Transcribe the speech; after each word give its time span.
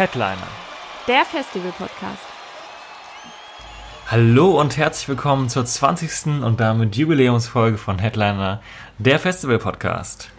Headliner. 0.00 0.48
Der 1.06 1.26
Festival-Podcast. 1.26 2.24
Hallo 4.10 4.58
und 4.58 4.78
herzlich 4.78 5.06
willkommen 5.10 5.50
zur 5.50 5.66
20. 5.66 6.42
und 6.42 6.58
damit 6.58 6.96
Jubiläumsfolge 6.96 7.76
von 7.76 7.98
Headliner, 7.98 8.62
der 8.96 9.18
Festival-Podcast. 9.18 10.30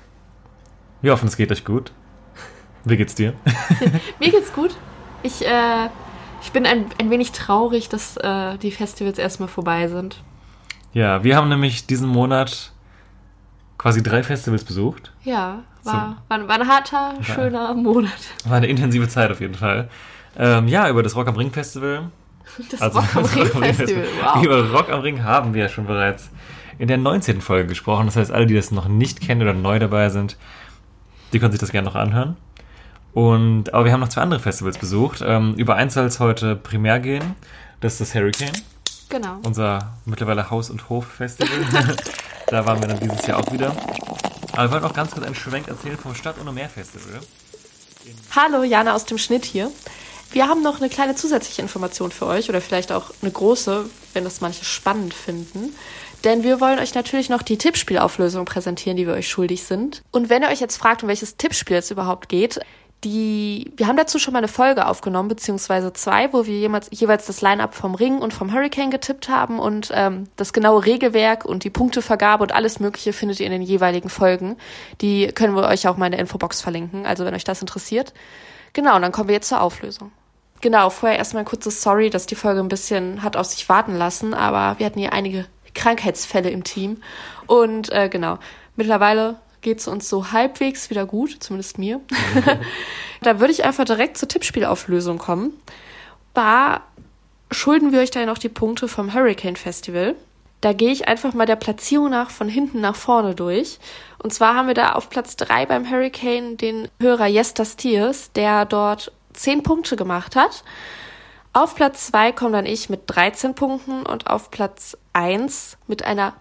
Wir 1.04 1.12
hoffen, 1.12 1.28
es 1.28 1.38
geht 1.38 1.52
euch 1.52 1.64
gut. 1.64 1.92
Wie 2.86 2.98
geht's 2.98 3.14
dir? 3.14 3.36
Mir 4.20 4.32
geht's 4.32 4.52
gut. 4.52 4.76
Ich, 5.22 5.46
äh, 5.46 5.90
ich 6.42 6.52
bin 6.52 6.66
ein, 6.66 6.88
ein 6.98 7.12
wenig 7.12 7.32
traurig, 7.32 7.88
dass 7.88 8.18
äh, 8.18 8.58
die 8.58 8.72
Festivals 8.72 9.20
erstmal 9.20 9.48
vorbei 9.48 9.88
sind. 9.88 10.24
Ja, 10.92 11.24
wir 11.24 11.36
haben 11.36 11.50
nämlich 11.50 11.86
diesen 11.86 12.10
Monat 12.10 12.72
quasi 13.78 14.02
drei 14.02 14.24
Festivals 14.24 14.64
besucht. 14.64 15.14
Ja, 15.24 15.62
war, 15.84 16.18
war, 16.28 16.48
war 16.48 16.56
ein 16.60 16.68
harter, 16.68 17.14
schöner 17.22 17.74
Monat. 17.74 18.12
War 18.46 18.58
eine 18.58 18.68
intensive 18.68 19.08
Zeit 19.08 19.32
auf 19.32 19.40
jeden 19.42 19.56
Fall. 19.56 19.90
Ähm, 20.38 20.68
ja, 20.68 20.90
über 20.90 21.04
das 21.04 21.16
Rock 21.16 21.28
am 21.28 21.36
Ring 21.36 21.52
Festival. 21.52 22.10
Das 22.70 22.82
Also, 22.82 23.00
Rock 23.00 23.16
am 23.16 23.26
Ring 23.64 23.74
Festival, 23.74 24.06
wow. 24.24 24.44
Über 24.44 24.72
Rock 24.72 24.90
am 24.90 25.00
Ring 25.02 25.24
haben 25.24 25.54
wir 25.54 25.64
ja 25.64 25.70
schon 25.70 25.86
bereits 25.88 26.30
in 26.80 26.88
der 26.88 26.98
19. 26.98 27.42
Folge 27.42 27.68
gesprochen. 27.70 28.08
Das 28.08 28.16
heißt, 28.16 28.32
alle, 28.32 28.46
die 28.48 28.56
das 28.56 28.72
noch 28.72 28.88
nicht 28.88 29.22
kennen 29.22 29.42
oder 29.42 29.54
neu 29.54 29.80
dabei 29.80 30.10
sind, 30.10 30.38
die 31.32 31.40
können 31.40 31.52
sich 31.52 31.62
das 31.62 31.72
gerne 31.72 31.88
noch 31.88 31.96
anhören. 31.96 32.36
Und, 33.14 33.74
aber 33.74 33.86
wir 33.86 33.92
haben 33.94 34.00
noch 34.00 34.10
zwei 34.10 34.22
andere 34.22 34.40
Festivals 34.40 34.78
besucht. 34.78 35.22
Ähm, 35.26 35.54
über 35.56 35.76
eins 35.76 35.94
soll 35.94 36.06
es 36.06 36.20
heute 36.20 36.56
primär 36.56 37.00
gehen. 37.00 37.36
Das 37.82 37.94
ist 37.94 38.02
das 38.02 38.16
Hurricane, 38.16 38.52
Genau. 39.10 39.38
unser 39.44 39.94
mittlerweile 40.06 40.50
Haus- 40.50 40.70
und 40.70 40.88
Hof-Festival. 40.90 41.50
da 42.48 42.66
waren 42.66 42.82
wir 42.82 42.88
dann 42.88 43.00
dieses 43.00 43.26
Jahr 43.28 43.40
auch 43.40 43.52
wieder. 43.52 43.76
Aber 44.54 44.64
wir 44.64 44.72
wollen 44.72 44.84
auch 44.84 44.94
ganz 44.94 45.12
kurz 45.12 45.26
einen 45.26 45.36
Schwenk 45.36 45.68
erzählen 45.68 45.98
vom 45.98 46.16
Stadt- 46.16 46.38
und 46.38 46.54
Meer-Festival. 46.54 47.22
Hallo, 48.36 48.64
Jana 48.64 48.94
aus 48.94 49.06
dem 49.06 49.18
Schnitt 49.18 49.46
hier. 49.46 49.72
Wir 50.32 50.48
haben 50.48 50.62
noch 50.64 50.80
eine 50.80 50.90
kleine 50.90 51.16
zusätzliche 51.16 51.62
Information 51.62 52.12
für 52.12 52.26
euch 52.26 52.50
oder 52.50 52.62
vielleicht 52.62 52.92
auch 52.92 53.12
eine 53.22 53.32
große, 53.32 53.86
wenn 54.14 54.24
das 54.24 54.40
manche 54.42 54.64
spannend 54.64 55.14
finden. 55.14 55.76
Denn 56.24 56.44
wir 56.44 56.62
wollen 56.62 56.80
euch 56.80 56.94
natürlich 56.94 57.30
noch 57.30 57.42
die 57.42 57.58
Tippspielauflösung 57.58 58.46
präsentieren, 58.46 58.96
die 58.96 59.08
wir 59.08 59.14
euch 59.14 59.28
schuldig 59.28 59.64
sind. 59.64 60.04
Und 60.12 60.30
wenn 60.30 60.44
ihr 60.44 60.50
euch 60.50 60.60
jetzt 60.60 60.78
fragt, 60.78 61.04
um 61.04 61.10
welches 61.10 61.36
Tippspiel 61.36 61.78
es 61.78 61.92
überhaupt 61.92 62.30
geht, 62.30 62.60
die, 63.04 63.74
wir 63.78 63.88
haben 63.88 63.98
dazu 63.98 64.20
schon 64.20 64.34
mal 64.34 64.40
eine 64.40 64.48
Folge 64.48 64.86
aufgenommen, 64.86 65.28
beziehungsweise 65.28 65.92
zwei, 65.94 66.32
wo 66.34 66.46
wir 66.46 66.58
jemals, 66.58 66.88
jeweils 66.92 67.26
das 67.26 67.42
Line-Up 67.42 67.74
vom 67.74 67.96
Ring 67.96 68.20
und 68.20 68.34
vom 68.34 68.54
Hurricane 68.54 68.92
getippt 68.92 69.28
haben 69.28 69.60
und 69.60 69.90
ähm, 69.94 70.28
das 70.36 70.54
genaue 70.54 70.86
Regelwerk 70.86 71.44
und 71.44 71.64
die 71.64 71.72
Punktevergabe 71.72 72.44
und 72.44 72.52
alles 72.54 72.80
Mögliche 72.80 73.12
findet 73.12 73.40
ihr 73.40 73.48
in 73.48 73.52
den 73.52 73.64
jeweiligen 73.64 74.10
Folgen. 74.10 74.56
Die 75.02 75.28
können 75.30 75.56
wir 75.56 75.64
euch 75.64 75.88
auch 75.88 75.98
mal 75.98 76.06
in 76.08 76.12
der 76.12 76.22
Infobox 76.22 76.62
verlinken, 76.62 77.08
also 77.08 77.26
wenn 77.26 77.34
euch 77.34 77.44
das 77.44 77.62
interessiert. 77.62 78.14
Genau, 78.74 78.96
und 78.96 79.02
dann 79.02 79.12
kommen 79.12 79.30
wir 79.30 79.36
jetzt 79.36 79.50
zur 79.50 79.62
Auflösung. 79.62 80.12
Genau, 80.62 80.92
vorher 80.92 81.18
erstmal 81.18 81.42
ein 81.42 81.48
kurzes 81.48 81.82
Sorry, 81.82 82.12
dass 82.12 82.28
die 82.28 82.36
Folge 82.36 82.60
ein 82.60 82.68
bisschen 82.68 83.24
hat 83.24 83.36
auf 83.36 83.48
sich 83.48 83.68
warten 83.68 83.96
lassen, 83.96 84.36
aber 84.36 84.78
wir 84.78 84.86
hatten 84.86 85.00
hier 85.00 85.12
einige 85.12 85.48
Krankheitsfälle 85.74 86.52
im 86.52 86.64
Team. 86.64 87.02
Und 87.48 87.92
äh, 87.92 88.10
genau, 88.10 88.38
mittlerweile 88.76 89.40
geht 89.62 89.80
es 89.80 89.88
uns 89.88 90.10
so 90.10 90.32
halbwegs 90.32 90.90
wieder 90.90 91.06
gut, 91.06 91.38
zumindest 91.40 91.78
mir. 91.78 92.02
da 93.22 93.40
würde 93.40 93.54
ich 93.54 93.64
einfach 93.64 93.86
direkt 93.86 94.18
zur 94.18 94.28
Tippspielauflösung 94.28 95.18
kommen. 95.18 95.54
Da 96.34 96.82
schulden 97.52 97.92
wir 97.92 98.00
euch 98.00 98.12
dann 98.12 98.26
noch 98.26 98.38
die 98.38 98.50
Punkte 98.50 98.88
vom 98.88 99.14
Hurricane 99.14 99.56
Festival. 99.56 100.16
Da 100.62 100.74
gehe 100.74 100.92
ich 100.92 101.08
einfach 101.08 101.34
mal 101.34 101.48
der 101.48 101.56
Platzierung 101.56 102.12
nach 102.12 102.30
von 102.30 102.48
hinten 102.48 102.82
nach 102.82 102.96
vorne 102.96 103.34
durch. 103.34 103.80
Und 104.22 104.32
zwar 104.34 104.56
haben 104.56 104.68
wir 104.68 104.76
da 104.76 104.94
auf 104.94 105.10
Platz 105.10 105.36
drei 105.36 105.66
beim 105.66 105.90
Hurricane 105.90 106.56
den 106.56 106.88
Hörer 107.00 107.26
Jestas 107.26 107.76
Tiers, 107.76 108.32
der 108.34 108.66
dort 108.66 109.12
zehn 109.34 109.64
Punkte 109.64 109.96
gemacht 109.96 110.36
hat. 110.36 110.64
Auf 111.54 111.76
Platz 111.76 112.08
zwei 112.08 112.32
komme 112.32 112.54
dann 112.54 112.66
ich 112.66 112.90
mit 112.90 113.02
13 113.08 113.56
Punkten 113.56 114.06
und 114.06 114.28
auf 114.28 114.52
Platz 114.52 114.98
eins 115.14 115.78
mit 115.88 116.06
einer 116.06 116.34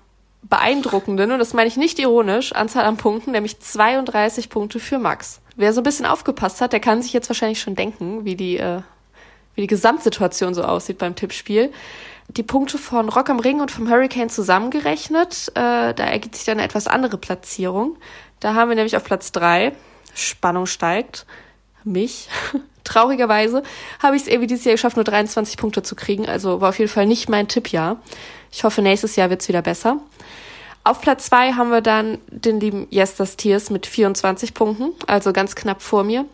beeindruckenden, 0.42 1.32
und 1.32 1.38
das 1.38 1.52
meine 1.52 1.68
ich 1.68 1.76
nicht 1.76 1.98
ironisch, 1.98 2.52
Anzahl 2.52 2.84
an 2.84 2.96
Punkten, 2.96 3.32
nämlich 3.32 3.60
32 3.60 4.48
Punkte 4.48 4.80
für 4.80 4.98
Max. 4.98 5.40
Wer 5.56 5.72
so 5.72 5.80
ein 5.80 5.84
bisschen 5.84 6.06
aufgepasst 6.06 6.60
hat, 6.60 6.72
der 6.72 6.80
kann 6.80 7.02
sich 7.02 7.12
jetzt 7.12 7.28
wahrscheinlich 7.28 7.60
schon 7.60 7.74
denken, 7.74 8.24
wie 8.24 8.36
die, 8.36 8.56
äh, 8.56 8.80
wie 9.54 9.62
die 9.62 9.66
Gesamtsituation 9.66 10.54
so 10.54 10.62
aussieht 10.62 10.98
beim 10.98 11.14
Tippspiel. 11.14 11.72
Die 12.28 12.42
Punkte 12.42 12.78
von 12.78 13.08
Rock 13.08 13.28
am 13.28 13.40
Ring 13.40 13.60
und 13.60 13.70
vom 13.70 13.90
Hurricane 13.90 14.30
zusammengerechnet, 14.30 15.48
äh, 15.54 15.92
da 15.94 16.04
ergibt 16.04 16.36
sich 16.36 16.44
dann 16.44 16.58
eine 16.58 16.64
etwas 16.64 16.86
andere 16.86 17.18
Platzierung. 17.18 17.96
Da 18.38 18.54
haben 18.54 18.68
wir 18.68 18.76
nämlich 18.76 18.96
auf 18.96 19.04
Platz 19.04 19.32
drei 19.32 19.72
Spannung 20.14 20.66
steigt, 20.66 21.26
mich. 21.84 22.28
Traurigerweise 22.84 23.62
habe 24.02 24.16
ich 24.16 24.22
es 24.22 24.28
irgendwie 24.28 24.46
dieses 24.46 24.64
Jahr 24.64 24.74
geschafft, 24.74 24.96
nur 24.96 25.04
23 25.04 25.56
Punkte 25.56 25.82
zu 25.82 25.94
kriegen. 25.94 26.26
Also 26.26 26.60
war 26.60 26.70
auf 26.70 26.78
jeden 26.78 26.90
Fall 26.90 27.06
nicht 27.06 27.28
mein 27.28 27.48
Tippjahr. 27.48 28.00
Ich 28.50 28.64
hoffe, 28.64 28.82
nächstes 28.82 29.16
Jahr 29.16 29.30
wird's 29.30 29.48
wieder 29.48 29.62
besser. 29.62 29.98
Auf 30.90 31.00
Platz 31.00 31.26
zwei 31.26 31.52
haben 31.52 31.70
wir 31.70 31.82
dann 31.82 32.18
den 32.26 32.58
lieben 32.58 32.88
Jesters 32.90 33.36
Tiers 33.36 33.70
mit 33.70 33.86
24 33.86 34.54
Punkten, 34.54 34.90
also 35.06 35.32
ganz 35.32 35.54
knapp 35.54 35.82
vor 35.82 36.02
mir. 36.02 36.24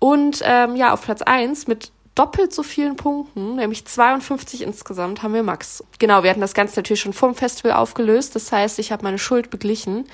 Und 0.00 0.40
ähm, 0.42 0.74
ja, 0.74 0.92
auf 0.92 1.02
Platz 1.02 1.22
eins 1.22 1.68
mit 1.68 1.92
doppelt 2.16 2.52
so 2.52 2.64
vielen 2.64 2.96
Punkten, 2.96 3.54
nämlich 3.54 3.84
52 3.84 4.62
insgesamt, 4.62 5.22
haben 5.22 5.34
wir 5.34 5.44
Max. 5.44 5.84
Genau, 6.00 6.24
wir 6.24 6.30
hatten 6.30 6.40
das 6.40 6.54
Ganze 6.54 6.80
natürlich 6.80 6.98
schon 6.98 7.12
vorm 7.12 7.36
Festival 7.36 7.74
aufgelöst. 7.74 8.34
Das 8.34 8.50
heißt, 8.50 8.80
ich 8.80 8.90
habe 8.90 9.04
meine 9.04 9.20
Schuld 9.20 9.50
beglichen 9.50 10.06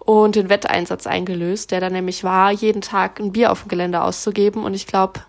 und 0.00 0.36
den 0.36 0.50
Wetteinsatz 0.50 1.06
eingelöst, 1.06 1.70
der 1.70 1.80
dann 1.80 1.94
nämlich 1.94 2.24
war, 2.24 2.50
jeden 2.50 2.82
Tag 2.82 3.20
ein 3.20 3.32
Bier 3.32 3.52
auf 3.52 3.62
dem 3.62 3.68
Gelände 3.68 4.02
auszugeben. 4.02 4.64
Und 4.64 4.74
ich 4.74 4.86
glaube, 4.86 5.20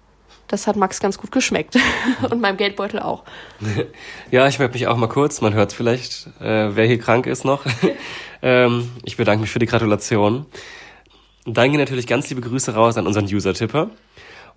das 0.49 0.67
hat 0.67 0.75
Max 0.75 0.99
ganz 0.99 1.17
gut 1.17 1.31
geschmeckt. 1.31 1.77
und 2.29 2.41
meinem 2.41 2.57
Geldbeutel 2.57 2.99
auch. 2.99 3.23
Ja, 4.31 4.47
ich 4.47 4.59
melde 4.59 4.73
mich 4.73 4.87
auch 4.87 4.97
mal 4.97 5.07
kurz. 5.07 5.41
Man 5.41 5.53
hört 5.53 5.73
vielleicht, 5.73 6.27
äh, 6.39 6.75
wer 6.75 6.85
hier 6.85 6.99
krank 6.99 7.25
ist 7.25 7.45
noch. 7.45 7.65
ähm, 8.43 8.91
ich 9.03 9.17
bedanke 9.17 9.41
mich 9.41 9.49
für 9.49 9.59
die 9.59 9.65
Gratulation. 9.65 10.45
Dann 11.45 11.71
gehen 11.71 11.79
natürlich 11.79 12.05
ganz 12.05 12.29
liebe 12.29 12.41
Grüße 12.41 12.75
raus 12.75 12.97
an 12.97 13.07
unseren 13.07 13.25
User-Tipper. 13.25 13.89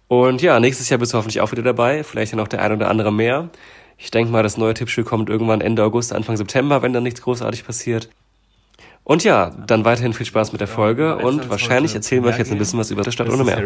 Und 0.08 0.42
ja, 0.42 0.60
nächstes 0.60 0.90
Jahr 0.90 0.98
bist 0.98 1.14
du 1.14 1.16
hoffentlich 1.18 1.40
auch 1.40 1.52
wieder 1.52 1.62
dabei. 1.62 2.04
Vielleicht 2.04 2.32
ja 2.32 2.36
noch 2.36 2.48
der 2.48 2.60
ein 2.60 2.72
oder 2.72 2.90
andere 2.90 3.12
mehr. 3.12 3.48
Ich 3.96 4.10
denke 4.10 4.30
mal, 4.30 4.42
das 4.42 4.58
neue 4.58 4.74
Tippspiel 4.74 5.04
kommt 5.04 5.30
irgendwann 5.30 5.60
Ende 5.62 5.82
August, 5.84 6.12
Anfang 6.12 6.36
September, 6.36 6.82
wenn 6.82 6.92
dann 6.92 7.04
nichts 7.04 7.22
großartig 7.22 7.64
passiert. 7.64 8.10
Und 9.04 9.24
ja, 9.24 9.50
dann 9.66 9.84
weiterhin 9.84 10.12
viel 10.12 10.26
Spaß 10.26 10.52
mit 10.52 10.60
der 10.60 10.68
Folge 10.68 11.16
Ja, 11.18 11.26
und 11.26 11.48
wahrscheinlich 11.48 11.94
erzählen 11.94 12.22
wir 12.22 12.30
euch 12.30 12.38
jetzt 12.38 12.52
ein 12.52 12.58
bisschen 12.58 12.78
was 12.78 12.90
über 12.90 13.02
die 13.02 13.12
Stadt 13.12 13.28
Das 13.28 13.34
ohne 13.34 13.44
Meer. 13.44 13.56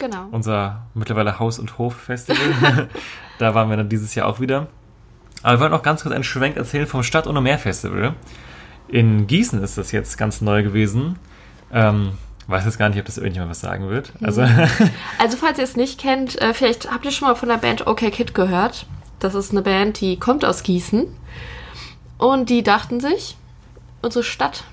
Genau. 0.00 0.26
unser 0.30 0.86
mittlerweile 0.94 1.38
Haus- 1.38 1.58
und 1.58 1.78
Hof-Festival. 1.78 2.88
da 3.38 3.54
waren 3.54 3.68
wir 3.68 3.76
dann 3.76 3.88
dieses 3.88 4.14
Jahr 4.14 4.26
auch 4.26 4.40
wieder. 4.40 4.66
Aber 5.42 5.58
wir 5.58 5.60
wollen 5.60 5.72
auch 5.74 5.82
ganz 5.82 6.02
kurz 6.02 6.14
einen 6.14 6.24
Schwenk 6.24 6.56
erzählen 6.56 6.86
vom 6.86 7.02
Stadt- 7.02 7.26
und 7.26 7.40
Meer-Festival. 7.42 8.14
In 8.88 9.26
Gießen 9.26 9.62
ist 9.62 9.78
das 9.78 9.92
jetzt 9.92 10.18
ganz 10.18 10.40
neu 10.40 10.62
gewesen. 10.62 11.16
Ähm, 11.72 12.12
weiß 12.48 12.64
jetzt 12.64 12.78
gar 12.78 12.88
nicht, 12.88 12.98
ob 12.98 13.04
das 13.04 13.18
irgendjemand 13.18 13.50
was 13.50 13.60
sagen 13.60 13.88
wird. 13.88 14.12
Also, 14.22 14.42
Also 15.18 15.36
falls 15.36 15.58
ihr 15.58 15.64
es 15.64 15.76
nicht 15.76 16.00
kennt, 16.00 16.40
äh, 16.40 16.52
vielleicht 16.54 16.90
habt 16.90 17.04
ihr 17.04 17.12
schon 17.12 17.28
mal 17.28 17.34
von 17.34 17.48
der 17.48 17.58
Band 17.58 17.86
OK 17.86 18.00
Kid 18.10 18.34
gehört. 18.34 18.86
Das 19.18 19.34
ist 19.34 19.52
eine 19.52 19.62
Band, 19.62 20.00
die 20.00 20.18
kommt 20.18 20.44
aus 20.44 20.62
Gießen. 20.62 21.06
Und 22.18 22.50
die 22.50 22.62
dachten 22.62 23.00
sich, 23.00 23.36
unsere 24.02 24.24
Stadt 24.24 24.64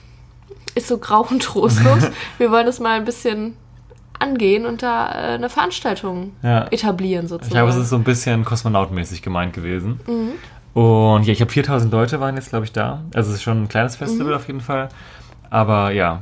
ist 0.74 0.88
so 0.88 0.98
grau 0.98 1.22
und 1.30 1.44
trostlos. 1.44 2.10
Wir 2.38 2.52
wollen 2.52 2.66
das 2.66 2.80
mal 2.80 2.98
ein 2.98 3.06
bisschen 3.06 3.56
angehen 4.20 4.66
und 4.66 4.82
da 4.84 5.10
äh, 5.12 5.36
eine 5.36 5.50
Veranstaltung 5.50 6.34
Ja. 6.44 6.68
etablieren 6.68 7.28
sozusagen. 7.28 7.48
ich 7.48 7.52
glaube, 7.54 7.70
es 7.72 7.76
ist 7.78 7.90
so 7.90 7.96
ein 7.96 8.04
bisschen 8.04 8.46
kosmonautmäßig 8.46 9.22
gemeint 9.22 9.54
gewesen. 9.54 10.00
Und 10.74 11.24
ja, 11.24 11.34
ich 11.34 11.42
habe 11.42 11.52
4000 11.52 11.92
Leute 11.92 12.20
waren 12.20 12.36
jetzt, 12.36 12.50
glaube 12.50 12.66
ich, 12.66 12.72
da. 12.72 13.02
Also 13.14 13.30
es 13.32 13.38
ist 13.38 13.44
schon 13.44 13.64
ein 13.64 13.68
kleines 13.68 13.96
Festival 13.96 14.34
auf 14.34 14.48
jeden 14.48 14.62
Fall. 14.62 14.90
Aber 15.50 15.92
ja, 15.92 16.22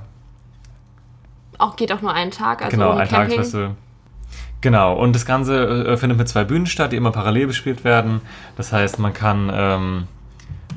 auch, 1.57 1.75
geht 1.75 1.92
auch 1.92 2.01
nur 2.01 2.13
einen 2.13 2.31
Tag, 2.31 2.63
also 2.63 2.75
genau, 2.75 2.92
ein. 2.92 3.07
Tagesfestival. 3.07 3.71
Genau, 4.62 4.94
und 4.95 5.13
das 5.13 5.25
Ganze 5.25 5.86
äh, 5.88 5.97
findet 5.97 6.18
mit 6.18 6.27
zwei 6.27 6.44
Bühnen 6.44 6.65
statt, 6.65 6.92
die 6.92 6.95
immer 6.95 7.12
parallel 7.12 7.47
bespielt 7.47 7.83
werden. 7.83 8.21
Das 8.57 8.74
heißt, 8.74 9.00
man 9.00 9.13
kann 9.13 9.51
ähm, 9.53 10.07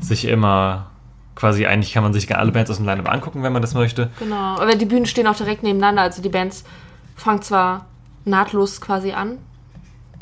sich 0.01 0.27
immer 0.27 0.87
quasi, 1.35 1.67
eigentlich 1.67 1.93
kann 1.93 2.03
man 2.03 2.13
sich 2.13 2.35
alle 2.37 2.53
Bands 2.53 2.71
aus 2.71 2.77
dem 2.77 2.87
Line-Up 2.87 3.09
angucken, 3.11 3.43
wenn 3.43 3.53
man 3.53 3.63
das 3.63 3.75
möchte. 3.75 4.11
Genau, 4.19 4.59
aber 4.61 4.75
die 4.75 4.85
Bühnen 4.85 5.07
stehen 5.07 5.27
auch 5.27 5.37
direkt 5.37 5.63
nebeneinander. 5.63 6.03
Also 6.03 6.21
die 6.21 6.29
Bands 6.29 6.65
fangen 7.19 7.43
zwar 7.43 7.87
nahtlos 8.25 8.81
quasi 8.81 9.13
an, 9.13 9.39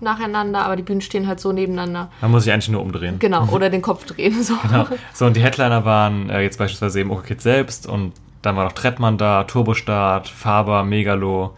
nacheinander, 0.01 0.65
aber 0.65 0.77
die 0.77 0.83
Bühnen 0.83 1.01
stehen 1.01 1.27
halt 1.27 1.41
so 1.41 1.53
nebeneinander. 1.53 2.11
Man 2.21 2.31
muss 2.31 2.45
sich 2.45 2.53
eigentlich 2.53 2.69
nur 2.69 2.83
umdrehen. 2.83 3.19
Genau, 3.19 3.47
oder 3.49 3.71
den 3.71 3.83
Kopf 3.83 4.05
drehen. 4.07 4.43
So. 4.43 4.55
Genau. 4.63 4.87
So, 5.15 5.27
und 5.27 5.37
die 5.37 5.43
Headliner 5.43 5.85
waren 5.85 6.31
äh, 6.31 6.43
jetzt 6.43 6.59
beispielsweise 6.59 7.01
eben 7.01 7.11
OK 7.11 7.25
Kid 7.27 7.41
selbst 7.41 7.87
und 7.87 8.13
dann 8.43 8.57
war 8.57 8.65
noch 8.65 8.73
Trettmann 8.73 9.19
da, 9.19 9.45
Turbostart, 9.45 10.29
Faber, 10.29 10.85
Megalo, 10.85 11.57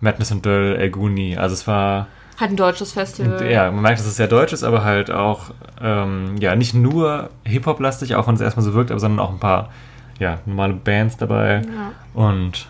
Madness 0.00 0.32
und 0.32 0.44
Döll, 0.44 0.76
Elguni. 0.76 1.36
Also 1.36 1.54
es 1.54 1.66
war, 1.66 2.08
Halt 2.40 2.50
ein 2.50 2.56
deutsches 2.56 2.92
Festival. 2.92 3.50
ja, 3.50 3.70
man 3.70 3.82
merkt, 3.82 3.98
dass 3.98 4.06
es 4.06 4.16
sehr 4.16 4.28
deutsch 4.28 4.52
ist, 4.52 4.62
aber 4.62 4.84
halt 4.84 5.10
auch, 5.10 5.50
ähm, 5.80 6.36
ja, 6.38 6.54
nicht 6.56 6.74
nur 6.74 7.30
Hip-Hop-lastig, 7.44 8.14
auch 8.14 8.26
wenn 8.26 8.34
es 8.34 8.40
erstmal 8.40 8.64
so 8.64 8.74
wirkt, 8.74 8.90
aber 8.90 9.00
sondern 9.00 9.20
auch 9.20 9.30
ein 9.30 9.38
paar, 9.38 9.70
ja, 10.18 10.38
normale 10.46 10.74
Bands 10.74 11.16
dabei. 11.16 11.62
Ja. 11.62 11.92
Und 12.12 12.68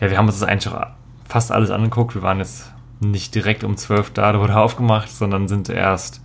ja, 0.00 0.10
wir 0.10 0.18
haben 0.18 0.26
uns 0.26 0.38
das 0.38 0.48
eigentlich 0.48 0.72
auch 0.72 0.86
fast 1.32 1.50
alles 1.50 1.70
angeguckt. 1.70 2.14
Wir 2.14 2.20
waren 2.20 2.38
jetzt 2.38 2.70
nicht 3.00 3.34
direkt 3.34 3.64
um 3.64 3.76
12 3.76 4.10
da, 4.10 4.32
da 4.32 4.38
wurde 4.38 4.56
aufgemacht, 4.58 5.10
sondern 5.10 5.48
sind 5.48 5.70
erst 5.70 6.20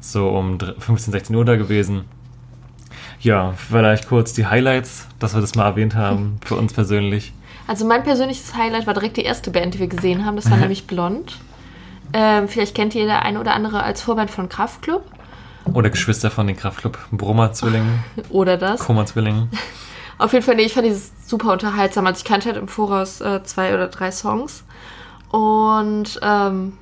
so 0.00 0.30
um 0.30 0.58
15, 0.58 1.12
16 1.12 1.36
Uhr 1.36 1.44
da 1.44 1.56
gewesen. 1.56 2.04
Ja, 3.20 3.52
vielleicht 3.56 4.08
kurz 4.08 4.32
die 4.32 4.46
Highlights, 4.46 5.08
dass 5.18 5.34
wir 5.34 5.40
das 5.42 5.54
mal 5.54 5.66
erwähnt 5.66 5.94
haben, 5.94 6.38
für 6.44 6.56
uns 6.56 6.72
persönlich. 6.72 7.34
Also 7.66 7.84
mein 7.84 8.02
persönliches 8.02 8.54
Highlight 8.54 8.86
war 8.86 8.94
direkt 8.94 9.18
die 9.18 9.24
erste 9.24 9.50
Band, 9.50 9.74
die 9.74 9.78
wir 9.78 9.88
gesehen 9.88 10.24
haben. 10.24 10.36
Das 10.36 10.50
war 10.50 10.56
nämlich 10.64 10.86
Blond. 10.86 11.38
Ähm, 12.14 12.48
vielleicht 12.48 12.74
kennt 12.74 12.94
ihr 12.94 13.04
der 13.04 13.22
eine 13.24 13.38
oder 13.40 13.52
andere 13.52 13.82
als 13.82 14.00
Vorband 14.00 14.30
von 14.30 14.48
Kraftklub 14.48 15.04
Oder 15.74 15.90
Geschwister 15.90 16.30
von 16.30 16.46
den 16.46 16.56
Kraftclub 16.56 16.98
Brummer-Zwillingen, 17.10 18.04
oder 18.30 18.56
das. 18.56 18.80
Kummer-Zwillingen. 18.80 19.50
Auf 20.18 20.32
jeden 20.32 20.44
Fall, 20.44 20.56
nee, 20.56 20.62
ich 20.62 20.74
fand 20.74 20.86
dieses 20.86 21.12
super 21.26 21.52
unterhaltsam. 21.52 22.06
Also 22.06 22.18
ich 22.18 22.24
kannte 22.24 22.46
halt 22.46 22.56
im 22.56 22.68
Voraus 22.68 23.20
äh, 23.20 23.42
zwei 23.44 23.74
oder 23.74 23.88
drei 23.88 24.10
Songs. 24.10 24.64
Und 25.30 26.18
ähm, 26.22 26.74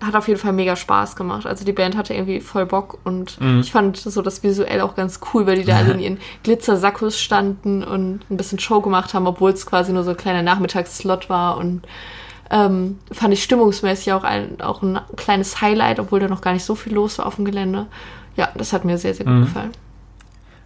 hat 0.00 0.16
auf 0.16 0.28
jeden 0.28 0.40
Fall 0.40 0.52
mega 0.52 0.76
Spaß 0.76 1.14
gemacht. 1.14 1.46
Also 1.46 1.64
die 1.64 1.72
Band 1.72 1.96
hatte 1.96 2.14
irgendwie 2.14 2.40
voll 2.40 2.64
Bock 2.64 2.98
und 3.04 3.38
ich 3.60 3.70
fand 3.70 3.98
so 3.98 4.22
das 4.22 4.42
visuell 4.42 4.80
auch 4.80 4.94
ganz 4.94 5.20
cool, 5.32 5.46
weil 5.46 5.56
die 5.56 5.64
da 5.64 5.76
alle 5.76 5.92
in 5.92 6.00
ihren 6.00 6.18
Glitzer-Sakkos 6.42 7.20
standen 7.20 7.84
und 7.84 8.20
ein 8.30 8.36
bisschen 8.36 8.58
Show 8.58 8.80
gemacht 8.80 9.12
haben, 9.12 9.26
obwohl 9.26 9.50
es 9.50 9.66
quasi 9.66 9.92
nur 9.92 10.02
so 10.02 10.10
ein 10.10 10.16
kleiner 10.16 10.42
Nachmittagsslot 10.42 11.28
war 11.28 11.58
und 11.58 11.82
ähm, 12.50 12.98
fand 13.12 13.34
ich 13.34 13.42
stimmungsmäßig 13.42 14.12
auch 14.14 14.24
ein, 14.24 14.60
auch 14.60 14.82
ein 14.82 15.00
kleines 15.16 15.60
Highlight, 15.60 16.00
obwohl 16.00 16.18
da 16.18 16.28
noch 16.28 16.40
gar 16.40 16.52
nicht 16.54 16.64
so 16.64 16.74
viel 16.74 16.94
los 16.94 17.18
war 17.18 17.26
auf 17.26 17.36
dem 17.36 17.44
Gelände. 17.44 17.86
Ja, 18.36 18.48
das 18.56 18.72
hat 18.72 18.84
mir 18.84 18.96
sehr, 18.96 19.14
sehr 19.14 19.26
gut 19.26 19.34
gefallen. 19.42 19.72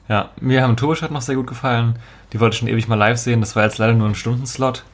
Ja, 0.08 0.30
mir 0.40 0.62
haben 0.62 0.76
Turbostadt 0.76 1.10
noch 1.10 1.22
sehr 1.22 1.36
gut 1.36 1.46
gefallen. 1.46 1.98
Die 2.32 2.40
wollte 2.40 2.54
ich 2.54 2.60
schon 2.60 2.68
ewig 2.68 2.88
mal 2.88 2.96
live 2.96 3.18
sehen. 3.18 3.40
Das 3.40 3.56
war 3.56 3.64
jetzt 3.64 3.78
leider 3.78 3.94
nur 3.94 4.08
ein 4.08 4.14
Stundenslot. 4.14 4.84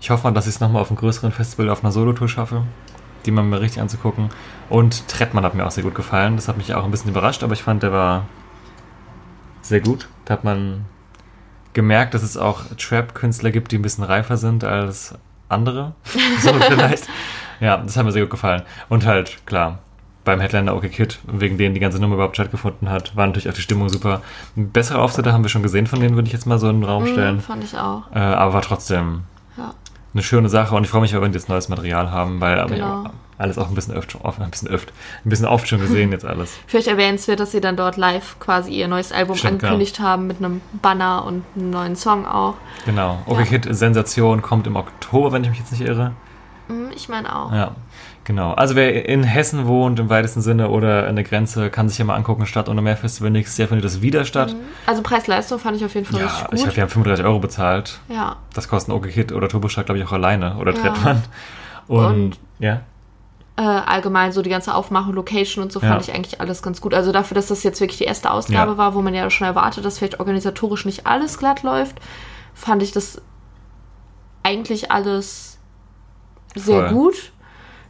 Ich 0.00 0.10
hoffe 0.10 0.24
mal, 0.24 0.32
dass 0.32 0.46
ich 0.46 0.54
es 0.54 0.60
nochmal 0.60 0.82
auf 0.82 0.90
einem 0.90 0.98
größeren 0.98 1.32
Festival 1.32 1.68
auf 1.68 1.82
einer 1.82 1.92
Solotour 1.92 2.28
schaffe, 2.28 2.62
die 3.26 3.30
mal 3.30 3.42
mir 3.42 3.60
richtig 3.60 3.82
anzugucken. 3.82 4.30
Und 4.68 5.08
Trettmann 5.08 5.44
hat 5.44 5.54
mir 5.54 5.66
auch 5.66 5.70
sehr 5.70 5.84
gut 5.84 5.94
gefallen. 5.94 6.36
Das 6.36 6.48
hat 6.48 6.56
mich 6.56 6.72
auch 6.74 6.84
ein 6.84 6.90
bisschen 6.90 7.10
überrascht, 7.10 7.42
aber 7.42 7.52
ich 7.52 7.62
fand, 7.62 7.82
der 7.82 7.92
war 7.92 8.26
sehr 9.60 9.80
gut. 9.80 10.08
Da 10.24 10.34
hat 10.34 10.44
man 10.44 10.86
gemerkt, 11.72 12.14
dass 12.14 12.22
es 12.22 12.36
auch 12.36 12.62
Trap-Künstler 12.76 13.50
gibt, 13.50 13.72
die 13.72 13.78
ein 13.78 13.82
bisschen 13.82 14.04
reifer 14.04 14.36
sind 14.36 14.64
als 14.64 15.14
andere. 15.48 15.94
so 16.40 16.52
vielleicht. 16.52 17.08
Ja, 17.60 17.76
das 17.76 17.96
hat 17.96 18.04
mir 18.04 18.12
sehr 18.12 18.22
gut 18.22 18.30
gefallen. 18.30 18.62
Und 18.88 19.04
halt, 19.04 19.44
klar, 19.46 19.80
beim 20.24 20.40
Headliner 20.40 20.74
OK 20.76 20.90
Kid, 20.90 21.18
wegen 21.26 21.56
denen 21.58 21.74
die 21.74 21.80
ganze 21.80 21.98
Nummer 21.98 22.14
überhaupt 22.14 22.36
stattgefunden 22.36 22.90
hat, 22.90 23.16
war 23.16 23.26
natürlich 23.26 23.48
auch 23.48 23.54
die 23.54 23.62
Stimmung 23.62 23.88
super. 23.88 24.20
Bessere 24.54 25.00
Auftritte 25.00 25.32
haben 25.32 25.42
wir 25.44 25.48
schon 25.48 25.62
gesehen, 25.62 25.86
von 25.86 26.00
denen 26.00 26.14
würde 26.14 26.26
ich 26.26 26.32
jetzt 26.32 26.46
mal 26.46 26.58
so 26.58 26.68
in 26.68 26.80
den 26.80 26.84
Raum 26.84 27.06
stellen. 27.06 27.36
Mhm, 27.36 27.40
fand 27.40 27.64
ich 27.64 27.76
auch. 27.78 28.02
Äh, 28.14 28.18
aber 28.18 28.52
war 28.54 28.62
trotzdem 28.62 29.22
Ja. 29.56 29.72
eine 30.14 30.22
schöne 30.22 30.48
Sache 30.48 30.74
und 30.74 30.84
ich 30.84 30.90
freue 30.90 31.00
mich, 31.00 31.12
wenn 31.14 31.22
wir 31.22 31.28
jetzt 31.30 31.48
neues 31.48 31.68
Material 31.68 32.10
haben, 32.10 32.40
weil 32.40 32.58
aber 32.60 32.74
Genau. 32.74 33.04
ja, 33.04 33.10
alles 33.38 33.56
auch 33.56 33.68
ein 33.68 33.74
bisschen 33.74 33.94
öfter, 33.94 34.22
oft, 34.22 34.38
ein 34.38 34.50
bisschen 34.50 34.68
öfter, 34.68 34.92
ein 35.24 35.30
bisschen 35.30 35.46
oft 35.46 35.66
schon 35.66 35.80
gesehen 35.80 36.12
jetzt 36.12 36.26
alles. 36.26 36.52
Vielleicht 36.66 36.88
erwähnenswert, 36.88 37.40
dass 37.40 37.52
sie 37.52 37.62
dann 37.62 37.76
dort 37.78 37.96
live 37.96 38.38
quasi 38.38 38.72
ihr 38.72 38.86
neues 38.88 39.12
Album 39.12 39.36
Stimmt, 39.36 39.62
angekündigt 39.64 40.00
haben 40.00 40.26
mit 40.26 40.36
einem 40.36 40.60
Banner 40.82 41.24
und 41.24 41.44
einem 41.56 41.70
neuen 41.70 41.96
Song 41.96 42.26
auch. 42.26 42.54
Genau. 42.84 43.22
OK 43.24 43.38
Ja. 43.38 43.44
Kid 43.46 43.66
Sensation 43.74 44.42
kommt 44.42 44.66
im 44.66 44.76
Oktober, 44.76 45.32
wenn 45.32 45.42
ich 45.44 45.48
mich 45.48 45.58
jetzt 45.60 45.70
nicht 45.72 45.80
irre. 45.80 46.12
Hm, 46.68 46.90
Ich 46.94 47.08
meine 47.08 47.34
auch. 47.34 47.50
Ja, 47.52 47.70
genau. 48.24 48.52
Also 48.52 48.74
wer 48.76 49.08
in 49.08 49.22
Hessen 49.24 49.66
wohnt 49.66 49.98
im 50.00 50.08
weitesten 50.08 50.40
Sinne 50.40 50.68
oder 50.70 51.06
an 51.08 51.16
der 51.16 51.24
Grenze, 51.24 51.70
kann 51.70 51.88
sich 51.88 51.98
ja 51.98 52.04
mal 52.04 52.14
angucken, 52.16 52.46
Stadt 52.46 52.68
ohne 52.68 52.82
Meer 52.82 52.96
Festival. 52.96 53.30
Nächstes 53.30 53.58
Jahr 53.58 53.68
findet 53.68 53.84
das 53.84 54.02
wieder 54.02 54.24
statt. 54.24 54.54
Also 54.86 55.02
Preis-Leistung 55.02 55.58
fand 55.58 55.76
ich 55.76 55.84
auf 55.84 55.94
jeden 55.94 56.06
Fall 56.06 56.20
Ja, 56.20 56.26
richtig 56.26 56.42
ich 56.44 56.48
gut. 56.50 56.58
glaube, 56.64 56.76
wir 56.76 56.82
haben 56.82 56.90
35 56.90 57.24
Euro 57.26 57.38
bezahlt. 57.38 58.00
ja. 58.08 58.36
Das 58.54 58.68
kosten 58.68 58.92
OK 58.92 59.08
Kid 59.08 59.32
oder 59.32 59.48
Turbostadt, 59.48 59.86
glaube 59.86 59.98
ich, 59.98 60.04
auch 60.06 60.12
alleine. 60.12 60.56
Oder 60.56 60.72
Ja. 60.74 60.80
Trettmann. 60.80 61.22
Und, 61.88 62.04
Und- 62.06 62.38
ja, 62.58 62.80
Äh, 63.56 63.62
allgemein 63.62 64.32
so 64.32 64.40
die 64.40 64.48
ganze 64.48 64.74
Aufmachung, 64.74 65.12
Location 65.12 65.62
und 65.62 65.70
so 65.70 65.80
Ja. 65.80 65.88
fand 65.88 66.02
ich 66.02 66.14
eigentlich 66.14 66.40
alles 66.40 66.62
ganz 66.62 66.80
gut. 66.80 66.94
Also 66.94 67.12
dafür, 67.12 67.34
dass 67.34 67.48
das 67.48 67.62
jetzt 67.62 67.80
wirklich 67.80 67.98
die 67.98 68.04
erste 68.04 68.30
Ausgabe 68.30 68.72
Ja. 68.72 68.78
war, 68.78 68.94
wo 68.94 69.02
man 69.02 69.12
ja 69.12 69.28
schon 69.28 69.46
erwartet, 69.46 69.84
dass 69.84 69.98
vielleicht 69.98 70.18
organisatorisch 70.18 70.86
nicht 70.86 71.06
alles 71.06 71.36
glatt 71.36 71.62
läuft, 71.62 71.98
fand 72.54 72.82
ich 72.82 72.92
das 72.92 73.20
eigentlich 74.42 74.90
alles 74.90 75.58
sehr 76.54 76.88
Voll. 76.88 76.92
gut. 76.94 77.32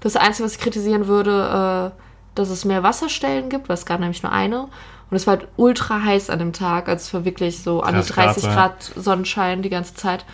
Das 0.01 0.17
Einzige, 0.17 0.45
was 0.47 0.55
ich 0.55 0.61
kritisieren 0.61 1.07
würde, 1.07 1.93
äh, 1.95 2.01
dass 2.35 2.49
es 2.51 2.65
mehr 2.65 2.83
Wasserstellen 2.83 3.49
gibt, 3.49 3.69
weil 3.69 3.75
es 3.75 3.87
gab 3.87 4.01
nämlich 4.01 4.23
nur 4.23 4.33
eine. 4.33 4.63
Und 5.11 5.17
es 5.17 5.27
war 5.27 5.39
halt 5.39 5.49
ultra 5.57 6.03
heiß 6.03 6.31
an 6.31 6.39
dem 6.39 6.53
Tag. 6.53 6.89
Also 6.89 7.03
es 7.03 7.15
war 7.15 7.25
wirklich 7.25 7.63
so 7.63 7.83
an 7.83 7.95
die 7.95 8.01
30 8.01 8.15
Grad, 8.15 8.27
30 8.27 8.45
ja. 8.45 8.55
Grad 8.55 8.83
Sonnenschein 8.97 9.63
die 9.63 9.71
ganze 9.71 9.95
Zeit. 9.95 10.25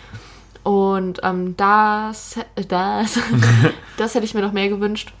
Und 0.63 1.19
ähm, 1.23 1.55
das, 1.57 2.35
das, 2.67 3.19
das 3.97 4.15
hätte 4.15 4.25
ich 4.25 4.33
mir 4.33 4.41
noch 4.41 4.51
mehr 4.51 4.69
gewünscht. 4.69 5.13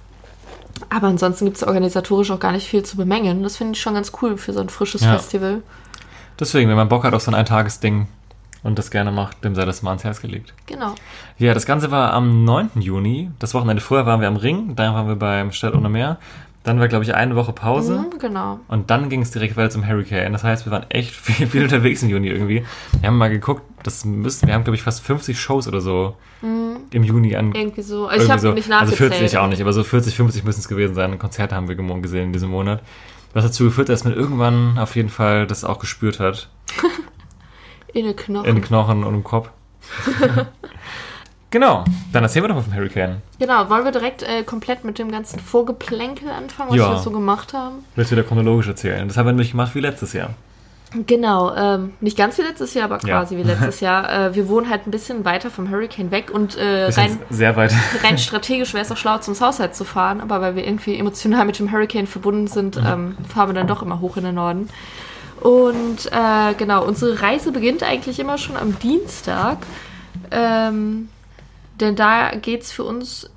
Aber 0.89 1.07
ansonsten 1.07 1.45
gibt 1.45 1.57
es 1.57 1.63
organisatorisch 1.63 2.29
auch 2.31 2.39
gar 2.39 2.51
nicht 2.51 2.67
viel 2.67 2.83
zu 2.83 2.97
bemängeln. 2.97 3.41
Das 3.41 3.57
finde 3.57 3.73
ich 3.73 3.81
schon 3.81 3.95
ganz 3.95 4.11
cool 4.21 4.37
für 4.37 4.53
so 4.53 4.59
ein 4.59 4.69
frisches 4.69 5.01
Ja. 5.01 5.13
Festival. 5.13 5.63
deswegen, 6.39 6.69
wenn 6.69 6.75
man 6.75 6.89
Bock 6.89 7.03
hat 7.03 7.13
auf 7.13 7.23
so 7.23 7.31
ein 7.31 7.35
Eintagesding 7.35 8.07
und 8.63 8.79
das 8.79 8.91
gerne 8.91 9.11
macht, 9.11 9.43
dem 9.43 9.55
sei 9.55 9.65
das 9.65 9.81
mal 9.81 9.91
ans 9.91 10.03
Herz 10.03 10.21
gelegt. 10.21 10.53
Genau. 10.65 10.95
Ja, 11.37 11.53
das 11.53 11.65
Ganze 11.65 11.91
war 11.91 12.13
am 12.13 12.43
9. 12.43 12.71
Juni. 12.79 13.31
Das 13.39 13.53
Wochenende 13.53 13.81
vorher 13.81 14.05
waren 14.05 14.21
wir 14.21 14.27
am 14.27 14.35
Ring, 14.35 14.75
dann 14.75 14.93
waren 14.93 15.07
wir 15.07 15.15
beim 15.15 15.51
Stadt 15.51 15.73
ohne 15.73 15.89
Meer. 15.89 16.17
Dann 16.63 16.81
war, 16.81 16.89
glaube 16.89 17.05
ich, 17.05 17.15
eine 17.15 17.35
Woche 17.37 17.53
Pause. 17.53 17.99
Mhm, 17.99 18.19
genau. 18.19 18.59
Und 18.67 18.89
dann 18.89 19.07
ging 19.07 19.21
es 19.21 19.31
direkt 19.31 19.55
weiter 19.55 19.69
zum 19.69 19.87
Hurricane. 19.87 20.33
Das 20.33 20.43
heißt, 20.43 20.65
wir 20.65 20.71
waren 20.71 20.85
echt 20.89 21.11
viel, 21.15 21.47
viel 21.47 21.63
unterwegs 21.63 22.03
im 22.03 22.09
Juni 22.09 22.27
irgendwie. 22.27 22.65
Wir 22.99 23.07
haben 23.07 23.17
mal 23.17 23.29
geguckt, 23.29 23.61
das 23.83 24.03
müssten, 24.03 24.47
wir 24.47 24.53
haben, 24.53 24.65
glaube 24.65 24.75
ich, 24.75 24.83
fast 24.83 25.01
50 25.01 25.39
Shows 25.39 25.67
oder 25.67 25.79
so 25.79 26.15
im 26.91 27.03
Juni 27.03 27.35
an. 27.35 27.53
Irgendwie 27.53 27.81
so. 27.81 28.07
Also 28.07 28.15
irgendwie 28.15 28.23
ich 28.25 28.31
habe 28.31 28.41
so. 28.41 28.51
nicht 28.53 28.71
also 28.71 28.85
nachgezählt. 28.85 29.13
40 29.13 29.37
auch 29.37 29.47
nicht, 29.47 29.61
aber 29.61 29.73
so 29.73 29.83
40, 29.83 30.15
50 30.15 30.43
müssen 30.43 30.59
es 30.59 30.67
gewesen 30.67 30.95
sein. 30.95 31.17
Konzerte 31.19 31.55
haben 31.55 31.67
wir 31.67 31.75
gesehen 31.75 32.25
in 32.25 32.33
diesem 32.33 32.49
Monat. 32.49 32.81
Was 33.33 33.45
dazu 33.45 33.65
geführt 33.65 33.89
hat, 33.89 33.93
dass 33.93 34.03
man 34.03 34.13
irgendwann 34.13 34.77
auf 34.77 34.95
jeden 34.95 35.09
Fall 35.09 35.47
das 35.47 35.63
auch 35.63 35.79
gespürt 35.79 36.19
hat. 36.19 36.49
In 37.93 38.05
den 38.05 38.15
Knochen. 38.15 38.45
In 38.49 38.55
den 38.55 38.63
Knochen 38.63 39.03
und 39.03 39.13
im 39.15 39.23
Kopf. 39.23 39.49
genau, 41.51 41.83
dann 42.11 42.23
erzählen 42.23 42.43
wir 42.43 42.49
doch 42.49 42.55
mal 42.55 42.61
vom 42.61 42.75
Hurricane. 42.75 43.21
genau. 43.39 43.69
Wollen 43.69 43.85
wir 43.85 43.91
direkt 43.91 44.23
äh, 44.23 44.43
komplett 44.43 44.83
mit 44.83 44.99
dem 44.99 45.11
ganzen 45.11 45.39
Vorgeplänkel 45.39 46.29
anfangen, 46.29 46.69
was 46.71 46.77
Ja. 46.77 46.91
wir 46.91 46.99
so 46.99 47.11
gemacht 47.11 47.53
haben? 47.53 47.85
Willst 47.95 48.11
du 48.11 48.15
wieder 48.15 48.27
chronologisch 48.27 48.67
erzählen? 48.67 49.07
Das 49.07 49.17
haben 49.17 49.25
wir 49.25 49.31
nämlich 49.31 49.51
gemacht 49.51 49.73
wie 49.75 49.79
letztes 49.79 50.13
Jahr. 50.13 50.31
Genau, 51.05 51.53
ähm, 51.53 51.93
nicht 51.99 52.17
ganz 52.17 52.37
wie 52.37 52.43
letztes 52.43 52.73
Jahr, 52.73 52.85
aber 52.85 52.95
Ja. 53.05 53.19
quasi 53.19 53.35
wie 53.35 53.43
letztes 53.43 53.79
Jahr. 53.81 54.09
Äh, 54.29 54.35
wir 54.35 54.47
wohnen 54.47 54.69
halt 54.69 54.87
ein 54.87 54.91
bisschen 54.91 55.25
weiter 55.25 55.49
vom 55.51 55.69
Hurricane 55.69 56.11
weg 56.11 56.31
und 56.33 56.55
äh, 56.57 56.85
rein, 56.85 57.19
sehr 57.29 57.55
weit. 57.57 57.73
rein 58.03 58.17
strategisch 58.17 58.73
wäre 58.73 58.85
es 58.85 58.91
auch 58.91 58.97
schlau, 58.97 59.17
zum 59.17 59.33
Southside 59.35 59.71
zu 59.71 59.83
fahren, 59.83 60.21
aber 60.21 60.39
weil 60.39 60.55
wir 60.55 60.65
irgendwie 60.65 60.97
emotional 60.97 61.43
mit 61.45 61.59
dem 61.59 61.71
Hurricane 61.73 62.07
verbunden 62.07 62.47
sind, 62.47 62.77
ähm, 62.77 63.17
fahren 63.27 63.49
wir 63.49 63.53
dann 63.53 63.67
doch 63.67 63.81
immer 63.81 63.99
hoch 63.99 64.15
in 64.15 64.23
den 64.23 64.35
Norden. 64.35 64.69
Und 65.41 66.11
äh, 66.11 66.53
genau, 66.55 66.85
unsere 66.85 67.21
Reise 67.21 67.51
beginnt 67.51 67.83
eigentlich 67.83 68.19
immer 68.19 68.37
schon 68.37 68.57
am 68.57 68.77
Dienstag, 68.79 69.57
ähm, 70.31 71.09
denn 71.79 71.95
da 71.95 72.31
geht's 72.31 72.71
für 72.71 72.83
uns 72.83 73.29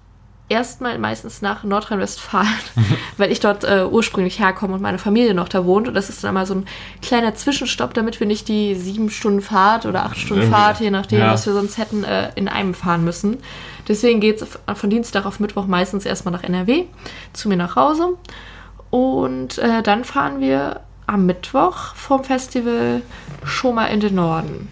erstmal 0.51 0.99
meistens 0.99 1.43
nach 1.43 1.63
Nordrhein-Westfalen, 1.63 2.49
weil 3.17 3.31
ich 3.31 3.41
dort 3.41 3.65
äh, 3.65 3.87
ursprünglich 3.89 4.41
herkomme 4.41 4.75
und 4.75 4.83
meine 4.83 4.99
Familie 4.99 5.33
noch 5.33 5.49
da 5.49 5.65
wohnt. 5.65 5.89
Und 5.89 5.95
das 5.95 6.11
ist 6.11 6.25
dann 6.25 6.31
immer 6.31 6.45
so 6.45 6.55
ein 6.55 6.67
kleiner 7.03 7.35
Zwischenstopp, 7.35 7.95
damit 7.95 8.19
wir 8.19 8.27
nicht 8.27 8.49
die 8.49 8.75
sieben 8.75 9.11
Stunden 9.11 9.41
Fahrt 9.41 9.87
oder 9.87 10.05
acht 10.05 10.19
Stunden 10.19 10.43
Irgendwie, 10.43 10.59
Fahrt, 10.59 10.81
je 10.81 10.91
nachdem, 10.91 11.21
ja. 11.21 11.33
was 11.33 11.47
wir 11.47 11.53
sonst 11.53 11.79
hätten, 11.79 12.05
äh, 12.05 12.31
in 12.35 12.49
einem 12.49 12.75
fahren 12.75 13.05
müssen. 13.05 13.39
Deswegen 13.89 14.21
geht's 14.21 14.45
von 14.75 14.91
Dienstag 14.91 15.25
auf 15.25 15.41
Mittwoch 15.41 15.67
meistens 15.67 16.05
erstmal 16.05 16.33
nach 16.33 16.43
NRW, 16.43 16.85
zu 17.33 17.49
mir 17.49 17.57
nach 17.57 17.77
Hause. 17.77 18.17
Und 18.91 19.59
äh, 19.59 19.83
dann 19.83 20.05
fahren 20.05 20.41
wir 20.41 20.81
am 21.11 21.27
Mittwoch 21.27 21.95
vom 21.95 22.25
Festival 22.25 23.03
schon 23.45 23.75
mal 23.75 23.87
in 23.87 24.01
den 24.01 24.15
Norden. 24.15 24.69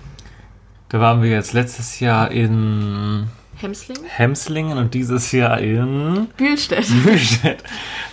Da 0.88 1.00
waren 1.00 1.22
wir 1.22 1.30
jetzt 1.30 1.52
letztes 1.52 2.00
Jahr 2.00 2.30
in 2.30 3.28
Hemsling? 3.56 3.98
Hemslingen 4.06 4.78
und 4.78 4.94
dieses 4.94 5.32
Jahr 5.32 5.58
in 5.58 6.28
Bühlstedt. 6.36 6.88
Mühlstedt. 7.04 7.62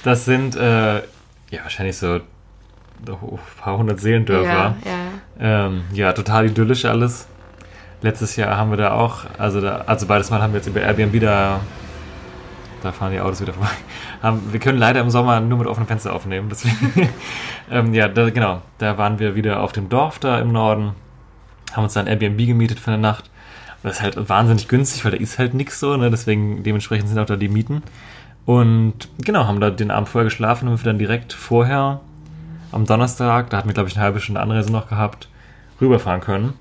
Das 0.03 0.25
sind 0.25 0.55
äh, 0.55 0.95
ja 0.95 1.63
wahrscheinlich 1.63 1.97
so 1.97 2.15
ein 2.15 3.39
paar 3.61 3.77
hundert 3.77 3.99
Seelendörfer. 4.01 4.75
Ja, 4.83 4.91
ja. 5.39 5.65
Ähm, 5.67 5.83
ja, 5.93 6.11
total 6.13 6.47
idyllisch 6.47 6.85
alles. 6.85 7.27
Letztes 8.01 8.35
Jahr 8.35 8.57
haben 8.57 8.71
wir 8.71 8.77
da 8.77 8.91
auch, 8.91 9.25
also 9.37 9.61
da, 9.61 9.83
also 9.85 10.05
beides 10.07 10.29
Mal 10.29 10.41
haben 10.41 10.53
wir 10.53 10.57
jetzt 10.57 10.67
über 10.67 10.81
Airbnb 10.81 11.19
da, 11.21 11.61
da 12.85 12.91
fahren 12.91 13.11
die 13.11 13.19
Autos 13.19 13.41
wieder 13.41 13.53
vorbei. 13.53 13.71
Wir 14.51 14.59
können 14.59 14.77
leider 14.77 15.01
im 15.01 15.09
Sommer 15.09 15.39
nur 15.39 15.57
mit 15.57 15.67
offenem 15.67 15.87
Fenster 15.87 16.13
aufnehmen. 16.13 16.47
Deswegen, 16.49 17.09
ähm, 17.71 17.93
ja, 17.93 18.07
da, 18.07 18.29
genau, 18.29 18.61
da 18.77 18.97
waren 18.97 19.19
wir 19.19 19.35
wieder 19.35 19.61
auf 19.61 19.71
dem 19.71 19.89
Dorf 19.89 20.19
da 20.19 20.39
im 20.39 20.51
Norden, 20.51 20.91
haben 21.73 21.83
uns 21.83 21.93
dann 21.93 22.07
Airbnb 22.07 22.37
gemietet 22.37 22.79
für 22.79 22.91
eine 22.91 23.01
Nacht. 23.01 23.29
Das 23.83 23.97
ist 23.97 24.01
halt 24.01 24.29
wahnsinnig 24.29 24.67
günstig, 24.67 25.03
weil 25.05 25.11
da 25.11 25.17
ist 25.17 25.37
halt 25.37 25.53
nichts 25.53 25.79
so, 25.79 25.95
ne? 25.97 26.09
deswegen 26.09 26.63
dementsprechend 26.63 27.09
sind 27.09 27.19
auch 27.19 27.25
da 27.25 27.35
die 27.35 27.49
Mieten. 27.49 27.83
Und 28.45 29.09
genau, 29.19 29.45
haben 29.45 29.59
da 29.59 29.69
den 29.69 29.91
Abend 29.91 30.09
vorher 30.09 30.25
geschlafen 30.25 30.67
und 30.67 30.83
wir 30.83 30.85
dann 30.85 30.99
direkt 30.99 31.33
vorher 31.33 32.01
am 32.71 32.85
Donnerstag, 32.85 33.49
da 33.49 33.57
hatten 33.57 33.69
wir 33.69 33.73
glaube 33.73 33.89
ich 33.89 33.95
eine 33.95 34.03
halbe 34.03 34.19
Stunde 34.19 34.41
Anreise 34.41 34.71
noch 34.71 34.89
gehabt, 34.89 35.29
rüberfahren 35.81 36.21
können. 36.21 36.53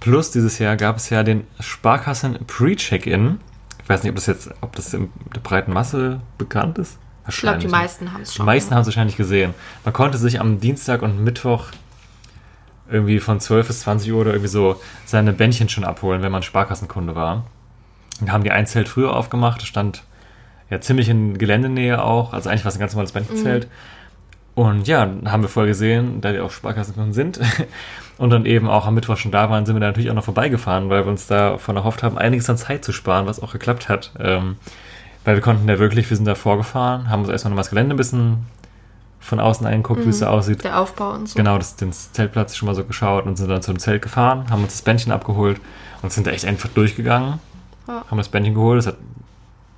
Plus 0.00 0.30
dieses 0.30 0.58
Jahr 0.58 0.76
gab 0.76 0.96
es 0.96 1.08
ja 1.08 1.22
den 1.22 1.44
Sparkassen 1.60 2.38
Pre-Check-In. 2.46 3.38
Ich 3.84 3.88
weiß 3.88 4.02
nicht, 4.02 4.10
ob 4.10 4.16
das 4.16 4.26
jetzt, 4.26 4.50
ob 4.62 4.74
das 4.76 4.92
in 4.94 5.10
der 5.34 5.40
breiten 5.40 5.72
Masse 5.72 6.20
bekannt 6.38 6.78
ist. 6.78 6.98
Ich 7.28 7.36
glaube, 7.36 7.58
die 7.58 7.68
meisten 7.68 8.12
haben 8.12 8.22
es 8.22 8.30
Die 8.30 8.36
schon. 8.36 8.46
meisten 8.46 8.74
haben 8.74 8.80
es 8.80 8.86
wahrscheinlich 8.86 9.16
gesehen. 9.16 9.54
Man 9.84 9.92
konnte 9.94 10.18
sich 10.18 10.40
am 10.40 10.58
Dienstag 10.58 11.02
und 11.02 11.22
Mittwoch 11.22 11.66
irgendwie 12.90 13.20
von 13.20 13.40
12 13.40 13.66
bis 13.66 13.80
20 13.80 14.12
Uhr 14.12 14.20
oder 14.22 14.30
irgendwie 14.32 14.48
so 14.48 14.80
seine 15.04 15.32
Bändchen 15.32 15.68
schon 15.68 15.84
abholen, 15.84 16.22
wenn 16.22 16.32
man 16.32 16.42
Sparkassenkunde 16.42 17.14
war. 17.14 17.44
Und 18.20 18.32
haben 18.32 18.44
die 18.44 18.50
ein 18.50 18.66
Zelt 18.66 18.88
früher 18.88 19.14
aufgemacht, 19.14 19.60
das 19.60 19.68
stand 19.68 20.04
ja 20.70 20.80
ziemlich 20.80 21.08
in 21.08 21.36
Geländenähe 21.36 22.02
auch, 22.02 22.32
also 22.32 22.48
eigentlich 22.48 22.64
war 22.64 22.70
es 22.70 22.76
ein 22.76 22.80
ganz 22.80 22.92
normales 22.92 23.12
Bändchenzelt. 23.12 23.68
Und 24.54 24.86
ja, 24.86 25.00
haben 25.26 25.42
wir 25.42 25.48
vorher 25.48 25.68
gesehen, 25.70 26.20
da 26.20 26.32
wir 26.32 26.44
auch 26.44 26.50
Sparkassenkunden 26.50 27.12
sind 27.12 27.40
und 28.18 28.30
dann 28.30 28.46
eben 28.46 28.68
auch 28.68 28.86
am 28.86 28.94
Mittwoch 28.94 29.16
schon 29.16 29.32
da 29.32 29.50
waren, 29.50 29.66
sind 29.66 29.74
wir 29.74 29.80
da 29.80 29.86
natürlich 29.86 30.10
auch 30.10 30.14
noch 30.14 30.24
vorbeigefahren, 30.24 30.88
weil 30.88 31.04
wir 31.04 31.10
uns 31.10 31.26
davon 31.26 31.76
erhofft 31.76 32.02
haben, 32.02 32.16
einiges 32.16 32.48
an 32.48 32.56
Zeit 32.56 32.84
zu 32.84 32.92
sparen, 32.92 33.26
was 33.26 33.40
auch 33.40 33.52
geklappt 33.52 33.88
hat. 33.88 34.12
Ähm, 34.18 34.56
weil 35.24 35.36
wir 35.36 35.42
konnten 35.42 35.66
da 35.66 35.78
wirklich, 35.78 36.08
wir 36.10 36.16
sind 36.16 36.26
da 36.26 36.34
vorgefahren, 36.34 37.08
haben 37.08 37.22
uns 37.22 37.30
erstmal 37.30 37.50
noch 37.50 37.56
mal 37.56 37.62
das 37.62 37.70
Gelände 37.70 37.94
ein 37.94 37.96
bisschen 37.96 38.46
von 39.20 39.40
außen 39.40 39.66
angeguckt, 39.66 40.04
wie 40.04 40.10
es 40.10 40.18
so 40.18 40.26
aussieht. 40.26 40.62
Der 40.64 40.78
Aufbau 40.78 41.12
und 41.12 41.28
so. 41.28 41.36
Genau, 41.36 41.56
das, 41.56 41.76
den 41.76 41.92
Zeltplatz 41.92 42.56
schon 42.56 42.66
mal 42.66 42.74
so 42.74 42.84
geschaut 42.84 43.24
und 43.24 43.36
sind 43.36 43.48
dann 43.48 43.62
zum 43.62 43.78
Zelt 43.78 44.02
gefahren, 44.02 44.50
haben 44.50 44.62
uns 44.62 44.72
das 44.72 44.82
Bändchen 44.82 45.12
abgeholt 45.12 45.60
und 46.02 46.12
sind 46.12 46.26
da 46.26 46.30
echt 46.30 46.44
einfach 46.44 46.68
durchgegangen. 46.68 47.40
Ja. 47.88 48.04
Haben 48.10 48.18
das 48.18 48.28
Bändchen 48.28 48.54
geholt. 48.54 48.78
Das 48.78 48.88
hat 48.88 48.96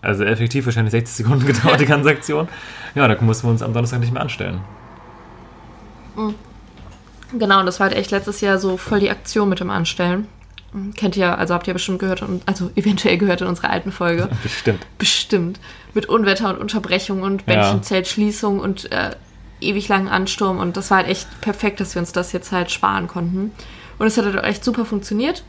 also 0.02 0.24
effektiv 0.24 0.66
wahrscheinlich 0.66 0.90
60 0.90 1.14
Sekunden 1.14 1.46
gedauert, 1.46 1.80
die 1.80 1.86
ganze 1.86 2.10
Aktion. 2.10 2.48
Ja, 2.96 3.06
da 3.06 3.20
mussten 3.22 3.46
wir 3.46 3.52
uns 3.52 3.62
am 3.62 3.72
Donnerstag 3.72 4.00
nicht 4.00 4.12
mehr 4.12 4.22
anstellen. 4.22 4.60
Genau, 7.36 7.60
und 7.60 7.66
das 7.66 7.80
war 7.80 7.88
halt 7.88 7.96
echt 7.96 8.10
letztes 8.10 8.40
Jahr 8.40 8.58
so 8.58 8.76
voll 8.76 9.00
die 9.00 9.10
Aktion 9.10 9.48
mit 9.48 9.60
dem 9.60 9.70
Anstellen. 9.70 10.28
Kennt 10.94 11.16
ihr, 11.16 11.38
also 11.38 11.54
habt 11.54 11.66
ihr 11.66 11.72
bestimmt 11.72 11.98
gehört, 12.00 12.22
und- 12.22 12.42
also 12.46 12.70
eventuell 12.76 13.16
gehört 13.18 13.40
in 13.40 13.46
unserer 13.46 13.70
alten 13.70 13.92
Folge. 13.92 14.28
Bestimmt. 14.42 14.86
Bestimmt. 14.98 15.58
Mit 15.94 16.06
Unwetter 16.06 16.50
und 16.50 16.58
Unterbrechung 16.58 17.22
und 17.22 17.42
Ja. 17.46 17.54
Bändchenzeltschließung 17.54 18.60
und 18.60 18.92
äh, 18.92 19.10
ewig 19.60 19.88
langen 19.88 20.08
Ansturm. 20.08 20.58
Und 20.58 20.76
das 20.76 20.90
war 20.90 20.98
halt 20.98 21.08
echt 21.08 21.40
perfekt, 21.40 21.80
dass 21.80 21.94
wir 21.94 22.00
uns 22.00 22.12
das 22.12 22.32
jetzt 22.32 22.52
halt 22.52 22.70
sparen 22.70 23.06
konnten. 23.08 23.52
Und 23.98 24.06
es 24.06 24.18
hat 24.18 24.26
halt 24.26 24.44
echt 24.44 24.62
super 24.64 24.84
funktioniert. 24.84 25.42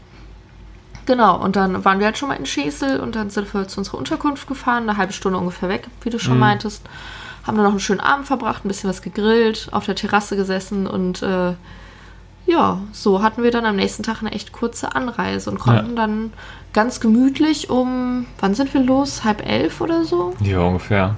Genau, 1.06 1.38
und 1.42 1.56
dann 1.56 1.86
waren 1.86 2.00
wir 2.00 2.06
halt 2.06 2.18
schon 2.18 2.30
mal 2.30 2.36
in 2.36 2.46
Schesel 2.46 3.00
und 3.00 3.16
dann 3.16 3.30
sind 3.30 3.54
wir 3.54 3.68
zu 3.68 3.80
unserer 3.80 3.98
Unterkunft 3.98 4.48
gefahren, 4.48 4.84
eine 4.90 4.98
halbe 4.98 5.14
Stunde 5.14 5.38
ungefähr 5.40 5.70
weg, 5.70 5.88
wie 6.02 6.10
du 6.10 6.20
schon 6.20 6.38
meintest. 6.40 6.84
Haben 7.48 7.56
dann 7.56 7.64
noch 7.66 7.72
einen 7.72 7.80
schönen 7.80 8.02
Abend 8.02 8.28
verbracht, 8.28 8.66
ein 8.66 8.68
bisschen 8.68 8.90
was 8.90 9.02
gegrillt, 9.02 9.70
auf 9.72 9.86
der 9.86 9.96
Terrasse 9.96 10.36
gesessen 10.36 10.86
und 10.86 11.24
äh, 11.24 11.54
ja, 12.46 12.80
so 12.94 13.22
hatten 13.24 13.44
wir 13.44 13.52
dann 13.52 13.66
am 13.66 13.76
nächsten 13.76 14.04
Tag 14.04 14.22
eine 14.22 14.32
echt 14.32 14.52
kurze 14.54 14.96
Anreise 14.96 15.50
und 15.50 15.60
konnten 15.60 15.92
Ja. 15.92 15.96
dann 15.96 16.32
ganz 16.74 17.00
gemütlich 17.00 17.70
um, 17.70 18.26
wann 18.40 18.54
sind 18.56 18.74
wir 18.74 18.82
los? 18.82 19.24
Halb 19.26 19.46
elf 19.46 19.82
oder 19.82 20.06
so? 20.06 20.34
Ja, 20.42 20.60
ungefähr. 20.60 21.16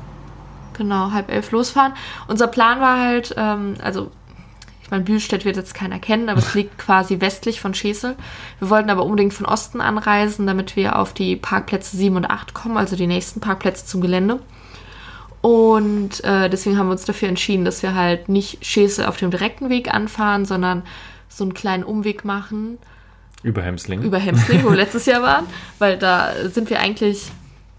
Genau, 0.74 1.12
halb 1.12 1.30
elf 1.32 1.52
losfahren. 1.52 1.94
Unser 2.28 2.48
Plan 2.48 2.80
war 2.80 3.00
halt, 3.00 3.36
ähm, 3.38 3.76
also 3.84 4.10
ich 4.82 4.90
meine, 4.90 5.04
Bühlstedt 5.04 5.46
wird 5.46 5.56
jetzt 5.58 5.76
keiner 5.76 6.00
kennen, 6.00 6.30
aber 6.30 6.40
es 6.40 6.54
liegt 6.56 6.78
quasi 6.80 7.22
westlich 7.22 7.60
von 7.62 7.74
Schesel. 7.76 8.16
Wir 8.60 8.70
wollten 8.72 8.90
aber 8.90 9.04
unbedingt 9.06 9.34
von 9.34 9.46
Osten 9.46 9.82
anreisen, 9.82 10.48
damit 10.48 10.76
wir 10.76 10.98
auf 10.98 11.14
die 11.14 11.36
Parkplätze 11.36 11.96
7 11.98 12.16
und 12.16 12.26
8 12.26 12.54
kommen, 12.56 12.78
also 12.78 12.96
die 12.96 13.08
nächsten 13.08 13.40
Parkplätze 13.40 13.86
zum 13.86 14.02
Gelände. 14.02 14.40
Und 15.42 16.24
äh, 16.24 16.50
deswegen 16.50 16.78
haben 16.78 16.88
wir 16.88 16.92
uns 16.92 17.06
dafür 17.06 17.30
entschieden, 17.30 17.64
dass 17.64 17.82
wir 17.82 17.96
halt 17.96 18.28
nicht 18.28 18.66
Schesel 18.66 19.06
auf 19.06 19.18
dem 19.18 19.32
direkten 19.32 19.70
Weg 19.70 19.94
anfahren, 19.94 20.46
sondern 20.46 20.84
so 21.30 21.44
einen 21.44 21.54
kleinen 21.54 21.84
Umweg 21.84 22.26
machen 22.26 22.78
Über 23.44 23.62
Hemsling. 23.62 24.02
über 24.02 24.18
Hemsling, 24.18 24.64
wo 24.64 24.70
wir 24.72 24.76
letztes 24.84 25.06
Jahr 25.06 25.22
waren, 25.22 25.46
weil 25.78 25.98
da 25.98 26.34
sind 26.50 26.70
wir 26.70 26.80
eigentlich, 26.80 27.32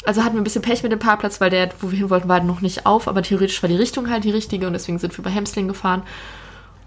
also 0.06 0.24
hatten 0.24 0.36
wir 0.36 0.40
ein 0.40 0.44
bisschen 0.44 0.62
Pech 0.62 0.82
mit 0.82 0.92
dem 0.92 0.98
Parkplatz, 0.98 1.40
weil 1.40 1.50
der, 1.50 1.68
wo 1.80 1.90
wir 1.90 1.98
hin 1.98 2.08
wollten, 2.08 2.28
war 2.28 2.42
noch 2.42 2.62
nicht 2.62 2.86
auf, 2.86 3.08
aber 3.08 3.22
theoretisch 3.22 3.62
war 3.62 3.68
die 3.68 3.76
Richtung 3.76 4.08
halt 4.08 4.24
die 4.24 4.30
richtige 4.30 4.66
und 4.66 4.72
deswegen 4.72 4.98
sind 4.98 5.12
wir 5.12 5.18
über 5.18 5.30
Hemsling 5.30 5.68
gefahren. 5.68 6.02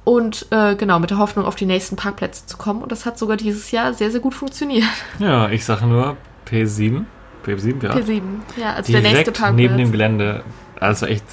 Und 0.06 0.48
äh, 0.50 0.76
genau, 0.76 1.00
mit 1.00 1.12
der 1.12 1.18
Hoffnung, 1.18 1.46
auf 1.46 1.56
die 1.56 1.66
nächsten 1.66 1.96
Parkplätze 1.96 2.46
zu 2.46 2.58
kommen. 2.58 2.82
Und 2.82 2.92
das 2.92 3.06
hat 3.06 3.18
sogar 3.18 3.38
dieses 3.38 3.72
Jahr 3.72 3.94
sehr, 3.94 4.12
sehr 4.12 4.20
gut 4.20 4.34
funktioniert. 4.34 4.84
ja, 5.20 5.50
ich 5.50 5.64
sage 5.64 5.86
nur 5.86 6.18
P7. 6.46 7.06
P7, 7.46 7.84
ja. 7.84 7.94
P7, 7.94 8.22
ja, 8.58 8.74
also 8.74 8.92
der 8.92 9.02
nächste 9.02 9.24
Direkt 9.24 9.38
Parkplatz. 9.38 9.56
neben 9.56 9.78
dem 9.78 9.92
Gelände. 9.92 10.44
Also 10.80 11.06
echt 11.06 11.26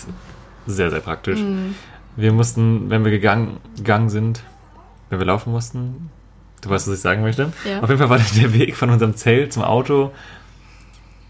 sehr, 0.67 0.91
sehr 0.91 1.01
praktisch. 1.01 1.41
Mhm. 1.41 1.75
Wir 2.17 2.33
mussten, 2.33 2.91
wenn 2.91 3.05
wir 3.05 3.11
gegangen, 3.11 3.59
gegangen 3.77 4.09
sind, 4.11 4.43
wenn 5.09 5.19
wir 5.19 5.27
laufen 5.27 5.53
mussten, 5.53 6.11
du 6.61 6.71
weißt, 6.71 6.89
was 6.89 6.95
ich 6.95 7.01
sagen 7.01 7.23
möchte. 7.23 7.53
Ja. 7.69 7.81
Auf 7.81 7.89
jeden 7.89 7.99
Fall 7.99 8.11
war 8.11 8.19
der 8.37 8.53
Weg 8.53 8.77
von 8.77 8.91
unserem 8.91 9.17
Zelt 9.17 9.53
zum 9.53 9.63
Auto 9.63 10.13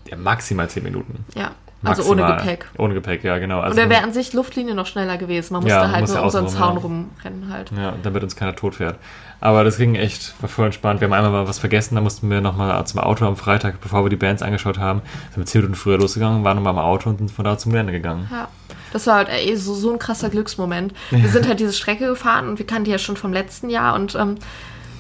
ja, 0.08 0.16
maximal 0.16 0.68
10 0.68 0.82
Minuten. 0.82 1.24
ja, 1.34 1.52
also 1.82 2.10
ohne 2.10 2.22
Maximal. 2.22 2.56
Gepäck. 2.56 2.70
Ohne 2.78 2.94
Gepäck, 2.94 3.24
ja, 3.24 3.38
genau. 3.38 3.60
Also, 3.60 3.70
Und 3.70 3.84
da 3.84 3.90
wäre 3.90 4.02
an 4.02 4.12
sich 4.12 4.32
Luftlinie 4.32 4.74
noch 4.74 4.86
schneller 4.86 5.16
gewesen. 5.16 5.54
Man 5.54 5.62
musste 5.62 5.76
Ja, 5.76 5.82
man 5.84 5.92
halt 5.92 6.00
musste 6.02 6.16
nur 6.16 6.24
um 6.24 6.30
so 6.30 6.38
einen 6.38 6.48
Zaun 6.48 6.74
ja. 6.74 6.80
rumrennen 6.80 7.52
halt. 7.52 7.70
ja, 7.72 7.94
damit 8.02 8.22
uns 8.22 8.36
keiner 8.36 8.54
tot 8.54 8.74
fährt. 8.74 8.96
Aber 9.40 9.64
das 9.64 9.78
ging 9.78 9.94
echt, 9.94 10.34
war 10.42 10.50
voll 10.50 10.66
entspannt. 10.66 11.00
Wir 11.00 11.06
haben 11.06 11.14
einmal 11.14 11.32
mal 11.32 11.48
was 11.48 11.58
vergessen, 11.58 11.94
da 11.94 12.02
mussten 12.02 12.28
wir 12.30 12.42
nochmal 12.42 12.86
zum 12.86 13.00
Auto 13.00 13.24
am 13.26 13.36
Freitag, 13.36 13.80
bevor 13.80 14.04
wir 14.04 14.10
die 14.10 14.16
Bands 14.16 14.42
angeschaut 14.42 14.78
haben, 14.78 15.00
sind 15.30 15.38
wir 15.38 15.46
10 15.46 15.62
Minuten 15.62 15.76
früher 15.76 15.98
losgegangen, 15.98 16.44
waren 16.44 16.56
nochmal 16.56 16.74
am 16.74 16.78
Auto 16.78 17.08
und 17.08 17.18
sind 17.18 17.30
von 17.30 17.46
da 17.46 17.56
zum 17.56 17.72
Gelände 17.72 17.92
gegangen. 17.92 18.28
Ja, 18.30 18.48
das 18.92 19.06
war 19.06 19.16
halt 19.16 19.28
ey, 19.30 19.56
so, 19.56 19.74
so 19.74 19.90
ein 19.90 19.98
krasser 19.98 20.28
Glücksmoment. 20.28 20.92
Wir 21.10 21.28
sind 21.30 21.48
halt 21.48 21.60
diese 21.60 21.72
Strecke 21.72 22.06
gefahren 22.06 22.48
und 22.48 22.58
wir 22.58 22.66
kannten 22.66 22.84
die 22.84 22.90
ja 22.90 22.98
schon 22.98 23.16
vom 23.16 23.32
letzten 23.32 23.70
Jahr 23.70 23.94
und 23.94 24.14
ähm, 24.14 24.36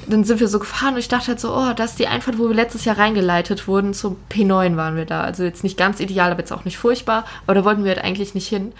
dann 0.06 0.24
sind 0.24 0.40
wir 0.40 0.48
so 0.48 0.58
gefahren 0.58 0.94
und 0.94 1.00
ich 1.00 1.08
dachte 1.08 1.28
halt 1.28 1.40
so, 1.40 1.54
oh, 1.54 1.72
das 1.74 1.92
ist 1.92 1.98
die 1.98 2.06
Einfahrt, 2.06 2.38
wo 2.38 2.48
wir 2.48 2.54
letztes 2.54 2.84
Jahr 2.84 2.98
reingeleitet 2.98 3.68
wurden. 3.68 3.94
Zum 3.94 4.16
P9 4.30 4.76
waren 4.76 4.96
wir 4.96 5.04
da. 5.04 5.22
Also 5.22 5.44
jetzt 5.44 5.64
nicht 5.64 5.76
ganz 5.76 6.00
ideal, 6.00 6.30
aber 6.30 6.40
jetzt 6.40 6.52
auch 6.52 6.64
nicht 6.64 6.78
furchtbar. 6.78 7.24
Aber 7.46 7.54
da 7.54 7.64
wollten 7.64 7.84
wir 7.84 7.94
halt 7.94 8.04
eigentlich 8.04 8.34
nicht 8.34 8.48
hin. 8.48 8.72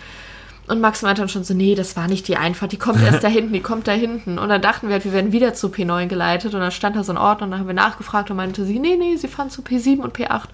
Und 0.70 0.80
Max 0.80 1.02
meinte 1.02 1.20
dann 1.20 1.28
schon 1.28 1.42
so, 1.42 1.52
nee, 1.52 1.74
das 1.74 1.96
war 1.96 2.06
nicht 2.06 2.28
die 2.28 2.36
Einfahrt, 2.36 2.70
die 2.70 2.78
kommt 2.78 3.02
erst 3.02 3.24
da 3.24 3.28
hinten, 3.28 3.52
die 3.52 3.60
kommt 3.60 3.88
da 3.88 3.92
hinten. 3.92 4.38
Und 4.38 4.48
dann 4.48 4.62
dachten 4.62 4.86
wir 4.86 4.94
halt, 4.94 5.04
wir 5.04 5.12
werden 5.12 5.32
wieder 5.32 5.52
zu 5.52 5.66
P9 5.68 6.06
geleitet 6.06 6.54
und 6.54 6.60
dann 6.60 6.70
stand 6.70 6.94
da 6.94 7.02
so 7.02 7.12
ein 7.12 7.18
Ordner 7.18 7.46
und 7.46 7.50
dann 7.50 7.60
haben 7.60 7.66
wir 7.66 7.74
nachgefragt 7.74 8.30
und 8.30 8.36
meinte 8.36 8.64
sie, 8.64 8.78
nee, 8.78 8.96
nee, 8.96 9.16
sie 9.16 9.26
fahren 9.26 9.50
zu 9.50 9.62
P7 9.62 9.98
und 9.98 10.16
P8. 10.16 10.44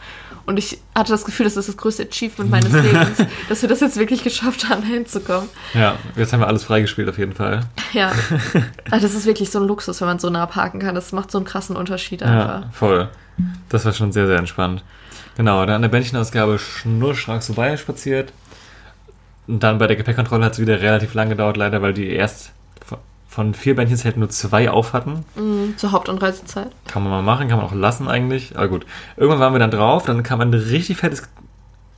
Und 0.46 0.58
ich 0.58 0.78
hatte 0.94 1.10
das 1.10 1.24
Gefühl, 1.24 1.44
das 1.44 1.56
ist 1.56 1.68
das 1.68 1.76
größte 1.76 2.04
Achievement 2.04 2.50
meines 2.50 2.72
Lebens, 2.82 3.18
dass 3.48 3.62
wir 3.62 3.68
das 3.68 3.80
jetzt 3.80 3.96
wirklich 3.96 4.22
geschafft 4.22 4.68
haben, 4.68 4.82
da 4.82 4.86
hinzukommen. 4.86 5.48
Ja, 5.74 5.96
jetzt 6.14 6.32
haben 6.32 6.40
wir 6.40 6.46
alles 6.46 6.62
freigespielt 6.62 7.08
auf 7.08 7.18
jeden 7.18 7.32
Fall. 7.32 7.66
Ja. 7.92 8.12
Aber 8.90 9.00
das 9.00 9.14
ist 9.14 9.26
wirklich 9.26 9.50
so 9.50 9.58
ein 9.58 9.66
Luxus, 9.66 10.00
wenn 10.00 10.08
man 10.08 10.18
so 10.20 10.30
nah 10.30 10.46
parken 10.46 10.78
kann. 10.78 10.94
Das 10.94 11.12
macht 11.12 11.32
so 11.32 11.38
einen 11.38 11.46
krassen 11.46 11.76
Unterschied 11.76 12.22
einfach. 12.22 12.62
Ja, 12.62 12.70
voll. 12.72 13.08
Das 13.68 13.84
war 13.84 13.92
schon 13.92 14.12
sehr, 14.12 14.26
sehr 14.26 14.38
entspannt. 14.38 14.84
Genau, 15.36 15.66
dann 15.66 15.76
an 15.76 15.82
der 15.82 15.88
Bändchenausgabe 15.88 16.58
schnurstracks 16.58 17.46
vorbei 17.46 17.76
spaziert. 17.76 18.32
Und 19.48 19.62
dann 19.62 19.78
bei 19.78 19.86
der 19.86 19.96
Gepäckkontrolle 19.96 20.44
hat 20.44 20.54
es 20.54 20.58
wieder 20.58 20.80
relativ 20.80 21.14
lang 21.14 21.28
gedauert, 21.28 21.56
leider, 21.56 21.82
weil 21.82 21.92
die 21.92 22.08
erst 22.08 22.52
von 23.36 23.52
vier 23.52 23.76
Bändchenzelten 23.76 24.20
nur 24.20 24.30
zwei 24.30 24.70
auf 24.70 24.94
hatten. 24.94 25.26
Mhm, 25.34 25.74
zur 25.76 25.92
Hauptanreisezeit. 25.92 26.70
Kann 26.88 27.02
man 27.02 27.12
mal 27.12 27.20
machen, 27.20 27.48
kann 27.48 27.58
man 27.58 27.66
auch 27.66 27.74
lassen 27.74 28.08
eigentlich. 28.08 28.56
Aber 28.56 28.68
gut. 28.68 28.86
Irgendwann 29.18 29.40
waren 29.40 29.52
wir 29.52 29.58
dann 29.58 29.70
drauf, 29.70 30.06
dann 30.06 30.22
kam 30.22 30.40
ein 30.40 30.54
richtig 30.54 30.96
fettes, 30.96 31.28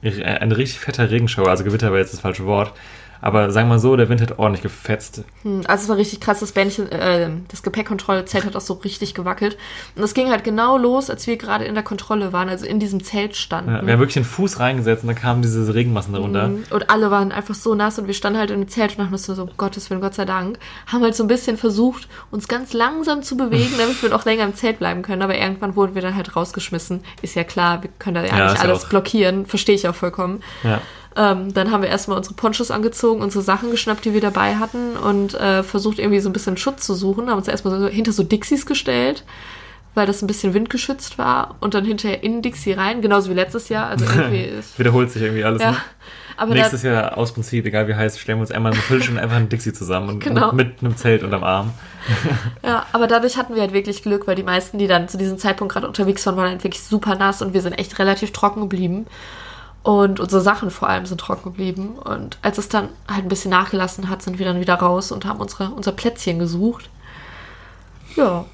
ein 0.03 0.51
richtig 0.51 0.81
fetter 0.81 1.09
Regenschauer. 1.13 1.49
Also 1.49 1.63
Gewitter 1.63 1.93
war 1.93 1.99
jetzt 1.99 2.13
das 2.13 2.19
falsche 2.19 2.45
Wort. 2.45 2.73
Aber 3.21 3.51
sagen 3.51 3.69
wir 3.69 3.75
mal 3.75 3.79
so, 3.79 3.97
der 3.97 4.09
Wind 4.09 4.21
hat 4.21 4.39
ordentlich 4.39 4.63
gefetzt. 4.63 5.25
Hm, 5.43 5.63
Also 5.67 5.85
es 5.85 5.89
war 5.89 5.97
richtig 5.97 6.21
krass, 6.21 6.41
das 6.41 6.53
Bändchen, 6.53 6.91
äh, 6.91 7.31
das 7.49 7.63
Gepäckkontrollzelt 7.63 8.45
hat 8.45 8.57
auch 8.57 8.61
so 8.61 8.75
richtig 8.75 9.15
gewackelt. 9.15 9.57
Und 9.97 10.03
das 10.03 10.15
ging 10.15 10.31
halt 10.31 10.45
genau 10.45 10.79
los, 10.79 11.11
als 11.11 11.27
wir 11.27 11.37
gerade 11.37 11.65
in 11.65 11.75
der 11.75 11.83
Kontrolle 11.83 12.33
waren, 12.33 12.49
also 12.49 12.67
in 12.67 12.79
diesem 12.81 13.03
Zelt 13.03 13.37
standen. 13.37 13.71
Ja, 13.73 13.85
wir 13.85 13.93
haben 13.93 14.01
wirklich 14.01 14.15
den 14.15 14.25
Fuß 14.25 14.61
reingesetzt 14.61 15.03
und 15.03 15.09
dann 15.09 15.17
kamen 15.17 15.43
diese 15.43 15.75
Regenmassen 15.75 16.13
darunter. 16.13 16.49
Mhm. 16.49 16.65
Und 16.71 16.91
alle 16.91 17.11
waren 17.11 17.33
einfach 17.33 17.55
so 17.55 17.75
nass 17.75 17.99
und 17.99 18.07
wir 18.07 18.15
standen 18.15 18.39
halt 18.39 18.51
in 18.51 18.61
dem 18.61 18.69
Zelt 18.69 18.93
und 18.93 18.99
dachten 18.99 19.13
uns 19.13 19.27
so, 19.27 19.43
um 19.43 19.51
Gottes 19.57 19.91
Willen, 19.91 20.01
Gott 20.01 20.15
sei 20.15 20.25
Dank. 20.25 20.59
Haben 20.87 21.03
halt 21.03 21.15
so 21.17 21.25
ein 21.25 21.29
bisschen 21.29 21.57
versucht, 21.57 22.09
uns 22.31 22.49
ganz 22.49 22.73
langsam 22.73 23.23
zu 23.23 23.37
bewegen, 23.37 23.75
damit 23.79 24.01
wir 24.03 24.11
noch 24.11 24.25
länger 24.25 24.45
im 24.45 24.55
Zelt 24.55 24.79
bleiben 24.79 25.03
können. 25.03 25.23
Aber 25.23 25.37
irgendwann 25.37 25.77
wurden 25.77 25.95
wir 25.95 26.03
dann 26.03 26.15
halt 26.15 26.37
rausgeschmissen. 26.37 27.03
Ist 27.23 27.35
ja 27.35 27.45
klar, 27.45 27.83
wir 27.83 27.91
können 27.99 28.15
da 28.15 28.25
ja, 28.25 28.39
Ja, 28.39 28.53
nicht 28.53 28.63
alles 28.63 28.89
blockieren. 28.89 29.47
Verstehe 29.47 29.75
ich 29.75 29.89
auch 29.89 29.95
vollkommen. 29.95 30.43
Ja. 30.63 30.81
Ähm, 31.17 31.53
dann 31.53 31.71
haben 31.73 31.83
wir 31.83 31.89
erstmal 31.89 32.17
unsere 32.17 32.35
Ponchos 32.35 32.71
angezogen, 32.71 33.23
unsere 33.23 33.43
Sachen 33.43 33.71
geschnappt, 33.71 34.05
die 34.05 34.15
wir 34.15 34.21
dabei 34.21 34.57
hatten 34.57 34.97
und 34.97 35.35
äh, 35.35 35.63
versucht 35.63 35.99
irgendwie 35.99 36.21
so 36.21 36.29
ein 36.29 36.33
bisschen 36.33 36.57
Schutz 36.57 36.85
zu 36.87 36.95
suchen. 36.95 37.29
Haben 37.31 37.39
uns 37.39 37.49
erstmal 37.49 37.79
so 37.81 37.89
hinter 37.89 38.13
so 38.13 38.23
Dixies 38.23 38.67
gestellt, 38.67 39.25
weil 39.95 40.07
das 40.07 40.23
ein 40.23 40.27
bisschen 40.29 40.55
windgeschützt 40.55 41.19
war 41.19 41.57
und 41.61 41.75
dann 41.75 41.85
hinterher 41.85 42.23
in 42.23 42.43
Dixie 42.43 42.73
rein, 42.73 43.03
genauso 43.03 43.31
wie 43.31 43.35
letztes 43.35 43.69
Jahr. 43.69 43.89
Also 43.89 44.05
irgendwie 44.17 44.51
Wiederholt 44.77 45.11
sich 45.11 45.23
irgendwie 45.23 45.45
alles. 45.45 45.63
ja. 45.63 45.73
Ne? 45.73 45.77
Aber 46.37 46.55
da, 46.55 46.61
Nächstes 46.61 46.85
Jahr 46.85 47.19
aus 47.19 47.33
Prinzip, 47.33 47.67
egal 47.67 47.89
wie 47.89 47.97
heiß, 47.97 48.17
stellen 48.17 48.39
wir 48.39 48.43
uns 48.43 48.53
einmal 48.53 48.71
eine 48.71 48.81
Viertelstunde 48.81 49.21
einfach 49.21 49.35
ein 49.39 49.49
Dixie 49.49 49.73
zusammen 49.73 50.09
und, 50.09 50.21
Genau. 50.21 50.51
und 50.51 50.57
mit 50.57 50.81
einem 50.81 50.97
Zelt 50.97 51.25
unterm 51.25 51.43
Arm. 51.43 51.73
ja, 52.65 52.87
aber 52.93 53.09
dadurch 53.09 53.37
hatten 53.37 53.57
wir 53.57 53.63
halt 53.63 53.73
wirklich 53.73 54.05
Glück, 54.05 54.29
weil 54.29 54.37
die 54.37 54.45
meisten, 54.45 54.79
die 54.79 54.87
dann 54.87 55.09
zu 55.09 55.19
diesem 55.19 55.37
Zeitpunkt 55.39 55.73
gerade 55.75 55.89
unterwegs 55.89 56.25
waren, 56.27 56.37
waren 56.37 56.49
halt 56.51 56.63
wirklich 56.63 56.85
super 56.85 57.17
nass 57.17 57.43
und 57.43 57.55
wir 57.55 57.61
sind 57.61 57.73
echt 57.73 57.99
relativ 57.99 58.31
trocken 58.31 58.61
geblieben. 58.61 59.07
Und 59.89 60.21
unsere 60.21 60.43
Sachen 60.43 60.71
vor 60.71 60.91
allem 60.91 61.07
sind 61.07 61.19
trocken 61.19 61.45
geblieben. 61.45 61.97
Und 61.99 62.37
als 62.43 62.59
es 62.59 62.69
dann 62.69 62.91
halt 63.11 63.23
ein 63.25 63.29
bisschen 63.31 63.51
nachgelassen 63.51 64.11
hat, 64.11 64.21
sind 64.21 64.39
wir 64.39 64.45
dann 64.45 64.61
wieder 64.61 64.75
raus 64.75 65.11
und 65.13 65.25
haben 65.25 65.41
unsere, 65.41 65.71
unser 65.71 65.93
Plätzchen 65.93 66.39
gesucht. 66.39 66.91
Ja, 68.15 68.45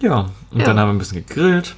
Ja, 0.00 0.26
und 0.50 0.60
Ja. 0.60 0.66
dann 0.66 0.78
haben 0.78 0.88
wir 0.88 0.92
ein 0.94 0.98
bisschen 0.98 1.24
gegrillt, 1.24 1.76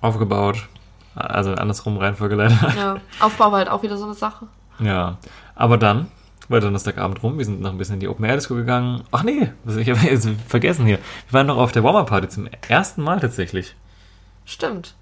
aufgebaut, 0.00 0.68
also 1.16 1.54
andersrum 1.54 1.96
Reihenfolge 1.96 2.34
leider. 2.36 2.72
ja. 2.76 2.96
Aufbau 3.20 3.50
war 3.50 3.58
halt 3.58 3.68
auch 3.68 3.82
wieder 3.82 3.96
so 3.98 4.04
eine 4.04 4.14
Sache. 4.14 4.46
Ja, 4.78 5.16
aber 5.56 5.76
dann 5.78 6.06
war 6.48 6.60
Donnerstagabend 6.60 7.22
rum, 7.22 7.38
wir 7.38 7.44
sind 7.44 7.60
noch 7.60 7.70
ein 7.70 7.78
bisschen 7.78 7.94
in 7.94 8.00
die 8.00 8.08
Open 8.08 8.24
Air 8.24 8.36
Disco 8.36 8.54
gegangen. 8.54 9.02
Ach 9.10 9.22
nee, 9.24 9.50
was- 9.64 9.76
ich 9.76 9.88
habe 9.90 10.00
jetzt 10.06 10.28
vergessen 10.46 10.86
hier. 10.86 10.98
Wir 11.28 11.32
waren 11.32 11.46
noch 11.48 11.56
auf 11.56 11.72
der 11.72 11.82
Warmer 11.82 12.04
Party 12.04 12.28
zum 12.28 12.48
ersten 12.68 13.02
Mal 13.02 13.20
tatsächlich. 13.20 13.74
Stimmt. 14.44 14.94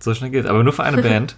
So 0.00 0.12
schnell 0.14 0.30
geht's, 0.30 0.48
aber 0.48 0.62
nur 0.64 0.72
für 0.72 0.84
eine 0.84 1.00
Band. 1.02 1.36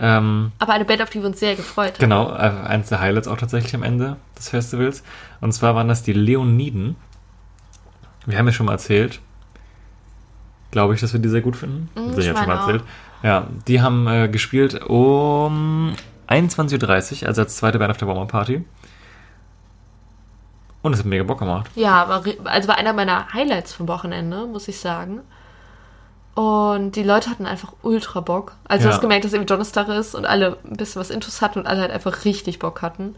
Ähm, 0.00 0.52
Aber 0.58 0.72
eine 0.72 0.84
Band, 0.84 1.02
auf 1.02 1.10
die 1.10 1.20
wir 1.20 1.26
uns 1.26 1.40
sehr 1.40 1.56
gefreut 1.56 1.94
haben. 1.94 1.98
genau, 1.98 2.30
äh, 2.30 2.66
eins 2.66 2.88
der 2.88 3.00
Highlights 3.00 3.28
auch 3.28 3.36
tatsächlich 3.36 3.74
am 3.74 3.82
Ende 3.82 4.16
des 4.36 4.48
Festivals. 4.48 5.02
Und 5.40 5.52
zwar 5.52 5.74
waren 5.74 5.88
das 5.88 6.02
die 6.02 6.12
Leoniden. 6.12 6.96
Wir 8.26 8.38
haben 8.38 8.46
ja 8.46 8.52
schon 8.52 8.66
mal 8.66 8.72
erzählt, 8.72 9.20
glaube 10.70 10.94
ich, 10.94 11.00
dass 11.00 11.12
wir 11.12 11.20
die 11.20 11.28
sehr 11.28 11.40
gut 11.40 11.56
finden. 11.56 11.88
Mhm, 11.94 12.18
ich 12.18 12.26
schon 12.26 12.34
mal 12.34 12.58
erzählt. 12.58 12.82
Ja, 13.22 13.48
die 13.66 13.80
haben 13.80 14.06
äh, 14.06 14.28
gespielt 14.28 14.80
um 14.86 15.94
21.30 16.28 17.22
Uhr, 17.22 17.28
also 17.28 17.42
als 17.42 17.56
zweite 17.56 17.78
Band 17.78 17.90
auf 17.90 17.96
der 17.96 18.06
Warmer 18.06 18.26
Party. 18.26 18.64
Und 20.82 20.92
es 20.92 21.00
hat 21.00 21.06
mega 21.06 21.24
Bock 21.24 21.40
gemacht. 21.40 21.68
Ja, 21.74 22.04
also 22.44 22.68
war 22.68 22.78
einer 22.78 22.92
meiner 22.92 23.32
Highlights 23.32 23.72
vom 23.72 23.88
Wochenende, 23.88 24.46
muss 24.46 24.68
ich 24.68 24.78
sagen. 24.78 25.20
Und 26.38 26.92
die 26.92 27.02
Leute 27.02 27.30
hatten 27.30 27.46
einfach 27.46 27.72
ultra 27.82 28.20
Bock. 28.20 28.52
Also 28.68 28.84
du 28.84 28.88
Ja. 28.90 28.94
hast 28.94 29.00
gemerkt, 29.00 29.24
dass 29.24 29.32
irgendwie 29.32 29.46
Donnerstag 29.46 29.88
ist 29.88 30.14
und 30.14 30.24
alle 30.24 30.56
ein 30.70 30.76
bisschen 30.76 31.00
was 31.00 31.10
Intus 31.10 31.42
hatten 31.42 31.58
und 31.58 31.66
alle 31.66 31.80
halt 31.80 31.90
einfach 31.90 32.24
richtig 32.24 32.60
Bock 32.60 32.80
hatten. 32.80 33.16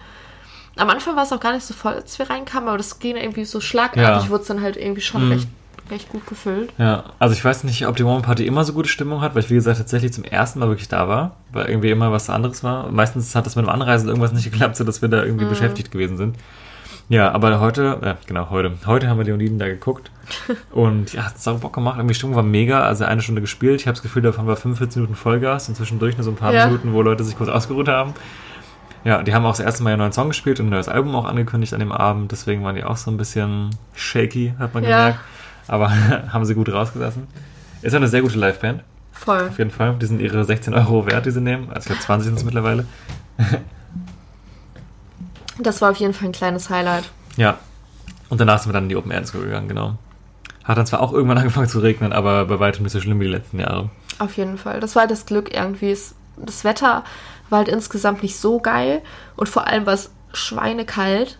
Am 0.77 0.89
Anfang 0.89 1.17
war 1.17 1.25
es 1.25 1.33
auch 1.33 1.41
gar 1.41 1.53
nicht 1.53 1.67
so 1.67 1.75
voll, 1.75 1.93
als 1.93 2.19
wir 2.19 2.31
reinkamen, 2.31 2.69
aber 2.71 2.79
das 2.79 2.99
ging 2.99 3.17
irgendwie 3.17 3.45
so 3.45 3.61
schlagartig, 3.61 4.25
Ja. 4.25 4.29
wurde 4.31 4.41
es 4.43 4.49
dann 4.49 4.63
halt 4.63 4.79
irgendwie 4.79 5.03
schon 5.03 5.27
Mhm. 5.27 5.33
recht, 5.33 5.49
recht 5.91 6.09
gut 6.09 6.27
gefüllt. 6.27 6.73
Ja, 6.79 7.05
also 7.19 7.35
ich 7.35 7.45
weiß 7.45 7.65
nicht, 7.65 7.87
ob 7.87 7.97
die 7.97 8.07
Warmer 8.07 8.23
Party 8.23 8.47
immer 8.47 8.65
so 8.65 8.73
gute 8.73 8.89
Stimmung 8.89 9.21
hat, 9.21 9.35
weil 9.35 9.43
ich, 9.43 9.51
wie 9.51 9.55
gesagt, 9.55 9.77
tatsächlich 9.77 10.15
zum 10.15 10.25
ersten 10.25 10.59
Mal 10.59 10.69
wirklich 10.69 10.89
da 10.89 11.07
war, 11.07 11.33
weil 11.53 11.67
irgendwie 11.69 11.91
immer 11.91 12.13
was 12.13 12.31
anderes 12.31 12.65
war. 12.65 12.91
Meistens 12.91 13.35
hat 13.35 13.45
das 13.45 13.55
mit 13.55 13.67
dem 13.67 13.69
Anreisen 13.69 14.09
irgendwas 14.09 14.33
nicht 14.33 14.51
geklappt, 14.51 14.77
sodass 14.77 15.03
wir 15.03 15.11
da 15.11 15.23
irgendwie 15.25 15.45
beschäftigt 15.45 15.91
gewesen 15.91 16.17
sind. 16.17 16.37
Ja, 17.11 17.33
aber 17.33 17.59
heute, 17.59 17.99
äh, 18.03 18.15
genau, 18.27 18.51
heute. 18.51 18.73
Heute 18.87 19.09
haben 19.09 19.19
wir 19.19 19.25
Leoniden 19.25 19.59
da 19.59 19.67
geguckt. 19.67 20.13
Und 20.71 21.13
ja, 21.13 21.25
hat 21.25 21.41
sau 21.41 21.57
Bock 21.59 21.73
gemacht. 21.73 21.97
Irgendwie 21.99 22.13
die 22.13 22.19
Stimmung 22.19 22.37
war 22.37 22.45
mega. 22.45 22.85
Also 22.85 23.05
eine 23.05 23.21
Stunde 23.21 23.41
gespielt. 23.41 23.81
Ich 23.81 23.89
habe 23.89 23.97
das 23.97 24.03
Gefühl, 24.03 24.23
davon 24.23 24.47
war 24.47 24.55
45 24.55 24.97
Minuten 25.03 25.17
Vollgas 25.17 25.69
und 25.69 25.75
zwischendurch 25.75 26.17
nur 26.17 26.23
so 26.25 26.31
ein 26.31 26.37
paar 26.37 26.55
Ja. 26.55 26.67
Minuten, 26.67 26.93
wo 26.93 27.03
Leute 27.03 27.25
sich 27.25 27.37
kurz 27.37 27.51
ausgeruht 27.51 27.89
haben. 27.89 28.15
Ja, 29.05 29.25
die 29.25 29.35
haben 29.35 29.45
auch 29.45 29.51
das 29.51 29.59
erste 29.59 29.83
Mal 29.83 29.91
einen 29.91 29.99
neuen 29.99 30.13
Song 30.13 30.29
gespielt 30.29 30.61
und 30.61 30.67
ein 30.67 30.71
neues 30.71 30.89
Album 30.89 31.15
auch 31.17 31.25
angekündigt 31.25 31.75
an 31.75 31.81
dem 31.81 31.91
Abend. 31.91 32.31
Deswegen 32.31 32.63
waren 32.63 32.77
die 32.77 32.85
auch 32.85 32.97
so 32.97 33.11
ein 33.11 33.17
bisschen 33.17 33.71
shaky, 33.95 34.55
hat 34.59 34.73
man 34.75 34.85
Ja. 34.85 34.99
gemerkt. 34.99 35.19
Aber 35.67 35.91
haben 36.33 36.45
sie 36.45 36.55
gut 36.55 36.73
rausgelassen. 36.73 37.27
Ist 37.83 37.95
eine 37.97 38.07
sehr 38.07 38.21
gute 38.23 38.39
Liveband, 38.39 38.85
Voll. 39.11 39.49
auf 39.49 39.59
jeden 39.59 39.71
Fall. 39.73 39.97
Die 40.01 40.07
sind 40.07 40.21
ihre 40.21 40.45
16 40.45 40.75
Euro 40.75 41.07
wert, 41.07 41.27
die 41.27 41.33
sie 41.33 41.41
nehmen. 41.41 41.71
Also 41.71 41.81
ich 41.81 41.87
glaube 41.87 42.03
20 42.03 42.27
sind 42.27 42.39
es 42.39 42.45
mittlerweile. 42.45 42.85
Das 45.63 45.81
war 45.83 45.91
auf 45.91 45.97
jeden 45.99 46.15
Fall 46.15 46.29
ein 46.29 46.33
kleines 46.33 46.71
Highlight. 46.71 47.05
Ja. 47.37 47.59
Und 48.29 48.41
danach 48.41 48.59
sind 48.61 48.69
wir 48.71 48.75
dann 48.75 48.85
in 48.85 48.89
die 48.91 48.97
Open 48.97 49.11
Air 49.11 49.21
Disco 49.21 49.39
gegangen, 49.39 49.69
genau. 49.69 49.97
Hat 50.65 50.79
dann 50.79 50.87
zwar 50.87 51.01
auch 51.01 51.13
irgendwann 51.13 51.39
angefangen 51.39 51.69
zu 51.69 51.81
regnen, 51.81 52.13
aber 52.13 52.45
bei 52.47 52.61
weitem 52.61 52.85
nicht 52.85 52.93
so 52.93 53.01
schlimm 53.01 53.19
wie 53.21 53.25
die 53.25 53.31
letzten 53.31 53.59
Jahre. 53.61 53.91
Auf 54.19 54.37
jeden 54.37 54.59
Fall. 54.59 54.81
Das 54.81 54.95
war 54.97 55.07
das 55.07 55.27
Glück 55.27 55.53
irgendwie. 55.55 55.97
Das 56.37 56.65
Wetter 56.65 57.05
war 57.49 57.59
halt 57.59 57.69
insgesamt 57.69 58.23
nicht 58.23 58.39
so 58.39 58.61
geil 58.61 59.03
und 59.37 59.49
vor 59.49 59.67
allem 59.67 59.85
war 59.87 59.95
es 59.95 60.11
schweinekalt. 60.33 61.39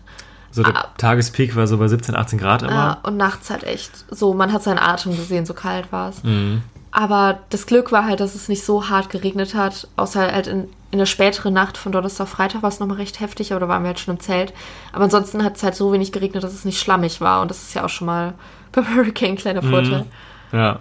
So 0.51 0.63
der 0.63 0.75
Ah. 0.75 0.85
Tagespeak 0.97 1.55
war 1.55 1.65
so 1.67 1.77
bei 1.77 1.87
17, 1.87 2.13
18 2.15 2.37
Grad 2.39 2.61
Ja, 2.63 2.67
immer. 2.67 2.99
und 3.03 3.15
nachts 3.15 3.49
halt 3.49 3.63
echt 3.63 4.05
so, 4.09 4.33
man 4.33 4.51
hat 4.51 4.63
seinen 4.63 4.79
Atem 4.79 5.15
gesehen, 5.15 5.45
so 5.45 5.53
kalt 5.53 5.91
war 5.93 6.09
es. 6.09 6.21
Mhm. 6.23 6.61
Aber 6.91 7.39
das 7.49 7.65
Glück 7.67 7.91
war 7.91 8.05
halt, 8.05 8.19
dass 8.19 8.35
es 8.35 8.49
nicht 8.49 8.63
so 8.65 8.89
hart 8.89 9.09
geregnet 9.09 9.55
hat, 9.55 9.87
außer 9.95 10.29
halt 10.31 10.47
in, 10.47 10.67
in 10.91 10.99
der 10.99 11.05
späteren 11.05 11.53
Nacht 11.53 11.77
von 11.77 11.91
Donnerstag 11.93 12.23
auf 12.25 12.29
Freitag 12.31 12.63
war 12.63 12.69
es 12.69 12.79
nochmal 12.81 12.97
recht 12.97 13.21
heftig, 13.21 13.53
aber 13.53 13.61
da 13.61 13.67
waren 13.69 13.83
wir 13.83 13.87
halt 13.87 13.99
schon 13.99 14.15
im 14.15 14.19
Zelt. 14.19 14.53
Aber 14.91 15.05
ansonsten 15.05 15.43
hat 15.43 15.55
es 15.55 15.63
halt 15.63 15.75
so 15.75 15.93
wenig 15.93 16.11
geregnet, 16.11 16.43
dass 16.43 16.53
es 16.53 16.65
nicht 16.65 16.79
schlammig 16.79 17.21
war 17.21 17.41
und 17.41 17.49
das 17.49 17.61
ist 17.63 17.73
ja 17.73 17.85
auch 17.85 17.89
schon 17.89 18.07
mal 18.07 18.33
beim 18.73 18.93
Hurricane 18.93 19.29
ein 19.31 19.35
kleiner 19.37 19.61
Vorteil. 19.61 20.05
Ja. 20.51 20.79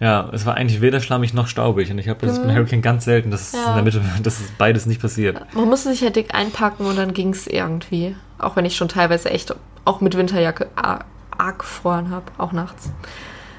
Ja, 0.00 0.28
es 0.32 0.46
war 0.46 0.54
eigentlich 0.54 0.80
weder 0.80 1.00
schlammig 1.00 1.32
noch 1.32 1.46
staubig. 1.46 1.88
Und 1.90 1.98
ich 1.98 2.06
glaube, 2.06 2.26
das 2.26 2.36
ist 2.38 2.44
bei 2.44 2.52
Hurricane 2.54 2.82
ganz 2.82 3.04
selten, 3.04 3.30
dass 3.30 3.48
es 3.48 3.52
Mhm. 3.52 3.58
Ja. 3.60 3.68
in 3.68 3.74
der 3.74 3.82
Mitte, 3.84 4.02
dass 4.22 4.40
es 4.40 4.50
beides 4.52 4.86
nicht 4.86 5.00
passiert. 5.00 5.40
Man 5.54 5.68
musste 5.68 5.90
sich 5.90 6.02
halt 6.02 6.16
dick 6.16 6.34
einpacken 6.34 6.86
und 6.86 6.96
dann 6.96 7.12
ging 7.14 7.30
es 7.30 7.46
irgendwie. 7.46 8.16
Auch 8.38 8.56
wenn 8.56 8.64
ich 8.64 8.74
schon 8.76 8.88
teilweise 8.88 9.30
echt 9.30 9.54
auch 9.84 10.00
mit 10.00 10.16
Winterjacke 10.16 10.68
ar- 10.74 11.04
arg 11.36 11.60
gefroren 11.60 12.10
habe, 12.10 12.24
auch 12.38 12.50
nachts. 12.52 12.90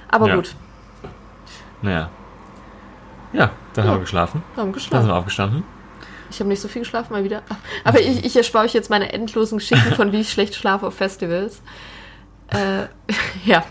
Aber 0.10 0.28
Ja. 0.28 0.36
gut, 0.36 0.54
Naja. 1.84 2.10
Ja, 3.34 3.52
dann 3.74 3.86
Ja. 3.86 3.92
haben 3.92 3.98
wir 3.98 4.02
geschlafen. 4.02 4.42
haben 4.56 4.66
Dann 4.66 4.74
geschlafen. 4.74 5.04
sind 5.04 5.12
wir 5.12 5.16
aufgestanden. 5.16 5.64
Ich 6.32 6.40
habe 6.40 6.50
nicht 6.50 6.62
so 6.62 6.68
viel 6.68 6.82
geschlafen, 6.82 7.14
mal 7.14 7.24
wieder. 7.24 7.44
Aber 7.84 8.00
ich, 8.02 8.26
ich 8.26 8.36
erspare 8.36 8.66
euch 8.66 8.74
jetzt 8.74 8.90
meine 8.90 9.14
endlosen 9.14 9.60
Geschichten 9.60 9.94
von 9.94 10.12
wie 10.12 10.22
ich 10.22 10.32
schlecht 10.32 10.56
schlafe 10.56 10.88
auf 10.88 10.96
Festivals. 10.96 11.62
Äh, 12.48 12.86
ja. 13.46 13.64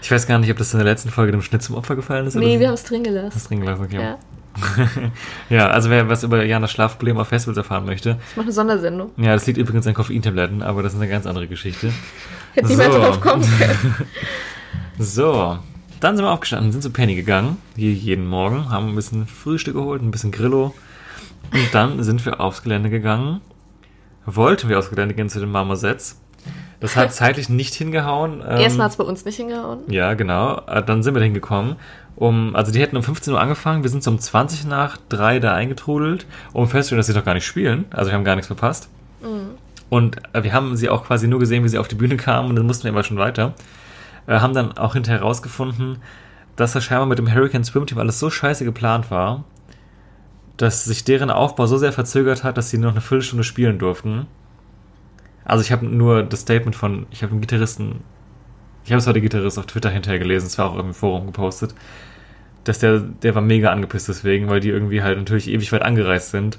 Ich 0.00 0.10
weiß 0.10 0.26
gar 0.26 0.38
nicht, 0.38 0.50
ob 0.50 0.56
das 0.56 0.72
in 0.72 0.78
der 0.78 0.86
letzten 0.86 1.10
Folge 1.10 1.32
dem 1.32 1.42
Schnitt 1.42 1.62
zum 1.62 1.74
Opfer 1.74 1.94
gefallen 1.96 2.26
ist. 2.26 2.34
Nee, 2.36 2.58
wir 2.58 2.68
haben 2.68 2.74
es 2.74 2.84
drin 2.84 3.04
gelassen. 3.04 3.30
das 3.34 3.48
drin 3.48 3.60
gelassen. 3.60 3.84
Okay. 3.84 4.00
Ja. 4.00 4.18
Ja. 5.50 5.68
also 5.68 5.88
wer 5.90 6.08
was 6.08 6.22
über 6.24 6.42
Janas 6.44 6.72
Schlafprobleme 6.72 7.20
auf 7.20 7.28
Festivals 7.28 7.58
erfahren 7.58 7.84
möchte. 7.84 8.18
Ich 8.30 8.36
mache 8.36 8.44
eine 8.46 8.52
Sondersendung. 8.52 9.10
Ja, 9.16 9.34
das 9.34 9.46
liegt 9.46 9.58
übrigens 9.58 9.86
an 9.86 9.94
Koffeintabletten, 9.94 10.62
aber 10.62 10.82
das 10.82 10.94
ist 10.94 11.00
eine 11.00 11.08
ganz 11.08 11.26
andere 11.26 11.46
Geschichte. 11.48 11.92
Hätte 12.54 12.66
niemand 12.68 12.92
So. 12.92 12.98
drauf 12.98 13.20
kommen 13.20 13.44
können. 13.58 13.94
So, 14.98 15.58
dann 16.00 16.16
sind 16.16 16.24
wir 16.24 16.32
aufgestanden, 16.32 16.72
sind 16.72 16.82
zu 16.82 16.90
Penny 16.90 17.14
gegangen, 17.14 17.56
wie 17.74 17.92
jeden 17.92 18.26
Morgen, 18.26 18.70
haben 18.70 18.88
ein 18.88 18.94
bisschen 18.94 19.26
Frühstück 19.26 19.74
geholt, 19.74 20.02
ein 20.02 20.10
bisschen 20.10 20.32
Grillo. 20.32 20.74
Und 21.52 21.68
dann 21.72 22.02
sind 22.02 22.24
wir 22.26 22.40
aufs 22.40 22.62
Gelände 22.62 22.90
gegangen. 22.90 23.40
Wollten 24.26 24.68
wir 24.68 24.78
aufs 24.78 24.90
Gelände 24.90 25.14
gehen 25.14 25.28
zu 25.28 25.40
den 25.40 25.50
Marmosets. 25.50 26.20
Das 26.80 26.96
hat 26.96 27.12
zeitlich 27.14 27.48
nicht 27.48 27.74
hingehauen. 27.74 28.42
Ähm, 28.46 28.58
Erstmal 28.60 28.84
hat 28.84 28.92
es 28.92 28.98
bei 28.98 29.04
uns 29.04 29.24
nicht 29.24 29.36
hingehauen. 29.36 29.80
Ja, 29.88 30.14
genau. 30.14 30.60
Äh, 30.66 30.82
Dann 30.82 31.02
sind 31.02 31.14
wir 31.14 31.22
hingekommen. 31.22 31.76
Um, 32.16 32.56
also 32.56 32.72
die 32.72 32.80
hätten 32.80 32.96
um 32.96 33.04
15 33.04 33.32
Uhr 33.32 33.40
angefangen, 33.40 33.84
wir 33.84 33.90
sind 33.90 34.02
so 34.02 34.10
um 34.10 34.18
20 34.18 34.66
nach 34.66 34.98
3 35.08 35.38
da 35.38 35.54
eingetrudelt, 35.54 36.26
um 36.52 36.66
festzustellen, 36.66 36.98
dass 36.98 37.06
sie 37.06 37.14
doch 37.14 37.24
gar 37.24 37.34
nicht 37.34 37.46
spielen. 37.46 37.84
Also 37.90 38.10
wir 38.10 38.16
haben 38.16 38.24
gar 38.24 38.34
nichts 38.34 38.48
verpasst. 38.48 38.88
Und 39.88 40.16
äh, 40.32 40.42
wir 40.42 40.52
haben 40.52 40.76
sie 40.76 40.88
auch 40.88 41.04
quasi 41.04 41.28
nur 41.28 41.38
gesehen, 41.38 41.62
wie 41.64 41.68
sie 41.68 41.78
auf 41.78 41.88
die 41.88 41.94
Bühne 41.94 42.16
kamen 42.16 42.48
und 42.50 42.56
dann 42.56 42.66
mussten 42.66 42.84
wir 42.84 42.90
aber 42.92 43.04
schon 43.04 43.18
weiter. 43.18 43.54
Äh, 44.28 44.40
haben 44.40 44.54
dann 44.54 44.76
auch 44.78 44.92
hinterher 44.92 45.20
herausgefunden, 45.20 45.98
dass 46.54 46.74
das 46.74 46.84
scheinbar 46.84 47.06
mit 47.06 47.18
dem 47.18 47.32
Hurricane 47.32 47.64
Swim 47.64 47.86
Team 47.86 47.98
alles 47.98 48.20
so 48.20 48.30
scheiße 48.30 48.64
geplant 48.64 49.10
war, 49.10 49.44
dass 50.58 50.84
sich 50.84 51.02
deren 51.02 51.30
Aufbau 51.30 51.66
so 51.66 51.78
sehr 51.78 51.92
verzögert 51.92 52.44
hat, 52.44 52.56
dass 52.58 52.68
sie 52.68 52.78
noch 52.78 52.90
eine 52.90 53.00
Viertelstunde 53.00 53.44
spielen 53.44 53.78
durften. 53.78 54.26
Also 55.44 55.62
ich 55.62 55.72
habe 55.72 55.86
nur 55.86 56.22
das 56.22 56.40
Statement 56.40 56.76
von, 56.76 57.06
ich 57.10 57.22
habe 57.22 57.32
einen 57.32 57.40
Gitarristen, 57.40 58.00
ich 58.84 58.90
habe 58.92 58.98
es 58.98 59.06
heute 59.06 59.22
Gitarrist 59.22 59.58
auf 59.58 59.66
Twitter 59.66 59.88
hinterher 59.88 60.18
gelesen, 60.18 60.46
es 60.46 60.58
war 60.58 60.70
auch 60.70 60.78
im 60.78 60.92
Forum 60.92 61.26
gepostet, 61.26 61.74
dass 62.64 62.80
der, 62.80 62.98
der 62.98 63.34
war 63.34 63.40
mega 63.40 63.70
angepisst 63.70 64.08
deswegen, 64.08 64.50
weil 64.50 64.60
die 64.60 64.68
irgendwie 64.68 65.02
halt 65.02 65.16
natürlich 65.16 65.48
ewig 65.48 65.72
weit 65.72 65.82
angereist 65.82 66.32
sind. 66.32 66.58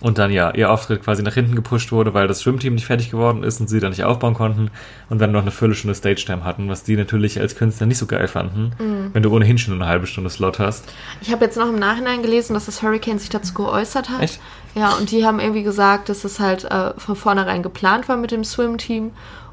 Und 0.00 0.18
dann 0.18 0.30
ja, 0.30 0.50
ihr 0.54 0.70
Auftritt 0.70 1.02
quasi 1.02 1.22
nach 1.22 1.34
hinten 1.34 1.54
gepusht 1.54 1.90
wurde, 1.90 2.12
weil 2.12 2.28
das 2.28 2.42
Schwimmteam 2.42 2.74
nicht 2.74 2.86
fertig 2.86 3.10
geworden 3.10 3.42
ist 3.42 3.60
und 3.60 3.68
sie 3.68 3.80
dann 3.80 3.90
nicht 3.90 4.04
aufbauen 4.04 4.34
konnten 4.34 4.70
und 5.08 5.20
dann 5.20 5.32
noch 5.32 5.40
eine 5.40 5.50
Viertelstunde 5.50 5.94
Stage-Time 5.94 6.44
hatten, 6.44 6.68
was 6.68 6.82
die 6.82 6.96
natürlich 6.96 7.40
als 7.40 7.56
Künstler 7.56 7.86
nicht 7.86 7.98
so 7.98 8.06
geil 8.06 8.28
fanden, 8.28 8.72
wenn 9.12 9.22
du 9.22 9.34
ohnehin 9.34 9.56
schon 9.56 9.74
eine 9.74 9.86
halbe 9.86 10.06
Stunde 10.06 10.28
Slot 10.28 10.58
hast. 10.58 10.84
Ich 11.22 11.32
habe 11.32 11.44
jetzt 11.46 11.56
noch 11.56 11.68
im 11.68 11.78
Nachhinein 11.78 12.22
gelesen, 12.22 12.52
dass 12.52 12.66
das 12.66 12.82
Hurricane 12.82 13.18
sich 13.18 13.30
dazu 13.30 13.54
geäußert 13.54 14.10
hat. 14.10 14.22
Echt? 14.22 14.40
Ja, 14.74 14.92
und 14.96 15.10
die 15.10 15.24
haben 15.24 15.40
irgendwie 15.40 15.62
gesagt, 15.62 16.10
dass 16.10 16.24
es 16.24 16.40
halt 16.40 16.64
äh, 16.64 16.92
von 16.98 17.16
vornherein 17.16 17.62
geplant 17.62 18.08
war 18.10 18.18
mit 18.18 18.30
dem 18.30 18.44
Swim-Team 18.44 19.12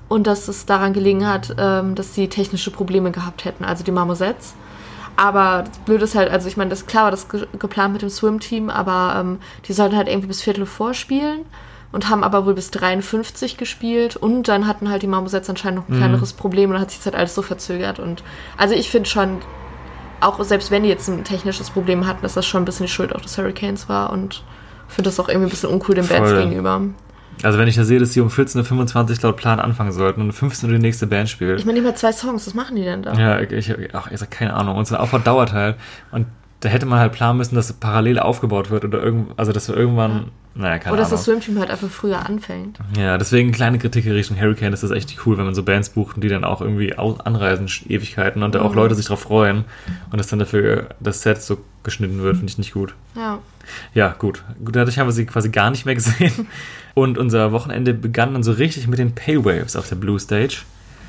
und 0.10 0.28
dass 0.28 0.50
es 0.50 0.66
daran 0.66 0.92
gelegen 0.92 1.26
hat, 1.26 1.56
ähm, 1.58 1.96
dass 1.96 2.14
sie 2.14 2.28
technische 2.28 2.72
Probleme 2.72 3.12
gehabt 3.12 3.46
hätten, 3.46 3.64
also 3.64 3.84
die 3.84 3.92
Marmosets. 3.92 4.56
Aber 5.16 5.64
das 5.68 5.78
Blöde 5.80 6.04
ist 6.06 6.16
halt, 6.16 6.32
also 6.32 6.48
ich 6.48 6.58
meine, 6.58 6.70
das 6.70 6.86
klar 6.88 7.06
war 7.06 7.12
das 7.12 7.30
ge 7.30 7.46
geplant 7.60 7.94
mit 7.94 8.02
dem 8.02 8.10
Swim-Team, 8.10 8.70
aber 8.70 9.20
ähm, 9.20 9.40
die 9.68 9.74
sollten 9.74 9.96
halt 9.96 10.08
irgendwie 10.08 10.28
bis 10.28 10.42
Viertel 10.42 10.66
vorspielen 10.66 11.42
und 11.92 12.10
haben 12.10 12.24
aber 12.24 12.46
wohl 12.46 12.56
bis 12.56 12.72
53 12.72 13.58
gespielt 13.58 14.16
und 14.16 14.48
dann 14.48 14.68
hatten 14.68 14.90
halt 14.90 15.04
die 15.04 15.08
Marmosets 15.08 15.50
anscheinend 15.50 15.82
noch 15.82 15.90
ein 15.90 15.98
kleineres 15.98 16.34
Problem 16.34 16.72
und 16.72 16.74
dann 16.74 16.82
hat 16.82 16.90
sich 16.90 17.00
das 17.00 17.06
halt 17.06 17.16
alles 17.16 17.36
so 17.36 17.44
verzögert 17.44 18.00
und 18.00 18.24
also 18.58 18.74
ich 18.74 18.90
finde 18.90 19.08
schon, 19.08 19.38
auch 20.20 20.44
selbst 20.44 20.72
wenn 20.72 20.84
die 20.84 20.90
jetzt 20.90 21.08
ein 21.08 21.24
technisches 21.24 21.70
Problem 21.70 22.08
hatten, 22.08 22.24
dass 22.24 22.34
das 22.34 22.48
schon 22.48 22.64
ein 22.64 22.66
bisschen 22.66 22.88
die 22.88 22.92
Schuld 22.92 23.16
auch 23.16 23.22
des 23.22 23.38
Hurricanes 23.38 23.90
war 23.90 24.12
und 24.12 24.44
finde 24.88 25.10
das 25.10 25.20
auch 25.20 25.30
irgendwie 25.30 25.48
ein 25.48 25.52
bisschen 25.52 25.70
uncool 25.70 25.96
den 25.96 26.08
Bands 26.08 26.32
Voll. 26.32 26.44
gegenüber. 26.44 26.82
Also 27.42 27.58
wenn 27.58 27.68
ich 27.68 27.76
da 27.76 27.84
sehe, 27.84 28.00
dass 28.00 28.12
die 28.12 28.22
um 28.22 28.30
14.25 28.30 29.18
Uhr 29.18 29.24
laut 29.24 29.38
Plan 29.38 29.60
anfangen 29.60 29.92
sollten 29.92 30.22
und 30.22 30.28
um 30.28 30.34
15 30.34 30.70
Uhr 30.70 30.76
die 30.76 30.82
nächste 30.82 31.08
Band 31.08 31.30
spielt. 31.30 31.60
Ich 31.60 31.66
meine, 31.66 31.80
immer 31.80 31.96
zwei 31.96 32.12
Songs, 32.12 32.46
was 32.48 32.54
machen 32.54 32.76
die 32.76 32.84
denn 32.84 33.04
da? 33.04 33.14
Ja, 33.14 33.40
ich, 33.40 33.52
ich, 33.52 33.96
ach, 33.96 34.12
ich 34.12 34.20
sag 34.20 34.32
keine 34.32 34.54
Ahnung. 34.54 34.78
Und 34.78 34.86
so 34.88 34.96
ein 34.96 35.02
Aufbau 35.02 35.20
dauert 35.20 35.52
halt. 35.52 35.78
Und 36.12 36.28
da 36.64 36.70
hätte 36.70 36.86
man 36.86 37.00
halt 37.00 37.12
planen 37.14 37.38
müssen, 37.38 37.56
dass 37.56 37.70
es 37.70 37.74
parallel 37.74 38.20
aufgebaut 38.20 38.70
wird 38.70 38.86
oder 38.86 39.02
irgend, 39.04 39.38
also 39.38 39.52
dass 39.52 39.68
wir 39.68 39.76
irgendwann, 39.76 40.32
naja, 40.56 40.80
keine 40.80 40.94
Oder 40.94 41.02
dass 41.02 41.10
Ahnung. 41.10 41.18
das 41.18 41.24
Swimteam 41.26 41.60
halt 41.60 41.70
einfach 41.72 41.90
früher 41.90 42.26
anfängt. 42.26 42.80
ja, 42.98 43.18
deswegen 43.18 43.52
kleine 43.52 43.80
Kritik 43.80 44.06
in 44.06 44.12
Richtung 44.12 44.40
Hurricane. 44.40 44.72
Das 44.72 44.84
ist 44.84 44.92
echt 44.92 45.16
cool, 45.26 45.38
wenn 45.38 45.46
man 45.46 45.56
so 45.56 45.64
Bands 45.64 45.90
bucht 45.90 46.16
und 46.16 46.24
die 46.24 46.30
dann 46.30 46.44
auch 46.44 46.62
irgendwie 46.62 46.96
anreisen, 46.96 47.68
Ewigkeiten 47.90 48.44
und 48.44 48.56
da 48.56 48.60
Mhm. 48.60 48.66
auch 48.66 48.76
Leute 48.76 48.96
sich 48.96 49.06
drauf 49.08 49.22
freuen 49.22 49.66
und 50.12 50.18
dass 50.18 50.28
dann 50.28 50.40
dafür 50.40 50.90
das 51.00 51.22
Set 51.22 51.42
so 51.42 51.58
geschnitten 51.84 52.22
wird, 52.24 52.38
finde 52.38 52.52
ich 52.52 52.58
nicht 52.58 52.74
gut. 52.74 52.94
Ja. 53.16 53.40
Ja, 53.94 54.16
gut. 54.18 54.44
Gut, 54.64 54.76
Dadurch 54.76 55.00
haben 55.00 55.08
wir 55.08 55.12
sie 55.14 55.26
quasi 55.26 55.50
gar 55.50 55.70
nicht 55.72 55.86
mehr 55.86 55.96
gesehen. 55.96 56.48
Und 56.96 57.18
unser 57.18 57.52
Wochenende 57.52 57.94
begann 57.94 58.34
dann 58.34 58.44
so 58.44 58.52
richtig 58.52 58.88
mit 58.88 59.00
den 59.00 59.16
Pale 59.16 59.44
Waves 59.46 59.76
auf 59.76 59.90
der 59.90 59.96
Blue 59.96 60.20
Stage. 60.20 60.58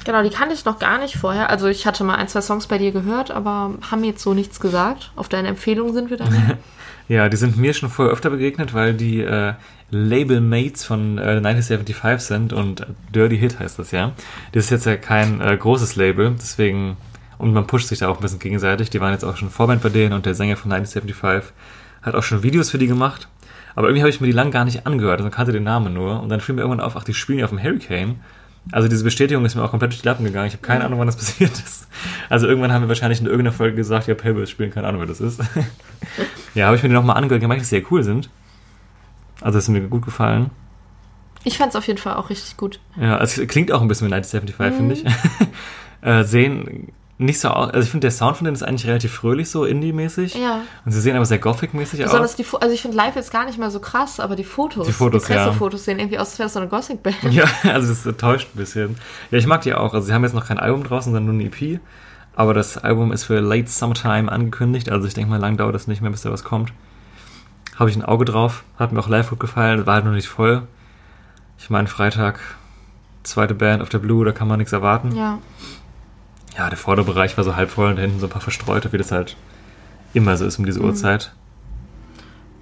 Genau, 0.05 0.23
die 0.23 0.31
kannte 0.31 0.55
ich 0.55 0.65
noch 0.65 0.79
gar 0.79 0.99
nicht 0.99 1.17
vorher. 1.17 1.51
Also 1.51 1.67
ich 1.67 1.87
hatte 1.87 2.05
mal 2.05 2.17
ein, 2.17 2.29
zwei 2.29 2.41
Songs 2.41 2.67
bei 2.67 2.79
dir 2.79 2.93
gehört, 2.93 3.31
aber 3.31 3.75
haben 3.91 4.01
mir 4.01 4.09
jetzt 4.09 4.23
so 4.23 4.35
nichts 4.35 4.61
gesagt. 4.61 5.13
Auf 5.17 5.29
deine 5.29 5.49
Empfehlung 5.49 5.93
sind 5.93 6.11
wir 6.11 6.17
dann. 6.17 6.59
Ja, 7.07 7.29
die 7.29 7.37
sind 7.37 7.59
mir 7.59 7.75
schon 7.75 7.91
vorher 7.91 8.15
öfter 8.15 8.31
begegnet, 8.31 8.73
weil 8.73 8.95
die 8.95 9.21
äh, 9.21 9.53
Label-Mates 9.91 10.85
von 10.85 11.19
äh, 11.19 11.37
1975 11.37 12.27
sind 12.27 12.53
und 12.55 12.87
Dirty 13.15 13.37
Hit 13.37 13.59
heißt 13.59 13.79
das 13.79 13.91
ja. 13.91 14.13
Das 14.53 14.65
ist 14.65 14.71
jetzt 14.71 14.87
ja 14.87 14.97
kein 14.97 15.43
äh, 15.43 15.55
großes 15.55 15.97
Label, 15.97 16.35
deswegen, 16.39 16.97
und 17.37 17.53
man 17.53 17.67
pusht 17.67 17.89
sich 17.89 17.99
da 17.99 18.09
auch 18.09 18.17
ein 18.17 18.23
bisschen 18.23 18.39
gegenseitig. 18.39 18.89
Die 18.89 19.03
waren 19.03 19.13
jetzt 19.13 19.25
auch 19.25 19.37
schon 19.37 19.51
Vorband 19.51 19.83
bei 19.83 19.91
denen 19.91 20.15
und 20.15 20.25
der 20.25 20.35
Sänger 20.35 20.57
von 20.57 20.73
1975 20.73 21.53
hat 22.01 22.15
auch 22.15 22.23
schon 22.23 22.43
Videos 22.43 22.71
für 22.71 22.79
die 22.79 22.87
gemacht. 22.87 23.29
Aber 23.75 23.89
irgendwie 23.89 24.03
habe 24.03 24.11
ich 24.11 24.21
mir 24.21 24.29
die 24.29 24.33
lang 24.33 24.51
gar 24.51 24.65
nicht 24.65 24.87
angehört, 24.87 25.21
also 25.21 25.31
kannte 25.31 25.53
den 25.53 25.65
Namen 25.65 25.93
nur. 25.93 26.23
Und 26.23 26.29
dann 26.31 26.41
fiel 26.41 26.55
mir 26.55 26.63
irgendwann 26.63 26.85
auf, 26.85 26.97
ach, 26.97 27.05
die 27.05 27.15
spielen 27.15 27.41
ja 27.41 27.45
auf 27.45 27.51
dem 27.51 27.63
Hurricane. 27.63 28.21
Also 28.73 28.89
diese 28.89 29.05
Bestätigung 29.05 29.45
ist 29.45 29.55
mir 29.55 29.63
auch 29.63 29.71
komplett 29.71 29.93
durch 29.93 30.01
die 30.01 30.09
Lappen 30.09 30.25
gegangen. 30.25 30.47
Ich 30.47 30.55
habe 30.55 30.63
keine 30.63 30.85
Ahnung, 30.85 30.99
wann 30.99 31.07
das 31.07 31.17
passiert 31.19 31.53
ist. 31.53 31.87
Also 32.29 32.47
irgendwann 32.47 32.73
haben 32.73 32.83
wir 32.83 32.89
wahrscheinlich 32.89 33.21
in 33.21 33.27
irgendeiner 33.27 33.53
Folge 33.53 33.77
gesagt, 33.77 34.07
ja, 34.07 34.15
Waves 34.17 34.51
spielen, 34.51 34.71
keine 34.71 34.89
Ahnung, 34.89 35.01
wer 35.01 35.07
das 35.07 35.21
ist. 35.21 35.41
ja, 36.55 36.67
habe 36.67 36.77
ich 36.77 36.83
mir 36.83 36.89
die 36.89 36.95
nochmal 36.95 37.17
angehört, 37.17 37.41
gemerkt, 37.41 37.61
dass 37.61 37.69
sie 37.69 37.77
sehr 37.77 37.93
cool 37.93 38.03
sind. 38.03 38.31
Also 39.41 39.59
das 39.59 39.65
ist 39.65 39.69
mir 39.69 39.81
gut 39.83 40.05
gefallen. 40.05 40.51
Ich 41.45 41.59
fand 41.59 41.71
es 41.71 41.77
auf 41.77 41.87
jeden 41.87 41.99
Fall 41.99 42.15
auch 42.15 42.31
richtig 42.31 42.57
gut. 42.57 42.81
Ja, 42.99 43.21
es 43.21 43.39
klingt 43.49 43.71
auch 43.71 43.83
ein 43.83 43.89
bisschen 43.89 44.09
wie 44.09 44.15
1975, 44.15 44.77
finde 44.77 44.95
ich. 44.95 46.07
äh, 46.09 46.25
sehen 46.25 46.93
nicht 47.17 47.39
so 47.39 47.49
aus, 47.49 47.71
also 47.71 47.85
ich 47.85 47.91
finde, 47.91 48.07
der 48.07 48.11
Sound 48.11 48.37
von 48.37 48.45
denen 48.45 48.57
ist 48.57 48.63
eigentlich 48.65 48.87
relativ 48.87 49.13
fröhlich, 49.13 49.49
so 49.49 49.65
Indie-mäßig. 49.65 50.35
Ja. 50.35 50.63
Und 50.85 50.93
sie 50.93 51.01
sehen 51.01 51.15
aber 51.15 51.25
sehr 51.25 51.39
Gothic-mäßig 51.39 52.01
aus. 52.05 52.11
Besonders 52.11 52.35
die 52.35 52.45
also 52.61 52.75
ich 52.75 52.83
finde 52.83 52.97
live 52.97 53.15
jetzt 53.15 53.31
gar 53.31 53.47
nicht 53.47 53.59
mal 53.59 53.71
so 53.71 53.79
krass, 53.79 54.19
aber 54.19 54.35
die 54.35 54.45
Fotos, 54.45 54.87
Die 54.87 54.93
Fotos, 54.93 55.29
ja. 55.29 55.37
Pressefotos 55.37 55.85
sehen 55.85 56.01
irgendwie 56.01 56.19
aus, 56.19 56.31
als 56.31 56.39
wäre 56.39 56.47
das 56.47 56.55
so 56.55 56.61
eine 56.61 56.69
Gothic-Band. 56.69 57.17
Ja, 57.33 57.45
also 57.65 57.89
das 57.89 58.05
enttäuscht 58.05 58.49
ein 58.55 58.59
bisschen. 58.59 58.97
Ja, 59.31 59.39
ich 59.39 59.47
mag 59.47 59.63
die 59.63 59.75
auch. 59.75 59.95
Also 59.95 60.07
sie 60.07 60.13
haben 60.13 60.25
jetzt 60.25 60.35
noch 60.35 60.47
kein 60.47 60.59
Album 60.59 60.83
draußen, 60.83 61.13
sondern 61.13 61.37
nur 61.37 61.47
eine 61.47 61.53
EP. 61.53 61.81
Aber 62.37 62.53
das 62.53 62.79
Album 62.79 63.13
ist 63.13 63.25
für 63.25 63.39
Late 63.39 63.69
Summertime 63.69 64.31
angekündigt. 64.31 64.91
Also 64.91 65.07
ich 65.07 65.15
denke 65.15 65.31
mal, 65.31 65.39
lang 65.41 65.57
dauert 65.57 65.75
das 65.75 65.87
nicht 65.87 66.03
mehr, 66.03 66.11
bis 66.11 66.23
da 66.23 66.33
was 66.33 66.43
kommt. 66.43 66.73
Habe 67.77 67.91
ich 67.91 67.97
ein 67.97 68.05
Auge 68.05 68.25
drauf. 68.25 68.65
Hat 68.77 68.93
mir 68.93 68.99
auch 68.99 69.09
live 69.09 69.31
gut 69.31 69.41
gefallen. 69.41 69.87
War 69.87 69.95
halt 69.95 70.05
noch 70.05 70.13
nicht 70.13 70.29
voll. 70.29 70.63
Ich 71.59 71.71
meine, 71.71 71.87
Freitag, 71.87 72.41
zweite 73.23 73.55
Band 73.55 73.83
auf 73.83 73.89
der 73.89 73.99
Blue, 73.99 74.25
da 74.25 74.33
kann 74.33 74.49
man 74.49 74.59
nichts 74.59 74.73
erwarten. 74.73 75.15
Ja. 75.15 75.39
Ja, 76.57 76.69
der 76.69 76.79
Vorderbereich 76.79 77.37
war 77.37 77.45
so 77.45 77.57
halb 77.57 77.71
voll 77.71 77.91
und 77.91 77.97
da 77.97 78.03
hinten 78.03 78.21
so 78.21 78.27
ein 78.27 78.31
paar 78.31 78.41
Verstreute, 78.41 78.93
wie 78.93 78.99
das 78.99 79.11
halt 79.11 79.37
immer 80.13 80.37
so 80.37 80.47
ist 80.47 80.59
um 80.59 80.65
diese 80.65 80.81
Uhrzeit. 80.81 81.33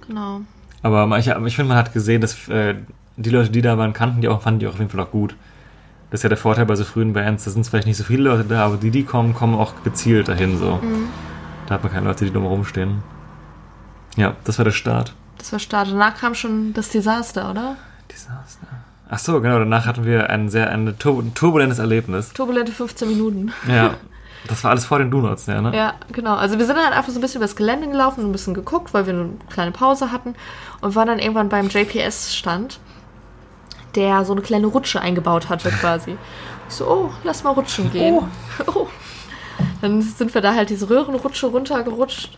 Genau. 0.07 0.41
Aber 0.81 1.17
ich, 1.17 1.27
ich 1.27 1.55
finde, 1.55 1.69
man 1.69 1.77
hat 1.77 1.93
gesehen, 1.93 2.21
dass 2.21 2.49
äh, 2.49 2.75
die 3.15 3.29
Leute, 3.29 3.51
die 3.51 3.61
da 3.61 3.77
waren, 3.77 3.93
kannten 3.93 4.21
die 4.21 4.27
auch, 4.27 4.41
fanden 4.41 4.59
die 4.59 4.67
auch 4.67 4.73
auf 4.73 4.79
jeden 4.79 4.89
Fall 4.89 4.99
auch 4.99 5.11
gut. 5.11 5.35
Das 6.09 6.19
ist 6.19 6.23
ja 6.23 6.29
der 6.29 6.37
Vorteil 6.37 6.65
bei 6.65 6.75
so 6.75 6.83
frühen 6.83 7.13
Bands. 7.13 7.45
Da 7.45 7.51
sind 7.51 7.65
vielleicht 7.65 7.87
nicht 7.87 7.97
so 7.97 8.03
viele 8.03 8.23
Leute 8.23 8.43
da, 8.43 8.65
aber 8.65 8.77
die, 8.77 8.91
die 8.91 9.03
kommen, 9.03 9.33
kommen 9.33 9.55
auch 9.55 9.83
gezielt 9.83 10.27
dahin 10.27 10.57
so. 10.57 10.79
Da 11.67 11.75
hat 11.75 11.83
man 11.83 11.91
keine 11.91 12.07
Leute, 12.07 12.25
die 12.25 12.31
dumm 12.31 12.45
rumstehen. 12.45 13.01
Ja, 14.15 14.35
das 14.43 14.57
war 14.57 14.65
der 14.65 14.71
Start. 14.71 15.13
Das 15.37 15.51
war 15.51 15.59
Start. 15.59 15.89
Danach 15.89 16.15
kam 16.15 16.35
schon 16.35 16.73
das 16.73 16.89
Desaster, 16.89 17.49
oder? 17.49 17.77
Desaster. 18.11 18.67
Ach 19.13 19.19
so, 19.19 19.39
genau. 19.41 19.59
Danach 19.59 19.85
hatten 19.85 20.05
wir 20.05 20.31
ein 20.31 20.49
sehr 20.49 20.71
ein 20.71 20.97
tur 20.97 21.23
turbulentes 21.35 21.77
Erlebnis. 21.77 22.33
Turbulente 22.33 22.71
15 22.71 23.07
Minuten. 23.07 23.53
Ja, 23.67 23.93
das 24.47 24.63
war 24.63 24.71
alles 24.71 24.85
vor 24.85 24.97
den 24.97 25.11
Donuts, 25.11 25.45
ja, 25.45 25.61
ne? 25.61 25.71
Ja, 25.77 25.93
genau. 26.11 26.33
Also 26.33 26.57
wir 26.57 26.65
sind 26.65 26.77
dann 26.77 26.93
einfach 26.93 27.11
so 27.11 27.19
ein 27.19 27.21
bisschen 27.21 27.39
übers 27.39 27.55
Gelände 27.55 27.87
gelaufen 27.87 28.21
und 28.21 28.29
ein 28.29 28.31
bisschen 28.31 28.55
geguckt, 28.55 28.91
weil 28.91 29.05
wir 29.05 29.13
eine 29.13 29.29
kleine 29.51 29.69
Pause 29.69 30.11
hatten 30.11 30.33
und 30.81 30.95
waren 30.95 31.05
dann 31.05 31.19
irgendwann 31.19 31.47
beim 31.47 31.67
JPS-Stand, 31.67 32.79
der 33.93 34.25
so 34.25 34.33
eine 34.33 34.41
kleine 34.41 34.65
Rutsche 34.65 34.99
eingebaut 34.99 35.47
hatte 35.47 35.69
quasi. 35.79 36.17
Ich 36.67 36.73
so, 36.73 36.87
oh, 36.87 37.11
lass 37.23 37.43
mal 37.43 37.51
rutschen 37.51 37.91
gehen. 37.91 38.19
Oh. 38.65 38.87
Dann 39.81 40.01
sind 40.01 40.33
wir 40.33 40.41
da 40.41 40.55
halt 40.55 40.71
diese 40.71 40.89
Röhrenrutsche 40.89 41.45
runtergerutscht, 41.45 42.31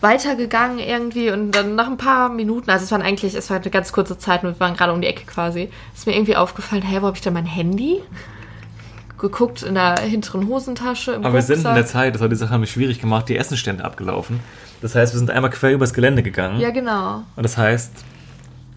weitergegangen 0.00 0.78
irgendwie 0.78 1.30
und 1.30 1.52
dann 1.52 1.74
nach 1.74 1.86
ein 1.86 1.96
paar 1.98 2.28
Minuten, 2.30 2.70
also 2.70 2.84
es 2.84 2.90
waren 2.92 3.02
eigentlich, 3.02 3.34
es 3.34 3.50
war 3.50 3.58
eine 3.58 3.70
ganz 3.70 3.92
kurze 3.92 4.16
Zeit 4.18 4.42
und 4.44 4.54
wir 4.54 4.60
waren 4.60 4.74
gerade 4.74 4.92
um 4.92 5.00
die 5.00 5.06
Ecke 5.08 5.24
quasi, 5.26 5.68
ist 5.94 6.06
mir 6.06 6.14
irgendwie 6.14 6.36
aufgefallen, 6.36 6.82
hä, 6.82 6.98
wo 7.00 7.06
habe 7.06 7.16
ich 7.16 7.22
denn 7.22 7.34
mein 7.34 7.46
Handy? 7.46 8.00
Geguckt 9.18 9.62
in 9.62 9.74
der 9.74 9.98
hinteren 10.00 10.48
Hosentasche. 10.48 11.16
Aber 11.16 11.34
wir 11.34 11.42
sind 11.42 11.56
in 11.56 11.66
Rucksack. 11.66 11.74
der 11.74 11.86
Zeit, 11.86 12.14
das 12.14 12.22
hat 12.22 12.32
die 12.32 12.36
Sache 12.36 12.52
nämlich 12.52 12.70
schwierig 12.70 13.00
gemacht, 13.00 13.28
die 13.28 13.36
Essenstände 13.36 13.84
abgelaufen. 13.84 14.40
Das 14.80 14.94
heißt, 14.94 15.12
wir 15.12 15.18
sind 15.18 15.30
einmal 15.30 15.50
quer 15.50 15.72
übers 15.72 15.92
Gelände 15.92 16.22
gegangen. 16.22 16.58
Ja, 16.58 16.70
genau. 16.70 17.22
Und 17.36 17.42
das 17.42 17.58
heißt, 17.58 17.92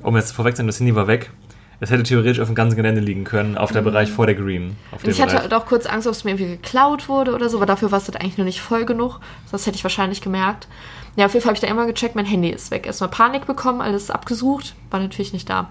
um 0.01 0.17
jetzt 0.17 0.33
vorweg 0.33 0.55
zu 0.55 0.57
sein, 0.57 0.67
das 0.67 0.79
Handy 0.79 0.93
war 0.95 1.07
weg. 1.07 1.31
Es 1.79 1.91
hätte 1.91 2.03
theoretisch 2.03 2.39
auf 2.41 2.47
dem 2.47 2.55
ganzen 2.55 2.75
Gelände 2.75 2.99
liegen 2.99 3.23
können, 3.23 3.57
auf 3.57 3.71
der 3.71 3.81
Bereich 3.81 4.12
vor 4.12 4.25
der 4.25 4.36
Green. 4.36 4.75
Auf 4.91 4.99
Und 4.99 5.07
dem 5.07 5.12
ich 5.12 5.21
hatte 5.21 5.31
Bereich. 5.31 5.41
halt 5.43 5.53
auch 5.53 5.65
kurz 5.65 5.86
Angst, 5.86 6.07
ob 6.07 6.13
es 6.13 6.23
mir 6.25 6.31
irgendwie 6.31 6.51
geklaut 6.51 7.07
wurde 7.07 7.33
oder 7.33 7.49
so, 7.49 7.57
aber 7.57 7.65
dafür 7.65 7.91
war 7.91 7.99
es 7.99 8.05
halt 8.07 8.19
eigentlich 8.19 8.38
nur 8.38 8.45
nicht 8.45 8.62
voll 8.62 8.86
genug. 8.86 9.19
Das 9.51 9.65
hätte 9.65 9.77
ich 9.77 9.83
wahrscheinlich 9.83 10.21
gemerkt. 10.21 10.67
Ja, 11.15 11.26
auf 11.26 11.34
jeden 11.34 11.43
Fall 11.43 11.49
habe 11.49 11.58
ich 11.58 11.62
da 11.62 11.67
immer 11.67 11.86
gecheckt, 11.86 12.15
mein 12.15 12.26
Handy 12.26 12.49
ist 12.49 12.71
weg. 12.71 12.88
Erstmal 12.88 13.10
Panik 13.10 13.45
bekommen, 13.45 13.82
alles 13.82 14.10
abgesucht, 14.10 14.76
war 14.89 14.99
natürlich 14.99 15.34
nicht 15.34 15.49
da. 15.49 15.69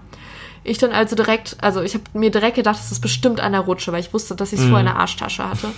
Ich 0.63 0.77
dann 0.77 0.91
also 0.91 1.15
direkt, 1.15 1.57
also 1.61 1.81
ich 1.81 1.93
habe 1.93 2.05
mir 2.13 2.31
direkt 2.31 2.55
gedacht, 2.55 2.77
das 2.77 2.91
ist 2.91 3.01
bestimmt 3.01 3.41
an 3.41 3.51
der 3.51 3.61
Rutsche, 3.61 3.91
weil 3.91 3.99
ich 3.99 4.13
wusste, 4.13 4.35
dass 4.35 4.53
ich 4.53 4.59
es 4.59 4.65
vorher 4.65 4.79
in 4.79 4.85
der 4.85 4.95
Arschtasche 4.95 5.47
hatte. 5.47 5.71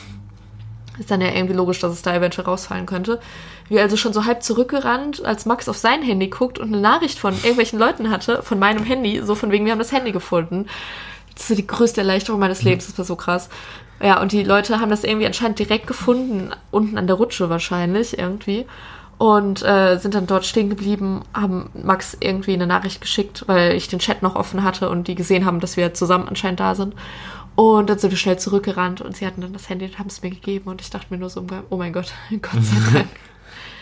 Ist 1.00 1.10
dann 1.10 1.22
ja 1.22 1.34
irgendwie 1.34 1.56
logisch, 1.56 1.80
dass 1.80 1.92
es 1.92 2.04
da 2.04 2.16
eventuell 2.16 2.46
rausfallen 2.46 2.86
könnte. 2.86 3.20
Wir 3.68 3.82
also 3.82 3.98
schon 3.98 4.14
so 4.14 4.26
halb 4.26 4.44
zurückgerannt, 4.44 5.26
als 5.26 5.46
Max 5.46 5.68
auf 5.68 5.78
sein 5.78 6.04
Handy 6.04 6.28
guckt 6.28 6.60
und 6.60 6.68
eine 6.68 6.80
Nachricht 6.80 7.18
von 7.18 7.34
irgendwelchen 7.34 7.80
Leuten 7.80 8.12
hatte, 8.12 8.44
von 8.44 8.60
meinem 8.60 8.84
Handy, 8.84 9.22
so 9.24 9.34
von 9.34 9.52
wegen, 9.52 9.66
wir 9.66 9.72
haben 9.72 9.80
das 9.80 9.92
Handy 9.92 10.12
gefunden. 10.12 10.68
Das 11.34 11.50
ist 11.50 11.58
die 11.58 11.68
größte 11.68 12.02
Erleichterung 12.02 12.40
meines 12.40 12.62
Lebens, 12.62 12.88
das 12.88 12.98
war 12.98 13.06
so 13.06 13.16
krass. 13.16 13.50
Ja, 14.02 14.22
und 14.22 14.32
die 14.32 14.44
Leute 14.44 14.80
haben 14.80 14.90
das 14.90 15.04
irgendwie 15.04 15.26
anscheinend 15.26 15.60
direkt 15.60 15.88
gefunden, 15.88 16.52
unten 16.72 16.98
an 16.98 17.08
der 17.08 17.16
Rutsche 17.16 17.50
wahrscheinlich 17.50 18.18
irgendwie. 18.18 18.66
Und 19.18 19.64
äh, 19.64 19.98
sind 19.98 20.14
dann 20.14 20.28
dort 20.28 20.46
stehen 20.46 20.70
geblieben, 20.70 21.22
haben 21.34 21.70
Max 21.74 22.18
irgendwie 22.20 22.54
eine 22.54 22.68
Nachricht 22.68 23.00
geschickt, 23.00 23.46
weil 23.48 23.74
ich 23.74 23.88
den 23.88 24.00
Chat 24.00 24.22
noch 24.22 24.36
offen 24.36 24.64
hatte 24.64 24.90
und 24.90 25.08
die 25.08 25.16
gesehen 25.16 25.46
haben, 25.46 25.62
dass 25.62 25.78
wir 25.78 25.94
zusammen 25.94 26.28
anscheinend 26.28 26.60
da 26.60 26.76
sind. 26.76 26.96
Und 27.56 27.90
dann 27.90 27.98
sind 27.98 28.12
wir 28.12 28.18
schnell 28.18 28.38
zurückgerannt 28.38 29.00
und 29.00 29.16
sie 29.16 29.26
hatten 29.26 29.40
dann 29.40 29.54
das 29.54 29.70
Handy 29.70 29.86
und 29.86 29.98
haben 29.98 30.08
es 30.08 30.22
mir 30.22 30.32
gegeben. 30.32 30.70
Und 30.70 30.82
ich 30.82 30.90
dachte 30.90 31.08
mir 31.10 31.18
nur 31.18 31.30
so, 31.30 31.46
oh 31.70 31.78
mein 31.78 31.94
Gott, 31.94 32.14
Gott 32.42 32.62
sei 32.62 32.94
Dank. 32.94 33.08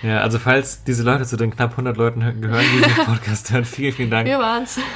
Ja, 0.03 0.19
also 0.19 0.37
falls 0.37 0.83
diese 0.83 1.01
Leute 1.03 1.23
zu 1.25 1.37
den 1.37 1.49
knapp 1.51 1.71
100 1.71 1.95
Leuten 1.97 2.21
hö- 2.23 2.39
gehören, 2.39 2.63
die 2.75 2.81
diesen 2.83 3.05
Podcast 3.05 3.51
hören, 3.51 3.63
vielen, 3.65 3.93
vielen 3.93 4.11
Dank. 4.11 4.27
Wir 4.27 4.37
waren's. 4.39 4.77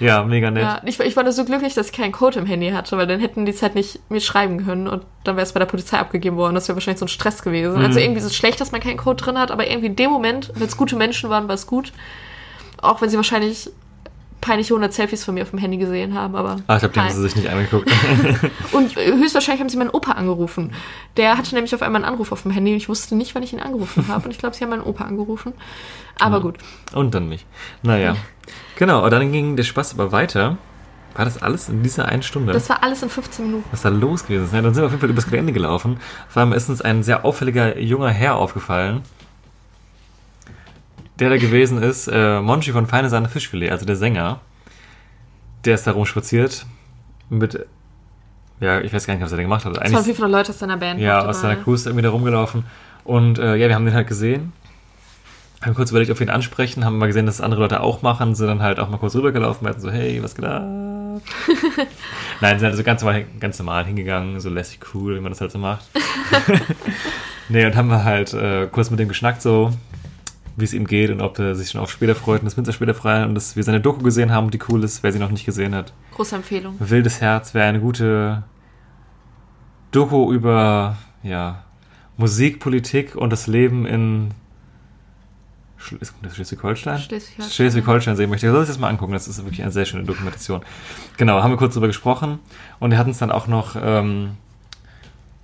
Ja, 0.00 0.24
mega 0.24 0.50
nett. 0.50 0.64
Ja, 0.64 0.80
ich, 0.84 0.98
war- 0.98 1.06
ich 1.06 1.14
war 1.14 1.22
nur 1.22 1.32
so 1.32 1.44
glücklich, 1.44 1.74
dass 1.74 1.86
ich 1.86 1.92
keinen 1.92 2.10
Code 2.10 2.40
im 2.40 2.46
Handy 2.46 2.70
hatte, 2.70 2.96
weil 2.96 3.06
dann 3.06 3.20
hätten 3.20 3.44
die 3.46 3.52
es 3.52 3.62
halt 3.62 3.76
nicht 3.76 4.00
mir 4.10 4.20
schreiben 4.20 4.64
können 4.66 4.88
und 4.88 5.04
dann 5.22 5.36
wäre 5.36 5.44
es 5.46 5.52
bei 5.52 5.60
der 5.60 5.66
Polizei 5.66 5.96
abgegeben 5.98 6.36
worden. 6.36 6.56
Das 6.56 6.66
wäre 6.66 6.74
wahrscheinlich 6.74 6.98
so 6.98 7.04
ein 7.04 7.08
Stress 7.08 7.42
gewesen. 7.42 7.76
Also 7.80 8.00
irgendwie 8.00 8.18
ist 8.18 8.24
es 8.26 8.34
schlecht, 8.34 8.60
dass 8.60 8.72
man 8.72 8.80
keinen 8.80 8.96
Code 8.96 9.22
drin 9.22 9.38
hat, 9.38 9.52
aber 9.52 9.68
irgendwie 9.68 9.86
in 9.86 9.94
dem 9.96 10.10
Moment, 10.10 10.50
wenn 10.56 10.66
es 10.66 10.76
gute 10.76 10.96
Menschen 10.96 11.30
waren, 11.30 11.46
war 11.46 11.54
es 11.54 11.68
gut. 11.68 11.92
Auch 12.78 13.00
wenn 13.00 13.10
sie 13.10 13.16
wahrscheinlich 13.16 13.70
peinliche 14.42 14.74
100 14.74 14.92
Selfies 14.92 15.24
von 15.24 15.34
mir 15.34 15.42
auf 15.42 15.50
dem 15.50 15.58
Handy 15.58 15.78
gesehen 15.78 16.12
haben, 16.14 16.36
aber. 16.36 16.56
Ah, 16.66 16.74
ich 16.74 16.80
glaube, 16.80 16.92
die 16.92 17.00
haben 17.00 17.10
sie 17.10 17.22
sich 17.22 17.36
nicht 17.36 17.48
angeguckt. 17.48 17.90
Und 18.72 18.96
äh, 18.98 19.12
höchstwahrscheinlich 19.12 19.60
haben 19.60 19.70
sie 19.70 19.78
meinen 19.78 19.90
Opa 19.90 20.12
angerufen. 20.12 20.72
Der 21.16 21.38
hatte 21.38 21.54
nämlich 21.54 21.74
auf 21.74 21.80
einmal 21.80 22.04
einen 22.04 22.12
Anruf 22.12 22.32
auf 22.32 22.42
dem 22.42 22.50
Handy 22.50 22.72
und 22.72 22.76
ich 22.76 22.88
wusste 22.88 23.14
nicht, 23.14 23.34
wann 23.34 23.42
ich 23.42 23.52
ihn 23.52 23.60
angerufen 23.60 24.08
habe. 24.08 24.24
Und 24.26 24.30
ich 24.32 24.38
glaube, 24.38 24.54
sie 24.56 24.64
haben 24.64 24.70
meinen 24.70 24.82
Opa 24.82 25.04
angerufen. 25.04 25.52
Aber 26.18 26.40
gut. 26.40 26.56
Und 26.92 27.14
dann 27.14 27.28
mich. 27.28 27.46
Naja. 27.82 28.16
Genau, 28.76 29.04
und 29.04 29.10
dann 29.10 29.32
ging 29.32 29.56
der 29.56 29.62
Spaß 29.62 29.94
aber 29.94 30.12
weiter. 30.12 30.58
War 31.14 31.24
das 31.24 31.42
alles 31.42 31.68
in 31.68 31.82
dieser 31.82 32.06
einen 32.06 32.22
Stunde? 32.22 32.52
Das 32.52 32.68
war 32.68 32.82
alles 32.82 33.02
in 33.02 33.10
15 33.10 33.46
Minuten. 33.46 33.64
was 33.70 33.82
da 33.82 33.90
los 33.90 34.26
gewesen 34.26 34.44
ist. 34.46 34.54
Ja, 34.54 34.62
dann 34.62 34.72
sind 34.72 34.82
wir 34.82 34.86
auf 34.86 34.92
jeden 34.92 35.00
Fall 35.00 35.10
übers 35.10 35.26
Gelände 35.26 35.52
gelaufen. 35.52 35.98
Vor 36.28 36.40
allem 36.40 36.52
ist 36.52 36.68
uns 36.68 36.80
ein 36.80 37.02
sehr 37.02 37.24
auffälliger 37.24 37.78
junger 37.78 38.08
Herr 38.08 38.36
aufgefallen, 38.36 39.02
der 41.18 41.30
da 41.30 41.36
gewesen 41.36 41.82
ist, 41.82 42.08
äh, 42.08 42.40
Monchi 42.40 42.72
von 42.72 42.86
Feine 42.86 43.08
Sahne 43.08 43.28
Fischfilet, 43.28 43.70
also 43.70 43.86
der 43.86 43.96
Sänger. 43.96 44.40
der 45.64 45.74
ist 45.74 45.86
da 45.86 45.92
rumspaziert 45.92 46.66
mit, 47.28 47.66
ja, 48.60 48.80
ich 48.80 48.92
weiß 48.92 49.06
gar 49.06 49.14
nicht, 49.14 49.22
was 49.22 49.32
er 49.32 49.36
denn 49.36 49.46
gemacht 49.46 49.64
hat. 49.64 49.78
Eigentlich, 49.78 50.04
500 50.04 50.30
Leute 50.30 50.50
aus 50.50 50.58
seiner 50.58 50.76
Band. 50.76 51.00
ja, 51.00 51.24
aus 51.24 51.40
seiner 51.40 51.56
Crew 51.56 51.74
ist 51.74 51.86
irgendwie 51.86 52.02
da 52.02 52.10
rumgelaufen. 52.10 52.64
Und 53.04 53.38
äh, 53.38 53.56
ja, 53.56 53.68
wir 53.68 53.74
haben 53.74 53.84
den 53.84 53.94
halt 53.94 54.06
gesehen. 54.06 54.52
Haben 55.60 55.74
kurz 55.74 55.90
überlegt, 55.90 56.10
ob 56.10 56.18
wir 56.18 56.26
ihn 56.26 56.30
ansprechen, 56.30 56.84
haben 56.84 56.98
mal 56.98 57.06
gesehen, 57.06 57.26
dass 57.26 57.36
es 57.36 57.40
andere 57.40 57.60
Leute 57.60 57.80
auch 57.80 58.02
machen, 58.02 58.34
sind 58.34 58.48
dann 58.48 58.62
halt 58.62 58.80
auch 58.80 58.88
mal 58.88 58.98
kurz 58.98 59.14
rübergelaufen, 59.14 59.64
meinten 59.64 59.80
so, 59.80 59.90
hey, 59.90 60.20
was 60.22 60.34
geht 60.34 60.44
ab? 60.44 60.62
Nein, 62.40 62.58
sind 62.58 62.68
also 62.68 62.82
ganz 62.82 63.02
normal, 63.02 63.24
ganz 63.38 63.58
normal 63.58 63.84
hingegangen, 63.84 64.40
so 64.40 64.50
lässig 64.50 64.80
cool, 64.92 65.16
wie 65.16 65.20
man 65.20 65.30
das 65.30 65.40
halt 65.40 65.52
so 65.52 65.58
macht. 65.58 65.84
nee, 67.48 67.64
und 67.64 67.76
haben 67.76 67.88
wir 67.88 68.02
halt 68.02 68.34
äh, 68.34 68.66
kurz 68.66 68.90
mit 68.90 68.98
dem 68.98 69.08
geschnackt, 69.08 69.40
so, 69.40 69.72
wie 70.62 70.64
es 70.64 70.72
ihm 70.72 70.86
geht 70.86 71.10
und 71.10 71.20
ob 71.20 71.38
er 71.38 71.54
sich 71.54 71.70
schon 71.70 71.80
auf 71.80 71.90
später 71.90 72.14
freut 72.14 72.42
und 72.42 72.56
das 72.56 72.74
später 72.74 72.94
frei 72.94 73.24
und 73.24 73.34
dass 73.34 73.56
wir 73.56 73.62
seine 73.62 73.80
Doku 73.80 74.02
gesehen 74.02 74.32
haben, 74.32 74.50
die 74.50 74.60
cool 74.70 74.82
ist, 74.82 75.02
wer 75.02 75.12
sie 75.12 75.18
noch 75.18 75.30
nicht 75.30 75.44
gesehen 75.44 75.74
hat. 75.74 75.92
Große 76.14 76.36
Empfehlung. 76.36 76.76
Wildes 76.78 77.20
Herz 77.20 77.52
wäre 77.52 77.66
eine 77.66 77.80
gute 77.80 78.44
Doku 79.90 80.32
über 80.32 80.96
ja, 81.22 81.64
Musik, 82.16 82.60
Politik 82.60 83.16
und 83.16 83.30
das 83.30 83.46
Leben 83.46 83.84
in 83.84 84.30
das 86.22 86.36
Schleswig-Holstein? 86.36 86.98
Schleswig-Holstein. 86.98 87.50
Schleswig-Holstein 87.50 88.16
sehen 88.16 88.30
möchte. 88.30 88.46
Ich 88.46 88.52
soll 88.52 88.62
es 88.62 88.68
jetzt 88.68 88.78
mal 88.78 88.88
angucken, 88.88 89.12
das 89.12 89.26
ist 89.26 89.44
wirklich 89.44 89.62
eine 89.62 89.72
sehr 89.72 89.84
schöne 89.84 90.04
Dokumentation. 90.04 90.62
Genau, 91.16 91.42
haben 91.42 91.50
wir 91.50 91.56
kurz 91.56 91.74
drüber 91.74 91.88
gesprochen 91.88 92.38
und 92.78 92.92
er 92.92 92.98
hat 92.98 93.08
uns 93.08 93.18
dann 93.18 93.32
auch 93.32 93.48
noch 93.48 93.74
ähm, 93.82 94.36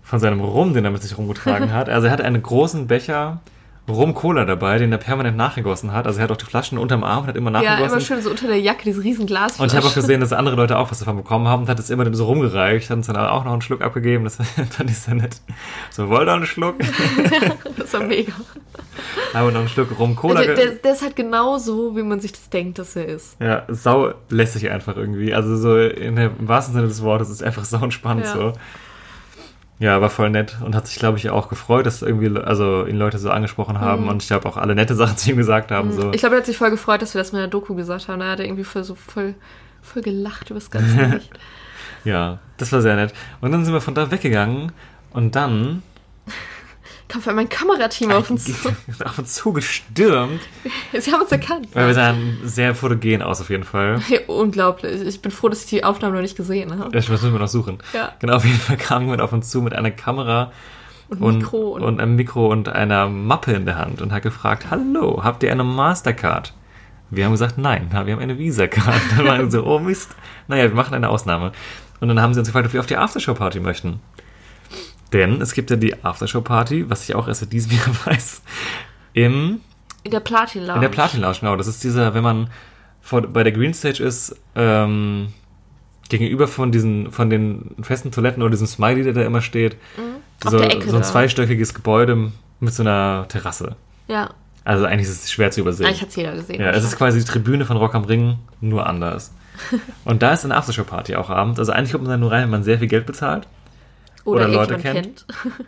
von 0.02 0.20
seinem 0.20 0.40
Rum, 0.40 0.74
den 0.74 0.84
er 0.84 0.92
mit 0.92 1.02
sich 1.02 1.18
rumgetragen 1.18 1.72
hat. 1.74 1.88
Also 1.88 2.06
er 2.06 2.12
hat 2.12 2.20
einen 2.20 2.40
großen 2.40 2.86
Becher 2.86 3.40
Rum-Cola 3.88 4.44
dabei, 4.44 4.78
den 4.78 4.92
er 4.92 4.98
permanent 4.98 5.36
nachgegossen 5.36 5.92
hat. 5.92 6.06
Also 6.06 6.18
er 6.20 6.24
hat 6.24 6.30
auch 6.32 6.36
die 6.36 6.44
Flaschen 6.44 6.78
unterm 6.78 7.04
Arm 7.04 7.22
und 7.22 7.26
hat 7.28 7.36
immer 7.36 7.50
Ja, 7.50 7.60
nachgegossen. 7.62 7.92
immer 7.92 8.00
schön 8.00 8.22
so 8.22 8.30
unter 8.30 8.46
der 8.46 8.60
Jacke, 8.60 8.84
dieses 8.84 9.02
riesen 9.02 9.26
Glas. 9.26 9.58
Und 9.58 9.66
ich 9.70 9.76
habe 9.76 9.86
auch 9.86 9.94
gesehen, 9.94 10.20
dass 10.20 10.32
andere 10.32 10.56
Leute 10.56 10.76
auch 10.78 10.90
was 10.90 10.98
davon 10.98 11.16
bekommen 11.16 11.48
haben 11.48 11.62
und 11.62 11.68
hat 11.68 11.78
es 11.78 11.90
immer 11.90 12.04
dem 12.04 12.14
so 12.14 12.26
rumgereicht, 12.26 12.90
hat 12.90 12.96
uns 12.98 13.06
dann 13.06 13.16
auch 13.16 13.44
noch 13.44 13.52
einen 13.52 13.62
Schluck 13.62 13.80
abgegeben. 13.82 14.24
Das 14.24 14.36
fand 14.70 14.90
ich 14.90 14.98
sehr 14.98 15.14
nett. 15.14 15.40
So, 15.90 16.08
wollt 16.08 16.28
ihr 16.28 16.32
einen 16.34 16.46
Schluck? 16.46 16.76
Das 17.78 17.92
war 17.94 18.02
mega. 18.02 18.32
Haben 19.32 19.46
wir 19.46 19.52
noch 19.52 19.60
einen 19.60 19.68
Schluck 19.68 19.98
rum 19.98 20.14
Cola. 20.16 20.42
Der, 20.42 20.54
ge- 20.54 20.64
der, 20.66 20.74
der 20.74 20.92
ist 20.92 21.02
halt 21.02 21.16
genau 21.16 21.58
so, 21.58 21.96
wie 21.96 22.02
man 22.02 22.20
sich 22.20 22.32
das 22.32 22.50
denkt, 22.50 22.78
dass 22.78 22.96
er 22.96 23.06
ist. 23.06 23.36
Ja, 23.40 23.62
sau 23.68 24.12
lässig 24.28 24.70
einfach 24.70 24.96
irgendwie. 24.96 25.32
Also 25.32 25.56
so 25.56 25.78
in 25.78 26.16
der, 26.16 26.30
im 26.38 26.48
wahrsten 26.48 26.74
Sinne 26.74 26.86
des 26.88 27.02
Wortes 27.02 27.30
ist 27.30 27.42
einfach 27.42 27.64
sau 27.64 27.78
entspannt 27.82 28.24
Ja. 28.24 28.32
so. 28.34 28.52
Ja, 29.80 30.00
war 30.00 30.10
voll 30.10 30.30
nett 30.30 30.56
und 30.64 30.74
hat 30.74 30.88
sich, 30.88 30.98
glaube 30.98 31.18
ich, 31.18 31.30
auch 31.30 31.48
gefreut, 31.48 31.86
dass 31.86 32.02
irgendwie, 32.02 32.36
also 32.40 32.84
ihn 32.86 32.96
Leute 32.96 33.18
so 33.18 33.30
angesprochen 33.30 33.80
haben 33.80 34.02
Mhm. 34.04 34.08
und 34.08 34.22
ich 34.22 34.28
glaube 34.28 34.48
auch 34.48 34.56
alle 34.56 34.74
nette 34.74 34.94
Sachen 34.96 35.16
zu 35.18 35.30
ihm 35.30 35.36
gesagt 35.36 35.70
haben. 35.70 35.92
So. 35.92 36.12
Ich 36.12 36.18
glaube, 36.20 36.34
er 36.34 36.38
hat 36.38 36.46
sich 36.46 36.56
voll 36.58 36.70
gefreut, 36.70 37.00
dass 37.00 37.14
wir 37.14 37.20
das 37.20 37.32
mit 37.32 37.40
der 37.40 37.48
Doku 37.48 37.74
gesagt 37.76 38.08
haben. 38.08 38.18
Da 38.20 38.30
hat 38.32 38.40
er 38.40 38.46
irgendwie 38.46 38.64
voll 38.64 38.82
so 38.82 38.94
voll, 38.96 39.34
voll 39.82 40.02
gelacht 40.02 40.50
über 40.50 40.58
das 40.58 40.70
ganze. 40.70 41.20
Ja, 42.04 42.38
das 42.56 42.72
war 42.72 42.80
sehr 42.80 42.94
nett. 42.96 43.12
Und 43.40 43.50
dann 43.52 43.64
sind 43.64 43.74
wir 43.74 43.80
von 43.80 43.94
da 43.94 44.10
weggegangen 44.10 44.70
und 45.10 45.34
dann 45.34 45.82
Kam 47.08 47.22
für 47.22 47.32
mein 47.32 47.48
Kamerateam 47.48 48.10
auf 48.10 48.30
uns 48.30 48.44
zu. 48.44 48.68
auf 49.04 49.18
uns 49.18 49.34
zugestürmt, 49.34 50.40
Sie 50.98 51.10
haben 51.12 51.22
uns 51.22 51.32
erkannt. 51.32 51.68
weil 51.72 51.86
wir 51.86 51.94
sahen 51.94 52.38
sehr 52.44 52.74
fotogen 52.74 53.22
aus 53.22 53.40
auf 53.40 53.48
jeden 53.50 53.64
Fall. 53.64 54.00
Unglaublich. 54.26 55.00
Ich 55.02 55.22
bin 55.22 55.30
froh, 55.32 55.48
dass 55.48 55.64
ich 55.64 55.70
die 55.70 55.84
Aufnahme 55.84 56.16
noch 56.16 56.22
nicht 56.22 56.36
gesehen 56.36 56.78
habe. 56.78 56.90
Das 56.90 57.08
müssen 57.08 57.32
wir 57.32 57.38
noch 57.38 57.48
suchen. 57.48 57.78
Ja. 57.94 58.12
Genau, 58.20 58.36
auf 58.36 58.44
jeden 58.44 58.58
Fall 58.58 58.76
kam 58.76 59.02
jemand 59.02 59.22
auf 59.22 59.32
uns 59.32 59.48
zu 59.50 59.62
mit 59.62 59.72
einer 59.74 59.90
Kamera 59.90 60.52
Und 61.08 61.22
und, 61.22 61.38
Mikro 61.38 61.70
und, 61.70 61.82
und 61.82 62.00
einem 62.00 62.16
Mikro 62.16 62.48
und 62.52 62.68
einer 62.68 63.08
Mappe 63.08 63.52
in 63.52 63.64
der 63.64 63.78
Hand 63.78 64.02
und 64.02 64.12
hat 64.12 64.22
gefragt, 64.22 64.66
hallo, 64.70 65.22
habt 65.24 65.42
ihr 65.42 65.50
eine 65.50 65.64
Mastercard? 65.64 66.52
Wir 67.10 67.24
haben 67.24 67.32
gesagt, 67.32 67.56
nein, 67.56 67.86
wir 67.90 67.98
haben 68.12 68.20
eine 68.20 68.36
Visa-Card. 68.38 69.00
Dann 69.16 69.26
waren 69.26 69.50
sie 69.50 69.56
so, 69.56 69.64
oh 69.64 69.78
Mist. 69.78 70.14
Naja, 70.46 70.64
wir 70.64 70.74
machen 70.74 70.92
eine 70.92 71.08
Ausnahme. 71.08 71.52
Und 72.00 72.08
dann 72.08 72.20
haben 72.20 72.34
sie 72.34 72.40
uns 72.40 72.48
gefragt, 72.48 72.66
ob 72.66 72.74
wir 72.74 72.80
auf 72.80 72.86
die 72.86 72.98
Aftershow-Party 72.98 73.60
möchten. 73.60 74.00
Denn 75.12 75.40
es 75.40 75.52
gibt 75.54 75.70
ja 75.70 75.76
die 75.76 76.04
Aftershow-Party, 76.04 76.90
was 76.90 77.08
ich 77.08 77.14
auch 77.14 77.28
erst 77.28 77.42
in 77.42 77.50
diesem 77.50 77.72
Jahr 77.78 77.88
weiß, 78.06 78.42
im 79.14 79.60
in 80.04 80.10
der 80.12 80.20
Platin 80.20 80.62
Lounge. 80.62 80.76
in 80.76 80.82
der 80.82 80.88
Platin 80.88 81.20
Lounge, 81.20 81.38
genau. 81.40 81.56
Das 81.56 81.66
ist 81.66 81.82
dieser, 81.82 82.14
wenn 82.14 82.22
man 82.22 82.50
vor, 83.00 83.22
bei 83.22 83.42
der 83.42 83.52
Green 83.52 83.74
Stage 83.74 84.02
ist, 84.02 84.36
ähm, 84.54 85.28
gegenüber 86.08 86.46
von 86.48 86.72
diesen, 86.72 87.10
von 87.12 87.28
den 87.30 87.74
festen 87.82 88.10
Toiletten 88.12 88.42
oder 88.42 88.50
diesem 88.50 88.66
Smiley, 88.66 89.02
der 89.02 89.12
da 89.12 89.22
immer 89.22 89.40
steht. 89.42 89.76
Auf 90.44 90.52
So, 90.52 90.58
so 90.58 90.96
ein 90.96 91.02
zweistöckiges 91.02 91.74
Gebäude 91.74 92.32
mit 92.60 92.72
so 92.72 92.82
einer 92.82 93.26
Terrasse. 93.28 93.76
Ja, 94.06 94.30
Also 94.64 94.84
eigentlich 94.86 95.08
ist 95.08 95.24
es 95.24 95.30
schwer 95.32 95.50
zu 95.50 95.60
übersehen. 95.60 95.86
eigentlich 95.86 96.02
hat 96.02 96.08
es 96.10 96.16
jeder 96.16 96.32
gesehen. 96.34 96.60
Ja, 96.60 96.70
es 96.70 96.84
ist 96.84 96.96
quasi 96.96 97.18
die 97.18 97.24
Tribüne 97.24 97.64
von 97.64 97.76
Rock 97.76 97.94
am 97.94 98.04
Ring, 98.04 98.36
nur 98.60 98.86
anders. 98.86 99.32
Und 100.04 100.22
da 100.22 100.32
ist 100.32 100.44
eine 100.44 100.56
Aftershow-Party 100.56 101.16
auch 101.16 101.28
abends. 101.30 101.58
Also 101.58 101.72
eigentlich 101.72 101.92
kommt 101.92 102.04
man 102.04 102.12
da 102.12 102.16
nur 102.16 102.30
rein, 102.30 102.44
wenn 102.44 102.50
man 102.50 102.62
sehr 102.62 102.78
viel 102.78 102.88
Geld 102.88 103.04
bezahlt. 103.06 103.46
Oder, 104.28 104.44
oder 104.44 104.48
Leute 104.54 104.72
irgendjemand 104.74 105.26
kennt. 105.26 105.26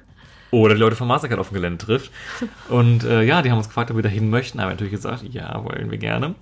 Oder 0.52 0.74
die 0.74 0.80
Leute 0.80 0.96
von 0.96 1.06
Mastercard 1.06 1.38
auf 1.38 1.50
dem 1.50 1.54
Gelände 1.54 1.78
trifft. 1.78 2.10
Und 2.68 3.04
äh, 3.04 3.22
ja, 3.22 3.40
die 3.40 3.52
haben 3.52 3.58
uns 3.58 3.68
gefragt, 3.68 3.90
ob 3.92 3.96
wir 3.96 4.02
da 4.02 4.08
hin 4.08 4.30
möchten. 4.30 4.60
Haben 4.60 4.66
wir 4.66 4.72
natürlich 4.72 4.92
gesagt, 4.92 5.22
ja, 5.30 5.62
wollen 5.64 5.92
wir 5.92 5.98
gerne. 5.98 6.26
Und 6.26 6.34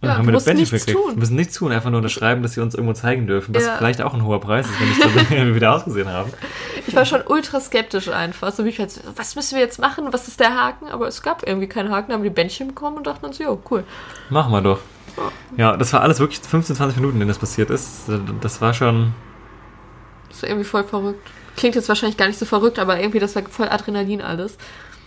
Ja, 0.00 0.08
dann 0.08 0.16
haben 0.18 0.26
wir 0.26 0.32
das 0.32 0.46
Bändchen 0.46 0.78
gekriegt. 0.78 0.98
Wir 1.10 1.14
müssen 1.14 1.36
nichts 1.36 1.54
tun, 1.54 1.70
einfach 1.70 1.90
nur 1.90 1.98
unterschreiben, 1.98 2.42
dass 2.42 2.54
sie 2.54 2.60
uns 2.62 2.74
irgendwo 2.74 2.94
zeigen 2.94 3.26
dürfen, 3.26 3.54
was 3.54 3.66
Ja. 3.66 3.76
vielleicht 3.76 4.00
auch 4.00 4.14
ein 4.14 4.24
hoher 4.24 4.40
Preis 4.40 4.66
ist, 4.66 4.80
wenn 4.80 4.90
ich 4.90 5.30
wie 5.30 5.36
wir 5.36 5.54
wieder 5.54 5.74
ausgesehen 5.74 6.08
haben. 6.08 6.32
Ich 6.86 6.96
war 6.96 7.04
schon 7.04 7.20
ultra 7.26 7.60
skeptisch 7.60 8.08
einfach. 8.08 8.50
So 8.52 8.64
wie 8.64 8.70
ich 8.70 8.78
halt, 8.78 8.90
so, 8.90 9.02
was 9.16 9.36
müssen 9.36 9.56
wir 9.56 9.62
jetzt 9.62 9.78
machen? 9.78 10.06
Was 10.10 10.26
ist 10.26 10.40
der 10.40 10.54
Haken? 10.54 10.88
Aber 10.88 11.06
es 11.06 11.20
gab 11.20 11.46
irgendwie 11.46 11.66
keinen 11.68 11.90
Haken. 11.90 12.08
Da 12.08 12.14
haben 12.14 12.22
wir 12.22 12.30
die 12.30 12.34
Bändchen 12.34 12.68
bekommen 12.68 12.96
und 12.96 13.06
dachten 13.06 13.26
uns, 13.26 13.36
jo, 13.36 13.60
cool. 13.70 13.84
Machen 14.30 14.50
wir 14.50 14.62
doch. 14.62 14.78
Ja, 15.58 15.76
das 15.76 15.92
war 15.92 16.00
alles 16.00 16.20
wirklich 16.20 16.40
15, 16.40 16.74
20 16.74 16.96
Minuten, 16.96 17.16
in 17.16 17.20
denen 17.20 17.28
das 17.28 17.38
passiert 17.38 17.68
ist. 17.68 18.04
Das 18.40 18.62
war 18.62 18.72
schon. 18.72 19.12
Das 20.34 20.42
ist 20.42 20.48
irgendwie 20.48 20.64
voll 20.68 20.82
verrückt. 20.84 21.30
Klingt 21.56 21.76
jetzt 21.76 21.88
wahrscheinlich 21.88 22.16
gar 22.16 22.26
nicht 22.26 22.38
so 22.38 22.44
verrückt, 22.44 22.80
aber 22.80 22.98
irgendwie 22.98 23.20
das 23.20 23.36
war 23.36 23.42
voll 23.44 23.68
Adrenalin 23.68 24.20
alles. 24.20 24.58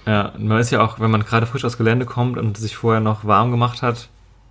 Ja, 0.05 0.31
man 0.37 0.59
ist 0.59 0.71
ja 0.71 0.81
auch, 0.81 1.01
wenn 1.01 1.11
man 1.11 1.25
gerade 1.25 1.45
frisch 1.45 1.65
aus 1.65 1.77
Gelände 1.77 2.05
kommt 2.05 2.37
und 2.37 2.57
sich 2.57 2.77
vorher 2.77 3.01
noch 3.01 3.25
warm 3.25 3.51
gemacht 3.51 3.81
hat, 3.81 4.07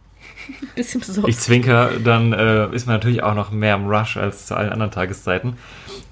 Bisschen 0.74 1.00
besorgt. 1.00 1.28
ich 1.28 1.38
zwinker, 1.38 1.92
dann 2.04 2.32
äh, 2.34 2.68
ist 2.74 2.86
man 2.86 2.96
natürlich 2.96 3.22
auch 3.22 3.34
noch 3.34 3.50
mehr 3.50 3.74
im 3.74 3.86
Rush 3.88 4.18
als 4.18 4.46
zu 4.46 4.54
allen 4.54 4.70
anderen 4.70 4.92
Tageszeiten. 4.92 5.56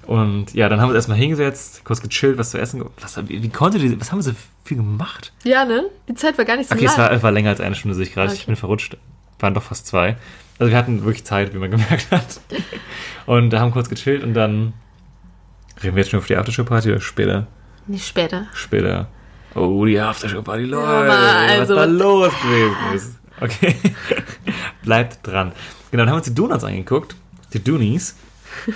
Und 0.07 0.53
ja, 0.53 0.67
dann 0.67 0.79
haben 0.81 0.87
wir 0.87 0.91
uns 0.93 0.97
erstmal 0.97 1.17
hingesetzt, 1.17 1.85
kurz 1.85 2.01
gechillt, 2.01 2.37
was 2.37 2.51
zu 2.51 2.57
essen. 2.59 2.83
Was, 2.99 3.17
wie, 3.27 3.43
wie 3.43 3.49
konnte 3.49 3.77
die, 3.77 3.99
was 4.01 4.11
haben 4.11 4.19
wir 4.19 4.23
so 4.23 4.31
viel 4.63 4.77
gemacht? 4.77 5.31
Ja, 5.43 5.63
ne? 5.63 5.85
Die 6.09 6.15
Zeit 6.15 6.37
war 6.37 6.45
gar 6.45 6.57
nicht 6.57 6.69
so 6.69 6.75
Okay, 6.75 6.85
es 6.85 6.97
lang. 6.97 7.05
war, 7.05 7.11
es 7.11 7.23
war 7.23 7.31
länger 7.31 7.51
als 7.51 7.61
eine 7.61 7.75
Stunde, 7.75 7.95
sehe 7.95 8.05
ich 8.05 8.13
gerade. 8.13 8.29
Okay. 8.29 8.39
Ich 8.39 8.45
bin 8.47 8.55
verrutscht. 8.55 8.97
Waren 9.39 9.53
doch 9.53 9.63
fast 9.63 9.85
zwei. 9.87 10.17
Also 10.59 10.71
wir 10.71 10.77
hatten 10.77 11.03
wirklich 11.03 11.25
Zeit, 11.25 11.53
wie 11.53 11.57
man 11.57 11.69
gemerkt 11.71 12.11
hat. 12.11 12.39
Und 13.25 13.49
da 13.49 13.59
haben 13.59 13.71
kurz 13.71 13.89
gechillt 13.89 14.23
und 14.23 14.33
dann 14.33 14.73
reden 15.83 15.95
wir 15.95 16.01
jetzt 16.03 16.11
schon 16.11 16.19
auf 16.19 16.27
die 16.27 16.37
Aftershow-Party 16.37 16.91
oder 16.91 17.01
später? 17.01 17.47
Nicht 17.87 18.07
später. 18.07 18.47
Später. 18.53 19.07
Oh, 19.53 19.85
die 19.85 19.99
Aftershow-Party, 19.99 20.63
Leute. 20.63 20.87
Also- 21.11 21.75
was 21.75 21.81
da 21.81 21.85
los 21.85 22.33
gewesen 22.41 22.75
ist. 22.93 23.15
Okay. 23.41 23.75
Bleibt 24.83 25.25
dran. 25.27 25.51
Genau, 25.91 26.03
dann 26.03 26.09
haben 26.09 26.13
wir 26.15 26.17
uns 26.17 26.27
die 26.27 26.35
Donuts 26.35 26.63
angeguckt. 26.63 27.15
Die 27.53 27.63
Doonies. 27.63 28.15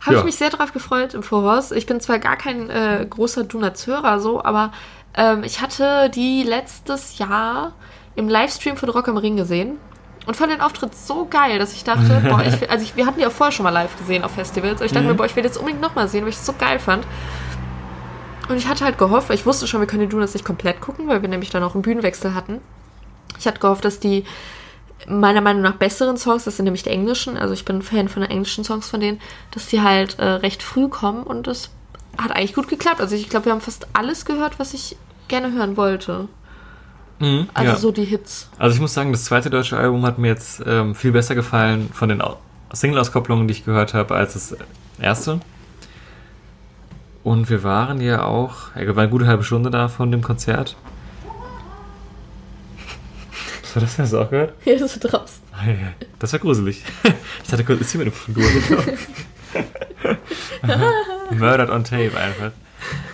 Habe 0.00 0.14
Ja. 0.14 0.18
ich 0.20 0.24
mich 0.24 0.36
sehr 0.36 0.50
darauf 0.50 0.72
gefreut 0.72 1.14
im 1.14 1.22
Voraus. 1.22 1.70
Ich 1.72 1.86
bin 1.86 2.00
zwar 2.00 2.18
gar 2.18 2.36
kein 2.36 2.68
äh, 2.70 3.06
großer 3.08 3.44
Donuts-Hörer 3.44 4.20
so, 4.20 4.42
aber 4.42 4.72
ähm, 5.14 5.42
ich 5.44 5.60
hatte 5.60 6.10
die 6.10 6.42
letztes 6.42 7.18
Jahr 7.18 7.72
im 8.16 8.28
Livestream 8.28 8.76
von 8.76 8.88
Rock 8.88 9.08
am 9.08 9.16
Ring 9.16 9.36
gesehen 9.36 9.76
und 10.28 10.36
fand 10.36 10.52
den 10.52 10.60
Auftritt 10.60 10.94
so 10.94 11.24
geil, 11.28 11.58
dass 11.58 11.72
ich 11.72 11.82
dachte, 11.82 12.20
boah, 12.28 12.44
ich, 12.44 12.60
will- 12.60 12.68
also 12.68 12.84
ich, 12.84 12.94
wir 12.96 13.06
hatten 13.06 13.24
auch 13.24 13.32
vorher 13.32 13.50
schon 13.50 13.64
mal 13.64 13.70
live 13.70 13.96
gesehen 13.98 14.22
auf 14.22 14.32
Festivals. 14.32 14.80
Und 14.80 14.86
ich 14.86 14.92
dachte 14.92 15.04
Mhm. 15.06 15.10
mir, 15.12 15.16
boah, 15.16 15.26
ich 15.26 15.34
will 15.34 15.42
jetzt 15.44 15.56
unbedingt 15.56 15.80
nochmal 15.82 16.06
sehen, 16.08 16.22
weil 16.22 16.28
ich 16.30 16.36
es 16.36 16.46
so 16.46 16.52
geil 16.52 16.78
fand. 16.78 17.04
Und 18.48 18.56
ich 18.56 18.68
hatte 18.68 18.84
halt 18.84 18.96
gehofft, 18.98 19.30
ich 19.30 19.44
wusste 19.44 19.66
schon, 19.66 19.80
wir 19.80 19.86
können 19.86 20.02
die 20.02 20.08
Donuts 20.08 20.32
nicht 20.34 20.44
komplett 20.44 20.80
gucken, 20.80 21.08
weil 21.08 21.20
wir 21.22 21.28
nämlich 21.28 21.50
dann 21.50 21.62
auch 21.62 21.74
einen 21.74 21.82
Bühnenwechsel 21.82 22.34
hatten. 22.34 22.60
Ich 23.38 23.46
hatte 23.46 23.58
gehofft, 23.58 23.84
dass 23.84 24.00
die 24.00 24.24
meiner 25.06 25.40
Meinung 25.40 25.62
nach 25.62 25.74
besseren 25.74 26.16
Songs, 26.16 26.44
das 26.44 26.56
sind 26.56 26.64
nämlich 26.64 26.82
die 26.82 26.90
englischen, 26.90 27.36
also 27.36 27.54
ich 27.54 27.64
bin 27.64 27.82
Fan 27.82 28.08
von 28.08 28.22
den 28.22 28.30
englischen 28.30 28.64
Songs 28.64 28.88
von 28.88 29.00
denen, 29.00 29.20
dass 29.52 29.66
die 29.66 29.80
halt 29.80 30.18
äh, 30.18 30.24
recht 30.24 30.62
früh 30.62 30.88
kommen 30.88 31.22
und 31.22 31.46
das 31.46 31.70
hat 32.18 32.32
eigentlich 32.32 32.54
gut 32.54 32.68
geklappt. 32.68 33.00
Also 33.00 33.14
ich 33.14 33.28
glaube, 33.28 33.46
wir 33.46 33.52
haben 33.52 33.60
fast 33.60 33.86
alles 33.92 34.24
gehört, 34.24 34.58
was 34.58 34.74
ich 34.74 34.96
gerne 35.28 35.52
hören 35.52 35.76
wollte. 35.76 36.28
Mhm, 37.20 37.48
Also 37.54 37.70
ja. 37.72 37.76
so 37.76 37.90
die 37.92 38.04
Hits. 38.04 38.48
Also 38.58 38.74
ich 38.74 38.80
muss 38.80 38.94
sagen, 38.94 39.10
das 39.12 39.24
zweite 39.24 39.50
deutsche 39.50 39.76
Album 39.76 40.04
hat 40.06 40.18
mir 40.18 40.28
jetzt 40.28 40.62
ähm, 40.66 40.94
viel 40.94 41.12
besser 41.12 41.34
gefallen 41.34 41.90
von 41.92 42.08
den 42.08 42.20
Au- 42.22 42.38
Single-Auskopplungen, 42.72 43.48
die 43.48 43.52
ich 43.52 43.64
gehört 43.64 43.94
habe, 43.94 44.14
als 44.14 44.34
das 44.34 44.56
erste. 45.00 45.40
Und 47.24 47.50
wir 47.50 47.62
waren 47.64 48.00
ja 48.00 48.22
auch, 48.24 48.74
ja, 48.74 48.82
wir 48.82 48.88
waren 48.96 49.04
eine 49.04 49.10
gute 49.10 49.26
halbe 49.26 49.42
Stunde 49.42 49.70
da 49.70 49.88
von 49.88 50.10
dem 50.12 50.22
Konzert. 50.22 50.76
Was 53.62 53.74
war 53.76 53.82
das 53.82 53.96
denn? 53.96 54.04
Hast 54.04 54.12
du 54.12 54.20
auch 54.20 54.30
gehört? 54.30 54.54
Hier 54.64 54.76
ist 54.76 54.82
es 54.82 54.98
draußen. 54.98 55.42
Das 56.18 56.32
war 56.32 56.40
gruselig. 56.40 56.84
Ich 57.42 57.50
dachte 57.50 57.64
kurz, 57.64 57.80
ist 57.80 57.90
hier 57.92 58.04
mit 58.04 58.12
dem 58.26 58.34
gelaufen? 58.34 58.98
Murdered 61.38 61.70
on 61.70 61.82
Tape 61.84 62.12
einfach. 62.16 62.52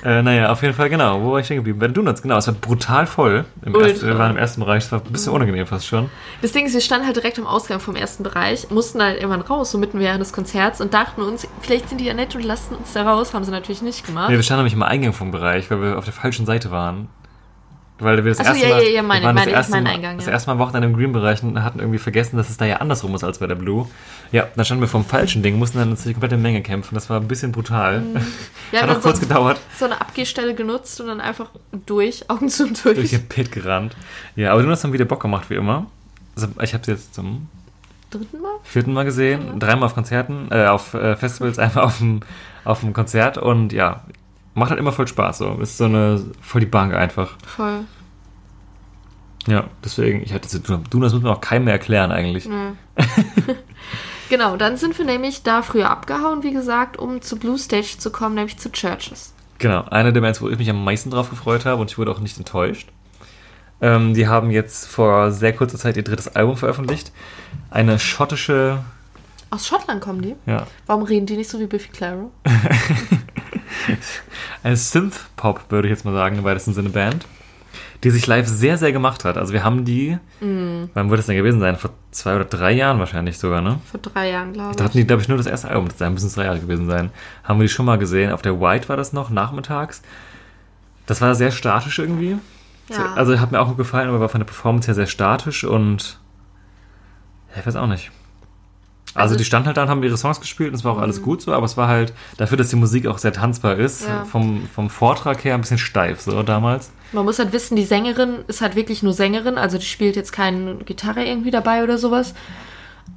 Äh, 0.05 0.23
naja, 0.23 0.51
auf 0.51 0.63
jeden 0.63 0.75
Fall, 0.75 0.91
genau. 0.91 1.23
Wo 1.23 1.33
war 1.33 1.41
ich 1.41 1.47
stehen 1.47 1.57
geblieben? 1.57 1.79
Bei 1.79 1.87
den 1.87 1.95
Donuts, 1.95 2.21
genau. 2.21 2.37
Es 2.37 2.47
war 2.47 2.55
brutal 2.55 3.07
voll. 3.07 3.45
Im 3.65 3.75
ersten, 3.75 4.07
wir 4.07 4.19
waren 4.19 4.33
im 4.33 4.37
ersten 4.37 4.61
Bereich. 4.61 4.85
Es 4.85 4.93
war 4.93 5.01
ein 5.01 5.13
bisschen 5.13 5.33
unangenehm 5.33 5.67
fast 5.67 5.87
schon. 5.87 6.11
Das 6.43 6.53
Ding 6.53 6.67
ist, 6.67 6.75
wir 6.75 6.81
standen 6.81 7.07
halt 7.07 7.17
direkt 7.17 7.39
am 7.39 7.47
Ausgang 7.47 7.81
vom 7.81 7.97
ersten 7.97 8.23
Bereich, 8.23 8.71
mussten 8.71 9.03
halt 9.03 9.17
irgendwann 9.17 9.41
raus, 9.41 9.71
so 9.71 9.79
mitten 9.79 9.99
während 10.01 10.21
des 10.21 10.33
Konzerts 10.33 10.81
und 10.81 10.93
dachten 10.93 11.23
uns, 11.23 11.49
vielleicht 11.61 11.89
sind 11.89 12.01
die 12.01 12.05
ja 12.05 12.15
nett 12.15 12.35
und 12.35 12.45
lassen 12.45 12.75
uns 12.75 12.93
da 12.93 13.11
raus. 13.11 13.33
Haben 13.33 13.45
sie 13.45 13.51
natürlich 13.51 13.83
nicht 13.83 14.07
gemacht. 14.07 14.29
Nee, 14.29 14.37
wir 14.37 14.43
standen 14.43 14.61
nämlich 14.61 14.75
im 14.75 14.83
Eingang 14.83 15.13
vom 15.13 15.31
Bereich, 15.31 15.71
weil 15.71 15.81
wir 15.81 15.99
auf 15.99 16.05
der 16.05 16.13
falschen 16.13 16.45
Seite 16.45 16.71
waren. 16.71 17.09
Weil 18.01 18.25
wir 18.25 18.33
das 18.35 18.41
Ach 18.41 18.47
so, 18.47 18.51
erste 18.55 18.67
ja, 18.69 18.75
Mal, 18.75 18.83
ja, 18.83 18.89
ja, 18.91 19.03
meine- 19.03 19.21
wir 19.23 19.27
waren 19.27 19.37
das 19.37 19.45
meine 19.45 19.51
ich, 19.53 19.57
erste 19.57 19.73
mein 19.73 19.85
Mal, 19.85 19.91
Eingang, 19.91 20.17
das 20.17 20.27
ja. 20.27 20.33
erste 20.33 20.51
Mal 20.51 20.59
Wochenende 20.59 20.89
im 20.89 20.97
Green-Bereich 20.97 21.43
und 21.45 21.63
hatten 21.63 21.79
irgendwie 21.79 21.99
vergessen, 21.99 22.37
dass 22.37 22.51
es 22.51 22.57
da 22.57 22.65
ja 22.65 22.79
andersrum 22.79 23.15
ist 23.15 23.23
als 23.23 23.39
bei 23.39 23.47
der 23.47 23.55
Blue. 23.55 23.87
Ja, 24.33 24.49
dann 24.57 24.65
standen 24.65 24.83
wir 24.83 24.89
vom 24.89 25.05
falschen 25.05 25.45
Ding, 25.45 25.59
mussten 25.61 25.79
dann 25.79 25.91
uns 25.91 26.03
die 26.03 26.13
komplette 26.13 26.37
Menge 26.37 26.61
kämpfen. 26.61 26.97
Das 26.97 27.09
war 27.09 27.21
ein 27.21 27.29
bisschen 27.29 27.53
brutal. 27.53 28.03
Wir 28.73 28.83
Hat 28.83 28.89
haben 28.89 28.97
auch 28.97 29.01
kurz 29.03 29.21
so, 29.21 29.27
gedauert. 29.29 29.61
so 29.79 29.85
eine 29.85 30.01
Abgehstelle 30.01 30.55
genutzt 30.57 31.01
und 31.01 31.07
dann 31.07 31.21
einfach 31.21 31.51
durch, 31.87 32.29
Augen 32.31 32.49
zu 32.49 32.65
und 32.65 32.85
durch 32.85 32.97
durch. 32.97 33.11
den 33.11 33.29
Pit 33.29 33.53
gerannt. 33.53 33.95
Ja, 34.35 34.53
aber 34.53 34.65
du 34.65 34.71
hast 34.71 34.83
dann 34.83 34.93
wieder 34.93 35.05
Bock 35.05 35.21
gemacht, 35.23 35.49
wie 35.51 35.55
immer. 35.55 35.87
Also, 36.35 36.49
ich 36.61 36.75
habe 36.75 36.83
jetzt 36.91 37.15
zum 37.15 37.49
Dritten 38.11 38.41
Mal? 38.41 38.51
vierten 38.65 38.93
Mal 38.93 39.05
gesehen, 39.05 39.61
dreimal 39.61 39.87
auf 39.87 39.95
Konzerten, 39.95 40.49
äh, 40.51 40.67
auf 40.67 40.95
äh, 40.95 41.15
Festivals, 41.15 41.59
einmal 41.61 41.85
auf 41.85 41.99
dem, 41.99 42.21
auf 42.65 42.81
dem 42.81 42.93
Konzert 42.93 43.39
und 43.39 43.73
ja, 43.73 44.03
macht 44.55 44.71
halt 44.71 44.81
immer 44.81 44.93
voll 44.93 45.07
Spaß. 45.07 45.39
So. 45.39 45.59
Ist 45.61 45.79
so 45.79 45.85
eine 45.85 46.25
voll 46.41 46.61
die 46.61 46.67
Bank 46.67 46.95
einfach. 46.95 47.37
Voll. 47.47 47.81
Ja, 49.47 49.65
deswegen, 49.85 50.23
ich 50.23 50.33
hatte 50.33 50.59
du, 50.59 50.79
du, 50.79 51.01
das 51.01 51.13
muss 51.13 51.23
man 51.23 51.33
auch 51.33 51.41
keinem 51.41 51.65
mehr 51.65 51.75
erklären 51.75 52.11
eigentlich. 52.13 52.49
Genau, 54.31 54.57
dann 54.57 54.77
sind 54.77 54.97
wir 54.99 55.05
nämlich 55.05 55.43
da 55.43 55.63
früher 55.63 55.91
abgehauen, 55.91 56.43
wie 56.43 56.53
gesagt, 56.53 56.97
um 56.99 57.21
zu 57.21 57.39
Blue 57.39 57.59
Stage 57.59 57.97
zu 57.99 58.11
kommen, 58.11 58.35
nämlich 58.35 58.57
zu 58.59 58.73
Churches. 58.73 59.35
Genau, 59.59 59.85
eine 59.91 60.13
der 60.13 60.23
Bands, 60.23 60.41
wo 60.41 60.49
ich 60.49 60.59
mich 60.59 60.71
am 60.71 60.83
meisten 60.83 61.11
drauf 61.11 61.31
gefreut 61.31 61.65
habe 61.67 61.81
und 61.81 61.91
ich 61.91 61.99
wurde 61.99 62.11
auch 62.11 62.21
nicht 62.21 62.39
enttäuscht. 62.39 62.89
Ähm, 63.81 64.15
die 64.15 64.27
haben 64.27 64.51
jetzt 64.51 64.87
vor 64.89 65.31
sehr 65.31 65.53
kurzer 65.53 65.79
Zeit 65.79 65.97
ihr 65.97 66.05
drittes 66.05 66.35
Album 66.35 66.57
veröffentlicht. 66.57 67.13
Eine 67.71 67.99
schottische, 67.99 68.83
Aus 69.51 69.67
Schottland 69.67 70.01
kommen 70.01 70.23
die. 70.23 70.35
ja, 70.47 70.67
Warum 70.87 71.03
reden 71.03 71.27
die 71.27 71.37
nicht 71.37 71.51
so 71.51 71.61
wie 71.61 71.67
Biffy 71.67 71.91
Clyro? 71.91 72.33
eine 74.63 74.77
Synth-Pop, 74.77 75.67
würde 75.71 75.89
ich 75.89 75.93
jetzt 75.93 76.05
mal 76.05 76.15
sagen, 76.15 76.39
im 76.39 76.45
weitesten 76.45 76.75
Sinne 76.75 76.91
Band, 76.91 77.27
die 78.03 78.11
sich 78.11 78.27
live 78.27 78.47
sehr, 78.47 78.77
sehr 78.79 78.93
gemacht 78.93 79.25
hat. 79.25 79.39
Also 79.39 79.53
wir 79.53 79.65
haben 79.65 79.85
die, 79.85 80.19
wann 80.41 81.11
wird 81.11 81.19
das 81.19 81.27
denn 81.27 81.37
gewesen 81.37 81.61
sein? 81.61 81.77
Vor 81.77 81.91
zwei 82.11 82.37
oder 82.37 82.45
drei 82.45 82.73
Jahren 82.73 82.99
wahrscheinlich 82.99 83.39
sogar, 83.39 83.61
ne? 83.63 83.81
Vor 83.91 84.01
drei 84.01 84.31
Jahren, 84.31 84.53
glaube 84.53 84.75
Da 84.77 84.85
ich. 84.85 84.89
hatten 84.89 84.99
die, 84.99 85.07
glaube 85.07 85.23
ich, 85.23 85.29
nur 85.29 85.39
das 85.39 85.47
erste 85.47 85.69
Album. 85.69 85.89
Da 85.99 86.11
müssen 86.11 86.27
es 86.27 86.35
drei 86.35 86.45
Jahre 86.45 86.61
gewesen 86.61 86.87
sein. 86.87 87.11
Haben 87.45 87.61
wir 87.61 87.65
die 87.67 87.73
schon 87.73 87.87
mal 87.87 87.97
gesehen. 87.99 88.31
Auf 88.33 88.43
der 88.43 88.61
White 88.61 88.89
war 88.89 88.97
das 88.97 89.13
noch, 89.13 89.31
nachmittags. 89.31 90.03
Das 91.07 91.21
war 91.21 91.35
sehr 91.35 91.51
statisch 91.51 91.99
irgendwie. 91.99 92.37
Ja. 92.91 93.15
Also 93.15 93.39
hat 93.41 93.53
mir 93.53 93.61
auch 93.61 93.69
gut 93.69 93.79
gefallen, 93.79 94.09
aber 94.09 94.21
war 94.21 94.29
von 94.29 94.41
der 94.41 94.47
Performance 94.47 94.87
her 94.87 94.95
sehr 94.95 95.07
statisch 95.07 95.65
und 95.65 96.19
ich 97.59 97.67
weiß 97.67 97.77
auch 97.77 97.87
nicht. 97.87 98.11
Also, 99.13 99.21
Also- 99.25 99.37
die 99.37 99.45
standen 99.45 99.67
halt 99.69 99.77
da 99.77 99.83
und 99.85 99.89
haben 99.91 100.03
ihre 100.03 100.17
Songs 100.17 100.41
gespielt 100.41 100.71
und 100.71 100.75
es 100.75 100.85
war 100.85 100.93
auch 100.93 100.99
alles 100.99 101.23
gut 101.23 101.41
so, 101.43 101.53
aber 101.53 101.67
es 101.67 101.77
war 101.77 101.87
halt 101.89 102.13
dafür, 102.37 102.57
dass 102.57 102.69
die 102.69 102.77
Musik 102.77 103.07
auch 103.07 103.19
sehr 103.19 103.33
tanzbar 103.33 103.77
ist, 103.77 104.07
Ja. 104.09 104.25
vom, 104.25 104.67
vom 104.75 104.91
Vortrag 104.91 105.45
her 105.45 105.55
ein 105.55 105.61
bisschen 105.61 105.79
steif 105.79 106.21
so 106.21 106.43
damals. 106.43 106.91
Man 107.13 107.25
muss 107.25 107.39
halt 107.39 107.53
wissen, 107.53 107.77
die 107.77 107.85
Sängerin 107.85 108.39
ist 108.49 108.61
halt 108.61 108.75
wirklich 108.75 109.03
nur 109.05 109.13
Sängerin, 109.13 109.57
also 109.57 109.79
die 109.79 109.85
spielt 109.87 110.17
jetzt 110.17 110.33
keine 110.33 110.77
Gitarre 110.77 111.25
irgendwie 111.25 111.53
dabei 111.53 111.85
oder 111.85 111.97
sowas. 111.99 112.35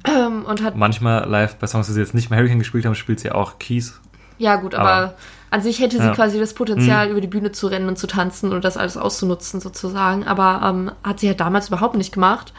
Ähm, 0.04 0.44
und 0.44 0.62
hat, 0.62 0.76
Manchmal 0.76 1.28
live 1.28 1.56
bei 1.56 1.66
Songs, 1.66 1.86
die 1.88 1.92
sie 1.94 2.00
jetzt 2.00 2.14
nicht 2.14 2.30
mehr 2.30 2.38
Hurricane 2.38 2.58
gespielt 2.60 2.84
haben, 2.86 2.94
spielt 2.94 3.18
sie 3.20 3.32
auch 3.32 3.58
Keys. 3.58 4.00
ja 4.38 4.54
gut, 4.56 4.74
aber, 4.76 4.88
Aber- 4.88 5.14
an 5.50 5.62
sich 5.62 5.80
hätte 5.80 5.96
sie 5.96 6.02
Ja. 6.04 6.10
Mhm. 6.10 6.14
quasi 6.14 6.38
das 6.38 6.54
Potenzial, 6.54 7.08
über 7.08 7.20
die 7.20 7.26
Bühne 7.26 7.50
zu 7.50 7.66
rennen 7.66 7.88
und 7.88 7.98
zu 7.98 8.06
tanzen 8.06 8.52
und 8.52 8.64
das 8.64 8.76
alles 8.76 8.96
auszunutzen 8.96 9.60
sozusagen. 9.60 10.24
Aber 10.28 10.60
ähm, 10.64 10.92
hat 11.02 11.18
sie 11.20 11.26
halt 11.28 11.40
damals 11.40 11.68
überhaupt 11.68 11.96
nicht 11.96 12.12
gemacht. 12.12 12.52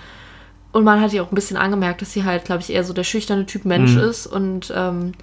Und 0.72 0.84
man 0.84 1.02
hat 1.02 1.14
ihr 1.14 1.24
auch 1.24 1.32
ein 1.32 1.36
bisschen 1.36 1.58
angemerkt, 1.58 2.02
dass 2.02 2.14
sie 2.14 2.24
halt, 2.26 2.46
glaube 2.46 2.62
ich, 2.62 2.72
eher 2.72 2.84
so 2.84 2.94
der 2.94 3.04
schüchterne 3.04 3.46
Typ 3.46 3.66
Mensch 3.66 3.94
Mhm. 3.96 4.00
ist 4.02 4.28
und 4.28 4.72
ähm, 4.76 5.14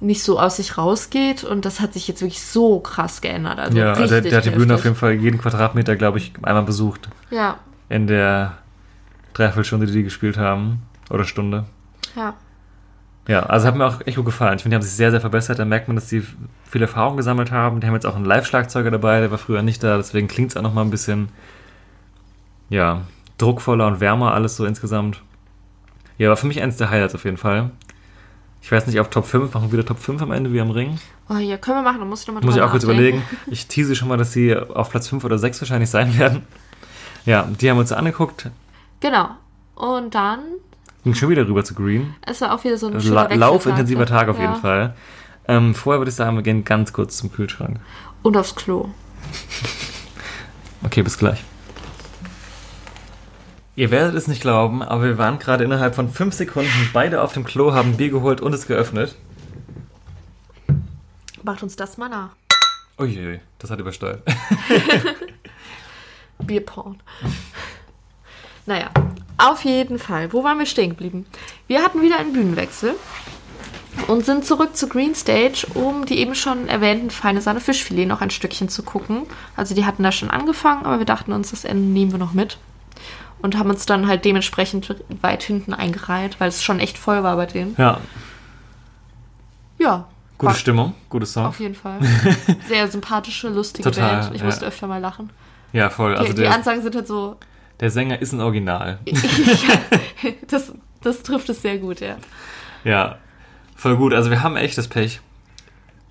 nicht 0.00 0.22
so 0.22 0.38
aus 0.38 0.56
sich 0.56 0.76
rausgeht. 0.76 1.44
Und 1.44 1.64
das 1.64 1.80
hat 1.80 1.92
sich 1.94 2.08
jetzt 2.08 2.20
wirklich 2.20 2.42
so 2.42 2.78
krass 2.80 3.20
geändert. 3.22 3.58
Also 3.58 3.78
ja, 3.78 3.92
also 3.92 4.06
der, 4.06 4.20
der 4.20 4.36
hat 4.38 4.44
die 4.44 4.50
Bühne 4.50 4.74
auf 4.74 4.84
jeden 4.84 4.96
Fall 4.96 5.12
jeden 5.14 5.38
Quadratmeter, 5.38 5.96
glaube 5.96 6.18
ich, 6.18 6.32
einmal 6.42 6.64
besucht. 6.64 7.08
Ja, 7.30 7.56
In 7.88 8.06
der 8.06 8.58
Dreiviertelstunde, 9.34 9.86
die 9.86 9.92
die 9.92 10.02
gespielt 10.02 10.36
haben. 10.36 10.82
Oder 11.10 11.24
Stunde. 11.24 11.64
ja. 12.16 12.34
Ja, 13.28 13.44
also 13.44 13.68
hat 13.68 13.76
mir 13.76 13.86
auch 13.86 14.00
echt 14.04 14.16
gut 14.16 14.24
gefallen. 14.26 14.56
Ich 14.56 14.62
finde, 14.64 14.74
die 14.74 14.78
haben 14.78 14.82
sich 14.82 14.96
sehr, 14.96 15.12
sehr 15.12 15.20
verbessert. 15.20 15.60
Da 15.60 15.64
merkt 15.64 15.86
man, 15.86 15.94
dass 15.94 16.08
die 16.08 16.24
viel 16.68 16.82
Erfahrung 16.82 17.16
gesammelt 17.16 17.52
haben. 17.52 17.78
Die 17.78 17.86
haben 17.86 17.94
jetzt 17.94 18.04
auch 18.04 18.16
einen 18.16 18.24
Live-Schlagzeuger 18.24 18.90
dabei, 18.90 19.20
der 19.20 19.30
war 19.30 19.38
früher 19.38 19.62
nicht 19.62 19.84
da. 19.84 19.96
Deswegen 19.96 20.26
klingt 20.26 20.50
es 20.50 20.56
auch 20.56 20.62
nochmal 20.62 20.84
ein 20.84 20.90
bisschen, 20.90 21.28
ja, 22.68 23.02
druckvoller 23.38 23.86
und 23.86 24.00
wärmer 24.00 24.32
alles 24.34 24.56
so 24.56 24.64
insgesamt. 24.66 25.20
Ja, 26.18 26.28
war 26.28 26.36
für 26.36 26.46
mich 26.46 26.60
eins 26.62 26.76
der 26.76 26.90
Highlights 26.90 27.14
auf 27.14 27.24
jeden 27.24 27.36
Fall. 27.36 27.70
Ich 28.60 28.70
weiß 28.70 28.86
nicht, 28.86 29.00
auf 29.00 29.10
Top 29.10 29.26
5, 29.26 29.52
machen 29.54 29.68
wir 29.68 29.72
wieder 29.78 29.84
Top 29.86 29.98
5 29.98 30.22
am 30.22 30.30
Ende 30.30 30.52
wie 30.52 30.60
am 30.60 30.70
Ring. 30.70 30.98
Oh, 31.28 31.34
ja, 31.36 31.56
können 31.56 31.78
wir 31.78 31.82
machen, 31.82 31.98
dann 31.98 32.08
muss 32.08 32.20
ich 32.22 32.26
nochmal 32.28 32.44
Muss 32.44 32.54
ich 32.54 32.62
auch 32.62 32.70
kurz 32.70 32.84
überlegen. 32.84 33.22
Ich 33.46 33.66
tease 33.66 33.96
schon 33.96 34.06
mal, 34.08 34.16
dass 34.18 34.32
sie 34.32 34.56
auf 34.56 34.90
Platz 34.90 35.08
5 35.08 35.24
oder 35.24 35.38
6 35.38 35.60
wahrscheinlich 35.62 35.90
sein 35.90 36.16
werden. 36.16 36.42
Ja, 37.24 37.48
die 37.60 37.68
haben 37.68 37.76
wir 37.76 37.80
uns 37.80 37.92
angeguckt. 37.92 38.50
Genau. 39.00 39.30
Und 39.74 40.14
dann, 40.14 40.40
Ging 41.02 41.14
schon 41.14 41.30
wieder 41.30 41.46
rüber 41.48 41.64
zu 41.64 41.74
Green. 41.74 42.14
es 42.24 42.40
war 42.40 42.54
auch 42.54 42.62
wieder 42.62 42.78
so 42.78 42.86
ein 42.86 42.92
La 42.92 43.00
schöner 43.00 43.14
Wechseltag, 43.22 43.38
laufintensiver? 43.40 44.06
Tag 44.06 44.28
auf 44.28 44.36
Ja. 44.38 44.42
jeden 44.42 44.56
Fall. 44.60 44.94
Ähm, 45.48 45.74
vorher 45.74 45.98
würde 45.98 46.10
ich 46.10 46.14
sagen, 46.14 46.36
wir 46.36 46.42
gehen 46.42 46.62
ganz 46.64 46.92
kurz 46.92 47.16
zum 47.16 47.32
Kühlschrank. 47.32 47.80
Und 48.22 48.36
aufs 48.36 48.54
Klo. 48.54 48.88
Okay, 50.84 51.02
bis 51.02 51.16
gleich. 51.16 51.42
Ihr 53.74 53.90
werdet 53.90 54.14
es 54.14 54.28
nicht 54.28 54.42
glauben, 54.42 54.82
aber 54.82 55.04
wir 55.04 55.18
waren 55.18 55.38
gerade 55.38 55.64
innerhalb 55.64 55.94
von 55.94 56.10
5 56.10 56.34
Sekunden 56.34 56.90
beide 56.92 57.22
auf 57.22 57.32
dem 57.32 57.44
Klo, 57.44 57.72
haben 57.72 57.96
Bier 57.96 58.10
geholt 58.10 58.42
und 58.42 58.52
es 58.52 58.66
geöffnet. 58.66 59.16
Macht 61.42 61.62
uns 61.62 61.74
das 61.74 61.96
mal 61.96 62.10
nach. 62.10 62.30
Uiuiui, 62.98 63.40
das 63.58 63.70
hat 63.70 63.80
übersteuert. 63.80 64.22
Bierporn. 66.38 67.00
naja, 68.66 68.90
auf 69.38 69.64
jeden 69.64 69.98
Fall. 69.98 70.34
Wo 70.34 70.44
waren 70.44 70.58
wir 70.58 70.66
stehen 70.66 70.90
geblieben? 70.90 71.24
Wir 71.66 71.82
hatten 71.82 72.02
wieder 72.02 72.18
einen 72.18 72.34
Bühnenwechsel 72.34 72.94
und 74.06 74.26
sind 74.26 74.44
zurück 74.44 74.76
zu 74.76 74.86
Green 74.86 75.14
Stage, 75.14 75.66
um 75.72 76.04
die 76.04 76.18
eben 76.18 76.34
schon 76.34 76.68
erwähnten 76.68 77.10
feine 77.10 77.40
Sahne 77.40 77.60
Fischfilet 77.60 78.04
noch 78.06 78.20
ein 78.20 78.30
Stückchen 78.30 78.68
zu 78.68 78.82
gucken. 78.82 79.22
Also 79.56 79.74
die 79.74 79.86
hatten 79.86 80.02
da 80.02 80.12
schon 80.12 80.30
angefangen, 80.30 80.84
aber 80.84 80.98
wir 80.98 81.06
dachten 81.06 81.32
uns, 81.32 81.52
das 81.52 81.64
Ende 81.64 81.84
nehmen 81.84 82.12
wir 82.12 82.18
noch 82.18 82.34
mit. 82.34 82.58
Und 83.42 83.58
haben 83.58 83.70
uns 83.70 83.86
dann 83.86 84.06
halt 84.06 84.24
dementsprechend 84.24 84.94
weit 85.20 85.42
hinten 85.42 85.74
eingereiht, 85.74 86.38
weil 86.38 86.48
es 86.48 86.62
schon 86.62 86.78
echt 86.80 86.96
voll 86.96 87.22
war 87.24 87.36
bei 87.36 87.46
denen. 87.46 87.74
Ja, 87.76 87.98
Ja. 89.78 90.06
gute 90.38 90.54
Stimmung, 90.54 90.94
gute 91.08 91.26
Song. 91.26 91.46
Auf 91.46 91.58
jeden 91.60 91.74
Fall. 91.74 91.98
Sehr 92.68 92.86
sympathische, 92.88 93.48
lustige 93.48 93.90
Total, 93.90 94.20
Band. 94.22 94.34
Ich 94.34 94.40
ja. 94.40 94.46
musste 94.46 94.66
öfter 94.66 94.86
mal 94.86 94.98
lachen. 95.00 95.30
Ja, 95.72 95.90
voll. 95.90 96.12
Die, 96.14 96.18
Also 96.20 96.32
die 96.34 96.42
der, 96.42 96.54
Ansagen 96.54 96.82
sind 96.82 96.94
halt 96.94 97.06
so, 97.08 97.36
der 97.80 97.90
Sänger 97.90 98.20
ist 98.22 98.32
ein 98.32 98.40
Original. 98.40 98.98
das, 100.48 100.72
das 101.02 101.22
trifft 101.22 101.48
es 101.48 101.62
sehr 101.62 101.78
gut, 101.78 102.00
ja. 102.00 102.16
Ja, 102.84 103.16
voll 103.74 103.96
gut. 103.96 104.14
Also 104.14 104.30
wir 104.30 104.42
haben 104.42 104.56
echt 104.56 104.78
das 104.78 104.86
Pech. 104.88 105.20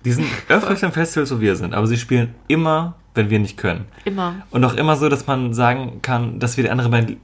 Die 0.04 0.12
sind 0.12 0.26
öfter 0.48 0.72
auf 0.72 0.80
dem 0.80 0.92
Festival, 0.92 1.26
so 1.26 1.40
wir 1.40 1.56
sind, 1.56 1.74
aber 1.74 1.86
sie 1.86 1.96
spielen 1.96 2.34
immer, 2.48 2.94
wenn 3.14 3.30
wir 3.30 3.38
nicht 3.38 3.56
können. 3.56 3.86
Immer. 4.04 4.34
Und 4.50 4.64
auch 4.64 4.74
immer 4.74 4.96
so, 4.96 5.08
dass 5.08 5.26
man 5.26 5.54
sagen 5.54 6.00
kann, 6.02 6.38
dass 6.38 6.56
wir 6.56 6.64
die 6.64 6.70
andere 6.70 6.88
Band 6.88 7.16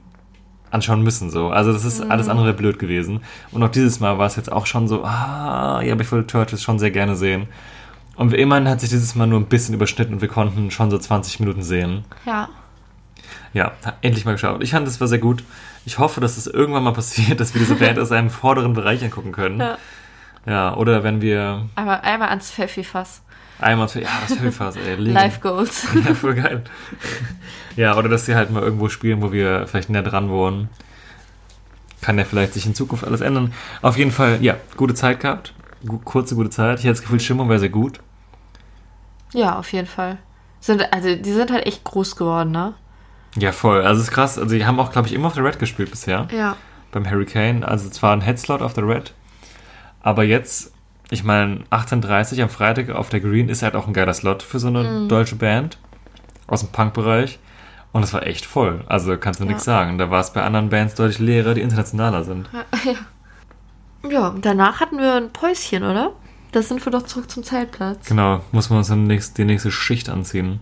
anschauen 0.71 1.01
müssen. 1.01 1.29
So. 1.29 1.49
Also 1.49 1.73
das 1.73 1.83
ist 1.83 2.01
alles 2.01 2.29
andere 2.29 2.53
blöd 2.53 2.79
gewesen. 2.79 3.21
Und 3.51 3.63
auch 3.63 3.69
dieses 3.69 3.99
Mal 3.99 4.17
war 4.17 4.27
es 4.27 4.35
jetzt 4.35 4.51
auch 4.51 4.65
schon 4.65 4.87
so, 4.87 5.03
ah, 5.03 5.81
ja, 5.81 5.93
aber 5.93 6.01
ich 6.01 6.11
würde 6.11 6.27
Churches 6.27 6.61
schon 6.61 6.79
sehr 6.79 6.91
gerne 6.91 7.15
sehen. 7.15 7.47
Und 8.15 8.33
immerhin 8.33 8.67
hat 8.67 8.81
sich 8.81 8.89
dieses 8.89 9.15
Mal 9.15 9.27
nur 9.27 9.39
ein 9.39 9.45
bisschen 9.45 9.73
überschnitten 9.73 10.13
und 10.13 10.21
wir 10.21 10.27
konnten 10.27 10.71
schon 10.71 10.91
so 10.91 10.97
20 10.97 11.39
Minuten 11.39 11.63
sehen. 11.63 12.03
Ja. 12.25 12.49
Ja, 13.53 13.71
endlich 14.01 14.25
mal 14.25 14.33
geschaut. 14.33 14.61
Ich 14.61 14.71
fand, 14.71 14.85
das 14.85 14.99
war 14.99 15.07
sehr 15.07 15.19
gut. 15.19 15.43
Ich 15.85 15.97
hoffe, 15.97 16.21
dass 16.21 16.37
es 16.37 16.45
irgendwann 16.45 16.83
mal 16.83 16.91
passiert, 16.91 17.39
dass 17.39 17.53
wir 17.53 17.59
diese 17.59 17.75
Band 17.75 17.97
aus 17.97 18.11
einem 18.11 18.29
vorderen 18.29 18.73
Bereich 18.73 19.03
angucken 19.03 19.31
können. 19.31 19.59
Ja. 19.59 19.77
Ja, 20.45 20.75
oder 20.75 21.03
wenn 21.03 21.21
wir 21.21 21.65
Einmal, 21.75 22.01
einmal 22.01 22.29
ans 22.29 22.51
Pfeffi-Fass. 22.51 23.21
einmal, 23.59 23.87
ja, 23.95 24.07
das 24.27 24.39
Höfers, 24.39 24.75
ey. 24.77 24.95
Life 24.97 25.39
Goals. 25.41 25.87
Ja, 26.05 26.13
voll 26.15 26.35
geil. 26.35 26.63
Ja, 27.75 27.97
oder 27.97 28.09
dass 28.09 28.25
sie 28.25 28.35
halt 28.35 28.51
mal 28.51 28.63
irgendwo 28.63 28.89
spielen, 28.89 29.21
wo 29.21 29.31
wir 29.31 29.67
vielleicht 29.67 29.89
näher 29.89 30.01
dran 30.03 30.29
wohnen. 30.29 30.69
Kann 32.01 32.17
ja 32.17 32.23
vielleicht 32.23 32.53
sich 32.53 32.65
in 32.65 32.73
Zukunft 32.75 33.03
alles 33.05 33.21
ändern. 33.21 33.53
Auf 33.81 33.97
jeden 33.97 34.11
Fall, 34.11 34.39
ja, 34.41 34.55
gute 34.77 34.93
Zeit 34.93 35.19
gehabt. 35.19 35.53
Kurze, 36.05 36.35
gute 36.35 36.49
Zeit. 36.49 36.79
Ich 36.79 36.85
hatte 36.85 36.93
das 36.93 37.01
Gefühl, 37.01 37.19
Stimmung 37.19 37.49
wäre 37.49 37.59
sehr 37.59 37.69
gut. 37.69 37.99
ja, 39.33 39.57
auf 39.57 39.71
jeden 39.73 39.87
Fall. 39.87 40.17
Sind, 40.61 40.91
also, 40.93 41.15
die 41.15 41.31
sind 41.31 41.51
halt 41.51 41.65
echt 41.65 41.83
groß 41.85 42.15
geworden, 42.17 42.51
ne? 42.51 42.73
Ja, 43.37 43.51
voll. 43.53 43.81
Also, 43.83 44.01
es 44.01 44.07
ist 44.09 44.13
krass. 44.13 44.37
Also, 44.37 44.55
die 44.55 44.65
haben 44.65 44.79
auch, 44.79 44.91
glaube 44.91 45.07
ich, 45.07 45.13
immer 45.13 45.27
auf 45.27 45.33
der 45.33 45.43
Red 45.45 45.59
gespielt 45.59 45.89
bisher. 45.91 46.27
Ja. 46.35 46.57
Beim 46.91 47.09
Hurricane. 47.09 47.63
Also, 47.63 47.89
zwar 47.89 48.11
ein 48.13 48.21
Headslot 48.21 48.61
auf 48.61 48.73
der 48.73 48.85
Red. 48.87 49.13
Aber 50.01 50.23
jetzt 50.23 50.71
ich 51.11 51.23
meine, 51.23 51.61
18.30 51.71 52.43
am 52.43 52.49
Freitag 52.49 52.91
auf 52.91 53.09
der 53.09 53.19
Green 53.19 53.49
ist 53.49 53.63
halt 53.63 53.75
auch 53.75 53.87
ein 53.87 53.93
geiler 53.93 54.13
Slot 54.13 54.43
für 54.43 54.59
so 54.59 54.67
eine 54.67 55.07
deutsche 55.07 55.35
Band 55.35 55.79
aus 56.45 56.59
dem 56.59 56.69
Punk-Bereich. 56.71 57.39
Und 57.91 58.03
es 58.03 58.13
war 58.13 58.27
echt 58.27 58.45
voll. 58.45 58.83
Also 58.87 59.17
kannst 59.17 59.39
du 59.39 59.45
Ja. 59.45 59.49
nichts 59.49 59.63
sagen. 59.65 59.97
Da 59.97 60.11
war 60.11 60.19
es 60.21 60.31
bei 60.33 60.43
anderen 60.43 60.69
Bands 60.69 60.93
deutlich 60.93 61.17
leerer, 61.17 61.55
die 61.55 61.61
internationaler 61.61 62.23
sind. 62.23 62.49
Ja, 64.09 64.33
danach 64.41 64.79
hatten 64.79 64.97
wir 64.97 65.15
ein 65.15 65.33
Päuschen, 65.33 65.83
oder? 65.83 66.13
Da 66.53 66.61
sind 66.61 66.85
wir 66.85 66.89
doch 66.89 67.01
zurück 67.01 67.29
zum 67.29 67.43
Zeltplatz. 67.43 68.07
Genau, 68.07 68.39
muss 68.53 68.69
man 68.69 68.79
uns 68.79 68.87
dann 68.87 69.03
nächst, 69.03 69.37
die 69.37 69.43
nächste 69.43 69.71
Schicht 69.71 70.07
anziehen. 70.07 70.61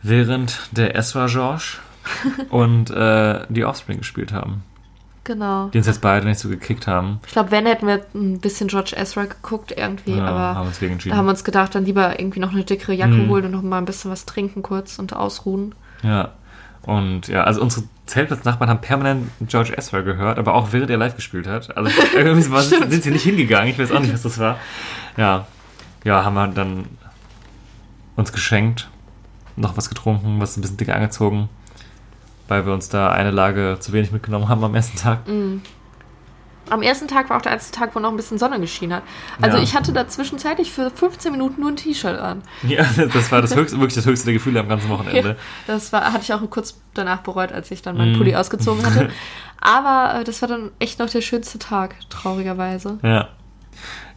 Während 0.00 0.68
der 0.70 0.94
Esra 0.94 1.26
George 1.26 1.78
und 2.50 2.90
äh, 2.90 3.44
die 3.48 3.64
Offspring 3.64 3.98
gespielt 3.98 4.32
haben. 4.32 4.62
Genau. 5.24 5.68
Die 5.68 5.78
uns 5.78 5.86
jetzt 5.86 6.00
beide 6.02 6.26
nicht 6.26 6.38
so 6.38 6.48
gekickt 6.48 6.86
haben. 6.86 7.18
Ich 7.26 7.32
glaube, 7.32 7.50
wenn 7.50 7.64
hätten 7.66 7.86
wir 7.86 8.04
ein 8.14 8.40
bisschen 8.40 8.68
George 8.68 8.92
Ezra 8.96 9.24
geguckt 9.24 9.72
irgendwie, 9.76 10.16
Ja, 10.18 10.26
aber 10.26 10.54
haben 10.58 10.66
uns 10.68 10.78
gegen 10.80 10.92
entschieden. 10.92 11.12
da 11.12 11.18
haben 11.18 11.26
wir 11.26 11.30
uns 11.30 11.44
gedacht, 11.44 11.74
dann 11.74 11.84
lieber 11.86 12.20
irgendwie 12.20 12.40
noch 12.40 12.52
eine 12.52 12.62
dickere 12.64 12.92
Jacke 12.92 13.14
Mhm. 13.14 13.28
holen 13.30 13.44
und 13.46 13.50
noch 13.52 13.62
mal 13.62 13.78
ein 13.78 13.86
bisschen 13.86 14.10
was 14.10 14.26
trinken 14.26 14.62
kurz 14.62 14.98
und 14.98 15.14
ausruhen. 15.14 15.74
Ja. 16.02 16.32
Und 16.82 17.28
ja, 17.28 17.44
also 17.44 17.62
unsere 17.62 17.84
Zeltplatznachbarn 18.04 18.68
haben 18.68 18.80
permanent 18.82 19.30
George 19.48 19.72
Ezra 19.74 20.02
gehört, 20.02 20.38
aber 20.38 20.52
auch 20.54 20.72
während 20.72 20.90
er 20.90 20.98
live 20.98 21.16
gespielt 21.16 21.46
hat. 21.46 21.74
Also 21.74 21.90
irgendwie 22.14 22.42
sind 22.42 23.02
sie 23.02 23.10
nicht 23.10 23.22
hingegangen. 23.24 23.68
Ich 23.70 23.78
weiß 23.78 23.90
auch 23.92 24.00
nicht, 24.00 24.12
was 24.12 24.22
das 24.22 24.38
war. 24.38 24.58
Ja. 25.16 25.46
Ja, 26.04 26.22
haben 26.22 26.34
wir 26.34 26.48
dann 26.48 26.84
uns 28.16 28.30
geschenkt, 28.32 28.90
noch 29.56 29.78
was 29.78 29.88
getrunken, 29.88 30.38
was 30.40 30.58
ein 30.58 30.60
bisschen 30.60 30.76
dicker 30.76 30.94
angezogen, 30.94 31.48
weil 32.48 32.66
wir 32.66 32.72
uns 32.72 32.88
da 32.88 33.10
eine 33.10 33.30
Lage 33.30 33.76
zu 33.80 33.92
wenig 33.92 34.12
mitgenommen 34.12 34.48
haben 34.48 34.62
am 34.64 34.74
ersten 34.74 34.96
Tag. 34.98 35.20
Am 36.70 36.80
ersten 36.80 37.08
Tag 37.08 37.28
war 37.28 37.36
auch 37.36 37.42
der 37.42 37.52
einzige 37.52 37.76
Tag, 37.78 37.94
wo 37.94 38.00
noch 38.00 38.10
ein 38.10 38.16
bisschen 38.16 38.38
Sonne 38.38 38.58
geschienen 38.58 38.94
hat. 38.96 39.02
Also 39.42 39.58
Ja. 39.58 39.62
ich 39.62 39.74
hatte 39.76 39.92
da 39.92 40.08
zwischenzeitlich 40.08 40.72
für 40.72 40.90
15 40.90 41.30
Minuten 41.30 41.60
nur 41.60 41.70
ein 41.70 41.76
T-Shirt 41.76 42.18
an. 42.18 42.42
Ja, 42.62 42.84
das 43.12 43.30
war 43.30 43.42
das 43.42 43.54
höchste, 43.54 43.78
wirklich 43.78 43.94
das 43.96 44.06
höchste 44.06 44.24
der 44.26 44.34
Gefühle 44.34 44.60
am 44.60 44.68
ganzen 44.68 44.88
Wochenende. 44.88 45.30
Ja, 45.30 45.36
das 45.66 45.92
war, 45.92 46.04
hatte 46.10 46.22
ich 46.22 46.32
auch 46.32 46.40
kurz 46.48 46.80
danach 46.94 47.18
bereut, 47.20 47.52
als 47.52 47.70
ich 47.70 47.82
dann 47.82 47.98
meinen 47.98 48.12
Mhm. 48.12 48.16
Pulli 48.16 48.34
ausgezogen 48.34 48.84
hatte. 48.86 49.10
Aber 49.60 50.20
äh, 50.20 50.24
das 50.24 50.40
war 50.40 50.48
dann 50.48 50.70
echt 50.78 50.98
noch 51.00 51.10
der 51.10 51.20
schönste 51.20 51.58
Tag, 51.58 51.96
traurigerweise. 52.08 52.98
Ja. 53.02 53.28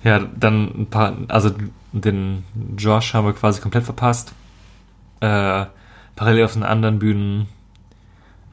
Ja, 0.04 0.20
dann 0.20 0.72
ein 0.84 0.88
paar, 0.90 1.18
also 1.28 1.52
den 1.92 2.46
Josh 2.78 3.14
haben 3.14 3.26
wir 3.26 3.34
quasi 3.34 3.60
komplett 3.60 3.84
verpasst. 3.84 4.32
Äh, 5.20 5.66
parallel 6.16 6.46
auf 6.46 6.54
den 6.54 6.64
anderen 6.64 7.00
Bühnen 7.00 7.48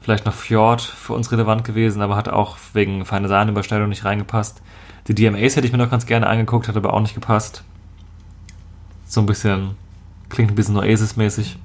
vielleicht 0.05 0.27
noch 0.27 0.35
Fjord 0.35 0.83
für 0.83 1.13
uns 1.13 1.31
relevant 1.31 1.63
gewesen, 1.63 2.03
aber 2.03 2.15
hat 2.15 2.29
auch 2.29 2.57
wegen 2.73 3.05
feine 3.05 3.27
Sahnenüberschneidung 3.27 3.89
nicht 3.89 4.05
reingepasst. 4.05 4.61
Die 5.07 5.15
DMAs 5.15 5.55
hätte 5.55 5.65
ich 5.65 5.71
mir 5.71 5.79
noch 5.79 5.89
ganz 5.89 6.05
gerne 6.05 6.27
angeguckt, 6.27 6.67
hat 6.67 6.77
aber 6.77 6.93
auch 6.93 7.01
nicht 7.01 7.15
gepasst. 7.15 7.63
So 9.07 9.19
ein 9.19 9.25
bisschen, 9.25 9.71
klingt 10.29 10.51
ein 10.51 10.55
bisschen 10.55 10.77
Oasis-mäßig. 10.77 11.57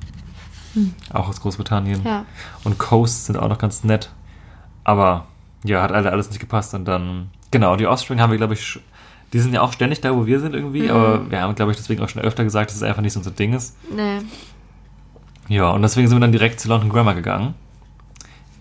Auch 1.13 1.29
aus 1.29 1.43
Großbritannien. 1.43 2.03
Ja. 2.03 2.25
Und 2.65 2.79
Coast 2.79 3.27
sind 3.27 3.37
auch 3.37 3.49
noch 3.51 3.59
ganz 3.59 3.85
nett. 3.85 4.11
Aber 4.85 5.27
ja, 5.63 5.83
hat 5.83 5.93
alle 5.93 6.11
alles 6.11 6.31
nicht 6.31 6.41
gepasst. 6.41 6.73
Und 6.73 6.87
dann, 6.87 7.29
genau, 7.51 7.77
die 7.77 7.87
Offspring 7.87 8.23
haben 8.23 8.31
wir, 8.31 8.39
glaube 8.39 8.55
ich, 8.55 8.81
die 9.35 9.39
sind 9.39 9.53
ja 9.53 9.61
auch 9.61 9.75
ständig 9.75 10.01
da, 10.01 10.17
wo 10.17 10.25
wir 10.25 10.41
sind 10.41 10.55
irgendwie. 10.55 10.85
Mhm. 10.85 10.91
Aber 10.91 11.31
wir 11.31 11.43
haben, 11.43 11.55
glaube 11.55 11.73
ich, 11.73 11.77
deswegen 11.77 12.03
auch 12.03 12.09
schon 12.09 12.23
öfter 12.23 12.43
gesagt, 12.43 12.71
dass 12.71 12.77
es 12.77 12.83
einfach 12.83 13.03
nicht 13.03 13.13
so 13.13 13.21
unser 13.21 13.33
Ding 13.33 13.53
ist. 13.53 13.77
Nee. 13.95 14.21
Ja, 15.49 15.69
und 15.73 15.83
deswegen 15.83 16.09
sind 16.09 16.17
wir 16.17 16.21
dann 16.21 16.33
direkt 16.33 16.59
zu 16.59 16.69
London 16.69 16.89
Grammar 16.89 17.15
gegangen. 17.15 17.55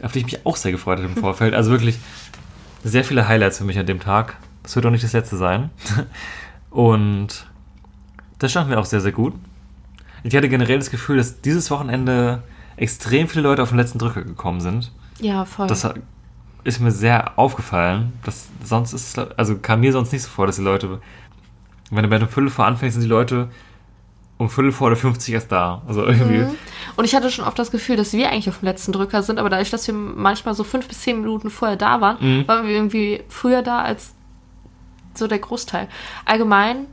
Auf 0.03 0.11
die 0.11 0.19
ich 0.19 0.25
mich 0.25 0.45
auch 0.45 0.55
sehr 0.55 0.71
gefreut 0.71 0.99
habe 0.99 1.07
im 1.07 1.15
Vorfeld. 1.15 1.53
Also 1.53 1.71
wirklich 1.71 1.99
sehr 2.83 3.03
viele 3.03 3.27
Highlights 3.27 3.57
für 3.57 3.63
mich 3.63 3.77
an 3.77 3.85
dem 3.85 3.99
Tag. 3.99 4.37
Das 4.63 4.75
wird 4.75 4.85
auch 4.85 4.91
nicht 4.91 5.03
das 5.03 5.13
letzte 5.13 5.37
sein. 5.37 5.69
Und 6.69 7.47
das 8.37 8.51
standen 8.51 8.71
wir 8.71 8.79
auch 8.79 8.85
sehr, 8.85 9.01
sehr 9.01 9.11
gut. 9.11 9.33
Ich 10.23 10.35
hatte 10.35 10.49
generell 10.49 10.77
das 10.77 10.91
Gefühl, 10.91 11.17
dass 11.17 11.41
dieses 11.41 11.71
Wochenende 11.71 12.43
extrem 12.77 13.27
viele 13.27 13.43
Leute 13.43 13.61
auf 13.63 13.69
den 13.69 13.77
letzten 13.77 13.99
Drücker 13.99 14.23
gekommen 14.23 14.61
sind. 14.61 14.91
Ja, 15.19 15.45
voll. 15.45 15.67
Das 15.67 15.87
ist 16.63 16.79
mir 16.79 16.91
sehr 16.91 17.37
aufgefallen. 17.37 18.13
Das, 18.23 18.49
sonst 18.63 18.93
ist 18.93 19.17
also 19.17 19.57
kam 19.57 19.81
mir 19.81 19.91
sonst 19.91 20.11
nicht 20.11 20.23
so 20.23 20.29
vor, 20.29 20.47
dass 20.47 20.57
die 20.57 20.61
Leute, 20.61 21.01
wenn 21.89 22.03
du 22.03 22.09
bei 22.09 22.15
einem 22.15 22.29
Viertel 22.29 22.49
vor 22.49 22.65
anfängst, 22.65 22.95
sind 22.95 23.03
die 23.03 23.09
Leute 23.09 23.49
um 24.39 24.49
Viertel 24.49 24.71
vor 24.71 24.87
oder 24.87 24.95
50 24.95 25.33
erst 25.33 25.51
da. 25.51 25.83
Also 25.87 26.03
irgendwie. 26.05 26.45
Und 26.95 27.05
ich 27.05 27.13
hatte 27.13 27.29
schon 27.29 27.45
oft 27.45 27.59
das 27.59 27.69
Gefühl, 27.71 27.97
dass 27.97 28.13
wir 28.13 28.31
eigentlich 28.31 28.49
auf 28.49 28.59
dem 28.59 28.65
letzten 28.65 28.91
Drücker 28.93 29.21
sind, 29.21 29.37
aber 29.37 29.49
dadurch, 29.49 29.69
dass 29.69 29.85
wir 29.85 29.93
manchmal 29.93 30.55
so 30.55 30.63
fünf 30.63 30.87
bis 30.87 31.01
zehn 31.01 31.19
Minuten 31.21 31.49
vorher 31.51 31.77
da 31.77 32.01
waren, 32.01 32.17
Mhm. 32.19 32.47
waren 32.47 32.65
wir 32.65 32.73
irgendwie 32.73 33.21
früher 33.29 33.61
da 33.61 33.81
als 33.81 34.15
so 35.13 35.27
der 35.27 35.39
Großteil. 35.39 35.87
Allgemein, 36.25 36.85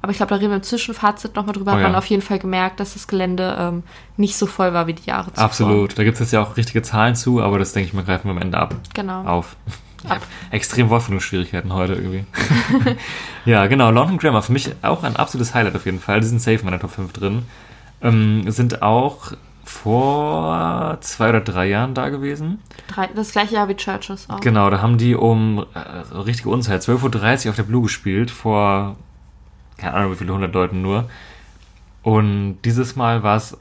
aber 0.00 0.12
ich 0.12 0.16
glaube, 0.18 0.30
da 0.30 0.36
reden 0.36 0.50
wir 0.50 0.56
im 0.56 0.62
Zwischenfazit 0.62 1.34
nochmal 1.34 1.54
drüber, 1.54 1.72
Oh 1.72 1.74
hat 1.74 1.82
man 1.82 1.92
ja. 1.92 1.98
auf 1.98 2.06
jeden 2.06 2.22
Fall 2.22 2.38
gemerkt, 2.38 2.78
dass 2.80 2.94
das 2.94 3.06
Gelände 3.08 3.56
ähm, 3.58 3.82
nicht 4.16 4.36
so 4.36 4.46
voll 4.46 4.72
war 4.72 4.86
wie 4.86 4.94
die 4.94 5.04
Jahre 5.08 5.30
zuvor. 5.32 5.44
Absolut. 5.44 5.98
Da 5.98 6.04
gibt 6.04 6.14
es 6.14 6.20
jetzt 6.20 6.32
ja 6.32 6.40
auch 6.42 6.56
richtige 6.56 6.82
Zahlen 6.82 7.14
zu, 7.16 7.42
aber 7.42 7.58
das 7.58 7.72
denke 7.72 7.88
ich 7.88 7.94
mal, 7.94 8.04
greifen 8.04 8.28
wir 8.28 8.32
am 8.32 8.38
Ende 8.42 8.58
ab. 8.58 8.74
Genau. 8.94 9.24
Auf. 9.24 9.56
Ich 10.04 10.10
Ab. 10.10 10.22
extrem 10.50 10.90
Wortfindungsschwierigkeiten 10.90 11.72
heute 11.72 11.94
irgendwie. 11.94 12.24
ja, 13.44 13.66
genau. 13.66 13.90
London 13.90 14.18
Grammar, 14.18 14.42
für 14.42 14.52
mich 14.52 14.70
auch 14.82 15.02
ein 15.04 15.16
absolutes 15.16 15.54
Highlight 15.54 15.76
auf 15.76 15.84
jeden 15.84 16.00
Fall. 16.00 16.20
Die 16.20 16.26
sind 16.26 16.40
safe 16.40 16.58
in 16.58 16.64
meiner 16.64 16.80
Top 16.80 16.90
5 16.90 17.12
drin. 17.12 17.44
Ähm, 18.00 18.50
sind 18.50 18.82
auch 18.82 19.32
vor 19.64 20.98
zwei 21.00 21.28
oder 21.28 21.40
drei 21.40 21.66
Jahren 21.66 21.94
da 21.94 22.08
gewesen. 22.08 22.58
Drei, 22.88 23.08
das 23.14 23.32
gleiche 23.32 23.54
Jahr 23.54 23.68
wie 23.68 23.76
Churches 23.76 24.28
auch. 24.28 24.40
Genau, 24.40 24.70
da 24.70 24.82
haben 24.82 24.98
die 24.98 25.14
um 25.14 25.64
äh, 25.74 25.78
richtige 26.16 26.48
Unzeit, 26.48 26.82
12.30 26.82 27.46
Uhr 27.46 27.50
auf 27.50 27.56
der 27.56 27.62
Blue 27.62 27.82
gespielt, 27.82 28.30
vor 28.30 28.96
keine 29.82 29.94
Ahnung 29.94 30.12
wie 30.12 30.16
viele 30.16 30.32
hundert 30.32 30.54
Leuten 30.54 30.80
nur. 30.82 31.08
Und 32.02 32.58
dieses 32.64 32.96
Mal 32.96 33.22
war 33.22 33.36
es 33.36 33.56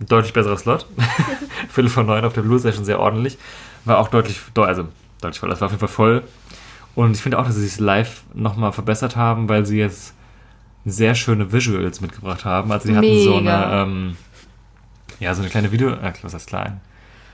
ein 0.00 0.06
deutlich 0.06 0.32
besserer 0.32 0.56
Slot. 0.56 0.86
Viertel 1.68 1.90
vor 1.90 2.04
neun 2.04 2.24
auf 2.24 2.32
der 2.32 2.42
Blue 2.42 2.58
schon 2.58 2.84
sehr 2.84 3.00
ordentlich. 3.00 3.38
War 3.84 3.98
auch 3.98 4.08
deutlich, 4.08 4.38
deu- 4.54 4.64
also 4.64 4.88
deutlich 5.20 5.40
voll, 5.40 5.48
das 5.50 5.60
war 5.60 5.66
auf 5.66 5.72
jeden 5.72 5.80
Fall 5.80 5.88
voll. 5.88 6.22
Und 6.94 7.12
ich 7.16 7.22
finde 7.22 7.38
auch, 7.38 7.46
dass 7.46 7.54
sie 7.54 7.66
sich 7.66 7.80
live 7.80 8.22
nochmal 8.34 8.72
verbessert 8.72 9.16
haben, 9.16 9.48
weil 9.48 9.64
sie 9.66 9.78
jetzt 9.78 10.14
sehr 10.84 11.14
schöne 11.14 11.52
Visuals 11.52 12.00
mitgebracht 12.00 12.44
haben. 12.44 12.70
Also 12.72 12.88
die 12.88 12.96
hatten 12.96 13.22
so 13.24 13.32
eine, 13.36 13.40
Mega. 13.42 13.82
ähm, 13.82 14.16
ja, 15.20 15.32
so 15.34 15.40
eine 15.42 15.50
kleine 15.50 15.72
Video, 15.72 15.90
äh, 15.90 16.12
was 16.22 16.34
heißt 16.34 16.48
klein? 16.48 16.80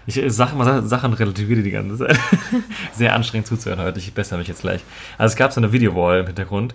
Ich 0.06 0.16
äh, 0.22 0.30
sage 0.30 0.52
immer 0.52 0.82
Sachen 0.82 1.12
relativiere 1.12 1.62
die 1.62 1.70
ganze 1.70 1.98
Zeit. 1.98 2.18
Sehr 2.94 3.14
anstrengend 3.14 3.46
zuzuhören 3.46 3.80
heute. 3.80 3.98
Ich 3.98 4.12
bessere 4.14 4.38
mich 4.38 4.48
jetzt 4.48 4.62
gleich. 4.62 4.82
Also 5.18 5.32
es 5.32 5.36
gab 5.36 5.52
so 5.52 5.60
eine 5.60 5.72
Videowall 5.72 6.20
im 6.20 6.26
Hintergrund. 6.26 6.74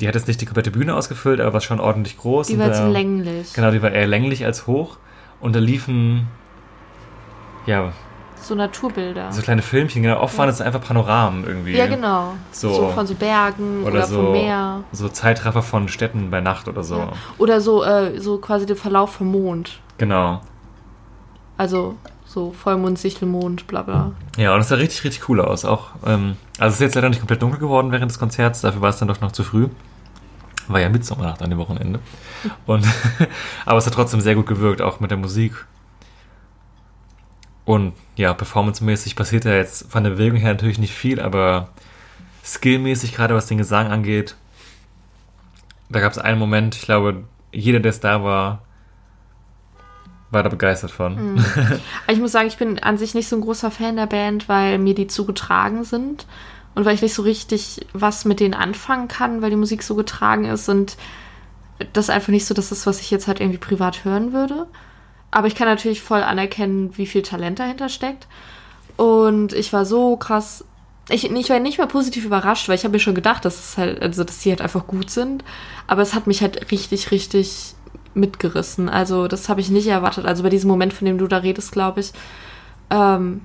Die 0.00 0.06
hat 0.08 0.14
jetzt 0.14 0.28
nicht 0.28 0.40
die 0.40 0.46
komplette 0.46 0.70
Bühne 0.70 0.94
ausgefüllt, 0.94 1.40
aber 1.40 1.52
war 1.54 1.60
schon 1.60 1.80
ordentlich 1.80 2.16
groß. 2.18 2.46
Die 2.48 2.58
war 2.58 2.66
jetzt 2.66 2.80
da- 2.80 2.88
länglich. 2.88 3.52
Genau, 3.54 3.70
die 3.70 3.82
war 3.82 3.90
eher 3.92 4.06
länglich 4.06 4.44
als 4.44 4.66
hoch. 4.66 4.98
Und 5.40 5.54
da 5.56 5.58
liefen, 5.60 6.26
ja, 7.66 7.92
So 8.50 8.56
Naturbilder. 8.56 9.30
so 9.30 9.42
kleine 9.42 9.62
Filmchen. 9.62 10.02
Genau, 10.02 10.18
oft 10.20 10.36
waren 10.36 10.48
es 10.48 10.60
einfach 10.60 10.80
Panoramen 10.80 11.44
irgendwie. 11.46 11.76
ja, 11.76 11.86
genau. 11.86 12.34
So. 12.50 12.74
So, 12.74 12.88
von 12.88 13.06
so 13.06 13.14
Bergen 13.14 13.84
oder, 13.84 13.92
Oder, 13.92 14.06
so, 14.08 14.16
vom 14.16 14.32
Meer. 14.32 14.82
so 14.90 15.08
Zeitraffer 15.08 15.62
von 15.62 15.86
Städten 15.86 16.32
bei 16.32 16.40
Nacht 16.40 16.66
oder 16.66 16.82
so. 16.82 16.96
Ja. 16.96 17.12
Oder 17.38 17.60
so, 17.60 17.84
äh, 17.84 18.18
so 18.18 18.38
quasi 18.38 18.66
der 18.66 18.74
Verlauf 18.74 19.12
vom 19.14 19.30
Mond. 19.30 19.78
Genau. 19.98 20.40
Also 21.58 21.94
so 22.24 22.50
Vollmond, 22.50 22.98
Sichelmond, 22.98 23.68
bla 23.68 23.82
bla. 23.82 24.10
Ja, 24.36 24.52
und 24.52 24.62
es 24.62 24.68
sah 24.68 24.74
richtig, 24.74 25.04
richtig 25.04 25.28
cool 25.28 25.40
aus. 25.40 25.64
Auch, 25.64 25.90
ähm, 26.04 26.36
also 26.58 26.70
es 26.70 26.74
ist 26.74 26.80
jetzt 26.80 26.94
leider 26.96 27.08
nicht 27.08 27.20
komplett 27.20 27.42
dunkel 27.42 27.60
geworden 27.60 27.92
während 27.92 28.10
des 28.10 28.18
Konzerts, 28.18 28.62
dafür 28.62 28.80
war 28.80 28.90
es 28.90 28.98
dann 28.98 29.06
doch 29.06 29.20
noch 29.20 29.30
zu 29.30 29.44
früh. 29.44 29.68
War 30.66 30.80
ja 30.80 30.88
Mitsommernacht 30.88 31.40
an 31.40 31.50
dem 31.50 31.58
Wochenende. 31.60 32.00
Und, 32.66 32.84
aber 33.64 33.78
es 33.78 33.86
hat 33.86 33.94
trotzdem 33.94 34.20
sehr 34.20 34.34
gut 34.34 34.46
gewirkt, 34.46 34.82
auch 34.82 34.98
mit 34.98 35.12
der 35.12 35.18
Musik. 35.18 35.66
Und 37.64 37.92
ja, 38.16 38.34
performancemäßig 38.34 39.16
passiert 39.16 39.44
ja 39.44 39.54
jetzt 39.54 39.90
von 39.90 40.02
der 40.02 40.10
Bewegung 40.10 40.38
her 40.38 40.52
natürlich 40.52 40.78
nicht 40.78 40.94
viel, 40.94 41.20
aber 41.20 41.68
skillmäßig, 42.44 43.14
gerade 43.14 43.34
was 43.34 43.46
den 43.46 43.58
Gesang 43.58 43.88
angeht, 43.88 44.36
da 45.88 46.00
gab 46.00 46.12
es 46.12 46.18
einen 46.18 46.38
Moment, 46.38 46.76
ich 46.76 46.82
glaube, 46.82 47.24
jeder, 47.52 47.80
der 47.80 47.90
es 47.90 48.00
da 48.00 48.22
war, 48.22 48.62
war 50.30 50.42
da 50.42 50.48
begeistert 50.48 50.92
von. 50.92 51.38
Aber 52.04 52.12
ich 52.12 52.20
muss 52.20 52.32
sagen, 52.32 52.46
ich 52.46 52.56
bin 52.56 52.78
an 52.78 52.98
sich 52.98 53.14
nicht 53.14 53.28
so 53.28 53.36
ein 53.36 53.42
großer 53.42 53.70
Fan 53.70 53.96
der 53.96 54.06
Band, 54.06 54.48
weil 54.48 54.78
mir 54.78 54.94
die 54.94 55.08
zu 55.08 55.26
getragen 55.26 55.82
sind. 55.82 56.26
Und 56.76 56.84
weil 56.84 56.94
ich 56.94 57.02
nicht 57.02 57.14
so 57.14 57.22
richtig 57.22 57.84
was 57.92 58.24
mit 58.24 58.38
denen 58.38 58.54
anfangen 58.54 59.08
kann, 59.08 59.42
weil 59.42 59.50
die 59.50 59.56
Musik 59.56 59.82
so 59.82 59.96
getragen 59.96 60.44
ist 60.44 60.68
und 60.68 60.96
das 61.92 62.10
einfach 62.10 62.28
nicht 62.28 62.46
so 62.46 62.54
das 62.54 62.70
ist, 62.70 62.86
was 62.86 63.00
ich 63.00 63.10
jetzt 63.10 63.26
halt 63.26 63.40
irgendwie 63.40 63.58
privat 63.58 64.04
hören 64.04 64.32
würde. 64.32 64.68
Aber 65.30 65.46
ich 65.46 65.54
kann 65.54 65.68
natürlich 65.68 66.02
voll 66.02 66.22
anerkennen, 66.22 66.96
wie 66.96 67.06
viel 67.06 67.22
Talent 67.22 67.58
dahinter 67.58 67.88
steckt. 67.88 68.26
Und 68.96 69.52
ich 69.52 69.72
war 69.72 69.84
so 69.84 70.16
krass. 70.16 70.64
Ich, 71.08 71.30
ich 71.30 71.50
war 71.50 71.58
nicht 71.58 71.78
mehr 71.78 71.86
positiv 71.86 72.24
überrascht, 72.24 72.68
weil 72.68 72.74
ich 72.74 72.84
habe 72.84 72.92
mir 72.92 73.00
schon 73.00 73.14
gedacht, 73.14 73.44
dass 73.44 73.58
es 73.58 73.78
halt, 73.78 74.02
also 74.02 74.24
dass 74.24 74.42
sie 74.42 74.50
halt 74.50 74.60
einfach 74.60 74.86
gut 74.86 75.10
sind. 75.10 75.44
Aber 75.86 76.02
es 76.02 76.14
hat 76.14 76.26
mich 76.26 76.42
halt 76.42 76.70
richtig, 76.70 77.10
richtig 77.10 77.74
mitgerissen. 78.14 78.88
Also 78.88 79.28
das 79.28 79.48
habe 79.48 79.60
ich 79.60 79.70
nicht 79.70 79.86
erwartet. 79.86 80.26
Also 80.26 80.42
bei 80.42 80.48
diesem 80.50 80.68
Moment, 80.68 80.92
von 80.92 81.06
dem 81.06 81.18
du 81.18 81.26
da 81.26 81.38
redest, 81.38 81.72
glaube 81.72 82.00
ich, 82.00 82.12
ähm, 82.90 83.42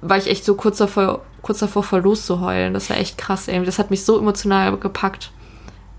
war 0.00 0.16
ich 0.16 0.28
echt 0.28 0.44
so 0.44 0.54
kurz 0.54 0.78
davor, 0.78 1.22
kurz 1.42 1.58
davor 1.60 1.82
voll 1.82 2.00
loszuheulen. 2.00 2.74
Das 2.74 2.90
war 2.90 2.96
echt 2.96 3.18
krass 3.18 3.48
irgendwie. 3.48 3.66
Das 3.66 3.78
hat 3.78 3.90
mich 3.90 4.04
so 4.04 4.18
emotional 4.18 4.76
gepackt. 4.78 5.30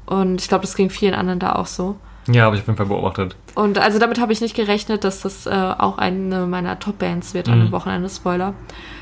Und 0.06 0.42
ich 0.42 0.48
glaube, 0.48 0.64
das 0.64 0.76
ging 0.76 0.90
vielen 0.90 1.14
anderen 1.14 1.40
da 1.40 1.54
auch 1.54 1.68
so. 1.68 1.98
Ja, 2.30 2.44
habe 2.44 2.56
ich 2.56 2.62
auf 2.62 2.68
jeden 2.68 2.78
Fall 2.78 2.86
beobachtet. 2.88 3.36
Und 3.56 3.78
also 3.78 4.00
damit 4.00 4.20
habe 4.20 4.34
ich 4.34 4.42
nicht 4.42 4.56
gerechnet, 4.56 5.04
dass 5.04 5.22
das 5.22 5.46
äh, 5.46 5.50
auch 5.50 5.98
eine 5.98 6.46
meiner 6.46 6.78
Top-Bands 6.80 7.34
wird 7.34 7.48
an 7.50 7.60
Mhm. 7.60 7.66
dem 7.66 7.72
Wochenende, 7.72 8.10
Spoiler. 8.10 8.54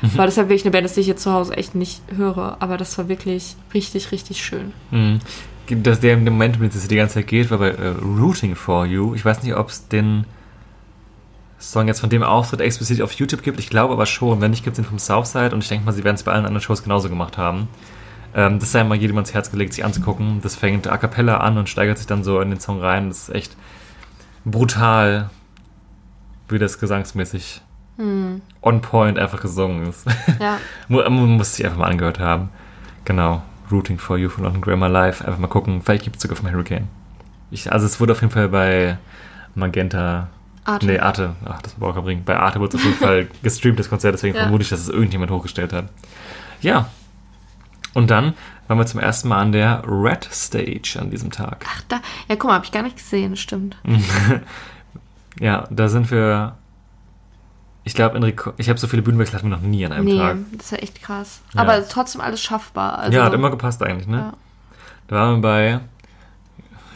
Weil 0.02 0.26
das 0.26 0.34
ist 0.34 0.36
ja 0.36 0.44
wirklich 0.44 0.64
eine 0.64 0.70
Band, 0.70 0.94
die 0.94 1.00
ich 1.00 1.06
jetzt 1.08 1.22
zu 1.22 1.32
Hause 1.32 1.56
echt 1.56 1.74
nicht 1.74 2.00
höre. 2.16 2.56
Aber 2.60 2.76
das 2.76 2.96
war 2.98 3.08
wirklich 3.08 3.56
richtig, 3.74 4.12
richtig 4.12 4.44
schön. 4.44 4.72
Mhm. 4.90 5.18
Dass 5.82 5.98
der 5.98 6.14
im 6.14 6.24
Moment, 6.24 6.60
mit 6.60 6.72
dem 6.72 6.78
es 6.78 6.86
die 6.86 6.94
ganze 6.96 7.14
Zeit 7.14 7.26
geht, 7.26 7.50
war 7.50 7.58
bei 7.58 7.70
äh, 7.70 7.88
Rooting 7.88 8.54
for 8.54 8.86
You. 8.86 9.14
Ich 9.16 9.24
weiß 9.24 9.42
nicht, 9.42 9.56
ob 9.56 9.68
es 9.70 9.88
den 9.88 10.24
Song 11.58 11.88
jetzt 11.88 12.00
von 12.00 12.10
dem 12.10 12.22
Auftritt 12.22 12.60
explizit 12.60 13.00
auf 13.02 13.12
YouTube 13.12 13.42
gibt. 13.42 13.58
Ich 13.58 13.70
glaube 13.70 13.92
aber 13.94 14.06
schon. 14.06 14.40
Wenn 14.40 14.50
nicht, 14.52 14.62
gibt 14.62 14.78
es 14.78 14.82
den 14.84 14.88
vom 14.88 14.98
Southside. 14.98 15.52
Und 15.54 15.62
ich 15.64 15.68
denke 15.68 15.84
mal, 15.86 15.92
sie 15.92 16.04
werden 16.04 16.14
es 16.16 16.22
bei 16.22 16.32
allen 16.32 16.44
anderen 16.44 16.62
Shows 16.62 16.82
genauso 16.82 17.08
gemacht 17.08 17.38
haben. 17.38 17.66
Ähm, 18.36 18.58
das 18.60 18.70
sei 18.70 18.84
mal 18.84 18.96
jedem 18.96 19.16
ans 19.16 19.32
Herz 19.34 19.50
gelegt, 19.50 19.72
sich 19.72 19.84
anzugucken. 19.84 20.40
Das 20.42 20.54
fängt 20.54 20.86
a 20.86 20.96
cappella 20.98 21.38
an 21.38 21.56
und 21.58 21.68
steigert 21.68 21.96
sich 21.98 22.06
dann 22.06 22.22
so 22.22 22.40
in 22.40 22.50
den 22.50 22.60
Song 22.60 22.80
rein. 22.80 23.08
Das 23.08 23.28
ist 23.28 23.34
echt 23.34 23.56
brutal, 24.44 25.30
wie 26.48 26.58
das 26.58 26.78
gesangsmäßig 26.78 27.62
on 27.98 28.80
point 28.82 29.18
einfach 29.18 29.40
gesungen 29.40 29.86
ist. 29.86 30.06
Ja. 30.38 30.58
Man 30.88 31.36
muss 31.38 31.56
sich 31.56 31.64
einfach 31.64 31.78
mal 31.78 31.86
angehört 31.88 32.18
haben. 32.20 32.50
Genau. 33.06 33.42
Rooting 33.72 33.98
for 33.98 34.18
You 34.18 34.28
von 34.28 34.44
London 34.44 34.60
Grammar 34.60 34.90
Live. 34.90 35.22
Einfach 35.22 35.38
mal 35.38 35.46
gucken. 35.48 35.80
Vielleicht 35.82 36.04
gibt 36.04 36.16
es 36.16 36.22
sogar 36.22 36.36
vom 36.36 36.50
Hurricane. 36.50 36.88
Ich, 37.50 37.72
also 37.72 37.86
es 37.86 37.98
wurde 37.98 38.12
auf 38.12 38.20
jeden 38.20 38.32
Fall 38.32 38.48
bei 38.50 38.98
Magenta. 39.54 40.28
Arte. 40.64 40.84
Nee, 40.86 40.98
Arte. 40.98 41.36
Ach, 41.46 41.62
das 41.62 41.80
war 41.80 41.88
auch 41.96 42.02
bringen. 42.02 42.22
Bei 42.24 42.36
Arte 42.38 42.60
wurde 42.60 42.76
es 42.76 42.82
auf 42.82 42.84
jeden 42.84 42.96
Fall 43.02 43.28
gestreamt, 43.42 43.78
das 43.78 43.88
Konzert. 43.88 44.14
Deswegen 44.14 44.36
Ja. 44.36 44.42
vermute 44.42 44.62
ich, 44.62 44.68
dass 44.68 44.80
es 44.80 44.88
irgendjemand 44.90 45.30
hochgestellt 45.30 45.72
hat. 45.72 45.86
Ja. 46.60 46.90
Und 47.96 48.10
dann 48.10 48.34
waren 48.68 48.76
wir 48.76 48.84
zum 48.84 49.00
ersten 49.00 49.28
Mal 49.28 49.40
an 49.40 49.52
der 49.52 49.82
Red 49.86 50.28
Stage 50.30 50.98
an 51.00 51.08
diesem 51.10 51.30
Tag. 51.30 51.64
Ach, 51.66 51.80
da. 51.88 52.02
Ja, 52.28 52.36
guck 52.36 52.44
mal, 52.50 52.56
habe 52.56 52.64
ich 52.66 52.70
gar 52.72 52.82
nicht 52.82 52.96
gesehen, 52.96 53.36
stimmt. 53.36 53.76
Ja, 55.38 55.66
da 55.70 55.88
sind 55.88 56.10
wir. 56.10 56.56
Ich 57.84 57.92
glaube, 57.92 58.16
in 58.16 58.24
Reko- 58.24 58.54
ich 58.56 58.70
habe 58.70 58.78
so 58.78 58.86
viele 58.86 59.02
Bühnenwechsel 59.02 59.36
hatten 59.36 59.50
wir 59.50 59.56
noch 59.56 59.62
nie 59.62 59.84
an 59.84 59.92
einem 59.92 60.06
nee, 60.06 60.16
Tag. 60.16 60.36
das 60.52 60.64
ist 60.66 60.70
ja 60.72 60.78
echt 60.78 61.02
krass. 61.02 61.42
Ja. 61.54 61.60
Aber 61.60 61.86
trotzdem 61.86 62.22
alles 62.22 62.42
schaffbar. 62.42 62.98
Also, 62.98 63.18
ja, 63.18 63.24
hat 63.24 63.34
immer 63.34 63.50
gepasst 63.50 63.82
eigentlich, 63.82 64.08
ne? 64.08 64.16
Ja. 64.16 64.32
Da 65.08 65.16
waren 65.16 65.36
wir 65.36 65.42
bei, 65.42 65.80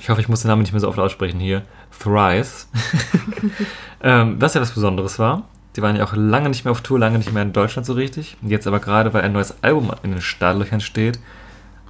ich 0.01 0.09
hoffe, 0.09 0.22
ich 0.22 0.28
muss 0.30 0.40
den 0.40 0.48
Namen 0.48 0.62
nicht 0.62 0.72
mehr 0.72 0.80
so 0.80 0.88
oft 0.88 0.98
aussprechen 0.98 1.38
hier, 1.38 1.62
Thrice. 1.98 2.66
ähm, 4.03 4.40
was 4.40 4.55
ja 4.55 4.62
was 4.62 4.72
Besonderes 4.72 5.18
war. 5.18 5.44
Die 5.76 5.82
waren 5.82 5.96
ja 5.96 6.04
auch 6.04 6.14
lange 6.14 6.48
nicht 6.48 6.64
mehr 6.64 6.72
auf 6.72 6.80
Tour, 6.80 6.98
lange 6.98 7.18
nicht 7.18 7.32
mehr 7.32 7.42
in 7.42 7.52
Deutschland 7.52 7.86
so 7.86 7.92
richtig. 7.92 8.36
Jetzt 8.42 8.66
aber 8.66 8.80
gerade, 8.80 9.14
weil 9.14 9.22
ein 9.22 9.32
neues 9.32 9.62
Album 9.62 9.90
in 10.02 10.10
den 10.10 10.20
Startlöchern 10.20 10.80
steht, 10.80 11.20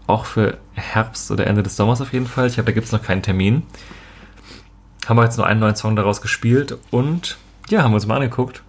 auch 0.07 0.26
für 0.26 0.59
Herbst 0.74 1.31
oder 1.31 1.47
Ende 1.47 1.62
des 1.62 1.76
Sommers 1.76 2.01
auf 2.01 2.12
jeden 2.12 2.26
Fall. 2.26 2.49
Ich 2.49 2.55
glaube, 2.55 2.66
da 2.66 2.72
gibt 2.72 2.87
es 2.87 2.93
noch 2.93 3.03
keinen 3.03 3.22
Termin. 3.22 3.62
Haben 5.07 5.16
wir 5.16 5.24
jetzt 5.24 5.39
nur 5.39 5.47
einen 5.47 5.61
neuen 5.61 5.76
Song 5.76 5.97
daraus 5.97 6.20
gespielt 6.20 6.76
und 6.91 7.39
ja, 7.70 7.83
haben 7.83 7.93
wir 7.93 7.97
uns 7.97 8.07
mal 8.07 8.16
angeguckt. 8.16 8.62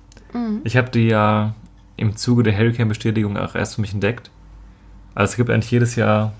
Ich 0.64 0.78
habe 0.78 0.90
die 0.90 1.08
ja 1.08 1.54
im 1.98 2.16
Zuge 2.16 2.44
der 2.44 2.58
Hurricane-Bestätigung 2.58 3.38
auch 3.38 3.56
erst 3.56 3.76
für 3.76 3.82
mich 3.82 3.94
entdeckt. 3.94 4.32
Also 5.14 5.32
es 5.32 5.38
gibt 5.38 5.50
eigentlich 5.50 5.72
jedes 5.72 5.96
Jahr 5.96 6.34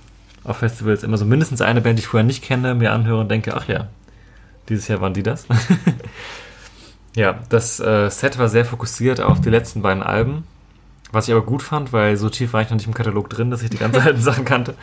auf 0.44 0.58
Festivals 0.58 1.04
immer 1.04 1.18
so 1.18 1.26
mindestens 1.26 1.62
eine 1.62 1.82
Band, 1.82 2.00
die 2.00 2.02
ich 2.02 2.08
vorher 2.08 2.26
nicht 2.26 2.44
kenne, 2.44 2.74
mir 2.74 2.94
anhöre 2.94 3.20
und 3.20 3.30
denke, 3.30 3.56
ach 3.56 3.68
ja, 3.68 3.90
dieses 4.70 4.88
Jahr 4.88 5.02
waren 5.02 5.14
die 5.14 5.24
das. 5.24 5.46
ja, 7.16 7.40
das 7.50 7.80
äh, 7.80 8.10
Set 8.10 8.38
war 8.40 8.48
sehr 8.50 8.66
fokussiert 8.66 9.20
auf 9.22 9.42
die 9.42 9.50
letzten 9.50 9.82
beiden 9.82 10.02
Alben, 10.04 10.44
was 11.12 11.28
ich 11.28 11.34
aber 11.34 11.46
gut 11.46 11.62
fand, 11.62 11.92
weil 11.92 12.16
so 12.18 12.30
tief 12.30 12.54
war 12.54 12.62
ich 12.62 12.70
noch 12.70 12.78
nicht 12.78 12.88
im 12.88 12.94
Katalog 12.94 13.30
drin, 13.30 13.52
dass 13.52 13.62
ich 13.64 13.70
die 13.70 13.78
ganzen 13.78 14.02
alten 14.02 14.22
Sachen 14.22 14.46
kannte. 14.46 14.76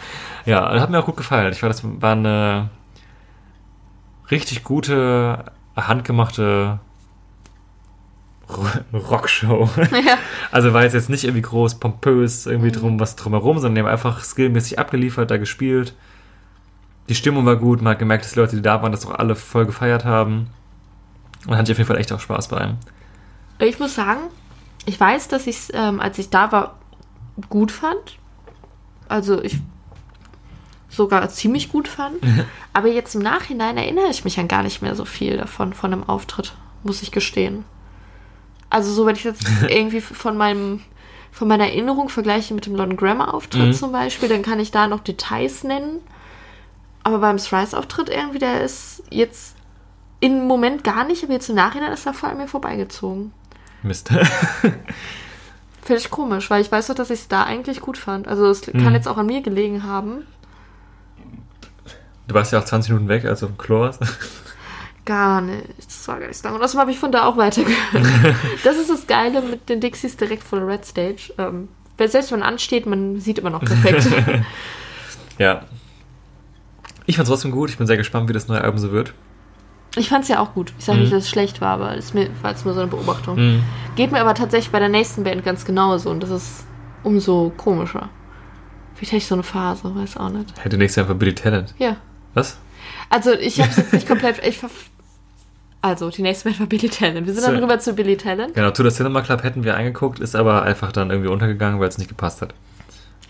Ja, 0.45 0.79
hat 0.81 0.91
mir 0.91 0.99
auch 1.01 1.07
gut 1.07 1.17
gefallen. 1.17 1.53
Ich 1.53 1.63
war, 1.63 1.69
das 1.71 1.83
war 1.85 2.13
eine 2.13 2.69
richtig 4.31 4.63
gute, 4.65 5.45
handgemachte 5.77 6.81
Ro- 8.49 8.99
Rockshow. 8.99 9.69
Ja. 9.91 10.19
Also 10.51 10.73
war 10.73 10.83
jetzt, 10.83 10.95
jetzt 10.95 11.11
nicht 11.11 11.25
irgendwie 11.25 11.43
groß, 11.43 11.77
pompös, 11.81 12.47
irgendwie 12.47 12.73
drum, 12.73 12.99
was 13.01 13.17
drumherum, 13.17 13.59
sondern 13.59 13.75
die 13.75 13.81
haben 13.83 13.89
einfach 13.93 14.23
skillmäßig 14.23 14.79
abgeliefert, 14.79 15.31
da 15.31 15.37
gespielt. 15.37 15.95
Die 17.09 17.15
Stimmung 17.15 17.47
war 17.47 17.57
gut, 17.57 17.81
man 17.81 17.93
hat 17.93 17.99
gemerkt, 17.99 18.25
dass 18.25 18.33
die 18.33 18.39
Leute, 18.39 18.57
die 18.57 18.63
da 18.63 18.83
waren, 18.83 18.93
das 18.93 19.07
auch 19.07 19.15
alle 19.19 19.35
voll 19.35 19.65
gefeiert 19.67 20.05
haben. 20.05 20.49
Und 21.49 21.57
hatte 21.57 21.73
ich 21.73 21.75
auf 21.75 21.79
jeden 21.79 21.89
Fall 21.89 21.99
echt 21.99 22.13
auch 22.13 22.21
Spaß 22.21 22.49
bei 22.49 22.59
einem. 22.59 22.77
Ich 23.59 23.79
muss 23.81 23.95
sagen, 23.95 24.21
ich 24.87 24.99
weiß, 25.01 25.29
dass 25.29 25.47
ich 25.47 25.57
es, 25.57 25.71
ähm, 25.75 25.99
als 26.01 26.19
ich 26.19 26.31
da 26.31 26.53
war, 26.53 26.79
gut 27.49 27.73
fand. 27.73 28.19
Also 29.09 29.43
ich 29.43 29.59
sogar 30.89 31.29
ziemlich 31.29 31.71
gut 31.71 31.89
fand. 31.89 32.17
Aber 32.73 32.89
jetzt 32.89 33.15
im 33.15 33.23
Nachhinein 33.23 33.77
erinnere 33.77 34.09
ich 34.11 34.25
mich 34.25 34.39
an 34.39 34.49
gar 34.49 34.63
nicht 34.63 34.83
mehr 34.83 34.95
so 34.95 35.05
viel 35.05 35.37
davon, 35.37 35.73
von 35.73 35.91
dem 35.91 36.09
Auftritt, 36.09 36.55
muss 36.85 37.03
ich 37.03 37.11
gestehen. 37.11 37.65
Also 38.71 38.93
so, 38.93 39.07
wenn 39.07 39.17
ich 39.17 39.25
jetzt 39.25 39.45
irgendwie 39.69 40.01
von 40.01 40.37
meinem 40.37 40.81
von 41.31 41.47
meiner 41.47 41.67
Erinnerung 41.67 42.09
vergleiche 42.09 42.53
mit 42.55 42.67
dem 42.67 42.75
London 42.75 42.97
Grammar 42.97 43.33
Auftritt 43.35 43.69
Mhm. 43.69 43.73
zum 43.73 43.93
Beispiel, 43.93 44.29
dann 44.29 44.43
kann 44.43 44.59
ich 44.61 44.71
da 44.71 44.89
noch 44.89 45.01
Details 45.01 45.63
nennen. 45.63 46.01
Aber 47.05 47.19
beim 47.19 47.37
Thrice-Auftritt 47.37 48.09
irgendwie, 48.09 48.39
der 48.41 48.63
ist 48.65 49.03
jetzt 49.11 49.55
im 50.21 50.47
Moment 50.47 50.85
gar 50.85 51.05
nicht, 51.05 51.23
aber 51.25 51.33
jetzt 51.33 51.49
im 51.49 51.55
Nachhinein 51.57 51.93
ist 51.93 52.07
er 52.07 52.15
voll 52.15 52.31
an 52.31 52.39
mir 52.39 52.49
vorbeigezogen. 52.49 53.33
Mist. 53.83 54.09
Finde 55.83 56.01
ich 56.03 56.11
komisch, 56.11 56.51
weil 56.51 56.61
ich 56.61 56.71
weiß 56.71 56.89
doch, 56.89 56.95
dass 56.95 57.11
ich 57.11 57.21
es 57.21 57.29
da 57.29 57.45
eigentlich 57.45 57.81
gut 57.81 57.97
fand. 57.97 58.29
Also 58.29 58.47
es 58.47 58.67
Mhm. 58.67 58.83
kann 58.85 58.95
jetzt 58.95 59.09
auch 59.09 59.17
an 59.17 59.27
mir 59.27 59.41
gelegen 59.43 59.85
haben. 59.85 60.27
Du 62.27 62.35
warst 62.35 62.53
ja 62.53 62.59
auch 62.59 62.65
20 62.65 62.91
Minuten 62.91 63.09
weg, 63.09 63.25
als 63.25 63.41
du 63.41 63.47
auf 63.47 63.53
dem 63.53 63.59
Klo 63.59 63.81
warst. 63.81 64.01
Gar 65.07 65.41
nicht. 65.41 65.65
Das 65.79 66.07
war 66.09 66.19
gar 66.21 66.27
nicht 66.29 66.37
so 66.37 66.45
lange. 66.45 66.59
Und 66.59 66.65
außerdem 66.65 66.81
habe 66.81 66.91
ich 66.91 66.99
von 66.99 67.11
da 67.13 67.25
auch 67.25 67.39
weitergehört. 67.39 67.77
das 68.65 68.77
ist 68.77 68.91
das 68.91 69.07
Geile 69.07 69.41
mit 69.41 69.69
den 69.71 69.81
Dixies 69.81 70.17
direkt 70.19 70.43
vor 70.43 70.59
der 70.59 70.69
Red 70.69 70.85
Stage. 70.85 71.33
Ähm, 71.39 71.69
selbst 71.97 72.31
wenn 72.31 72.41
man 72.41 72.49
ansteht, 72.49 72.85
man 72.85 73.19
sieht 73.21 73.39
immer 73.39 73.49
noch 73.51 73.65
perfekt. 73.65 74.07
ja. 75.39 75.63
Ich 77.07 77.17
fand's 77.17 77.31
trotzdem 77.31 77.51
gut. 77.53 77.71
Ich 77.71 77.79
bin 77.79 77.87
sehr 77.87 77.97
gespannt, 77.97 78.29
wie 78.29 78.35
das 78.35 78.49
neue 78.49 78.61
Album 78.61 78.79
so 78.79 78.93
wird. 78.93 79.15
Ich 79.97 80.09
fand 80.09 80.23
es 80.25 80.29
ja 80.29 80.41
auch 80.41 80.55
gut. 80.55 80.73
Ich 80.79 80.85
sage 80.85 80.99
Mhm. 80.99 81.05
nicht, 81.05 81.13
dass 81.15 81.25
es 81.25 81.31
schlecht 81.31 81.61
war, 81.61 81.71
aber 81.71 81.97
es 81.97 82.15
war 82.15 82.51
jetzt 82.51 82.65
nur 82.65 82.75
so 82.75 82.81
eine 82.81 82.89
Beobachtung. 82.91 83.37
Mhm. 83.37 83.63
Geht 83.97 84.13
mir 84.13 84.21
aber 84.21 84.35
tatsächlich 84.35 84.71
bei 84.71 84.79
der 84.79 84.89
nächsten 84.89 85.25
Band 85.25 85.45
ganz 85.45 85.65
genauso. 85.65 86.11
Und 86.11 86.23
das 86.23 86.31
ist 86.31 86.65
umso 87.03 87.53
komischer. 87.57 88.09
Vielleicht 88.95 89.13
hätte 89.13 89.19
ich 89.19 89.27
so 89.27 89.35
eine 89.35 89.43
Phase, 89.45 89.95
weiß 89.95 90.17
auch 90.17 90.29
nicht. 90.31 90.53
Hätte 90.63 90.77
nächstes 90.77 90.97
Jahr 90.97 91.07
einfach 91.07 91.19
Billy 91.19 91.35
Talent. 91.35 91.75
Ja. 91.79 91.97
Was? 92.35 92.59
Also 93.11 93.33
ich 93.33 93.61
habe 93.61 93.71
es 93.71 93.77
jetzt 93.79 93.93
nicht 93.93 94.07
komplett. 94.09 94.45
Ich 94.47 94.59
ver 94.59 94.71
also 95.81 96.11
die 96.11 96.23
nächste 96.23 96.45
Band 96.49 96.59
war 96.59 96.67
Billy 96.67 96.89
Talent. 96.89 97.25
Wir 97.27 97.33
sind 97.33 97.47
dann 97.47 97.55
So. 97.55 97.63
rüber 97.63 97.79
zu 97.79 97.95
Billy 97.95 98.17
Talent. 98.17 98.55
Genau, 98.55 98.71
To 98.73 98.83
the 98.83 98.95
Cinema 98.95 99.21
Club 99.23 99.45
hätten 99.45 99.63
wir 99.63 99.77
angeguckt, 99.77 100.19
ist 100.19 100.35
aber 100.35 100.65
einfach 100.65 100.91
dann 100.91 101.11
irgendwie 101.11 101.31
untergegangen, 101.31 101.79
weil 101.81 101.89
es 101.89 101.99
nicht 101.99 102.09
gepasst 102.09 102.43
hat. 102.43 102.53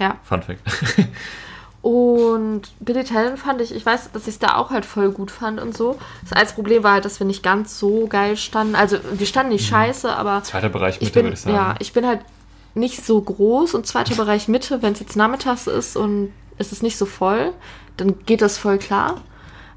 Ja. 0.01 0.17
Fun 0.25 0.43
Fact. 0.43 0.61
Und 1.89 2.65
Billy 2.81 3.03
Talent 3.03 3.39
fand 3.39 3.63
ich, 3.63 3.75
ich 3.75 3.87
weiß, 3.87 4.13
dass 4.13 4.25
ich 4.25 4.35
es 4.35 4.39
da 4.39 4.57
auch 4.57 4.69
halt 4.69 4.85
voll 4.85 5.11
gut 5.11 5.31
fand 5.31 5.59
und 5.59 5.75
so. 5.75 5.97
Das 6.21 6.35
einzige 6.35 6.57
Problem 6.57 6.83
war 6.83 6.93
halt, 6.93 7.07
dass 7.07 7.19
wir 7.19 7.27
nicht 7.27 7.43
ganz 7.43 7.79
so 7.79 8.07
geil 8.09 8.37
standen. 8.37 8.75
Also 8.75 8.99
wir 9.11 9.27
standen 9.27 9.53
nicht 9.53 9.67
scheiße, 9.67 10.15
aber 10.15 10.43
Zweiter 10.43 10.69
Bereich 10.69 10.97
ich 10.97 11.01
Mitte, 11.01 11.13
bin, 11.15 11.25
würde 11.25 11.35
ich 11.37 11.41
sagen. 11.41 11.57
ja, 11.57 11.75
ich 11.79 11.95
bin 11.95 12.07
halt 12.07 12.21
nicht 12.75 13.03
so 13.07 13.19
groß 13.19 13.73
und 13.73 13.87
zweiter 13.87 14.17
Bereich 14.17 14.49
Mitte, 14.49 14.83
wenn 14.83 14.93
es 14.93 15.01
jetzt 15.01 15.17
nachmittags 15.17 15.67
ist 15.67 15.97
und 15.97 16.31
es 16.59 16.73
ist 16.73 16.83
nicht 16.83 16.99
so 16.99 17.07
voll, 17.07 17.55
dann 17.97 18.17
geht 18.27 18.43
das 18.43 18.59
voll 18.59 18.77
klar. 18.77 19.23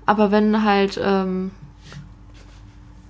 Aber 0.05 0.31
wenn 0.31 0.65
halt 0.65 0.99
ähm, 1.01 1.51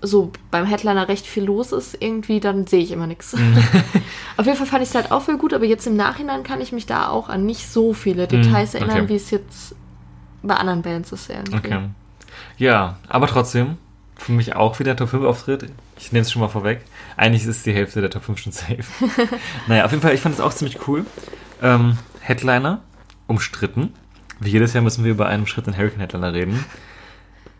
so 0.02 0.32
beim 0.50 0.66
Headliner 0.66 1.08
recht 1.08 1.26
viel 1.28 1.44
los 1.44 1.72
ist, 1.72 1.96
irgendwie, 2.00 2.40
dann 2.40 2.66
sehe 2.68 2.82
ich 2.82 2.92
immer 2.92 3.08
nichts. 3.08 3.34
Mhm. 3.34 3.58
Auf 4.38 4.46
jeden 4.46 4.58
Fall 4.58 4.68
fand 4.68 4.84
ich 4.84 4.90
es 4.90 4.96
halt 4.96 5.12
auch 5.12 5.22
voll 5.22 5.38
gut, 5.38 5.54
aber 5.54 5.66
jetzt 5.66 5.86
im 5.86 5.96
Nachhinein 5.96 6.44
kann 6.44 6.62
ich 6.62 6.72
mich 6.72 6.86
da 6.86 7.08
auch 7.08 7.30
an 7.30 7.46
nicht 7.46 7.68
so 7.68 7.94
viele 7.94 8.28
Details 8.28 8.74
Mhm, 8.74 8.80
erinnern, 8.80 8.98
okay. 9.02 9.10
wie 9.10 9.16
es 9.16 9.30
jetzt 9.30 9.76
bei 10.42 10.56
anderen 10.56 10.82
Bands 10.82 11.12
ist. 11.12 11.30
Irgendwie. 11.30 11.56
Okay. 11.56 11.80
Ja, 12.58 12.98
aber 13.08 13.28
trotzdem, 13.28 13.78
für 14.18 14.32
mich 14.32 14.56
auch 14.56 14.80
wieder 14.80 14.96
Top 14.96 15.10
5 15.10 15.24
Auftritt. 15.26 15.66
Ich 15.98 16.12
nehme 16.12 16.22
es 16.22 16.32
schon 16.32 16.42
mal 16.42 16.48
vorweg. 16.48 16.82
Eigentlich 17.18 17.46
ist 17.46 17.66
die 17.66 17.74
Hälfte 17.74 18.02
der 18.02 18.10
Top 18.10 18.24
5 18.24 18.40
schon 18.40 18.52
safe. 18.52 18.84
naja, 19.68 19.86
auf 19.86 19.92
jeden 19.92 20.02
Fall, 20.02 20.14
ich 20.14 20.22
fand 20.22 20.36
es 20.36 20.42
auch 20.42 20.54
ziemlich 20.54 20.88
cool. 20.88 21.06
Ähm, 21.62 21.98
Headliner, 22.22 22.82
umstritten. 23.28 23.94
Wie 24.40 24.50
jedes 24.50 24.74
Jahr 24.74 24.84
müssen 24.84 25.04
wir 25.04 25.12
über 25.12 25.28
einen 25.28 25.44
umstrittenen 25.44 25.78
Hurricane 25.78 26.02
Headliner 26.02 26.34
reden. 26.34 26.66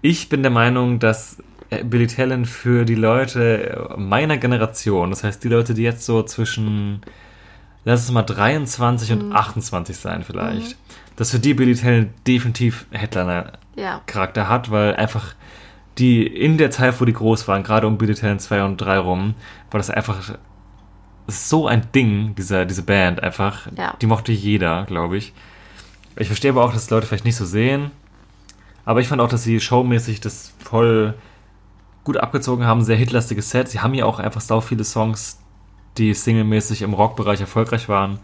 Ich 0.02 0.30
bin 0.30 0.42
der 0.42 0.52
Meinung, 0.52 0.98
dass 1.00 1.38
Billy 1.84 2.08
Talent 2.08 2.48
für 2.48 2.84
die 2.86 2.96
Leute 2.96 3.90
meiner 3.98 4.38
Generation, 4.38 5.10
das 5.10 5.24
heißt 5.24 5.44
die 5.44 5.48
Leute, 5.48 5.74
die 5.74 5.84
jetzt 5.84 6.06
so 6.06 6.22
zwischen, 6.24 7.02
lass 7.86 8.04
es 8.04 8.12
mal 8.12 8.24
23 8.24 9.14
und 9.14 9.32
28 9.32 9.96
sein 9.98 10.24
vielleicht, 10.24 10.76
dass 11.16 11.32
für 11.32 11.40
die 11.40 11.54
Billy 11.54 11.76
Talent 11.76 12.12
definitiv 12.28 12.86
Headliner 12.92 13.54
Ja. 13.76 14.02
Charakter 14.06 14.50
hat, 14.50 14.70
weil 14.70 14.96
einfach 14.96 15.34
die 15.98 16.26
in 16.26 16.58
der 16.58 16.72
Zeit, 16.72 17.00
wo 17.00 17.06
die 17.06 17.14
groß 17.14 17.48
waren, 17.48 17.64
gerade 17.64 17.88
um 17.88 17.98
Billy 17.98 18.16
Talent 18.16 18.42
2 18.42 18.64
und 18.64 18.78
3 18.78 18.98
rum, 18.98 19.36
war 19.70 19.78
das 19.78 19.90
einfach 19.90 20.36
so 21.28 21.68
ein 21.68 21.84
Ding, 21.94 22.36
dieser, 22.36 22.66
diese 22.66 22.84
Band 22.84 23.24
einfach. 23.24 23.68
Ja. 23.78 23.96
Die 24.02 24.08
mochte 24.08 24.34
jeder, 24.34 24.84
glaube 24.86 25.18
ich. 25.18 25.34
Ich 26.18 26.28
verstehe 26.28 26.52
aber 26.52 26.66
auch, 26.66 26.74
dass 26.74 26.90
Leute 26.90 27.08
vielleicht 27.08 27.26
nicht 27.26 27.38
so 27.38 27.46
sehen. 27.46 27.92
Aber 28.84 29.00
ich 29.00 29.08
fand 29.08 29.22
auch, 29.22 29.30
dass 29.30 29.44
sie 29.44 29.60
showmäßig 29.60 30.20
das 30.20 30.54
voll 30.60 31.14
gut 32.04 32.18
abgezogen 32.18 32.66
haben. 32.66 32.84
Sehr 32.84 32.96
hitlastige 32.96 33.42
Set. 33.42 33.70
Sie 33.70 33.80
haben 33.80 33.94
ja 33.94 34.06
auch 34.06 34.20
einfach 34.20 34.42
sau 34.42 34.62
viele 34.62 34.84
Songs, 34.84 35.40
die 35.98 36.14
singlemäßig 36.14 36.82
im 36.82 36.94
Rockbereich 36.94 37.42
erfolgreich 37.42 37.90
waren. 37.90 38.20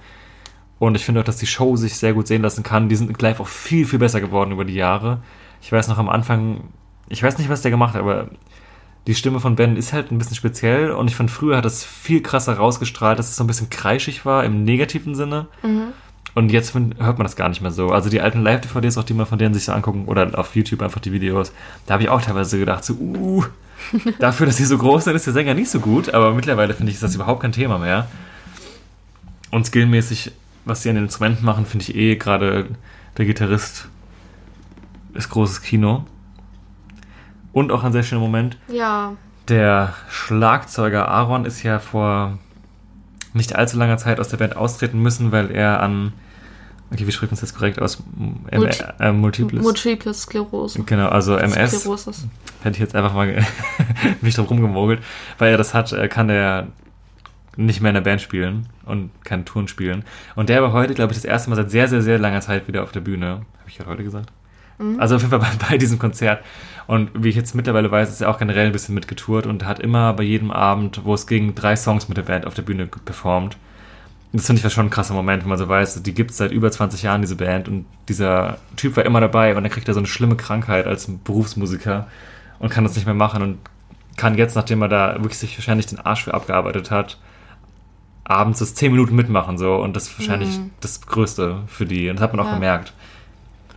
Und 0.79 0.95
ich 0.95 1.05
finde 1.05 1.21
auch, 1.21 1.25
dass 1.25 1.37
die 1.37 1.47
Show 1.47 1.75
sich 1.75 1.95
sehr 1.95 2.13
gut 2.13 2.27
sehen 2.27 2.41
lassen 2.41 2.63
kann. 2.63 2.89
Die 2.89 2.95
sind 2.95 3.21
live 3.21 3.39
auch 3.39 3.47
viel, 3.47 3.85
viel 3.85 3.99
besser 3.99 4.21
geworden 4.21 4.51
über 4.51 4.65
die 4.65 4.75
Jahre. 4.75 5.21
Ich 5.61 5.71
weiß 5.71 5.87
noch 5.87 5.97
am 5.97 6.09
Anfang, 6.09 6.65
ich 7.09 7.23
weiß 7.23 7.37
nicht, 7.37 7.49
was 7.49 7.61
der 7.61 7.71
gemacht 7.71 7.95
hat, 7.95 8.01
aber 8.01 8.29
die 9.07 9.15
Stimme 9.15 9.39
von 9.39 9.55
Ben 9.55 9.77
ist 9.77 9.93
halt 9.93 10.11
ein 10.11 10.17
bisschen 10.17 10.35
speziell 10.35 10.91
und 10.91 11.07
ich 11.07 11.15
fand 11.15 11.31
früher 11.31 11.57
hat 11.57 11.65
das 11.65 11.83
viel 11.83 12.21
krasser 12.21 12.57
rausgestrahlt, 12.57 13.17
dass 13.17 13.29
es 13.29 13.37
so 13.37 13.43
ein 13.43 13.47
bisschen 13.47 13.69
kreischig 13.69 14.25
war 14.25 14.43
im 14.43 14.63
negativen 14.65 15.15
Sinne. 15.15 15.47
Und 16.35 16.51
jetzt 16.51 16.75
hört 16.75 17.17
man 17.17 17.25
das 17.25 17.35
gar 17.35 17.49
nicht 17.49 17.61
mehr 17.61 17.71
so. 17.71 17.89
Also 17.89 18.09
die 18.09 18.21
alten 18.21 18.41
Live-DVDs, 18.43 18.97
auch 18.97 19.03
die 19.03 19.15
man 19.15 19.25
von 19.25 19.39
denen 19.39 19.55
sich 19.55 19.65
so 19.65 19.71
angucken, 19.71 20.05
oder 20.05 20.37
auf 20.37 20.55
YouTube 20.55 20.83
einfach 20.83 20.99
die 20.99 21.11
Videos, 21.11 21.51
da 21.87 21.95
habe 21.95 22.03
ich 22.03 22.09
auch 22.09 22.21
teilweise 22.21 22.59
gedacht, 22.59 22.83
so, 22.83 22.93
uh, 22.93 23.45
dafür, 24.19 24.45
dass 24.45 24.57
sie 24.57 24.65
so 24.65 24.77
groß 24.77 25.05
sind, 25.05 25.15
ist 25.15 25.25
der 25.25 25.33
Sänger 25.33 25.53
nicht 25.53 25.69
so 25.69 25.79
gut, 25.79 26.13
aber 26.13 26.33
mittlerweile 26.33 26.73
finde 26.73 26.89
ich, 26.89 26.95
ist 26.95 27.03
das 27.03 27.15
überhaupt 27.15 27.41
kein 27.41 27.51
Thema 27.51 27.77
mehr. 27.77 28.07
Und 29.51 29.65
skillmäßig, 29.65 30.31
was 30.65 30.83
sie 30.83 30.89
an 30.89 30.95
den 30.95 31.05
Instrumenten 31.05 31.45
machen, 31.45 31.65
finde 31.65 31.83
ich 31.83 31.95
eh 31.95 32.15
gerade 32.15 32.67
der 33.17 33.25
Gitarrist 33.25 33.87
ist 35.13 35.29
großes 35.29 35.61
Kino. 35.61 36.05
Und 37.53 37.71
auch 37.71 37.83
ein 37.83 37.91
sehr 37.91 38.03
schöner 38.03 38.21
Moment. 38.21 38.57
Ja. 38.67 39.13
Der 39.47 39.93
Schlagzeuger 40.09 41.07
Aaron 41.07 41.45
ist 41.45 41.63
ja 41.63 41.79
vor 41.79 42.37
nicht 43.33 43.55
allzu 43.55 43.77
langer 43.77 43.97
Zeit 43.97 44.19
aus 44.19 44.27
der 44.27 44.37
Band 44.37 44.55
austreten 44.55 45.01
müssen, 45.01 45.31
weil 45.31 45.51
er 45.51 45.81
an. 45.81 46.13
Okay, 46.91 47.05
wie 47.05 47.11
spricht 47.11 47.31
man 47.31 47.39
das 47.39 47.41
jetzt 47.49 47.55
korrekt 47.57 47.81
aus? 47.81 48.01
M 48.17 48.59
Multi- 48.61 48.83
äh, 48.99 49.11
Multiples. 49.11 49.61
Multiple 49.61 50.13
Sklerose. 50.13 50.81
genau, 50.83 51.09
also 51.09 51.35
MS. 51.35 51.79
Sklerosis. 51.81 52.27
Hätte 52.63 52.75
ich 52.75 52.79
jetzt 52.79 52.95
einfach 52.95 53.13
mal 53.13 53.43
mich 54.21 54.35
drum 54.35 54.45
rumgemogelt. 54.45 55.01
Weil 55.37 55.51
er 55.51 55.57
das 55.57 55.73
hat, 55.73 55.91
äh, 55.91 56.07
kann 56.07 56.29
er 56.29 56.67
nicht 57.57 57.81
mehr 57.81 57.89
in 57.89 57.95
der 57.95 58.01
Band 58.01 58.21
spielen 58.21 58.67
und 58.85 59.09
kann 59.23 59.43
Touren 59.43 59.67
spielen. 59.67 60.03
Und 60.35 60.49
der 60.49 60.61
war 60.61 60.71
heute, 60.73 60.93
glaube 60.93 61.11
ich, 61.11 61.17
das 61.17 61.25
erste 61.25 61.49
Mal 61.49 61.55
seit 61.55 61.71
sehr, 61.71 61.87
sehr, 61.87 62.01
sehr 62.01 62.19
langer 62.19 62.39
Zeit 62.41 62.67
wieder 62.67 62.83
auf 62.83 62.91
der 62.91 63.01
Bühne. 63.01 63.27
Habe 63.27 63.67
ich 63.67 63.77
gerade 63.77 63.89
heute 63.89 64.03
gesagt? 64.03 64.31
Also 64.99 65.15
auf 65.15 65.21
jeden 65.23 65.31
Fall 65.31 65.39
bei, 65.59 65.67
bei 65.71 65.77
diesem 65.77 65.97
Konzert. 65.99 66.43
Und 66.85 67.09
wie 67.15 67.29
ich 67.29 67.35
jetzt 67.35 67.55
mittlerweile 67.55 67.89
weiß, 67.91 68.09
ist 68.09 68.21
er 68.21 68.29
auch 68.29 68.37
generell 68.37 68.67
ein 68.67 68.71
bisschen 68.71 68.93
mitgetourt 68.95 69.45
und 69.47 69.65
hat 69.65 69.79
immer 69.79 70.13
bei 70.13 70.23
jedem 70.23 70.51
Abend, 70.51 71.03
wo 71.03 71.15
es 71.15 71.25
ging, 71.27 71.55
drei 71.55 71.75
Songs 71.75 72.07
mit 72.07 72.17
der 72.17 72.21
Band 72.23 72.45
auf 72.45 72.53
der 72.53 72.61
Bühne 72.61 72.85
performt. 72.87 73.57
Das 74.33 74.45
finde 74.45 74.65
ich 74.65 74.73
schon 74.73 74.87
ein 74.87 74.89
krasser 74.89 75.13
Moment, 75.13 75.43
wenn 75.43 75.49
man 75.49 75.57
so 75.57 75.67
weiß, 75.69 76.03
die 76.03 76.13
gibt 76.13 76.31
es 76.31 76.37
seit 76.37 76.51
über 76.51 76.69
20 76.69 77.01
Jahren, 77.01 77.21
diese 77.21 77.35
Band, 77.37 77.67
und 77.67 77.85
dieser 78.09 78.57
Typ 78.75 78.97
war 78.97 79.05
immer 79.05 79.21
dabei 79.21 79.55
und 79.55 79.63
dann 79.63 79.71
kriegt 79.71 79.87
er 79.87 79.93
so 79.93 79.99
eine 79.99 80.07
schlimme 80.07 80.35
Krankheit 80.35 80.85
als 80.85 81.07
Berufsmusiker 81.23 82.07
und 82.59 82.69
kann 82.69 82.83
das 82.83 82.95
nicht 82.95 83.05
mehr 83.05 83.15
machen 83.15 83.41
und 83.41 83.57
kann 84.17 84.35
jetzt, 84.37 84.55
nachdem 84.55 84.81
er 84.81 84.89
da 84.89 85.15
wirklich 85.15 85.37
sich 85.37 85.57
wahrscheinlich 85.57 85.85
den 85.87 85.99
Arsch 85.99 86.25
für 86.25 86.33
abgearbeitet 86.33 86.91
hat, 86.91 87.17
abends 88.25 88.59
das 88.59 88.75
10 88.75 88.91
Minuten 88.91 89.15
mitmachen 89.15 89.57
so 89.57 89.75
und 89.75 89.95
das 89.95 90.07
ist 90.09 90.19
wahrscheinlich 90.19 90.59
das 90.81 91.01
Größte 91.01 91.59
für 91.67 91.85
die. 91.85 92.09
Und 92.09 92.17
das 92.17 92.23
hat 92.23 92.33
man 92.33 92.45
auch 92.45 92.49
Ja. 92.49 92.55
gemerkt. 92.55 92.93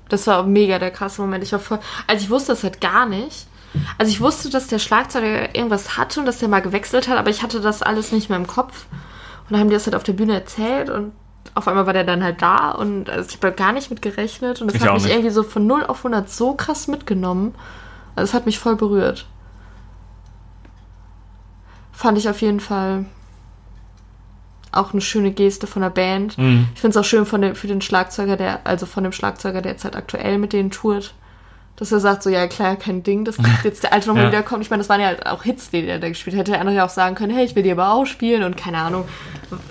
Das 0.08 0.26
war 0.26 0.42
mega 0.42 0.80
der 0.80 0.90
krasse 0.90 1.20
Moment. 1.22 1.44
Ich 1.44 1.52
war 1.52 1.60
voll, 1.60 1.78
also 2.08 2.24
ich 2.24 2.30
wusste 2.30 2.52
das 2.52 2.64
halt 2.64 2.80
gar 2.80 3.06
nicht. 3.06 3.46
Also 3.98 4.10
ich 4.10 4.20
wusste, 4.20 4.50
dass 4.50 4.66
der 4.66 4.80
Schlagzeuger 4.80 5.54
irgendwas 5.54 5.96
hatte 5.96 6.18
und 6.18 6.26
dass 6.26 6.38
der 6.38 6.48
mal 6.48 6.60
gewechselt 6.60 7.06
hat, 7.06 7.16
aber 7.16 7.30
ich 7.30 7.44
hatte 7.44 7.60
das 7.60 7.82
alles 7.82 8.10
nicht 8.10 8.28
mehr 8.28 8.38
im 8.38 8.48
Kopf. 8.48 8.86
Und 9.50 9.54
dann 9.54 9.60
haben 9.60 9.68
die 9.68 9.74
das 9.74 9.86
halt 9.86 9.96
auf 9.96 10.04
der 10.04 10.12
Bühne 10.12 10.34
erzählt 10.34 10.88
und 10.90 11.10
auf 11.54 11.66
einmal 11.66 11.84
war 11.84 11.92
der 11.92 12.04
dann 12.04 12.22
halt 12.22 12.40
da 12.40 12.70
und 12.70 13.10
also 13.10 13.28
ich 13.28 13.36
habe 13.36 13.48
halt 13.48 13.56
gar 13.56 13.72
nicht 13.72 13.90
mit 13.90 14.00
gerechnet 14.00 14.60
und 14.60 14.68
das 14.68 14.76
Ich 14.76 14.82
hat 14.86 14.94
mich 14.94 15.02
nicht. 15.04 15.12
irgendwie 15.12 15.30
so 15.30 15.42
von 15.42 15.66
0 15.66 15.84
auf 15.86 15.98
100 15.98 16.30
so 16.30 16.54
krass 16.54 16.86
mitgenommen. 16.86 17.54
Also 18.14 18.30
es 18.30 18.34
hat 18.34 18.46
mich 18.46 18.60
voll 18.60 18.76
berührt. 18.76 19.26
Fand 21.92 22.16
ich 22.16 22.28
auf 22.28 22.40
jeden 22.40 22.60
Fall 22.60 23.06
auch 24.72 24.92
eine 24.92 25.00
schöne 25.00 25.32
Geste 25.32 25.66
von 25.66 25.82
der 25.82 25.90
Band. 25.90 26.38
Mhm. 26.38 26.68
Ich 26.74 26.80
finde 26.80 26.96
es 26.96 27.04
auch 27.04 27.08
schön 27.08 27.26
von 27.26 27.42
dem, 27.42 27.56
für 27.56 27.66
den 27.66 27.80
Schlagzeuger, 27.80 28.36
der, 28.36 28.60
also 28.64 28.86
von 28.86 29.02
dem 29.02 29.12
Schlagzeuger, 29.12 29.62
der 29.62 29.72
jetzt 29.72 29.84
halt 29.84 29.96
aktuell 29.96 30.38
mit 30.38 30.52
denen 30.52 30.70
tourt, 30.70 31.14
dass 31.76 31.92
er 31.92 32.00
sagt, 32.00 32.22
so, 32.22 32.28
ja 32.30 32.46
klar, 32.46 32.76
kein 32.76 33.02
Ding, 33.02 33.24
dass 33.24 33.36
jetzt 33.64 33.82
der 33.82 33.92
Alte 33.92 34.08
nochmal 34.08 34.24
Ja. 34.24 34.30
wiederkommt. 34.30 34.62
Ich 34.62 34.70
meine, 34.70 34.80
das 34.82 34.88
waren 34.88 35.00
ja 35.00 35.06
halt 35.08 35.26
auch 35.26 35.42
Hits, 35.44 35.70
die 35.70 35.82
der 35.86 35.98
da 35.98 36.08
gespielt 36.08 36.34
hat. 36.36 36.40
Hätte 36.40 36.52
der 36.52 36.60
andere 36.60 36.76
ja 36.76 36.84
auch 36.84 36.90
sagen 36.90 37.14
können, 37.14 37.34
hey, 37.34 37.44
ich 37.44 37.54
will 37.56 37.62
die 37.62 37.72
aber 37.72 37.92
auch 37.92 38.04
spielen 38.06 38.42
und 38.42 38.56
keine 38.56 38.78
Ahnung. 38.78 39.04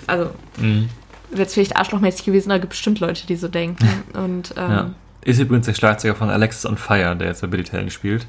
Also, 0.06 0.30
Mhm. 0.58 0.88
wäre 1.30 1.42
jetzt 1.42 1.54
vielleicht 1.54 1.76
arschlochmäßig 1.76 2.24
gewesen, 2.24 2.48
da 2.48 2.58
gibt 2.58 2.72
es 2.72 2.78
bestimmt 2.78 3.00
Leute, 3.00 3.26
die 3.26 3.36
so 3.36 3.46
denken. 3.48 3.86
Und, 4.14 4.54
ähm, 4.56 4.70
Ja. 4.70 4.90
Ist 5.22 5.38
übrigens 5.38 5.66
der 5.66 5.74
Schlagzeuger 5.74 6.14
von 6.14 6.30
Alexis 6.30 6.64
on 6.66 6.76
Fire, 6.78 7.14
der 7.14 7.28
jetzt 7.28 7.42
bei 7.42 7.46
Billy 7.46 7.62
Talent 7.62 7.92
spielt. 7.92 8.26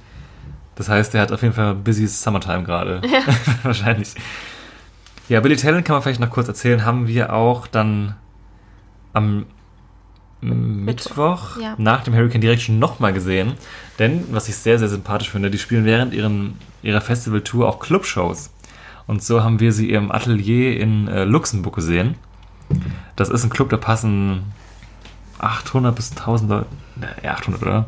Das 0.76 0.90
heißt, 0.90 1.14
der 1.14 1.22
hat 1.22 1.32
auf 1.32 1.42
jeden 1.42 1.54
Fall 1.54 1.74
busy 1.74 2.06
Summertime 2.06 2.64
gerade. 2.64 3.02
Wahrscheinlich. 3.64 4.14
Ja, 5.30 5.40
Billy 5.40 5.56
Talent 5.56 5.86
kann 5.86 5.94
man 5.96 6.04
vielleicht 6.04 6.20
noch 6.20 6.30
kurz 6.30 6.48
erzählen, 6.50 6.84
haben 6.86 7.08
wir 7.08 7.34
auch 7.34 7.66
dann 7.68 8.16
am 9.14 9.46
Mittwoch 10.42 11.58
ja. 11.62 11.76
nach 11.78 12.04
dem 12.04 12.16
Hurricane 12.16 12.42
Direction 12.42 12.80
nochmal 12.80 13.14
gesehen. 13.14 13.54
Denn, 14.00 14.26
was 14.32 14.50
ich 14.50 14.56
sehr, 14.56 14.80
sehr 14.80 14.90
sympathisch 14.90 15.30
finde, 15.30 15.52
die 15.52 15.60
spielen 15.60 15.86
während 15.86 16.14
ihren, 16.14 16.58
ihrer 16.82 17.02
Festivaltour 17.02 17.68
auch 17.68 17.80
Clubshows. 17.80 18.50
Und 19.08 19.24
so 19.24 19.44
haben 19.44 19.60
wir 19.60 19.72
sie 19.72 19.92
im 19.92 20.12
Atelier 20.12 20.80
in 20.80 21.08
äh, 21.08 21.24
Luxemburg 21.24 21.76
gesehen. 21.76 22.16
Das 23.16 23.30
ist 23.30 23.44
ein 23.44 23.50
Club, 23.50 23.70
da 23.70 23.78
passen 23.78 24.44
800 25.40 25.96
bis 25.96 26.12
1000 26.12 26.50
Leute. 26.50 26.66
Ja, 27.24 27.34
800, 27.34 27.62
oder? 27.62 27.86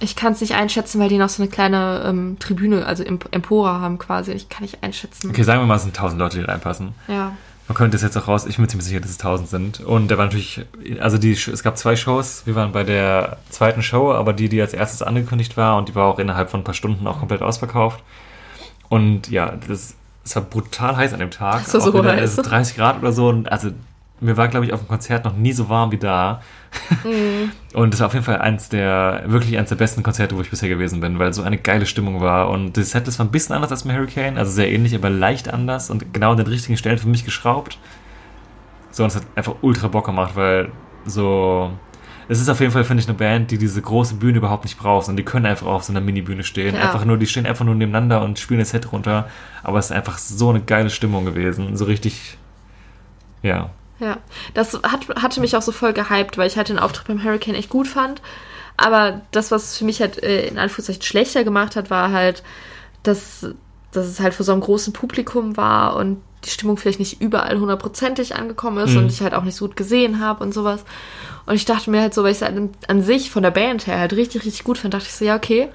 ich 0.00 0.16
kann 0.16 0.32
es 0.32 0.40
nicht 0.40 0.54
einschätzen, 0.54 0.98
weil 0.98 1.08
die 1.08 1.18
noch 1.18 1.28
so 1.28 1.42
eine 1.42 1.50
kleine 1.50 2.02
ähm, 2.06 2.38
Tribüne, 2.38 2.86
also 2.86 3.04
Emp 3.04 3.28
Empora 3.30 3.80
haben 3.80 3.98
quasi. 3.98 4.32
Ich 4.32 4.48
kann 4.48 4.62
nicht 4.62 4.82
einschätzen. 4.82 5.30
Okay, 5.30 5.42
sagen 5.42 5.60
wir 5.60 5.66
mal, 5.66 5.76
es 5.76 5.82
sind 5.82 5.96
1000 5.96 6.18
Leute, 6.18 6.38
die 6.38 6.44
reinpassen. 6.44 6.94
Ja. 7.06 7.36
Man 7.70 7.76
könnte 7.76 7.96
es 7.96 8.02
jetzt 8.02 8.16
auch 8.16 8.26
raus, 8.26 8.46
ich 8.46 8.56
bin 8.56 8.64
mir 8.64 8.68
ziemlich 8.68 8.88
sicher, 8.88 8.98
dass 8.98 9.12
es 9.12 9.20
1000 9.20 9.48
sind. 9.48 9.78
Und 9.78 10.10
da 10.10 10.18
war 10.18 10.24
natürlich, 10.24 10.66
also 10.98 11.18
die, 11.18 11.30
es 11.30 11.62
gab 11.62 11.78
zwei 11.78 11.94
Shows. 11.94 12.42
Wir 12.44 12.56
waren 12.56 12.72
bei 12.72 12.82
der 12.82 13.36
zweiten 13.48 13.80
Show, 13.80 14.12
aber 14.12 14.32
die, 14.32 14.48
die 14.48 14.60
als 14.60 14.74
erstes 14.74 15.02
angekündigt 15.02 15.56
war 15.56 15.78
und 15.78 15.88
die 15.88 15.94
war 15.94 16.06
auch 16.06 16.18
innerhalb 16.18 16.50
von 16.50 16.62
ein 16.62 16.64
paar 16.64 16.74
Stunden 16.74 17.06
auch 17.06 17.20
komplett 17.20 17.42
ausverkauft. 17.42 18.02
Und 18.88 19.30
ja, 19.30 19.54
das, 19.68 19.94
es 20.24 20.34
war 20.34 20.42
brutal 20.42 20.96
heiß 20.96 21.12
an 21.12 21.20
dem 21.20 21.30
Tag. 21.30 21.64
So, 21.64 21.78
Auch 21.78 21.82
so 21.84 21.94
wieder, 21.94 22.10
heiß. 22.10 22.38
also 22.38 22.42
30 22.42 22.74
Grad 22.74 22.98
oder 22.98 23.12
so. 23.12 23.28
Und 23.28 23.52
also 23.52 23.70
mir 24.20 24.36
war, 24.36 24.48
glaube 24.48 24.66
ich, 24.66 24.72
auf 24.72 24.80
dem 24.80 24.88
Konzert 24.88 25.24
noch 25.24 25.34
nie 25.34 25.52
so 25.52 25.68
warm 25.68 25.92
wie 25.92 25.98
da. 25.98 26.42
Mhm. 27.04 27.52
Und 27.74 27.94
es 27.94 28.00
war 28.00 28.08
auf 28.08 28.12
jeden 28.12 28.24
Fall 28.24 28.38
eins 28.38 28.68
der, 28.68 29.22
wirklich 29.26 29.56
eins 29.58 29.68
der 29.68 29.76
besten 29.76 30.02
Konzerte, 30.02 30.36
wo 30.36 30.40
ich 30.40 30.50
bisher 30.50 30.68
gewesen 30.68 31.00
bin, 31.00 31.18
weil 31.18 31.32
so 31.32 31.42
eine 31.42 31.58
geile 31.58 31.86
Stimmung 31.86 32.20
war. 32.20 32.50
Und 32.50 32.76
das 32.76 32.90
Set 32.90 33.06
das 33.06 33.18
war 33.18 33.26
ein 33.26 33.30
bisschen 33.30 33.54
anders 33.54 33.70
als 33.70 33.84
beim 33.84 33.96
Hurricane, 33.96 34.36
also 34.36 34.50
sehr 34.52 34.70
ähnlich, 34.70 34.94
aber 34.94 35.10
leicht 35.10 35.52
anders 35.52 35.90
und 35.90 36.12
genau 36.12 36.32
an 36.32 36.36
den 36.36 36.46
richtigen 36.46 36.76
Stellen 36.76 36.98
für 36.98 37.08
mich 37.08 37.24
geschraubt. 37.24 37.78
So, 38.90 39.04
und 39.04 39.08
es 39.08 39.16
hat 39.16 39.22
einfach 39.36 39.56
ultra 39.62 39.88
Bock 39.88 40.06
gemacht, 40.06 40.32
weil 40.34 40.70
so. 41.06 41.70
Es 42.28 42.40
ist 42.40 42.48
auf 42.48 42.60
jeden 42.60 42.70
Fall, 42.70 42.84
finde 42.84 43.02
ich, 43.02 43.08
eine 43.08 43.18
Band, 43.18 43.50
die 43.50 43.58
diese 43.58 43.82
große 43.82 44.14
Bühne 44.14 44.38
überhaupt 44.38 44.62
nicht 44.62 44.78
braucht. 44.78 45.08
Und 45.08 45.16
die 45.16 45.24
können 45.24 45.46
einfach 45.46 45.66
auf 45.66 45.82
so 45.82 45.92
einer 45.92 46.00
Mini-Bühne 46.00 46.44
stehen. 46.44 46.76
Ja. 46.76 46.82
Einfach 46.82 47.04
nur, 47.04 47.18
die 47.18 47.26
stehen 47.26 47.44
einfach 47.44 47.64
nur 47.64 47.74
nebeneinander 47.74 48.22
und 48.22 48.38
spielen 48.38 48.60
das 48.60 48.70
Set 48.70 48.92
runter. 48.92 49.28
Aber 49.64 49.80
es 49.80 49.86
ist 49.86 49.92
einfach 49.92 50.16
so 50.16 50.50
eine 50.50 50.60
geile 50.60 50.90
Stimmung 50.90 51.24
gewesen. 51.24 51.76
So 51.76 51.86
richtig. 51.86 52.38
Ja. 53.42 53.70
Ja, 54.00 54.16
das 54.54 54.74
hat, 54.82 55.08
hatte 55.22 55.40
mich 55.40 55.56
auch 55.56 55.62
so 55.62 55.72
voll 55.72 55.92
gehypt, 55.92 56.38
weil 56.38 56.46
ich 56.46 56.56
halt 56.56 56.68
den 56.70 56.78
Auftritt 56.78 57.06
beim 57.08 57.22
Hurricane 57.22 57.54
echt 57.54 57.68
gut 57.68 57.86
fand. 57.86 58.22
Aber 58.76 59.20
das, 59.30 59.50
was 59.50 59.76
für 59.76 59.84
mich 59.84 60.00
halt 60.00 60.22
äh, 60.22 60.46
in 60.48 60.58
Anführungszeichen 60.58 61.02
schlechter 61.02 61.44
gemacht 61.44 61.76
hat, 61.76 61.90
war 61.90 62.10
halt, 62.12 62.42
dass, 63.02 63.46
dass 63.92 64.06
es 64.06 64.20
halt 64.20 64.32
für 64.34 64.42
so 64.44 64.52
einem 64.52 64.62
großen 64.62 64.92
Publikum 64.94 65.56
war 65.58 65.96
und 65.96 66.22
die 66.46 66.50
Stimmung 66.50 66.78
vielleicht 66.78 66.98
nicht 67.00 67.20
überall 67.20 67.60
hundertprozentig 67.60 68.34
angekommen 68.36 68.78
ist 68.78 68.92
Mhm. 68.92 68.98
und 69.00 69.12
ich 69.12 69.20
halt 69.20 69.34
auch 69.34 69.42
nicht 69.44 69.56
so 69.56 69.66
gut 69.66 69.76
gesehen 69.76 70.20
habe 70.24 70.42
und 70.42 70.54
sowas. 70.54 70.82
Und 71.44 71.54
ich 71.54 71.66
dachte 71.66 71.90
mir 71.90 72.00
halt 72.00 72.14
so, 72.14 72.22
weil 72.22 72.30
ich 72.32 72.38
es 72.40 72.42
halt 72.42 72.70
an, 72.88 73.02
sich 73.02 73.30
von 73.30 73.42
der 73.42 73.50
Band 73.50 73.86
her 73.86 73.98
halt 73.98 74.14
richtig, 74.14 74.46
richtig 74.46 74.64
gut 74.64 74.78
fand, 74.78 74.94
dachte 74.94 75.04
ich 75.06 75.12
so, 75.14 75.26
ja, 75.26 75.36
okay, 75.36 75.68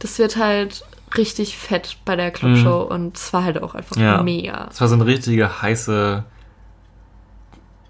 das 0.00 0.18
wird 0.18 0.36
halt 0.36 0.84
richtig 1.16 1.56
fett 1.56 1.96
bei 2.04 2.16
der 2.16 2.30
Clubshow 2.30 2.82
und 2.82 3.16
es 3.16 3.32
war 3.32 3.44
halt 3.44 3.62
auch 3.62 3.74
einfach 3.74 3.96
Mhm. 3.96 4.02
Ja. 4.02 4.22
mega. 4.22 4.68
Es 4.70 4.78
war 4.82 4.88
so 4.88 4.94
eine 4.96 5.06
richtige 5.06 5.62
heiße 5.62 6.24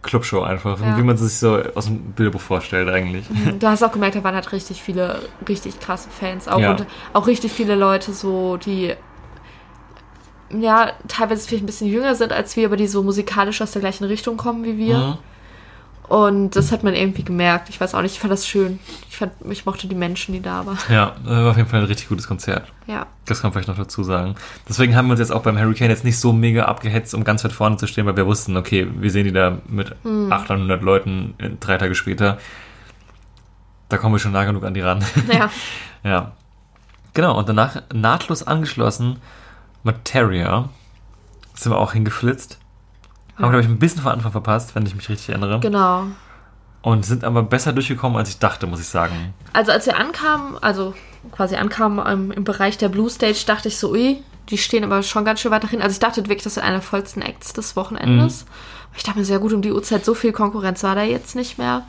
Clubshow 0.02 0.42
einfach, 0.42 0.80
Ja. 0.80 0.96
wie 0.96 1.02
man 1.02 1.16
sich 1.16 1.38
so 1.38 1.58
aus 1.74 1.86
dem 1.86 2.12
Bilderbuch 2.12 2.40
vorstellt 2.40 2.88
eigentlich. 2.88 3.26
Du 3.58 3.66
hast 3.66 3.82
auch 3.82 3.92
gemerkt, 3.92 4.14
da 4.16 4.22
waren 4.24 4.34
halt 4.34 4.52
richtig 4.52 4.82
viele, 4.82 5.20
richtig 5.48 5.80
krasse 5.80 6.08
Fans. 6.08 6.46
Auch, 6.48 6.60
Ja. 6.60 6.70
und 6.72 6.86
auch 7.12 7.26
richtig 7.26 7.52
viele 7.52 7.74
Leute, 7.74 8.12
so, 8.12 8.56
die 8.56 8.94
ja, 10.50 10.92
teilweise 11.08 11.46
vielleicht 11.46 11.64
ein 11.64 11.66
bisschen 11.66 11.88
jünger 11.88 12.14
sind 12.14 12.32
als 12.32 12.56
wir, 12.56 12.66
aber 12.66 12.76
die 12.76 12.86
so 12.86 13.02
musikalisch 13.02 13.60
aus 13.60 13.72
der 13.72 13.80
gleichen 13.80 14.04
Richtung 14.04 14.36
kommen 14.36 14.64
wie 14.64 14.78
wir. 14.78 14.96
Mhm. 14.98 15.14
Und 16.08 16.56
das 16.56 16.72
hat 16.72 16.82
man 16.82 16.94
irgendwie 16.94 17.22
gemerkt. 17.22 17.68
Ich 17.68 17.80
weiß 17.80 17.94
auch 17.94 18.00
nicht, 18.00 18.14
ich 18.14 18.20
fand 18.20 18.32
das 18.32 18.46
schön. 18.46 18.78
Ich, 19.10 19.16
fand, 19.16 19.32
ich 19.50 19.66
mochte 19.66 19.86
die 19.88 19.94
Menschen, 19.94 20.32
die 20.32 20.40
da 20.40 20.64
waren. 20.64 20.78
Ja, 20.88 21.14
äh, 21.26 21.28
war 21.28 21.50
auf 21.50 21.56
jeden 21.58 21.68
Fall 21.68 21.80
ein 21.80 21.86
richtig 21.86 22.08
gutes 22.08 22.26
Konzert. 22.26 22.72
Ja. 22.86 23.06
Das 23.26 23.42
kann 23.42 23.48
man 23.48 23.52
vielleicht 23.52 23.68
noch 23.68 23.76
dazu 23.76 24.02
sagen. 24.02 24.34
Deswegen 24.66 24.96
haben 24.96 25.08
wir 25.08 25.12
uns 25.12 25.20
jetzt 25.20 25.32
auch 25.32 25.42
beim 25.42 25.58
Hurricane 25.58 25.90
jetzt 25.90 26.04
nicht 26.04 26.18
so 26.18 26.32
mega 26.32 26.64
abgehetzt, 26.64 27.14
um 27.14 27.24
ganz 27.24 27.44
weit 27.44 27.52
vorne 27.52 27.76
zu 27.76 27.86
stehen, 27.86 28.06
weil 28.06 28.16
wir 28.16 28.26
wussten, 28.26 28.56
okay, 28.56 28.88
wir 28.90 29.10
sehen 29.10 29.24
die 29.24 29.32
da 29.32 29.58
mit 29.68 29.94
800 30.04 30.82
Leuten 30.82 31.34
drei 31.60 31.76
Tage 31.76 31.94
später. 31.94 32.38
Da 33.90 33.98
kommen 33.98 34.14
wir 34.14 34.18
schon 34.18 34.32
nah 34.32 34.44
genug 34.44 34.64
an 34.64 34.74
die 34.74 34.80
ran. 34.80 35.04
Ja. 35.32 35.50
ja. 36.04 36.32
Genau, 37.12 37.38
und 37.38 37.48
danach 37.48 37.82
nahtlos 37.92 38.42
angeschlossen 38.42 39.16
Materia. 39.82 40.70
Sind 41.54 41.72
wir 41.72 41.78
auch 41.78 41.92
hingeflitzt. 41.92 42.58
Haben, 43.38 43.50
glaube 43.50 43.60
ich, 43.60 43.68
ein 43.68 43.78
bisschen 43.78 44.02
von 44.02 44.12
Anfang 44.12 44.32
verpasst, 44.32 44.74
wenn 44.74 44.84
ich 44.84 44.94
mich 44.94 45.08
richtig 45.08 45.28
erinnere. 45.28 45.60
Genau. 45.60 46.04
Und 46.82 47.04
sind 47.04 47.24
aber 47.24 47.42
besser 47.42 47.72
durchgekommen, 47.72 48.16
als 48.16 48.28
ich 48.28 48.38
dachte, 48.38 48.66
muss 48.66 48.80
ich 48.80 48.86
sagen. 48.86 49.34
Also 49.52 49.72
als 49.72 49.86
wir 49.86 49.96
ankamen, 49.98 50.56
also 50.60 50.94
quasi 51.32 51.56
ankamen 51.56 52.04
ähm, 52.06 52.30
im 52.32 52.44
Bereich 52.44 52.78
der 52.78 52.88
Blue 52.88 53.10
Stage, 53.10 53.44
dachte 53.46 53.68
ich 53.68 53.78
so, 53.78 53.90
ui, 53.90 54.22
die 54.48 54.58
stehen 54.58 54.84
aber 54.84 55.02
schon 55.02 55.24
ganz 55.24 55.40
schön 55.40 55.50
weit 55.50 55.64
dahin. 55.64 55.82
Also 55.82 55.94
ich 55.94 56.00
dachte 56.00 56.22
wirklich, 56.24 56.42
das 56.42 56.56
ist 56.56 56.62
einer 56.62 56.76
der 56.76 56.82
vollsten 56.82 57.22
Acts 57.22 57.52
des 57.52 57.76
Wochenendes. 57.76 58.46
Ich 58.96 59.02
dachte 59.02 59.18
mir 59.18 59.24
sehr 59.24 59.38
gut, 59.38 59.52
um 59.52 59.62
die 59.62 59.72
Uhrzeit 59.72 60.04
so 60.04 60.14
viel 60.14 60.32
Konkurrenz 60.32 60.82
war 60.82 60.94
da 60.94 61.02
jetzt 61.02 61.36
nicht 61.36 61.58
mehr. 61.58 61.82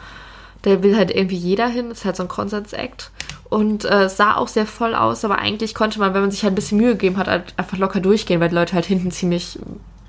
Da 0.64 0.84
will 0.84 0.98
halt 0.98 1.12
irgendwie 1.12 1.38
jeder 1.38 1.68
hin. 1.68 1.90
Das 1.90 2.00
ist 2.00 2.06
halt 2.06 2.18
so 2.18 2.24
ein 2.24 2.30
Konsens-Act. 2.30 3.12
Und 3.50 3.86
äh, 3.86 4.04
es 4.04 4.18
sah 4.18 4.36
auch 4.36 4.48
sehr 4.48 4.68
voll 4.68 4.94
aus, 4.94 5.26
aber 5.26 5.40
eigentlich 5.40 5.74
konnte 5.74 6.00
man, 6.00 6.14
wenn 6.14 6.22
man 6.22 6.32
sich 6.32 6.44
halt 6.44 6.54
ein 6.54 6.56
bisschen 6.56 6.78
Mühe 6.78 6.92
gegeben 6.92 7.18
hat, 7.18 7.28
halt 7.28 7.54
einfach 7.58 7.78
locker 7.78 8.00
durchgehen, 8.00 8.40
weil 8.40 8.50
die 8.50 8.56
Leute 8.56 8.74
halt 8.74 8.86
hinten 8.86 9.10
ziemlich 9.10 9.58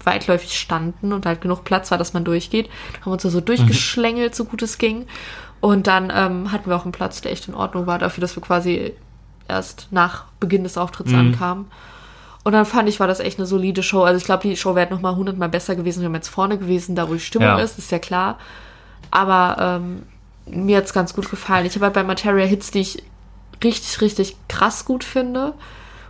weitläufig 0.04 0.58
standen 0.58 1.12
und 1.12 1.26
halt 1.26 1.40
genug 1.40 1.64
Platz 1.64 1.90
war, 1.90 1.98
dass 1.98 2.12
man 2.12 2.24
durchgeht. 2.24 2.68
Haben 3.00 3.06
wir 3.06 3.12
uns 3.12 3.22
da 3.22 3.30
so 3.30 3.40
durchgeschlängelt, 3.40 4.34
so 4.34 4.44
gut 4.44 4.62
es 4.62 4.78
ging. 4.78 5.06
Und 5.60 5.86
dann 5.86 6.10
ähm, 6.14 6.52
hatten 6.52 6.70
wir 6.70 6.76
auch 6.76 6.84
einen 6.84 6.92
Platz, 6.92 7.20
der 7.20 7.32
echt 7.32 7.48
in 7.48 7.54
Ordnung 7.54 7.86
war, 7.86 7.98
dafür, 7.98 8.22
dass 8.22 8.34
wir 8.36 8.42
quasi 8.42 8.94
erst 9.48 9.88
nach 9.90 10.24
Beginn 10.40 10.62
des 10.64 10.78
Auftritts 10.78 11.12
ankamen. 11.12 11.66
Und 12.44 12.52
dann 12.52 12.64
fand 12.64 12.88
ich, 12.88 13.00
war 13.00 13.06
das 13.06 13.20
echt 13.20 13.38
eine 13.38 13.46
solide 13.46 13.82
Show. 13.82 14.02
Also 14.02 14.16
ich 14.16 14.24
glaube, 14.24 14.48
die 14.48 14.56
Show 14.56 14.74
wäre 14.74 14.88
noch 14.90 15.02
mal 15.02 15.14
hundertmal 15.14 15.50
besser 15.50 15.76
gewesen, 15.76 16.02
wenn 16.02 16.12
wir 16.12 16.16
jetzt 16.18 16.28
vorne 16.28 16.56
gewesen, 16.56 16.94
da 16.96 17.08
wo 17.08 17.12
die 17.14 17.20
Stimmung 17.20 17.48
Ja. 17.48 17.58
ist, 17.58 17.78
ist 17.78 17.90
ja 17.90 17.98
klar. 17.98 18.38
Aber 19.10 19.56
ähm, 19.80 20.02
mir 20.46 20.78
hat's 20.78 20.94
ganz 20.94 21.12
gut 21.14 21.30
gefallen. 21.30 21.66
Ich 21.66 21.74
habe 21.74 21.84
halt 21.86 21.94
bei 21.94 22.04
Materia 22.04 22.46
Hits, 22.46 22.70
die 22.70 22.80
ich 22.80 23.02
richtig, 23.62 24.00
richtig 24.00 24.36
krass 24.48 24.86
gut 24.86 25.04
finde 25.04 25.52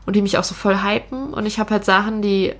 und 0.06 0.14
die 0.14 0.22
mich 0.22 0.38
auch 0.38 0.44
so 0.44 0.54
voll 0.54 0.82
hypen. 0.82 1.34
Und 1.34 1.46
ich 1.46 1.58
habe 1.58 1.70
halt 1.70 1.84
Sachen, 1.84 2.22
die 2.22 2.54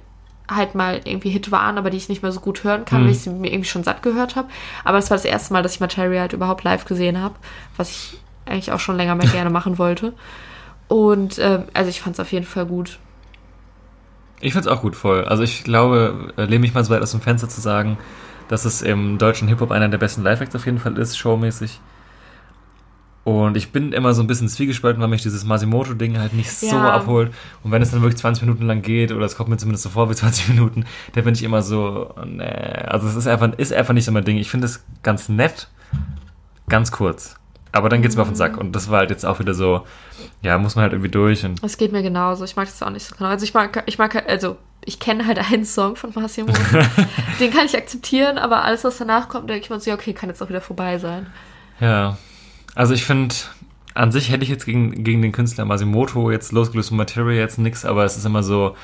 halt 0.50 0.74
mal 0.74 1.00
irgendwie 1.04 1.30
Hit 1.30 1.50
waren, 1.50 1.78
aber 1.78 1.90
die 1.90 1.96
ich 1.96 2.08
nicht 2.08 2.22
mehr 2.22 2.32
so 2.32 2.40
gut 2.40 2.64
hören 2.64 2.84
kann, 2.84 3.04
weil 3.04 3.12
ich 3.12 3.20
sie 3.20 3.30
mir 3.30 3.52
irgendwie 3.52 3.68
schon 3.68 3.84
satt 3.84 4.02
gehört 4.02 4.36
habe. 4.36 4.48
Aber 4.84 4.98
es 4.98 5.10
war 5.10 5.16
das 5.16 5.24
erste 5.24 5.52
Mal, 5.52 5.62
dass 5.62 5.74
ich 5.74 5.80
Materia 5.80 6.20
halt 6.20 6.32
überhaupt 6.32 6.64
live 6.64 6.84
gesehen 6.84 7.20
habe, 7.20 7.34
was 7.76 7.90
ich 7.90 8.20
eigentlich 8.46 8.72
auch 8.72 8.80
schon 8.80 8.96
länger 8.96 9.14
mal 9.14 9.26
gerne 9.32 9.50
machen 9.50 9.78
wollte. 9.78 10.12
Und 10.88 11.38
ähm, 11.38 11.64
also 11.72 11.88
ich 11.88 12.00
fand 12.00 12.14
es 12.16 12.20
auf 12.20 12.32
jeden 12.32 12.46
Fall 12.46 12.66
gut. 12.66 12.98
Ich 14.40 14.54
find's 14.54 14.68
auch 14.68 14.82
gut 14.82 14.96
voll. 14.96 15.24
Also 15.24 15.42
ich 15.42 15.64
glaube, 15.64 16.32
äh, 16.36 16.44
lehne 16.44 16.60
mich 16.60 16.74
mal 16.74 16.84
so 16.84 16.92
weit 16.92 17.02
aus 17.02 17.12
dem 17.12 17.20
Fenster 17.20 17.48
zu 17.48 17.60
sagen, 17.60 17.98
dass 18.48 18.64
es 18.64 18.82
im 18.82 19.18
deutschen 19.18 19.46
Hip-Hop 19.46 19.70
einer 19.70 19.88
der 19.88 19.98
besten 19.98 20.22
Live-Acts 20.22 20.56
auf 20.56 20.66
jeden 20.66 20.78
Fall 20.78 20.98
ist, 20.98 21.16
showmäßig. 21.16 21.80
Und 23.22 23.56
ich 23.56 23.70
bin 23.70 23.92
immer 23.92 24.14
so 24.14 24.22
ein 24.22 24.26
bisschen 24.26 24.48
zwiegespalten, 24.48 25.00
weil 25.02 25.08
mich 25.08 25.22
dieses 25.22 25.44
Masimoto-Ding 25.44 26.18
halt 26.18 26.32
nicht 26.32 26.50
so 26.50 26.66
Ja. 26.74 26.90
abholt. 26.92 27.32
Und 27.62 27.70
wenn 27.70 27.82
es 27.82 27.90
dann 27.90 28.00
wirklich 28.00 28.18
20 28.18 28.44
Minuten 28.44 28.66
lang 28.66 28.80
geht, 28.80 29.12
oder 29.12 29.26
es 29.26 29.36
kommt 29.36 29.50
mir 29.50 29.58
zumindest 29.58 29.84
so 29.84 29.90
vor 29.90 30.08
wie 30.10 30.14
20 30.16 30.48
Minuten, 30.48 30.86
dann 31.12 31.24
bin 31.24 31.34
ich 31.34 31.42
immer 31.42 31.60
so, 31.62 32.14
nee. 32.24 32.44
Also 32.44 33.06
es 33.08 33.16
ist 33.16 33.26
einfach, 33.26 33.52
ist 33.58 33.72
einfach 33.74 33.92
nicht 33.94 34.06
so 34.06 34.12
mein 34.12 34.24
Ding. 34.24 34.38
Ich 34.38 34.50
finde 34.50 34.64
es 34.66 34.84
ganz 35.02 35.28
nett, 35.28 35.68
ganz 36.68 36.92
kurz. 36.92 37.36
Aber 37.72 37.88
dann 37.88 38.02
geht's 38.02 38.16
mir 38.16 38.22
auf 38.22 38.28
den 38.28 38.34
Sack. 38.36 38.56
Und 38.56 38.72
das 38.74 38.90
war 38.90 38.98
halt 39.00 39.10
jetzt 39.10 39.24
auch 39.24 39.38
wieder 39.38 39.54
so, 39.54 39.82
ja, 40.42 40.58
muss 40.58 40.74
man 40.74 40.84
halt 40.84 40.92
irgendwie 40.92 41.10
durch. 41.10 41.44
Und 41.44 41.62
Das 41.62 41.76
geht 41.76 41.92
mir 41.92 42.02
genauso. 42.02 42.44
Ich 42.44 42.56
mag 42.56 42.66
das 42.66 42.82
auch 42.82 42.90
nicht 42.90 43.04
so 43.06 43.14
genau. 43.16 43.30
Also 43.30 43.44
ich 43.44 43.54
mag, 43.54 43.82
ich 43.86 43.98
mag, 43.98 44.28
also 44.28 44.56
ich 44.84 44.98
kenne 44.98 45.26
halt 45.26 45.38
einen 45.52 45.64
Song 45.66 45.94
von 45.94 46.10
Massimo. 46.14 46.52
Den 47.38 47.52
kann 47.52 47.66
ich 47.66 47.76
akzeptieren, 47.76 48.38
aber 48.38 48.64
alles, 48.64 48.82
was 48.82 48.96
danach 48.96 49.28
kommt, 49.28 49.48
denke 49.50 49.62
ich 49.64 49.70
mir 49.70 49.78
so, 49.78 49.90
ja, 49.90 49.94
okay, 49.94 50.14
kann 50.14 50.30
jetzt 50.30 50.42
auch 50.42 50.48
wieder 50.48 50.62
vorbei 50.62 50.98
sein. 50.98 51.26
Ja, 51.80 52.16
also 52.74 52.94
ich 52.94 53.04
finde, 53.04 53.34
an 53.94 54.12
sich 54.12 54.30
hätte 54.30 54.44
ich 54.44 54.50
jetzt 54.50 54.64
gegen, 54.64 55.04
gegen 55.04 55.22
den 55.22 55.32
Künstler 55.32 55.64
Masimoto 55.64 56.30
jetzt 56.30 56.52
losgelöst 56.52 56.88
von 56.88 56.98
Materia 56.98 57.40
jetzt 57.40 57.58
nichts, 57.58 57.84
aber 57.84 58.04
es 58.04 58.16
ist 58.16 58.24
immer 58.24 58.42
so, 58.42 58.76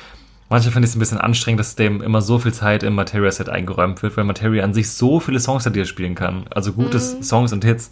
manchmal 0.48 0.72
finde 0.72 0.86
ich 0.86 0.90
es 0.90 0.96
ein 0.96 1.00
bisschen 1.00 1.18
anstrengend, 1.18 1.60
dass 1.60 1.76
dem 1.76 2.02
immer 2.02 2.22
so 2.22 2.38
viel 2.38 2.52
Zeit 2.52 2.82
im 2.82 2.94
Materia-Set 2.94 3.48
eingeräumt 3.48 4.02
wird, 4.02 4.16
weil 4.16 4.24
Materia 4.24 4.64
an 4.64 4.74
sich 4.74 4.90
so 4.90 5.20
viele 5.20 5.40
Songs 5.40 5.66
hat, 5.66 5.76
die 5.76 5.80
er 5.80 5.86
spielen 5.86 6.14
kann. 6.14 6.46
Also 6.50 6.72
gute 6.72 6.98
Songs 6.98 7.52
und 7.52 7.64
Hits, 7.64 7.90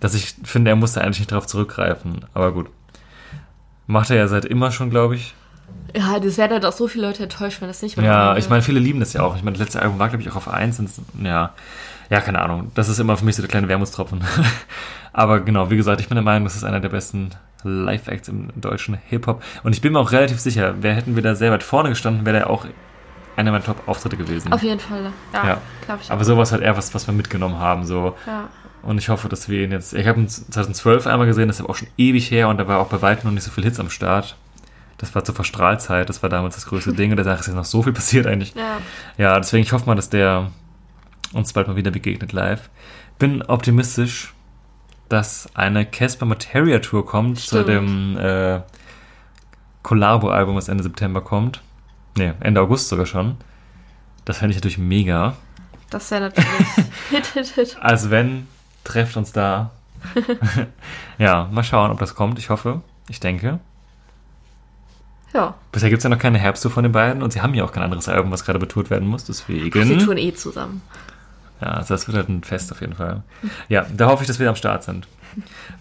dass 0.00 0.14
ich 0.14 0.34
finde, 0.44 0.70
er 0.70 0.76
musste 0.76 1.00
eigentlich 1.00 1.20
nicht 1.20 1.32
darauf 1.32 1.46
zurückgreifen. 1.46 2.24
Aber 2.34 2.52
gut. 2.52 2.68
Macht 3.86 4.10
er 4.10 4.16
ja 4.16 4.28
seit 4.28 4.44
immer 4.44 4.70
schon, 4.70 4.90
glaube 4.90 5.16
ich. 5.16 5.34
Ja, 5.94 6.18
das 6.18 6.38
werden 6.38 6.52
halt 6.52 6.64
auch 6.64 6.72
so 6.72 6.88
viele 6.88 7.06
Leute 7.06 7.24
enttäuscht, 7.24 7.60
wenn 7.60 7.68
das 7.68 7.82
nicht 7.82 7.96
mehr 7.96 8.06
Ja, 8.06 8.36
ich 8.36 8.48
meine, 8.48 8.62
viele 8.62 8.80
lieben 8.80 9.00
das 9.00 9.12
ja 9.12 9.22
auch. 9.22 9.36
Ich 9.36 9.42
meine, 9.42 9.56
das 9.56 9.66
letzte 9.66 9.82
Album 9.82 9.98
war, 9.98 10.08
glaube 10.08 10.22
ich, 10.22 10.30
auch 10.30 10.36
auf 10.36 10.48
1. 10.48 10.78
Und, 10.78 10.90
ja, 11.22 11.52
ja, 12.12 12.20
keine 12.20 12.40
Ahnung. 12.42 12.70
Das 12.74 12.88
ist 12.90 12.98
immer 12.98 13.16
für 13.16 13.24
mich 13.24 13.36
so 13.36 13.42
der 13.42 13.48
kleine 13.48 13.68
Wermutstropfen. 13.68 14.22
Aber 15.14 15.40
genau, 15.40 15.70
wie 15.70 15.76
gesagt, 15.76 16.00
ich 16.00 16.08
bin 16.08 16.16
der 16.16 16.22
Meinung, 16.24 16.44
das 16.44 16.56
ist 16.56 16.62
einer 16.64 16.78
der 16.80 16.90
besten 16.90 17.30
Live-Acts 17.64 18.28
im 18.28 18.48
deutschen 18.54 18.98
Hip-Hop. 19.08 19.42
Und 19.62 19.72
ich 19.72 19.80
bin 19.80 19.92
mir 19.94 19.98
auch 19.98 20.12
relativ 20.12 20.38
sicher, 20.40 20.74
wer 20.80 20.94
hätten 20.94 21.16
wir 21.16 21.22
da 21.22 21.34
sehr 21.34 21.50
weit 21.52 21.62
vorne 21.62 21.88
gestanden, 21.88 22.26
wäre 22.26 22.36
der 22.38 22.50
auch 22.50 22.66
einer 23.36 23.50
meiner 23.50 23.64
Top-Auftritte 23.64 24.18
gewesen. 24.18 24.52
Auf 24.52 24.62
jeden 24.62 24.78
Fall. 24.80 25.10
Ja, 25.32 25.46
Ja. 25.46 25.58
glaube 25.86 26.00
ich. 26.02 26.10
Aber 26.10 26.20
auch. 26.20 26.24
sowas 26.26 26.52
halt 26.52 26.60
eher 26.62 26.76
was, 26.76 26.94
was 26.94 27.06
wir 27.06 27.14
mitgenommen 27.14 27.58
haben. 27.58 27.86
So. 27.86 28.14
Ja. 28.26 28.48
Und 28.82 28.98
ich 28.98 29.08
hoffe, 29.08 29.28
dass 29.30 29.48
wir 29.48 29.64
ihn 29.64 29.72
jetzt. 29.72 29.94
Ich 29.94 30.06
habe 30.06 30.20
ihn 30.20 30.28
2012 30.28 31.06
einmal 31.06 31.26
gesehen, 31.26 31.48
das 31.48 31.60
ist 31.60 31.66
auch 31.66 31.76
schon 31.76 31.88
ewig 31.96 32.30
her 32.30 32.48
und 32.48 32.58
da 32.58 32.68
war 32.68 32.78
auch 32.80 32.88
bei 32.88 33.00
weitem 33.00 33.28
noch 33.28 33.32
nicht 33.34 33.44
so 33.44 33.50
viel 33.50 33.64
Hits 33.64 33.80
am 33.80 33.88
Start. 33.90 34.36
Das 34.98 35.14
war 35.14 35.24
zur 35.24 35.34
Verstrahlzeit, 35.34 36.08
das 36.08 36.22
war 36.22 36.28
damals 36.30 36.56
das 36.56 36.66
größte 36.66 36.92
Ding 36.94 37.10
und 37.10 37.16
danach 37.16 37.40
ist 37.40 37.46
jetzt 37.46 37.56
noch 37.56 37.64
so 37.64 37.82
viel 37.82 37.92
passiert 37.92 38.26
eigentlich. 38.26 38.54
Ja. 38.54 38.78
Ja, 39.18 39.38
deswegen 39.38 39.62
ich 39.62 39.72
hoffe 39.72 39.86
mal, 39.86 39.94
dass 39.94 40.10
der 40.10 40.50
uns 41.32 41.52
bald 41.52 41.68
mal 41.68 41.76
wieder 41.76 41.90
begegnet 41.90 42.32
live. 42.32 42.70
Bin 43.18 43.42
optimistisch, 43.42 44.34
dass 45.08 45.48
eine 45.54 45.84
Casper 45.84 46.26
Materia 46.26 46.78
Tour 46.78 47.04
kommt 47.04 47.38
zu 47.38 47.62
Stimmt. 47.62 47.68
dem 47.68 48.16
äh, 48.16 48.60
Collabo-Album, 49.82 50.56
was 50.56 50.68
Ende 50.68 50.82
September 50.82 51.20
kommt. 51.20 51.60
Ne, 52.16 52.34
Ende 52.40 52.60
August 52.60 52.88
sogar 52.88 53.06
schon. 53.06 53.36
Das 54.24 54.38
fände 54.38 54.52
ich 54.52 54.56
natürlich 54.56 54.78
mega. 54.78 55.36
Das 55.90 56.10
wäre 56.10 56.22
natürlich 56.22 56.48
Hit, 57.10 57.26
Hit, 57.26 57.46
Hit. 57.48 57.76
Also 57.80 58.10
wenn, 58.10 58.46
trefft 58.84 59.16
uns 59.16 59.32
da. 59.32 59.70
ja, 61.18 61.48
mal 61.52 61.64
schauen, 61.64 61.90
ob 61.90 61.98
das 61.98 62.14
kommt. 62.14 62.38
Ich 62.38 62.50
hoffe. 62.50 62.82
Ich 63.08 63.20
denke. 63.20 63.58
Ja. 65.34 65.54
Bisher 65.72 65.88
gibt 65.88 66.00
es 66.00 66.04
ja 66.04 66.10
noch 66.10 66.18
keine 66.18 66.38
Herbsttour 66.38 66.70
von 66.70 66.82
den 66.82 66.92
beiden 66.92 67.22
und 67.22 67.32
sie 67.32 67.40
haben 67.40 67.54
ja 67.54 67.64
auch 67.64 67.72
kein 67.72 67.82
anderes 67.82 68.08
Album, 68.08 68.30
was 68.30 68.44
gerade 68.44 68.58
betourt 68.58 68.90
werden 68.90 69.08
muss. 69.08 69.24
Deswegen. 69.24 69.84
Sie 69.84 69.98
tun 69.98 70.18
eh 70.18 70.34
zusammen. 70.34 70.82
Ja, 71.62 71.68
also 71.74 71.94
das 71.94 72.08
wird 72.08 72.16
halt 72.16 72.28
ein 72.28 72.42
Fest 72.42 72.72
auf 72.72 72.80
jeden 72.80 72.94
Fall. 72.94 73.22
Ja, 73.68 73.86
da 73.96 74.08
hoffe 74.08 74.24
ich, 74.24 74.26
dass 74.26 74.40
wir 74.40 74.48
am 74.48 74.56
Start 74.56 74.82
sind. 74.82 75.06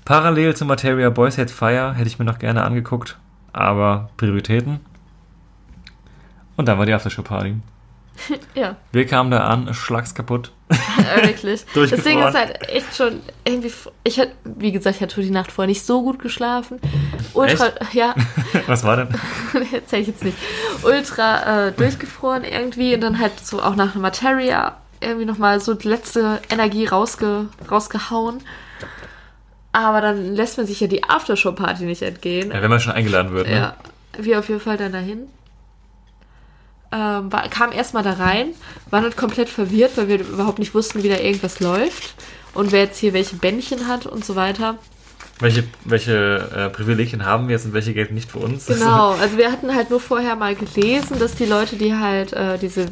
Parallel 0.06 0.56
zu 0.56 0.64
Materia 0.66 1.10
Boys 1.10 1.38
Hate 1.40 1.52
Fire 1.52 1.94
hätte 1.96 2.08
ich 2.08 2.20
mir 2.20 2.26
noch 2.26 2.38
gerne 2.40 2.64
angeguckt, 2.64 3.18
aber 3.52 4.10
Prioritäten. 4.18 4.80
Und 6.56 6.68
dann 6.68 6.78
war 6.78 6.86
die 6.86 6.94
Aftershow-Party. 6.94 7.56
Ja, 8.54 8.76
Wir 8.92 9.08
kamen 9.08 9.32
da 9.32 9.40
an, 9.48 9.74
schlags 9.74 10.14
kaputt. 10.14 10.52
äh, 10.70 11.28
wirklich. 11.28 11.66
das. 11.74 12.04
Ding 12.04 12.20
ist 12.22 12.36
halt 12.36 12.70
echt 12.70 12.96
schon 12.96 13.22
irgendwie. 13.46 13.72
Ich 14.04 14.20
hatte, 14.20 14.34
wie 14.44 14.72
gesagt, 14.72 14.98
ich 14.98 15.02
hatte 15.02 15.22
die 15.22 15.32
Nacht 15.32 15.52
vorher 15.52 15.68
nicht 15.68 15.84
so 15.84 16.04
gut 16.04 16.20
geschlafen. 16.20 16.80
Ultra, 17.34 17.70
ja, 17.94 18.14
Was 18.68 18.84
war 18.84 18.98
denn? 18.98 19.08
erzähl 19.74 20.02
ich 20.02 20.08
jetzt 20.08 20.24
nicht. 20.24 20.38
Ultra 20.84 21.70
äh, 21.70 21.72
durchgefroren 21.72 22.44
irgendwie 22.44 22.94
und 22.94 23.02
dann 23.02 23.18
halt 23.18 23.40
so 23.44 23.64
auch 23.64 23.76
nach 23.76 23.96
Materia 23.96 24.78
irgendwie 25.02 25.26
nochmal 25.26 25.60
so 25.60 25.74
die 25.74 25.88
letzte 25.88 26.42
Energie 26.50 26.86
rausge, 26.86 27.48
rausgehauen. 27.70 28.42
Aber 29.74 30.02
dann 30.02 30.36
lässt 30.36 30.58
man 30.58 30.68
sich 30.68 30.80
ja 30.80 30.88
die 30.88 31.04
Aftershow-Party 31.04 31.84
nicht 31.84 32.02
entgehen. 32.02 32.52
Ja, 32.52 32.62
wenn 32.62 32.70
man 32.70 32.80
schon 32.80 32.94
eingeladen 32.94 33.32
wird, 33.32 33.48
ne? 33.48 33.56
Ja, 33.56 33.76
wir 34.18 34.40
auf 34.40 34.50
jeden 34.50 34.60
Fall 34.60 34.78
dann 34.78 34.92
dahin. 34.92 35.28
Ähm, 36.94 37.32
war, 37.32 37.48
kam 37.48 37.72
erstmal 37.72 38.04
da 38.04 38.14
rein, 38.14 38.50
waren 38.90 39.04
halt 39.04 39.16
komplett 39.16 39.48
verwirrt, 39.48 39.96
weil 39.96 40.10
wir 40.10 40.20
überhaupt 40.20 40.60
nicht 40.60 40.76
wussten, 40.76 41.04
wie 41.04 41.10
da 41.10 41.18
irgendwas 41.18 41.62
läuft 41.62 42.16
und 42.54 42.74
wer 42.74 42.82
jetzt 42.82 42.98
hier 42.98 43.14
welche 43.14 43.38
Bändchen 43.38 43.88
hat 43.88 44.06
und 44.06 44.26
so 44.26 44.36
weiter. 44.36 44.78
Welche, 45.40 45.64
welche 45.86 46.50
äh, 46.54 46.70
Privilegien 46.70 47.26
haben 47.26 47.48
wir 47.48 47.56
jetzt 47.56 47.66
und 47.66 47.74
welche 47.74 47.94
gelten 47.94 48.14
nicht 48.14 48.30
für 48.30 48.40
uns? 48.40 48.68
Genau, 48.68 49.12
also 49.22 49.38
wir 49.38 49.52
hatten 49.52 49.74
halt 49.74 49.90
nur 49.90 50.02
vorher 50.02 50.36
mal 50.36 50.54
gelesen, 50.54 51.18
dass 51.18 51.36
die 51.36 51.46
Leute, 51.46 51.78
die 51.78 51.96
halt 51.96 52.34
äh, 52.34 52.58
diese, 52.60 52.88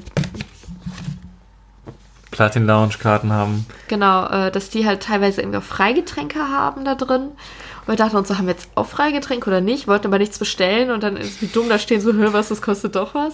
Platin 2.40 2.66
Lounge 2.66 2.94
Karten 2.98 3.34
haben. 3.34 3.66
genau, 3.90 4.26
äh, 4.28 4.50
dass 4.50 4.70
die 4.70 4.86
halt 4.88 5.04
teilweise 5.04 5.42
irgendwie 5.42 5.58
auch 5.58 5.64
Freigetränke 5.64 6.40
haben 6.40 6.86
da 6.86 6.96
drin. 6.96 7.32
Und 7.86 7.88
wir 7.88 7.96
dachten 7.98 8.16
uns 8.16 8.30
so, 8.30 8.38
haben 8.38 8.46
wir 8.48 8.54
jetzt 8.54 8.70
auch 8.76 8.86
Freigetränk 8.86 9.46
oder 9.46 9.60
nicht? 9.60 9.88
Wollten 9.90 10.08
aber 10.08 10.20
nichts 10.20 10.38
bestellen 10.40 10.90
und 10.92 11.04
dann 11.04 11.18
ist 11.18 11.42
wie 11.42 11.48
dumm 11.48 11.68
da 11.68 11.78
stehen 11.80 12.00
so, 12.00 12.14
hör 12.14 12.32
was, 12.32 12.48
das 12.48 12.62
kostet 12.62 12.96
doch 12.96 13.14
was. 13.16 13.34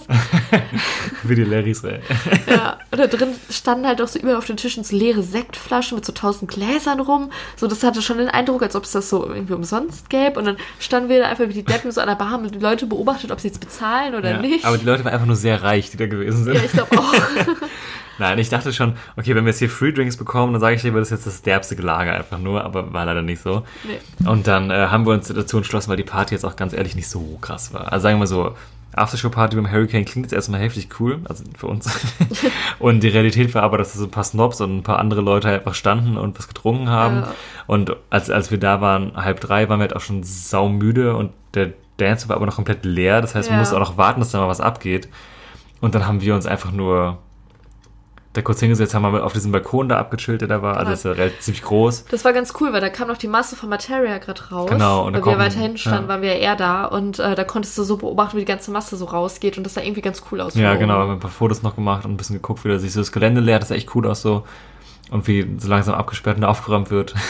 Wie 1.22 1.34
die 1.36 1.44
Larrys, 1.44 1.84
ey. 1.84 2.00
Ja, 2.48 2.78
und 2.90 2.98
da 2.98 3.06
drin 3.06 3.28
standen 3.50 3.86
halt 3.86 4.00
auch 4.02 4.08
so 4.08 4.18
überall 4.18 4.38
auf 4.38 4.46
den 4.46 4.56
Tischen 4.56 4.82
so 4.82 4.96
leere 4.96 5.22
Sektflaschen 5.22 5.94
mit 5.96 6.04
so 6.06 6.12
tausend 6.12 6.50
Gläsern 6.50 6.98
rum. 7.00 7.30
So, 7.56 7.66
das 7.68 7.82
hatte 7.84 8.00
schon 8.02 8.18
den 8.18 8.28
Eindruck, 8.28 8.62
als 8.62 8.74
ob 8.76 8.84
es 8.84 8.92
das 8.92 9.08
so 9.10 9.26
irgendwie 9.28 9.52
umsonst 9.54 10.08
gäbe. 10.10 10.38
Und 10.38 10.46
dann 10.46 10.56
standen 10.80 11.10
wir 11.10 11.20
da 11.20 11.28
einfach 11.28 11.48
wie 11.48 11.52
die 11.52 11.64
Deppen 11.64 11.92
so 11.92 12.00
an 12.00 12.08
der 12.08 12.14
Bar, 12.16 12.30
haben 12.30 12.50
die 12.50 12.58
Leute 12.58 12.86
beobachtet, 12.86 13.30
ob 13.30 13.40
sie 13.40 13.48
jetzt 13.48 13.60
bezahlen 13.60 14.14
oder 14.14 14.30
Ja. 14.30 14.38
nicht. 14.40 14.64
Aber 14.64 14.78
die 14.78 14.86
Leute 14.86 15.04
waren 15.04 15.12
einfach 15.12 15.26
nur 15.26 15.36
sehr 15.36 15.62
reich, 15.62 15.90
die 15.90 15.96
da 15.98 16.06
gewesen 16.06 16.44
sind. 16.44 16.54
ja, 16.54 16.62
ich 16.64 16.72
glaube 16.72 16.98
auch. 16.98 17.12
Nein, 18.18 18.38
ich 18.38 18.48
dachte 18.48 18.72
schon, 18.72 18.94
okay, 19.16 19.34
wenn 19.34 19.44
wir 19.44 19.50
jetzt 19.50 19.58
hier 19.58 19.70
Free 19.70 19.92
Drinks 19.92 20.16
bekommen, 20.16 20.52
dann 20.52 20.60
sage 20.60 20.76
ich 20.76 20.82
dir, 20.82 20.92
das 20.92 21.08
ist 21.08 21.10
jetzt 21.10 21.26
das 21.26 21.42
derbste 21.42 21.76
Gelage 21.76 22.12
einfach 22.12 22.38
nur, 22.38 22.64
aber 22.64 22.92
war 22.92 23.04
leider 23.04 23.22
nicht 23.22 23.42
so. 23.42 23.64
Nee. 23.84 24.28
Und 24.28 24.46
dann 24.46 24.70
äh, 24.70 24.88
haben 24.88 25.06
wir 25.06 25.12
uns 25.12 25.28
dazu 25.28 25.56
entschlossen, 25.58 25.90
weil 25.90 25.96
die 25.96 26.02
Party 26.02 26.34
jetzt 26.34 26.44
auch 26.44 26.56
ganz 26.56 26.72
ehrlich 26.72 26.94
nicht 26.96 27.08
so 27.08 27.38
krass 27.40 27.72
war. 27.74 27.92
Also 27.92 28.04
sagen 28.04 28.16
wir 28.16 28.20
mal 28.20 28.26
so, 28.26 28.54
Aftershow-Party 28.94 29.56
beim 29.56 29.70
Hurricane 29.70 30.04
klingt 30.06 30.24
jetzt 30.26 30.32
erstmal 30.32 30.60
heftig 30.60 30.88
cool, 31.00 31.20
also 31.28 31.44
für 31.58 31.66
uns. 31.66 31.90
und 32.78 33.00
die 33.02 33.08
Realität 33.08 33.54
war 33.54 33.62
aber, 33.62 33.76
dass 33.76 33.92
da 33.92 33.98
so 33.98 34.06
ein 34.06 34.10
paar 34.10 34.24
Snobs 34.24 34.60
und 34.62 34.78
ein 34.78 34.82
paar 34.82 34.98
andere 34.98 35.20
Leute 35.20 35.48
einfach 35.48 35.74
standen 35.74 36.16
und 36.16 36.38
was 36.38 36.48
getrunken 36.48 36.88
haben. 36.88 37.16
Ja. 37.18 37.34
Und 37.66 37.94
als, 38.08 38.30
als 38.30 38.50
wir 38.50 38.58
da 38.58 38.80
waren, 38.80 39.14
halb 39.16 39.40
drei, 39.40 39.68
waren 39.68 39.78
wir 39.80 39.82
halt 39.82 39.96
auch 39.96 40.00
schon 40.00 40.22
saumüde 40.22 41.14
und 41.14 41.32
der 41.54 41.72
Dance 41.98 42.28
war 42.28 42.36
aber 42.36 42.46
noch 42.46 42.56
komplett 42.56 42.84
leer. 42.86 43.20
Das 43.20 43.34
heißt, 43.34 43.48
man 43.50 43.56
Ja. 43.56 43.60
musste 43.60 43.76
auch 43.76 43.80
noch 43.80 43.98
warten, 43.98 44.20
dass 44.20 44.30
da 44.30 44.40
mal 44.40 44.48
was 44.48 44.60
abgeht. 44.62 45.08
Und 45.80 45.94
dann 45.94 46.06
haben 46.06 46.22
wir 46.22 46.34
uns 46.34 46.46
einfach 46.46 46.72
nur 46.72 47.18
da 48.36 48.42
kurz 48.42 48.60
hingesetzt, 48.60 48.94
haben 48.94 49.02
wir 49.12 49.24
auf 49.24 49.32
diesem 49.32 49.52
Balkon 49.52 49.88
da 49.88 49.98
abgechillt, 49.98 50.40
der 50.40 50.48
da 50.48 50.62
war. 50.62 50.76
Also 50.76 50.84
Ja. 50.84 50.90
das 50.90 50.98
ist 51.00 51.04
ja 51.04 51.12
relativ 51.12 51.40
ziemlich 51.40 51.62
groß. 51.62 52.04
Das 52.10 52.24
war 52.24 52.32
ganz 52.32 52.52
cool, 52.60 52.72
weil 52.72 52.80
da 52.80 52.88
kam 52.88 53.08
noch 53.08 53.16
die 53.16 53.28
Masse 53.28 53.56
von 53.56 53.68
Materia 53.68 54.18
gerade 54.18 54.42
raus. 54.50 54.70
Genau, 54.70 55.06
und 55.06 55.14
weil 55.14 55.24
wir 55.24 55.38
weiterhin 55.38 55.76
standen, 55.78 56.04
ja. 56.04 56.08
waren 56.08 56.22
wir 56.22 56.34
ja 56.34 56.38
eher 56.38 56.56
da 56.56 56.84
und 56.84 57.18
äh, 57.18 57.34
da 57.34 57.44
konntest 57.44 57.76
du 57.78 57.82
so 57.84 57.96
beobachten, 57.96 58.36
wie 58.36 58.40
die 58.42 58.46
ganze 58.46 58.70
Masse 58.70 58.96
so 58.96 59.06
rausgeht 59.06 59.56
und 59.58 59.64
das 59.64 59.74
sah 59.74 59.80
irgendwie 59.82 60.02
ganz 60.02 60.22
cool 60.30 60.40
aus. 60.40 60.54
Ja, 60.54 60.74
genau, 60.74 60.94
oben. 60.94 61.02
haben 61.02 61.08
wir 61.10 61.14
ein 61.14 61.20
paar 61.20 61.30
Fotos 61.30 61.62
noch 61.62 61.74
gemacht 61.74 62.04
und 62.04 62.12
ein 62.12 62.16
bisschen 62.16 62.36
geguckt, 62.36 62.64
wie 62.64 62.68
da 62.68 62.78
sich 62.78 62.92
so 62.92 63.00
das 63.00 63.12
Gelände 63.12 63.40
leert. 63.40 63.62
Das 63.62 63.68
sah 63.70 63.74
echt 63.74 63.94
cool 63.94 64.06
aus 64.06 64.22
so. 64.22 64.44
Und 65.10 65.26
wie 65.28 65.56
so 65.58 65.68
langsam 65.68 65.94
abgesperrt 65.94 66.38
und 66.38 66.44
aufgeräumt 66.44 66.90
wird. 66.90 67.14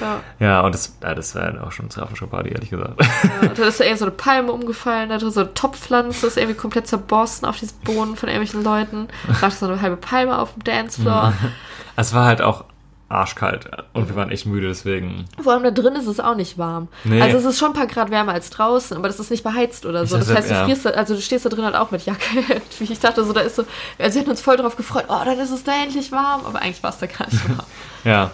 Ja. 0.00 0.20
ja, 0.40 0.60
und 0.62 0.74
das, 0.74 0.96
ja, 1.02 1.14
das 1.14 1.36
war 1.36 1.64
auch 1.64 1.70
schon 1.70 1.88
eine 1.88 2.28
Party, 2.28 2.50
ehrlich 2.50 2.70
gesagt. 2.70 3.00
Ja, 3.00 3.48
da 3.48 3.64
ist 3.64 3.78
ja 3.78 3.86
eher 3.86 3.96
so 3.96 4.04
eine 4.04 4.12
Palme 4.12 4.50
umgefallen, 4.50 5.08
da 5.08 5.18
drin 5.18 5.30
so 5.30 5.40
eine 5.40 5.54
Topfpflanze, 5.54 6.26
ist 6.26 6.36
irgendwie 6.36 6.56
komplett 6.56 6.88
zerborsten 6.88 7.48
auf 7.48 7.60
diesem 7.60 7.78
Boden 7.78 8.16
von 8.16 8.28
irgendwelchen 8.28 8.64
Leuten. 8.64 9.06
Da 9.28 9.34
lag 9.40 9.50
so 9.52 9.66
eine 9.66 9.80
halbe 9.80 9.96
Palme 9.96 10.38
auf 10.38 10.52
dem 10.54 10.64
Dancefloor. 10.64 11.32
es 11.96 12.12
war 12.12 12.24
halt 12.24 12.42
auch 12.42 12.64
arschkalt 13.08 13.68
und 13.92 14.08
wir 14.08 14.16
waren 14.16 14.30
echt 14.30 14.46
müde, 14.46 14.66
deswegen. 14.68 15.26
Vor 15.40 15.52
allem 15.52 15.62
da 15.62 15.70
drin 15.70 15.94
ist 15.94 16.06
es 16.06 16.20
auch 16.20 16.34
nicht 16.34 16.56
warm. 16.58 16.88
Nee. 17.04 17.20
Also 17.20 17.36
es 17.36 17.44
ist 17.44 17.58
schon 17.58 17.70
ein 17.70 17.74
paar 17.74 17.86
Grad 17.86 18.10
wärmer 18.10 18.32
als 18.32 18.50
draußen, 18.50 18.96
aber 18.96 19.08
das 19.08 19.20
ist 19.20 19.30
nicht 19.30 19.44
beheizt 19.44 19.84
oder 19.86 20.06
so. 20.06 20.16
Das 20.16 20.34
heißt, 20.34 20.50
du 20.50 20.54
frierst 20.64 20.86
also 20.86 21.14
du 21.14 21.20
stehst 21.20 21.44
da 21.44 21.50
drin 21.50 21.64
halt 21.64 21.76
auch 21.76 21.90
mit 21.90 22.04
Jacke. 22.06 22.24
Wie 22.78 22.84
ich 22.92 22.98
dachte, 23.00 23.24
so 23.24 23.32
da 23.32 23.40
ist 23.42 23.56
so, 23.56 23.64
also 23.98 24.14
wir 24.14 24.20
hätten 24.20 24.30
uns 24.30 24.40
voll 24.40 24.56
drauf 24.56 24.76
gefreut, 24.76 25.04
oh, 25.08 25.20
dann 25.24 25.38
ist 25.38 25.50
es 25.50 25.62
da 25.64 25.72
endlich 25.82 26.10
warm, 26.12 26.46
aber 26.46 26.60
eigentlich 26.62 26.82
war 26.82 26.90
es 26.90 26.98
da 26.98 27.06
gar 27.06 27.26
nicht 27.30 27.48
warm. 27.48 27.66
Ja, 28.04 28.30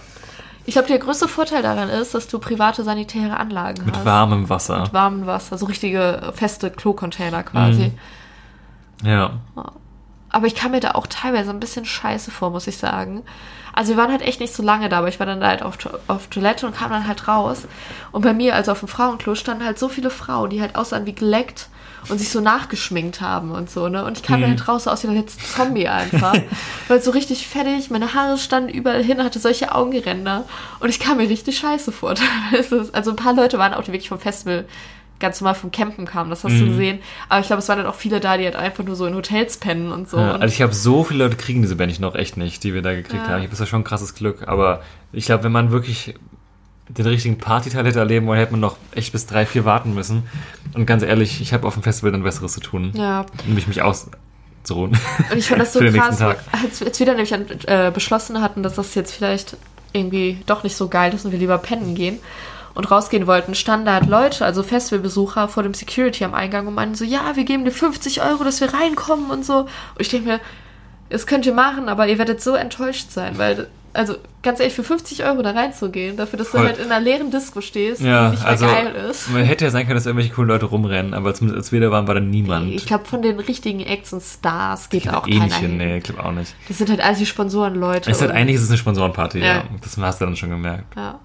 Ich 0.66 0.74
glaube, 0.74 0.88
der 0.88 0.98
größte 0.98 1.28
Vorteil 1.28 1.62
daran 1.62 1.88
ist, 1.88 2.14
dass 2.14 2.28
du 2.28 2.38
private 2.38 2.82
sanitäre 2.84 3.36
Anlagen 3.36 3.84
mit 3.86 3.96
hast. 3.96 4.04
warmem 4.04 4.48
Wasser. 4.48 4.82
Mit 4.82 4.92
warmem 4.92 5.26
Wasser, 5.26 5.58
so 5.58 5.66
richtige 5.66 6.32
feste 6.34 6.70
Klo-Container 6.70 7.42
quasi. 7.42 7.92
Mhm. 9.02 9.08
Ja. 9.08 9.32
Aber 10.28 10.46
ich 10.46 10.54
kam 10.54 10.70
mir 10.72 10.80
da 10.80 10.92
auch 10.92 11.06
teilweise 11.08 11.50
ein 11.50 11.60
bisschen 11.60 11.84
scheiße 11.84 12.30
vor, 12.30 12.50
muss 12.50 12.66
ich 12.66 12.76
sagen. 12.78 13.22
Also 13.72 13.92
wir 13.92 13.96
waren 13.96 14.10
halt 14.10 14.22
echt 14.22 14.40
nicht 14.40 14.54
so 14.54 14.62
lange 14.62 14.88
da, 14.88 14.98
aber 14.98 15.08
ich 15.08 15.18
war 15.18 15.26
dann 15.26 15.40
da 15.40 15.48
halt 15.48 15.62
auf, 15.62 15.78
auf 16.06 16.26
Toilette 16.28 16.66
und 16.66 16.76
kam 16.76 16.90
dann 16.90 17.06
halt 17.06 17.28
raus. 17.28 17.66
Und 18.12 18.22
bei 18.22 18.32
mir, 18.32 18.54
also 18.54 18.72
auf 18.72 18.80
dem 18.80 18.88
Frauenklo, 18.88 19.34
standen 19.34 19.64
halt 19.64 19.78
so 19.78 19.88
viele 19.88 20.10
Frauen, 20.10 20.50
die 20.50 20.60
halt 20.60 20.76
aussahen 20.76 21.06
wie 21.06 21.14
geleckt 21.14 21.68
und 22.08 22.18
sich 22.18 22.30
so 22.30 22.40
nachgeschminkt 22.40 23.20
haben 23.20 23.50
und 23.50 23.70
so, 23.70 23.88
ne? 23.88 24.04
Und 24.04 24.16
ich 24.16 24.22
kam 24.22 24.40
dann 24.40 24.50
halt 24.50 24.68
raus 24.68 24.84
so 24.84 24.90
aus 24.90 25.02
wie 25.02 25.08
der 25.08 25.16
letzte 25.16 25.44
Zombie 25.44 25.88
einfach. 25.88 26.34
weil 26.88 27.02
so 27.02 27.10
richtig 27.10 27.46
fertig, 27.46 27.90
meine 27.90 28.14
Haare 28.14 28.38
standen 28.38 28.70
überall 28.70 29.02
hin, 29.02 29.22
hatte 29.22 29.38
solche 29.38 29.74
Augenränder. 29.74 30.44
Und 30.80 30.88
ich 30.88 30.98
kam 30.98 31.18
mir 31.18 31.28
richtig 31.28 31.58
scheiße 31.58 31.92
vor. 31.92 32.14
Also 32.92 33.10
ein 33.10 33.16
paar 33.16 33.34
Leute 33.34 33.58
waren 33.58 33.74
auch, 33.74 33.82
die 33.84 33.92
wirklich 33.92 34.08
vom 34.08 34.18
Festival 34.18 34.66
ganz 35.20 35.40
normal 35.40 35.54
vom 35.54 35.70
Campen 35.70 36.06
kamen, 36.06 36.30
das 36.30 36.42
hast 36.44 36.58
du 36.58 36.66
gesehen. 36.66 36.98
Aber 37.28 37.40
ich 37.40 37.46
glaube, 37.46 37.60
es 37.60 37.68
waren 37.68 37.78
dann 37.78 37.86
auch 37.86 37.94
viele 37.94 38.18
da, 38.20 38.36
die 38.36 38.44
halt 38.44 38.56
einfach 38.56 38.82
nur 38.82 38.96
so 38.96 39.06
in 39.06 39.14
Hotels 39.14 39.58
pennen 39.58 39.92
und 39.92 40.08
so. 40.08 40.16
ja 40.16 40.34
und 40.34 40.42
also 40.42 40.50
ich 40.50 40.56
glaube, 40.56 40.74
so 40.74 41.04
viele 41.04 41.24
Leute 41.24 41.36
kriegen 41.36 41.62
diese 41.62 41.76
Band 41.76 42.00
noch 42.00 42.14
echt 42.14 42.36
nicht, 42.36 42.64
die 42.64 42.74
wir 42.74 42.82
da 42.82 42.94
gekriegt 42.94 43.22
Ja. 43.22 43.28
haben. 43.28 43.36
Ich 43.38 43.44
habe 43.44 43.50
das 43.50 43.60
ja 43.60 43.66
schon 43.66 43.82
ein 43.82 43.84
krasses 43.84 44.14
Glück. 44.14 44.48
Aber 44.48 44.82
ich 45.12 45.26
glaube, 45.26 45.44
wenn 45.44 45.52
man 45.52 45.70
wirklich 45.70 46.14
den 46.88 47.06
richtigen 47.06 47.38
Partyteil 47.38 47.84
hätte 47.86 48.00
erleben 48.00 48.26
wollen, 48.26 48.38
hätte 48.40 48.52
man 48.52 48.60
noch 48.60 48.76
echt 48.92 49.12
bis 49.12 49.26
drei, 49.26 49.46
vier 49.46 49.64
warten 49.64 49.94
müssen. 49.94 50.24
Und 50.74 50.86
ganz 50.86 51.02
ehrlich, 51.02 51.40
ich 51.40 51.52
habe 51.52 51.66
auf 51.66 51.74
dem 51.74 51.82
Festival 51.84 52.10
dann 52.12 52.22
Besseres 52.24 52.52
zu 52.54 52.60
tun. 52.60 52.92
ja, 52.94 53.26
Nämlich 53.46 53.68
mich 53.68 53.82
auszuruhen. 53.82 54.98
Und 55.30 55.38
ich 55.38 55.46
fand 55.46 55.60
das 55.60 55.72
so 55.74 55.80
krass, 55.80 56.20
als, 56.20 56.82
als 56.82 56.98
wir 56.98 57.06
dann 57.06 57.16
nämlich 57.16 57.32
äh, 57.68 57.90
beschlossen 57.94 58.40
hatten, 58.40 58.62
dass 58.62 58.74
das 58.74 58.94
jetzt 58.96 59.12
vielleicht 59.12 59.56
irgendwie 59.92 60.38
doch 60.46 60.62
nicht 60.64 60.76
so 60.76 60.88
geil 60.88 61.12
ist 61.14 61.24
und 61.24 61.32
wir 61.32 61.38
lieber 61.38 61.58
pennen 61.58 61.94
gehen 61.94 62.18
und 62.80 62.90
rausgehen 62.90 63.26
wollten, 63.26 63.54
standen 63.54 63.86
da 63.86 63.94
halt 63.94 64.06
Leute, 64.06 64.44
also 64.44 64.62
Festivalbesucher 64.62 65.48
vor 65.48 65.62
dem 65.62 65.74
Security 65.74 66.24
am 66.24 66.34
Eingang 66.34 66.66
und 66.66 66.74
meinten 66.74 66.94
so, 66.94 67.04
ja, 67.04 67.36
wir 67.36 67.44
geben 67.44 67.64
dir 67.64 67.70
50 67.72 68.22
Euro, 68.22 68.42
dass 68.42 68.60
wir 68.60 68.72
reinkommen 68.72 69.30
und 69.30 69.44
so. 69.44 69.60
Und 69.60 69.68
ich 69.98 70.08
denke 70.08 70.28
mir, 70.28 70.40
das 71.10 71.26
könnt 71.26 71.44
ihr 71.46 71.54
machen, 71.54 71.88
aber 71.88 72.06
ihr 72.08 72.18
werdet 72.18 72.40
so 72.42 72.54
enttäuscht 72.54 73.10
sein, 73.10 73.36
weil, 73.36 73.66
also 73.92 74.14
ganz 74.42 74.60
ehrlich, 74.60 74.74
für 74.74 74.84
50 74.84 75.24
Euro 75.24 75.42
da 75.42 75.50
reinzugehen, 75.50 76.16
dafür, 76.16 76.38
dass 76.38 76.52
du 76.52 76.58
Voll. 76.58 76.66
halt 76.68 76.78
in 76.78 76.84
einer 76.84 77.00
leeren 77.00 77.30
Disco 77.30 77.60
stehst, 77.60 78.00
Ja, 78.00 78.26
die 78.26 78.36
nicht 78.36 78.44
also 78.46 78.66
geil 78.66 78.94
ist. 79.10 79.28
man 79.30 79.42
hätte 79.42 79.64
ja 79.64 79.70
sein 79.70 79.84
können, 79.86 79.96
dass 79.96 80.06
irgendwelche 80.06 80.32
coolen 80.32 80.48
Leute 80.48 80.66
rumrennen, 80.66 81.12
aber 81.12 81.34
zumindest 81.34 81.58
als 81.66 81.72
wir 81.72 81.80
da 81.80 81.90
waren, 81.90 82.06
war 82.06 82.14
da 82.14 82.20
niemand. 82.20 82.70
Ich 82.72 82.86
glaube, 82.86 83.04
von 83.04 83.20
den 83.22 83.40
richtigen 83.40 83.80
Acts 83.80 84.12
und 84.12 84.22
Stars 84.22 84.88
geht 84.88 85.06
da 85.06 85.18
auch 85.18 85.26
eh 85.26 85.32
keiner 85.32 85.44
nicht 85.46 85.56
hin, 85.56 85.76
nee, 85.76 85.98
ich 85.98 86.04
glaube 86.04 86.24
auch 86.24 86.32
nicht. 86.32 86.54
Das 86.68 86.78
sind 86.78 86.88
halt 86.88 87.00
alles 87.00 87.18
die 87.18 87.26
Sponsorenleute. 87.26 88.08
Es 88.10 88.16
ist 88.18 88.22
halt 88.22 88.30
eigentlich 88.32 88.56
ist 88.56 88.62
es 88.62 88.70
eine 88.70 88.78
Sponsorenparty, 88.78 89.40
ja. 89.40 89.46
Ja. 89.46 89.64
Das 89.82 89.98
hast 89.98 90.20
du 90.20 90.24
dann 90.24 90.36
schon 90.36 90.50
gemerkt. 90.50 90.96
Ja. 90.96 91.18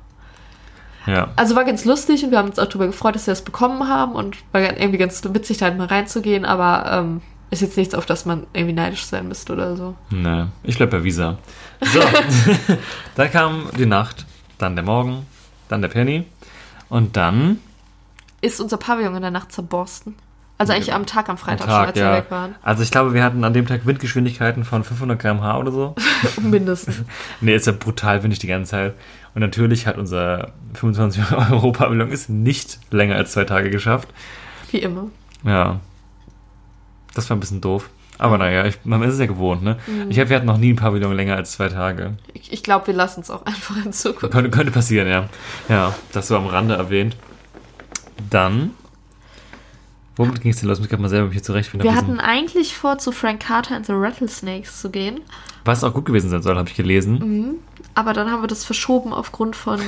Ja. 1.08 1.30
Also 1.36 1.56
war 1.56 1.66
ganz 1.66 1.86
lustig 1.86 2.24
und 2.24 2.32
wir 2.32 2.38
haben 2.38 2.50
uns 2.50 2.60
auch 2.60 2.66
darüber 2.66 2.88
gefreut, 2.88 3.16
dass 3.16 3.28
wir 3.28 3.32
das 3.32 3.44
bekommen 3.44 3.88
haben 3.88 4.14
und 4.14 4.38
war 4.52 4.62
irgendwie 4.62 4.98
ganz 4.98 5.24
witzig, 5.24 5.58
da 5.58 5.66
halt 5.66 5.78
mal 5.78 5.88
reinzugehen, 5.88 6.46
aber 6.46 6.92
ähm, 6.92 7.22
ist 7.52 7.62
jetzt 7.62 7.78
nichts, 7.78 7.94
auf 7.94 8.06
das 8.06 8.26
man 8.26 8.48
irgendwie 8.54 8.74
neidisch 8.74 9.06
sein 9.06 9.28
müsste 9.28 9.54
oder 9.54 9.76
so. 9.76 9.96
Nee, 10.10 10.46
ich 10.64 10.78
bleib 10.78 10.92
bei 10.92 11.04
Visa. 11.04 11.38
So, 11.82 12.00
dann 13.16 13.32
kam 13.32 13.70
die 13.78 13.86
Nacht, 13.86 14.26
dann 14.58 14.76
der 14.76 14.86
Morgen, 14.86 15.26
dann 15.68 15.82
der 15.82 15.90
Penny 15.90 16.26
und 16.90 17.16
dann 17.18 17.60
Ist 18.42 18.60
unser 18.60 18.78
Pavillon 18.78 19.16
in 19.16 19.22
der 19.22 19.32
Nacht 19.32 19.52
zerborsten? 19.52 20.16
Also 20.58 20.72
eigentlich 20.72 20.94
am 20.94 21.06
Tag, 21.06 21.28
am 21.28 21.38
Freitag 21.38 21.68
am 21.68 21.74
schon, 21.74 21.80
Tag, 21.80 21.88
als 21.88 21.96
wir 21.98 22.04
ja. 22.04 22.14
weg 22.14 22.32
waren. 22.32 22.56
Also 22.64 22.82
ich 22.82 22.90
glaube, 22.90 23.14
wir 23.14 23.24
hatten 23.24 23.44
an 23.44 23.54
dem 23.54 23.68
Tag 23.68 23.86
Windgeschwindigkeiten 23.86 24.64
von 24.64 24.86
500 24.86 25.20
km/h 25.20 25.58
oder 25.58 25.72
so. 25.72 25.96
Mindestens. 26.42 27.04
Nee, 27.42 27.56
ist 27.56 27.68
ja 27.68 27.74
brutal 27.74 28.24
windig 28.24 28.40
die 28.40 28.48
ganze 28.48 28.72
Zeit. 28.72 28.94
Und 29.36 29.42
natürlich 29.42 29.86
hat 29.86 29.98
unser 29.98 30.54
25 30.74 31.24
Euro 31.52 31.72
Pavillon 31.74 32.12
es 32.12 32.30
nicht 32.30 32.80
länger 32.90 33.16
als 33.16 33.34
zwei 33.34 33.44
Tage 33.44 33.70
geschafft. 33.70 34.08
Wie 34.72 34.80
immer. 34.80 35.10
Ja. 35.44 35.82
Das 37.14 37.30
war 37.30 37.38
ein 37.38 37.42
bisschen 37.42 37.62
doof. 37.62 37.90
Aber 38.18 38.38
naja, 38.38 38.66
ich, 38.66 38.78
man 38.86 39.04
ist 39.04 39.16
es 39.16 39.20
ja 39.20 39.26
gewohnt, 39.26 39.62
ne? 39.62 39.78
Ich 40.08 40.18
habe, 40.20 40.30
wir 40.30 40.38
hatten 40.38 40.46
noch 40.46 40.58
nie 40.58 40.72
ein 40.72 40.78
Pavillon 40.78 41.14
länger 41.14 41.36
als 41.36 41.52
zwei 41.52 41.68
Tage. 41.68 42.16
Ich, 42.34 42.54
ich 42.54 42.64
glaube, 42.64 42.88
wir 42.88 42.94
lassen 42.94 43.20
es 43.20 43.30
auch 43.30 43.46
einfach 43.46 43.76
in 43.84 43.92
Zukunft. 43.92 44.32
Könnte, 44.32 44.50
könnte 44.50 44.72
passieren, 44.72 45.08
ja. 45.08 45.30
Ja, 45.68 45.94
das 46.14 46.30
so 46.30 46.38
am 46.38 46.48
Rande 46.48 46.76
erwähnt. 46.76 47.18
Dann. 48.30 48.72
Womit 50.16 50.42
ging 50.42 50.52
es 50.52 50.62
denn 50.62 50.70
los? 50.70 50.78
Ich 50.78 50.84
muss 50.84 50.90
gerade 50.90 51.02
mal 51.02 51.10
selber 51.10 51.26
mich 51.26 51.34
hier 51.34 51.44
zurechtfinden. 51.44 51.90
Wir 51.90 51.94
hatten 51.94 52.22
eigentlich 52.22 52.74
vor, 52.74 52.98
zu 53.00 53.12
Frank 53.12 53.42
Carter 53.42 53.76
and 53.76 53.86
the 53.86 53.92
Rattlesnakes 53.94 54.80
zu 54.80 54.90
gehen, 54.90 55.20
Was 55.66 55.84
auch 55.84 55.94
gut 55.94 56.06
gewesen 56.06 56.30
sein 56.30 56.42
soll, 56.42 56.56
habe 56.56 56.70
ich 56.70 56.76
gelesen. 56.76 57.20
Mhm. 57.20 57.56
Aber 57.96 58.14
dann 58.14 58.30
haben 58.30 58.44
wir 58.44 58.48
das 58.48 58.64
verschoben 58.64 59.14
aufgrund 59.14 59.56
von 59.56 59.80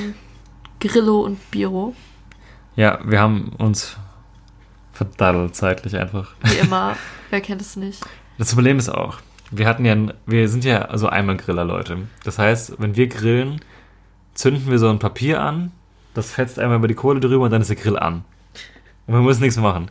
Grillo 0.80 1.20
und 1.20 1.50
Biro. 1.50 1.94
Ja, 2.76 2.98
wir 3.04 3.20
haben 3.20 3.52
uns 3.58 3.96
verdaddelt 4.92 5.54
zeitlich 5.54 5.96
einfach. 5.96 6.34
Wie 6.42 6.58
immer. 6.66 6.96
Wer 7.30 7.40
kennt 7.40 7.60
es 7.60 7.76
nicht? 7.76 8.04
Das 8.38 8.54
Problem 8.54 8.78
ist 8.78 8.88
auch, 8.88 9.18
wir 9.50 9.66
hatten 9.66 9.84
ja, 9.84 9.96
wir 10.26 10.48
sind 10.48 10.64
ja 10.64 10.96
so 10.96 11.08
einmal 11.08 11.36
Griller, 11.36 11.64
Leute. 11.64 12.08
Das 12.24 12.38
heißt, 12.38 12.80
wenn 12.80 12.96
wir 12.96 13.08
grillen, 13.08 13.60
zünden 14.34 14.70
wir 14.70 14.78
so 14.78 14.88
ein 14.88 14.98
Papier 14.98 15.40
an, 15.40 15.72
das 16.14 16.32
fetzt 16.32 16.58
einmal 16.58 16.78
über 16.78 16.88
die 16.88 16.94
Kohle 16.94 17.20
drüber 17.20 17.44
und 17.44 17.50
dann 17.50 17.62
ist 17.62 17.68
der 17.68 17.76
Grill 17.76 17.98
an. 17.98 18.24
Und 19.06 19.14
wir 19.14 19.20
müssen 19.20 19.42
nichts 19.42 19.56
mehr 19.56 19.68
machen. 19.68 19.90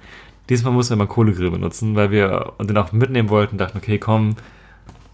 Diesmal 0.49 0.72
mussten 0.72 0.93
wir 0.93 0.97
mal 0.97 1.07
Kohlegrill 1.07 1.51
benutzen, 1.51 1.95
weil 1.95 2.11
wir 2.11 2.53
den 2.59 2.78
auch 2.78 2.91
mitnehmen 2.93 3.30
wollten, 3.30 3.57
dachten, 3.57 3.78
okay, 3.78 3.99
komm, 3.99 4.36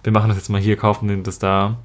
wir 0.03 0.11
machen 0.11 0.27
das 0.29 0.37
jetzt 0.37 0.49
mal 0.49 0.61
hier, 0.61 0.77
kaufen 0.77 1.07
den 1.07 1.23
das 1.23 1.39
da. 1.39 1.77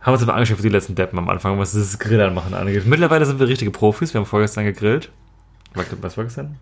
Haben 0.00 0.12
uns 0.14 0.22
aber 0.22 0.34
angeschafft 0.34 0.60
für 0.60 0.66
die 0.68 0.72
letzten 0.72 0.94
Deppen 0.94 1.18
am 1.18 1.28
Anfang, 1.28 1.58
was 1.58 1.72
das 1.72 1.98
Grillern 1.98 2.32
machen 2.34 2.54
angeht. 2.54 2.86
Mittlerweile 2.86 3.26
sind 3.26 3.40
wir 3.40 3.48
richtige 3.48 3.70
Profis, 3.70 4.14
wir 4.14 4.20
haben 4.20 4.26
vorgestern 4.26 4.64
gegrillt. 4.64 5.10
Was 6.00 6.16
war 6.16 6.24
gestern? 6.24 6.56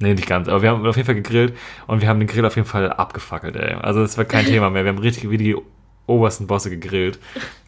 Nee, 0.00 0.14
nicht 0.14 0.26
ganz, 0.26 0.48
aber 0.48 0.62
wir 0.62 0.70
haben 0.70 0.86
auf 0.86 0.96
jeden 0.96 1.06
Fall 1.06 1.14
gegrillt 1.14 1.54
und 1.86 2.00
wir 2.00 2.08
haben 2.08 2.18
den 2.20 2.26
Grill 2.28 2.44
auf 2.46 2.56
jeden 2.56 2.66
Fall 2.68 2.90
abgefackelt, 2.92 3.54
ey. 3.56 3.74
Also 3.74 4.02
es 4.02 4.16
war 4.18 4.24
kein 4.24 4.44
Thema 4.46 4.70
mehr. 4.70 4.84
Wir 4.84 4.90
haben 4.92 4.98
richtig 4.98 5.28
wie 5.30 5.36
die 5.36 5.56
obersten 6.06 6.46
Bosse 6.48 6.70
gegrillt. 6.70 7.20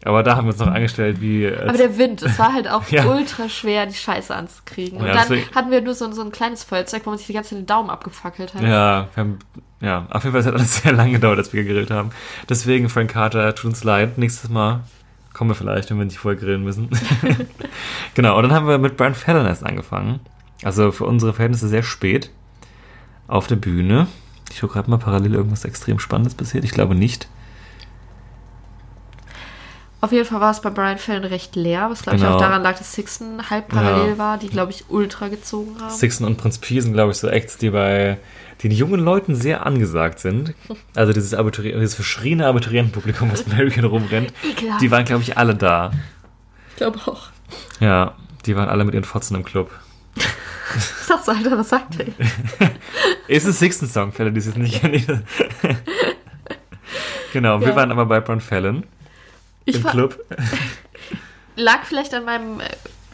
Aber 0.03 0.21
da 0.23 0.35
haben 0.35 0.45
wir 0.47 0.51
uns 0.51 0.59
noch 0.59 0.67
angestellt 0.67 1.21
wie. 1.21 1.47
Aber 1.47 1.77
der 1.77 1.97
Wind, 1.97 2.21
es 2.23 2.37
war 2.37 2.51
halt 2.53 2.67
auch 2.69 2.87
Ja. 2.89 3.05
ultra 3.05 3.47
schwer, 3.47 3.85
die 3.85 3.93
Scheiße 3.93 4.35
anzukriegen. 4.35 4.99
Und 4.99 5.05
Ja, 5.07 5.13
dann 5.13 5.27
deswegen- 5.29 5.55
hatten 5.55 5.71
wir 5.71 5.79
nur 5.81 5.93
so, 5.93 6.11
so 6.11 6.21
ein 6.23 6.31
kleines 6.31 6.63
Feuerzeug, 6.63 7.03
wo 7.05 7.11
man 7.11 7.17
sich 7.17 7.27
die 7.27 7.33
ganze 7.33 7.51
Zeit 7.51 7.59
den 7.59 7.65
Daumen 7.67 7.89
abgefackelt 7.89 8.53
hat. 8.55 8.61
Ja, 8.61 9.07
wir 9.13 9.21
haben, 9.23 9.39
ja, 9.79 10.07
auf 10.09 10.23
jeden 10.25 10.33
Fall 10.35 10.43
hat 10.45 10.53
alles 10.53 10.75
sehr 10.83 10.91
lange 10.91 11.13
gedauert, 11.13 11.37
als 11.37 11.53
wir 11.53 11.63
gegrillt 11.63 11.91
haben. 11.91 12.09
Deswegen, 12.49 12.89
Frank 12.89 13.11
Carter, 13.11 13.55
tut 13.55 13.65
uns 13.69 13.83
leid. 13.85 14.17
Nächstes 14.17 14.49
Mal 14.49 14.81
kommen 15.33 15.49
wir 15.49 15.55
vielleicht, 15.55 15.89
wenn 15.89 15.97
wir 15.97 16.05
nicht 16.05 16.17
vorher 16.19 16.39
grillen 16.39 16.63
müssen. 16.63 16.89
genau, 18.13 18.37
und 18.37 18.43
dann 18.43 18.53
haben 18.53 18.67
wir 18.67 18.77
mit 18.77 18.97
Brian 18.97 19.15
Fallon 19.15 19.45
erst 19.45 19.65
angefangen. 19.65 20.19
Also 20.63 20.91
für 20.91 21.05
unsere 21.05 21.33
Verhältnisse 21.33 21.67
sehr 21.67 21.83
spät 21.83 22.29
auf 23.27 23.47
der 23.47 23.55
Bühne. 23.55 24.07
Ich 24.51 24.59
schaue 24.59 24.69
gerade 24.69 24.89
mal 24.89 24.97
parallel 24.97 25.33
irgendwas 25.33 25.65
extrem 25.65 25.99
Spannendes 25.99 26.35
passiert. 26.35 26.63
Ich 26.63 26.71
glaube 26.71 26.95
nicht. 26.95 27.27
Auf 30.01 30.11
jeden 30.11 30.25
Fall 30.25 30.41
war 30.41 30.51
es 30.51 30.61
bei 30.61 30.69
Brian 30.69 30.97
Fallon 30.97 31.23
recht 31.23 31.55
leer, 31.55 31.89
was 31.89 32.03
glaube 32.03 32.17
ich 32.17 32.23
Genau. 32.23 32.35
auch 32.35 32.39
daran 32.39 32.61
lag, 32.61 32.77
dass 32.77 32.91
Sixten 32.93 33.49
halb 33.49 33.69
parallel 33.69 34.11
Ja. 34.11 34.17
war, 34.17 34.37
die 34.37 34.49
glaube 34.49 34.71
ich 34.71 34.85
ultra 34.89 35.29
gezogen 35.29 35.77
haben. 35.79 35.89
Sixten 35.89 36.25
und 36.25 36.37
Prinz 36.37 36.57
Pi 36.57 36.81
sind, 36.81 36.91
glaube 36.93 37.11
ich, 37.13 37.17
so 37.17 37.29
Acts, 37.29 37.57
die 37.57 37.69
bei 37.69 38.17
den 38.63 38.71
jungen 38.71 38.99
Leuten 38.99 39.35
sehr 39.35 39.65
angesagt 39.65 40.19
sind. 40.19 40.53
Also 40.95 41.11
dieses, 41.13 41.33
Abituri 41.33 41.73
dieses 41.73 41.95
verschriene 41.95 42.47
Abiturientenpublikum, 42.47 43.31
was 43.31 43.45
American 43.45 43.83
rumrennt, 43.85 44.33
Ekelhaft. 44.43 44.81
die 44.81 44.89
waren, 44.91 45.05
glaube 45.05 45.21
ich, 45.23 45.37
alle 45.37 45.53
da. 45.55 45.91
Ich 46.71 46.77
glaube 46.77 46.99
auch. 47.05 47.27
Ja, 47.79 48.15
die 48.45 48.55
waren 48.55 48.69
alle 48.69 48.83
mit 48.85 48.93
ihren 48.95 49.03
Fotzen 49.03 49.35
im 49.35 49.43
Club. 49.43 49.69
Ich 50.75 51.05
sag 51.05 51.23
so, 51.23 51.31
Alter, 51.33 51.55
was 51.55 51.69
sagt 51.69 51.99
der? 51.99 52.07
Ist 53.27 53.45
ein 53.45 53.53
Sixten 53.53 53.87
Song, 53.87 54.11
für 54.11 54.23
alle, 54.23 54.31
die 54.31 54.39
es 54.39 54.47
jetzt 54.47 54.57
nicht 54.57 54.81
kennen. 54.81 55.23
genau, 57.33 57.59
wir 57.61 57.67
Ja. 57.69 57.75
waren 57.75 57.91
aber 57.91 58.05
bei 58.07 58.19
Brian 58.21 58.41
Fallon 58.41 58.83
Ich 59.65 59.75
im 59.75 59.83
Club. 59.83 60.17
lag 61.55 61.83
vielleicht 61.85 62.13
an 62.15 62.25
meinem 62.25 62.59
äh, 62.59 62.63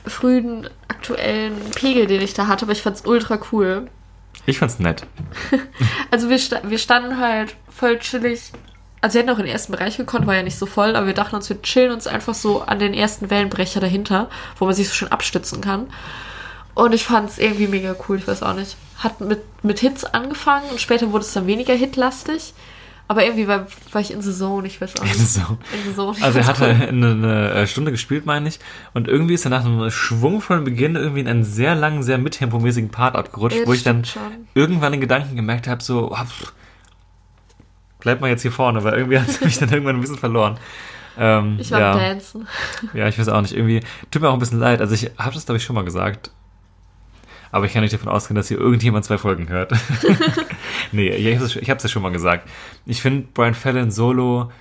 frühen 0.09 0.69
aktuellen 0.87 1.55
Pegel, 1.75 2.07
den 2.07 2.21
ich 2.21 2.33
da 2.33 2.47
hatte, 2.47 2.63
aber 2.65 2.71
ich 2.71 2.81
fand's 2.81 3.05
ultra 3.05 3.39
cool. 3.51 3.89
Ich 4.45 4.59
fand's 4.59 4.79
nett. 4.79 5.05
Also 6.11 6.29
wir, 6.29 6.39
sta 6.39 6.61
wir 6.63 6.79
standen 6.79 7.19
halt 7.19 7.55
voll 7.69 7.99
chillig. 7.99 8.51
Also 8.99 9.13
wir 9.13 9.21
hätten 9.21 9.29
auch 9.29 9.37
in 9.37 9.45
den 9.45 9.53
ersten 9.53 9.71
Bereich 9.71 9.95
gekonnt, 9.95 10.25
war 10.25 10.35
ja 10.35 10.43
nicht 10.43 10.57
so 10.57 10.65
voll, 10.65 10.95
aber 10.95 11.05
wir 11.05 11.13
dachten 11.13 11.35
uns, 11.35 11.47
wir 11.49 11.61
chillen 11.61 11.91
uns 11.91 12.07
einfach 12.07 12.33
so 12.33 12.63
an 12.63 12.79
den 12.79 12.95
ersten 12.95 13.29
Wellenbrecher 13.29 13.79
dahinter, 13.79 14.29
wo 14.57 14.65
man 14.65 14.73
sich 14.73 14.89
so 14.89 14.95
schön 14.95 15.11
abstützen 15.11 15.61
kann. 15.61 15.87
Und 16.73 16.93
ich 16.93 17.03
fand's 17.03 17.37
irgendwie 17.37 17.67
mega 17.67 17.95
cool, 18.07 18.17
ich 18.17 18.27
weiß 18.27 18.41
auch 18.41 18.55
nicht. 18.55 18.75
Hat 18.97 19.21
mit, 19.21 19.41
mit 19.63 19.79
Hits 19.79 20.03
angefangen 20.03 20.69
und 20.71 20.81
später 20.81 21.11
wurde 21.11 21.25
es 21.25 21.33
dann 21.33 21.45
weniger 21.45 21.75
hitlastig. 21.75 22.53
Aber 23.11 23.23
irgendwie 23.25 23.47
war, 23.47 23.65
war 23.91 24.01
ich 24.01 24.11
in 24.11 24.21
the 24.21 24.31
zone, 24.31 24.67
ich 24.67 24.79
weiß 24.79 24.95
auch 24.97 25.03
nicht. 25.03 25.15
In 25.15 25.19
the 25.25 25.95
zone. 25.95 26.13
ich 26.15 26.23
Also 26.23 26.37
er 26.37 26.45
hatte 26.45 26.65
eine, 26.89 27.09
eine 27.11 27.51
äh, 27.53 27.67
Stunde 27.67 27.89
gespielt, 27.89 28.27
meine 28.27 28.47
ich. 28.47 28.59
Und 28.93 29.07
irgendwie 29.07 29.33
ist 29.33 29.45
er 29.45 29.49
nach 29.49 29.65
einem 29.65 29.89
schwungvollen 29.89 30.63
Beginn 30.63 30.95
irgendwie 30.95 31.21
in 31.21 31.27
einen 31.27 31.43
sehr 31.43 31.73
langen, 31.73 32.03
sehr 32.03 32.19
mittempomäßigen 32.19 32.89
Part 32.91 33.15
abgerutscht, 33.15 33.57
Ja, 33.57 33.65
wo 33.65 33.73
ich 33.73 33.81
dann 33.81 34.05
schon. 34.05 34.21
irgendwann 34.53 34.91
den 34.91 35.01
Gedanken 35.01 35.35
gemerkt 35.35 35.67
habe, 35.67 35.81
so, 35.81 36.15
pff, 36.15 36.53
bleib 37.99 38.21
mal 38.21 38.29
jetzt 38.29 38.43
hier 38.43 38.51
vorne, 38.51 38.83
weil 38.83 38.93
irgendwie 38.93 39.17
hat 39.19 39.27
es 39.27 39.41
mich 39.41 39.57
dann 39.57 39.69
irgendwann 39.69 39.95
ein 39.95 40.01
bisschen 40.01 40.19
verloren. 40.19 40.57
Ähm, 41.17 41.57
Ich 41.59 41.71
war 41.71 41.79
ja, 41.79 41.97
Dancen. 41.97 42.47
ja, 42.93 43.07
ich 43.07 43.17
weiß 43.17 43.27
auch 43.29 43.41
nicht. 43.41 43.55
Irgendwie 43.55 43.81
tut 44.11 44.21
mir 44.21 44.29
auch 44.29 44.33
ein 44.33 44.39
bisschen 44.39 44.59
leid. 44.59 44.81
Also 44.81 44.93
ich 44.93 45.09
habe 45.17 45.33
das, 45.33 45.45
glaube 45.47 45.57
ich, 45.57 45.63
schon 45.63 45.75
mal 45.75 45.83
gesagt. 45.83 46.29
Aber 47.51 47.65
ich 47.65 47.73
kann 47.73 47.81
nicht 47.81 47.93
davon 47.93 48.09
ausgehen, 48.09 48.35
dass 48.35 48.47
hier 48.47 48.59
irgendjemand 48.59 49.05
zwei 49.05 49.17
Folgen 49.17 49.49
hört. 49.49 49.73
nee, 50.91 51.09
ich 51.09 51.35
habe 51.35 51.45
es 51.45 51.55
ich 51.55 51.69
hab's 51.69 51.83
ja 51.83 51.89
schon 51.89 52.03
mal 52.03 52.11
gesagt. 52.11 52.47
Ich 52.85 53.01
finde, 53.01 53.27
Brian 53.33 53.53
Fallon 53.53 53.91
solo 53.91 54.51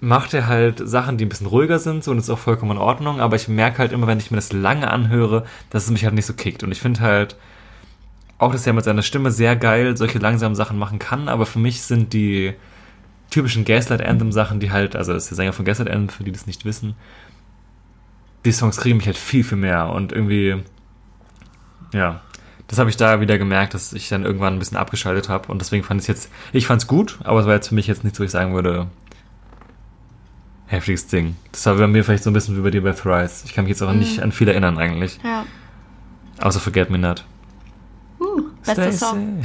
macht 0.00 0.32
er 0.32 0.46
halt 0.46 0.80
Sachen, 0.88 1.18
die 1.18 1.26
ein 1.26 1.28
bisschen 1.28 1.46
ruhiger 1.46 1.78
sind, 1.78 2.02
so 2.02 2.10
und 2.10 2.18
ist 2.18 2.30
auch 2.30 2.38
vollkommen 2.38 2.72
in 2.72 2.78
Ordnung, 2.78 3.20
aber 3.20 3.36
ich 3.36 3.48
merke 3.48 3.78
halt 3.78 3.92
immer, 3.92 4.06
wenn 4.06 4.18
ich 4.18 4.30
mir 4.30 4.38
das 4.38 4.52
lange 4.52 4.90
anhöre, 4.90 5.44
dass 5.68 5.84
es 5.84 5.90
mich 5.90 6.04
halt 6.04 6.14
nicht 6.14 6.26
so 6.26 6.32
kickt. 6.32 6.62
Und 6.62 6.72
ich 6.72 6.80
finde 6.80 7.00
halt 7.00 7.36
auch, 8.38 8.52
dass 8.52 8.66
er 8.66 8.72
mit 8.72 8.84
seiner 8.84 9.02
Stimme 9.02 9.30
sehr 9.30 9.56
geil 9.56 9.96
solche 9.98 10.18
langsamen 10.18 10.54
Sachen 10.54 10.78
machen 10.78 10.98
kann, 10.98 11.28
aber 11.28 11.44
für 11.44 11.58
mich 11.58 11.82
sind 11.82 12.14
die 12.14 12.54
typischen 13.28 13.64
Gaslight 13.64 14.02
Anthem 14.02 14.32
Sachen, 14.32 14.58
die 14.58 14.70
halt, 14.70 14.96
also 14.96 15.12
das 15.12 15.24
ist 15.24 15.30
der 15.30 15.36
Sänger 15.36 15.52
von 15.52 15.66
Gaslight 15.66 15.90
Anthem, 15.90 16.08
für 16.08 16.24
die 16.24 16.32
das 16.32 16.46
nicht 16.46 16.64
wissen, 16.64 16.94
die 18.46 18.52
Songs 18.52 18.78
kriegen 18.78 18.96
mich 18.96 19.06
halt 19.06 19.18
viel, 19.18 19.44
viel 19.44 19.58
mehr 19.58 19.90
und 19.90 20.12
irgendwie, 20.12 20.56
ja, 21.92 22.20
das 22.68 22.78
habe 22.78 22.88
ich 22.90 22.96
da 22.96 23.20
wieder 23.20 23.36
gemerkt, 23.38 23.74
dass 23.74 23.92
ich 23.92 24.08
dann 24.08 24.24
irgendwann 24.24 24.54
ein 24.54 24.58
bisschen 24.58 24.76
abgeschaltet 24.76 25.28
habe 25.28 25.50
und 25.50 25.60
deswegen 25.60 25.82
fand 25.82 26.00
ich 26.00 26.04
es 26.04 26.08
jetzt, 26.08 26.30
ich 26.52 26.66
fand 26.66 26.82
es 26.82 26.86
gut, 26.88 27.18
aber 27.24 27.40
es 27.40 27.46
war 27.46 27.54
jetzt 27.54 27.68
für 27.68 27.74
mich 27.74 27.86
jetzt 27.86 28.04
nichts, 28.04 28.20
wo 28.20 28.24
ich 28.24 28.30
sagen 28.30 28.54
würde, 28.54 28.86
heftiges 30.66 31.08
Ding. 31.08 31.36
Das 31.50 31.66
war 31.66 31.74
bei 31.74 31.86
mir 31.88 32.04
vielleicht 32.04 32.22
so 32.22 32.30
ein 32.30 32.32
bisschen 32.32 32.56
wie 32.56 32.60
bei 32.60 32.70
dir 32.70 32.82
bei 32.82 32.92
Thrice. 32.92 33.42
Ich 33.44 33.54
kann 33.54 33.64
mich 33.64 33.70
jetzt 33.70 33.82
auch 33.82 33.92
nicht 33.92 34.22
an 34.22 34.30
viel 34.30 34.46
erinnern 34.48 34.78
eigentlich, 34.78 35.18
Ja. 35.24 35.44
außer 36.40 36.60
Forget 36.60 36.90
Me 36.90 36.98
Not. 36.98 37.24
Uh, 38.20 38.42
bester 38.64 38.92
Song. 38.92 39.42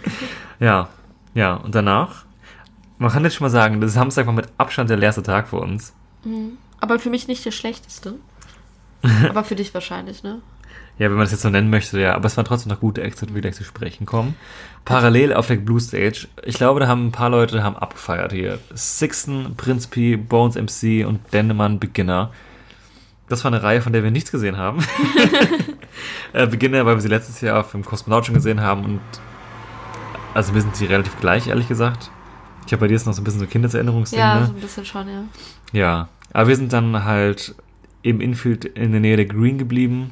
ja, 0.60 0.88
ja, 1.34 1.54
und 1.54 1.74
danach, 1.74 2.24
man 2.98 3.10
kann 3.10 3.22
jetzt 3.22 3.34
schon 3.36 3.44
mal 3.44 3.50
sagen, 3.50 3.80
das 3.80 3.92
Samstag 3.92 4.26
war 4.26 4.32
mit 4.32 4.48
Abstand 4.58 4.90
der 4.90 4.96
leerste 4.96 5.22
Tag 5.22 5.46
für 5.48 5.58
uns. 5.58 5.92
Aber 6.80 6.98
für 6.98 7.10
mich 7.10 7.28
nicht 7.28 7.44
der 7.44 7.50
schlechteste. 7.52 8.16
Aber 9.28 9.44
für 9.44 9.54
dich 9.54 9.74
wahrscheinlich, 9.74 10.22
ne? 10.22 10.40
Ja, 10.98 11.08
wenn 11.08 11.16
man 11.16 11.24
das 11.24 11.32
jetzt 11.32 11.42
so 11.42 11.50
nennen 11.50 11.70
möchte, 11.70 12.00
ja. 12.00 12.14
Aber 12.14 12.26
es 12.26 12.36
waren 12.36 12.44
trotzdem 12.44 12.70
noch 12.70 12.80
gute 12.80 13.02
Acts, 13.02 13.20
wie 13.22 13.34
wir 13.34 13.40
gleich 13.42 13.56
zu 13.56 13.64
sprechen 13.64 14.06
kommen. 14.06 14.36
Parallel 14.84 15.32
auf 15.32 15.48
der 15.48 15.56
Blue 15.56 15.80
Stage. 15.80 16.28
Ich 16.44 16.56
glaube, 16.56 16.78
da 16.80 16.86
haben 16.86 17.06
ein 17.08 17.12
paar 17.12 17.30
Leute 17.30 17.64
haben 17.64 17.76
abgefeiert 17.76 18.32
hier. 18.32 18.58
Sixten, 18.74 19.56
Prinz 19.56 19.88
P, 19.88 20.16
Bones 20.16 20.54
MC 20.54 21.04
und 21.06 21.20
Dennemann 21.32 21.80
Beginner. 21.80 22.30
Das 23.28 23.42
war 23.42 23.52
eine 23.52 23.62
Reihe, 23.62 23.80
von 23.80 23.92
der 23.92 24.04
wir 24.04 24.10
nichts 24.10 24.30
gesehen 24.30 24.56
haben. 24.56 24.84
äh, 26.32 26.46
Beginner, 26.46 26.84
weil 26.86 26.96
wir 26.96 27.00
sie 27.00 27.08
letztes 27.08 27.40
Jahr 27.40 27.60
auf 27.60 27.72
dem 27.72 27.84
Kosmonaut 27.84 28.26
schon 28.26 28.34
gesehen 28.34 28.60
haben 28.60 28.84
und 28.84 29.00
also 30.34 30.52
mir 30.52 30.60
sind 30.60 30.76
sie 30.76 30.86
relativ 30.86 31.18
gleich, 31.20 31.46
ehrlich 31.46 31.68
gesagt. 31.68 32.10
Ich 32.66 32.72
habe 32.72 32.80
bei 32.80 32.88
dir 32.88 32.94
jetzt 32.94 33.06
noch 33.06 33.12
so 33.14 33.20
ein 33.20 33.24
bisschen 33.24 33.40
so 33.40 33.46
Kindheitserinnerungsding, 33.46 34.18
Ja, 34.18 34.40
ne? 34.40 34.46
so 34.46 34.52
ein 34.52 34.60
bisschen 34.60 34.84
schon, 34.84 35.08
ja. 35.08 35.24
Ja, 35.72 36.08
aber 36.32 36.48
wir 36.48 36.56
sind 36.56 36.72
dann 36.72 37.04
halt 37.04 37.54
im 38.02 38.20
Infield 38.20 38.64
in 38.64 38.92
der 38.92 39.00
Nähe 39.00 39.16
der 39.16 39.26
Green 39.26 39.58
geblieben, 39.58 40.10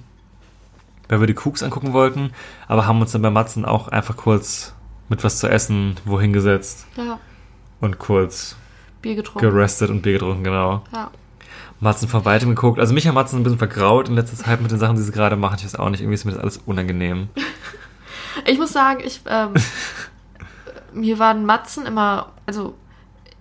weil 1.12 1.20
wir 1.20 1.26
die 1.26 1.36
Cooks 1.36 1.62
angucken 1.62 1.92
wollten, 1.92 2.32
aber 2.68 2.86
haben 2.86 3.00
uns 3.00 3.12
dann 3.12 3.22
bei 3.22 3.30
Matzen 3.30 3.64
auch 3.64 3.88
einfach 3.88 4.16
kurz 4.16 4.74
mit 5.08 5.22
was 5.24 5.38
zu 5.38 5.48
essen 5.48 5.96
wohin 6.06 6.32
gesetzt 6.32 6.86
Ja, 6.96 7.18
und 7.80 7.98
kurz 7.98 8.56
Bier 9.02 9.14
getrunken. 9.16 9.40
gerestet 9.40 9.90
und 9.90 10.00
Bier 10.02 10.14
getrunken, 10.14 10.42
genau. 10.44 10.82
Ja. 10.92 11.10
Matzen 11.80 12.08
von 12.08 12.24
weitem 12.24 12.50
geguckt. 12.50 12.78
Also 12.78 12.94
mich 12.94 13.06
hat 13.08 13.14
Matzen 13.14 13.40
ein 13.40 13.42
bisschen 13.42 13.58
vergraut 13.58 14.08
in 14.08 14.14
letzter 14.14 14.36
Zeit 14.36 14.60
mit 14.62 14.70
den 14.70 14.78
Sachen, 14.78 14.94
die 14.96 15.02
sie 15.02 15.10
gerade 15.12 15.34
machen. 15.36 15.56
Ich 15.58 15.64
weiß 15.64 15.74
auch 15.76 15.90
nicht, 15.90 16.00
irgendwie 16.00 16.14
ist 16.14 16.24
mir 16.24 16.30
das 16.32 16.40
alles 16.40 16.58
unangenehm. 16.66 17.28
Ich 18.46 18.58
muss 18.58 18.72
sagen, 18.72 19.02
ich, 19.04 19.20
ähm, 19.26 19.52
mir 20.94 21.18
waren 21.18 21.44
Matzen 21.44 21.84
immer, 21.86 22.32
also 22.46 22.74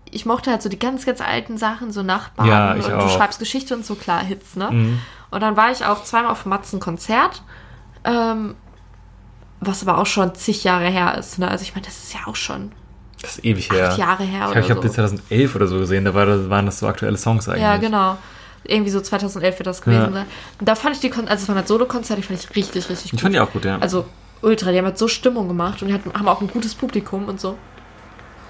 ich 0.09 0.25
mochte 0.25 0.51
halt 0.51 0.61
so 0.61 0.67
die 0.67 0.77
ganz, 0.79 1.05
ganz 1.05 1.21
alten 1.21 1.57
Sachen, 1.57 1.91
so 1.93 2.03
Nachbarn 2.03 2.47
Ja, 2.47 2.75
ich 2.75 2.83
und 2.85 2.91
du 2.91 2.97
auch. 2.97 3.15
schreibst 3.15 3.39
Geschichte 3.39 3.73
und 3.73 3.85
so, 3.85 3.95
klar, 3.95 4.21
Hits, 4.21 4.57
ne? 4.57 4.69
Mhm. 4.69 4.99
Und 5.29 5.39
dann 5.41 5.55
war 5.55 5.71
ich 5.71 5.85
auch 5.85 6.03
zweimal 6.03 6.31
auf 6.31 6.45
Matzen-Konzert, 6.45 7.41
ähm, 8.03 8.55
was 9.59 9.87
aber 9.87 9.99
auch 9.99 10.05
schon 10.05 10.33
zig 10.35 10.63
Jahre 10.63 10.87
her 10.89 11.17
ist, 11.17 11.37
ne? 11.39 11.47
Also 11.47 11.63
ich 11.63 11.73
meine, 11.75 11.85
das 11.85 11.97
ist 11.97 12.13
ja 12.13 12.21
auch 12.25 12.35
schon 12.35 12.71
Das 13.21 13.37
ist 13.37 13.45
ewig 13.45 13.71
her. 13.71 13.89
acht 13.89 13.97
Jahre 13.97 14.23
her 14.23 14.45
ich 14.45 14.51
oder 14.51 14.61
glaube, 14.61 14.65
ich 14.65 14.69
habe 14.71 14.81
so. 14.81 14.87
die 14.87 14.93
2011 14.93 15.55
oder 15.55 15.67
so 15.67 15.77
gesehen, 15.79 16.05
da 16.05 16.13
war 16.13 16.49
waren 16.49 16.65
das 16.65 16.79
so 16.79 16.87
aktuelle 16.87 17.17
Songs 17.17 17.47
eigentlich. 17.47 17.61
Ja, 17.61 17.77
genau. 17.77 18.17
Irgendwie 18.63 18.91
so 18.91 19.01
2011 19.01 19.59
wird 19.59 19.67
das 19.67 19.81
gewesen 19.81 20.01
Ja. 20.01 20.11
sein. 20.11 20.25
Und 20.59 20.67
da 20.67 20.75
fand 20.75 20.95
ich 20.95 21.01
die, 21.01 21.09
Kon 21.09 21.27
also 21.27 21.43
es 21.43 21.47
waren 21.47 21.57
halt 21.57 21.67
Solo-Konzerte, 21.67 22.21
die 22.21 22.27
fand 22.27 22.39
ich 22.43 22.55
richtig, 22.55 22.89
richtig 22.89 23.11
gut. 23.11 23.17
Ich 23.19 23.21
fand 23.21 23.35
die 23.35 23.39
auch 23.39 23.51
gut, 23.51 23.65
ja. 23.65 23.77
Also 23.79 24.05
ultra, 24.41 24.71
die 24.71 24.77
haben 24.77 24.85
halt 24.85 24.97
so 24.97 25.07
Stimmung 25.07 25.47
gemacht 25.47 25.81
und 25.81 25.87
die 25.87 25.93
hatten, 25.93 26.11
haben 26.13 26.27
auch 26.27 26.41
ein 26.41 26.47
gutes 26.47 26.73
Publikum 26.75 27.25
und 27.27 27.39
so. 27.39 27.57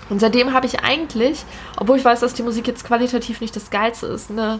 Und 0.09 0.19
seitdem 0.19 0.53
habe 0.53 0.65
ich 0.65 0.81
eigentlich, 0.83 1.43
obwohl 1.77 1.97
ich 1.97 2.03
weiß, 2.05 2.19
dass 2.19 2.33
die 2.33 2.43
Musik 2.43 2.67
jetzt 2.67 2.83
qualitativ 2.85 3.39
nicht 3.39 3.55
das 3.55 3.69
Geilste 3.69 4.07
ist, 4.07 4.29
eine 4.29 4.59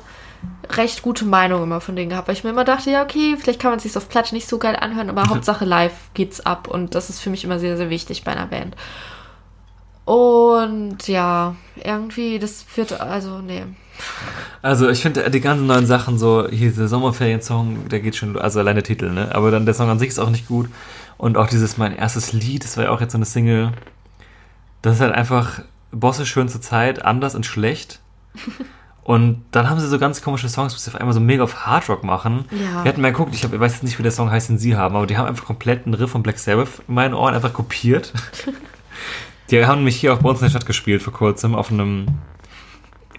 recht 0.69 1.01
gute 1.01 1.25
Meinung 1.25 1.63
immer 1.63 1.81
von 1.81 1.95
denen 1.95 2.09
gehabt, 2.09 2.27
weil 2.27 2.35
ich 2.35 2.43
mir 2.43 2.51
immer 2.51 2.63
dachte, 2.63 2.91
ja, 2.91 3.03
okay, 3.03 3.35
vielleicht 3.37 3.59
kann 3.59 3.71
man 3.71 3.77
es 3.77 3.83
sich 3.83 3.95
auf 3.97 4.09
Platte 4.09 4.33
nicht 4.33 4.47
so 4.47 4.57
geil 4.57 4.75
anhören, 4.75 5.09
aber 5.09 5.29
Hauptsache 5.29 5.65
live 5.65 5.93
geht's 6.13 6.39
ab 6.45 6.67
und 6.67 6.95
das 6.95 7.09
ist 7.09 7.19
für 7.19 7.29
mich 7.29 7.43
immer 7.43 7.59
sehr, 7.59 7.77
sehr 7.77 7.89
wichtig 7.89 8.23
bei 8.23 8.31
einer 8.31 8.47
Band. 8.47 8.75
Und 10.05 11.07
ja, 11.07 11.55
irgendwie, 11.75 12.39
das 12.39 12.65
wird, 12.75 12.99
also, 12.99 13.39
nee. 13.39 13.63
Also 14.61 14.89
ich 14.89 15.01
finde 15.01 15.29
die 15.29 15.41
ganzen 15.41 15.67
neuen 15.67 15.85
Sachen 15.85 16.17
so, 16.17 16.47
hier 16.49 16.69
dieser 16.69 16.87
Sommerferien-Song, 16.87 17.87
der 17.89 17.99
geht 17.99 18.15
schon, 18.15 18.37
also 18.37 18.59
allein 18.59 18.75
der 18.75 18.83
Titel, 18.83 19.11
ne? 19.11 19.33
Aber 19.33 19.51
dann 19.51 19.65
der 19.65 19.75
Song 19.75 19.89
an 19.89 19.99
sich 19.99 20.09
ist 20.09 20.19
auch 20.19 20.29
nicht 20.29 20.47
gut. 20.47 20.69
Und 21.17 21.37
auch 21.37 21.47
dieses 21.47 21.77
mein 21.77 21.95
erstes 21.95 22.33
Lied, 22.33 22.63
das 22.63 22.77
war 22.77 22.85
ja 22.85 22.89
auch 22.89 22.99
jetzt 22.99 23.11
so 23.11 23.17
eine 23.17 23.25
Single. 23.25 23.73
Das 24.81 24.95
ist 24.95 25.01
halt 25.01 25.13
einfach 25.13 25.61
Bosse 25.91 26.25
schön 26.25 26.49
zur 26.49 26.61
Zeit, 26.61 27.05
anders 27.05 27.35
und 27.35 27.45
schlecht. 27.45 27.99
Und 29.03 29.43
dann 29.51 29.69
haben 29.69 29.79
sie 29.79 29.87
so 29.87 29.97
ganz 29.97 30.21
komische 30.21 30.47
Songs, 30.47 30.73
wo 30.73 30.77
sie 30.77 30.89
auf 30.89 30.95
einmal 30.95 31.13
so 31.13 31.19
mega 31.19 31.43
auf 31.43 31.65
Hardrock 31.65 32.03
machen. 32.03 32.45
Ja. 32.51 32.83
Wir 32.83 32.89
hatten 32.89 33.01
mal 33.01 33.11
geguckt, 33.11 33.33
ich, 33.33 33.43
hab, 33.43 33.51
ich 33.51 33.59
weiß 33.59 33.73
jetzt 33.73 33.83
nicht, 33.83 33.97
wie 33.97 34.03
der 34.03 34.11
Song 34.11 34.29
heißt, 34.29 34.49
den 34.49 34.59
sie 34.59 34.75
haben, 34.75 34.95
aber 34.95 35.07
die 35.07 35.17
haben 35.17 35.27
einfach 35.27 35.45
komplett 35.45 35.85
einen 35.85 35.95
Riff 35.95 36.11
von 36.11 36.21
Black 36.21 36.37
Sabbath 36.37 36.81
in 36.87 36.93
meinen 36.93 37.13
Ohren 37.13 37.33
einfach 37.33 37.53
kopiert. 37.53 38.13
Die 39.49 39.65
haben 39.65 39.79
nämlich 39.79 39.97
hier 39.97 40.13
auch 40.13 40.19
bei 40.19 40.29
uns 40.29 40.39
in 40.39 40.45
der 40.45 40.51
Stadt 40.51 40.65
gespielt 40.65 41.01
vor 41.01 41.11
kurzem 41.11 41.55
auf 41.55 41.71
einem. 41.71 42.05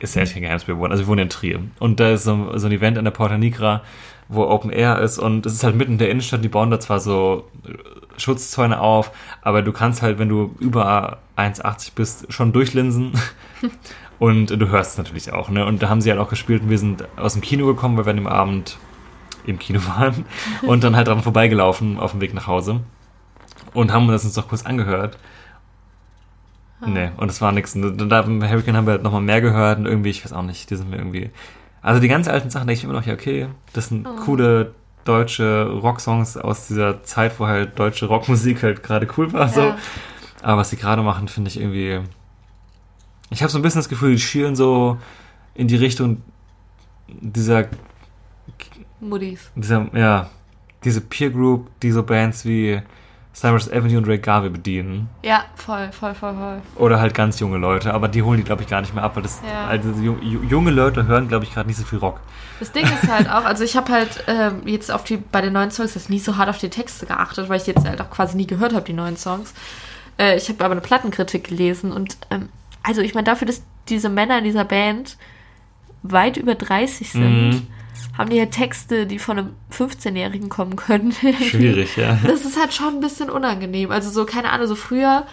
Ist 0.00 0.16
ja 0.16 0.22
echt 0.22 0.32
kein 0.32 0.42
Geheimnis, 0.42 0.66
wir 0.66 0.78
wohnen. 0.78 0.90
Also 0.90 1.04
wir 1.04 1.08
wohnen 1.08 1.24
in 1.24 1.28
Trier. 1.28 1.60
Und 1.78 2.00
da 2.00 2.12
ist 2.12 2.24
so, 2.24 2.56
so 2.56 2.66
ein 2.66 2.72
Event 2.72 2.96
in 2.96 3.04
der 3.04 3.12
Porta 3.12 3.36
Nigra, 3.36 3.82
wo 4.28 4.44
Open 4.44 4.70
Air 4.70 4.98
ist 5.00 5.18
und 5.18 5.44
es 5.46 5.52
ist 5.52 5.62
halt 5.62 5.76
mitten 5.76 5.92
in 5.92 5.98
der 5.98 6.10
Innenstadt. 6.10 6.42
Die 6.42 6.48
bauen 6.48 6.70
da 6.70 6.80
zwar 6.80 7.00
so 7.00 7.50
Schutzzäune 8.16 8.80
auf, 8.80 9.12
aber 9.42 9.62
du 9.62 9.72
kannst 9.72 10.00
halt, 10.00 10.18
wenn 10.18 10.28
du 10.28 10.56
über 10.58 11.18
1,80 11.36 11.92
bist, 11.94 12.32
schon 12.32 12.52
durchlinsen. 12.52 13.12
und 14.22 14.50
du 14.50 14.68
hörst 14.68 14.92
es 14.92 14.98
natürlich 14.98 15.32
auch, 15.32 15.50
ne? 15.50 15.66
Und 15.66 15.82
da 15.82 15.88
haben 15.88 16.00
sie 16.00 16.08
halt 16.08 16.20
auch 16.20 16.28
gespielt 16.28 16.62
und 16.62 16.70
wir 16.70 16.78
sind 16.78 17.04
aus 17.18 17.32
dem 17.32 17.42
Kino 17.42 17.66
gekommen, 17.66 17.96
weil 17.96 18.06
wir 18.06 18.10
an 18.10 18.18
dem 18.18 18.28
Abend 18.28 18.78
im 19.46 19.58
Kino 19.58 19.80
waren 19.88 20.24
und 20.62 20.84
dann 20.84 20.94
halt 20.94 21.08
dran 21.08 21.24
vorbeigelaufen 21.24 21.98
auf 21.98 22.12
dem 22.12 22.20
Weg 22.20 22.32
nach 22.32 22.46
Hause 22.46 22.82
und 23.74 23.92
haben 23.92 24.06
das 24.06 24.24
uns 24.24 24.34
doch 24.34 24.46
kurz 24.46 24.64
angehört. 24.64 25.18
Nee, 26.86 27.10
und 27.16 27.32
es 27.32 27.40
war 27.40 27.50
nichts. 27.50 27.74
Und 27.74 27.98
da 27.98 28.22
beim 28.22 28.48
Hurricane 28.48 28.76
haben 28.76 28.86
wir 28.86 28.92
halt 28.92 29.02
nochmal 29.02 29.22
mehr 29.22 29.40
gehört 29.40 29.80
und 29.80 29.86
irgendwie, 29.86 30.10
ich 30.10 30.24
weiß 30.24 30.32
auch 30.32 30.42
nicht, 30.42 30.70
die 30.70 30.76
sind 30.76 30.90
mir 30.90 30.98
irgendwie. 30.98 31.30
Also 31.80 32.00
die 32.00 32.08
ganz 32.08 32.28
alten 32.28 32.48
Sachen 32.48 32.68
denke 32.68 32.78
ich 32.78 32.84
immer 32.84 32.92
noch, 32.92 33.06
ja, 33.06 33.14
okay, 33.14 33.48
das 33.72 33.88
sind 33.88 34.06
coole 34.24 34.72
deutsche 35.04 35.68
Rocksongs 35.68 36.36
aus 36.36 36.68
dieser 36.68 37.02
Zeit, 37.02 37.40
wo 37.40 37.48
halt 37.48 37.76
deutsche 37.76 38.06
Rockmusik 38.06 38.62
halt 38.62 38.84
gerade 38.84 39.08
cool 39.16 39.32
war. 39.32 39.48
So. 39.48 39.62
Ja. 39.62 39.78
Aber 40.42 40.58
was 40.58 40.70
sie 40.70 40.76
gerade 40.76 41.02
machen, 41.02 41.26
finde 41.26 41.50
ich 41.50 41.58
irgendwie. 41.58 42.02
Ich 43.32 43.42
habe 43.42 43.50
so 43.50 43.58
ein 43.58 43.62
bisschen 43.62 43.78
das 43.80 43.88
Gefühl, 43.88 44.12
die 44.12 44.20
schielen 44.20 44.54
so 44.56 44.98
in 45.54 45.66
die 45.68 45.76
Richtung 45.76 46.22
dieser, 47.08 47.66
Muddis. 49.00 49.50
dieser, 49.54 49.86
ja, 49.96 50.28
diese 50.84 51.00
Peer 51.00 51.30
Group, 51.30 51.68
die 51.82 51.90
so 51.92 52.02
Bands 52.02 52.44
wie 52.44 52.80
Cyrus 53.34 53.70
Avenue 53.72 53.96
und 53.98 54.06
Ray 54.06 54.18
Garvey 54.18 54.50
bedienen. 54.50 55.08
Ja, 55.22 55.44
voll, 55.54 55.90
voll, 55.92 56.14
voll, 56.14 56.34
voll. 56.34 56.60
Oder 56.76 57.00
halt 57.00 57.14
ganz 57.14 57.40
junge 57.40 57.56
Leute, 57.56 57.94
aber 57.94 58.08
die 58.08 58.22
holen 58.22 58.36
die, 58.36 58.44
glaube 58.44 58.62
ich, 58.62 58.68
gar 58.68 58.82
nicht 58.82 58.94
mehr 58.94 59.02
ab, 59.04 59.16
weil 59.16 59.22
das, 59.22 59.40
Ja. 59.46 59.66
also 59.66 59.88
ju- 59.90 60.18
ju- 60.20 60.44
junge 60.48 60.70
Leute 60.70 61.06
hören, 61.06 61.28
glaube 61.28 61.44
ich, 61.44 61.54
gerade 61.54 61.66
nicht 61.68 61.78
so 61.78 61.84
viel 61.84 61.98
Rock. 61.98 62.20
Das 62.60 62.72
Ding 62.72 62.84
ist 62.84 63.10
halt 63.10 63.28
auch, 63.30 63.44
also 63.44 63.64
ich 63.64 63.76
habe 63.76 63.90
halt 63.90 64.24
ähm, 64.26 64.66
jetzt 64.66 64.92
auf 64.92 65.04
die, 65.04 65.16
bei 65.16 65.40
den 65.40 65.54
neuen 65.54 65.70
Songs 65.70 65.94
jetzt 65.94 66.10
nie 66.10 66.18
so 66.18 66.36
hart 66.36 66.50
auf 66.50 66.58
die 66.58 66.68
Texte 66.68 67.06
geachtet, 67.06 67.48
weil 67.48 67.58
ich 67.58 67.66
jetzt 67.66 67.86
halt 67.86 68.00
auch 68.02 68.10
quasi 68.10 68.36
nie 68.36 68.46
gehört 68.46 68.74
habe, 68.74 68.84
die 68.84 68.92
neuen 68.92 69.16
Songs. 69.16 69.54
Äh, 70.18 70.36
ich 70.36 70.48
habe 70.50 70.62
aber 70.64 70.72
eine 70.72 70.80
Plattenkritik 70.82 71.44
gelesen 71.48 71.90
und 71.90 72.18
ähm, 72.30 72.50
also 72.82 73.00
ich 73.00 73.14
meine, 73.14 73.24
dafür, 73.24 73.46
dass 73.46 73.62
diese 73.88 74.08
Männer 74.08 74.38
in 74.38 74.44
dieser 74.44 74.64
Band 74.64 75.16
weit 76.02 76.36
über 76.36 76.54
30 76.54 77.10
sind, 77.12 77.50
Mhm. 77.50 77.66
haben 78.18 78.30
die 78.30 78.36
ja 78.36 78.46
Texte, 78.46 79.06
die 79.06 79.18
von 79.18 79.38
einem 79.38 79.50
15-Jährigen 79.70 80.48
kommen 80.48 80.76
können. 80.76 81.12
Schwierig, 81.12 81.96
ja. 81.96 82.18
Das 82.26 82.44
ist 82.44 82.58
halt 82.60 82.72
schon 82.74 82.94
ein 82.94 83.00
bisschen 83.00 83.30
unangenehm. 83.30 83.90
Also 83.90 84.10
so, 84.10 84.24
keine 84.26 84.50
Ahnung, 84.50 84.66
so 84.66 84.74
früher, 84.74 85.26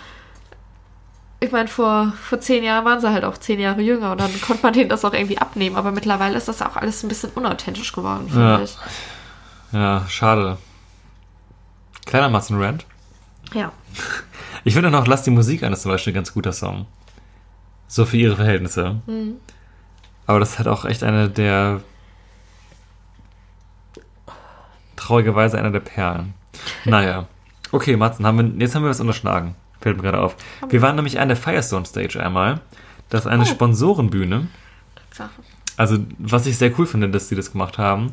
ich 1.39 1.51
meine, 1.51 1.67
vor, 1.69 2.13
vor 2.21 2.39
zehn 2.39 2.63
Jahren 2.63 2.85
waren 2.85 2.99
sie 2.99 3.09
halt 3.11 3.23
auch 3.23 3.37
zehn 3.37 3.59
Jahre 3.59 3.81
jünger 3.81 4.11
und 4.11 4.19
dann 4.21 4.29
konnte 4.41 4.61
man 4.63 4.73
denen 4.73 4.89
das 4.89 5.05
auch 5.05 5.13
irgendwie 5.13 5.37
abnehmen. 5.37 5.75
Aber 5.77 5.91
mittlerweile 5.91 6.37
ist 6.37 6.47
das 6.47 6.61
auch 6.61 6.75
alles 6.75 7.01
ein 7.03 7.07
bisschen 7.09 7.31
unauthentisch 7.31 7.93
geworden, 7.93 8.27
finde 8.27 8.41
Ja. 8.41 8.61
ich. 8.61 8.77
Ja, 9.71 10.05
schade. 10.09 10.57
Kleiner 12.05 12.29
Matzen 12.29 12.61
Rant. 12.61 12.85
Ja. 13.53 13.71
Ich 14.65 14.73
finde 14.73 14.91
noch 14.91 15.07
Lass 15.07 15.23
die 15.23 15.29
Musik 15.31 15.63
an 15.63 15.71
ist 15.71 15.83
zum 15.83 15.91
Beispiel 15.91 16.11
ein 16.11 16.15
ganz 16.15 16.33
guter 16.33 16.51
Song. 16.51 16.85
So 17.89 18.05
für 18.05 18.15
ihre 18.15 18.37
Verhältnisse. 18.37 19.01
Mhm. 19.07 19.33
Aber 20.27 20.39
das 20.39 20.51
ist 20.51 20.57
halt 20.59 20.67
auch 20.69 20.85
echt 20.85 21.03
eine 21.03 21.29
der 21.29 21.81
traurigerweise 24.95 25.57
einer 25.57 25.71
der 25.71 25.79
Perlen. 25.79 26.33
Naja. 26.85 27.27
Okay, 27.71 27.95
Matzen, 27.95 28.25
haben 28.25 28.37
wir, 28.37 28.61
jetzt 28.61 28.75
haben 28.75 28.83
wir 28.83 28.89
was 28.89 28.99
unterschlagen. 28.99 29.55
Fällt 29.81 29.97
mir 29.97 30.03
gerade 30.03 30.19
auf. 30.19 30.35
Wir 30.69 30.81
waren 30.81 30.95
nämlich 30.95 31.19
an 31.19 31.29
der 31.29 31.37
Firestone 31.37 31.85
Stage 31.85 32.21
einmal. 32.21 32.61
Das 33.09 33.21
ist 33.21 33.27
eine 33.27 33.43
Oh. 33.43 33.45
Sponsorenbühne. 33.45 34.47
Also, 35.77 35.97
was 36.17 36.45
ich 36.45 36.57
sehr 36.57 36.77
cool 36.77 36.85
finde, 36.85 37.09
dass 37.09 37.29
sie 37.29 37.35
das 37.35 37.51
gemacht 37.51 37.77
haben. 37.77 38.11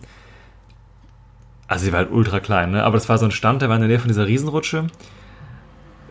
Also, 1.68 1.84
sie 1.84 1.92
war 1.92 1.98
halt 1.98 2.12
ultra 2.12 2.40
klein, 2.40 2.70
ne? 2.70 2.84
Aber 2.84 2.96
das 2.96 3.08
war 3.08 3.18
so 3.18 3.24
ein 3.24 3.30
Stand, 3.32 3.60
der 3.60 3.68
war 3.68 3.76
in 3.76 3.82
der 3.82 3.88
Nähe 3.88 3.98
von 3.98 4.08
dieser 4.08 4.26
Riesenrutsche. 4.26 4.86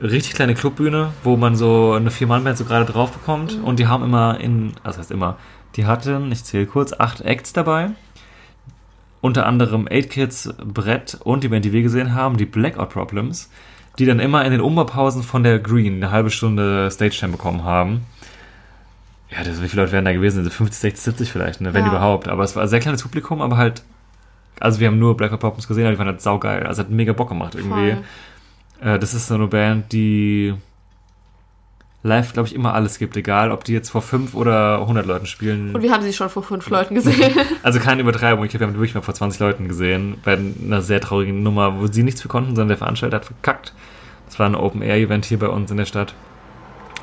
Richtig 0.02 0.34
kleine 0.34 0.56
Clubbühne, 0.56 1.12
wo 1.24 1.38
man 1.38 1.56
so 1.56 1.94
eine 1.94 2.12
Vier-Mann-Band 2.12 2.58
so 2.58 2.66
gerade 2.66 2.86
drauf 2.86 3.12
bekommt. 3.12 3.58
Und 3.64 3.80
die 3.80 3.88
haben 3.88 4.04
immer 4.04 4.40
in, 4.40 4.74
also 4.84 5.00
heißt 5.00 5.12
immer, 5.12 5.38
die 5.76 5.86
hatten, 5.86 6.32
ich 6.32 6.44
zähle 6.44 6.66
kurz, 6.66 6.94
acht 6.94 7.22
Acts 7.22 7.54
dabei. 7.54 7.92
Unter 9.22 9.46
anderem 9.46 9.88
8 9.92 10.10
Kids, 10.10 10.54
Brett 10.64 11.18
und 11.24 11.44
die 11.44 11.48
Band, 11.48 11.66
die 11.66 11.72
wir 11.72 11.82
gesehen 11.82 12.14
haben, 12.14 12.38
die 12.38 12.46
Blackout 12.46 12.90
Problems, 12.90 13.50
die 13.98 14.06
dann 14.06 14.20
immer 14.20 14.46
in 14.46 14.52
den 14.52 14.62
Umbaupausen 14.62 15.24
von 15.24 15.44
der 15.44 15.60
Green 15.60 15.96
eine 15.96 16.12
halbe 16.12 16.30
Stunde 16.30 16.92
Stage-Time 16.92 17.32
bekommen 17.32 17.64
haben. 17.64 18.06
Ja, 19.32 19.44
das, 19.44 19.62
wie 19.62 19.68
viele 19.68 19.82
Leute 19.82 19.94
wären 19.94 20.06
da 20.06 20.14
gewesen? 20.14 20.40
Also 20.40 20.52
50, 20.52 20.80
60, 20.80 21.04
70 21.04 21.32
vielleicht, 21.32 21.62
ne? 21.62 21.74
wenn 21.74 21.86
Ja. 21.86 21.92
überhaupt. 21.92 22.28
Aber 22.28 22.44
es 22.44 22.56
war 22.56 22.64
ein 22.64 22.70
sehr 22.70 22.80
kleines 22.80 23.02
Publikum, 23.02 23.42
aber 23.42 23.58
halt. 23.58 23.84
Also, 24.60 24.80
wir 24.80 24.88
haben 24.88 25.00
nur 25.00 25.18
Blackout 25.18 25.42
Problems 25.42 25.68
gesehen, 25.68 25.84
aber 25.86 25.94
die 25.94 26.00
waren 26.00 26.08
halt 26.08 26.22
saugeil. 26.22 26.66
Also, 26.66 26.84
hat 26.84 26.90
mega 26.90 27.12
Bock 27.12 27.30
gemacht 27.30 27.56
irgendwie. 27.56 27.94
Voll. 27.94 28.04
Äh, 28.82 29.00
das 29.00 29.14
ist 29.14 29.28
so 29.28 29.36
eine 29.36 29.48
Band, 29.48 29.92
die 29.92 30.54
live, 32.06 32.34
glaube 32.34 32.48
ich, 32.48 32.54
immer 32.54 32.74
alles 32.76 33.00
gibt, 33.00 33.18
egal 33.18 33.52
ob 33.52 33.64
die 33.64 33.74
jetzt 33.74 33.90
vor 33.90 34.02
5 34.02 34.36
oder 34.36 34.80
100 34.82 35.08
Leuten 35.08 35.26
spielen. 35.26 35.74
Und 35.74 35.82
wir 35.82 35.92
haben 35.92 36.04
sie 36.04 36.14
schon 36.14 36.30
vor 36.30 36.44
fünf 36.44 36.70
Leuten 36.70 36.94
gesehen. 36.94 37.34
Also 37.64 37.80
keine 37.80 38.02
Übertreibung, 38.02 38.46
ich 38.46 38.52
glaube, 38.52 38.62
wir 38.62 38.68
haben 38.68 38.74
die 38.74 38.80
wirklich 38.80 38.94
mal 38.94 39.02
vor 39.02 39.16
20 39.16 39.40
Leuten 39.40 39.68
gesehen, 39.68 40.18
bei 40.24 40.38
einer 40.38 40.82
sehr 40.84 41.02
traurigen 41.02 41.42
Nummer, 41.42 41.80
wo 41.80 41.88
sie 41.88 42.04
nichts 42.04 42.22
für 42.22 42.28
konnten, 42.28 42.50
sondern 42.50 42.68
der 42.70 42.78
Veranstalter 42.78 43.18
hat 43.18 43.26
verkackt. 43.26 43.74
Das 44.28 44.38
war 44.38 44.46
ein 44.46 44.56
Open-Air-Event 44.56 45.26
hier 45.26 45.40
bei 45.40 45.48
uns 45.48 45.72
in 45.72 45.78
der 45.78 45.86
Stadt, 45.86 46.14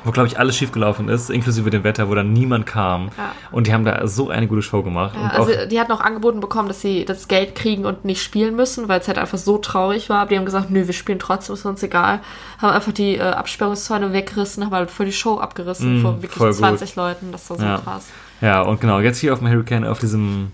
wo, 0.03 0.11
glaube 0.11 0.27
ich, 0.27 0.37
alles 0.39 0.57
schiefgelaufen 0.57 1.07
ist, 1.09 1.29
inklusive 1.29 1.69
dem 1.69 1.83
Wetter, 1.83 2.09
wo 2.09 2.15
dann 2.15 2.33
niemand 2.33 2.65
kam. 2.65 3.09
Ja. 3.17 3.31
Und 3.51 3.67
die 3.67 3.73
haben 3.73 3.85
da 3.85 4.05
so 4.07 4.29
eine 4.29 4.47
gute 4.47 4.61
Show 4.61 4.83
gemacht. 4.83 5.15
Ja, 5.15 5.29
also 5.29 5.51
die 5.69 5.79
hatten 5.79 5.91
auch 5.91 6.01
angeboten 6.01 6.39
bekommen, 6.41 6.67
dass 6.67 6.81
sie 6.81 7.05
das 7.05 7.27
Geld 7.27 7.55
kriegen 7.55 7.85
und 7.85 8.03
nicht 8.05 8.21
spielen 8.21 8.55
müssen, 8.55 8.87
weil 8.89 8.99
es 8.99 9.07
halt 9.07 9.17
einfach 9.17 9.37
so 9.37 9.57
traurig 9.57 10.09
war. 10.09 10.19
Aber 10.21 10.29
die 10.29 10.37
haben 10.37 10.45
gesagt, 10.45 10.69
nö, 10.71 10.85
wir 10.87 10.93
spielen 10.93 11.19
trotzdem, 11.19 11.53
ist 11.55 11.65
uns 11.65 11.81
egal. 11.83 12.19
Haben 12.61 12.73
einfach 12.73 12.91
die 12.91 13.15
äh, 13.15 13.21
Absperrungszäune 13.21 14.11
weggerissen, 14.13 14.65
haben 14.65 14.73
halt 14.73 14.91
voll 14.91 15.05
die 15.05 15.13
Show 15.13 15.37
abgerissen 15.39 15.99
Mm, 15.99 16.01
vor 16.01 16.21
wirklich 16.21 16.37
gut. 16.39 16.53
20 16.53 16.95
Leuten. 16.95 17.31
Das 17.31 17.49
war 17.49 17.57
so 17.57 17.63
Ja. 17.63 17.77
krass. 17.77 18.07
ja, 18.41 18.61
und 18.61 18.81
genau, 18.81 18.99
jetzt 18.99 19.19
hier 19.19 19.31
auf 19.33 19.39
dem 19.39 19.47
Hurricane, 19.49 19.85
auf 19.85 19.99
diesem 19.99 20.51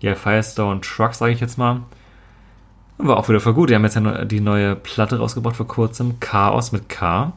ja, 0.00 0.14
Firestone 0.14 0.80
Truck, 0.80 1.14
sage 1.14 1.32
ich 1.32 1.40
jetzt 1.40 1.58
mal, 1.58 1.80
war 2.98 3.16
auch 3.16 3.28
wieder 3.28 3.40
voll 3.40 3.54
gut. 3.54 3.70
Die 3.70 3.74
haben 3.74 3.84
jetzt 3.84 3.96
ja 3.96 4.24
die 4.24 4.40
neue 4.40 4.76
Platte 4.76 5.18
rausgebracht 5.18 5.56
vor 5.56 5.66
kurzem, 5.66 6.20
Chaos 6.20 6.72
mit 6.72 6.88
K. 6.88 7.32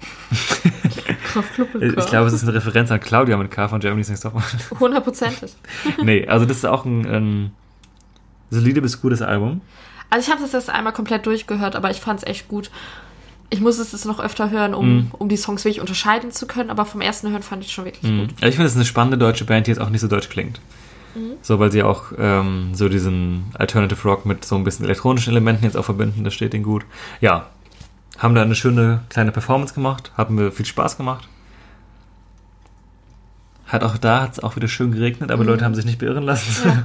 Ich 1.80 2.06
glaube, 2.06 2.26
es 2.28 2.32
ist 2.32 2.44
eine 2.44 2.54
Referenz 2.54 2.90
an 2.90 2.98
Claudia 3.00 3.36
mit 3.36 3.50
K 3.50 3.68
von 3.68 3.80
Germany's 3.80 4.08
Next 4.08 4.22
Topmodel. 4.22 4.48
Hundertprozentig. 4.80 5.52
nee, 6.02 6.26
also 6.26 6.46
das 6.46 6.58
ist 6.58 6.64
auch 6.64 6.84
ein, 6.86 7.04
ein 7.06 7.50
solide 8.50 8.80
bis 8.80 9.02
gutes 9.02 9.20
Album. 9.22 9.60
Also 10.08 10.26
ich 10.26 10.32
habe 10.32 10.42
das 10.42 10.52
jetzt 10.52 10.70
einmal 10.70 10.92
komplett 10.94 11.26
durchgehört, 11.26 11.76
aber 11.76 11.90
ich 11.90 11.98
fand 12.00 12.20
es 12.20 12.26
echt 12.26 12.48
gut. 12.48 12.70
Ich 13.50 13.60
muss 13.60 13.78
es 13.78 13.92
jetzt 13.92 14.06
noch 14.06 14.18
öfter 14.18 14.50
hören, 14.50 14.72
um, 14.74 14.96
Mhm. 14.96 15.10
um 15.12 15.28
die 15.28 15.36
Songs 15.36 15.64
wirklich 15.64 15.80
unterscheiden 15.80 16.30
zu 16.30 16.46
können, 16.46 16.70
aber 16.70 16.84
vom 16.86 17.00
ersten 17.02 17.30
Hören 17.30 17.42
fand 17.42 17.64
ich 17.64 17.72
schon 17.72 17.84
wirklich 17.84 18.10
Mhm. 18.10 18.20
gut. 18.20 18.30
Also 18.36 18.46
ich 18.48 18.54
finde, 18.54 18.66
es 18.66 18.72
ist 18.72 18.78
eine 18.78 18.84
spannende 18.86 19.18
deutsche 19.18 19.44
Band, 19.44 19.66
die 19.66 19.72
jetzt 19.72 19.80
auch 19.80 19.90
nicht 19.90 20.00
so 20.00 20.08
deutsch 20.08 20.28
klingt. 20.28 20.60
So, 21.40 21.58
weil 21.58 21.72
sie 21.72 21.82
auch 21.82 22.12
ähm, 22.18 22.72
so 22.74 22.90
diesen 22.90 23.44
Alternative 23.54 24.06
Rock 24.06 24.26
mit 24.26 24.44
so 24.44 24.54
ein 24.54 24.64
bisschen 24.64 24.84
elektronischen 24.84 25.30
Elementen 25.32 25.64
jetzt 25.64 25.74
auch 25.76 25.84
verbinden, 25.86 26.24
das 26.24 26.34
steht 26.34 26.52
ihnen 26.52 26.62
gut. 26.62 26.84
Ja, 27.22 27.48
haben 28.18 28.34
da 28.34 28.42
eine 28.42 28.54
schöne 28.54 29.00
kleine 29.08 29.32
Performance 29.32 29.74
gemacht, 29.74 30.12
haben 30.16 30.34
mir 30.34 30.50
viel 30.52 30.66
Spaß 30.66 30.96
gemacht. 30.96 31.28
Hat 33.66 33.82
auch 33.82 33.98
da 33.98 34.22
hat 34.22 34.32
es 34.32 34.40
auch 34.40 34.54
wieder 34.54 34.68
schön 34.68 34.92
geregnet, 34.92 35.32
aber 35.32 35.42
Leute 35.42 35.64
haben 35.64 35.74
sich 35.74 35.84
nicht 35.84 35.98
beirren 35.98 36.22
lassen. 36.22 36.84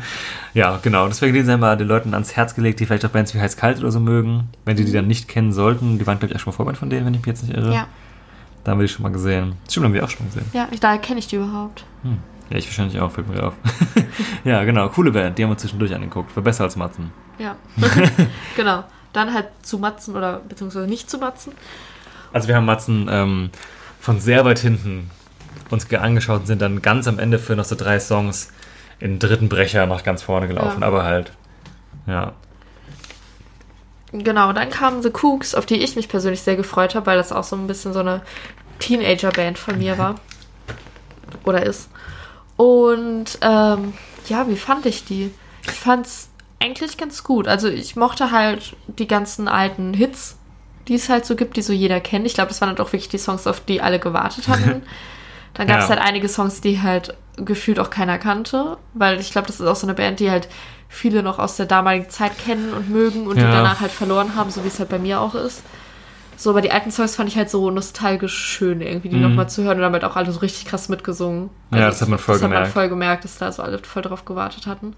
Ja, 0.55 0.79
genau. 0.81 1.07
Deswegen 1.07 1.33
den 1.35 1.47
haben 1.47 1.59
wir 1.59 1.75
den 1.75 1.87
Leuten 1.87 2.15
ans 2.15 2.35
Herz 2.35 2.55
gelegt, 2.55 2.79
die 2.79 2.87
vielleicht 2.87 3.05
auch 3.05 3.11
Bands 3.11 3.35
wie 3.35 3.39
Heiß 3.39 3.55
Kalt 3.55 3.77
oder 3.79 3.91
so 3.91 3.99
mögen. 3.99 4.49
Wenn 4.65 4.77
die 4.77 4.83
die 4.85 4.91
dann 4.91 5.05
nicht 5.05 5.27
kennen 5.27 5.53
sollten. 5.53 5.99
Die 5.99 6.07
waren, 6.07 6.17
glaube 6.17 6.33
ich, 6.33 6.35
auch 6.35 6.43
schon 6.43 6.51
mal 6.51 6.55
Vorband 6.55 6.79
von 6.79 6.89
denen, 6.89 7.05
wenn 7.05 7.13
ich 7.13 7.19
mich 7.19 7.27
jetzt 7.27 7.43
nicht 7.43 7.55
irre. 7.55 7.71
Ja, 7.71 7.87
Da 8.63 8.71
haben 8.71 8.79
wir 8.79 8.87
die 8.87 8.91
schon 8.93 9.03
mal 9.03 9.11
gesehen. 9.11 9.53
Stimmt, 9.69 9.85
haben 9.85 9.93
wir 9.93 10.03
auch 10.03 10.09
schon 10.09 10.25
mal 10.25 10.33
gesehen. 10.33 10.49
ja 10.53 10.67
ich, 10.71 10.79
daher 10.79 10.97
kenne 10.97 11.19
ich 11.19 11.27
die 11.27 11.35
überhaupt. 11.35 11.85
Ja, 12.49 12.57
ich 12.57 12.65
wahrscheinlich 12.65 12.99
auch, 12.99 13.11
fällt 13.11 13.29
mir 13.29 13.43
auf. 13.43 13.53
ja, 14.43 14.63
genau, 14.63 14.89
coole 14.89 15.11
Band, 15.11 15.37
die 15.37 15.43
haben 15.43 15.51
wir 15.51 15.57
zwischendurch 15.57 15.93
angeguckt. 15.93 16.35
War 16.35 16.41
besser 16.41 16.63
als 16.63 16.75
Matzen. 16.75 17.11
Ja, 17.37 17.55
genau. 18.57 18.83
Dann 19.13 19.33
halt 19.33 19.47
zu 19.61 19.77
Matzen 19.77 20.15
oder 20.15 20.39
beziehungsweise 20.47 20.87
nicht 20.87 21.09
zu 21.09 21.17
Matzen. 21.17 21.53
Also 22.33 22.47
wir 22.47 22.55
haben 22.55 22.65
Matzen 22.65 23.07
ähm, 23.11 23.49
von 23.99 24.19
sehr 24.19 24.45
weit 24.45 24.59
hinten 24.59 25.09
uns 25.69 25.87
ge- 25.87 25.99
angeschaut 25.99 26.41
und 26.41 26.45
sind 26.47 26.61
dann 26.61 26.81
ganz 26.81 27.07
am 27.07 27.19
Ende 27.19 27.39
für 27.39 27.55
noch 27.55 27.65
so 27.65 27.75
drei 27.75 27.99
Songs 27.99 28.51
in 28.99 29.13
den 29.13 29.19
dritten 29.19 29.49
Brecher 29.49 29.85
nach 29.85 30.03
ganz 30.03 30.21
vorne 30.21 30.47
gelaufen, 30.47 30.81
Ja. 30.81 30.87
aber 30.87 31.03
halt, 31.03 31.31
ja. 32.07 32.33
Genau, 34.13 34.51
dann 34.51 34.69
kamen 34.69 35.01
The 35.01 35.11
Cooks, 35.21 35.55
auf 35.55 35.65
die 35.65 35.77
ich 35.81 35.95
mich 35.95 36.09
persönlich 36.09 36.41
sehr 36.41 36.55
gefreut 36.57 36.95
habe, 36.95 37.05
weil 37.05 37.17
das 37.17 37.31
auch 37.31 37.43
so 37.45 37.55
ein 37.55 37.67
bisschen 37.67 37.93
so 37.93 37.99
eine 37.99 38.21
Teenager-Band 38.79 39.57
von 39.57 39.77
mir 39.77 39.97
war. 39.97 40.15
Oder 41.45 41.63
ist. 41.65 41.89
Und 42.57 43.37
ähm, 43.41 43.93
ja, 44.27 44.47
wie 44.49 44.57
fand 44.57 44.85
ich 44.85 45.05
die? 45.05 45.31
Ich 45.63 45.71
fand's 45.71 46.29
eigentlich 46.61 46.97
ganz 46.97 47.23
gut. 47.23 47.47
Also 47.47 47.67
ich 47.67 47.95
mochte 47.95 48.31
halt 48.31 48.75
die 48.87 49.07
ganzen 49.07 49.47
alten 49.47 49.93
Hits 49.93 50.37
die 50.87 50.95
es 50.95 51.09
halt 51.09 51.25
so 51.27 51.35
gibt, 51.35 51.57
die 51.57 51.61
so 51.61 51.73
jeder 51.73 51.99
kennt. 52.01 52.25
Ich 52.25 52.33
glaube, 52.33 52.47
das 52.49 52.59
waren 52.59 52.69
halt 52.69 52.81
auch 52.81 52.87
wirklich 52.91 53.07
die 53.07 53.19
Songs, 53.19 53.45
auf 53.45 53.59
die 53.59 53.81
alle 53.81 53.99
gewartet 53.99 54.47
hatten. 54.47 54.81
Dann 55.53 55.67
gab 55.67 55.77
es 55.79 55.83
Ja. 55.85 55.89
halt 55.95 55.99
einige 56.01 56.27
Songs, 56.27 56.59
die 56.59 56.81
halt 56.81 57.15
gefühlt 57.37 57.79
auch 57.79 57.91
keiner 57.91 58.17
kannte, 58.17 58.77
weil 58.95 59.19
ich 59.19 59.31
glaube, 59.31 59.45
das 59.47 59.59
ist 59.59 59.67
auch 59.67 59.75
so 59.75 59.85
eine 59.85 59.93
Band, 59.93 60.19
die 60.19 60.31
halt 60.31 60.49
viele 60.89 61.21
noch 61.23 61.37
aus 61.39 61.55
der 61.55 61.67
damaligen 61.67 62.09
Zeit 62.09 62.37
kennen 62.37 62.73
und 62.73 62.89
mögen 62.89 63.27
und 63.27 63.35
die 63.35 63.41
Ja. 63.41 63.51
danach 63.51 63.79
halt 63.79 63.91
verloren 63.91 64.35
haben, 64.35 64.49
so 64.49 64.63
wie 64.63 64.69
es 64.69 64.79
halt 64.79 64.89
bei 64.89 64.97
mir 64.99 65.21
auch 65.21 65.35
ist. 65.35 65.61
So, 66.35 66.49
aber 66.49 66.61
die 66.61 66.71
alten 66.71 66.91
Songs 66.91 67.15
fand 67.15 67.29
ich 67.29 67.37
halt 67.37 67.51
so 67.51 67.69
nostalgisch 67.69 68.35
schön, 68.35 68.81
irgendwie 68.81 69.09
die 69.09 69.17
Mhm. 69.17 69.21
nochmal 69.21 69.47
zu 69.49 69.61
hören 69.63 69.77
und 69.77 69.83
damit 69.83 70.03
auch 70.03 70.15
alle 70.15 70.31
so 70.31 70.39
richtig 70.39 70.65
krass 70.65 70.89
mitgesungen. 70.89 71.51
Ja, 71.71 71.85
das 71.87 72.01
hat 72.01 72.09
man 72.09 72.17
voll 72.17 72.35
das 72.35 72.41
hat 72.43 72.49
man 72.49 72.57
gemerkt. 72.57 72.73
voll 72.73 72.89
gemerkt, 72.89 73.23
dass 73.23 73.37
da 73.37 73.51
so 73.51 73.61
alle 73.61 73.77
voll 73.79 74.01
drauf 74.01 74.25
gewartet 74.25 74.65
hatten. 74.65 74.95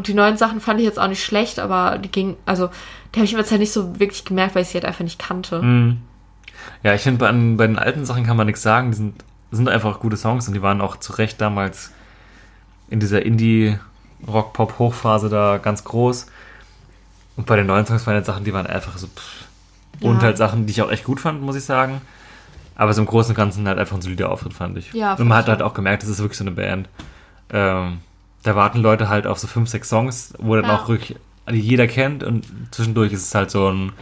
Und 0.00 0.08
die 0.08 0.14
neuen 0.14 0.38
Sachen 0.38 0.62
fand 0.62 0.80
ich 0.80 0.86
jetzt 0.86 0.98
auch 0.98 1.08
nicht 1.08 1.22
schlecht, 1.22 1.58
aber 1.58 1.98
die 1.98 2.10
ging, 2.10 2.38
also 2.46 2.70
die 3.14 3.18
habe 3.18 3.26
ich 3.26 3.34
mir 3.34 3.40
jetzt 3.40 3.50
halt 3.50 3.60
nicht 3.60 3.72
so 3.74 4.00
wirklich 4.00 4.24
gemerkt, 4.24 4.54
weil 4.54 4.62
ich 4.62 4.68
sie 4.68 4.78
halt 4.78 4.86
einfach 4.86 5.04
nicht 5.04 5.18
kannte. 5.18 5.60
Mhm. 5.60 5.98
Ja, 6.82 6.94
ich 6.94 7.02
finde, 7.02 7.18
bei, 7.18 7.30
bei 7.30 7.66
den 7.66 7.78
alten 7.78 8.06
Sachen 8.06 8.24
kann 8.24 8.38
man 8.38 8.46
nichts 8.46 8.62
sagen. 8.62 8.92
Die 8.92 8.96
sind, 8.96 9.22
sind 9.50 9.68
einfach 9.68 10.00
gute 10.00 10.16
Songs 10.16 10.48
und 10.48 10.54
die 10.54 10.62
waren 10.62 10.80
auch 10.80 10.96
zu 10.96 11.12
Recht 11.12 11.38
damals 11.38 11.90
in 12.88 12.98
dieser 12.98 13.26
Indie-Rock-Pop-Hochphase 13.26 15.28
da 15.28 15.58
ganz 15.58 15.84
groß. 15.84 16.28
Und 17.36 17.44
bei 17.46 17.56
den 17.56 17.66
neuen 17.66 17.84
Songs 17.84 18.06
waren 18.06 18.16
jetzt 18.16 18.24
Sachen, 18.26 18.44
die 18.44 18.54
waren 18.54 18.66
einfach 18.66 18.96
so. 18.96 19.06
Pff. 19.06 19.44
Und 20.00 20.16
Ja. 20.16 20.22
halt 20.22 20.38
Sachen, 20.38 20.64
die 20.64 20.70
ich 20.70 20.80
auch 20.80 20.90
echt 20.90 21.04
gut 21.04 21.20
fand, 21.20 21.42
muss 21.42 21.56
ich 21.56 21.64
sagen. 21.64 22.00
Aber 22.74 22.94
so 22.94 23.02
im 23.02 23.06
Großen 23.06 23.32
und 23.32 23.36
Ganzen 23.36 23.68
halt 23.68 23.78
einfach 23.78 23.96
ein 23.96 24.00
solider 24.02 24.30
Auftritt, 24.30 24.54
fand 24.54 24.78
ich. 24.78 24.94
Ja, 24.94 25.12
und 25.12 25.28
man 25.28 25.36
hat 25.36 25.48
halt 25.48 25.60
auch. 25.60 25.72
auch 25.72 25.74
gemerkt, 25.74 26.04
das 26.04 26.08
ist 26.08 26.20
wirklich 26.20 26.38
so 26.38 26.44
eine 26.44 26.52
Band. 26.52 26.88
Ähm, 27.52 27.98
da 28.42 28.56
warten 28.56 28.78
Leute 28.80 29.08
halt 29.08 29.26
auf 29.26 29.38
so 29.38 29.46
fünf, 29.46 29.68
sechs 29.68 29.88
Songs, 29.88 30.34
wo 30.38 30.54
dann 30.56 30.64
Ja. 30.64 30.76
auch 30.78 30.88
wirklich 30.88 31.16
jeder 31.50 31.86
kennt 31.86 32.22
und 32.22 32.46
zwischendurch 32.70 33.12
ist 33.12 33.22
es 33.24 33.34
halt 33.34 33.50
so 33.50 33.68
ein 33.70 33.92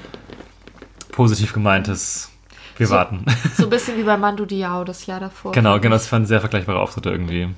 positiv 1.12 1.52
gemeintes 1.52 2.30
Wir 2.76 2.86
So- 2.86 2.94
warten. 2.94 3.24
So 3.56 3.64
ein 3.64 3.70
bisschen 3.70 3.96
wie 3.98 4.02
bei 4.04 4.16
Mando 4.16 4.44
Diao 4.44 4.84
das 4.84 5.06
Jahr 5.06 5.18
davor. 5.20 5.52
genau, 5.52 5.80
genau, 5.80 5.96
das 5.96 6.10
waren 6.12 6.26
sehr 6.26 6.40
vergleichbare 6.40 6.78
Auftritte 6.78 7.10
irgendwie. 7.10 7.48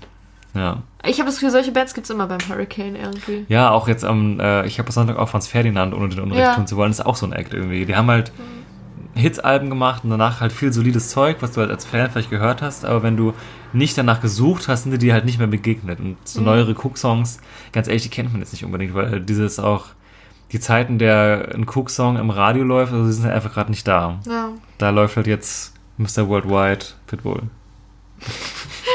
Ja. 0.55 0.79
Ich 1.05 1.19
habe 1.21 1.27
das 1.27 1.37
Gefühl, 1.37 1.51
solche 1.51 1.71
Bands 1.73 1.95
gibt 1.95 2.07
es 2.07 2.11
immer 2.11 2.27
beim 2.27 2.41
Hurricane 2.49 2.97
irgendwie. 2.97 3.45
Ja, 3.49 3.71
auch 3.71 3.87
jetzt 3.87 4.05
am, 4.05 4.41
äh, 4.41 4.67
ich 4.67 4.79
habe 4.79 4.91
Sonntag 4.91 5.17
auch 5.19 5.29
Franz 5.29 5.47
Ferdinand, 5.47 5.95
ohne 5.95 6.09
den 6.09 6.21
Unrecht 6.21 6.41
Ja. 6.41 6.55
tun 6.55 6.67
zu 6.67 6.77
wollen, 6.77 6.91
ist 6.91 7.05
auch 7.05 7.15
so 7.17 7.27
ein 7.27 7.33
Act 7.33 7.53
irgendwie. 7.55 7.85
Die 7.85 7.95
haben 7.95 8.09
halt 8.11 8.33
Hits-Alben 9.15 9.69
gemacht 9.69 10.05
und 10.05 10.11
danach 10.11 10.41
halt 10.41 10.53
viel 10.53 10.73
solides 10.73 11.11
Zeug, 11.11 11.37
was 11.41 11.53
du 11.53 11.61
halt 11.61 11.71
als 11.71 11.85
Fan 11.85 12.11
vielleicht 12.11 12.31
gehört 12.31 12.63
hast, 12.63 12.85
aber 12.85 13.03
wenn 13.03 13.17
du 13.17 13.35
nicht 13.73 13.97
danach 13.97 14.21
gesucht 14.21 14.69
hast, 14.69 14.85
sind 14.85 14.93
dir 14.93 14.99
die 14.99 15.13
halt 15.13 15.25
nicht 15.25 15.39
mehr 15.39 15.47
begegnet. 15.47 16.01
Und 16.01 16.17
so 16.25 16.41
neuere 16.41 16.73
Cook-Songs, 16.73 17.41
ganz 17.73 17.89
ehrlich, 17.89 18.03
die 18.03 18.09
kennt 18.09 18.33
man 18.33 18.41
jetzt 18.41 18.53
nicht 18.53 18.65
unbedingt, 18.65 18.95
weil 18.95 19.21
dieses 19.21 19.59
auch, 19.59 19.87
die 20.53 20.61
Zeiten, 20.61 20.99
der 20.99 21.53
ein 21.55 21.67
Cook-Song 21.69 22.17
im 22.17 22.31
Radio 22.31 22.65
läuft, 22.65 22.93
also 22.93 23.07
die 23.07 23.13
sind 23.13 23.25
halt 23.25 23.35
einfach 23.35 23.55
gerade 23.55 23.71
nicht 23.71 23.87
da. 23.87 24.19
Ja. 24.27 24.51
Da 24.79 24.91
läuft 24.91 25.17
halt 25.17 25.27
jetzt 25.27 25.75
Mr. 25.97 26.29
Worldwide 26.29 26.87
Pitbull. 27.07 27.43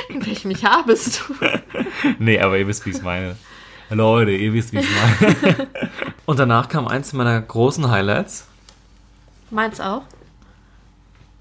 In 0.10 0.26
welchem 0.26 0.52
Jahr 0.52 0.86
bist 0.86 1.24
du? 1.28 1.34
Nee, 2.20 2.40
aber 2.40 2.58
ihr 2.58 2.68
wisst, 2.68 2.86
wie 2.86 2.92
ich 2.92 2.98
es 2.98 3.02
meine. 3.02 3.36
Leute, 3.90 4.32
ihr 4.32 4.54
wisst, 4.54 4.74
wie 4.74 4.80
ich 4.80 4.86
es 4.86 5.22
meine. 5.22 5.68
Und 6.26 6.40
danach 6.40 6.70
kam 6.70 6.88
eins 6.88 7.14
meiner 7.14 7.40
großen 7.42 7.90
Highlights. 7.90 8.48
Meins 9.50 9.80
auch. 9.80 10.04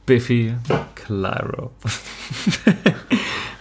Biffy 0.07 0.55
Clyro. 0.95 1.71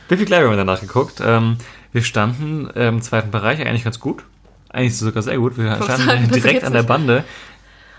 Biffy 0.07 0.25
Clyro 0.25 0.43
haben 0.43 0.51
wir 0.51 0.57
danach 0.57 0.81
geguckt. 0.81 1.21
Ähm, 1.23 1.57
wir 1.91 2.03
standen 2.03 2.67
im 2.71 3.01
zweiten 3.01 3.31
Bereich 3.31 3.61
eigentlich 3.61 3.84
ganz 3.84 3.99
gut. 3.99 4.23
Eigentlich 4.69 4.97
sogar 4.97 5.23
sehr 5.23 5.38
gut. 5.38 5.57
Wir 5.57 5.75
standen 5.75 6.05
sagen, 6.07 6.30
direkt 6.31 6.63
an 6.63 6.73
der. 6.73 6.84
Bande. 6.84 7.23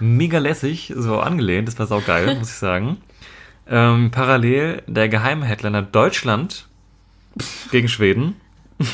Mega 0.00 0.38
lässig, 0.38 0.92
so 0.96 1.20
angelehnt. 1.20 1.68
Das 1.68 1.78
war 1.78 1.86
saugeil, 1.86 2.34
muss 2.38 2.50
ich 2.50 2.56
sagen. 2.56 2.98
Ähm, 3.68 4.10
parallel 4.10 4.82
der 4.86 5.08
geheime 5.08 5.46
Headliner 5.46 5.82
Deutschland 5.82 6.66
gegen 7.70 7.88
Schweden. 7.88 8.36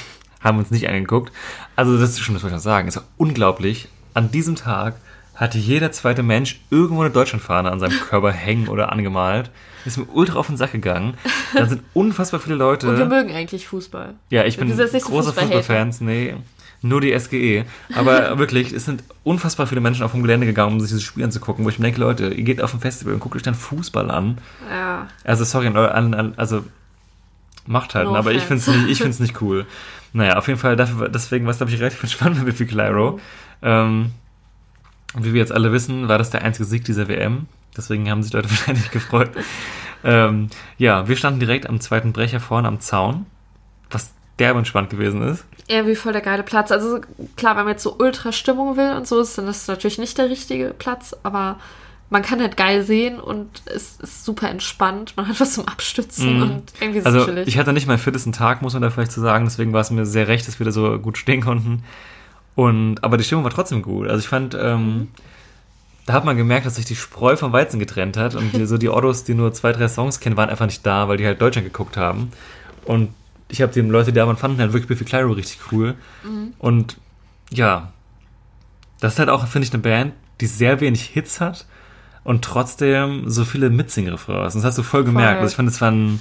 haben 0.41 0.59
uns 0.59 0.71
nicht 0.71 0.89
angeguckt. 0.89 1.33
Also 1.77 1.99
das 1.99 2.11
ist 2.11 2.21
schon, 2.21 2.35
das 2.35 2.43
wollte 2.43 2.55
ich 2.57 2.59
noch 2.59 2.65
sagen. 2.65 2.89
Es 2.89 2.97
war 2.97 3.05
unglaublich. 3.17 3.89
An 4.15 4.31
diesem 4.31 4.57
Tag 4.57 4.97
hatte 5.35 5.59
jeder 5.59 5.93
zweite 5.93 6.23
Mensch 6.23 6.61
irgendwo 6.71 7.03
eine 7.03 7.11
Deutschlandfahne 7.11 7.71
an 7.71 7.81
seinem 7.81 7.99
Körper 8.01 8.33
hängen 8.33 8.69
oder 8.69 8.93
angemalt. 8.93 9.51
Ist 9.85 9.99
mir 9.99 10.07
ultra 10.13 10.39
auf 10.39 10.47
den 10.47 10.57
Sack 10.57 10.73
gegangen. 10.73 11.15
Da 11.55 11.67
sind 11.67 11.83
unfassbar 11.95 12.41
viele 12.41 12.57
Leute. 12.57 12.89
Und 12.89 12.99
wir 12.99 13.07
mögen 13.07 13.33
eigentlich 13.35 13.67
Fußball. 13.69 14.15
Ja, 14.31 14.45
ich 14.45 14.57
bin 14.57 14.69
großer. 14.69 15.33
Fußballfans, 15.33 16.01
nee. 16.01 16.35
Nur 16.83 17.01
die 17.01 17.19
SGE. 17.19 17.65
Aber 17.95 18.39
wirklich, 18.39 18.73
es 18.73 18.87
sind 18.87 19.05
unfassbar 19.23 19.67
viele 19.67 19.81
Menschen 19.81 20.03
auf 20.03 20.13
dem 20.13 20.23
Gelände 20.23 20.47
gegangen, 20.47 20.73
um 20.73 20.81
sich 20.81 20.89
dieses 20.89 21.03
Spiel 21.03 21.25
anzugucken, 21.25 21.65
wo 21.65 21.69
ich 21.69 21.79
mir 21.79 21.85
denke, 21.85 22.01
Leute, 22.01 22.29
ihr 22.29 22.45
geht 22.45 22.63
auf 22.63 22.73
ein 22.73 22.81
Festival 22.81 23.15
und 23.15 23.21
guckt 23.21 23.37
euch 23.37 23.43
dann 23.43 23.55
Fußball 23.55 24.11
an. 24.11 24.39
Ja. 24.71 25.09
Also, 25.25 25.45
sorry, 25.45 25.67
an, 25.67 26.15
an, 26.15 26.35
also 26.37 26.65
macht 27.67 27.95
halt, 27.95 28.07
No 28.07 28.17
aber 28.17 28.33
ich 28.33 28.43
offense. 28.43 28.71
find's 28.71 28.87
nicht, 28.87 28.93
ich 28.93 28.99
find's 29.03 29.21
nicht 29.21 29.41
cool. 29.43 29.67
Naja, 30.13 30.37
auf 30.37 30.49
jeden 30.49 30.59
Fall, 30.59 30.77
dafür, 30.77 31.09
deswegen 31.09 31.45
war 31.45 31.53
es, 31.53 31.59
glaube 31.59 31.73
ich, 31.73 31.79
relativ 31.79 32.03
entspannt 32.03 32.37
mit 32.37 32.47
Biffy 32.47 32.67
Clyro. 32.67 33.21
Ähm, 33.63 34.13
und 35.15 35.25
wie 35.25 35.35
wir 35.35 35.41
jetzt 35.41 35.53
alle 35.53 35.73
wissen, 35.73 36.09
war 36.09 36.19
das 36.19 36.31
der 36.31 36.43
einzige 36.43 36.65
Sieg 36.65 36.85
dieser 36.85 37.09
WM. 37.09 37.47
Deswegen 37.77 38.11
haben 38.11 38.23
sich 38.23 38.33
Leute 38.33 38.51
wahrscheinlich 38.51 38.91
gefreut. 38.91 39.31
ähm, 40.05 40.49
ja, 40.79 41.09
wir 41.09 41.17
standen 41.17 41.41
direkt 41.41 41.69
am 41.69 41.81
zweiten 41.81 42.13
Brecher 42.13 42.41
vorne 42.41 42.69
am 42.69 42.81
Zaun, 42.81 43.27
was 43.91 44.13
derbe 44.39 44.59
entspannt 44.59 44.91
gewesen 44.91 45.23
ist. 45.23 45.45
Irgendwie 45.69 45.95
voll 45.95 46.13
der 46.13 46.23
geile 46.23 46.43
Platz. 46.43 46.73
Also 46.73 47.01
klar, 47.37 47.57
wenn 47.57 47.65
man 47.65 47.73
jetzt 47.75 47.83
so 47.83 47.95
ultra 47.99 48.33
Stimmung 48.33 48.77
will 48.77 48.93
und 48.97 49.07
so 49.07 49.21
ist, 49.21 49.37
dann 49.39 49.47
ist 49.47 49.63
das 49.63 49.69
natürlich 49.69 49.99
nicht 49.99 50.19
der 50.19 50.31
richtige 50.31 50.75
Platz, 50.79 51.15
aber 51.23 51.59
man 52.13 52.23
kann 52.23 52.41
halt 52.41 52.57
geil 52.57 52.83
sehen 52.83 53.21
und 53.21 53.63
es 53.67 53.97
ist 54.01 54.25
super 54.25 54.49
entspannt. 54.51 55.13
Man 55.17 55.29
hat 55.29 55.39
was 55.39 55.55
zum 55.55 55.69
Abstützen 55.69 56.37
Mhm. 56.39 56.43
und 56.43 56.73
irgendwie 56.81 57.05
Also 57.05 57.25
chillig. 57.25 57.47
ich 57.47 57.57
hatte 57.57 57.73
nicht 57.73 57.87
meinen 57.87 57.99
fittesten 57.99 58.33
Tag, 58.33 58.63
muss 58.63 58.73
man 58.73 58.83
da 58.83 58.91
vielleicht 58.91 59.13
zu 59.13 59.21
sagen, 59.21 59.45
deswegen 59.45 59.73
war 59.73 59.81
es 59.83 59.91
mir 59.93 60.05
sehr 60.07 60.27
recht, 60.27 60.49
dass 60.49 60.59
wir 60.59 60.65
da 60.65 60.73
so 60.73 60.99
gut 60.99 61.19
stehen 61.19 61.41
konnten. 61.41 61.85
Und 62.57 63.05
aber 63.05 63.17
die 63.17 63.23
Stimmung 63.23 63.45
war 63.45 63.53
trotzdem 63.53 63.81
gut. 63.83 64.09
Also 64.09 64.19
ich 64.19 64.29
fand, 64.29 64.57
ähm, 64.61 65.09
da 66.11 66.17
hat 66.17 66.25
man 66.25 66.37
gemerkt, 66.37 66.67
dass 66.67 66.75
sich 66.75 66.85
die 66.85 66.97
Spreu 66.97 67.37
vom 67.37 67.53
Weizen 67.53 67.79
getrennt 67.79 68.17
hat 68.17 68.35
und 68.35 68.53
die, 68.53 68.67
so 68.67 68.79
die 68.79 68.89
Ottos, 68.89 69.23
die 69.23 69.35
nur 69.35 69.53
zwei, 69.53 69.71
drei 69.71 69.87
Songs 69.87 70.19
kennen, 70.19 70.37
waren 70.37 70.51
einfach 70.51 70.67
nicht 70.67 70.85
da, 70.85 71.07
weil 71.07 71.19
die 71.19 71.25
halt 71.25 71.41
Deutschland 71.41 71.69
geguckt 71.69 71.97
haben. 71.97 72.33
Und 72.85 73.11
ich 73.47 73.63
habe 73.63 73.73
die 73.73 73.81
Leute, 73.81 74.11
die 74.11 74.19
da 74.19 74.27
waren, 74.27 74.37
fanden 74.37 74.59
halt 74.59 74.73
wirklich 74.73 74.89
Biffy 74.89 75.05
Clyro 75.05 75.31
richtig 75.31 75.61
cool. 75.71 75.95
Und 76.59 76.97
ja, 77.51 77.93
das 78.99 79.13
ist 79.13 79.19
halt 79.21 79.29
auch, 79.29 79.47
finde 79.47 79.69
ich, 79.69 79.73
eine 79.73 79.85
Band, 79.85 80.15
die 80.41 80.47
sehr 80.47 80.81
wenig 80.81 81.03
Hits 81.03 81.41
hat 81.41 81.65
und 82.25 82.45
trotzdem 82.45 83.31
so 83.31 83.45
viele 83.45 83.71
Mitsing-Refrains. 83.71 84.55
Das 84.55 84.65
hast 84.65 84.79
du 84.79 84.83
voll 84.83 85.05
gemerkt. 85.05 85.35
Voll. 85.35 85.43
Also 85.43 85.53
ich 85.53 85.57
fand, 85.57 85.69
es 85.69 85.81
waren 85.81 86.21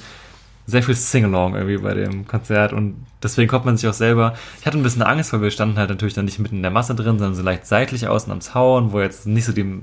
sehr 0.70 0.84
viel 0.84 0.96
Sing-Along 0.96 1.56
irgendwie 1.56 1.78
bei 1.78 1.94
dem 1.94 2.28
Konzert 2.28 2.74
und 2.74 3.06
deswegen 3.24 3.50
kommt 3.50 3.66
man 3.66 3.78
sich 3.78 3.90
auch 3.90 3.94
selber. 3.94 4.34
Ich 4.60 4.66
hatte 4.66 4.78
ein 4.78 4.84
bisschen 4.84 5.02
Angst, 5.02 5.34
weil 5.34 5.42
wir 5.42 5.52
standen 5.52 5.78
halt 5.78 5.90
natürlich 5.90 6.14
dann 6.14 6.26
nicht 6.26 6.40
mitten 6.40 6.58
in 6.58 6.62
der 6.62 6.72
Masse 6.72 6.96
drin, 6.96 7.18
sondern 7.18 7.36
so 7.36 7.42
leicht 7.42 7.66
seitlich 7.66 8.08
außen 8.08 8.32
am 8.32 8.42
Zaun, 8.42 8.92
wo 8.92 9.02
jetzt 9.02 9.28
nicht 9.28 9.46
so 9.46 9.52
die 9.52 9.80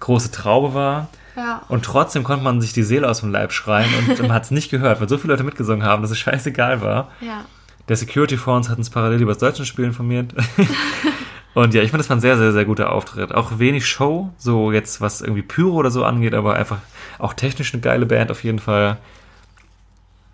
große 0.00 0.30
Traube 0.30 0.74
war. 0.74 1.08
ja. 1.36 1.62
Und 1.68 1.84
trotzdem 1.84 2.24
konnte 2.24 2.44
man 2.44 2.60
sich 2.60 2.72
die 2.72 2.82
Seele 2.82 3.08
aus 3.08 3.20
dem 3.20 3.32
Leib 3.32 3.52
schreien 3.52 3.90
und 3.98 4.20
man 4.20 4.32
hat 4.32 4.44
es 4.44 4.50
nicht 4.50 4.70
gehört, 4.70 5.00
weil 5.00 5.08
so 5.08 5.18
viele 5.18 5.32
Leute 5.32 5.44
mitgesungen 5.44 5.84
haben, 5.84 6.02
dass 6.02 6.10
es 6.10 6.18
scheißegal 6.18 6.80
war. 6.80 7.10
ja. 7.20 7.44
Der 7.88 7.96
Security 7.96 8.36
vor 8.36 8.54
uns 8.54 8.68
hat 8.68 8.76
uns 8.76 8.90
parallel 8.90 9.22
über 9.22 9.32
das 9.32 9.38
deutsche 9.38 9.64
Spiel 9.64 9.86
informiert. 9.86 10.34
Und 11.54 11.74
ja, 11.74 11.82
ich 11.82 11.90
fand, 11.90 12.00
das 12.00 12.10
war 12.10 12.16
ein 12.16 12.20
sehr, 12.20 12.36
sehr, 12.36 12.52
sehr 12.52 12.64
guter 12.64 12.92
Auftritt. 12.92 13.34
Auch 13.34 13.58
wenig 13.58 13.86
Show, 13.86 14.30
so 14.36 14.70
jetzt 14.70 15.00
was 15.00 15.22
irgendwie 15.22 15.42
Pyro 15.42 15.72
oder 15.72 15.90
so 15.90 16.04
angeht, 16.04 16.34
aber 16.34 16.54
einfach 16.54 16.78
auch 17.18 17.32
technisch 17.32 17.72
eine 17.72 17.80
geile 17.80 18.06
Band 18.06 18.30
auf 18.30 18.44
jeden 18.44 18.58
Fall. 18.58 18.98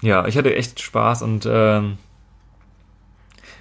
Ja, 0.05 0.27
ich 0.27 0.37
hatte 0.37 0.55
echt 0.55 0.81
Spaß 0.81 1.23
und 1.23 1.47
ähm, 1.51 1.99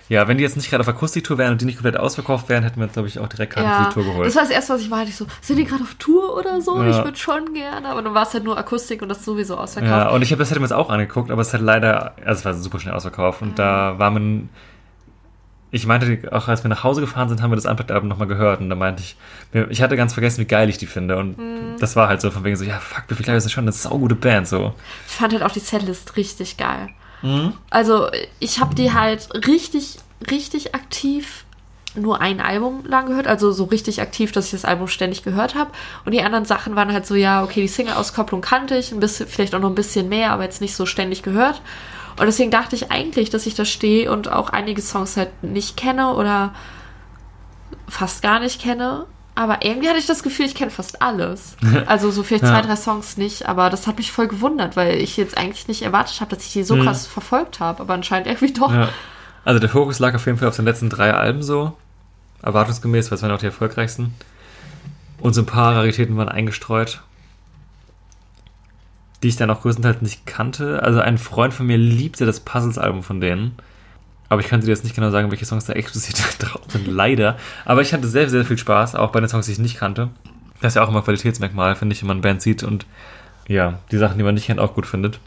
ja, 0.09 0.27
wenn 0.27 0.37
die 0.37 0.43
jetzt 0.43 0.57
nicht 0.57 0.69
gerade 0.69 0.81
auf 0.81 0.87
Akustiktour 0.87 1.37
wären 1.37 1.53
und 1.53 1.61
die 1.61 1.65
nicht 1.65 1.77
komplett 1.77 1.97
ausverkauft 1.97 2.49
wären, 2.49 2.63
hätten 2.63 2.77
wir 2.77 2.83
uns, 2.83 2.93
glaube 2.93 3.07
ich, 3.07 3.19
auch 3.19 3.27
direkt 3.27 3.53
Karten 3.53 3.69
für 3.69 3.75
ja. 3.75 3.87
die 3.87 3.93
Tour 3.93 4.03
geholt. 4.03 4.27
Das 4.27 4.35
war 4.35 4.43
das 4.43 4.51
erste, 4.51 4.73
was 4.73 4.81
ich 4.81 4.91
war. 4.91 4.99
hatte 4.99 5.09
Ich 5.09 5.15
so, 5.15 5.25
sind 5.41 5.55
die 5.55 5.63
gerade 5.63 5.81
auf 5.81 5.95
Tour 5.95 6.37
oder 6.37 6.61
so? 6.61 6.81
Ja. 6.83 6.89
Ich 6.89 7.03
würde 7.03 7.17
schon 7.17 7.53
gerne. 7.53 7.87
Aber 7.87 8.01
dann 8.01 8.13
war 8.13 8.23
es 8.23 8.33
halt 8.33 8.43
nur 8.43 8.57
Akustik 8.57 9.01
und 9.01 9.09
das 9.09 9.23
sowieso 9.23 9.55
Ja, 9.55 9.61
ausverkauft. 9.61 10.13
und 10.13 10.21
ich 10.21 10.31
habe 10.31 10.39
das 10.39 10.51
hätte 10.51 10.59
mir 10.59 10.65
jetzt 10.65 10.73
auch 10.73 10.89
angeguckt, 10.89 11.31
aber 11.31 11.41
es 11.41 11.53
hat 11.53 11.61
leider, 11.61 12.15
also 12.25 12.39
es 12.39 12.45
war 12.45 12.53
super 12.53 12.79
schnell 12.79 12.93
ausverkauft 12.93 13.41
und 13.41 13.57
da 13.57 13.97
war 13.97 14.11
man, 14.11 14.49
ich 15.73 15.87
meinte, 15.87 16.31
auch 16.31 16.47
als 16.47 16.63
wir 16.63 16.69
nach 16.69 16.83
Hause 16.83 17.01
gefahren 17.01 17.29
sind, 17.29 17.41
haben 17.41 17.49
wir 17.51 17.55
das 17.55 17.65
Unplugged-Album 17.65 18.07
nochmal 18.07 18.27
gehört 18.27 18.61
und 18.61 18.69
da 18.69 18.75
meinte 18.75 19.01
ich, 19.01 19.17
ich 19.69 19.81
hatte 19.81 19.97
ganz 19.97 20.13
vergessen, 20.13 20.41
wie 20.41 20.45
geil 20.45 20.69
ich 20.69 20.77
die 20.77 20.85
finde 20.85 21.17
und 21.17 21.35
das 21.79 21.95
war 21.95 22.07
halt 22.07 22.21
so 22.21 22.29
von 22.29 22.43
wegen 22.43 22.55
so, 22.55 22.63
ja 22.63 22.79
fuck, 22.79 23.05
wie 23.07 23.15
viel 23.15 23.33
ist 23.33 23.43
das 23.43 23.51
schon 23.51 23.63
eine 23.63 23.71
saugute 23.71 24.13
Band, 24.13 24.47
so. 24.47 24.75
Ich 25.07 25.15
fand 25.15 25.33
halt 25.33 25.41
auch 25.41 25.51
die 25.51 25.59
Setlist 25.59 26.15
richtig 26.15 26.57
geil. 26.57 26.89
Mhm. 27.23 27.53
Also 27.71 28.07
ich 28.39 28.59
habe 28.59 28.75
die 28.75 28.93
halt 28.93 29.27
richtig, 29.47 29.97
richtig 30.29 30.75
aktiv 30.75 31.43
nur 31.95 32.21
ein 32.21 32.39
Album 32.39 32.85
lang 32.85 33.07
gehört, 33.07 33.25
also 33.25 33.51
so 33.51 33.63
richtig 33.63 33.99
aktiv, 33.99 34.31
dass 34.31 34.45
ich 34.45 34.51
das 34.51 34.65
Album 34.65 34.87
ständig 34.87 35.23
gehört 35.23 35.55
habe. 35.55 35.71
Und 36.05 36.11
die 36.11 36.21
anderen 36.21 36.45
Sachen 36.45 36.75
waren 36.75 36.93
halt 36.93 37.07
so, 37.07 37.15
ja, 37.15 37.43
okay, 37.43 37.61
die 37.61 37.67
Single-Auskopplung 37.67 38.41
kannte 38.41 38.77
ich, 38.77 38.91
ein 38.91 38.99
bisschen, 38.99 39.27
vielleicht 39.27 39.55
auch 39.55 39.59
noch 39.59 39.69
ein 39.69 39.75
bisschen 39.75 40.07
mehr, 40.07 40.31
aber 40.31 40.43
jetzt 40.43 40.61
nicht 40.61 40.75
so 40.75 40.85
ständig 40.85 41.23
gehört. 41.23 41.61
Und 42.19 42.25
deswegen 42.25 42.51
dachte 42.51 42.75
ich 42.75 42.91
eigentlich, 42.91 43.29
dass 43.29 43.45
ich 43.45 43.55
da 43.55 43.65
stehe 43.65 44.11
und 44.11 44.31
auch 44.31 44.49
einige 44.49 44.81
Songs 44.81 45.17
halt 45.17 45.43
nicht 45.43 45.77
kenne 45.77 46.13
oder 46.13 46.53
fast 47.87 48.21
gar 48.21 48.39
nicht 48.39 48.61
kenne. 48.61 49.05
Aber 49.35 49.65
irgendwie 49.65 49.89
hatte 49.89 49.97
ich 49.97 50.05
das 50.05 50.21
Gefühl, 50.21 50.45
ich 50.45 50.53
kenne 50.53 50.69
fast 50.71 51.01
alles. 51.01 51.55
Also 51.87 52.11
so 52.11 52.21
vielleicht 52.23 52.45
zwei, 52.45 52.53
Ja. 52.53 52.61
drei 52.61 52.75
Songs 52.75 53.17
nicht, 53.17 53.47
aber 53.47 53.69
das 53.71 53.87
hat 53.87 53.97
mich 53.97 54.11
voll 54.11 54.27
gewundert, 54.27 54.75
weil 54.75 54.97
ich 55.01 55.17
jetzt 55.17 55.37
eigentlich 55.37 55.67
nicht 55.67 55.81
erwartet 55.81 56.21
habe, 56.21 56.35
dass 56.35 56.45
ich 56.45 56.53
die 56.53 56.63
so 56.63 56.75
Mhm. 56.75 56.83
krass 56.83 57.07
verfolgt 57.07 57.59
habe. 57.59 57.81
Aber 57.81 57.93
anscheinend 57.95 58.27
irgendwie 58.27 58.53
doch. 58.53 58.71
Ja. 58.71 58.89
Also 59.43 59.59
der 59.59 59.69
Fokus 59.69 59.97
lag 59.99 60.13
auf 60.13 60.25
jeden 60.27 60.37
Fall 60.37 60.47
auf 60.49 60.55
den 60.55 60.65
letzten 60.65 60.89
drei 60.89 61.13
Alben 61.13 61.41
so. 61.41 61.73
Erwartungsgemäß, 62.43 63.09
weil 63.09 63.15
es 63.15 63.21
waren 63.23 63.31
auch 63.31 63.39
die 63.39 63.45
erfolgreichsten. 63.47 64.13
Und 65.19 65.33
so 65.33 65.41
ein 65.41 65.45
paar 65.45 65.75
Raritäten 65.75 66.15
waren 66.17 66.29
eingestreut, 66.29 67.01
die 69.23 69.29
ich 69.29 69.37
dann 69.37 69.49
auch 69.49 69.61
größtenteils 69.61 70.01
nicht 70.01 70.25
kannte. 70.25 70.83
Also 70.83 70.99
ein 70.99 71.17
Freund 71.17 71.53
von 71.53 71.65
mir 71.65 71.77
liebte 71.77 72.25
das 72.25 72.41
Puzzles-Album 72.41 73.03
von 73.03 73.21
denen. 73.21 73.55
Aber 74.29 74.41
ich 74.41 74.47
könnte 74.47 74.65
dir 74.65 74.71
jetzt 74.71 74.83
nicht 74.83 74.95
genau 74.95 75.11
sagen, 75.11 75.31
welche 75.31 75.45
Songs 75.45 75.65
da 75.65 75.73
explizit 75.73 76.21
drauf 76.39 76.61
sind, 76.67 76.87
leider. 76.87 77.37
Aber 77.65 77.81
ich 77.81 77.93
hatte 77.93 78.07
sehr, 78.07 78.29
sehr 78.29 78.45
viel 78.45 78.57
Spaß, 78.57 78.95
auch 78.95 79.11
bei 79.11 79.19
den 79.19 79.29
Songs, 79.29 79.45
die 79.45 79.53
ich 79.53 79.59
nicht 79.59 79.77
kannte. 79.77 80.09
Das 80.61 80.71
ist 80.71 80.75
ja 80.75 80.83
auch 80.83 80.89
immer 80.89 80.99
ein 80.99 81.05
Qualitätsmerkmal, 81.05 81.75
finde 81.75 81.93
ich, 81.93 82.01
wenn 82.01 82.07
man 82.07 82.17
eine 82.17 82.21
Band 82.21 82.41
sieht 82.41 82.63
und 82.63 82.85
ja, 83.47 83.79
die 83.91 83.97
Sachen, 83.97 84.17
die 84.17 84.23
man 84.23 84.35
nicht 84.35 84.45
kennt, 84.45 84.59
auch 84.59 84.73
gut 84.73 84.85
findet. 84.85 85.19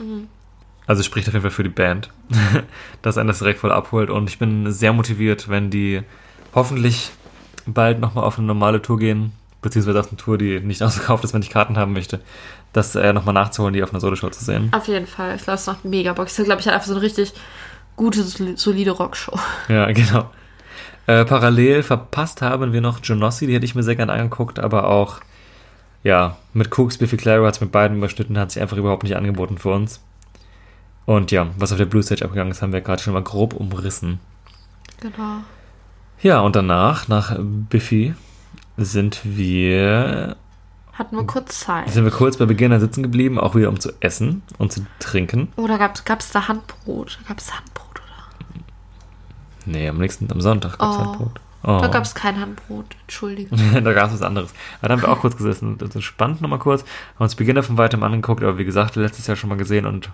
Also 0.86 1.02
spricht 1.02 1.28
auf 1.28 1.34
jeden 1.34 1.42
Fall 1.42 1.50
für 1.50 1.62
die 1.62 1.68
Band, 1.68 2.10
dass 3.02 3.18
einen 3.18 3.28
das 3.28 3.38
direkt 3.38 3.60
voll 3.60 3.72
abholt. 3.72 4.10
Und 4.10 4.28
ich 4.28 4.38
bin 4.38 4.70
sehr 4.72 4.92
motiviert, 4.92 5.48
wenn 5.48 5.70
die 5.70 6.02
hoffentlich 6.54 7.12
bald 7.66 8.00
nochmal 8.00 8.24
auf 8.24 8.38
eine 8.38 8.46
normale 8.46 8.80
Tour 8.80 8.98
gehen, 8.98 9.32
beziehungsweise 9.62 10.00
auf 10.00 10.08
eine 10.08 10.16
Tour, 10.16 10.38
die 10.38 10.60
nicht 10.60 10.82
ausverkauft 10.84 11.24
ist, 11.24 11.34
wenn 11.34 11.42
ich 11.42 11.50
Karten 11.50 11.76
haben 11.76 11.92
möchte, 11.92 12.20
das 12.72 12.94
äh, 12.94 13.12
nochmal 13.12 13.34
nachzuholen, 13.34 13.72
die 13.74 13.82
auf 13.82 13.90
einer 13.90 14.00
Soloshow 14.00 14.30
zu 14.30 14.44
sehen. 14.44 14.70
Auf 14.72 14.86
jeden 14.88 15.06
Fall. 15.06 15.36
Ich 15.36 15.42
glaube, 15.42 15.58
es 15.58 15.66
macht 15.66 15.84
mega 15.84 16.12
Bock. 16.12 16.26
Ich 16.26 16.34
glaube, 16.34 16.60
ich 16.60 16.66
hatte 16.66 16.74
einfach 16.74 16.86
so 16.86 16.92
eine 16.94 17.02
richtig 17.02 17.32
gute, 17.96 18.20
soli- 18.22 18.56
solide 18.56 18.90
Rockshow. 18.92 19.38
Ja, 19.68 19.90
genau. 19.92 20.30
Äh, 21.06 21.24
parallel 21.24 21.82
verpasst 21.84 22.42
haben 22.42 22.72
wir 22.72 22.80
noch 22.80 23.00
Genossi, 23.00 23.46
die 23.46 23.54
hätte 23.54 23.64
ich 23.64 23.74
mir 23.76 23.84
sehr 23.84 23.94
gerne 23.96 24.12
angeguckt, 24.12 24.58
aber 24.58 24.88
auch, 24.88 25.20
ja, 26.02 26.36
mit 26.52 26.76
Cooks, 26.76 26.98
Biffy 26.98 27.16
Clyro 27.16 27.46
hat 27.46 27.54
es 27.54 27.60
mit 27.60 27.70
beiden 27.70 27.98
überschnitten, 27.98 28.36
hat 28.38 28.50
sich 28.50 28.60
einfach 28.60 28.76
überhaupt 28.76 29.04
nicht 29.04 29.16
angeboten 29.16 29.56
für 29.56 29.70
uns. 29.70 30.00
Und 31.04 31.30
ja, 31.30 31.46
was 31.56 31.70
auf 31.70 31.78
der 31.78 31.84
Blue 31.86 32.02
Stage 32.02 32.24
abgegangen 32.24 32.50
ist, 32.50 32.60
haben 32.60 32.72
wir 32.72 32.80
gerade 32.80 33.00
schon 33.00 33.12
mal 33.12 33.22
grob 33.22 33.54
umrissen. 33.54 34.18
Genau. 35.00 35.38
Ja, 36.22 36.40
und 36.40 36.56
danach, 36.56 37.06
nach 37.06 37.36
Biffy, 37.38 38.14
sind 38.76 39.20
wir, 39.24 40.36
Hatten 40.92 41.16
wir 41.16 41.24
kurz 41.26 41.60
Zeit. 41.60 41.90
sind 41.90 42.04
wir 42.04 42.10
kurz 42.10 42.36
bei 42.36 42.44
Beginner 42.46 42.80
sitzen 42.80 43.02
geblieben, 43.02 43.38
auch 43.38 43.54
wieder 43.54 43.68
um 43.68 43.80
zu 43.80 43.92
essen 44.00 44.42
und 44.58 44.72
zu 44.72 44.86
trinken. 44.98 45.48
Oder 45.56 45.78
gab 45.78 46.20
es 46.20 46.30
da 46.30 46.48
Handbrot? 46.48 47.18
Gab 47.28 47.38
es 47.38 47.54
Handbrot, 47.54 48.00
oder? 48.00 48.60
Nee, 49.66 49.88
am 49.88 49.98
nächsten, 49.98 50.30
am 50.30 50.40
Sonntag 50.40 50.78
gab 50.78 50.90
es 50.90 50.96
Oh. 50.96 51.00
halt 51.06 51.18
Brot. 51.18 51.40
Oh. 51.62 51.78
Da 51.80 51.88
gab 51.88 52.04
es 52.04 52.14
kein 52.14 52.40
Handbrot. 52.40 52.86
Entschuldigung. 53.02 53.58
da 53.84 53.92
gab 53.92 54.08
es 54.08 54.14
was 54.14 54.22
anderes. 54.22 54.54
Aber 54.78 54.88
da 54.88 54.94
haben 54.94 55.02
wir 55.02 55.08
auch 55.08 55.20
kurz 55.20 55.36
gesessen. 55.36 55.78
Das 55.78 55.96
ist 55.96 56.04
spannend 56.04 56.40
nochmal 56.40 56.60
kurz. 56.60 56.82
Haben 57.16 57.24
uns 57.24 57.34
Beginner 57.34 57.64
von 57.64 57.76
weitem 57.76 58.02
angeguckt, 58.04 58.42
aber 58.44 58.56
wie 58.58 58.64
gesagt, 58.64 58.94
letztes 58.94 59.26
Jahr 59.26 59.36
schon 59.36 59.48
mal 59.50 59.58
gesehen 59.58 59.84
und 59.84 60.10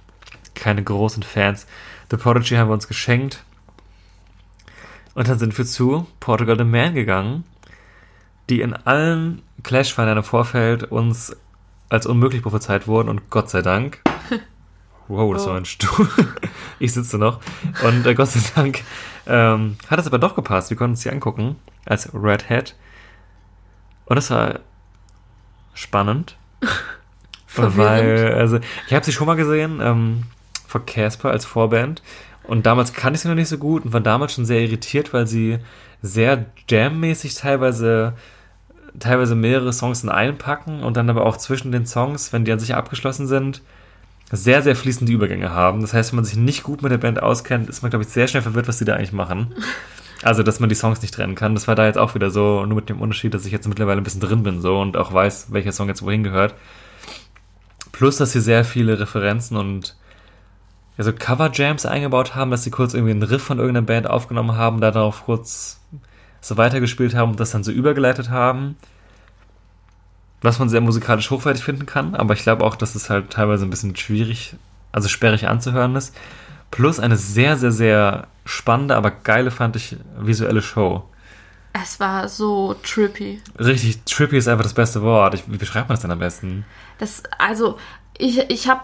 keine 0.54 0.82
großen 0.82 1.22
Fans. 1.22 1.66
The 2.10 2.16
Prodigy 2.16 2.54
haben 2.54 2.68
wir 2.68 2.74
uns 2.74 2.88
geschenkt. 2.88 3.44
Und 5.14 5.28
dann 5.28 5.38
sind 5.38 5.56
wir 5.58 5.66
zu 5.66 6.06
Portugal 6.20 6.56
the 6.56 6.64
Man 6.64 6.94
gegangen, 6.94 7.44
die 8.50 8.60
in 8.60 8.74
allen 8.74 9.42
Clash-Feiern 9.62 10.18
im 10.18 10.24
Vorfeld 10.24 10.84
uns 10.84 11.36
als 11.88 12.06
unmöglich 12.06 12.42
prophezeit 12.42 12.86
wurden 12.86 13.08
und 13.08 13.30
Gott 13.30 13.50
sei 13.50 13.62
Dank. 13.62 14.00
Wow, 15.08 15.34
das 15.34 15.46
Oh. 15.46 15.50
war 15.50 15.56
ein 15.56 15.64
Stuhl. 15.64 16.08
Ich 16.78 16.94
sitze 16.94 17.18
noch. 17.18 17.40
Und 17.84 18.06
äh, 18.06 18.14
Gott 18.14 18.28
sei 18.28 18.40
Dank 18.54 18.82
ähm, 19.26 19.76
hat 19.88 19.98
es 19.98 20.06
aber 20.06 20.18
doch 20.18 20.34
gepasst. 20.36 20.70
Wir 20.70 20.76
konnten 20.76 20.92
uns 20.92 21.02
die 21.02 21.10
angucken 21.10 21.56
als 21.84 22.08
Red 22.14 22.48
Hat. 22.48 22.76
Und 24.06 24.16
es 24.16 24.30
war 24.30 24.60
spannend. 25.74 26.36
Weil, 27.56 28.32
also, 28.34 28.58
ich 28.86 28.94
habe 28.94 29.04
sie 29.04 29.12
schon 29.12 29.26
mal 29.26 29.34
gesehen, 29.34 29.80
ähm, 29.82 30.22
vor 30.66 30.86
Casper 30.86 31.30
als 31.30 31.44
Vorband. 31.44 32.00
Und 32.44 32.66
damals 32.66 32.92
kannte 32.92 33.16
ich 33.16 33.22
sie 33.22 33.28
noch 33.28 33.34
nicht 33.34 33.48
so 33.48 33.58
gut 33.58 33.84
und 33.84 33.92
war 33.92 34.00
damals 34.00 34.34
schon 34.34 34.44
sehr 34.44 34.60
irritiert, 34.60 35.12
weil 35.12 35.26
sie 35.26 35.58
sehr 36.02 36.46
jam-mäßig 36.68 37.34
teilweise, 37.34 38.14
teilweise 38.98 39.34
mehrere 39.34 39.72
Songs 39.72 40.02
in 40.02 40.08
einen 40.08 40.38
packen 40.38 40.82
und 40.82 40.96
dann 40.96 41.08
aber 41.08 41.24
auch 41.24 41.36
zwischen 41.36 41.72
den 41.72 41.86
Songs, 41.86 42.32
wenn 42.32 42.44
die 42.44 42.52
an 42.52 42.58
sich 42.58 42.74
abgeschlossen 42.74 43.26
sind, 43.26 43.62
sehr, 44.32 44.62
sehr 44.62 44.74
fließende 44.74 45.12
Übergänge 45.12 45.50
haben. 45.50 45.82
Das 45.82 45.92
heißt, 45.92 46.12
wenn 46.12 46.16
man 46.16 46.24
sich 46.24 46.36
nicht 46.36 46.62
gut 46.62 46.82
mit 46.82 46.90
der 46.90 46.98
Band 46.98 47.22
auskennt, 47.22 47.68
ist 47.68 47.82
man, 47.82 47.90
glaube 47.90 48.04
ich, 48.04 48.10
sehr 48.10 48.26
schnell 48.26 48.42
verwirrt, 48.42 48.66
was 48.66 48.78
die 48.78 48.84
da 48.84 48.94
eigentlich 48.94 49.12
machen. 49.12 49.54
Also, 50.22 50.42
dass 50.42 50.60
man 50.60 50.68
die 50.68 50.74
Songs 50.74 51.02
nicht 51.02 51.14
trennen 51.14 51.34
kann. 51.34 51.54
Das 51.54 51.68
war 51.68 51.74
da 51.74 51.86
jetzt 51.86 51.98
auch 51.98 52.14
wieder 52.14 52.30
so, 52.30 52.64
nur 52.64 52.76
mit 52.76 52.88
dem 52.88 53.00
Unterschied, 53.00 53.34
dass 53.34 53.44
ich 53.44 53.52
jetzt 53.52 53.68
mittlerweile 53.68 54.00
ein 54.00 54.04
bisschen 54.04 54.20
drin 54.20 54.42
bin 54.42 54.60
so 54.60 54.80
und 54.80 54.96
auch 54.96 55.12
weiß, 55.12 55.48
welcher 55.50 55.72
Song 55.72 55.88
jetzt 55.88 56.02
wohin 56.02 56.22
gehört. 56.22 56.54
Plus, 57.90 58.16
dass 58.16 58.32
sie 58.32 58.40
sehr 58.40 58.64
viele 58.64 58.98
Referenzen 58.98 59.56
und 59.56 59.96
ja, 60.98 61.04
so 61.04 61.12
Cover-Jams 61.12 61.86
eingebaut 61.86 62.34
haben, 62.34 62.50
dass 62.50 62.64
sie 62.64 62.70
kurz 62.70 62.94
irgendwie 62.94 63.12
einen 63.12 63.22
Riff 63.22 63.42
von 63.42 63.58
irgendeiner 63.58 63.86
Band 63.86 64.06
aufgenommen 64.06 64.56
haben, 64.56 64.80
da 64.80 64.90
darauf 64.90 65.24
kurz 65.24 65.80
so 66.40 66.56
weitergespielt 66.56 67.14
haben 67.14 67.32
und 67.32 67.40
das 67.40 67.52
dann 67.52 67.64
so 67.64 67.72
übergeleitet 67.72 68.30
haben. 68.30 68.76
Was 70.42 70.58
man 70.58 70.68
sehr 70.68 70.80
musikalisch 70.80 71.30
hochwertig 71.30 71.62
finden 71.62 71.86
kann, 71.86 72.14
aber 72.14 72.34
ich 72.34 72.42
glaube 72.42 72.64
auch, 72.64 72.74
dass 72.74 72.94
es 72.96 73.08
halt 73.08 73.30
teilweise 73.30 73.64
ein 73.64 73.70
bisschen 73.70 73.94
schwierig, 73.94 74.56
also 74.90 75.08
sperrig 75.08 75.46
anzuhören 75.46 75.94
ist. 75.94 76.16
Plus 76.72 76.98
eine 76.98 77.16
sehr, 77.16 77.56
sehr, 77.56 77.70
sehr 77.70 78.26
spannende, 78.44 78.96
aber 78.96 79.12
geile, 79.12 79.50
fand 79.50 79.76
ich, 79.76 79.96
visuelle 80.18 80.62
Show. 80.62 81.04
Es 81.74 82.00
war 82.00 82.28
so 82.28 82.74
trippy. 82.82 83.40
Richtig, 83.58 84.02
trippy 84.04 84.36
ist 84.36 84.48
einfach 84.48 84.64
das 84.64 84.74
beste 84.74 85.00
Wort. 85.02 85.34
Ich, 85.34 85.44
wie 85.50 85.56
beschreibt 85.56 85.88
man 85.88 85.94
das 85.94 86.02
denn 86.02 86.10
am 86.10 86.18
besten? 86.18 86.64
Das, 86.98 87.22
also, 87.38 87.78
ich, 88.18 88.50
ich 88.50 88.68
habe, 88.68 88.82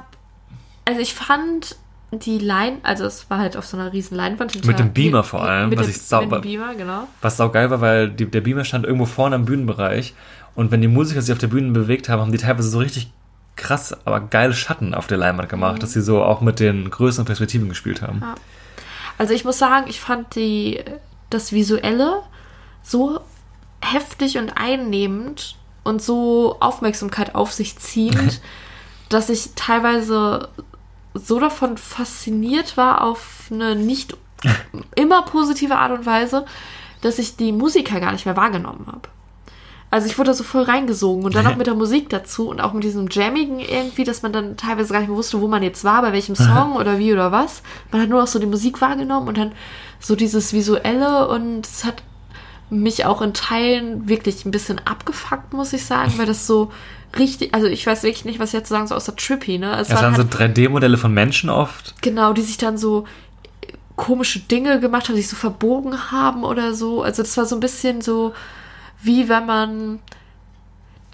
also 0.84 1.00
ich 1.00 1.12
fand 1.12 1.76
die 2.10 2.38
Line, 2.38 2.78
also 2.82 3.04
es 3.04 3.28
war 3.28 3.38
halt 3.38 3.56
auf 3.56 3.66
so 3.66 3.76
einer 3.76 3.92
riesen 3.92 4.16
Leinwand. 4.16 4.52
hinter- 4.52 4.66
Mit 4.68 4.78
dem 4.78 4.92
Beamer 4.92 5.22
vor 5.24 5.42
allem, 5.42 5.68
Mit, 5.68 5.78
was 5.78 5.86
dem, 5.86 5.90
ich 5.90 6.00
sau- 6.02 6.22
mit 6.22 6.32
dem 6.32 6.40
Beamer, 6.40 6.74
genau. 6.74 7.06
Was 7.20 7.36
saugeil 7.36 7.70
war, 7.70 7.80
weil 7.80 8.08
die, 8.10 8.26
der 8.26 8.40
Beamer 8.40 8.64
stand 8.64 8.84
irgendwo 8.86 9.04
vorne 9.06 9.34
am 9.36 9.44
Bühnenbereich 9.44 10.14
und 10.54 10.70
wenn 10.70 10.80
die 10.80 10.88
Musiker 10.88 11.20
sich 11.22 11.32
auf 11.32 11.38
der 11.38 11.48
Bühne 11.48 11.70
bewegt 11.72 12.08
haben, 12.08 12.20
haben 12.22 12.32
die 12.32 12.38
teilweise 12.38 12.68
so 12.70 12.78
richtig 12.78 13.10
krass, 13.56 13.94
aber 14.06 14.20
geile 14.20 14.54
Schatten 14.54 14.94
auf 14.94 15.06
der 15.06 15.18
Leinwand 15.18 15.48
gemacht, 15.48 15.82
dass 15.82 15.92
sie 15.92 16.00
so 16.00 16.22
auch 16.22 16.40
mit 16.40 16.60
den 16.60 16.88
größeren 16.90 17.26
Perspektiven 17.26 17.68
gespielt 17.68 18.00
haben. 18.02 18.20
Ja. 18.22 18.34
Also 19.18 19.34
ich 19.34 19.44
muss 19.44 19.58
sagen, 19.58 19.86
ich 19.88 20.00
fand 20.00 20.34
die, 20.36 20.80
das 21.28 21.52
Visuelle 21.52 22.22
so 22.82 23.20
heftig 23.80 24.38
und 24.38 24.50
einnehmend 24.56 25.56
und 25.84 26.00
so 26.00 26.56
Aufmerksamkeit 26.60 27.34
auf 27.34 27.52
sich 27.52 27.76
ziehend, 27.78 28.40
dass 29.08 29.28
ich 29.28 29.50
teilweise 29.56 30.48
so 31.14 31.40
davon 31.40 31.76
fasziniert 31.76 32.76
war 32.76 33.02
auf 33.02 33.48
eine 33.50 33.74
nicht 33.74 34.16
immer 34.94 35.22
positive 35.22 35.76
Art 35.76 35.92
und 35.92 36.06
Weise, 36.06 36.44
dass 37.00 37.18
ich 37.18 37.36
die 37.36 37.52
Musiker 37.52 38.00
gar 38.00 38.12
nicht 38.12 38.26
mehr 38.26 38.36
wahrgenommen 38.36 38.86
habe. 38.86 39.08
Also 39.90 40.06
ich 40.06 40.18
wurde 40.18 40.30
da 40.30 40.34
so 40.34 40.44
voll 40.44 40.64
reingesogen 40.64 41.24
und 41.24 41.34
dann 41.34 41.46
auch 41.46 41.56
mit 41.56 41.66
der 41.66 41.74
Musik 41.74 42.10
dazu 42.10 42.48
und 42.48 42.60
auch 42.60 42.72
mit 42.72 42.84
diesem 42.84 43.08
Jammigen 43.08 43.58
irgendwie, 43.58 44.04
dass 44.04 44.22
man 44.22 44.32
dann 44.32 44.56
teilweise 44.56 44.92
gar 44.92 45.00
nicht 45.00 45.08
mehr 45.08 45.16
wusste, 45.16 45.40
wo 45.40 45.48
man 45.48 45.62
jetzt 45.62 45.82
war, 45.84 46.02
bei 46.02 46.12
welchem 46.12 46.36
Song 46.36 46.76
oder 46.76 46.98
wie 46.98 47.12
oder 47.12 47.32
was. 47.32 47.62
Man 47.90 48.02
hat 48.02 48.08
nur 48.08 48.20
noch 48.20 48.26
so 48.26 48.38
die 48.38 48.46
Musik 48.46 48.80
wahrgenommen 48.80 49.28
und 49.28 49.38
dann 49.38 49.52
so 49.98 50.14
dieses 50.14 50.52
Visuelle 50.52 51.28
und 51.28 51.66
es 51.66 51.84
hat 51.84 52.02
mich 52.70 53.06
auch 53.06 53.22
in 53.22 53.32
Teilen 53.32 54.08
wirklich 54.08 54.44
ein 54.44 54.50
bisschen 54.50 54.78
abgefuckt, 54.84 55.54
muss 55.54 55.72
ich 55.72 55.86
sagen, 55.86 56.12
weil 56.18 56.26
das 56.26 56.46
so 56.46 56.70
richtig, 57.16 57.54
also 57.54 57.66
ich 57.68 57.86
weiß 57.86 58.02
wirklich 58.02 58.24
nicht, 58.24 58.40
was 58.40 58.52
jetzt 58.52 58.68
zu 58.68 58.74
sagen, 58.74 58.86
so 58.86 58.94
außer 58.94 59.14
trippy, 59.14 59.58
ne? 59.58 59.72
Es 59.78 59.88
Es 59.88 59.94
waren 59.94 60.14
waren 60.16 60.28
so 60.30 60.38
halt- 60.38 60.56
3D-Modelle 60.56 60.96
von 60.98 61.12
Menschen 61.14 61.48
oft. 61.50 61.94
Genau, 62.02 62.32
die 62.32 62.42
sich 62.42 62.58
dann 62.58 62.76
so 62.78 63.04
komische 63.96 64.40
Dinge 64.40 64.80
gemacht 64.80 65.08
haben, 65.08 65.16
sich 65.16 65.28
so 65.28 65.36
verbogen 65.36 66.10
haben 66.12 66.44
oder 66.44 66.74
so. 66.74 67.02
Also 67.02 67.22
das 67.22 67.36
war 67.36 67.46
so 67.46 67.56
ein 67.56 67.60
bisschen 67.60 68.00
so, 68.00 68.32
wie 69.02 69.28
wenn 69.28 69.46
man 69.46 69.98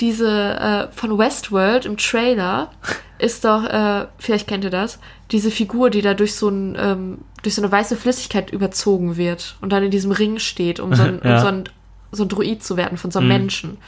diese 0.00 0.28
äh, 0.58 0.88
von 0.92 1.16
Westworld 1.18 1.86
im 1.86 1.96
Trailer 1.96 2.70
ist 3.18 3.44
doch, 3.44 3.64
äh, 3.64 4.06
vielleicht 4.18 4.48
kennt 4.48 4.64
ihr 4.64 4.70
das, 4.70 4.98
diese 5.30 5.50
Figur, 5.50 5.88
die 5.88 6.02
da 6.02 6.14
durch 6.14 6.34
so, 6.34 6.48
ein, 6.48 6.76
ähm, 6.78 7.18
durch 7.42 7.54
so 7.54 7.62
eine 7.62 7.70
weiße 7.70 7.96
Flüssigkeit 7.96 8.50
überzogen 8.50 9.16
wird 9.16 9.56
und 9.60 9.70
dann 9.72 9.84
in 9.84 9.90
diesem 9.92 10.10
Ring 10.10 10.38
steht, 10.40 10.80
um 10.80 10.94
so 10.94 11.04
ein, 11.04 11.20
Ja. 11.24 11.36
um 11.36 11.40
so 11.40 11.46
ein, 11.46 11.64
so 12.10 12.22
ein 12.24 12.28
Druid 12.28 12.62
zu 12.64 12.76
werden 12.76 12.98
von 12.98 13.10
so 13.12 13.20
einem 13.20 13.28
Mhm. 13.28 13.34
Menschen. 13.34 13.78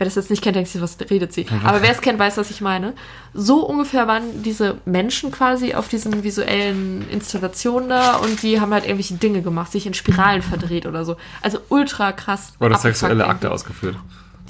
Wer 0.00 0.06
das 0.06 0.14
jetzt 0.14 0.30
nicht 0.30 0.40
kennt, 0.40 0.56
denkt 0.56 0.70
sich, 0.70 0.80
was 0.80 0.96
redet 1.10 1.30
sie? 1.34 1.44
Aber 1.62 1.82
wer 1.82 1.90
es 1.90 2.00
kennt, 2.00 2.18
weiß, 2.18 2.38
was 2.38 2.50
ich 2.50 2.62
meine. 2.62 2.94
So 3.34 3.66
ungefähr 3.66 4.08
waren 4.08 4.42
diese 4.42 4.78
Menschen 4.86 5.30
quasi 5.30 5.74
auf 5.74 5.88
diesen 5.88 6.24
visuellen 6.24 7.06
Installationen 7.10 7.90
da 7.90 8.16
und 8.16 8.42
die 8.42 8.62
haben 8.62 8.72
halt 8.72 8.84
irgendwelche 8.84 9.16
Dinge 9.16 9.42
gemacht, 9.42 9.70
sich 9.70 9.86
in 9.86 9.92
Spiralen 9.92 10.40
verdreht 10.40 10.86
oder 10.86 11.04
so. 11.04 11.18
Also 11.42 11.58
ultra 11.68 12.12
krass. 12.12 12.54
Oder 12.60 12.78
sexuelle 12.78 13.16
irgendwie. 13.16 13.30
Akte 13.30 13.50
ausgeführt. 13.50 13.96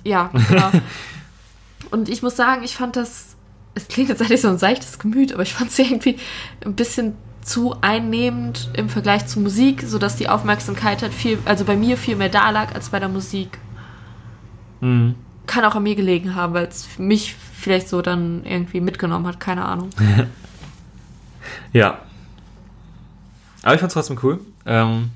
Ja, 0.04 0.30
genau. 0.32 0.70
und 1.90 2.08
ich 2.08 2.22
muss 2.22 2.36
sagen, 2.36 2.62
ich 2.62 2.76
fand 2.76 2.94
das, 2.94 3.34
es 3.74 3.88
klingt 3.88 4.08
jetzt 4.08 4.22
eigentlich 4.22 4.42
so 4.42 4.48
ein 4.50 4.58
seichtes 4.58 5.00
Gemüt, 5.00 5.32
aber 5.32 5.42
ich 5.42 5.54
fand 5.54 5.72
es 5.72 5.78
irgendwie 5.80 6.16
ein 6.64 6.76
bisschen 6.76 7.16
zu 7.42 7.74
einnehmend 7.80 8.70
im 8.74 8.88
Vergleich 8.88 9.26
zur 9.26 9.42
Musik, 9.42 9.82
sodass 9.84 10.14
die 10.14 10.28
Aufmerksamkeit 10.28 11.02
halt 11.02 11.12
viel, 11.12 11.38
also 11.44 11.64
bei 11.64 11.74
mir 11.74 11.96
viel 11.96 12.14
mehr 12.14 12.28
da 12.28 12.50
lag 12.50 12.72
als 12.72 12.90
bei 12.90 13.00
der 13.00 13.08
Musik. 13.08 13.58
Mhm. 14.80 15.16
Kann 15.50 15.64
auch 15.64 15.74
an 15.74 15.82
mir 15.82 15.96
gelegen 15.96 16.36
haben, 16.36 16.54
weil 16.54 16.66
es 16.66 16.96
mich 16.96 17.34
vielleicht 17.34 17.88
so 17.88 18.02
dann 18.02 18.44
irgendwie 18.44 18.80
mitgenommen 18.80 19.26
hat, 19.26 19.40
keine 19.40 19.64
Ahnung. 19.64 19.90
Ja. 21.72 21.98
Aber 23.62 23.74
ich 23.74 23.80
fand's 23.80 23.94
trotzdem 23.94 24.18
cool. 24.22 24.40
Ähm, 24.66 25.10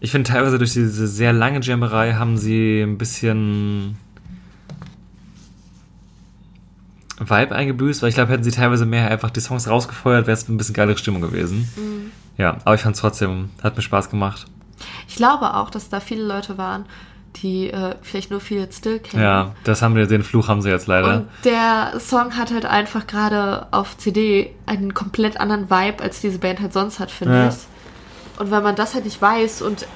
ich 0.00 0.10
finde 0.10 0.28
teilweise 0.28 0.58
durch 0.58 0.72
diese 0.72 1.06
sehr 1.06 1.32
lange 1.32 1.60
Jammerei 1.60 2.14
haben 2.14 2.36
sie 2.36 2.80
ein 2.80 2.98
bisschen 2.98 3.96
Vibe 7.18 7.54
eingebüßt, 7.54 8.02
weil 8.02 8.08
ich 8.08 8.16
glaube, 8.16 8.32
hätten 8.32 8.42
sie 8.42 8.50
teilweise 8.50 8.86
mehr 8.86 9.08
einfach 9.08 9.30
die 9.30 9.40
Songs 9.40 9.68
rausgefeuert, 9.68 10.26
wäre 10.26 10.36
es 10.36 10.48
ein 10.48 10.56
bisschen 10.56 10.74
geilere 10.74 10.98
Stimmung 10.98 11.22
gewesen. 11.22 11.70
Ja, 12.38 12.56
aber 12.64 12.74
ich 12.74 12.80
fand's 12.80 12.98
trotzdem, 13.00 13.50
hat 13.62 13.76
mir 13.76 13.82
Spaß 13.82 14.10
gemacht. 14.10 14.46
Ich 15.08 15.16
glaube 15.16 15.54
auch, 15.54 15.70
dass 15.70 15.88
da 15.88 16.00
viele 16.00 16.24
Leute 16.24 16.58
waren, 16.58 16.86
die 17.36 17.70
äh, 17.70 17.94
vielleicht 18.02 18.30
nur 18.30 18.40
viel 18.40 18.66
Still 18.70 18.98
kennen. 18.98 19.22
Ja, 19.22 19.54
das 19.64 19.82
haben 19.82 19.94
wir, 19.96 20.06
den 20.06 20.22
Fluch 20.22 20.48
haben 20.48 20.62
sie 20.62 20.70
jetzt 20.70 20.86
leider. 20.86 21.16
Und 21.16 21.28
der 21.44 21.98
Song 21.98 22.36
hat 22.36 22.52
halt 22.52 22.66
einfach 22.66 23.06
gerade 23.06 23.66
auf 23.70 23.96
CD 23.96 24.54
einen 24.66 24.94
komplett 24.94 25.40
anderen 25.40 25.70
Vibe, 25.70 26.02
als 26.02 26.20
diese 26.20 26.38
Band 26.38 26.60
halt 26.60 26.72
sonst 26.72 27.00
hat, 27.00 27.10
finde 27.10 27.34
Ja. 27.34 27.48
ich. 27.48 27.54
Und 28.38 28.50
weil 28.50 28.62
man 28.62 28.76
das 28.76 28.94
halt 28.94 29.04
nicht 29.04 29.20
weiß 29.20 29.62
und 29.62 29.86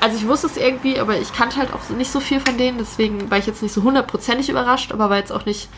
also 0.00 0.16
ich 0.16 0.26
wusste 0.26 0.46
es 0.48 0.56
irgendwie, 0.58 0.98
aber 1.00 1.18
ich 1.18 1.32
kannte 1.32 1.56
halt 1.56 1.72
auch 1.72 1.88
nicht 1.96 2.10
so 2.10 2.20
viel 2.20 2.38
von 2.40 2.58
denen, 2.58 2.76
deswegen 2.78 3.30
war 3.30 3.38
ich 3.38 3.46
jetzt 3.46 3.62
nicht 3.62 3.72
so 3.72 3.82
hundertprozentig 3.82 4.50
überrascht, 4.50 4.92
aber 4.92 5.08
war 5.08 5.16
jetzt 5.16 5.32
auch 5.32 5.46
nicht, 5.46 5.68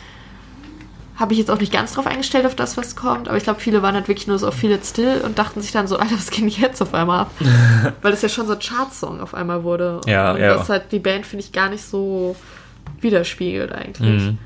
habe 1.19 1.33
ich 1.33 1.39
jetzt 1.39 1.51
auch 1.51 1.59
nicht 1.59 1.73
ganz 1.73 1.93
drauf 1.93 2.07
eingestellt 2.07 2.45
auf 2.45 2.55
das, 2.55 2.77
was 2.77 2.95
kommt. 2.95 3.27
Aber 3.27 3.35
ich 3.37 3.43
glaube, 3.43 3.59
viele 3.59 3.81
waren 3.81 3.93
halt 3.93 4.07
wirklich 4.07 4.27
nur 4.27 4.39
so 4.39 4.47
auf 4.47 4.53
Feel 4.55 4.71
It 4.71 4.85
Still 4.85 5.21
und 5.25 5.37
dachten 5.37 5.61
sich 5.61 5.71
dann 5.71 5.85
so, 5.85 5.97
Alter, 5.97 6.15
was 6.15 6.31
geht 6.31 6.41
denn 6.41 6.47
jetzt 6.47 6.81
auf 6.81 6.93
einmal 6.93 7.21
ab? 7.21 7.31
weil 8.01 8.11
das 8.11 8.21
ja 8.21 8.29
schon 8.29 8.47
so 8.47 8.53
ein 8.53 8.59
Chartsong 8.59 9.19
auf 9.19 9.33
einmal 9.33 9.63
wurde. 9.63 9.99
Ja, 10.07 10.31
und 10.31 10.39
ja. 10.39 10.53
das 10.55 10.69
halt 10.69 10.91
die 10.93 10.99
Band, 10.99 11.25
finde 11.25 11.43
ich, 11.43 11.51
gar 11.51 11.69
nicht 11.69 11.83
so 11.83 12.35
widerspiegelt 13.01 13.71
eigentlich. 13.71 14.23
Mhm. 14.23 14.37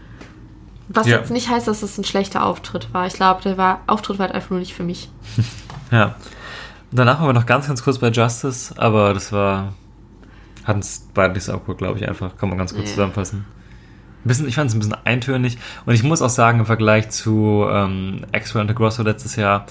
Was 0.89 1.07
Ja. 1.07 1.17
jetzt 1.19 1.31
nicht 1.31 1.49
heißt, 1.49 1.67
dass 1.67 1.81
es 1.83 1.97
ein 1.97 2.03
schlechter 2.03 2.45
Auftritt 2.45 2.93
war. 2.93 3.07
Ich 3.07 3.13
glaube, 3.13 3.41
der 3.43 3.57
war, 3.57 3.81
Auftritt 3.87 4.19
war 4.19 4.25
halt 4.27 4.35
einfach 4.35 4.49
nur 4.49 4.59
nicht 4.59 4.73
für 4.73 4.83
mich. 4.83 5.09
Ja. 5.91 6.15
Und 6.89 6.97
danach 6.97 7.19
waren 7.19 7.27
wir 7.29 7.33
noch 7.33 7.45
ganz, 7.45 7.67
ganz 7.67 7.83
kurz 7.83 7.99
bei 7.99 8.09
Justice, 8.09 8.73
aber 8.77 9.13
das 9.13 9.31
war. 9.31 9.73
Hat 10.63 10.75
uns 10.77 11.07
beide 11.13 11.33
nicht 11.35 11.43
so 11.43 11.53
abgeholt, 11.53 11.77
glaube 11.77 11.99
ich, 11.99 12.07
einfach. 12.07 12.35
Kann 12.37 12.49
man 12.49 12.57
ganz 12.57 12.73
kurz 12.73 12.85
Ja. 12.89 12.95
zusammenfassen. 12.95 13.45
Bisschen, 14.25 14.47
ich 14.47 14.55
fand 14.55 14.69
es 14.69 14.75
ein 14.75 14.79
bisschen 14.79 14.95
eintönig. 15.03 15.57
Und 15.85 15.93
ich 15.93 16.03
muss 16.03 16.21
auch 16.21 16.29
sagen, 16.29 16.59
im 16.59 16.65
Vergleich 16.65 17.09
zu 17.09 17.65
ähm, 17.69 18.25
and 18.31 18.69
the 18.69 18.75
Grosso 18.75 19.03
letztes 19.03 19.35
Jahr, 19.35 19.65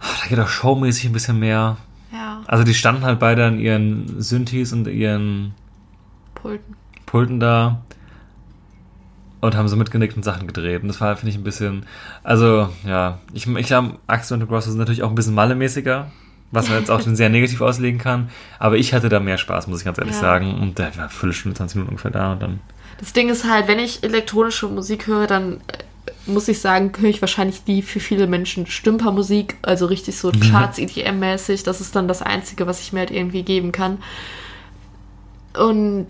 da 0.00 0.28
geht 0.28 0.40
auch 0.40 0.48
showmäßig 0.48 1.06
ein 1.06 1.12
bisschen 1.12 1.38
mehr. 1.38 1.76
Ja, 2.12 2.40
Also 2.46 2.64
die 2.64 2.74
standen 2.74 3.04
halt 3.04 3.18
beide 3.20 3.44
an 3.46 3.58
ihren 3.58 4.20
Synthes 4.20 4.72
und 4.72 4.86
ihren 4.88 5.54
Pulten. 6.34 6.74
Pulten 7.06 7.38
da 7.40 7.82
und 9.40 9.56
haben 9.56 9.68
so 9.68 9.76
mitgenickt 9.76 10.16
und 10.16 10.22
Sachen 10.24 10.46
gedreht. 10.46 10.82
Und 10.82 10.88
das 10.88 11.00
war, 11.00 11.16
finde 11.16 11.30
ich, 11.30 11.36
ein 11.38 11.44
bisschen. 11.44 11.86
Also, 12.22 12.68
ja, 12.84 13.18
ich, 13.32 13.46
ich 13.46 13.66
glaube, 13.66 13.94
Axel 14.06 14.40
und 14.40 14.48
Grosso 14.48 14.70
sind 14.70 14.78
natürlich 14.78 15.02
auch 15.02 15.08
ein 15.08 15.14
bisschen 15.14 15.34
mallemäßiger, 15.34 16.10
was 16.50 16.68
man 16.68 16.78
jetzt 16.78 16.90
auch 16.90 17.00
schon 17.00 17.16
sehr 17.16 17.28
negativ 17.30 17.60
auslegen 17.60 17.98
kann. 17.98 18.28
Aber 18.58 18.76
ich 18.76 18.92
hatte 18.92 19.08
da 19.08 19.18
mehr 19.20 19.38
Spaß, 19.38 19.66
muss 19.66 19.78
ich 19.80 19.84
ganz 19.84 19.98
ehrlich 19.98 20.14
Ja. 20.14 20.20
sagen. 20.20 20.54
Und 20.60 20.78
da 20.78 20.84
war 20.96 21.04
eine 21.04 21.08
Viertelstunde, 21.10 21.56
20 21.56 21.76
Minuten 21.76 21.90
ungefähr 21.90 22.10
da 22.10 22.32
und 22.32 22.42
dann. 22.42 22.60
Das 23.00 23.14
Ding 23.14 23.30
ist 23.30 23.44
halt, 23.44 23.66
wenn 23.66 23.78
ich 23.78 24.04
elektronische 24.04 24.68
Musik 24.68 25.06
höre, 25.06 25.26
dann 25.26 25.60
äh, 25.68 26.10
muss 26.26 26.48
ich 26.48 26.60
sagen, 26.60 26.92
höre 26.98 27.08
ich 27.08 27.22
wahrscheinlich 27.22 27.64
die 27.64 27.82
für 27.82 27.98
viele 27.98 28.26
Menschen 28.26 28.66
Stümpermusik, 28.66 29.56
also 29.62 29.86
richtig 29.86 30.18
so 30.18 30.30
Charts 30.30 30.78
EDM-mäßig. 30.78 31.64
Das 31.64 31.80
ist 31.80 31.96
dann 31.96 32.08
das 32.08 32.20
Einzige, 32.20 32.66
was 32.66 32.80
ich 32.80 32.92
mir 32.92 33.00
halt 33.00 33.10
irgendwie 33.10 33.42
geben 33.42 33.72
kann. 33.72 33.98
Und 35.58 36.06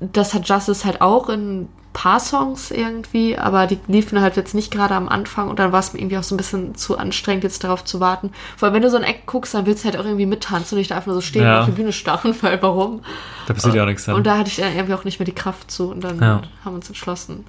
das 0.00 0.34
hat 0.34 0.48
Justice 0.48 0.84
halt 0.84 1.00
auch 1.00 1.28
in 1.28 1.68
paar 1.92 2.20
Songs 2.20 2.70
irgendwie, 2.70 3.36
aber 3.36 3.66
die 3.66 3.78
liefen 3.86 4.20
halt 4.20 4.36
jetzt 4.36 4.54
nicht 4.54 4.70
gerade 4.72 4.94
am 4.94 5.08
Anfang 5.08 5.48
und 5.50 5.58
dann 5.58 5.72
war 5.72 5.80
es 5.80 5.92
mir 5.92 6.00
irgendwie 6.00 6.16
auch 6.18 6.22
so 6.22 6.34
ein 6.34 6.38
bisschen 6.38 6.74
zu 6.74 6.96
anstrengend, 6.98 7.44
jetzt 7.44 7.64
darauf 7.64 7.84
zu 7.84 8.00
warten. 8.00 8.30
Vor 8.56 8.66
allem, 8.66 8.74
wenn 8.76 8.82
du 8.82 8.90
so 8.90 8.96
ein 8.96 9.02
Eck 9.02 9.26
guckst, 9.26 9.52
dann 9.54 9.66
willst 9.66 9.84
du 9.84 9.88
halt 9.88 9.98
auch 9.98 10.04
irgendwie 10.04 10.26
mittanzen 10.26 10.76
und 10.76 10.80
nicht 10.80 10.92
einfach 10.92 11.06
nur 11.08 11.16
so 11.16 11.20
stehen 11.20 11.42
Ja. 11.42 11.54
und 11.56 11.60
auf 11.60 11.66
die 11.66 11.72
Bühne 11.72 11.92
starren, 11.92 12.34
weil 12.42 12.62
warum? 12.62 13.02
Da 13.46 13.54
passiert 13.54 13.74
ja 13.74 13.82
auch 13.82 13.86
nichts 13.86 14.04
dann. 14.06 14.14
Und 14.14 14.26
da 14.26 14.38
hatte 14.38 14.48
ich 14.48 14.56
dann 14.56 14.74
irgendwie 14.74 14.94
auch 14.94 15.04
nicht 15.04 15.18
mehr 15.18 15.26
die 15.26 15.34
Kraft 15.34 15.70
zu 15.70 15.90
und 15.90 16.02
dann 16.02 16.18
Ja. 16.18 16.42
haben 16.64 16.72
wir 16.72 16.76
uns 16.76 16.88
entschlossen, 16.88 17.44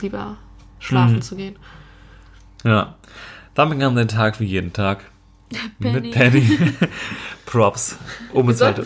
lieber 0.00 0.36
schlafen 0.78 1.16
Mhm. 1.16 1.22
zu 1.22 1.36
gehen. 1.36 1.56
ja. 2.64 2.94
Dann 3.54 3.68
begann 3.68 3.96
der 3.96 4.06
Tag 4.06 4.38
wie 4.38 4.44
jeden 4.46 4.72
Tag. 4.72 5.04
Penny. 5.80 6.00
Mit 6.00 6.10
Penny. 6.12 6.72
Props. 7.46 7.98
Unbezahlte, 8.32 8.82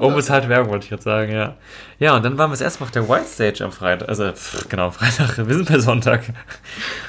unbezahlte 0.00 0.48
Werbung, 0.48 0.70
wollte 0.72 0.86
ich 0.86 0.90
jetzt 0.90 1.04
sagen, 1.04 1.30
ja. 1.30 1.56
Ja, 2.00 2.16
und 2.16 2.24
dann 2.24 2.36
waren 2.38 2.50
wir 2.50 2.54
das 2.54 2.60
erste 2.60 2.80
Mal 2.80 2.86
auf 2.86 2.90
der 2.90 3.08
White 3.08 3.26
Stage 3.26 3.64
am 3.64 3.70
Freitag. 3.70 4.08
Also, 4.08 4.32
pff, 4.32 4.68
genau, 4.68 4.90
Freitag. 4.90 5.36
Wir 5.38 5.54
sind 5.54 5.68
bei 5.68 5.78
Sonntag. 5.78 6.24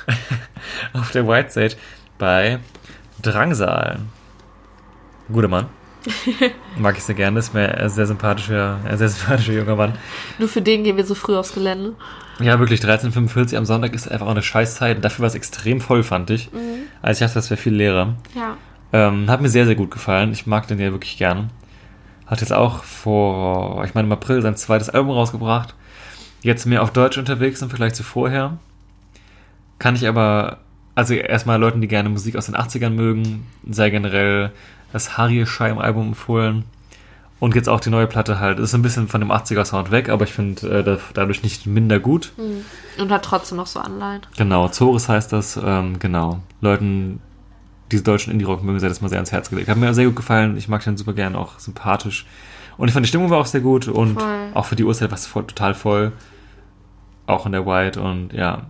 auf 0.93 1.09
der 1.11 1.27
White 1.27 1.49
Stage 1.49 1.75
bei 2.19 2.59
Drangsal. 3.23 3.99
Guter 5.31 5.47
Mann. 5.47 5.65
Mag 6.77 6.97
ich 6.97 7.03
sehr 7.03 7.15
gerne. 7.15 7.39
Ist 7.39 7.53
mir 7.53 7.75
ein 7.75 7.89
sehr 7.89 8.05
sympathischer, 8.05 8.79
ein 8.85 8.97
sehr 8.97 9.09
sympathischer 9.09 9.53
junger 9.53 9.75
Mann. 9.75 9.93
Nur 10.37 10.49
für 10.49 10.61
den 10.61 10.83
gehen 10.83 10.97
wir 10.97 11.05
so 11.05 11.15
früh 11.15 11.35
aufs 11.35 11.53
Gelände. 11.53 11.95
Ja, 12.39 12.59
wirklich, 12.59 12.81
13.45 12.81 13.57
am 13.57 13.65
Sonntag 13.65 13.93
ist 13.93 14.07
einfach 14.07 14.27
auch 14.27 14.31
eine 14.31 14.41
Scheißzeit. 14.41 15.03
Dafür 15.03 15.23
war 15.23 15.27
es 15.27 15.35
extrem 15.35 15.79
voll, 15.81 16.03
fand 16.03 16.29
ich. 16.29 16.49
Also 17.01 17.17
ich 17.17 17.27
dachte, 17.27 17.35
das 17.35 17.49
wäre 17.49 17.59
viel 17.59 17.73
leerer. 17.73 18.15
Ja. 18.35 18.57
Ähm, 18.93 19.29
hat 19.29 19.41
mir 19.41 19.49
sehr, 19.49 19.65
sehr 19.65 19.75
gut 19.75 19.91
gefallen. 19.91 20.31
Ich 20.33 20.47
mag 20.47 20.67
den 20.67 20.79
ja 20.79 20.91
wirklich 20.91 21.17
gern. 21.17 21.49
Hat 22.27 22.41
jetzt 22.41 22.53
auch 22.53 22.83
vor, 22.83 23.83
ich 23.85 23.93
meine, 23.93 24.07
im 24.07 24.11
April 24.11 24.41
sein 24.41 24.55
zweites 24.55 24.89
Album 24.89 25.11
rausgebracht. 25.11 25.75
Jetzt 26.41 26.65
mehr 26.65 26.81
auf 26.81 26.91
Deutsch 26.91 27.17
unterwegs 27.17 27.61
im 27.61 27.69
Vergleich 27.69 27.93
zu 27.93 28.03
vorher. 28.03 28.57
Kann 29.79 29.95
ich 29.95 30.07
aber, 30.07 30.57
also 30.95 31.13
erstmal 31.13 31.59
Leuten, 31.59 31.81
die 31.81 31.87
gerne 31.87 32.09
Musik 32.09 32.35
aus 32.35 32.45
den 32.47 32.55
80ern 32.55 32.89
mögen, 32.91 33.47
sei 33.69 33.89
generell 33.89 34.51
das 34.93 35.17
Harry 35.17 35.45
Scheim-Album 35.45 36.09
empfohlen. 36.09 36.65
Und 37.39 37.55
jetzt 37.55 37.69
auch 37.69 37.79
die 37.79 37.89
neue 37.89 38.05
Platte 38.05 38.39
halt. 38.39 38.59
Ist 38.59 38.75
ein 38.75 38.83
bisschen 38.83 39.07
von 39.07 39.19
dem 39.19 39.31
80er-Sound 39.31 39.89
weg, 39.89 40.09
aber 40.09 40.25
ich 40.25 40.33
finde 40.33 40.79
äh, 40.79 40.83
da- 40.83 40.99
dadurch 41.15 41.41
nicht 41.41 41.65
minder 41.65 41.99
gut. 41.99 42.33
Und 42.99 43.11
hat 43.11 43.25
trotzdem 43.25 43.57
noch 43.57 43.65
so 43.65 43.79
Anleihen. 43.79 44.21
Genau, 44.37 44.67
Zores 44.67 45.09
heißt 45.09 45.33
das, 45.33 45.57
ähm, 45.63 45.97
genau. 45.97 46.39
Leuten, 46.61 47.19
die 47.91 48.03
deutschen 48.03 48.31
Indie-Rock 48.31 48.63
mögen, 48.63 48.79
sei 48.79 48.87
das 48.87 49.01
mal 49.01 49.09
sehr 49.09 49.17
ans 49.17 49.31
Herz 49.31 49.49
gelegt. 49.49 49.69
Hat 49.69 49.77
mir 49.77 49.93
sehr 49.93 50.05
gut 50.05 50.15
gefallen, 50.15 50.57
ich 50.57 50.67
mag 50.67 50.83
den 50.83 50.97
super 50.97 51.13
gern, 51.13 51.35
auch 51.35 51.59
sympathisch. 51.59 52.25
Und 52.77 52.87
ich 52.87 52.93
fand 52.93 53.05
die 53.05 53.09
Stimmung 53.09 53.29
war 53.29 53.37
auch 53.37 53.45
sehr 53.45 53.61
gut 53.61 53.87
und 53.87 54.15
Voll. 54.19 54.47
auch 54.53 54.65
für 54.65 54.75
die 54.75 54.83
Uhrzeit 54.83 55.11
war 55.11 55.17
es 55.17 55.25
voll, 55.27 55.45
total 55.45 55.73
voll. 55.73 56.13
Auch 57.27 57.45
in 57.45 57.51
der 57.51 57.65
White 57.65 58.01
und 58.01 58.33
ja. 58.33 58.69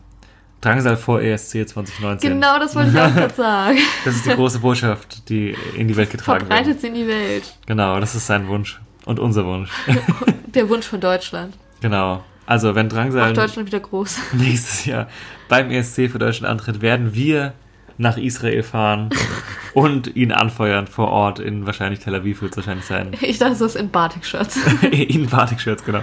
Drangsal 0.60 0.96
vor 0.96 1.22
ESC 1.22 1.68
2019. 1.68 2.34
Genau, 2.34 2.60
das 2.60 2.76
wollte 2.76 2.92
ich 2.92 3.00
auch 3.00 3.14
gerade 3.16 3.34
sagen. 3.34 3.78
Das 4.06 4.16
ist 4.16 4.26
die 4.26 4.32
große 4.32 4.60
Botschaft, 4.60 5.28
die 5.30 5.56
in 5.76 5.88
die 5.88 5.96
Welt 5.98 6.12
getragen 6.12 6.42
wird. 6.42 6.54
Verbreitet 6.54 6.82
sie 6.82 6.88
in 6.88 6.94
die 6.94 7.08
Welt. 7.08 7.56
Genau, 7.66 8.00
das 8.00 8.14
ist 8.14 8.28
sein 8.28 8.48
Wunsch. 8.48 8.80
Und 9.06 9.20
unser 9.20 9.46
Wunsch. 9.46 9.72
Der 10.54 10.70
Wunsch 10.70 10.86
von 10.86 11.00
Deutschland. 11.02 11.56
genau. 11.80 12.24
Also, 12.46 12.76
wenn 12.76 12.90
Drangsal 12.90 13.28
Macht 13.28 13.38
Deutschland 13.38 13.68
wieder 13.68 13.80
groß. 13.80 14.18
nächstes 14.34 14.86
Jahr 14.86 15.08
beim 15.48 15.72
ESC 15.72 16.10
für 16.12 16.20
Deutschland 16.20 16.52
antritt, 16.52 16.82
werden 16.82 17.14
wir 17.14 17.54
nach 18.02 18.18
Israel 18.18 18.64
fahren 18.64 19.10
und 19.74 20.16
ihn 20.16 20.32
anfeuern 20.32 20.88
vor 20.88 21.10
Ort 21.10 21.40
in 21.40 21.66
wahrscheinlich 21.66 22.00
Tel 22.00 22.16
Aviv 22.16 22.42
wird 22.42 22.52
es 22.52 22.58
wahrscheinlich 22.58 22.86
sein. 22.86 23.12
Ich 23.22 23.38
dachte, 23.38 23.52
das 23.52 23.62
ist 23.62 23.76
in 23.76 23.90
Batik-Shirts. 23.92 24.60
in 24.92 25.28
Batik-Shirts, 25.28 25.84
genau. 25.84 26.02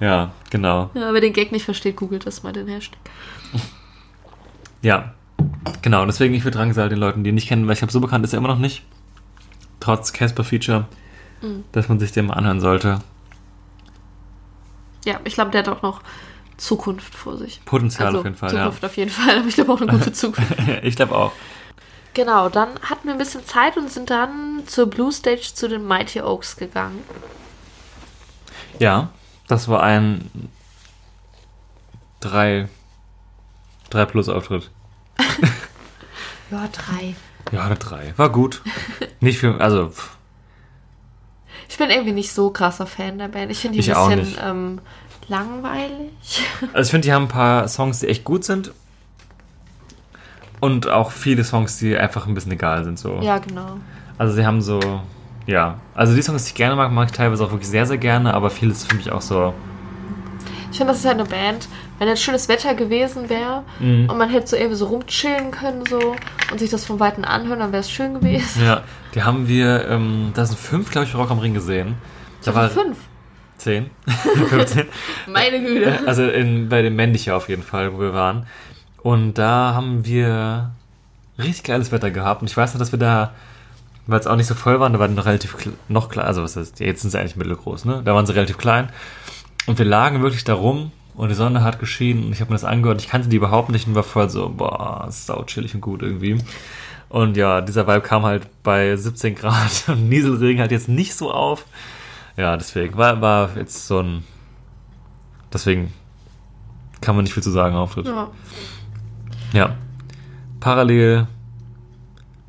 Ja, 0.00 0.32
genau. 0.50 0.90
Ja, 0.94 1.12
wer 1.12 1.20
den 1.20 1.32
Gag 1.32 1.52
nicht 1.52 1.64
versteht, 1.64 1.96
googelt 1.96 2.26
das 2.26 2.42
mal 2.42 2.52
den 2.52 2.68
Hashtag. 2.68 2.98
Ja, 4.82 5.14
genau. 5.80 6.02
Und 6.02 6.08
deswegen, 6.08 6.34
ich 6.34 6.44
würde 6.44 6.58
Drangsal 6.58 6.90
den 6.90 6.98
Leuten, 6.98 7.24
die 7.24 7.30
ihn 7.30 7.36
nicht 7.36 7.48
kennen, 7.48 7.66
weil 7.66 7.72
ich 7.72 7.78
glaube, 7.78 7.90
so 7.90 8.02
bekannt 8.02 8.22
ist 8.22 8.34
er 8.34 8.38
immer 8.38 8.48
noch 8.48 8.58
nicht. 8.58 8.82
Trotz 9.80 10.12
Casper-Feature, 10.12 10.84
dass 11.72 11.88
man 11.88 11.98
sich 11.98 12.12
den 12.12 12.26
mal 12.26 12.34
anhören 12.34 12.60
sollte. 12.60 12.98
Ja, 15.06 15.20
ich 15.24 15.32
glaube, 15.32 15.52
der 15.52 15.60
hat 15.60 15.70
auch 15.70 15.80
noch 15.80 16.02
Zukunft 16.56 17.14
vor 17.14 17.36
sich. 17.36 17.64
Potenzial 17.64 18.06
also, 18.08 18.18
auf 18.20 18.24
jeden 18.24 18.36
Fall, 18.36 18.50
Zukunft 18.50 18.84
auf 18.84 18.96
jeden 18.96 19.10
Fall, 19.10 19.38
aber 19.38 19.48
ich 19.48 19.54
glaube 19.54 19.72
auch 19.72 19.80
eine 19.80 19.90
gute 19.90 20.12
Zukunft. 20.12 20.58
ja. 20.66 20.82
Ich 20.82 20.96
glaube 20.96 21.14
auch. 21.14 21.32
Genau, 22.14 22.48
dann 22.48 22.68
hatten 22.82 23.04
wir 23.08 23.12
ein 23.12 23.18
bisschen 23.18 23.44
Zeit 23.44 23.76
und 23.76 23.90
sind 23.90 24.08
dann 24.10 24.62
zur 24.66 24.86
Blue 24.86 25.10
Stage 25.12 25.50
zu 25.54 25.68
den 25.68 25.84
Mighty 25.86 26.20
Oaks 26.20 26.56
gegangen. 26.56 27.02
Ja, 28.78 29.08
das 29.48 29.68
war 29.68 29.82
ein 29.82 30.30
3, 32.20 32.68
3 33.90 34.04
Plus 34.06 34.28
Auftritt. 34.28 34.70
Ja, 36.50 36.68
drei. 36.70 37.16
Ja, 37.52 37.62
eine 37.64 37.74
3. 37.76 38.14
War 38.16 38.28
gut. 38.30 38.62
Nicht 39.20 39.38
viel, 39.40 39.52
also 39.58 39.88
pff, 39.88 40.10
Ich 41.68 41.78
bin 41.78 41.90
irgendwie 41.90 42.12
nicht 42.12 42.32
so 42.32 42.50
krasser 42.50 42.86
Fan 42.86 43.18
der 43.18 43.28
Band. 43.28 43.50
Ich 43.50 43.58
finde 43.58 43.74
die 43.76 43.80
Ich 43.80 43.90
ein 43.90 43.96
auch 43.96 44.08
bisschen 44.08 44.24
nicht. 44.24 44.40
ähm, 44.44 44.80
langweilig. 45.28 46.10
Also 46.72 46.88
ich 46.88 46.90
finde, 46.90 47.06
die 47.06 47.12
haben 47.12 47.24
ein 47.24 47.28
paar 47.28 47.68
Songs, 47.68 48.00
die 48.00 48.08
echt 48.08 48.24
gut 48.24 48.44
sind. 48.44 48.72
Und 50.60 50.88
auch 50.88 51.10
viele 51.10 51.44
Songs, 51.44 51.78
die 51.78 51.96
einfach 51.96 52.26
ein 52.26 52.34
bisschen 52.34 52.52
egal 52.52 52.84
sind. 52.84 52.98
So. 52.98 53.18
Ja, 53.20 53.38
genau. 53.38 53.76
Also 54.16 54.34
sie 54.34 54.46
haben 54.46 54.62
so, 54.62 54.80
ja. 55.46 55.78
Also 55.94 56.14
die 56.14 56.22
Songs, 56.22 56.44
die 56.44 56.48
ich 56.50 56.54
gerne 56.54 56.76
mag, 56.76 56.90
mag 56.92 57.08
ich 57.10 57.12
teilweise 57.16 57.44
auch 57.44 57.50
wirklich 57.50 57.68
sehr, 57.68 57.86
sehr 57.86 57.98
gerne, 57.98 58.32
aber 58.32 58.48
vieles 58.50 58.84
für 58.84 58.94
mich 58.96 59.10
auch 59.12 59.20
so, 59.20 59.52
Ich 60.70 60.78
finde, 60.78 60.92
das 60.92 61.00
ist 61.00 61.06
halt 61.06 61.18
eine 61.20 61.28
Band, 61.28 61.68
wenn 61.98 62.08
jetzt 62.08 62.22
schönes 62.22 62.48
Wetter 62.48 62.74
gewesen 62.74 63.28
wäre 63.28 63.62
Mhm. 63.80 64.08
und 64.08 64.16
man 64.16 64.30
hätte 64.30 64.46
so 64.46 64.56
irgendwie 64.56 64.76
so 64.76 64.86
rumchillen 64.86 65.50
können 65.50 65.84
so 65.88 66.16
und 66.50 66.58
sich 66.58 66.70
das 66.70 66.84
von 66.84 66.98
Weitem 66.98 67.24
anhören, 67.24 67.58
dann 67.58 67.72
wäre 67.72 67.80
es 67.80 67.90
schön 67.90 68.14
gewesen. 68.14 68.64
Ja, 68.64 68.82
die 69.14 69.22
haben 69.22 69.46
wir, 69.48 69.86
ähm, 69.88 70.30
da 70.34 70.46
sind 70.46 70.58
fünf, 70.58 70.90
glaube 70.90 71.06
ich, 71.06 71.14
Rock 71.14 71.30
am 71.30 71.38
Ring 71.40 71.54
gesehen. 71.54 71.94
Da 72.44 72.54
war 72.54 72.68
fünf. 72.70 72.96
Zehn, 73.64 73.90
15. 74.48 74.86
Meine 75.26 75.60
Güte. 75.60 76.06
Also 76.06 76.24
in, 76.24 76.68
bei 76.68 76.82
dem 76.82 76.96
Männliche 76.96 77.34
auf 77.34 77.48
jeden 77.48 77.62
Fall, 77.62 77.94
wo 77.94 78.00
wir 78.00 78.12
waren. 78.12 78.46
Und 79.02 79.34
da 79.34 79.74
haben 79.74 80.04
wir 80.04 80.70
richtig 81.38 81.64
geiles 81.64 81.90
Wetter 81.90 82.10
gehabt. 82.10 82.42
Und 82.42 82.50
ich 82.50 82.56
weiß 82.56 82.74
noch, 82.74 82.78
dass 82.78 82.92
wir 82.92 82.98
da, 82.98 83.32
weil 84.06 84.20
es 84.20 84.26
auch 84.26 84.36
nicht 84.36 84.46
so 84.46 84.54
voll 84.54 84.80
waren, 84.80 84.92
da 84.92 84.98
waren 84.98 85.14
noch 85.14 85.26
relativ 85.26 85.56
noch 85.88 86.08
klein, 86.08 86.26
also 86.26 86.42
was 86.42 86.56
heißt, 86.56 86.80
jetzt 86.80 87.00
sind 87.02 87.10
sie 87.10 87.18
eigentlich 87.18 87.36
mittelgroß, 87.36 87.86
ne? 87.86 88.02
Da 88.04 88.14
waren 88.14 88.26
sie 88.26 88.34
relativ 88.34 88.58
klein. 88.58 88.90
Und 89.66 89.78
wir 89.78 89.86
lagen 89.86 90.22
wirklich 90.22 90.44
da 90.44 90.54
rum 90.54 90.92
und 91.14 91.30
die 91.30 91.34
Sonne 91.34 91.62
hat 91.62 91.78
geschienen 91.78 92.26
und 92.26 92.32
ich 92.32 92.40
habe 92.40 92.50
mir 92.50 92.56
das 92.56 92.64
angehört. 92.64 93.00
Ich 93.00 93.08
kannte 93.08 93.28
die 93.28 93.36
überhaupt 93.36 93.70
nicht 93.70 93.86
und 93.86 93.94
war 93.94 94.02
voll 94.02 94.28
so, 94.28 94.50
boah, 94.50 95.06
sau 95.10 95.42
chillig 95.44 95.74
und 95.74 95.80
gut 95.80 96.02
irgendwie. 96.02 96.38
Und 97.08 97.36
ja, 97.36 97.60
dieser 97.60 97.86
Vibe 97.86 98.02
kam 98.02 98.24
halt 98.24 98.46
bei 98.62 98.94
17 98.94 99.34
Grad 99.34 99.84
und 99.88 100.08
Nieselregen 100.08 100.60
halt 100.60 100.72
jetzt 100.72 100.88
nicht 100.88 101.14
so 101.14 101.32
auf. 101.32 101.64
Ja, 102.36 102.56
deswegen 102.56 102.96
war, 102.96 103.20
war 103.20 103.56
jetzt 103.56 103.86
so 103.86 104.00
ein. 104.00 104.24
Deswegen 105.52 105.92
kann 107.00 107.14
man 107.14 107.24
nicht 107.24 107.34
viel 107.34 107.42
zu 107.42 107.50
sagen, 107.50 107.76
Auftritt. 107.76 108.06
Ja. 108.06 108.30
Ja. 109.52 109.76
Parallel 110.58 111.26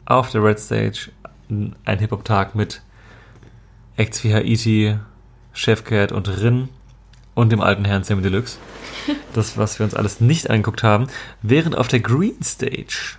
auf 0.05 0.31
der 0.31 0.43
Red 0.43 0.59
Stage 0.59 1.11
ein 1.49 1.99
Hip-Hop-Tag 1.99 2.55
mit 2.55 2.81
Acts 3.97 4.23
wie 4.23 4.33
Haiti, 4.33 4.97
Chefcat 5.53 6.11
und 6.11 6.27
Rin 6.27 6.69
und 7.35 7.51
dem 7.51 7.61
alten 7.61 7.85
Herrn 7.85 8.03
Sammy 8.03 8.21
Deluxe. 8.21 8.57
Das, 9.33 9.57
was 9.57 9.77
wir 9.77 9.83
uns 9.83 9.93
alles 9.93 10.21
nicht 10.21 10.49
angeguckt 10.49 10.81
haben. 10.81 11.07
Während 11.41 11.77
auf 11.77 11.89
der 11.89 11.99
Green 11.99 12.41
Stage 12.41 13.17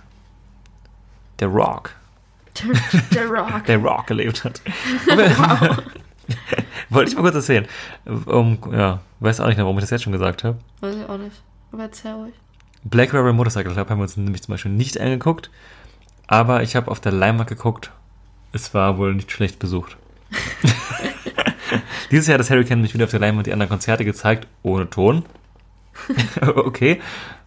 der 1.39 1.47
Rock, 1.47 1.91
Der 3.13 3.27
Rock. 3.27 3.63
der 3.67 3.77
Rock 3.77 4.07
gelebt 4.07 4.43
hat. 4.43 4.59
Wollte 6.89 7.09
ich 7.09 7.15
mal 7.15 7.23
kurz 7.23 7.35
erzählen. 7.35 7.67
Um, 8.05 8.57
ja, 8.71 9.01
weiß 9.19 9.39
auch 9.39 9.47
nicht 9.47 9.57
mehr, 9.57 9.65
warum 9.65 9.77
ich 9.77 9.83
das 9.83 9.89
jetzt 9.91 10.03
schon 10.03 10.13
gesagt 10.13 10.43
habe. 10.43 10.57
Weiß 10.81 10.95
ich 10.95 11.09
auch 11.09 11.17
nicht. 11.17 11.35
Aber 11.71 11.83
erzähl 11.83 12.11
ruhig. 12.13 12.33
Black 12.83 13.13
Rebel 13.13 13.33
Motorcycle 13.33 13.73
Club 13.73 13.89
haben 13.89 13.99
wir 13.99 14.03
uns 14.03 14.17
nämlich 14.17 14.43
zum 14.43 14.53
Beispiel 14.53 14.71
nicht 14.71 14.99
angeguckt. 14.99 15.49
Aber 16.27 16.61
ich 16.63 16.75
habe 16.75 16.91
auf 16.91 16.99
der 16.99 17.11
Leinwand 17.11 17.49
geguckt. 17.49 17.91
Es 18.51 18.73
war 18.73 18.97
wohl 18.97 19.15
nicht 19.15 19.31
schlecht 19.31 19.59
besucht. 19.59 19.97
Dieses 22.11 22.27
Jahr 22.27 22.35
hat 22.35 22.39
das 22.39 22.49
Hurricane 22.49 22.81
mich 22.81 22.93
wieder 22.93 23.05
auf 23.05 23.11
der 23.11 23.19
Leinwand 23.19 23.47
die 23.47 23.53
anderen 23.53 23.69
Konzerte 23.69 24.05
gezeigt, 24.05 24.47
ohne 24.63 24.89
Ton. 24.89 25.25
okay. 26.55 27.01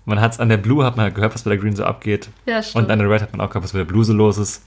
Man 0.04 0.20
hat 0.20 0.32
es 0.32 0.40
an 0.40 0.48
der 0.48 0.56
Blue, 0.56 0.84
hat 0.84 0.96
man 0.96 1.04
halt 1.04 1.14
gehört, 1.14 1.34
was 1.34 1.42
bei 1.42 1.50
der 1.50 1.58
Green 1.58 1.76
so 1.76 1.84
abgeht. 1.84 2.30
Ja, 2.46 2.62
stimmt. 2.62 2.84
Und 2.84 2.90
an 2.90 2.98
der 2.98 3.10
Red 3.10 3.22
hat 3.22 3.32
man 3.32 3.40
auch 3.40 3.50
gehört, 3.50 3.64
was 3.64 3.72
bei 3.72 3.78
der 3.78 3.84
Blue 3.84 4.04
so 4.04 4.12
los 4.12 4.38
ist. 4.38 4.64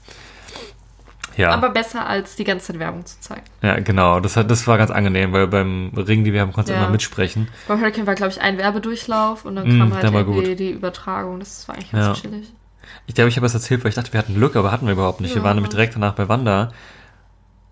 Ja, 1.36 1.50
Aber 1.50 1.70
besser 1.70 2.06
als 2.06 2.36
die 2.36 2.44
ganze 2.44 2.66
Zeit 2.68 2.78
Werbung 2.78 3.04
zu 3.06 3.18
zeigen. 3.20 3.42
ja 3.62 3.78
genau. 3.80 4.20
Das, 4.20 4.36
hat, 4.36 4.50
das 4.50 4.66
war 4.66 4.78
ganz 4.78 4.90
angenehm, 4.90 5.32
weil 5.32 5.46
beim 5.48 5.90
Ring, 5.96 6.24
die 6.24 6.32
wir 6.32 6.40
haben, 6.40 6.52
konnte 6.52 6.72
Ja. 6.72 6.78
immer 6.78 6.90
mitsprechen. 6.90 7.48
Beim 7.66 7.80
Hurricane 7.80 8.06
war, 8.06 8.14
glaube 8.14 8.32
ich, 8.32 8.40
ein 8.40 8.56
Werbedurchlauf 8.58 9.44
und 9.44 9.56
dann 9.56 9.66
Mm, 9.76 9.78
kam 9.80 9.94
halt 9.94 10.12
war 10.12 10.20
irgendwie 10.20 10.54
die 10.54 10.70
Übertragung. 10.70 11.40
Das 11.40 11.66
war 11.68 11.74
eigentlich 11.74 11.90
ganz 11.92 12.18
Ja. 12.18 12.22
chillig. 12.22 12.52
Ich 13.06 13.14
glaube, 13.14 13.28
ich 13.28 13.36
habe 13.36 13.44
das 13.44 13.54
erzählt, 13.54 13.82
weil 13.82 13.88
ich 13.88 13.94
dachte, 13.94 14.12
wir 14.12 14.18
hatten 14.18 14.34
Glück, 14.34 14.56
aber 14.56 14.70
hatten 14.70 14.86
wir 14.86 14.92
überhaupt 14.92 15.20
nicht. 15.20 15.34
Wir 15.34 15.42
waren 15.42 15.56
nämlich 15.56 15.70
direkt 15.72 15.94
danach 15.96 16.14
bei 16.14 16.28
Wanda. 16.28 16.70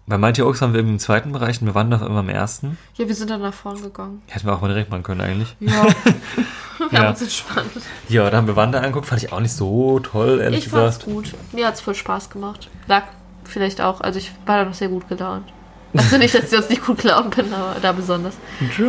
Bei 0.07 0.19
Mighty 0.19 0.43
Oaks 0.43 0.61
waren 0.61 0.73
wir 0.73 0.81
im 0.81 0.99
zweiten 0.99 1.31
Bereich 1.31 1.61
und 1.61 1.69
bei 1.69 1.75
Wanda 1.75 1.97
auf 1.97 2.03
einmal 2.03 2.25
im 2.25 2.29
ersten. 2.29 2.77
Ja, 2.97 3.07
wir 3.07 3.15
sind 3.15 3.31
dann 3.31 3.41
nach 3.41 3.55
vorne 3.55 3.81
gegangen. 3.81 4.21
Hätten 4.27 4.47
wir 4.47 4.53
auch 4.55 4.61
mal 4.61 4.69
direkt 4.69 4.91
machen 4.91 5.05
können 5.05 5.21
eigentlich. 5.21 5.55
Ja. 5.61 5.71
wir 6.79 6.89
Ja. 6.91 6.99
haben 7.01 7.09
uns 7.11 7.23
entspannt. 7.23 7.71
Ja, 8.09 8.29
da 8.29 8.37
haben 8.39 8.49
wir 8.49 8.57
Wanda 8.57 8.81
angeguckt, 8.81 9.07
fand 9.07 9.23
ich 9.23 9.33
auch 9.33 9.39
nicht 9.41 9.53
so 9.55 10.01
toll, 10.01 10.41
ehrlich 10.41 10.67
Ich 10.67 10.71
fand's 10.71 10.99
gesagt. 10.99 11.05
gut. 11.05 11.35
Mir 11.53 11.69
hat's 11.69 11.81
voll 11.81 11.95
Spaß 11.95 12.31
gemacht. 12.31 12.69
Lag 12.89 13.05
vielleicht 13.53 13.81
auch, 13.81 14.01
also 14.01 14.19
ich 14.19 14.33
war 14.47 14.59
da 14.59 14.65
noch 14.65 14.75
sehr 14.75 14.89
gut 14.89 15.09
gelaunt. 15.09 15.53
Also 15.95 16.17
nicht, 16.17 16.35
dass 16.35 16.45
ich 16.45 16.53
jetzt 16.53 16.71
nicht 16.71 16.85
gut 16.85 17.03
gelaunt 17.03 17.37
bin, 17.37 17.53
aber 17.53 17.79
da 17.81 17.93
besonders. 17.93 18.35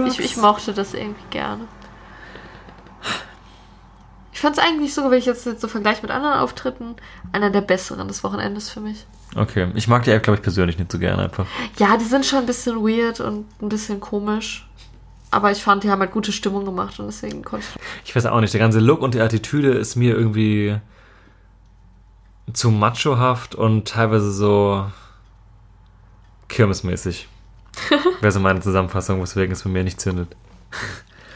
Ich, 0.07 0.19
ich 0.19 0.37
mochte 0.37 0.73
das 0.73 0.93
irgendwie 0.93 1.23
gerne. 1.29 1.67
Ich 4.31 4.39
fand's 4.39 4.57
eigentlich 4.59 4.93
sogar, 4.93 5.11
wenn 5.11 5.19
ich 5.19 5.25
jetzt, 5.25 5.45
jetzt 5.45 5.61
so 5.61 5.67
vergleiche 5.67 6.01
mit 6.01 6.11
anderen 6.11 6.39
Auftritten, 6.39 6.95
einer 7.31 7.49
der 7.49 7.61
besseren 7.61 8.07
des 8.07 8.23
Wochenendes 8.23 8.69
für 8.69 8.79
mich. 8.79 9.05
Okay, 9.35 9.67
ich 9.75 9.87
mag 9.87 10.03
die 10.03 10.11
App, 10.11 10.23
glaube 10.23 10.37
ich, 10.37 10.43
persönlich 10.43 10.77
nicht 10.77 10.91
so 10.91 10.99
gerne 10.99 11.23
einfach. 11.23 11.45
Ja, 11.77 11.97
die 11.97 12.05
sind 12.05 12.25
schon 12.25 12.39
ein 12.39 12.45
bisschen 12.45 12.77
weird 12.77 13.19
und 13.19 13.45
ein 13.61 13.69
bisschen 13.69 13.99
komisch. 13.99 14.67
Aber 15.31 15.51
ich 15.51 15.63
fand, 15.63 15.83
die 15.83 15.89
haben 15.89 15.99
halt 15.99 16.11
gute 16.11 16.31
Stimmung 16.31 16.63
gemacht 16.63 16.99
und 16.99 17.07
deswegen 17.07 17.43
konnte 17.43 17.65
ich. 17.67 18.07
Ich 18.09 18.15
weiß 18.15 18.27
auch 18.27 18.39
nicht, 18.39 18.53
der 18.53 18.59
ganze 18.59 18.79
Look 18.79 19.01
und 19.01 19.13
die 19.15 19.19
Attitüde 19.19 19.71
ist 19.71 19.95
mir 19.95 20.13
irgendwie 20.15 20.77
zu 22.51 22.71
machohaft 22.71 23.55
und 23.55 23.87
teilweise 23.87 24.31
so 24.31 24.85
kirmesmäßig. 26.49 27.27
Wäre 28.21 28.31
so 28.31 28.39
meine 28.39 28.59
Zusammenfassung, 28.61 29.21
weswegen 29.21 29.53
es 29.53 29.63
bei 29.63 29.69
mir 29.69 29.83
nicht 29.83 29.99
zündet. 30.01 30.35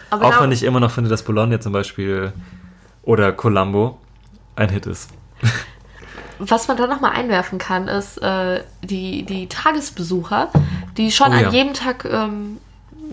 Aber 0.09 0.25
Auch 0.25 0.41
wenn 0.41 0.51
ich 0.51 0.63
immer 0.63 0.79
noch 0.79 0.91
finde, 0.91 1.09
dass 1.09 1.23
Bologna 1.23 1.59
zum 1.59 1.73
Beispiel 1.73 2.33
oder 3.03 3.31
Columbo 3.31 3.99
ein 4.55 4.69
Hit 4.69 4.85
ist. 4.85 5.09
Was 6.39 6.67
man 6.67 6.77
da 6.77 6.87
nochmal 6.87 7.11
einwerfen 7.13 7.57
kann, 7.57 7.87
ist 7.87 8.17
äh, 8.21 8.63
die, 8.83 9.23
die 9.23 9.47
Tagesbesucher, 9.47 10.49
die 10.97 11.11
schon 11.11 11.31
Oh 11.31 11.35
ja. 11.35 11.47
an 11.47 11.53
jedem 11.53 11.73
Tag 11.73 12.05
ähm, 12.05 12.57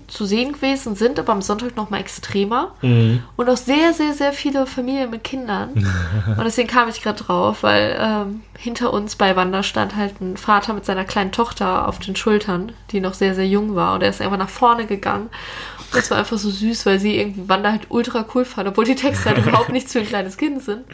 zu 0.07 0.25
sehen 0.25 0.53
gewesen 0.53 0.95
sind, 0.95 1.19
aber 1.19 1.33
am 1.33 1.43
Sonntag 1.43 1.77
nochmal 1.77 2.01
extremer. 2.01 2.75
Mhm. 2.83 3.23
Und 3.37 3.49
auch 3.49 3.57
sehr, 3.57 3.93
sehr, 3.93 4.13
sehr 4.13 4.33
viele 4.33 4.67
Familien 4.67 5.11
mit 5.11 5.25
Kindern. 5.25 5.71
Und 6.37 6.45
deswegen 6.45 6.69
kam 6.69 6.89
ich 6.89 7.03
gerade 7.03 7.23
drauf, 7.23 7.63
weil 7.63 7.97
ähm, 7.99 8.43
hinter 8.59 8.93
uns 8.93 9.17
bei 9.17 9.37
Wanda 9.37 9.63
stand 9.63 9.97
halt 9.97 10.21
ein 10.21 10.37
Vater 10.37 10.73
mit 10.75 10.85
seiner 10.85 11.05
kleinen 11.05 11.33
Tochter 11.33 11.89
auf 11.89 11.99
den 11.99 12.17
Schultern, 12.17 12.73
die 12.91 13.01
noch 13.01 13.15
sehr, 13.15 13.35
sehr 13.35 13.47
jung 13.47 13.75
war. 13.75 13.95
Und 13.95 14.03
er 14.03 14.11
ist 14.11 14.21
einfach 14.21 14.39
nach 14.39 14.49
vorne 14.49 14.87
gegangen. 14.87 15.31
Und 15.79 15.97
das 15.97 16.11
war 16.11 16.19
einfach 16.19 16.39
so 16.39 16.51
süß, 16.51 16.87
weil 16.87 16.99
sie 16.99 17.17
irgendwie 17.19 17.49
Wanda 17.49 17.71
halt 17.71 17.87
ultra 17.89 18.25
cool 18.35 18.45
fand, 18.45 18.69
obwohl 18.69 18.85
die 18.85 18.95
Texte 18.95 19.31
halt 19.31 19.39
überhaupt 19.47 19.71
nichts 19.71 19.93
für 19.93 20.01
ein 20.01 20.07
kleines 20.07 20.37
Kind 20.37 20.63
sind. 20.63 20.85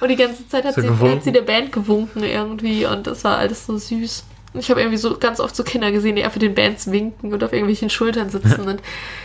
Und 0.00 0.08
die 0.08 0.16
ganze 0.16 0.48
Zeit 0.48 0.64
hat, 0.64 0.74
sie, 0.74 0.88
hat 0.88 1.24
sie 1.24 1.32
der 1.32 1.42
Band 1.42 1.72
gewunken 1.72 2.22
irgendwie. 2.22 2.86
Und 2.86 3.06
das 3.06 3.24
war 3.24 3.38
alles 3.38 3.66
so 3.66 3.76
süß. 3.76 4.24
Ich 4.54 4.70
habe 4.70 4.80
irgendwie 4.80 4.96
so 4.98 5.18
ganz 5.18 5.40
oft 5.40 5.54
so 5.54 5.64
Kinder 5.64 5.90
gesehen, 5.90 6.16
die 6.16 6.24
einfach 6.24 6.38
den 6.38 6.54
Bands 6.54 6.90
winken 6.90 7.32
und 7.32 7.42
auf 7.42 7.52
irgendwelchen 7.52 7.90
Schultern 7.90 8.30
sitzen. 8.30 8.62
Und 8.68 8.80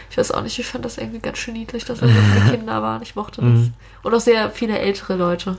ich 0.10 0.18
weiß 0.18 0.32
auch 0.32 0.42
nicht, 0.42 0.58
ich 0.58 0.66
fand 0.66 0.84
das 0.86 0.98
irgendwie 0.98 1.20
ganz 1.20 1.38
schön 1.38 1.54
niedlich, 1.54 1.86
dass 1.86 2.00
da 2.00 2.08
so 2.08 2.14
viele 2.14 2.58
Kinder 2.58 2.82
waren. 2.82 3.02
Ich 3.04 3.16
mochte 3.16 3.42
das. 3.42 3.70
Und 4.04 4.14
auch 4.14 4.20
sehr 4.20 4.50
viele 4.50 4.80
ältere 4.80 5.16
Leute. 5.16 5.58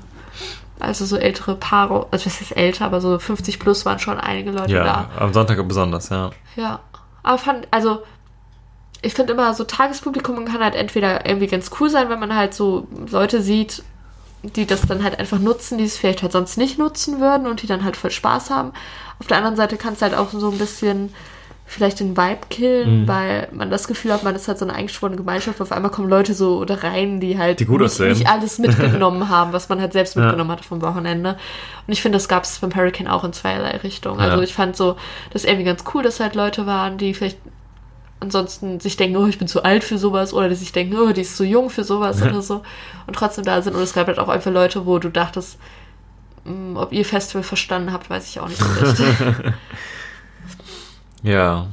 Also 0.81 1.05
so 1.05 1.17
ältere 1.17 1.57
Paare, 1.57 2.07
also 2.11 2.27
was 2.27 2.41
ist 2.41 2.57
älter, 2.57 2.87
aber 2.87 3.01
so 3.01 3.19
50 3.19 3.59
plus 3.59 3.85
waren 3.85 3.99
schon 3.99 4.19
einige 4.19 4.51
Leute 4.51 4.73
Ja, 4.73 4.85
da. 4.85 5.11
am 5.19 5.33
Sonntag 5.33 5.67
besonders, 5.69 6.09
ja. 6.09 6.31
Ja. 6.57 6.81
Aber 7.23 7.39
fand, 7.39 7.69
also 7.71 8.03
ich 9.03 9.15
finde 9.15 9.35
immer 9.35 9.55
so 9.55 9.65
Tagespublikum 9.65 10.45
kann 10.47 10.61
halt 10.61 10.75
entweder 10.75 11.27
irgendwie 11.27 11.47
ganz 11.47 11.71
cool 11.79 11.91
sein, 11.91 12.09
wenn 12.09 12.19
man 12.19 12.35
halt 12.35 12.55
so 12.55 12.87
Leute 13.11 13.43
sieht, 13.43 13.83
die 14.43 14.67
das 14.67 14.83
dann 14.83 15.05
halt 15.05 15.19
einfach 15.19 15.39
nutzen, 15.39 15.79
die 15.79 15.85
es 15.85 15.97
vielleicht 15.97 16.23
halt 16.23 16.33
sonst 16.33 16.57
nicht 16.57 16.79
nutzen 16.79 17.21
würden 17.21 17.47
und 17.47 17.63
die 17.63 17.67
dann 17.67 17.85
halt 17.85 17.97
voll 17.97 18.11
Spaß 18.11 18.51
haben. 18.51 18.73
Auf 19.19 19.27
der 19.27 19.37
anderen 19.37 19.57
Seite 19.57 19.77
kann 19.77 19.93
es 19.95 20.03
halt 20.03 20.15
auch 20.15 20.31
so 20.31 20.51
ein 20.51 20.59
bisschen 20.59 21.13
vielleicht 21.67 22.01
den 22.01 22.17
Vibe 22.17 22.41
killen, 22.51 23.07
weil 23.07 23.47
man 23.53 23.71
das 23.71 23.87
Gefühl 23.87 24.13
hat, 24.13 24.25
man 24.25 24.35
ist 24.35 24.49
halt 24.49 24.59
so 24.59 24.65
eine 24.65 24.75
eingeschworene 24.75 25.17
Gemeinschaft. 25.17 25.61
Auf 25.61 25.71
einmal 25.71 25.93
kommen 25.93 26.09
Leute 26.09 26.35
so 26.35 26.65
da 26.65 26.75
rein, 26.75 27.21
die 27.21 27.39
halt 27.39 27.61
Die 27.61 27.65
nicht, 27.67 28.01
nicht 28.01 28.27
alles 28.29 28.59
mitgenommen 28.59 29.29
haben, 29.29 29.53
was 29.53 29.69
man 29.69 29.81
halt 29.81 29.93
selbst 29.93 30.17
Ja. 30.17 30.23
mitgenommen 30.23 30.51
hatte 30.51 30.65
vom 30.65 30.83
Wochenende. 30.83 31.37
Und 31.87 31.93
ich 31.93 32.03
finde, 32.03 32.17
das 32.17 32.29
gab 32.29 32.43
es 32.43 32.59
beim 32.59 32.75
Hurricane 32.75 33.07
auch 33.07 33.23
in 33.23 33.33
zweierlei 33.33 33.77
Richtungen. 33.77 34.19
Also 34.19 34.39
Ja. 34.39 34.43
ich 34.43 34.53
fand 34.53 34.75
so, 34.75 34.97
das 35.33 35.45
irgendwie 35.45 35.63
ganz 35.65 35.85
cool, 35.95 36.03
dass 36.03 36.19
halt 36.19 36.35
Leute 36.35 36.67
waren, 36.67 36.99
die 36.99 37.15
vielleicht 37.15 37.39
ansonsten 38.21 38.81
sich 38.81 38.97
denken, 38.97 39.17
oh, 39.17 39.27
ich 39.27 39.39
bin 39.39 39.49
zu 39.49 39.65
alt 39.65 39.83
für 39.83 39.99
sowas 39.99 40.33
oder 40.33 40.49
die 40.49 40.55
sich 40.55 40.73
denken, 40.73 40.97
oh, 40.99 41.13
die 41.13 41.23
ist 41.23 41.37
zu 41.37 41.45
jung 41.45 41.71
für 41.71 41.85
sowas 41.85 42.23
oder 42.23 42.43
so 42.43 42.63
und 43.07 43.15
trotzdem 43.15 43.45
da 43.45 43.61
sind. 43.63 43.75
Und 43.75 43.83
es 43.83 43.95
gab 43.95 44.07
halt 44.07 44.19
auch 44.19 44.29
einfach 44.29 44.53
Leute, 44.53 44.87
wo 44.87 44.99
du 44.99 45.09
dachtest, 45.09 45.59
mh, 46.45 46.81
ob 46.81 46.93
ihr 46.93 47.05
Festival 47.05 47.43
verstanden 47.43 47.93
habt, 47.93 48.11
weiß 48.11 48.29
ich 48.29 48.41
auch 48.41 48.49
nicht 48.49 48.61
so 48.61 48.85
richtig. 48.85 49.07
Ja. 51.23 51.67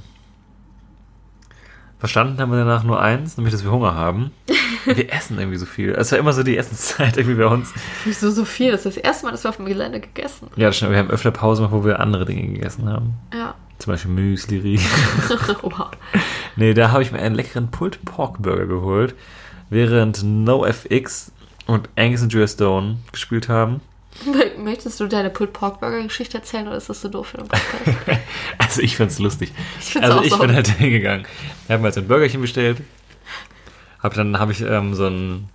Verstanden 2.00 2.40
haben 2.40 2.52
wir 2.52 2.60
danach 2.60 2.84
nur 2.84 3.02
eins, 3.02 3.38
nämlich, 3.38 3.54
dass 3.54 3.64
wir 3.64 3.72
Hunger 3.72 3.96
haben. 3.96 4.32
Wir 4.86 5.12
essen 5.12 5.38
irgendwie 5.38 5.58
so 5.58 5.66
viel. 5.66 5.92
Es 5.92 6.14
war 6.14 6.20
immer 6.20 6.32
so 6.32 6.44
die 6.44 6.56
Essenszeit 6.56 7.18
irgendwie 7.18 7.36
bei 7.36 7.46
uns. 7.46 7.74
Wieso 8.06 8.32
so 8.32 8.46
viel? 8.46 8.72
Das 8.72 8.86
ist 8.86 8.96
das 8.96 9.04
erste 9.04 9.26
Mal, 9.26 9.32
dass 9.32 9.44
wir 9.44 9.50
auf 9.50 9.58
dem 9.58 9.66
Gelände 9.66 10.00
gegessen. 10.00 10.48
Ja, 10.56 10.68
das 10.68 10.78
stimmt. 10.78 10.94
Wir 10.94 11.00
haben 11.00 11.10
öfter 11.10 11.32
Pause 11.32 11.62
gemacht, 11.62 11.78
wo 11.78 11.84
wir 11.84 12.00
andere 12.00 12.24
Dinge 12.24 12.54
gegessen 12.54 12.88
haben. 12.88 13.16
Ja. 13.34 13.56
Zum 13.80 13.92
Beispiel 13.92 14.12
Müsli, 14.12 14.80
wow. 15.62 15.90
Nee, 16.56 16.74
da 16.74 16.92
habe 16.92 17.04
ich 17.04 17.12
mir 17.12 17.20
einen 17.20 17.36
leckeren 17.36 17.70
Pulled 17.70 18.04
Pork 18.06 18.42
Burger 18.42 18.66
geholt, 18.66 19.14
während 19.70 20.24
NoFX 20.24 21.34
und 21.66 21.90
Angus 21.98 22.22
und 22.22 22.34
Joe 22.34 22.48
Stone 22.48 22.98
gespielt 23.12 23.50
haben. 23.50 23.82
Möchtest 24.58 25.00
du 25.00 25.08
deine 25.08 25.30
Pulled 25.30 25.54
Pork 25.54 25.80
Burger 25.80 26.02
Geschichte 26.04 26.38
erzählen 26.38 26.68
oder 26.68 26.78
ist 26.78 26.90
das 26.90 27.02
so 27.02 27.10
doof 27.10 27.28
für 27.28 27.38
den 27.38 27.48
Podcast? 27.48 28.22
Also 28.58 28.82
ich 28.82 28.98
find's 28.98 29.20
lustig. 29.20 29.54
Ich 29.80 29.86
find's 29.86 30.08
also 30.08 30.20
auch 30.20 30.24
ich 30.24 30.32
so. 30.32 30.40
bin 30.40 30.54
halt 30.54 30.68
hingegangen. 30.78 31.26
Wir 31.68 31.76
haben 31.76 31.86
jetzt 31.86 31.98
ein 31.98 32.08
Burgerchen 32.08 32.42
bestellt. 32.42 32.82
Hab 34.02 34.14
dann 34.14 34.40
habe 34.40 34.52
ich 34.52 34.62
ähm, 34.62 34.94
so 34.94 35.06
einen 35.06 35.50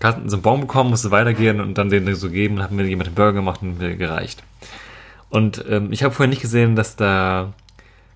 so 0.00 0.36
einen 0.36 0.42
Bon 0.42 0.60
bekommen, 0.60 0.90
musste 0.90 1.10
weitergehen 1.10 1.60
und 1.60 1.76
dann 1.76 1.90
den 1.90 2.14
so 2.14 2.30
geben 2.30 2.62
hat 2.62 2.70
mir 2.70 2.84
jemand 2.84 3.08
den 3.08 3.14
Burger 3.14 3.32
gemacht 3.32 3.62
und 3.62 3.78
mir 3.78 3.96
gereicht. 3.96 4.44
Und 5.28 5.64
ähm, 5.68 5.92
ich 5.92 6.02
habe 6.04 6.14
vorher 6.14 6.30
nicht 6.30 6.40
gesehen, 6.40 6.76
dass 6.76 6.96
da 6.96 7.52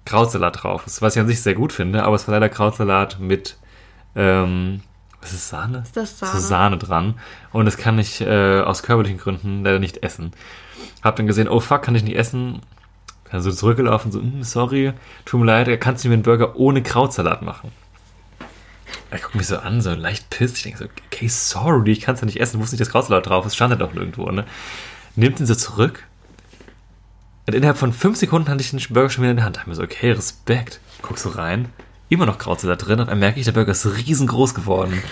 Krautsalat 0.04 0.62
drauf 0.62 0.86
ist, 0.86 1.02
was 1.02 1.16
ich 1.16 1.20
an 1.20 1.26
sich 1.26 1.42
sehr 1.42 1.54
gut 1.54 1.72
finde, 1.72 2.04
aber 2.04 2.16
es 2.16 2.26
war 2.26 2.34
leider 2.34 2.48
Krautsalat 2.48 3.18
mit, 3.20 3.56
ähm, 4.16 4.82
was 5.22 5.32
ist 5.32 5.48
Sahne? 5.48 5.78
Ist 5.78 5.96
das 5.96 6.18
So 6.18 6.26
Sahne? 6.26 6.40
Sahne 6.40 6.78
dran. 6.78 7.14
Und 7.52 7.64
das 7.64 7.76
kann 7.76 7.98
ich 7.98 8.20
äh, 8.20 8.60
aus 8.60 8.82
körperlichen 8.82 9.18
Gründen 9.18 9.64
leider 9.64 9.78
nicht 9.78 10.02
essen. 10.02 10.32
Hab 11.02 11.16
dann 11.16 11.26
gesehen, 11.26 11.48
oh 11.48 11.60
fuck, 11.60 11.82
kann 11.82 11.94
ich 11.94 12.02
nicht 12.02 12.16
essen. 12.16 12.60
Dann 13.30 13.40
so 13.40 13.50
zurückgelaufen, 13.50 14.12
so, 14.12 14.20
"Hm, 14.20 14.42
sorry, 14.42 14.92
tut 15.24 15.40
mir 15.40 15.46
leid, 15.46 15.80
kannst 15.80 16.04
du 16.04 16.08
mir 16.08 16.14
einen 16.14 16.22
Burger 16.22 16.56
ohne 16.56 16.82
Krautsalat 16.82 17.40
machen? 17.42 17.72
Er 19.10 19.18
guckt 19.18 19.34
mich 19.34 19.46
so 19.46 19.58
an, 19.58 19.80
so 19.80 19.94
leicht 19.94 20.28
pisst. 20.30 20.56
Ich 20.56 20.62
denke 20.64 20.78
so, 20.78 20.84
okay, 20.84 21.28
sorry, 21.28 21.92
ich 21.92 22.00
kann 22.00 22.14
es 22.14 22.20
ja 22.20 22.26
nicht 22.26 22.40
essen, 22.40 22.60
wusste 22.60 22.74
nicht, 22.74 22.80
dass 22.80 22.90
Krautsalat 22.90 23.26
drauf 23.26 23.46
ist, 23.46 23.54
stand 23.54 23.70
ja 23.70 23.76
doch 23.76 23.92
nirgendwo, 23.94 24.30
ne? 24.30 24.44
Nimmt 25.16 25.38
ihn 25.40 25.46
so 25.46 25.54
zurück. 25.54 26.04
Und 27.46 27.54
innerhalb 27.54 27.76
von 27.76 27.92
fünf 27.92 28.16
Sekunden 28.16 28.48
hatte 28.48 28.60
ich 28.62 28.70
den 28.70 28.80
Burger 28.94 29.10
schon 29.10 29.22
wieder 29.22 29.32
in 29.32 29.36
der 29.36 29.44
Hand. 29.44 29.56
Da 29.56 29.60
hab 29.60 29.66
ich 29.66 29.70
mir 29.70 29.74
so, 29.76 29.82
okay, 29.82 30.12
Respekt. 30.12 30.80
Guck 31.02 31.18
so 31.18 31.28
rein. 31.30 31.68
Immer 32.12 32.26
noch 32.26 32.36
Krautsalat 32.36 32.86
drin. 32.86 33.00
Und 33.00 33.08
dann 33.08 33.18
merke 33.20 33.40
ich, 33.40 33.46
der 33.46 33.52
Burger 33.52 33.72
ist 33.72 33.86
riesengroß 33.86 34.52
geworden. 34.52 35.02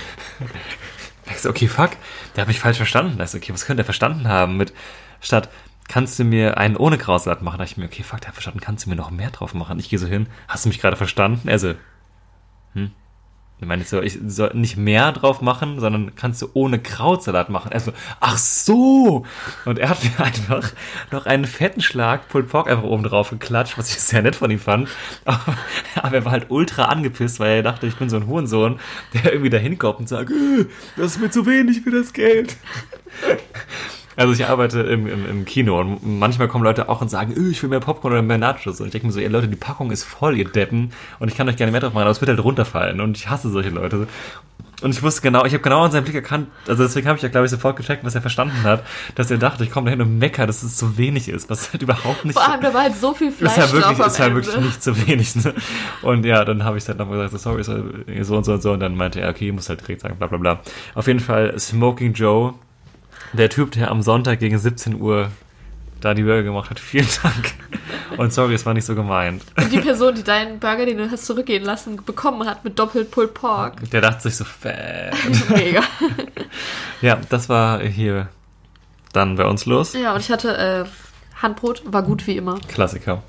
Da 1.25 1.33
ich 1.33 1.41
so, 1.41 1.49
okay, 1.49 1.67
fuck, 1.67 1.93
der 2.37 2.43
hat 2.43 2.49
mich 2.49 2.61
falsch 2.61 2.77
verstanden. 2.77 3.17
Da 3.17 3.25
ist 3.25 3.33
so, 3.33 3.39
okay, 3.39 3.55
was 3.55 3.65
könnte 3.65 3.81
er 3.81 3.87
verstanden 3.87 4.29
haben 4.29 4.59
mit, 4.59 4.75
statt, 5.23 5.49
kannst 5.89 6.19
du 6.19 6.25
mir 6.25 6.59
einen 6.59 6.77
ohne 6.77 6.99
Krautsalat 6.99 7.41
machen? 7.41 7.57
Da 7.57 7.65
ich 7.65 7.79
mir, 7.79 7.87
okay, 7.87 8.03
fuck, 8.03 8.21
der 8.21 8.29
hat 8.29 8.35
verstanden, 8.35 8.61
kannst 8.61 8.85
du 8.85 8.91
mir 8.91 8.97
noch 8.97 9.11
mehr 9.11 9.31
drauf 9.31 9.55
machen? 9.55 9.79
Ich 9.79 9.89
gehe 9.89 9.99
so 9.99 10.07
hin, 10.07 10.27
hast 10.47 10.67
du 10.67 10.69
mich 10.69 10.79
gerade 10.79 10.97
verstanden? 10.97 11.49
Er 11.49 11.59
so, 11.59 11.69
hm. 11.69 11.79
Ich 13.61 13.67
meine, 13.67 13.85
soll, 13.85 14.07
ich 14.07 14.19
soll 14.27 14.53
nicht 14.55 14.79
mehr 14.79 15.13
drauf 15.13 15.43
machen, 15.43 15.81
sondern 15.81 16.15
kannst 16.15 16.41
du 16.41 16.49
ohne 16.55 16.79
Krautsalat 16.79 17.51
machen. 17.51 17.71
Er 17.71 17.81
so, 17.81 17.93
ach 18.19 18.39
so! 18.39 19.27
Und 19.67 19.79
er 19.79 19.91
hat 19.91 20.03
mir 20.03 20.25
einfach 20.25 20.73
noch 21.11 21.27
einen 21.27 21.45
fetten 21.45 21.83
Schlag 21.83 22.29
Pulled 22.29 22.49
Pork 22.49 22.71
einfach 22.71 22.85
oben 22.85 23.03
drauf 23.03 23.31
geklatscht, 23.31 23.77
was 23.77 23.91
ich 23.91 24.01
sehr 24.01 24.23
nett 24.23 24.37
von 24.37 24.51
ihm 24.51 24.59
fand. 24.59 24.89
Aber, 25.27 25.59
aber 26.03 26.17
er 26.17 26.25
war 26.25 26.33
halt 26.33 26.47
ultra 26.49 26.87
angepisst, 26.87 27.39
weil 27.39 27.57
er 27.57 27.63
dachte, 27.63 27.87
ich 27.87 27.97
bin 27.97 28.09
so 28.09 28.17
ein 28.17 28.27
Hurensohn, 28.27 28.81
der 29.13 29.33
irgendwie 29.33 29.51
da 29.51 29.59
hinkommt 29.59 30.01
und 30.01 30.09
sagt, 30.09 30.31
"Äh, 30.31 30.65
das 30.97 31.17
ist 31.17 31.21
mir 31.21 31.31
zu 31.31 31.45
wenig 31.45 31.83
für 31.83 31.91
das 31.91 32.15
Geld. 32.15 32.57
Also 34.21 34.35
ich 34.35 34.47
arbeite 34.47 34.81
im, 34.81 35.07
im, 35.07 35.27
im 35.31 35.45
Kino 35.47 35.81
und 35.81 36.19
manchmal 36.19 36.47
kommen 36.47 36.63
Leute 36.63 36.91
auch 36.91 37.01
und 37.01 37.09
sagen, 37.09 37.33
"Äh, 37.35 37.53
ich 37.53 37.63
will 37.63 37.71
mehr 37.71 37.81
Popcorn 37.81 38.13
oder 38.13 38.21
mehr 38.21 38.37
Nachos. 38.37 38.79
Und 38.79 38.89
ich 38.89 38.93
denke 38.93 39.07
mir 39.07 39.15
so, 39.15 39.19
ihr 39.21 39.31
Leute, 39.31 39.49
die 39.49 39.57
Packung 39.57 39.91
ist 39.91 40.05
voll, 40.05 40.37
ihr 40.37 40.45
Deppen. 40.45 40.93
Und 41.21 41.29
ich 41.29 41.37
kann 41.39 41.49
euch 41.49 41.57
gerne 41.57 41.73
mehr 41.73 41.81
drauf 41.81 41.95
machen, 41.95 42.03
aber 42.03 42.11
es 42.11 42.21
wird 42.21 42.29
halt 42.29 42.45
runterfallen. 42.45 43.01
Und 43.01 43.17
ich 43.17 43.31
hasse 43.31 43.49
solche 43.49 43.71
Leute. 43.71 44.09
Und 44.83 44.95
ich 44.95 45.03
wusste 45.03 45.23
genau, 45.23 45.47
ich 45.47 45.55
habe 45.55 45.63
genau 45.63 45.83
an 45.85 45.91
seinem 45.91 46.05
Blick 46.05 46.17
erkannt, 46.17 46.49
also 46.69 46.83
deswegen 46.83 47.07
habe 47.09 47.17
ich 47.17 47.23
ja, 47.23 47.31
glaube 47.31 47.47
ich, 47.47 47.51
sofort 47.51 47.77
gecheckt, 47.77 48.05
was 48.05 48.15
er 48.15 48.21
verstanden 48.21 48.63
hat, 48.63 48.83
dass 49.15 49.31
er 49.31 49.39
dachte, 49.39 49.65
ich 49.65 49.71
komme 49.71 49.87
dahin 49.87 50.03
und 50.03 50.19
mecker, 50.19 50.47
dass 50.47 50.63
es 50.63 50.77
zu 50.77 50.99
wenig 50.99 51.29
ist, 51.29 51.49
was 51.51 51.73
halt 51.73 51.83
überhaupt 51.83 52.25
nicht 52.25 52.35
Vor 52.35 52.47
allem, 52.47 52.61
da 52.61 52.73
war 52.73 52.83
halt 52.83 52.97
so 52.97 53.15
viel 53.15 53.31
Fleisch 53.33 53.53
ist 53.53 53.59
ja 53.59 53.73
wirklich, 53.73 53.99
ist 54.07 54.19
ja 54.19 54.35
wirklich 54.35 54.57
nicht 54.57 54.83
zu 54.83 55.07
wenig. 55.07 55.37
Ne? 55.37 55.55
Und 56.03 56.25
ja, 56.25 56.45
dann 56.45 56.65
habe 56.65 56.77
ich 56.79 56.87
halt 56.89 56.99
nochmal 56.99 57.17
gesagt, 57.19 57.43
so, 57.43 57.51
sorry, 57.51 57.65
so, 57.65 57.75
so 58.23 58.37
und 58.37 58.45
so 58.45 58.53
und 58.53 58.63
so. 58.63 58.73
Und 58.73 58.81
dann 58.81 58.95
meinte 58.97 59.21
er, 59.21 59.31
okay, 59.31 59.49
ich 59.49 59.53
muss 59.55 59.69
halt 59.69 59.81
direkt 59.81 60.01
sagen, 60.03 60.17
bla 60.17 60.27
bla 60.27 60.39
bla. 60.39 60.61
Auf 60.95 61.07
jeden 61.07 61.21
Fall 61.21 61.59
Smoking 61.59 62.15
Joe, 62.15 62.55
der 63.33 63.49
Typ, 63.49 63.73
der 63.73 63.91
am 63.91 64.03
Sonntag 64.03 64.39
gegen 64.41 64.59
17 64.59 65.01
Uhr 65.01 65.31
da 66.01 66.15
die 66.15 66.23
Burger 66.23 66.43
gemacht 66.43 66.71
hat. 66.71 66.81
Vielen 66.81 67.09
Dank. 67.23 67.55
Und 68.17 68.33
sorry, 68.33 68.55
es 68.55 68.67
war 68.67 68.75
nicht 68.75 68.85
so 68.85 68.95
gemeint. 68.95 69.43
Und 69.57 69.73
die 69.73 69.79
Person, 69.79 70.15
die 70.15 70.23
deinen 70.23 70.59
Burger, 70.59 70.87
den 70.87 70.99
du 70.99 71.11
hast 71.11 71.27
zurückgehen 71.27 71.65
lassen, 71.65 71.97
bekommen 72.05 72.49
hat 72.49 72.65
mit 72.65 72.79
doppelt 72.79 73.11
Pulled 73.11 73.35
Pork. 73.35 73.91
Der 73.91 74.01
dachte 74.01 74.23
sich 74.23 74.37
so, 74.37 74.45
fett. 74.45 75.15
Mega. 75.49 75.83
Ja, 77.03 77.19
das 77.31 77.49
war 77.49 77.81
hier 77.81 78.29
dann 79.15 79.37
bei 79.37 79.47
uns 79.47 79.65
los. 79.65 79.95
Ja, 79.95 80.13
und 80.13 80.21
ich 80.21 80.31
hatte 80.31 80.55
äh, 80.55 80.85
Handbrot, 81.41 81.83
war 81.87 82.03
gut 82.03 82.27
wie 82.27 82.37
immer. 82.37 82.59
Klassiker. 82.69 83.23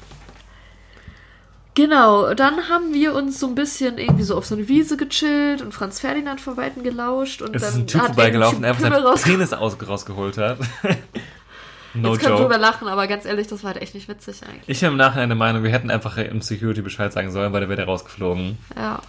Genau, 1.73 2.33
dann 2.33 2.69
haben 2.69 2.93
wir 2.93 3.15
uns 3.15 3.39
so 3.39 3.47
ein 3.47 3.55
bisschen 3.55 3.97
irgendwie 3.97 4.23
so 4.23 4.35
auf 4.37 4.45
so 4.45 4.55
eine 4.55 4.67
Wiese 4.67 4.97
gechillt 4.97 5.61
und 5.61 5.73
Franz 5.73 5.99
Ferdinand 6.01 6.41
von 6.41 6.57
Weitem 6.57 6.83
gelauscht. 6.83 7.41
Und 7.41 7.55
Es 7.55 7.61
dann 7.61 7.71
ist 7.71 7.77
ein 7.77 7.87
Typ 7.87 8.01
vorbeigelaufen, 8.01 8.61
der 8.61 8.71
einfach 8.71 8.81
seinen 8.81 9.15
Penis 9.15 9.53
aus, 9.53 9.77
rausgeholt 9.87 10.37
hat. 10.37 10.57
no 11.93 12.13
Jetzt 12.13 12.21
können 12.21 12.35
wir 12.35 12.41
drüber 12.41 12.57
lachen, 12.57 12.89
aber 12.89 13.07
ganz 13.07 13.25
ehrlich, 13.25 13.47
das 13.47 13.63
war 13.63 13.73
halt 13.73 13.81
echt 13.81 13.95
nicht 13.95 14.09
witzig 14.09 14.41
eigentlich. 14.43 14.63
Ich 14.67 14.83
habe 14.83 14.91
im 14.91 14.97
Nachhinein 14.97 15.29
der 15.29 15.37
Meinung, 15.37 15.63
wir 15.63 15.71
hätten 15.71 15.89
einfach 15.89 16.17
im 16.17 16.41
Security 16.41 16.81
Bescheid 16.81 17.13
sagen 17.13 17.31
sollen, 17.31 17.53
weil 17.53 17.61
der 17.61 17.69
wäre 17.69 17.77
der 17.77 17.85
rausgeflogen. 17.85 18.57
Ja. 18.75 18.99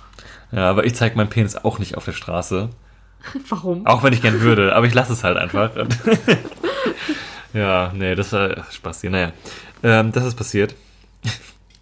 Ja, 0.52 0.70
aber 0.70 0.84
ich 0.84 0.94
zeige 0.94 1.16
meinen 1.16 1.30
Penis 1.30 1.56
auch 1.56 1.78
nicht 1.78 1.97
auf 1.97 2.05
der 2.05 2.12
Straße. 2.12 2.68
Warum? 3.48 3.86
Auch 3.86 4.05
wenn 4.05 4.12
ich 4.12 4.22
gern 4.22 4.40
würde, 4.40 4.76
aber 4.76 4.86
ich 4.86 4.94
lasse 4.94 5.12
es 5.14 5.24
halt 5.24 5.36
einfach. 5.36 5.70
Ja, 7.55 7.93
nee, 7.94 8.14
das 8.14 8.32
war 8.32 8.64
Spaß 8.70 9.02
hier. 9.02 9.10
Naja, 9.10 9.32
ähm, 9.82 10.12
das 10.12 10.24
ist 10.24 10.36
passiert. 10.36 10.74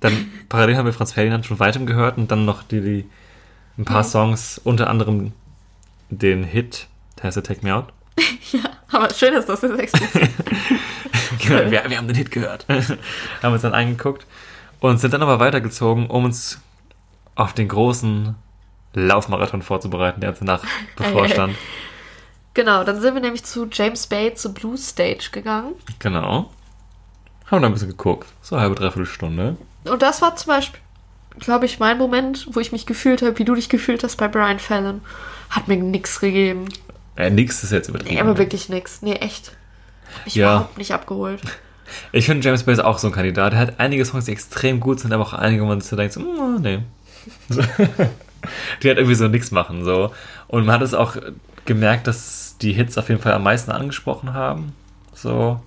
Dann 0.00 0.30
parallel 0.48 0.76
haben 0.76 0.86
wir 0.86 0.92
Franz 0.92 1.12
Ferdinand 1.12 1.46
von 1.46 1.58
weitem 1.58 1.86
gehört 1.86 2.16
und 2.16 2.30
dann 2.30 2.44
noch 2.44 2.62
die, 2.62 2.80
die 2.80 3.10
ein 3.78 3.84
paar 3.84 4.04
Songs, 4.04 4.60
unter 4.62 4.88
anderem 4.88 5.32
den 6.10 6.44
Hit, 6.44 6.88
der 7.18 7.24
heißt 7.24 7.36
ja 7.36 7.42
Take 7.42 7.64
Me 7.64 7.74
Out. 7.74 7.92
Aber 8.92 9.12
schön 9.14 9.34
ist 9.34 9.48
das 9.48 9.62
jetzt 9.62 9.78
explizit. 9.78 10.30
wir, 11.48 11.70
wir 11.70 11.96
haben 11.96 12.08
den 12.08 12.16
Hit 12.16 12.30
gehört. 12.30 12.66
haben 13.42 13.52
uns 13.52 13.62
dann 13.62 13.74
angeguckt 13.74 14.26
und 14.80 14.98
sind 14.98 15.14
dann 15.14 15.22
aber 15.22 15.38
weitergezogen, 15.38 16.08
um 16.08 16.24
uns 16.24 16.60
auf 17.36 17.52
den 17.52 17.68
großen 17.68 18.34
Laufmarathon 18.94 19.62
vorzubereiten, 19.62 20.20
der 20.20 20.30
uns 20.30 20.40
danach 20.40 20.64
bevorstand. 20.96 21.54
genau, 22.54 22.82
dann 22.82 23.00
sind 23.00 23.14
wir 23.14 23.20
nämlich 23.20 23.44
zu 23.44 23.68
James 23.70 24.06
Bay 24.08 24.34
zur 24.34 24.52
Blue 24.52 24.76
Stage 24.76 25.28
gegangen. 25.30 25.74
Genau. 26.00 26.50
Haben 27.46 27.62
da 27.62 27.68
ein 27.68 27.72
bisschen 27.72 27.90
geguckt. 27.90 28.28
So 28.42 28.56
eine 28.56 28.62
halbe, 28.62 28.74
dreiviertel 28.74 29.06
Stunde. 29.06 29.56
Und 29.84 30.02
das 30.02 30.20
war 30.22 30.36
zum 30.36 30.48
Beispiel, 30.52 30.80
glaube 31.38 31.66
ich, 31.66 31.78
mein 31.78 31.98
Moment, 31.98 32.46
wo 32.52 32.60
ich 32.60 32.72
mich 32.72 32.86
gefühlt 32.86 33.22
habe, 33.22 33.38
wie 33.38 33.44
du 33.44 33.54
dich 33.54 33.68
gefühlt 33.68 34.04
hast 34.04 34.16
bei 34.16 34.28
Brian 34.28 34.58
Fallon. 34.58 35.00
Hat 35.50 35.68
mir 35.68 35.76
nix 35.76 36.20
gegeben. 36.20 36.66
Äh, 37.16 37.30
nix 37.30 37.62
ist 37.64 37.72
jetzt 37.72 37.88
übertrieben. 37.88 38.14
Nee, 38.14 38.20
aber 38.20 38.38
wirklich 38.38 38.68
nix. 38.68 39.02
Nee, 39.02 39.14
echt. 39.14 39.52
Hat 40.16 40.24
mich 40.26 40.34
Ja. 40.34 40.52
überhaupt 40.56 40.78
nicht 40.78 40.92
abgeholt. 40.92 41.40
Ich 42.12 42.26
finde, 42.26 42.46
James 42.46 42.62
Bay 42.62 42.72
ist 42.72 42.78
auch 42.78 42.98
so 42.98 43.08
ein 43.08 43.12
Kandidat. 43.12 43.52
Er 43.52 43.58
hat 43.58 43.74
einige 43.80 44.04
Songs, 44.04 44.26
die 44.26 44.30
extrem 44.30 44.78
gut 44.78 45.00
sind, 45.00 45.12
aber 45.12 45.24
auch 45.24 45.32
einige, 45.32 45.62
wo 45.64 45.66
man 45.66 45.80
sich 45.80 45.90
so 45.90 45.96
denkt, 45.96 46.12
so, 46.12 46.20
mm, 46.20 46.60
nee. 46.62 46.78
Die 48.82 48.90
hat 48.90 48.96
irgendwie 48.96 49.14
so 49.16 49.26
nix 49.26 49.50
machen, 49.50 49.84
so. 49.84 50.12
Und 50.46 50.66
man 50.66 50.76
hat 50.76 50.82
es 50.82 50.94
auch 50.94 51.16
gemerkt, 51.64 52.06
dass 52.06 52.56
die 52.62 52.72
Hits 52.72 52.96
auf 52.96 53.08
jeden 53.08 53.20
Fall 53.20 53.32
am 53.32 53.42
meisten 53.42 53.72
angesprochen 53.72 54.34
haben. 54.34 54.72
So. 55.14 55.60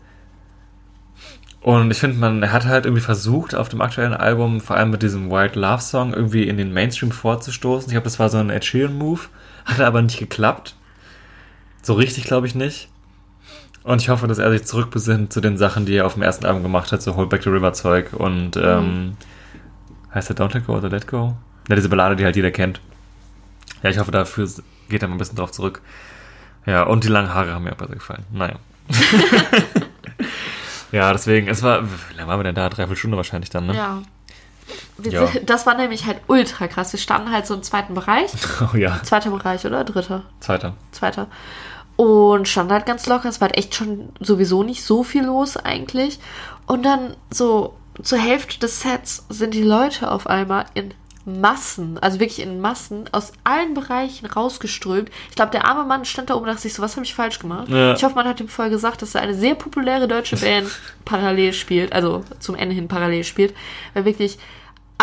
Und 1.63 1.89
ich 1.91 1.97
finde, 1.97 2.17
man 2.17 2.43
er 2.43 2.51
hat 2.51 2.65
halt 2.65 2.85
irgendwie 2.85 3.01
versucht, 3.01 3.55
auf 3.55 3.69
dem 3.69 3.79
aktuellen 3.79 4.13
Album, 4.13 4.59
vor 4.59 4.75
allem 4.75 4.91
mit 4.91 5.01
diesem 5.01 5.31
Wild 5.31 5.55
Love 5.55 5.81
Song, 5.81 6.13
irgendwie 6.13 6.43
in 6.43 6.57
den 6.57 6.73
Mainstream 6.73 7.11
vorzustoßen. 7.11 7.87
Ich 7.87 7.93
glaube, 7.93 8.03
das 8.03 8.19
war 8.19 8.29
so 8.29 8.37
ein 8.37 8.49
Ed 8.49 8.65
Sheeran-Move. 8.65 9.21
Hat 9.63 9.79
aber 9.79 10.01
nicht 10.01 10.19
geklappt. 10.19 10.75
So 11.81 11.93
richtig, 11.93 12.25
glaube 12.25 12.47
ich, 12.47 12.53
nicht. 12.53 12.89
Und 13.83 14.01
ich 14.01 14.09
hoffe, 14.09 14.27
dass 14.27 14.39
er 14.39 14.51
sich 14.51 14.65
zurückbesinnt 14.65 15.31
zu 15.31 15.39
den 15.39 15.57
Sachen, 15.57 15.85
die 15.85 15.95
er 15.95 16.05
auf 16.05 16.15
dem 16.15 16.23
ersten 16.23 16.45
Album 16.45 16.63
gemacht 16.63 16.91
hat, 16.91 17.01
so 17.01 17.15
Hold 17.15 17.29
Back 17.29 17.43
the 17.43 17.49
River 17.49 17.71
Zeug 17.71 18.11
und 18.11 18.57
ähm, 18.57 19.15
heißt 20.13 20.29
der 20.29 20.35
Don't 20.35 20.53
Let 20.53 20.65
Go 20.65 20.75
oder 20.75 20.89
Let 20.89 21.07
Go? 21.07 21.33
Ja, 21.69 21.75
diese 21.77 21.87
Ballade, 21.89 22.17
die 22.17 22.25
halt 22.25 22.35
jeder 22.35 22.51
kennt. 22.51 22.81
Ja, 23.83 23.89
ich 23.89 23.99
hoffe, 23.99 24.11
dafür 24.11 24.49
geht 24.89 25.01
er 25.01 25.07
mal 25.07 25.15
ein 25.15 25.17
bisschen 25.17 25.37
drauf 25.37 25.51
zurück. 25.51 25.81
Ja, 26.65 26.83
und 26.83 27.05
die 27.05 27.09
langen 27.09 27.33
Haare 27.33 27.53
haben 27.53 27.63
mir 27.63 27.71
auch 27.71 27.77
besser 27.77 27.93
gefallen. 27.93 28.23
Naja. 28.31 28.55
ja, 30.93 31.11
deswegen, 31.11 31.47
es 31.49 31.61
war, 31.63 31.83
wie 31.83 32.13
lange 32.15 32.29
waren 32.29 32.39
wir 32.39 32.43
denn 32.45 32.55
da? 32.55 32.69
Dreiviertel 32.69 32.95
Stunde 32.95 33.17
wahrscheinlich 33.17 33.49
dann, 33.49 33.65
ne? 33.67 33.75
Ja. 33.75 34.01
Wir 34.97 35.11
Ja. 35.11 35.27
das 35.45 35.65
war 35.65 35.75
nämlich 35.75 36.05
halt 36.05 36.21
ultra 36.27 36.67
krass. 36.67 36.93
Wir 36.93 36.99
standen 36.99 37.31
halt 37.31 37.45
so 37.45 37.53
im 37.53 37.63
zweiten 37.63 37.93
Bereich. 37.93 38.31
Oh 38.73 38.77
ja, 38.77 39.01
Zweiter 39.03 39.29
Bereich, 39.31 39.65
oder? 39.65 39.83
Dritter? 39.83 40.23
zweiter. 40.39 40.75
Zweiter. 40.91 41.27
Und 41.97 42.47
standen 42.47 42.71
halt 42.73 42.85
ganz 42.85 43.05
locker. 43.05 43.27
Es 43.29 43.41
war 43.41 43.49
halt 43.49 43.57
echt 43.57 43.75
schon 43.75 44.09
sowieso 44.19 44.63
nicht 44.63 44.83
so 44.83 45.03
viel 45.03 45.25
los 45.25 45.57
eigentlich. 45.57 46.19
Und 46.65 46.83
dann 46.83 47.15
so 47.29 47.75
zur 48.01 48.17
Hälfte 48.19 48.57
des 48.59 48.81
Sets 48.81 49.25
sind 49.29 49.53
die 49.53 49.63
Leute 49.63 50.09
auf 50.09 50.27
einmal 50.27 50.65
in 50.73 50.93
Massen, 51.25 51.97
also 51.99 52.19
wirklich 52.19 52.41
in 52.41 52.59
Massen, 52.59 53.05
aus 53.13 53.31
allen 53.43 53.73
Bereichen 53.73 54.25
rausgeströmt. 54.25 55.09
Ich 55.29 55.35
glaube, 55.35 55.51
der 55.51 55.65
arme 55.65 55.85
Mann 55.85 56.03
stand 56.03 56.29
da 56.29 56.33
oben 56.33 56.43
und 56.43 56.49
dachte 56.49 56.61
sich 56.61 56.73
so, 56.73 56.81
was 56.81 56.95
habe 56.95 57.05
ich 57.05 57.15
falsch 57.15 57.39
gemacht? 57.39 57.69
Ja. 57.69 57.93
Ich 57.93 58.03
hoffe, 58.03 58.15
man 58.15 58.27
hat 58.27 58.41
ihm 58.41 58.49
vorher 58.49 58.71
gesagt, 58.71 59.01
dass 59.01 59.15
er 59.15 59.21
eine 59.21 59.33
sehr 59.33 59.55
populäre 59.55 60.07
deutsche 60.07 60.35
Band 60.43 60.69
parallel 61.05 61.53
spielt, 61.53 61.93
also 61.93 62.23
zum 62.39 62.55
Ende 62.55 62.75
hin 62.75 62.87
parallel 62.87 63.23
spielt, 63.23 63.53
weil 63.93 64.05
wirklich 64.05 64.37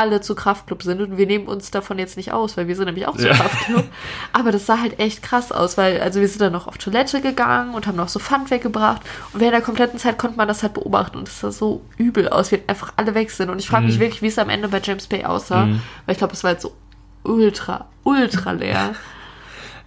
alle 0.01 0.21
zu 0.21 0.35
Kraftclub 0.35 0.83
sind 0.83 1.01
und 1.01 1.17
wir 1.19 1.27
nehmen 1.27 1.47
uns 1.47 1.71
davon 1.71 1.99
jetzt 1.99 2.17
nicht 2.17 2.33
aus, 2.33 2.57
weil 2.57 2.67
wir 2.67 2.75
sind 2.75 2.87
nämlich 2.87 3.07
auch 3.07 3.17
zu 3.17 3.27
Ja. 3.29 3.35
Kraftclub. 3.35 3.85
Aber 4.33 4.51
das 4.51 4.67
sah 4.67 4.81
halt 4.81 4.99
echt 4.99 5.23
krass 5.23 5.53
aus, 5.53 5.77
weil 5.79 6.01
also 6.01 6.21
wir 6.21 6.27
sind 6.29 6.41
dann 6.41 6.53
noch 6.53 6.67
auf 6.67 6.79
Toilette 6.79 7.21
gegangen 7.21 7.75
und 7.75 7.87
haben 7.87 7.97
noch 7.97 8.09
so 8.09 8.19
Pfand 8.19 8.51
weggebracht 8.51 9.03
und 9.33 9.41
während 9.41 9.55
der 9.55 9.63
kompletten 9.63 9.99
Zeit 9.99 10.19
konnte 10.19 10.37
man 10.37 10.49
das 10.49 10.63
halt 10.63 10.75
beobachten 10.75 11.19
und 11.19 11.29
es 11.29 11.41
sah 11.41 11.53
so 11.53 11.83
übel 11.99 12.29
aus, 12.29 12.51
wie 12.51 12.61
einfach 12.67 12.93
alle 12.97 13.15
weg 13.15 13.31
sind 13.31 13.51
und 13.51 13.59
ich 13.61 13.69
frage 13.69 13.87
mich 13.87 13.97
Mhm. 13.97 14.01
wirklich, 14.01 14.23
wie 14.23 14.29
es 14.29 14.39
am 14.39 14.49
Ende 14.49 14.69
bei 14.69 14.81
James 14.83 15.07
Bay 15.07 15.25
aussah, 15.25 15.67
Mhm. 15.67 15.83
weil 16.07 16.13
ich 16.15 16.19
glaube, 16.19 16.33
es 16.33 16.43
war 16.43 16.49
halt 16.53 16.61
so 16.61 16.75
ultra, 17.23 17.87
ultra 18.05 18.53
leer. 18.53 18.95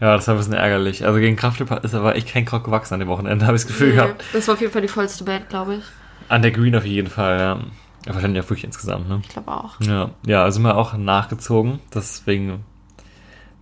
Ja, 0.01 0.15
das 0.17 0.27
war 0.27 0.35
ein 0.35 0.37
bisschen 0.39 0.53
ärgerlich. 0.53 1.05
Also 1.05 1.19
gegen 1.19 1.37
Kraftclub 1.37 1.81
ist 1.85 1.93
aber 1.95 2.15
echt 2.17 2.27
kein 2.27 2.43
Krog 2.43 2.65
gewachsen 2.65 2.95
an 2.95 2.99
dem 2.99 3.07
Wochenende, 3.07 3.45
habe 3.45 3.55
ich 3.55 3.61
das 3.63 3.67
Gefühl 3.71 3.93
gehabt. 3.93 4.21
Das 4.33 4.47
war 4.47 4.55
auf 4.55 4.59
jeden 4.61 4.73
Fall 4.73 4.81
die 4.81 4.89
vollste 4.89 5.23
Band, 5.23 5.47
glaube 5.47 5.75
ich. 5.75 5.83
An 6.27 6.41
der 6.41 6.51
Green 6.51 6.75
auf 6.75 6.83
jeden 6.85 7.09
Fall, 7.09 7.39
ja. 7.39 7.59
Ja 8.05 8.13
wahrscheinlich 8.13 8.43
auch 8.43 8.49
wirklich 8.49 8.65
insgesamt, 8.65 9.09
ne? 9.09 9.19
Ich 9.23 9.29
glaube 9.29 9.51
auch. 9.51 9.79
Ja, 9.81 10.11
ja, 10.25 10.43
also 10.43 10.55
sind 10.55 10.63
wir 10.63 10.77
auch 10.77 10.95
nachgezogen. 10.95 11.79
Deswegen, 11.93 12.63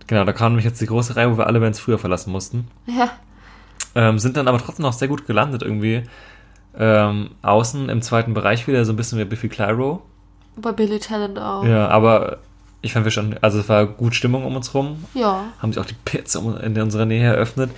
genau, 0.06 0.24
da 0.24 0.32
kam 0.32 0.52
nämlich 0.52 0.64
jetzt 0.64 0.80
die 0.80 0.86
große 0.86 1.16
Reihe, 1.16 1.32
wo 1.32 1.38
wir 1.38 1.46
alle 1.46 1.60
Bands 1.60 1.80
früher 1.80 1.98
verlassen 1.98 2.32
mussten. 2.32 2.68
Ja. 2.86 3.10
Ähm, 3.94 4.18
sind 4.18 4.36
dann 4.36 4.48
aber 4.48 4.58
trotzdem 4.58 4.84
noch 4.84 4.92
sehr 4.92 5.08
gut 5.08 5.26
gelandet 5.26 5.62
irgendwie. 5.62 6.04
Ähm, 6.74 7.30
außen 7.42 7.88
im 7.88 8.00
zweiten 8.02 8.32
Bereich 8.32 8.66
wieder, 8.66 8.84
so 8.84 8.92
ein 8.92 8.96
bisschen 8.96 9.18
wie 9.18 9.24
Biffy 9.24 9.48
Clyro. 9.48 10.02
Bei 10.56 10.72
Billy 10.72 10.98
Talent 10.98 11.38
auch. 11.38 11.64
Ja, 11.64 11.88
aber 11.88 12.38
ich 12.82 12.92
fand 12.92 13.04
wir 13.04 13.12
schon, 13.12 13.36
also 13.40 13.60
es 13.60 13.68
war 13.68 13.86
gut 13.86 14.14
Stimmung 14.14 14.44
um 14.44 14.56
uns 14.56 14.74
rum. 14.74 15.04
Ja. 15.14 15.44
Haben 15.60 15.72
sich 15.72 15.80
auch 15.80 15.86
die 15.86 15.96
Pits 16.04 16.34
in 16.34 16.80
unserer 16.80 17.06
Nähe 17.06 17.24
eröffnet. 17.24 17.70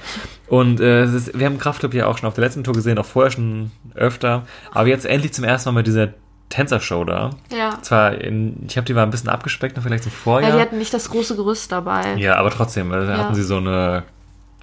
Und 0.48 0.80
äh, 0.80 1.04
ist, 1.04 1.38
wir 1.38 1.46
haben 1.46 1.58
Kraftclub 1.58 1.92
ja 1.92 2.06
auch 2.06 2.16
schon 2.16 2.26
auf 2.26 2.34
der 2.34 2.44
letzten 2.44 2.64
Tour 2.64 2.74
gesehen, 2.74 2.98
auch 2.98 3.04
vorher 3.04 3.30
schon 3.30 3.70
öfter. 3.94 4.44
Aber 4.72 4.88
jetzt 4.88 5.04
endlich 5.04 5.34
zum 5.34 5.44
ersten 5.44 5.68
Mal 5.68 5.80
mit 5.80 5.86
dieser 5.86 6.08
Tänzershow 6.54 7.04
da. 7.04 7.30
Ja. 7.56 7.78
Zwar, 7.82 8.14
in, 8.14 8.64
ich 8.68 8.76
habe 8.76 8.84
die 8.86 8.94
war 8.94 9.02
ein 9.04 9.10
bisschen 9.10 9.28
abgespeckt, 9.28 9.76
noch 9.76 9.82
vielleicht 9.82 10.04
im 10.04 10.10
Ja, 10.12 10.16
Vorjahr. 10.16 10.52
die 10.56 10.60
hatten 10.60 10.78
nicht 10.78 10.94
das 10.94 11.10
große 11.10 11.36
Gerüst 11.36 11.70
dabei. 11.72 12.14
Ja, 12.16 12.36
aber 12.36 12.50
trotzdem, 12.50 12.90
da 12.90 13.02
Ja. 13.02 13.16
hatten 13.18 13.34
sie 13.34 13.42
so 13.42 13.56
eine, 13.58 14.04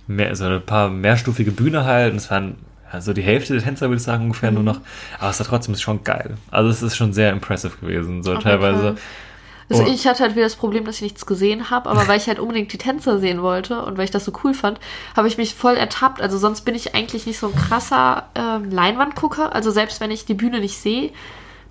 mehr, 0.08 0.36
so 0.36 0.46
ein 0.46 0.62
paar 0.66 0.90
mehrstufige 0.90 1.52
Bühne 1.52 1.86
halt 1.86 2.12
und 2.12 2.18
es 2.18 2.30
waren 2.32 2.56
also 2.92 3.14
die 3.14 3.22
Hälfte 3.22 3.54
der 3.54 3.64
Tänzer, 3.64 3.88
würde 3.88 3.98
ich 3.98 4.04
sagen, 4.04 4.24
ungefähr 4.26 4.52
Mhm. 4.52 4.56
nur 4.64 4.74
noch. 4.74 4.82
Aber 5.20 5.30
es 5.30 5.40
war 5.40 5.48
trotzdem 5.48 5.76
schon 5.76 6.04
geil. 6.04 6.36
Also 6.50 6.70
es 6.70 6.82
ist 6.82 6.98
schon 6.98 7.14
sehr 7.14 7.32
impressive 7.32 7.78
gewesen, 7.80 8.22
so 8.22 8.34
Auf 8.36 8.44
teilweise. 8.44 8.96
Also 9.70 9.84
Oh. 9.84 9.88
ich 9.88 10.06
hatte 10.06 10.24
halt 10.24 10.34
wieder 10.36 10.44
das 10.44 10.58
Problem, 10.58 10.84
dass 10.84 10.96
ich 10.98 11.02
nichts 11.04 11.26
gesehen 11.26 11.70
habe, 11.70 11.90
aber 11.90 12.06
weil 12.10 12.18
ich 12.18 12.28
halt 12.28 12.40
unbedingt 12.40 12.74
die 12.74 12.78
Tänzer 12.78 13.20
sehen 13.20 13.42
wollte 13.42 13.82
und 13.84 13.98
weil 13.98 14.04
ich 14.04 14.12
das 14.12 14.26
so 14.26 14.34
cool 14.44 14.54
fand, 14.54 14.82
habe 15.16 15.30
ich 15.30 15.38
mich 15.38 15.56
voll 15.56 15.76
ertappt. 15.78 16.22
Also 16.22 16.38
sonst 16.38 16.62
bin 16.66 16.76
ich 16.76 16.94
eigentlich 16.94 17.26
nicht 17.26 17.40
so 17.40 17.48
ein 17.48 17.56
krasser 17.56 18.24
ähm, 18.36 18.70
Leinwandgucker. 18.70 19.56
Also 19.56 19.72
selbst 19.72 20.02
wenn 20.02 20.12
ich 20.12 20.26
die 20.26 20.34
Bühne 20.34 20.60
nicht 20.60 20.78
sehe, 20.78 21.12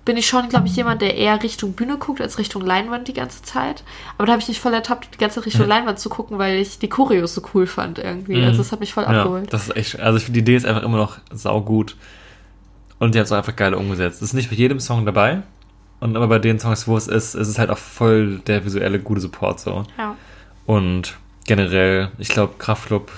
bin 0.03 0.17
ich 0.17 0.25
schon, 0.27 0.49
glaube 0.49 0.67
ich, 0.67 0.75
jemand, 0.75 1.01
der 1.01 1.15
eher 1.15 1.41
Richtung 1.43 1.73
Bühne 1.73 1.97
guckt 1.97 2.21
als 2.21 2.37
Richtung 2.39 2.63
Leinwand 2.65 3.07
die 3.07 3.13
ganze 3.13 3.43
Zeit. 3.43 3.83
Aber 4.17 4.25
da 4.25 4.33
habe 4.33 4.41
ich 4.41 4.47
mich 4.47 4.59
voll 4.59 4.73
ertappt, 4.73 5.13
die 5.13 5.17
ganze 5.19 5.35
Zeit 5.35 5.45
Richtung 5.45 5.67
Leinwand 5.67 5.99
zu 5.99 6.09
gucken, 6.09 6.39
weil 6.39 6.57
ich 6.57 6.79
die 6.79 6.89
Choreos 6.89 7.35
so 7.35 7.41
cool 7.53 7.67
fand 7.67 7.99
irgendwie. 7.99 8.37
Mhm. 8.37 8.45
Also 8.45 8.57
das 8.59 8.71
hat 8.71 8.79
mich 8.79 8.93
voll 8.93 9.03
Ja, 9.03 9.09
abgeholt. 9.21 9.53
das 9.53 9.67
ist 9.69 9.75
echt, 9.77 9.99
also 9.99 10.17
ich 10.17 10.23
finde 10.25 10.37
die 10.41 10.51
Idee 10.51 10.55
ist 10.55 10.65
einfach 10.65 10.83
immer 10.83 10.97
noch 10.97 11.17
saugut. 11.31 11.95
Und 12.97 13.15
die 13.15 13.19
hat 13.19 13.25
es 13.25 13.31
auch 13.31 13.37
einfach 13.37 13.55
geil 13.55 13.73
umgesetzt. 13.73 14.17
Es 14.17 14.29
ist 14.29 14.33
nicht 14.33 14.49
bei 14.49 14.55
jedem 14.55 14.79
Song 14.79 15.05
dabei. 15.05 15.43
Und 15.99 16.15
aber 16.15 16.27
bei 16.27 16.39
den 16.39 16.59
Songs, 16.59 16.87
wo 16.87 16.97
es 16.97 17.07
ist, 17.07 17.35
ist 17.35 17.47
es 17.47 17.59
halt 17.59 17.69
auch 17.69 17.77
voll 17.77 18.39
der 18.47 18.65
visuelle 18.65 18.99
gute 18.99 19.21
Support 19.21 19.59
so. 19.59 19.85
Ja. 19.97 20.15
Und 20.65 21.17
generell, 21.45 22.09
ich 22.17 22.29
glaube, 22.29 22.53
Kraftclub 22.57 23.11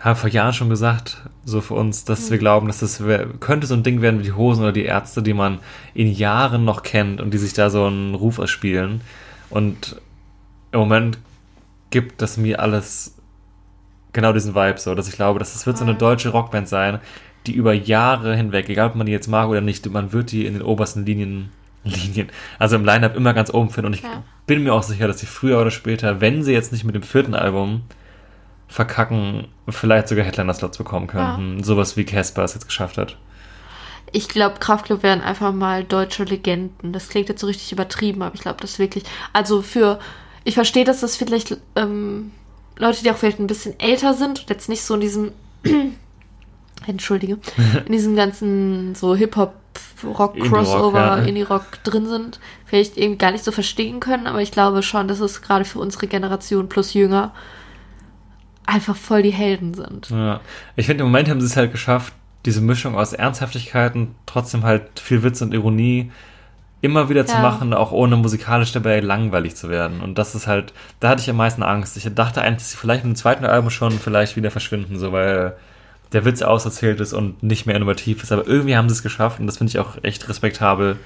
haben 0.00 0.16
vor 0.16 0.30
Jahren 0.30 0.54
schon 0.54 0.70
gesagt, 0.70 1.18
so 1.44 1.60
für 1.60 1.74
uns, 1.74 2.04
dass 2.04 2.30
wir 2.30 2.38
glauben, 2.38 2.66
dass 2.66 2.80
das 2.80 3.02
könnte 3.38 3.66
so 3.66 3.74
ein 3.74 3.82
Ding 3.82 4.00
werden 4.00 4.18
wie 4.20 4.24
die 4.24 4.32
Hosen 4.32 4.62
oder 4.62 4.72
die 4.72 4.84
Ärzte, 4.84 5.22
die 5.22 5.34
man 5.34 5.58
in 5.94 6.10
Jahren 6.10 6.64
noch 6.64 6.82
kennt 6.82 7.20
und 7.20 7.32
die 7.34 7.38
sich 7.38 7.52
da 7.52 7.68
so 7.70 7.84
einen 7.84 8.14
Ruf 8.14 8.38
erspielen. 8.38 9.02
Und 9.50 10.00
im 10.72 10.80
Moment 10.80 11.18
gibt 11.90 12.22
das 12.22 12.36
mir 12.38 12.60
alles 12.60 13.14
genau 14.12 14.32
diesen 14.32 14.54
Vibe 14.54 14.78
so, 14.78 14.94
dass 14.94 15.08
ich 15.08 15.14
glaube, 15.16 15.38
dass 15.38 15.54
es 15.54 15.66
wird 15.66 15.76
so 15.76 15.84
eine 15.84 15.94
deutsche 15.94 16.30
Rockband 16.30 16.66
sein, 16.68 16.98
die 17.46 17.52
über 17.52 17.72
Jahre 17.74 18.34
hinweg, 18.36 18.68
egal 18.68 18.88
ob 18.88 18.94
man 18.96 19.06
die 19.06 19.12
jetzt 19.12 19.28
mag 19.28 19.48
oder 19.48 19.60
nicht, 19.60 19.88
man 19.90 20.12
wird 20.12 20.32
die 20.32 20.46
in 20.46 20.54
den 20.54 20.62
obersten 20.62 21.04
Linien, 21.04 21.50
Linien, 21.84 22.28
also 22.58 22.76
im 22.76 22.84
Line-Up 22.84 23.16
immer 23.16 23.34
ganz 23.34 23.52
oben 23.52 23.70
finden 23.70 23.88
und 23.88 23.94
ich 23.94 24.02
Ja. 24.02 24.22
bin 24.46 24.62
mir 24.62 24.72
auch 24.74 24.82
sicher, 24.82 25.06
dass 25.08 25.18
sie 25.20 25.26
früher 25.26 25.60
oder 25.60 25.70
später, 25.70 26.20
wenn 26.20 26.42
sie 26.42 26.52
jetzt 26.52 26.72
nicht 26.72 26.84
mit 26.84 26.94
dem 26.94 27.02
vierten 27.02 27.34
Album 27.34 27.82
verkacken, 28.70 29.48
vielleicht 29.68 30.08
sogar 30.08 30.24
Headliner-Slots 30.24 30.78
bekommen 30.78 31.08
könnten. 31.08 31.62
Sowas 31.62 31.96
wie 31.96 32.04
Casper 32.04 32.44
es 32.44 32.54
jetzt 32.54 32.66
geschafft 32.66 32.98
hat. 32.98 33.16
Ich 34.12 34.28
glaube, 34.28 34.60
Kraftclub 34.60 35.02
wären 35.02 35.20
einfach 35.20 35.52
mal 35.52 35.82
deutsche 35.84 36.24
Legenden. 36.24 36.92
Das 36.92 37.08
klingt 37.08 37.28
jetzt 37.28 37.40
so 37.40 37.48
richtig 37.48 37.72
übertrieben, 37.72 38.22
aber 38.22 38.34
ich 38.34 38.40
glaube, 38.40 38.60
das 38.60 38.78
wirklich. 38.78 39.04
Also 39.32 39.60
für. 39.60 39.98
Ich 40.44 40.54
verstehe, 40.54 40.84
dass 40.84 41.00
das 41.00 41.16
vielleicht 41.16 41.58
ähm, 41.76 42.30
Leute, 42.78 43.02
die 43.02 43.10
auch 43.10 43.16
vielleicht 43.16 43.40
ein 43.40 43.46
bisschen 43.46 43.78
älter 43.78 44.14
sind 44.14 44.40
und 44.40 44.50
jetzt 44.50 44.68
nicht 44.68 44.82
so 44.82 44.94
in 44.94 45.00
diesem. 45.00 45.32
Entschuldige. 46.86 47.38
in 47.86 47.92
diesem 47.92 48.16
ganzen 48.16 48.94
so 48.94 49.14
Hip-Hop, 49.14 49.54
Rock, 50.04 50.36
Indie-Rock, 50.36 50.58
Crossover, 50.58 50.98
ja. 50.98 51.16
Indie-Rock 51.18 51.82
drin 51.84 52.06
sind, 52.06 52.40
vielleicht 52.64 52.96
eben 52.96 53.18
gar 53.18 53.32
nicht 53.32 53.44
so 53.44 53.52
verstehen 53.52 54.00
können, 54.00 54.26
aber 54.26 54.40
ich 54.40 54.50
glaube 54.50 54.82
schon, 54.82 55.08
dass 55.08 55.20
es 55.20 55.42
gerade 55.42 55.66
für 55.66 55.78
unsere 55.78 56.06
Generation 56.06 56.68
plus 56.68 56.94
jünger 56.94 57.32
einfach 58.70 58.96
voll 58.96 59.22
die 59.22 59.32
Helden 59.32 59.74
sind. 59.74 60.10
Ja. 60.10 60.40
Ich 60.76 60.86
finde, 60.86 61.04
im 61.04 61.10
Moment 61.10 61.28
haben 61.28 61.40
sie 61.40 61.46
es 61.46 61.56
halt 61.56 61.72
geschafft, 61.72 62.12
diese 62.46 62.60
Mischung 62.60 62.96
aus 62.96 63.12
Ernsthaftigkeit 63.12 63.94
und 63.94 64.14
trotzdem 64.26 64.64
halt 64.64 64.98
viel 64.98 65.22
Witz 65.22 65.42
und 65.42 65.52
Ironie 65.52 66.10
immer 66.82 67.10
wieder 67.10 67.26
zu 67.26 67.34
Ja. 67.34 67.42
machen, 67.42 67.74
auch 67.74 67.92
ohne 67.92 68.16
musikalisch 68.16 68.72
dabei 68.72 69.00
langweilig 69.00 69.54
zu 69.54 69.68
werden. 69.68 70.00
Und 70.00 70.16
das 70.16 70.34
ist 70.34 70.46
halt, 70.46 70.72
da 70.98 71.10
hatte 71.10 71.20
ich 71.20 71.28
am 71.28 71.36
meisten 71.36 71.62
Angst. 71.62 71.96
Ich 71.98 72.08
dachte 72.14 72.40
eigentlich, 72.40 72.58
dass 72.60 72.70
sie 72.70 72.76
vielleicht 72.78 73.04
mit 73.04 73.14
dem 73.14 73.16
zweiten 73.18 73.44
Album 73.44 73.68
schon 73.68 73.92
vielleicht 73.92 74.36
wieder 74.36 74.50
verschwinden, 74.50 74.98
so 74.98 75.12
weil 75.12 75.54
der 76.12 76.24
Witz 76.24 76.40
auserzählt 76.42 77.00
ist 77.00 77.12
und 77.12 77.42
nicht 77.42 77.66
mehr 77.66 77.76
innovativ 77.76 78.22
ist. 78.22 78.32
Aber 78.32 78.46
irgendwie 78.46 78.76
haben 78.76 78.88
sie 78.88 78.94
es 78.94 79.02
geschafft 79.02 79.40
und 79.40 79.46
das 79.46 79.58
finde 79.58 79.72
ich 79.72 79.78
auch 79.78 79.98
echt 80.02 80.26
respektabel, 80.28 80.96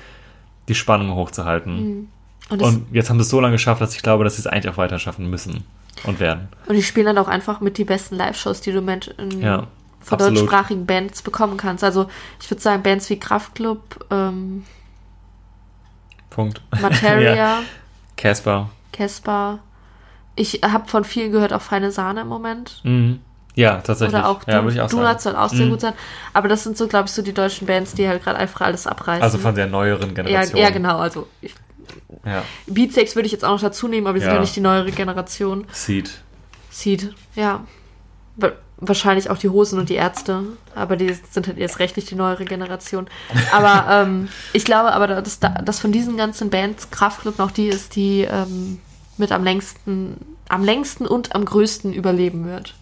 die 0.69 0.75
Spannung 0.77 1.15
hochzuhalten. 1.17 2.09
Und, 2.51 2.61
das, 2.61 2.69
Und 2.69 2.87
jetzt 2.93 3.11
haben 3.11 3.19
sie 3.19 3.23
es 3.23 3.29
so 3.31 3.41
lange 3.41 3.55
geschafft, 3.55 3.81
dass 3.81 3.97
ich 3.97 4.03
glaube, 4.03 4.23
dass 4.23 4.37
sie 4.37 4.41
es 4.43 4.47
eigentlich 4.47 4.73
auch 4.73 4.79
weiter 4.79 4.99
schaffen 5.01 5.29
müssen 5.29 5.65
und 6.05 6.21
werden. 6.21 6.49
Und 6.67 6.75
die 6.75 6.83
spielen 6.83 7.07
dann 7.07 7.19
auch 7.19 7.29
einfach 7.29 7.61
mit 7.61 7.79
die 7.79 7.85
besten 7.85 8.17
Live-Shows, 8.17 8.61
die 8.61 8.73
du 8.73 8.81
mit 8.81 9.09
in, 9.19 9.41
Ja, 9.41 9.67
von 10.01 10.17
absolut. 10.19 10.39
deutschsprachigen 10.39 10.87
Bands 10.87 11.23
bekommen 11.23 11.57
kannst. 11.57 11.85
Also 11.85 12.09
ich 12.41 12.51
würde 12.51 12.61
sagen, 12.63 12.83
Bands 12.83 13.09
wie 13.11 13.19
Kraftklub, 13.19 14.07
ähm, 14.11 14.65
Punkt. 16.31 16.61
Materia, 16.81 17.35
ja. 17.35 17.59
Casper. 18.17 18.71
Casper. 18.93 19.61
Ich 20.37 20.61
habe 20.65 20.89
von 20.89 21.05
vielen 21.05 21.31
gehört, 21.33 21.53
auch 21.53 21.63
Feine 21.63 21.93
Sahne 21.93 22.23
im 22.23 22.29
Moment. 22.29 22.81
Mhm. 22.83 23.21
Ja, 23.57 23.77
tatsächlich. 23.77 24.19
Oder 24.19 24.29
auch, 24.29 24.41
ja, 24.49 24.61
du, 24.63 24.85
auch 24.85 24.89
Donuts 24.91 25.23
soll 25.23 25.37
auch 25.37 25.49
sehr 25.49 25.67
Mhm. 25.67 25.71
gut 25.71 25.81
sein. 25.81 25.93
Aber 26.33 26.49
das 26.49 26.65
sind 26.65 26.77
so, 26.77 26.89
glaube 26.89 27.05
ich, 27.07 27.13
so 27.13 27.23
die 27.23 27.33
deutschen 27.33 27.69
Bands, 27.69 27.95
die 27.95 28.09
halt 28.09 28.25
gerade 28.25 28.37
einfach 28.39 28.63
alles 28.63 28.89
abreißen. 28.89 29.23
Also 29.23 29.39
von 29.39 29.55
der 29.55 29.69
neueren 29.69 30.09
ja, 30.09 30.15
Generation. 30.15 30.61
ja, 30.61 30.71
genau. 30.71 30.99
Also 30.99 31.29
ich, 31.41 31.55
Ja. 32.25 32.43
Beatsex 32.67 33.15
würde 33.15 33.27
ich 33.27 33.33
jetzt 33.33 33.45
auch 33.45 33.51
noch 33.53 33.61
dazu 33.61 33.89
nehmen, 33.89 34.07
aber 34.07 34.15
die 34.15 34.21
sind 34.21 34.29
Ja. 34.31 34.35
ja 34.37 34.41
nicht 34.41 34.57
die 34.57 34.61
neuere 34.61 34.91
Generation. 34.91 35.67
Seed. 35.73 36.11
Seed, 36.71 37.15
ja. 37.35 37.65
Wa- 38.37 38.53
Wahrscheinlich 38.79 39.31
auch 39.31 39.39
die 39.39 39.49
Hosen 39.49 39.79
und 39.79 39.89
die 39.89 39.95
Ärzte, 39.95 40.43
aber 40.75 40.97
die 40.97 41.17
sind 41.31 41.47
halt 41.47 41.57
jetzt 41.59 41.79
recht 41.79 41.97
nicht 41.97 42.11
die 42.11 42.17
neuere 42.17 42.45
Generation. 42.45 43.07
Aber 43.53 43.87
ähm, 44.05 44.29
ich 44.53 44.65
glaube 44.65 44.93
aber, 44.93 45.07
dass, 45.07 45.39
da- 45.39 45.63
dass 45.63 45.79
von 45.79 45.93
diesen 45.93 46.17
ganzen 46.17 46.51
Bands 46.51 46.91
Kraftklub 46.91 47.39
noch 47.39 47.53
die 47.53 47.69
ist, 47.69 47.95
die 47.97 48.23
ähm, 48.23 48.81
mit 49.17 49.31
am 49.31 49.45
längsten, 49.45 50.17
am 50.49 50.65
längsten 50.65 51.07
und 51.07 51.35
am 51.37 51.45
größten 51.45 51.93
überleben 51.95 52.47
wird. 52.47 52.75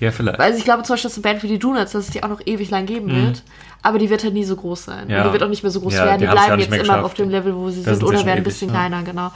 Ja, 0.00 0.10
vielleicht. 0.12 0.38
Also 0.40 0.58
ich 0.58 0.64
glaube 0.64 0.82
zum 0.84 0.94
Beispiel, 0.94 1.08
dass 1.10 1.16
eine 1.16 1.22
Band 1.22 1.42
wie 1.42 1.48
die 1.48 1.58
Donuts, 1.58 1.92
dass 1.92 2.04
es 2.06 2.10
die 2.10 2.22
auch 2.22 2.28
noch 2.28 2.40
ewig 2.46 2.70
lang 2.70 2.86
geben 2.86 3.10
wird, 3.14 3.42
aber 3.82 3.98
die 3.98 4.10
wird 4.10 4.22
halt 4.24 4.34
nie 4.34 4.44
so 4.44 4.54
groß 4.56 4.84
sein. 4.84 5.04
Mhm. 5.06 5.10
Ja. 5.10 5.18
Und 5.22 5.28
die 5.28 5.32
wird 5.32 5.42
auch 5.42 5.48
nicht 5.48 5.62
mehr 5.62 5.72
so 5.72 5.80
groß 5.80 5.94
Ja, 5.94 6.04
werden. 6.04 6.20
die 6.20 6.26
Die, 6.26 6.32
bleiben 6.32 6.60
jetzt 6.60 6.74
immer 6.74 7.04
auf 7.04 7.14
dem 7.14 7.30
Level, 7.30 7.54
wo 7.54 7.68
sie 7.70 7.82
Da 7.82 7.94
sind, 7.94 8.04
oder 8.04 8.18
werden 8.18 8.28
ein 8.28 8.34
ewig, 8.38 8.44
bisschen 8.44 8.68
ja. 8.68 8.74
kleiner, 8.74 9.02
genau. 9.02 9.32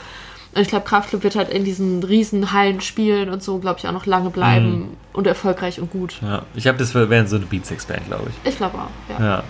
Und 0.54 0.60
ich 0.60 0.68
glaube, 0.68 0.84
Kraftklub 0.84 1.22
wird 1.24 1.34
halt 1.34 1.48
in 1.48 1.64
diesen 1.64 2.02
riesen 2.02 2.52
Hallen 2.52 2.80
spielen 2.82 3.30
und 3.30 3.42
so, 3.42 3.58
glaube 3.58 3.78
ich, 3.78 3.88
auch 3.88 3.92
noch 3.92 4.04
lange 4.06 4.30
bleiben 4.30 4.80
Mhm. 4.80 4.88
und 5.14 5.26
erfolgreich 5.26 5.80
und 5.80 5.90
gut. 5.90 6.16
Ja. 6.22 6.42
Ich 6.54 6.62
glaube, 6.64 6.78
das 6.78 6.94
wäre 6.94 7.26
so 7.26 7.36
eine 7.36 7.46
Beatsex-Band, 7.46 8.06
glaube 8.06 8.24
ich. 8.28 8.50
Ich 8.50 8.56
glaube 8.58 8.76
auch, 8.78 9.18
ja. 9.18 9.24
Ja. 9.24 9.42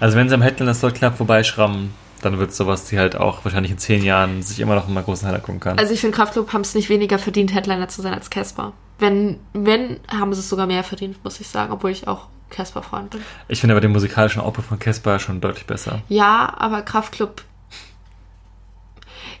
Also 0.00 0.16
wenn 0.18 0.28
sie 0.28 0.34
am 0.34 0.42
Headliner 0.42 0.74
Slot 0.74 0.94
Club 0.96 1.16
vorbeischrammen, 1.16 1.94
dann 2.20 2.38
wird 2.38 2.54
sowas, 2.54 2.84
die 2.86 2.98
halt 2.98 3.16
auch 3.16 3.44
wahrscheinlich 3.44 3.72
in 3.72 3.78
zehn 3.78 4.02
Jahren 4.04 4.42
sich 4.42 4.60
immer 4.60 4.74
noch 4.74 4.86
in 4.86 4.92
einer 4.92 5.02
großen 5.02 5.26
Halle 5.26 5.40
gucken 5.40 5.60
kann. 5.60 5.78
Also 5.78 5.92
ich 5.94 6.00
finde, 6.00 6.16
Kraftklub 6.16 6.52
haben 6.52 6.60
es 6.62 6.74
nicht 6.74 6.88
weniger 6.90 7.18
verdient, 7.18 7.54
Headliner 7.54 7.88
zu 7.88 8.02
sein 8.02 8.12
als 8.14 8.28
Casper. 8.30 8.72
Wenn, 8.98 9.40
wenn, 9.52 9.98
haben 10.08 10.32
sie 10.34 10.40
es 10.40 10.48
sogar 10.48 10.66
mehr 10.66 10.84
verdient, 10.84 11.22
muss 11.24 11.40
ich 11.40 11.48
sagen, 11.48 11.72
obwohl 11.72 11.90
ich 11.90 12.06
auch 12.06 12.28
Casper-Freund 12.50 13.10
bin. 13.10 13.20
ich 13.48 13.60
finde 13.60 13.74
aber 13.74 13.80
den 13.80 13.90
musikalischen 13.92 14.40
Output 14.40 14.64
von 14.66 14.78
Casper 14.78 15.18
schon 15.18 15.40
deutlich 15.40 15.66
besser. 15.66 16.02
Ja, 16.08 16.54
aber 16.58 16.82
Kraftklub. 16.82 17.42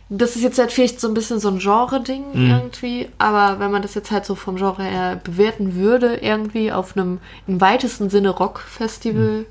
Das 0.08 0.36
ist 0.36 0.42
jetzt 0.42 0.58
halt 0.58 0.70
vielleicht 0.72 1.00
so 1.00 1.08
ein 1.08 1.14
bisschen 1.14 1.40
so 1.40 1.48
ein 1.48 1.58
Genre-Ding 1.58 2.24
Mhm. 2.34 2.50
irgendwie, 2.50 3.08
aber 3.18 3.58
wenn 3.58 3.70
man 3.70 3.82
das 3.82 3.94
jetzt 3.94 4.10
halt 4.10 4.26
so 4.26 4.34
vom 4.34 4.56
Genre 4.56 4.82
her 4.82 5.20
bewerten 5.22 5.74
würde, 5.76 6.16
irgendwie 6.16 6.72
auf 6.72 6.96
einem 6.96 7.20
im 7.46 7.60
weitesten 7.60 8.10
Sinne 8.10 8.30
Rock-Festival, 8.30 9.40
Mhm. 9.40 9.46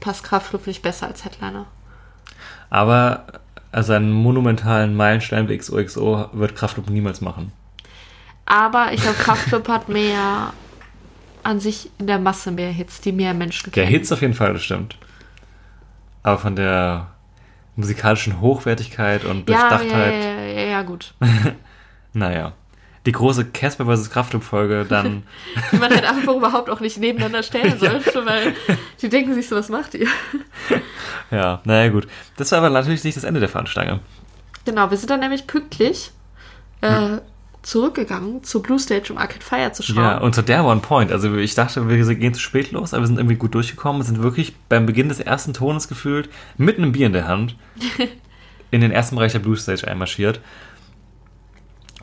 passt 0.00 0.24
Kraftklub 0.24 0.66
nicht 0.66 0.82
besser 0.82 1.06
als 1.06 1.24
Headliner. 1.24 1.66
Aber 2.68 3.26
also 3.72 3.92
einen 3.92 4.10
monumentalen 4.12 4.94
Meilenstein 4.96 5.48
wie 5.48 5.56
XOXO 5.56 6.30
wird 6.32 6.56
Kraftclub 6.56 6.90
niemals 6.90 7.20
machen. 7.20 7.52
Aber 8.46 8.92
ich 8.92 9.00
glaube, 9.02 9.16
Kraftklub 9.18 9.68
hat 9.68 9.88
mehr 9.88 10.52
an 11.42 11.60
sich 11.60 11.90
in 11.98 12.06
der 12.06 12.18
Masse 12.18 12.50
mehr 12.52 12.70
Hits, 12.70 13.00
die 13.00 13.12
mehr 13.12 13.34
Menschen 13.34 13.70
Der 13.72 13.84
kennen. 13.84 13.96
Hits 13.96 14.10
auf 14.12 14.20
jeden 14.22 14.34
Fall, 14.34 14.52
das 14.52 14.62
stimmt. 14.64 14.96
Aber 16.22 16.38
von 16.38 16.56
der 16.56 17.08
musikalischen 17.76 18.40
Hochwertigkeit 18.40 19.24
und 19.24 19.48
Ja, 19.50 19.68
Durchdachtheit. 19.68 20.14
ja, 20.14 20.30
ja, 20.30 20.44
ja, 20.60 20.66
ja, 20.70 20.82
gut. 20.82 21.14
Naja. 22.12 22.52
Die 23.04 23.12
große 23.12 23.44
Casper 23.44 23.84
vs. 23.94 24.10
Kraftclub-Folge 24.10 24.86
dann. 24.88 25.22
Die 25.72 25.76
man 25.76 25.90
halt 25.92 26.04
einfach 26.04 26.34
überhaupt 26.34 26.70
auch 26.70 26.80
nicht 26.80 26.98
nebeneinander 26.98 27.42
stellen 27.42 27.78
sollte, 27.78 28.24
weil 28.26 28.54
die 29.02 29.08
denken 29.08 29.34
sich 29.34 29.48
so, 29.48 29.54
was 29.54 29.68
macht 29.68 29.94
ihr? 29.94 30.08
ja, 31.30 31.60
naja, 31.64 31.90
gut. 31.90 32.08
Das 32.36 32.50
war 32.52 32.58
aber 32.58 32.70
natürlich 32.70 33.04
nicht 33.04 33.16
das 33.16 33.22
Ende 33.24 33.38
der 33.38 33.48
Fahnenstange. 33.48 34.00
Genau, 34.64 34.90
wir 34.90 34.96
sind 34.96 35.10
dann 35.10 35.20
nämlich 35.20 35.46
pünktlich 35.46 36.10
äh, 36.80 37.18
zurückgegangen 37.66 38.44
zur 38.44 38.62
Blue 38.62 38.78
Stage, 38.78 39.12
um 39.12 39.18
Arcade 39.18 39.44
Fire 39.44 39.72
zu 39.72 39.82
schauen. 39.82 39.96
Ja, 39.96 40.18
und 40.18 40.36
zu 40.36 40.42
der 40.42 40.64
One 40.64 40.80
Point. 40.80 41.10
Also 41.10 41.34
ich 41.34 41.56
dachte, 41.56 41.88
wir 41.88 42.14
gehen 42.14 42.32
zu 42.32 42.40
spät 42.40 42.70
los, 42.70 42.94
aber 42.94 43.02
wir 43.02 43.08
sind 43.08 43.18
irgendwie 43.18 43.34
gut 43.34 43.56
durchgekommen. 43.56 44.02
Wir 44.02 44.06
sind 44.06 44.22
wirklich 44.22 44.54
beim 44.68 44.86
Beginn 44.86 45.08
des 45.08 45.18
ersten 45.18 45.52
Tones 45.52 45.88
gefühlt 45.88 46.28
mit 46.58 46.78
einem 46.78 46.92
Bier 46.92 47.08
in 47.08 47.12
der 47.12 47.26
Hand 47.26 47.56
in 48.70 48.80
den 48.80 48.92
ersten 48.92 49.16
Bereich 49.16 49.32
der 49.32 49.40
Blue 49.40 49.56
Stage 49.56 49.88
einmarschiert. 49.88 50.40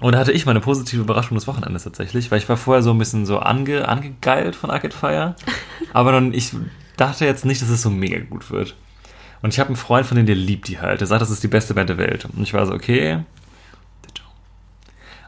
Und 0.02 0.15
da 0.15 0.19
hatte 0.19 0.34
ich 0.34 0.45
meine 0.45 0.60
positive 0.60 1.02
Überraschung 1.02 1.35
des 1.35 1.48
Wochenendes 1.48 1.85
tatsächlich, 1.85 2.30
weil 2.30 2.40
ich 2.40 2.49
war 2.49 2.57
vorher 2.57 2.84
so 2.84 2.91
ein 2.91 2.98
bisschen 2.98 3.26
so 3.26 3.40
ange, 3.40 3.88
angegeilt 3.88 4.57
von 4.57 4.69
Arcade 4.69 4.94
Fire. 4.94 5.35
aber 5.94 6.11
dann, 6.11 6.34
ich 6.34 6.52
dachte 6.98 7.23
jetzt 7.23 7.45
nicht, 7.45 7.61
dass 7.61 7.69
es 7.69 7.81
so 7.81 7.90
mega 7.90 8.19
gut 8.19 8.52
wird. 8.52 8.76
Und 9.41 9.53
ich 9.53 9.61
habe 9.61 9.68
einen 9.68 9.77
Freund 9.77 10.06
von 10.06 10.18
dem, 10.18 10.26
der 10.26 10.35
liebt 10.35 10.68
die 10.68 10.81
halt. 10.81 10.99
Der 10.99 11.07
sagt, 11.07 11.22
das 11.22 11.30
ist 11.30 11.41
die 11.41 11.48
beste 11.48 11.73
Band 11.73 11.90
der 11.90 11.98
Welt. 11.98 12.26
Und 12.26 12.44
ich 12.44 12.53
war 12.53 12.65
so, 12.65 12.73
okay. 12.73 13.19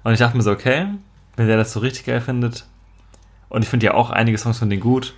Und 0.06 0.14
ich 0.14 0.20
dachte 0.20 0.38
mir 0.38 0.44
so, 0.44 0.52
okay, 0.52 0.86
wenn 1.36 1.48
der 1.48 1.58
das 1.58 1.74
so 1.74 1.80
richtig 1.82 2.06
geil 2.06 2.22
findet, 2.22 2.66
und 3.50 3.64
ich 3.64 3.68
finde 3.70 3.88
ja 3.88 3.94
auch 3.96 4.12
einige 4.12 4.38
Songs 4.38 4.60
von 4.60 4.70
denen 4.70 4.82
gut, 4.82 5.14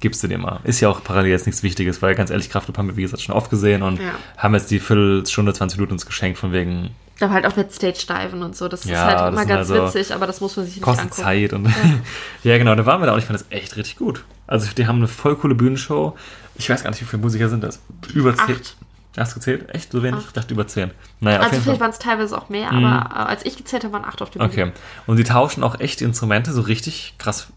gibst 0.00 0.22
du 0.22 0.28
dir 0.28 0.38
mal. 0.38 0.60
Ist 0.64 0.80
ja 0.80 0.88
auch 0.88 1.02
parallel 1.02 1.30
jetzt 1.30 1.46
nichts 1.46 1.62
Wichtiges, 1.62 2.02
weil 2.02 2.14
ganz 2.14 2.30
ehrlich, 2.30 2.50
Kraftclub 2.50 2.76
haben 2.78 2.88
wir, 2.88 2.96
wie 2.96 3.02
gesagt, 3.02 3.22
schon 3.22 3.34
oft 3.34 3.48
gesehen 3.50 3.82
und 3.82 4.00
Ja. 4.00 4.10
haben 4.36 4.54
jetzt 4.54 4.70
die 4.70 4.78
Viertelstunde, 4.80 5.52
20 5.54 5.78
Minuten 5.78 5.92
uns 5.94 6.04
geschenkt, 6.06 6.38
von 6.38 6.52
wegen 6.52 6.90
Aber 7.20 7.32
halt 7.32 7.46
auch 7.46 7.56
mit 7.56 7.72
Stage-Diven 7.72 8.42
und 8.42 8.54
so. 8.56 8.68
Das 8.68 8.84
Ja, 8.84 9.08
ist 9.10 9.16
halt 9.16 9.32
immer 9.32 9.46
ganz 9.46 9.70
also- 9.70 9.86
witzig, 9.86 10.14
aber 10.14 10.26
das 10.26 10.40
muss 10.40 10.56
man 10.56 10.66
sich 10.66 10.76
nicht 10.76 10.84
kostet 10.84 11.04
angucken. 11.06 11.22
Zeit 11.22 11.52
und 11.52 11.68
ja. 12.44 12.58
genau, 12.58 12.74
da 12.76 12.86
waren 12.86 13.00
wir 13.02 13.06
da 13.06 13.12
und 13.12 13.18
ich 13.18 13.24
fand 13.24 13.38
das 13.40 13.46
echt 13.50 13.76
richtig 13.76 13.96
gut. 13.96 14.24
Also 14.46 14.68
die 14.76 14.86
haben 14.86 14.98
eine 14.98 15.08
voll 15.08 15.36
coole 15.36 15.54
Bühnenshow. 15.56 16.16
Ich 16.56 16.68
weiß 16.70 16.82
gar 16.84 16.90
nicht, 16.90 17.00
wie 17.00 17.04
viele 17.06 17.22
Musiker 17.22 17.48
sind 17.48 17.62
das? 17.64 17.80
Über 18.14 18.34
zehn. 18.36 18.54
Acht. 18.56 18.76
Hast 19.18 19.32
du 19.32 19.40
gezählt? 19.40 19.68
Echt? 19.74 19.92
So 19.92 20.02
wenig? 20.02 20.24
Ich 20.26 20.32
dachte 20.32 20.54
über 20.54 20.66
zehn. 20.66 20.90
Naja, 21.20 21.40
Also 21.40 21.60
vielleicht 21.60 21.80
waren 21.80 21.90
es 21.90 21.98
teilweise 21.98 22.36
auch 22.36 22.48
mehr, 22.48 22.70
aber 22.70 23.10
äh, 23.10 23.18
als 23.30 23.44
ich 23.44 23.56
gezählt 23.56 23.84
habe, 23.84 23.92
waren 23.94 24.04
acht 24.04 24.22
auf 24.22 24.30
dem 24.30 24.42
Okay. 24.42 24.72
Und 25.06 25.16
die 25.16 25.24
tauschen 25.24 25.62
auch 25.62 25.80
echt 25.80 26.00
die 26.00 26.04
Instrumente 26.04 26.52
so 26.52 26.60
richtig 26.62 27.14
krass 27.18 27.48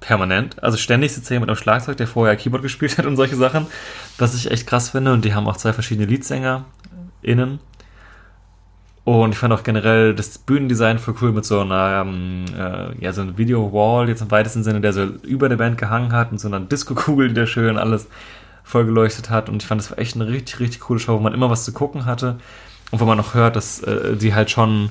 permanent. 0.00 0.62
Also 0.62 0.76
ständig 0.76 1.12
sitzt 1.14 1.30
jemand 1.30 1.50
am 1.50 1.56
Schlagzeug, 1.56 1.96
der 1.96 2.06
vorher 2.06 2.36
Keyboard 2.36 2.62
gespielt 2.62 2.98
hat 2.98 3.06
und 3.06 3.16
solche 3.16 3.36
Sachen, 3.36 3.66
was 4.18 4.34
ich 4.34 4.50
echt 4.50 4.66
krass 4.66 4.90
finde. 4.90 5.12
Und 5.12 5.24
die 5.24 5.34
haben 5.34 5.48
auch 5.48 5.56
zwei 5.56 5.72
verschiedene 5.72 6.06
Leadsänger 6.06 6.64
innen. 7.22 7.58
Und 9.04 9.32
ich 9.32 9.38
fand 9.38 9.52
auch 9.52 9.62
generell 9.62 10.14
das 10.14 10.38
Bühnendesign 10.38 10.98
voll 10.98 11.14
cool 11.20 11.32
mit 11.32 11.44
so 11.44 11.60
einer, 11.60 12.02
ähm, 12.06 12.46
äh, 12.58 13.04
ja, 13.04 13.12
so 13.12 13.20
einer 13.20 13.36
Video-Wall 13.36 14.08
jetzt 14.08 14.22
im 14.22 14.30
weitesten 14.30 14.64
Sinne, 14.64 14.80
der 14.80 14.94
so 14.94 15.04
über 15.04 15.50
der 15.50 15.56
Band 15.56 15.76
gehangen 15.76 16.12
hat 16.12 16.32
und 16.32 16.38
so 16.38 16.48
einer 16.48 16.60
Disco-Kugel, 16.60 17.28
die 17.28 17.34
da 17.34 17.46
schön 17.46 17.76
alles 17.76 18.08
voll 18.64 18.86
geleuchtet 18.86 19.30
hat. 19.30 19.48
Und 19.48 19.62
ich 19.62 19.68
fand, 19.68 19.80
das 19.80 19.90
war 19.90 19.98
echt 19.98 20.16
eine 20.16 20.26
richtig, 20.26 20.58
richtig 20.58 20.80
coole 20.80 20.98
Show, 20.98 21.14
wo 21.14 21.20
man 21.20 21.34
immer 21.34 21.50
was 21.50 21.64
zu 21.64 21.72
gucken 21.72 22.06
hatte. 22.06 22.38
Und 22.90 23.00
wo 23.00 23.04
man 23.04 23.20
auch 23.20 23.34
hört, 23.34 23.56
dass 23.56 23.80
äh, 23.82 24.16
die 24.16 24.34
halt 24.34 24.50
schon 24.50 24.90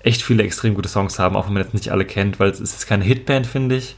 echt 0.00 0.22
viele 0.22 0.42
extrem 0.42 0.74
gute 0.74 0.88
Songs 0.88 1.18
haben, 1.18 1.36
auch 1.36 1.46
wenn 1.46 1.54
man 1.54 1.62
jetzt 1.62 1.74
nicht 1.74 1.90
alle 1.90 2.04
kennt, 2.04 2.38
weil 2.38 2.50
es 2.50 2.60
ist 2.60 2.72
jetzt 2.72 2.86
keine 2.86 3.04
Hitband, 3.04 3.46
finde 3.46 3.76
ich. 3.76 3.96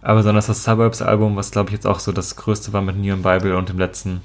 Aber 0.00 0.16
besonders 0.18 0.46
das 0.46 0.64
Suburbs-Album, 0.64 1.36
was 1.36 1.50
glaube 1.50 1.70
ich 1.70 1.74
jetzt 1.74 1.86
auch 1.86 2.00
so 2.00 2.10
das 2.10 2.36
größte 2.36 2.72
war 2.72 2.82
mit 2.82 2.96
New 2.96 3.12
and 3.12 3.22
Bible 3.22 3.56
und 3.56 3.68
dem 3.68 3.78
letzten, 3.78 4.22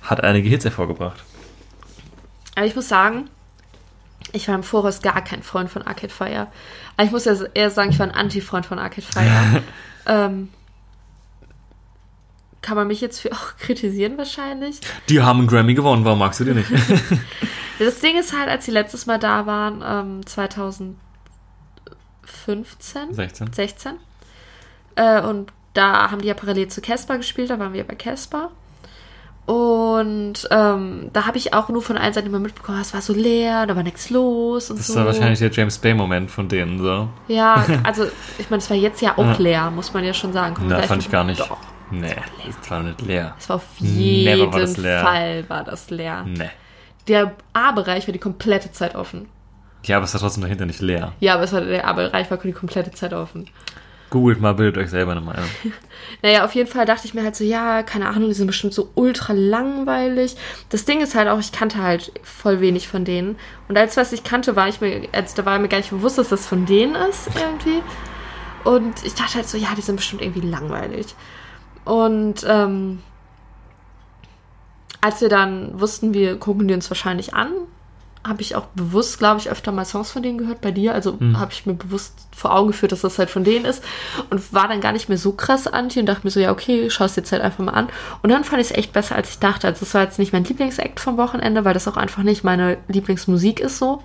hat 0.00 0.22
einige 0.22 0.48
Hits 0.48 0.64
hervorgebracht. 0.64 1.22
Aber 2.54 2.66
ich 2.66 2.74
muss 2.74 2.88
sagen, 2.88 3.28
ich 4.32 4.48
war 4.48 4.54
im 4.54 4.62
Voraus 4.62 5.02
gar 5.02 5.22
kein 5.22 5.42
Freund 5.42 5.70
von 5.70 5.82
Arcade 5.82 6.12
Fire. 6.12 6.46
Aber 6.96 7.04
ich 7.04 7.12
muss 7.12 7.24
ja 7.24 7.34
eher 7.54 7.70
sagen, 7.70 7.90
ich 7.90 7.98
war 7.98 8.06
ein 8.06 8.14
Anti-Freund 8.14 8.64
von 8.64 8.78
Arcade 8.78 9.06
Fire. 9.06 9.62
ähm, 10.06 10.48
kann 12.62 12.76
man 12.76 12.86
mich 12.88 13.00
jetzt 13.00 13.20
für 13.20 13.32
auch 13.32 13.56
kritisieren 13.60 14.18
wahrscheinlich. 14.18 14.80
Die 15.08 15.22
haben 15.22 15.38
einen 15.40 15.48
Grammy 15.48 15.74
gewonnen, 15.74 16.04
warum 16.04 16.18
magst 16.18 16.40
du 16.40 16.44
die 16.44 16.54
nicht? 16.54 16.70
Das 17.80 18.00
Ding 18.00 18.18
ist 18.18 18.36
halt, 18.36 18.48
als 18.48 18.64
sie 18.64 18.72
letztes 18.72 19.06
Mal 19.06 19.20
da 19.20 19.46
waren, 19.46 19.84
ähm, 19.86 20.26
2015, 20.26 23.14
16. 23.14 23.52
16. 23.52 23.92
Äh, 24.96 25.22
und 25.22 25.52
da 25.74 26.10
haben 26.10 26.20
die 26.20 26.26
ja 26.26 26.34
parallel 26.34 26.66
zu 26.66 26.80
Casper 26.80 27.18
gespielt, 27.18 27.50
da 27.50 27.58
waren 27.60 27.72
wir 27.72 27.86
bei 27.86 27.94
Casper. 27.94 28.50
Und 29.46 30.34
ähm, 30.50 31.08
da 31.12 31.26
habe 31.26 31.38
ich 31.38 31.54
auch 31.54 31.68
nur 31.70 31.80
von 31.80 31.96
allen 31.96 32.12
Seiten 32.12 32.26
immer 32.26 32.38
mitbekommen, 32.40 32.80
es 32.80 32.92
war 32.92 33.00
so 33.00 33.14
leer, 33.14 33.66
da 33.66 33.74
war 33.76 33.82
nichts 33.82 34.10
los 34.10 34.70
und 34.70 34.78
Das 34.80 34.88
so. 34.88 34.96
war 34.96 35.06
wahrscheinlich 35.06 35.38
der 35.38 35.50
James 35.50 35.78
Bay-Moment 35.78 36.30
von 36.30 36.48
denen, 36.48 36.78
so. 36.80 37.08
Ja, 37.28 37.64
also 37.84 38.04
ich 38.38 38.50
meine, 38.50 38.60
es 38.60 38.68
war 38.68 38.76
jetzt 38.76 39.00
ja 39.00 39.16
auch 39.16 39.24
Ja. 39.24 39.36
leer, 39.38 39.70
muss 39.70 39.94
man 39.94 40.04
ja 40.04 40.12
schon 40.12 40.32
sagen. 40.34 40.56
Wir 40.68 40.76
Na, 40.78 40.82
fand 40.82 41.02
ich 41.02 41.10
gar 41.10 41.24
nicht. 41.24 41.40
Doch, 41.40 41.56
Nee, 41.90 42.16
das 42.46 42.70
war 42.70 42.82
nicht 42.82 43.00
leer. 43.02 43.34
es 43.38 43.48
war 43.48 43.56
auf 43.56 43.64
jeden 43.78 44.52
war. 44.84 45.04
Fall 45.04 45.44
war 45.48 45.64
das 45.64 45.90
leer. 45.90 46.24
Nee. 46.26 46.50
Der 47.06 47.34
A-Bereich 47.52 48.06
war 48.06 48.12
die 48.12 48.18
komplette 48.18 48.70
Zeit 48.72 48.94
offen. 48.94 49.28
Ja, 49.84 49.96
aber 49.96 50.04
es 50.04 50.12
war 50.12 50.20
trotzdem 50.20 50.42
dahinter 50.42 50.66
nicht 50.66 50.80
leer. 50.80 51.12
Ja, 51.20 51.34
aber 51.34 51.44
es 51.44 51.52
war, 51.52 51.62
der 51.62 51.86
A-Bereich 51.86 52.30
war 52.30 52.38
die 52.38 52.52
komplette 52.52 52.90
Zeit 52.90 53.14
offen. 53.14 53.48
Googelt 54.10 54.40
mal, 54.40 54.54
bildet 54.54 54.82
euch 54.82 54.90
selber 54.90 55.12
eine 55.12 55.20
Meinung. 55.20 55.48
Naja, 56.22 56.44
auf 56.44 56.54
jeden 56.54 56.68
Fall 56.70 56.86
dachte 56.86 57.06
ich 57.06 57.12
mir 57.12 57.22
halt 57.22 57.36
so, 57.36 57.44
ja, 57.44 57.82
keine 57.82 58.08
Ahnung, 58.08 58.28
die 58.28 58.34
sind 58.34 58.46
bestimmt 58.46 58.72
so 58.72 58.90
ultra 58.94 59.34
langweilig. 59.34 60.36
Das 60.70 60.84
Ding 60.84 61.00
ist 61.00 61.14
halt 61.14 61.28
auch, 61.28 61.38
ich 61.38 61.52
kannte 61.52 61.82
halt 61.82 62.12
voll 62.22 62.60
wenig 62.60 62.88
von 62.88 63.04
denen. 63.04 63.36
Und 63.68 63.76
als 63.76 63.96
was 63.96 64.12
ich 64.12 64.24
kannte, 64.24 64.56
war 64.56 64.68
ich 64.68 64.80
mir, 64.80 65.06
also 65.12 65.36
da 65.36 65.44
war 65.44 65.58
mir 65.58 65.68
gar 65.68 65.76
nicht 65.76 65.90
bewusst, 65.90 66.16
dass 66.16 66.30
das 66.30 66.46
von 66.46 66.64
denen 66.64 66.94
ist 66.94 67.28
irgendwie. 67.36 67.82
Und 68.64 69.04
ich 69.04 69.14
dachte 69.14 69.34
halt 69.34 69.48
so, 69.48 69.58
ja, 69.58 69.68
die 69.76 69.82
sind 69.82 69.96
bestimmt 69.96 70.22
irgendwie 70.22 70.46
langweilig. 70.48 71.14
Und 71.88 72.44
ähm, 72.46 72.98
als 75.00 75.22
wir 75.22 75.30
dann 75.30 75.80
wussten, 75.80 76.12
wir 76.12 76.38
gucken 76.38 76.68
die 76.68 76.74
uns 76.74 76.90
wahrscheinlich 76.90 77.32
an, 77.32 77.50
habe 78.26 78.42
ich 78.42 78.56
auch 78.56 78.66
bewusst, 78.74 79.18
glaube 79.18 79.40
ich, 79.40 79.48
öfter 79.48 79.72
mal 79.72 79.86
Songs 79.86 80.10
von 80.10 80.22
denen 80.22 80.36
gehört 80.36 80.60
bei 80.60 80.70
dir. 80.70 80.92
Also 80.92 81.16
habe 81.34 81.50
ich 81.50 81.64
mir 81.64 81.72
bewusst 81.72 82.28
vor 82.36 82.54
Augen 82.54 82.68
geführt, 82.68 82.92
dass 82.92 83.00
das 83.00 83.18
halt 83.18 83.30
von 83.30 83.42
denen 83.42 83.64
ist. 83.64 83.82
Und 84.28 84.52
war 84.52 84.68
dann 84.68 84.82
gar 84.82 84.92
nicht 84.92 85.08
mehr 85.08 85.16
so 85.16 85.32
krass 85.32 85.66
anti 85.66 85.98
und 85.98 86.04
dachte 86.04 86.26
mir 86.26 86.30
so, 86.30 86.40
ja, 86.40 86.52
okay, 86.52 86.90
schau 86.90 87.04
es 87.06 87.14
dir 87.14 87.22
jetzt 87.22 87.32
halt 87.32 87.40
einfach 87.40 87.64
mal 87.64 87.72
an. 87.72 87.88
Und 88.22 88.28
dann 88.28 88.44
fand 88.44 88.60
ich 88.60 88.70
es 88.70 88.76
echt 88.76 88.92
besser, 88.92 89.16
als 89.16 89.30
ich 89.30 89.38
dachte. 89.38 89.66
Also 89.66 89.86
es 89.86 89.94
war 89.94 90.02
jetzt 90.02 90.18
nicht 90.18 90.34
mein 90.34 90.44
Lieblingsakt 90.44 91.00
vom 91.00 91.16
Wochenende, 91.16 91.64
weil 91.64 91.72
das 91.72 91.88
auch 91.88 91.96
einfach 91.96 92.22
nicht 92.22 92.44
meine 92.44 92.76
Lieblingsmusik 92.88 93.60
ist 93.60 93.78
so. 93.78 94.02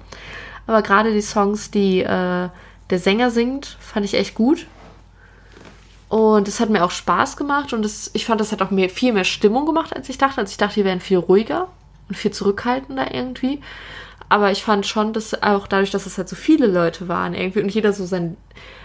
Aber 0.67 0.83
gerade 0.83 1.11
die 1.11 1.21
Songs, 1.21 1.69
die 1.69 1.99
äh, 1.99 2.47
der 2.89 2.99
Sänger 2.99 3.29
singt, 3.29 3.77
fand 3.81 4.05
ich 4.05 4.13
echt 4.13 4.35
gut. 4.35 4.67
Und 6.13 6.47
es 6.47 6.59
hat 6.59 6.69
mir 6.69 6.83
auch 6.83 6.91
Spaß 6.91 7.37
gemacht 7.37 7.73
und 7.73 7.83
es, 7.83 8.11
ich 8.13 8.27
fand, 8.27 8.39
das 8.39 8.51
hat 8.51 8.61
auch 8.61 8.69
mehr, 8.69 8.87
viel 8.87 9.13
mehr 9.13 9.23
Stimmung 9.23 9.65
gemacht, 9.65 9.95
als 9.95 10.09
ich 10.09 10.19
dachte. 10.19 10.41
Also 10.41 10.51
ich 10.51 10.57
dachte, 10.57 10.75
die 10.75 10.85
wären 10.85 10.99
viel 10.99 11.17
ruhiger 11.17 11.69
und 12.07 12.13
viel 12.13 12.29
zurückhaltender 12.29 13.15
irgendwie. 13.15 13.61
Aber 14.29 14.51
ich 14.51 14.61
fand 14.61 14.85
schon, 14.85 15.13
dass 15.13 15.41
auch 15.41 15.65
dadurch, 15.65 15.89
dass 15.89 16.05
es 16.05 16.19
halt 16.19 16.29
so 16.29 16.35
viele 16.35 16.67
Leute 16.67 17.07
waren 17.07 17.33
irgendwie 17.33 17.61
und 17.61 17.69
jeder 17.69 17.93
so 17.93 18.05
sein. 18.05 18.37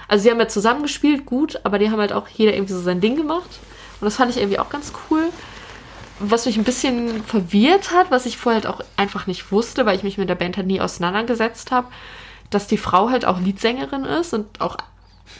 Also 0.08 0.22
sie 0.22 0.30
haben 0.30 0.38
ja 0.38 0.48
zusammengespielt, 0.48 1.26
gut, 1.26 1.60
aber 1.64 1.78
die 1.78 1.90
haben 1.90 2.00
halt 2.00 2.14
auch 2.14 2.28
jeder 2.28 2.54
irgendwie 2.54 2.72
so 2.72 2.80
sein 2.80 3.02
Ding 3.02 3.16
gemacht. 3.16 3.60
Und 4.00 4.06
das 4.06 4.16
fand 4.16 4.30
ich 4.30 4.38
irgendwie 4.38 4.58
auch 4.58 4.70
ganz 4.70 4.94
cool. 5.10 5.24
Was 6.20 6.46
mich 6.46 6.56
ein 6.56 6.64
bisschen 6.64 7.22
verwirrt 7.24 7.90
hat, 7.90 8.10
was 8.10 8.24
ich 8.24 8.38
vorher 8.38 8.62
halt 8.62 8.74
auch 8.74 8.82
einfach 8.96 9.26
nicht 9.26 9.52
wusste, 9.52 9.84
weil 9.84 9.96
ich 9.96 10.02
mich 10.02 10.16
mit 10.16 10.30
der 10.30 10.34
Band 10.34 10.56
halt 10.56 10.66
nie 10.66 10.80
auseinandergesetzt 10.80 11.72
habe, 11.72 11.88
dass 12.48 12.68
die 12.68 12.78
Frau 12.78 13.10
halt 13.10 13.26
auch 13.26 13.38
Liedsängerin 13.38 14.06
ist 14.06 14.32
und 14.32 14.62
auch 14.62 14.78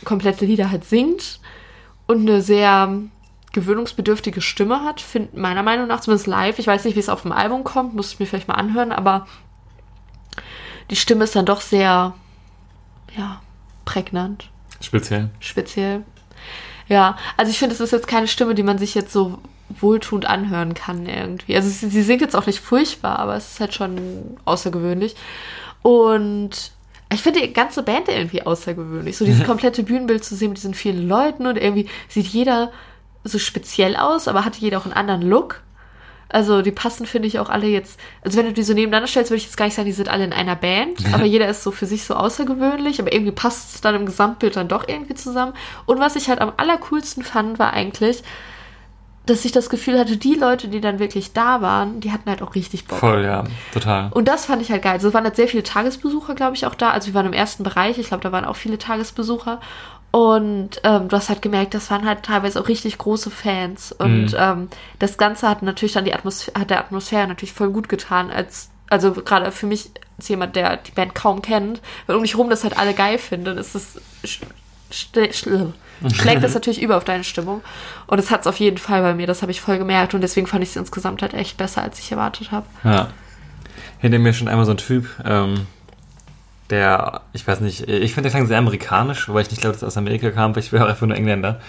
komplette 0.05 0.45
Lieder 0.45 0.71
halt 0.71 0.85
singt 0.85 1.41
und 2.09 2.23
eine 2.23 2.43
sehr 2.43 2.93
gewöhnungsbedürftige 3.53 4.41
Stimme 4.41 4.83
hat, 4.83 5.01
find, 5.01 5.37
meiner 5.37 5.63
Meinung 5.63 5.87
nach, 5.87 6.01
zumindest 6.01 6.27
live. 6.27 6.59
Ich 6.59 6.67
weiß 6.67 6.85
nicht, 6.85 6.97
wie 6.97 7.01
es 7.01 7.09
auf 7.09 7.23
dem 7.23 7.33
Album 7.33 7.65
kommt, 7.65 7.95
muss 7.95 8.13
ich 8.13 8.19
mir 8.19 8.27
vielleicht 8.27 8.49
mal 8.49 8.55
anhören, 8.55 8.93
aber 8.93 9.27
die 10.91 10.97
Stimme 10.97 11.25
ist 11.25 11.37
dann 11.37 11.47
doch 11.47 11.61
sehr, 11.61 12.15
ja, 13.17 13.41
prägnant, 13.85 14.51
Speziell. 14.81 15.31
speziell. 15.41 16.05
Ja, 16.89 17.17
also 17.37 17.51
ich 17.51 17.59
finde, 17.59 17.75
es 17.75 17.81
ist 17.81 17.93
jetzt 17.93 18.09
keine 18.09 18.29
Stimme, 18.29 18.55
die 18.55 18.63
man 18.63 18.79
sich 18.79 18.95
jetzt 18.95 19.13
so 19.13 19.39
wohltuend 19.69 20.25
anhören 20.25 20.73
kann 20.73 21.05
irgendwie. 21.05 21.57
Also 21.57 21.69
sie, 21.69 21.91
sie 21.91 22.03
singt 22.03 22.23
jetzt 22.23 22.35
auch 22.37 22.47
nicht 22.47 22.61
furchtbar, 22.61 23.19
aber 23.19 23.37
es 23.37 23.53
ist 23.53 23.61
halt 23.61 23.75
schon 23.75 24.39
außergewöhnlich. 24.47 25.15
Und 25.83 26.73
ich 27.13 27.23
finde 27.23 27.41
die 27.41 27.53
ganze 27.53 27.83
Band 27.83 28.09
irgendwie 28.09 28.43
außergewöhnlich. 28.43 29.17
So 29.17 29.25
dieses 29.25 29.47
komplette 29.47 29.83
Bühnenbild 29.83 30.25
zu 30.25 30.35
sehen 30.35 30.51
mit 30.51 30.59
diesen 30.59 30.75
vielen 30.75 31.09
Leuten 31.09 31.47
und 31.47 31.57
irgendwie 31.57 31.89
sieht 32.09 32.27
jeder 32.27 32.71
so 33.25 33.39
speziell 33.39 33.97
aus, 33.97 34.29
aber 34.29 34.45
hat 34.45 34.57
jeder 34.57 34.79
auch 34.79 34.85
einen 34.85 34.95
anderen 34.95 35.23
Look. 35.23 35.63
Also 36.31 36.61
die 36.61 36.73
passen, 36.73 37.07
finde 37.07 37.27
ich, 37.27 37.39
auch 37.39 37.49
alle 37.49 37.67
jetzt. 37.67 37.99
Also 38.23 38.37
wenn 38.37 38.45
du 38.45 38.53
die 38.53 38.63
so 38.63 38.75
nebeneinander 38.75 39.07
stellst, 39.09 39.31
würde 39.31 39.39
ich 39.39 39.45
jetzt 39.45 39.57
gar 39.57 39.65
nicht 39.65 39.75
sagen, 39.75 39.87
die 39.87 39.93
sind 39.93 40.11
alle 40.11 40.25
in 40.25 40.35
einer 40.35 40.57
Band, 40.57 40.99
aber 41.13 41.25
jeder 41.25 41.49
ist 41.49 41.63
so 41.63 41.71
für 41.71 41.87
sich 41.87 42.05
so 42.05 42.15
außergewöhnlich, 42.15 43.01
aber 43.01 43.13
irgendwie 43.13 43.33
passt 43.33 43.77
es 43.77 43.81
dann 43.81 43.95
im 43.95 44.05
Gesamtbild 44.05 44.57
dann 44.57 44.69
doch 44.69 44.87
irgendwie 44.87 45.15
zusammen. 45.15 45.55
Und 45.87 46.01
was 46.01 46.17
ich 46.17 46.29
halt 46.29 46.43
am 46.43 46.53
allercoolsten 46.59 47.23
fand, 47.23 47.59
war 47.59 47.73
eigentlich, 47.73 48.23
dass 49.31 49.45
ich 49.45 49.53
das 49.53 49.71
Gefühl 49.71 49.99
hatte, 49.99 50.17
die 50.17 50.35
Leute, 50.35 50.69
die 50.69 50.81
dann 50.81 50.99
wirklich 50.99 51.33
da 51.33 51.61
waren, 51.61 52.01
die 52.01 52.13
hatten 52.13 52.29
halt 52.31 52.43
auch 52.43 52.55
richtig 52.55 52.87
Bock. 52.87 52.99
Voll, 52.99 53.25
ja, 53.25 53.45
total. 53.73 54.11
Und 54.13 54.27
das 54.29 54.47
fand 54.47 54.63
ich 54.63 54.71
halt 54.71 54.83
geil. 54.83 54.93
Also 54.95 55.09
es 55.09 55.15
waren 55.15 55.25
halt 55.25 55.37
sehr 55.37 55.49
viele 55.49 55.63
Tagesbesucher, 55.63 56.35
glaube 56.35 56.57
ich, 56.57 56.67
auch 56.67 56.75
da. 56.75 56.91
Also 56.91 57.09
wir 57.09 57.15
waren 57.15 57.27
im 57.27 57.33
ersten 57.33 57.63
Bereich, 57.63 57.99
ich 57.99 58.09
glaube, 58.09 58.23
da 58.23 58.33
waren 58.33 58.45
auch 58.45 58.57
viele 58.57 58.79
Tagesbesucher. 58.79 59.61
Und 60.11 60.81
ähm, 60.85 61.09
du 61.09 61.17
hast 61.17 61.29
halt 61.29 61.43
gemerkt, 61.43 61.75
das 61.75 61.91
waren 61.91 62.07
halt 62.07 62.23
teilweise 62.23 62.61
auch 62.61 62.69
richtig 62.69 62.97
große 62.99 63.31
Fans. 63.31 63.93
Und 63.93 64.33
Mhm. 64.33 64.37
ähm, 64.39 64.69
das 64.99 65.19
Ganze 65.19 65.49
hat 65.49 65.63
natürlich 65.63 65.93
dann 65.93 66.07
die 66.07 66.15
Atmosphäre, 66.15 66.59
hat 66.61 66.71
der 66.71 66.81
Atmosphäre 66.81 67.29
natürlich 67.29 67.53
voll 67.53 67.71
gut 67.71 67.89
getan, 67.89 68.31
als 68.31 68.71
also 68.91 69.13
gerade 69.13 69.53
für 69.53 69.67
mich 69.67 69.91
als 70.17 70.29
jemand, 70.31 70.57
der 70.57 70.79
die 70.79 70.93
Band 70.93 71.15
kaum 71.15 71.43
kennt, 71.43 71.83
weil 72.07 72.17
um 72.17 72.23
mich 72.23 72.39
rum 72.39 72.49
das 72.49 72.65
halt 72.65 72.79
alle 72.79 72.95
geil 72.95 73.19
finden, 73.19 73.59
ist 73.59 73.75
es 73.75 74.01
sch 74.25 74.41
sch 74.91 75.09
sch 75.33 75.47
schlägt 76.13 76.43
das 76.43 76.55
natürlich 76.55 76.83
über 76.83 76.97
auf 76.97 77.05
deine 77.05 77.25
Stimmung. 77.25 77.63
Und 78.07 78.19
das 78.19 78.31
hat 78.31 78.43
es 78.43 78.47
auf 78.47 78.59
jeden 78.59 78.79
Fall 78.79 79.03
bei 79.03 79.15
mir, 79.15 79.27
das 79.27 79.43
habe 79.43 79.53
ich 79.53 79.61
voll 79.61 79.79
gemerkt 79.79 80.15
und 80.15 80.21
deswegen 80.21 80.47
fand 80.47 80.63
ich 80.63 80.71
es 80.71 80.77
insgesamt 80.77 81.23
halt 81.23 81.35
echt 81.35 81.57
besser, 81.57 81.83
als 81.83 81.99
ich 81.99 82.11
erwartet 82.11 82.51
habe. 82.53 82.67
Ja. 82.85 83.09
Hinter 83.99 84.19
mir 84.19 84.33
schon 84.33 84.49
einmal 84.49 84.65
so 84.65 84.73
ein 84.73 84.77
Typ, 84.77 85.07
ähm, 85.25 85.67
der, 86.71 87.23
ich 87.33 87.47
weiß 87.47 87.61
nicht, 87.61 87.89
ich 87.89 88.15
finde, 88.15 88.29
der 88.29 88.37
klang 88.37 88.47
sehr 88.47 88.59
amerikanisch, 88.59 89.29
weil 89.29 89.43
ich 89.43 89.51
nicht 89.51 89.61
glaube, 89.61 89.75
dass 89.75 89.83
er 89.83 89.89
aus 89.89 89.97
Amerika 89.97 90.31
kam, 90.31 90.55
weil 90.55 90.63
ich 90.63 90.73
wäre 90.73 90.87
einfach 90.87 91.07
nur 91.07 91.17
Engländer. 91.17 91.61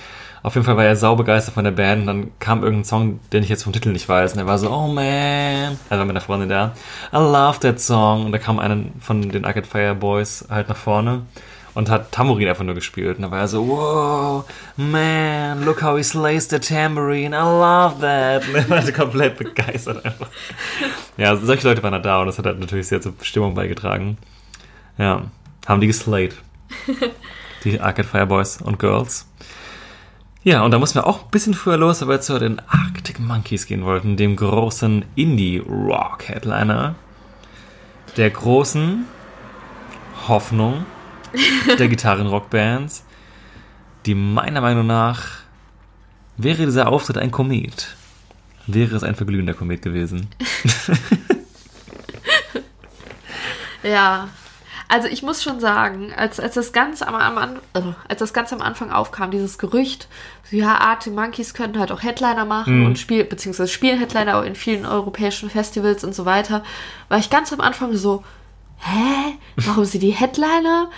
Auf 0.41 0.55
jeden 0.55 0.65
Fall 0.65 0.77
war 0.77 0.85
er 0.85 0.95
sau 0.95 1.15
begeistert 1.15 1.53
von 1.53 1.65
der 1.65 1.71
Band 1.71 2.01
und 2.01 2.07
dann 2.07 2.31
kam 2.39 2.63
irgendein 2.63 2.85
Song, 2.85 3.19
den 3.33 3.43
ich 3.43 3.49
jetzt 3.49 3.63
vom 3.63 3.73
Titel 3.73 3.89
nicht 3.89 4.07
weiß. 4.07 4.33
Und 4.33 4.39
er 4.39 4.47
war 4.47 4.57
so, 4.57 4.69
oh 4.69 4.87
man, 4.87 5.77
also 5.89 6.05
mit 6.05 6.15
der 6.15 6.21
Freundin 6.21 6.47
da, 6.47 6.73
I 7.11 7.17
love 7.17 7.59
that 7.59 7.79
song. 7.79 8.25
Und 8.25 8.31
da 8.31 8.37
kam 8.37 8.59
einer 8.59 8.77
von 9.01 9.29
den 9.29 9.43
Arcade 9.43 9.67
Fire 9.67 9.95
Boys 9.95 10.45
halt 10.49 10.69
nach 10.69 10.77
vorne 10.77 11.23
und 11.73 11.89
hat 11.89 12.11
Tambourine 12.11 12.49
einfach 12.49 12.63
nur 12.63 12.75
gespielt. 12.75 13.17
Und 13.17 13.23
da 13.23 13.31
war 13.31 13.39
er 13.39 13.47
so, 13.47 13.67
wow, 13.67 14.45
man, 14.77 15.63
look 15.63 15.81
how 15.81 15.97
he 15.97 16.03
slays 16.03 16.49
the 16.49 16.59
tambourine, 16.59 17.35
I 17.35 17.41
love 17.41 17.99
that. 18.01 18.47
Und 18.47 18.55
er 18.55 18.69
war 18.69 18.91
komplett 18.91 19.37
begeistert 19.37 20.05
einfach. 20.05 20.27
Ja, 21.17 21.35
solche 21.35 21.67
Leute 21.67 21.83
waren 21.83 22.01
da 22.01 22.21
und 22.21 22.27
das 22.27 22.37
hat 22.37 22.45
halt 22.45 22.59
natürlich 22.59 22.87
sehr 22.87 23.01
zur 23.01 23.13
Stimmung 23.21 23.55
beigetragen. 23.55 24.17
Ja, 24.97 25.23
haben 25.67 25.81
die 25.81 25.87
geslayed. 25.87 26.35
Die 27.63 27.79
Arcade 27.81 28.07
Fire 28.07 28.25
Boys 28.25 28.61
und 28.61 28.79
Girls. 28.79 29.27
Ja, 30.43 30.63
und 30.63 30.71
da 30.71 30.79
mussten 30.79 30.99
wir 30.99 31.05
auch 31.05 31.23
ein 31.25 31.31
bisschen 31.31 31.53
früher 31.53 31.75
los, 31.75 32.01
weil 32.01 32.07
wir 32.07 32.21
zu 32.21 32.39
den 32.39 32.61
Arctic 32.69 33.19
Monkeys 33.19 33.65
gehen 33.65 33.83
wollten, 33.83 34.15
dem 34.15 34.37
großen 34.37 35.03
Indie-Rock-Headliner, 35.15 36.95
der 38.15 38.29
großen 38.29 39.05
Hoffnung 40.29 40.85
der 41.77 41.87
Gitarrenrockbands, 41.87 43.03
die 44.05 44.15
meiner 44.15 44.61
Meinung 44.61 44.87
nach 44.87 45.27
wäre 46.37 46.65
dieser 46.65 46.87
Auftritt 46.87 47.17
ein 47.17 47.31
Komet, 47.31 47.95
wäre 48.67 48.95
es 48.95 49.03
ein 49.03 49.15
verglühender 49.15 49.53
Komet 49.53 49.81
gewesen. 49.81 50.27
Ja. 53.83 54.29
Also 54.91 55.07
ich 55.07 55.21
muss 55.21 55.43
schon 55.43 55.59
sagen, 55.59 56.11
als, 56.17 56.39
als, 56.39 56.55
das 56.55 56.73
ganz 56.73 57.03
am, 57.03 57.13
am, 57.13 57.57
äh, 57.75 57.81
als 58.07 58.19
das 58.19 58.33
ganz 58.33 58.51
am 58.51 58.59
Anfang 58.61 58.91
aufkam, 58.91 59.29
dieses 59.29 59.59
Gerücht, 59.59 60.07
so, 60.49 60.57
ja, 60.57 60.79
Arctic 60.79 61.13
Monkeys 61.13 61.53
könnten 61.53 61.77
halt 61.77 61.91
auch 61.91 62.01
Headliner 62.01 62.43
machen 62.45 62.79
Mhm. 62.79 62.85
und 62.87 62.97
spiel, 62.97 63.23
beziehungsweise 63.23 63.71
spielen 63.71 63.99
Headliner 63.99 64.39
auch 64.39 64.43
in 64.43 64.55
vielen 64.55 64.87
europäischen 64.87 65.51
Festivals 65.51 66.03
und 66.03 66.15
so 66.15 66.25
weiter, 66.25 66.63
war 67.07 67.19
ich 67.19 67.29
ganz 67.29 67.53
am 67.53 67.61
Anfang 67.61 67.95
so, 67.95 68.23
hä, 68.79 69.37
warum 69.57 69.85
sind 69.85 70.01
die 70.01 70.11
Headliner? 70.11 70.89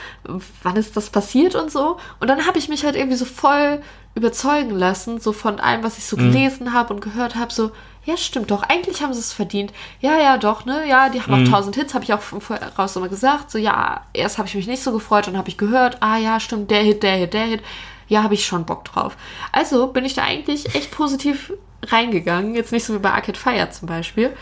Wann 0.63 0.75
ist 0.75 0.95
das 0.95 1.09
passiert 1.09 1.55
und 1.55 1.71
so? 1.71 1.97
Und 2.19 2.29
dann 2.29 2.45
habe 2.45 2.57
ich 2.57 2.69
mich 2.69 2.85
halt 2.85 2.95
irgendwie 2.95 3.17
so 3.17 3.25
voll 3.25 3.81
überzeugen 4.13 4.71
lassen, 4.71 5.19
so 5.19 5.31
von 5.31 5.59
allem, 5.59 5.83
was 5.83 5.97
ich 5.97 6.05
so 6.05 6.17
gelesen 6.17 6.73
habe 6.73 6.93
und 6.93 6.99
gehört 6.99 7.35
habe, 7.35 7.53
so, 7.53 7.71
ja, 8.03 8.17
stimmt 8.17 8.51
doch, 8.51 8.63
eigentlich 8.63 9.01
haben 9.01 9.13
sie 9.13 9.19
es 9.19 9.31
verdient. 9.31 9.71
Ja, 10.01 10.19
ja, 10.19 10.37
doch, 10.37 10.65
ne? 10.65 10.87
Ja, 10.87 11.09
die 11.09 11.21
haben 11.21 11.33
auch 11.33 11.49
tausend 11.49 11.75
Hits, 11.75 11.93
habe 11.93 12.03
ich 12.03 12.13
auch 12.13 12.19
Voraus 12.19 12.95
immer 12.95 13.09
gesagt. 13.09 13.51
So, 13.51 13.57
ja, 13.57 14.01
erst 14.13 14.37
habe 14.37 14.47
ich 14.47 14.55
mich 14.55 14.67
nicht 14.67 14.83
so 14.83 14.91
gefreut 14.91 15.27
und 15.27 15.37
habe 15.37 15.49
ich 15.49 15.57
gehört, 15.57 15.97
ah 16.01 16.17
ja, 16.17 16.39
stimmt, 16.39 16.71
der 16.71 16.81
Hit, 16.81 17.03
der 17.03 17.15
Hit, 17.15 17.33
der 17.33 17.45
Hit. 17.45 17.61
Ja, 18.07 18.23
habe 18.23 18.33
ich 18.33 18.45
schon 18.45 18.65
Bock 18.65 18.83
drauf. 18.85 19.15
Also 19.53 19.87
bin 19.87 20.03
ich 20.03 20.13
da 20.13 20.23
eigentlich 20.23 20.75
echt 20.75 20.91
positiv 20.91 21.53
reingegangen. 21.83 22.55
Jetzt 22.55 22.73
nicht 22.73 22.83
so 22.83 22.93
wie 22.93 22.99
bei 22.99 23.11
Arcade 23.11 23.39
Fire 23.39 23.69
zum 23.69 23.87
Beispiel. 23.87 24.35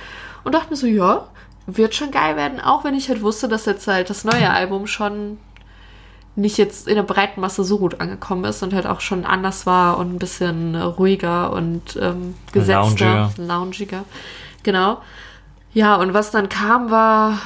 Und 0.43 0.55
dachte 0.55 0.71
mir 0.71 0.77
so, 0.77 0.87
ja, 0.87 1.27
wird 1.77 1.95
schon 1.95 2.11
geil 2.11 2.35
werden, 2.35 2.59
auch 2.59 2.83
wenn 2.83 2.95
ich 2.95 3.09
halt 3.09 3.21
wusste, 3.21 3.47
dass 3.47 3.65
jetzt 3.65 3.87
halt 3.87 4.09
das 4.09 4.23
neue 4.23 4.49
Album 4.49 4.87
schon 4.87 5.37
nicht 6.35 6.57
jetzt 6.57 6.87
in 6.87 6.95
der 6.95 7.03
breiten 7.03 7.41
Masse 7.41 7.63
so 7.63 7.79
gut 7.79 7.99
angekommen 7.99 8.45
ist 8.45 8.63
und 8.63 8.73
halt 8.73 8.87
auch 8.87 9.01
schon 9.01 9.25
anders 9.25 9.65
war 9.65 9.97
und 9.97 10.15
ein 10.15 10.19
bisschen 10.19 10.75
ruhiger 10.75 11.51
und 11.51 11.97
ähm, 12.01 12.35
gesetzter, 12.51 13.27
Loungiger. 13.27 13.31
loungiger. 13.37 14.05
Genau. 14.63 15.01
Ja, 15.73 15.95
und 15.95 16.13
was 16.13 16.31
dann 16.31 16.49
kam, 16.49 16.89
war 16.89 17.39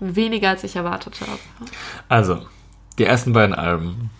weniger, 0.00 0.50
als 0.50 0.64
ich 0.64 0.76
erwartet 0.76 1.20
habe. 1.20 1.38
Also, 2.08 2.46
die 2.98 3.04
ersten 3.04 3.32
beiden 3.32 3.54
Alben, 3.54 4.10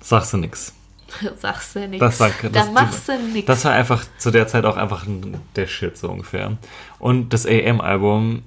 sagst 0.00 0.32
du 0.32 0.36
nix. 0.36 0.74
Sagst 1.38 1.76
du 1.76 1.88
nichts. 1.88 2.00
Das 2.00 2.20
war, 2.20 2.30
da 2.42 2.48
das, 2.48 2.70
machst 2.72 3.08
du 3.08 3.18
nichts. 3.18 3.46
Das 3.46 3.64
war 3.64 3.72
einfach 3.72 4.04
zu 4.18 4.30
der 4.30 4.46
Zeit 4.46 4.64
auch 4.64 4.76
einfach 4.76 5.06
ein- 5.06 5.40
der 5.56 5.66
Shit 5.66 5.96
so 5.96 6.08
ungefähr. 6.10 6.56
Und 6.98 7.32
das 7.32 7.46
AM-Album 7.46 8.42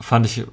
fand 0.00 0.26
ich 0.26 0.44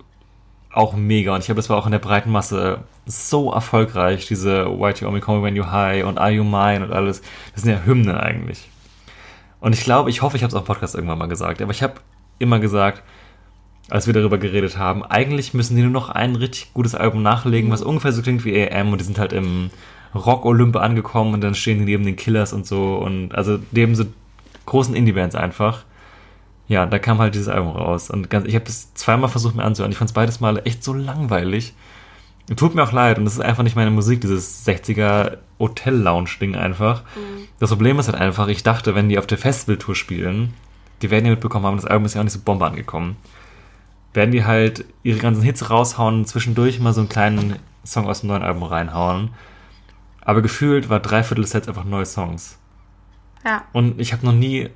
auch 0.73 0.93
mega. 0.93 1.33
Und 1.33 1.39
ich 1.39 1.45
glaube, 1.45 1.59
das 1.59 1.69
war 1.69 1.77
auch 1.77 1.85
in 1.85 1.91
der 1.91 1.99
breiten 1.99 2.31
Masse 2.31 2.83
so 3.05 3.51
erfolgreich. 3.51 4.27
Diese 4.27 4.65
White 4.79 5.01
You 5.01 5.07
Only 5.09 5.21
Call 5.21 5.37
Me 5.39 5.43
When 5.43 5.55
You 5.55 5.65
High 5.65 6.05
und 6.05 6.17
Are 6.17 6.31
You 6.31 6.43
Mine 6.43 6.85
und 6.85 6.93
alles. 6.93 7.21
Das 7.53 7.63
sind 7.63 7.71
ja 7.71 7.83
Hymnen 7.85 8.15
eigentlich. 8.15 8.69
Und 9.59 9.73
ich 9.73 9.83
glaube, 9.83 10.09
ich 10.09 10.21
hoffe, 10.21 10.37
ich 10.37 10.43
habe 10.43 10.49
es 10.49 10.55
auch 10.55 10.61
im 10.61 10.65
Podcast 10.65 10.95
irgendwann 10.95 11.17
mal 11.19 11.27
gesagt. 11.27 11.61
Aber 11.61 11.71
ich 11.71 11.83
habe 11.83 11.95
immer 12.39 12.59
gesagt, 12.59 13.03
als 13.89 14.07
wir 14.07 14.13
darüber 14.13 14.37
geredet 14.37 14.77
haben, 14.77 15.03
eigentlich 15.03 15.53
müssen 15.53 15.75
die 15.75 15.81
nur 15.81 15.91
noch 15.91 16.09
ein 16.09 16.35
richtig 16.35 16.73
gutes 16.73 16.95
Album 16.95 17.21
nachlegen, 17.21 17.69
was 17.71 17.81
ungefähr 17.81 18.13
so 18.13 18.21
klingt 18.21 18.45
wie 18.45 18.57
AM. 18.71 18.91
Und 18.93 19.01
die 19.01 19.05
sind 19.05 19.19
halt 19.19 19.33
im 19.33 19.69
Rock-Olymp 20.13 20.75
angekommen 20.75 21.33
und 21.33 21.41
dann 21.41 21.55
stehen 21.55 21.79
die 21.79 21.85
neben 21.85 22.05
den 22.05 22.15
Killers 22.15 22.53
und 22.53 22.65
so. 22.65 22.95
Und 22.95 23.33
also 23.33 23.59
neben 23.71 23.95
so 23.95 24.05
großen 24.65 24.95
Indie-Bands 24.95 25.35
einfach. 25.35 25.83
Ja, 26.67 26.85
da 26.85 26.99
kam 26.99 27.19
halt 27.19 27.35
dieses 27.35 27.49
Album 27.49 27.71
raus. 27.71 28.09
Und 28.09 28.29
ganz, 28.29 28.47
ich 28.47 28.55
habe 28.55 28.65
das 28.65 28.93
zweimal 28.93 29.29
versucht 29.29 29.55
mir 29.55 29.63
anzuhören. 29.63 29.91
Ich 29.91 29.97
fand 29.97 30.09
es 30.09 30.13
beides 30.13 30.39
Mal 30.39 30.61
echt 30.65 30.83
so 30.83 30.93
langweilig. 30.93 31.73
Tut 32.55 32.75
mir 32.75 32.83
auch 32.83 32.91
leid. 32.91 33.17
Und 33.17 33.25
das 33.25 33.33
ist 33.33 33.41
einfach 33.41 33.63
nicht 33.63 33.75
meine 33.75 33.91
Musik, 33.91 34.21
dieses 34.21 34.65
60er 34.65 35.37
Hotel-Lounge-Ding 35.59 36.55
einfach. 36.55 37.03
Das 37.59 37.69
Problem 37.69 37.99
ist 37.99 38.07
halt 38.07 38.19
einfach, 38.19 38.47
ich 38.47 38.63
dachte, 38.63 38.95
wenn 38.95 39.09
die 39.09 39.19
auf 39.19 39.27
der 39.27 39.37
Festivaltour 39.37 39.95
spielen, 39.95 40.53
die 41.01 41.09
werden 41.09 41.25
ja 41.25 41.31
mitbekommen 41.31 41.65
haben, 41.65 41.77
das 41.77 41.85
Album 41.85 42.05
ist 42.05 42.15
ja 42.15 42.21
auch 42.21 42.25
nicht 42.25 42.33
so 42.33 42.39
Bombe 42.39 42.65
angekommen. 42.65 43.15
Werden 44.13 44.31
die 44.31 44.43
halt 44.43 44.85
ihre 45.03 45.19
ganzen 45.19 45.43
Hits 45.43 45.69
raushauen, 45.69 46.25
zwischendurch 46.25 46.79
mal 46.79 46.93
so 46.93 47.01
einen 47.01 47.09
kleinen 47.09 47.55
Song 47.85 48.07
aus 48.07 48.21
dem 48.21 48.27
neuen 48.27 48.43
Album 48.43 48.63
reinhauen. 48.63 49.29
Aber 50.23 50.41
gefühlt 50.41 50.89
war 50.89 50.99
dreiviertel 50.99 51.41
des 51.41 51.51
Sets 51.51 51.67
einfach 51.67 51.83
neue 51.85 52.05
Songs. 52.05 52.57
ja. 53.45 53.63
Und 53.73 53.99
ich 53.99 54.13
habe 54.13 54.25
noch 54.25 54.33
nie 54.33 54.69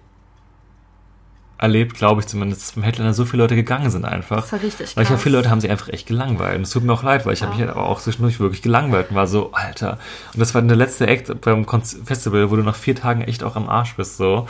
erlebt, 1.58 1.96
glaube 1.96 2.20
ich 2.20 2.28
zumindest, 2.28 2.62
dass 2.62 2.72
beim 2.74 2.84
Headliner 2.84 3.14
so 3.14 3.24
viele 3.24 3.44
Leute 3.44 3.56
gegangen 3.56 3.90
sind 3.90 4.04
einfach. 4.04 4.42
Das 4.42 4.52
war 4.52 4.62
richtig 4.62 4.80
Weil 4.98 5.04
ich 5.04 5.08
glaube, 5.08 5.18
krass. 5.18 5.24
viele 5.24 5.38
Leute 5.38 5.50
haben 5.50 5.62
sich 5.62 5.72
einfach 5.72 5.88
echt 5.88 6.06
gelangweilt. 6.06 6.58
Und 6.58 6.64
es 6.64 6.72
tut 6.72 6.84
mir 6.84 6.92
auch 6.92 7.04
leid, 7.04 7.26
weil 7.26 7.34
ich 7.34 7.44
habe 7.44 7.52
mich 7.54 7.62
halt 7.62 7.70
aber 7.72 7.88
auch 7.88 8.02
zwischendurch 8.02 8.40
wirklich 8.42 8.62
gelangweilt 8.62 9.10
und 9.10 9.16
war 9.16 9.26
so, 9.26 9.54
Alter. 9.54 9.98
Und 10.34 10.40
das 10.42 10.54
war 10.54 10.62
dann 10.62 10.68
der 10.68 10.76
letzte 10.78 11.08
Act 11.08 11.40
beim 11.42 11.66
Festival, 11.66 12.52
wo 12.52 12.58
du 12.58 12.64
nach 12.64 12.76
vier 12.76 12.96
Tagen 12.96 13.22
echt 13.22 13.42
auch 13.44 13.56
am 13.56 13.70
Arsch 13.70 13.96
bist, 13.96 14.18
so. 14.18 14.48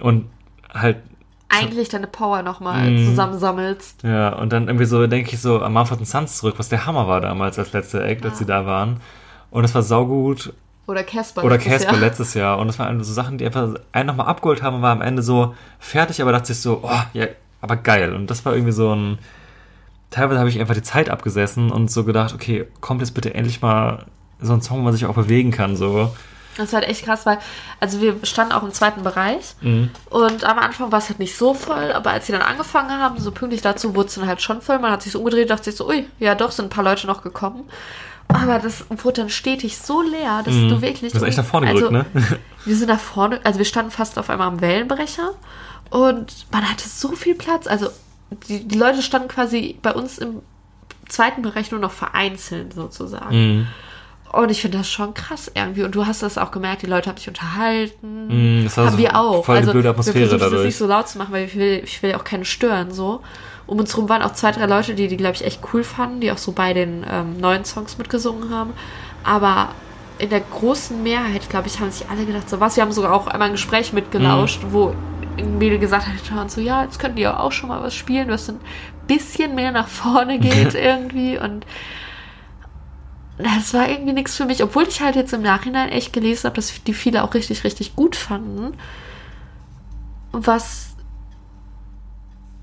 Und 0.00 0.26
halt, 0.74 0.96
Eigentlich 1.52 1.88
deine 1.88 2.06
Power 2.08 2.42
nochmal 2.42 2.90
Mhm. 2.90 3.06
zusammensammelst. 3.06 4.02
ja, 4.02 4.30
und 4.30 4.52
dann 4.52 4.66
irgendwie 4.68 4.86
so 4.86 5.06
denke 5.06 5.32
ich 5.32 5.40
so 5.40 5.60
an 5.60 5.72
Mumford 5.72 6.04
Sons 6.06 6.38
zurück, 6.38 6.54
was 6.58 6.68
der 6.68 6.84
Hammer 6.86 7.06
war 7.08 7.20
damals 7.20 7.58
als 7.58 7.72
letzter 7.72 8.04
Act, 8.04 8.24
als 8.24 8.38
sie 8.38 8.44
da 8.46 8.66
waren. 8.66 9.00
Und 9.50 9.64
es 9.64 9.74
war 9.74 9.82
saugut. 9.82 10.52
Oder 10.86 11.04
Casper. 11.04 11.44
Oder 11.44 11.56
letztes 11.56 11.72
Casper 11.72 11.92
Jahr. 11.92 12.00
letztes 12.00 12.34
Jahr. 12.34 12.58
Und 12.58 12.66
das 12.66 12.78
waren 12.78 13.02
so 13.02 13.12
Sachen, 13.12 13.38
die 13.38 13.46
einfach 13.46 13.74
einen 13.92 14.06
nochmal 14.06 14.26
abgeholt 14.26 14.62
haben 14.62 14.76
und 14.76 14.82
war 14.82 14.92
am 14.92 15.02
Ende 15.02 15.22
so 15.22 15.54
fertig, 15.78 16.20
aber 16.22 16.32
dachte 16.32 16.46
sich 16.48 16.60
so, 16.60 16.80
oh, 16.82 17.02
ja, 17.12 17.26
aber 17.60 17.76
geil. 17.76 18.14
Und 18.14 18.28
das 18.30 18.44
war 18.44 18.54
irgendwie 18.54 18.72
so 18.72 18.94
ein. 18.94 19.18
Teilweise 20.10 20.40
habe 20.40 20.48
ich 20.48 20.58
einfach 20.58 20.74
die 20.74 20.82
Zeit 20.82 21.08
abgesessen 21.08 21.70
und 21.70 21.88
so 21.90 22.02
gedacht, 22.02 22.34
okay, 22.34 22.66
kommt 22.80 23.00
jetzt 23.00 23.12
bitte 23.14 23.32
endlich 23.34 23.62
mal 23.62 24.06
so 24.40 24.52
ein 24.52 24.60
Song, 24.62 24.78
wo 24.78 24.82
man 24.82 24.92
sich 24.92 25.06
auch 25.06 25.14
bewegen 25.14 25.52
kann, 25.52 25.76
so. 25.76 26.12
Das 26.56 26.72
war 26.72 26.80
halt 26.80 26.90
echt 26.90 27.04
krass, 27.04 27.26
weil, 27.26 27.38
also 27.78 28.00
wir 28.00 28.16
standen 28.24 28.52
auch 28.52 28.64
im 28.64 28.72
zweiten 28.72 29.04
Bereich 29.04 29.54
Mhm. 29.60 29.90
und 30.10 30.42
am 30.44 30.58
Anfang 30.58 30.90
war 30.90 30.98
es 30.98 31.08
halt 31.08 31.20
nicht 31.20 31.36
so 31.36 31.54
voll, 31.54 31.92
aber 31.92 32.10
als 32.10 32.26
sie 32.26 32.32
dann 32.32 32.42
angefangen 32.42 32.90
haben, 32.90 33.20
so 33.20 33.30
pünktlich 33.30 33.62
dazu, 33.62 33.94
wurde 33.94 34.08
es 34.08 34.16
dann 34.16 34.26
halt 34.26 34.42
schon 34.42 34.60
voll. 34.60 34.80
Man 34.80 34.90
hat 34.90 35.02
sich 35.02 35.12
so 35.12 35.20
umgedreht, 35.20 35.48
dachte 35.48 35.64
sich 35.66 35.76
so, 35.76 35.86
ui, 35.88 36.06
ja 36.18 36.34
doch, 36.34 36.50
sind 36.50 36.66
ein 36.66 36.70
paar 36.70 36.82
Leute 36.82 37.06
noch 37.06 37.22
gekommen. 37.22 37.68
Aber 38.32 38.58
das 38.58 38.84
wurde 38.88 39.22
dann 39.22 39.30
stetig 39.30 39.76
so 39.78 40.02
leer, 40.02 40.42
dass 40.44 40.54
du 40.54 40.80
wirklich. 40.82 41.12
Du 41.12 41.18
bist 41.18 41.22
Mhm. 41.22 41.28
echt 41.28 41.38
nach 41.38 41.44
vorne 41.44 41.68
also, 41.68 41.88
gerückt, 41.90 42.14
ne? 42.14 42.38
Wir 42.64 42.76
sind 42.76 42.88
nach 42.88 43.00
vorne, 43.00 43.40
also 43.44 43.58
wir 43.58 43.64
standen 43.64 43.90
fast 43.90 44.18
auf 44.18 44.28
einmal 44.30 44.48
am 44.48 44.60
Wellenbrecher 44.60 45.30
und 45.90 46.46
man 46.52 46.68
hatte 46.70 46.88
so 46.88 47.12
viel 47.12 47.34
Platz. 47.34 47.66
Also 47.66 47.88
die, 48.48 48.66
die 48.68 48.78
Leute 48.78 49.02
standen 49.02 49.28
quasi 49.28 49.78
bei 49.82 49.92
uns 49.92 50.18
im 50.18 50.42
zweiten 51.08 51.40
Bereich 51.42 51.70
nur 51.70 51.80
noch 51.80 51.90
vereinzelt 51.90 52.74
sozusagen. 52.74 53.34
Mhm. 53.36 53.66
Und 54.32 54.50
ich 54.50 54.60
finde 54.60 54.78
das 54.78 54.88
schon 54.88 55.12
krass 55.14 55.50
irgendwie. 55.54 55.82
Und 55.82 55.94
du 55.96 56.06
hast 56.06 56.22
das 56.22 56.38
auch 56.38 56.52
gemerkt, 56.52 56.82
die 56.82 56.86
Leute 56.86 57.08
haben 57.10 57.16
sich 57.16 57.26
unterhalten. 57.26 58.60
Mm, 58.60 58.64
das 58.64 58.76
haben 58.76 58.90
so 58.92 58.98
wir 58.98 59.16
auch. 59.16 59.44
voll 59.44 59.56
die 59.56 59.60
also 59.62 59.72
blöde 59.72 59.86
wir 59.86 59.90
Atmosphäre 59.90 60.18
versuchen 60.18 60.38
das 60.38 60.50
dadurch. 60.50 60.66
nicht 60.66 60.76
so 60.76 60.86
laut 60.86 61.08
zu 61.08 61.18
machen, 61.18 61.32
weil 61.32 61.46
ich 61.46 61.56
will, 61.56 61.80
ich 61.82 62.00
will 62.02 62.10
ja 62.10 62.16
auch 62.18 62.24
keine 62.24 62.44
stören 62.44 62.92
so. 62.92 63.22
Um 63.70 63.78
uns 63.78 63.96
rum 63.96 64.08
waren 64.08 64.20
auch 64.22 64.32
zwei, 64.32 64.50
drei 64.50 64.66
Leute, 64.66 64.96
die 64.96 65.06
die, 65.06 65.16
glaube 65.16 65.36
ich, 65.36 65.44
echt 65.44 65.60
cool 65.72 65.84
fanden, 65.84 66.20
die 66.20 66.32
auch 66.32 66.38
so 66.38 66.50
bei 66.50 66.72
den 66.74 67.06
ähm, 67.08 67.36
neuen 67.38 67.64
Songs 67.64 67.98
mitgesungen 67.98 68.50
haben. 68.52 68.72
Aber 69.22 69.68
in 70.18 70.28
der 70.28 70.40
großen 70.40 71.00
Mehrheit, 71.04 71.48
glaube 71.48 71.68
ich, 71.68 71.78
haben 71.78 71.92
sich 71.92 72.10
alle 72.10 72.26
gedacht, 72.26 72.50
so 72.50 72.58
was. 72.58 72.74
Wir 72.74 72.82
haben 72.82 72.90
sogar 72.90 73.12
auch 73.12 73.28
einmal 73.28 73.46
ein 73.48 73.52
Gespräch 73.54 73.92
mitgelauscht, 73.92 74.64
Mhm. 74.64 74.72
wo 74.72 74.94
ein 75.38 75.58
Mädel 75.58 75.78
gesagt 75.78 76.06
hat, 76.34 76.50
so, 76.50 76.60
ja, 76.60 76.82
jetzt 76.82 76.98
könnt 76.98 77.16
ihr 77.16 77.38
auch 77.38 77.52
schon 77.52 77.68
mal 77.68 77.80
was 77.80 77.94
spielen, 77.94 78.28
was 78.28 78.48
ein 78.48 78.58
bisschen 79.06 79.54
mehr 79.54 79.70
nach 79.70 79.86
vorne 79.86 80.38
geht 80.40 80.74
irgendwie. 80.74 81.38
Und 81.38 81.64
das 83.38 83.72
war 83.72 83.88
irgendwie 83.88 84.14
nichts 84.14 84.36
für 84.36 84.46
mich, 84.46 84.64
obwohl 84.64 84.88
ich 84.88 85.00
halt 85.00 85.14
jetzt 85.14 85.32
im 85.32 85.42
Nachhinein 85.42 85.90
echt 85.90 86.12
gelesen 86.12 86.46
habe, 86.46 86.56
dass 86.56 86.82
die 86.82 86.92
viele 86.92 87.22
auch 87.22 87.34
richtig, 87.34 87.62
richtig 87.62 87.94
gut 87.94 88.16
fanden. 88.16 88.76
Was 90.32 90.89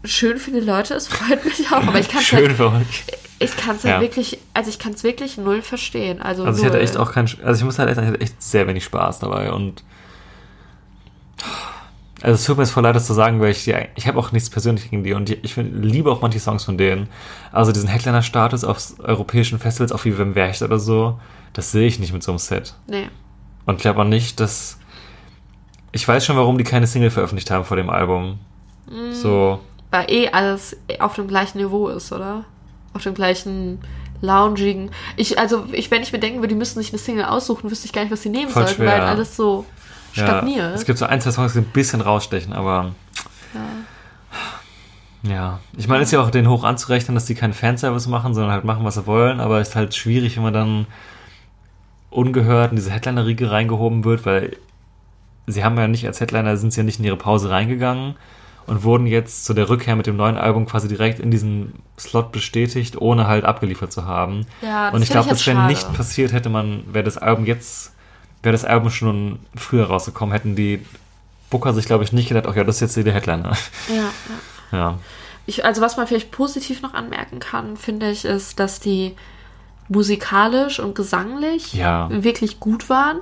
schön 0.07 0.37
für 0.37 0.51
die 0.51 0.59
Leute 0.59 0.93
ist, 0.93 1.07
freut 1.07 1.43
mich 1.45 1.67
auch, 1.71 1.85
aber 1.87 1.99
ich 1.99 2.07
kann 2.09 2.19
es 2.21 2.25
Schön 2.27 2.47
halt, 2.47 2.57
für 2.57 2.71
euch. 2.71 3.03
ich 3.39 3.55
kann's 3.57 3.83
Ja. 3.83 3.91
halt 3.93 4.01
wirklich, 4.01 4.39
also 4.53 4.69
ich 4.69 4.79
kann 4.79 4.93
es 4.93 5.03
wirklich 5.03 5.37
null 5.37 5.61
verstehen. 5.61 6.21
Also, 6.21 6.43
Also 6.43 6.57
ich 6.59 6.63
null. 6.63 6.73
hatte 6.73 6.83
echt 6.83 6.97
auch 6.97 7.11
keinen, 7.11 7.29
also 7.43 7.59
ich 7.59 7.65
muss 7.65 7.79
halt 7.79 7.89
echt, 7.89 7.99
ich 7.99 8.05
hatte 8.07 8.21
echt 8.21 8.41
sehr 8.41 8.67
wenig 8.67 8.83
Spaß 8.83 9.19
dabei 9.19 9.51
und 9.51 9.83
also 12.23 12.33
es 12.33 12.45
tut 12.45 12.57
mir 12.57 12.63
jetzt 12.63 12.71
voll 12.71 12.81
leid, 12.83 12.95
das 12.95 13.05
zu 13.05 13.13
sagen, 13.13 13.39
weil 13.39 13.51
ich 13.51 13.63
die, 13.63 13.75
ich 13.95 14.07
habe 14.07 14.17
auch 14.17 14.31
nichts 14.31 14.49
persönlich 14.49 14.89
gegen 14.89 15.03
die 15.03 15.13
und 15.13 15.29
die, 15.29 15.35
ich 15.35 15.53
find, 15.53 15.85
liebe 15.85 16.11
auch 16.11 16.21
manche 16.21 16.39
Songs 16.39 16.63
von 16.63 16.77
denen. 16.77 17.09
Also 17.51 17.71
diesen 17.71 17.87
Headliner-Status 17.89 18.63
auf 18.63 18.93
europäischen 18.99 19.59
Festivals, 19.59 19.91
auch 19.91 20.03
wie 20.03 20.17
Wim 20.17 20.33
Wercht 20.33 20.63
oder 20.63 20.79
so, 20.79 21.19
das 21.53 21.71
sehe 21.71 21.87
ich 21.87 21.99
nicht 21.99 22.13
mit 22.13 22.23
so 22.23 22.31
einem 22.31 22.39
Set. 22.39 22.73
Nee. 22.87 23.07
Und 23.67 23.75
ich 23.75 23.81
glaube 23.81 24.01
auch 24.01 24.05
nicht, 24.05 24.39
dass 24.39 24.79
ich 25.91 26.07
weiß 26.07 26.25
schon, 26.25 26.37
warum 26.37 26.57
die 26.57 26.63
keine 26.63 26.87
Single 26.87 27.11
veröffentlicht 27.11 27.51
haben 27.51 27.65
vor 27.65 27.77
dem 27.77 27.89
Album. 27.89 28.39
Mm. 28.87 29.13
So, 29.13 29.59
Weil 29.91 30.11
eh 30.11 30.29
alles 30.29 30.75
auf 30.99 31.15
dem 31.15 31.27
gleichen 31.27 31.59
Niveau 31.59 31.87
ist, 31.87 32.11
oder? 32.11 32.43
Auf 32.93 33.03
dem 33.03 33.13
gleichen 33.13 33.79
loungigen. 34.21 34.91
Ich, 35.15 35.39
also, 35.39 35.65
ich, 35.71 35.91
wenn 35.91 36.01
ich 36.01 36.11
mir 36.11 36.19
denken 36.19 36.39
würde, 36.39 36.49
die 36.49 36.55
müssen 36.55 36.79
sich 36.79 36.91
eine 36.91 36.99
Single 36.99 37.25
aussuchen, 37.25 37.69
wüsste 37.69 37.85
ich 37.85 37.93
gar 37.93 38.01
nicht, 38.01 38.11
was 38.11 38.21
sie 38.21 38.29
nehmen 38.29 38.49
Voll 38.49 38.63
sollten, 38.63 38.83
schwer. 38.83 38.93
weil 38.93 39.01
alles 39.01 39.35
so 39.35 39.65
ja, 40.13 40.23
stagniert. 40.23 40.75
es 40.75 40.85
gibt 40.85 40.97
so 40.97 41.05
ein, 41.05 41.21
zwei 41.21 41.31
Songs, 41.31 41.53
die 41.53 41.59
ein 41.59 41.65
bisschen 41.65 42.01
rausstechen, 42.01 42.53
aber 42.53 42.93
Ja, 45.23 45.59
ich 45.77 45.87
meine, 45.87 46.03
es 46.03 46.09
ist 46.09 46.13
ja 46.13 46.21
auch 46.21 46.31
denen 46.31 46.49
hoch 46.49 46.63
anzurechnen, 46.63 47.15
dass 47.15 47.25
die 47.25 47.35
keinen 47.35 47.53
Fanservice 47.53 48.07
machen, 48.09 48.33
sondern 48.33 48.51
halt 48.51 48.63
machen, 48.63 48.83
was 48.83 48.95
sie 48.95 49.05
wollen, 49.05 49.39
aber 49.39 49.59
es 49.59 49.69
ist 49.69 49.75
halt 49.75 49.95
schwierig, 49.95 50.35
wenn 50.37 50.43
man 50.43 50.53
dann 50.53 50.87
ungehört 52.09 52.71
in 52.71 52.77
diese 52.77 52.91
Headliner-Riege 52.91 53.51
reingehoben 53.51 54.03
wird, 54.03 54.25
weil 54.25 54.57
sie 55.45 55.63
haben 55.63 55.77
ja 55.77 55.87
nicht 55.87 56.07
als 56.07 56.19
Headliner, 56.19 56.57
sind 56.57 56.71
sie 56.73 56.79
ja 56.79 56.83
nicht 56.83 56.99
in 56.99 57.05
ihre 57.05 57.17
Pause 57.17 57.49
reingegangen 57.49 58.15
und 58.67 58.83
wurden 58.83 59.07
jetzt 59.07 59.45
zu 59.45 59.53
der 59.53 59.69
Rückkehr 59.69 59.95
mit 59.95 60.05
dem 60.07 60.17
neuen 60.17 60.37
Album 60.37 60.65
quasi 60.65 60.87
direkt 60.87 61.19
in 61.19 61.31
diesen 61.31 61.73
Slot 61.97 62.31
bestätigt, 62.31 63.01
ohne 63.01 63.27
halt 63.27 63.45
abgeliefert 63.45 63.91
zu 63.91 64.05
haben. 64.05 64.45
Ja, 64.61 64.87
das 64.87 64.95
und 64.95 65.01
ich 65.01 65.09
glaube, 65.09 65.29
das 65.29 65.45
wäre 65.47 65.65
nicht 65.67 65.91
passiert, 65.93 66.33
hätte 66.33 66.49
man, 66.49 66.83
wäre 66.93 67.03
das 67.05 67.17
Album 67.17 67.45
jetzt, 67.45 67.93
wäre 68.43 68.51
das 68.53 68.65
Album 68.65 68.89
schon 68.91 69.39
früher 69.55 69.85
rausgekommen, 69.87 70.33
hätten 70.33 70.55
die 70.55 70.85
Booker 71.49 71.73
sich, 71.73 71.85
glaube 71.85 72.03
ich, 72.03 72.11
nicht 72.11 72.27
gedacht, 72.27 72.45
ach 72.47 72.55
ja, 72.55 72.63
das 72.63 72.81
ist 72.81 72.95
jetzt 72.95 73.05
der 73.07 73.13
Headliner. 73.13 73.53
Ja, 73.87 73.95
ja. 73.95 74.77
Ja. 74.77 74.99
Ich, 75.45 75.63
also 75.63 75.81
was 75.81 75.95
man 75.95 76.05
vielleicht 76.07 76.31
positiv 76.31 76.81
noch 76.81 76.93
anmerken 76.93 77.39
kann, 77.39 77.77
finde 77.77 78.11
ich, 78.11 78.25
ist, 78.25 78.59
dass 78.59 78.81
die 78.81 79.15
musikalisch 79.87 80.79
und 80.79 80.93
gesanglich 80.95 81.73
Ja. 81.73 82.09
wirklich 82.11 82.59
gut 82.59 82.89
waren. 82.89 83.19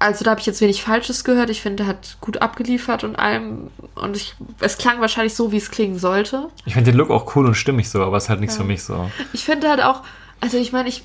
Also 0.00 0.24
da 0.24 0.30
habe 0.30 0.40
ich 0.40 0.46
jetzt 0.46 0.60
wenig 0.60 0.82
Falsches 0.82 1.24
gehört. 1.24 1.50
Ich 1.50 1.60
finde, 1.60 1.82
er 1.82 1.88
hat 1.88 2.18
gut 2.20 2.40
abgeliefert 2.40 3.02
und 3.02 3.16
allem. 3.16 3.70
Und 3.96 4.16
ich, 4.16 4.36
es 4.60 4.78
klang 4.78 5.00
wahrscheinlich 5.00 5.34
so, 5.34 5.50
wie 5.50 5.56
es 5.56 5.70
klingen 5.72 5.98
sollte. 5.98 6.48
Ich 6.66 6.74
finde 6.74 6.92
den 6.92 6.98
Look 6.98 7.10
auch 7.10 7.34
cool 7.34 7.46
und 7.46 7.54
stimmig 7.56 7.90
so, 7.90 8.02
aber 8.04 8.16
es 8.16 8.24
ist 8.24 8.28
halt 8.30 8.40
nichts 8.40 8.54
Ja. 8.56 8.62
für 8.62 8.66
mich 8.68 8.84
so. 8.84 9.10
Ich 9.32 9.44
finde 9.44 9.68
halt 9.68 9.82
auch, 9.82 10.02
also 10.40 10.56
ich 10.56 10.70
meine, 10.72 10.88
ich, 10.88 11.02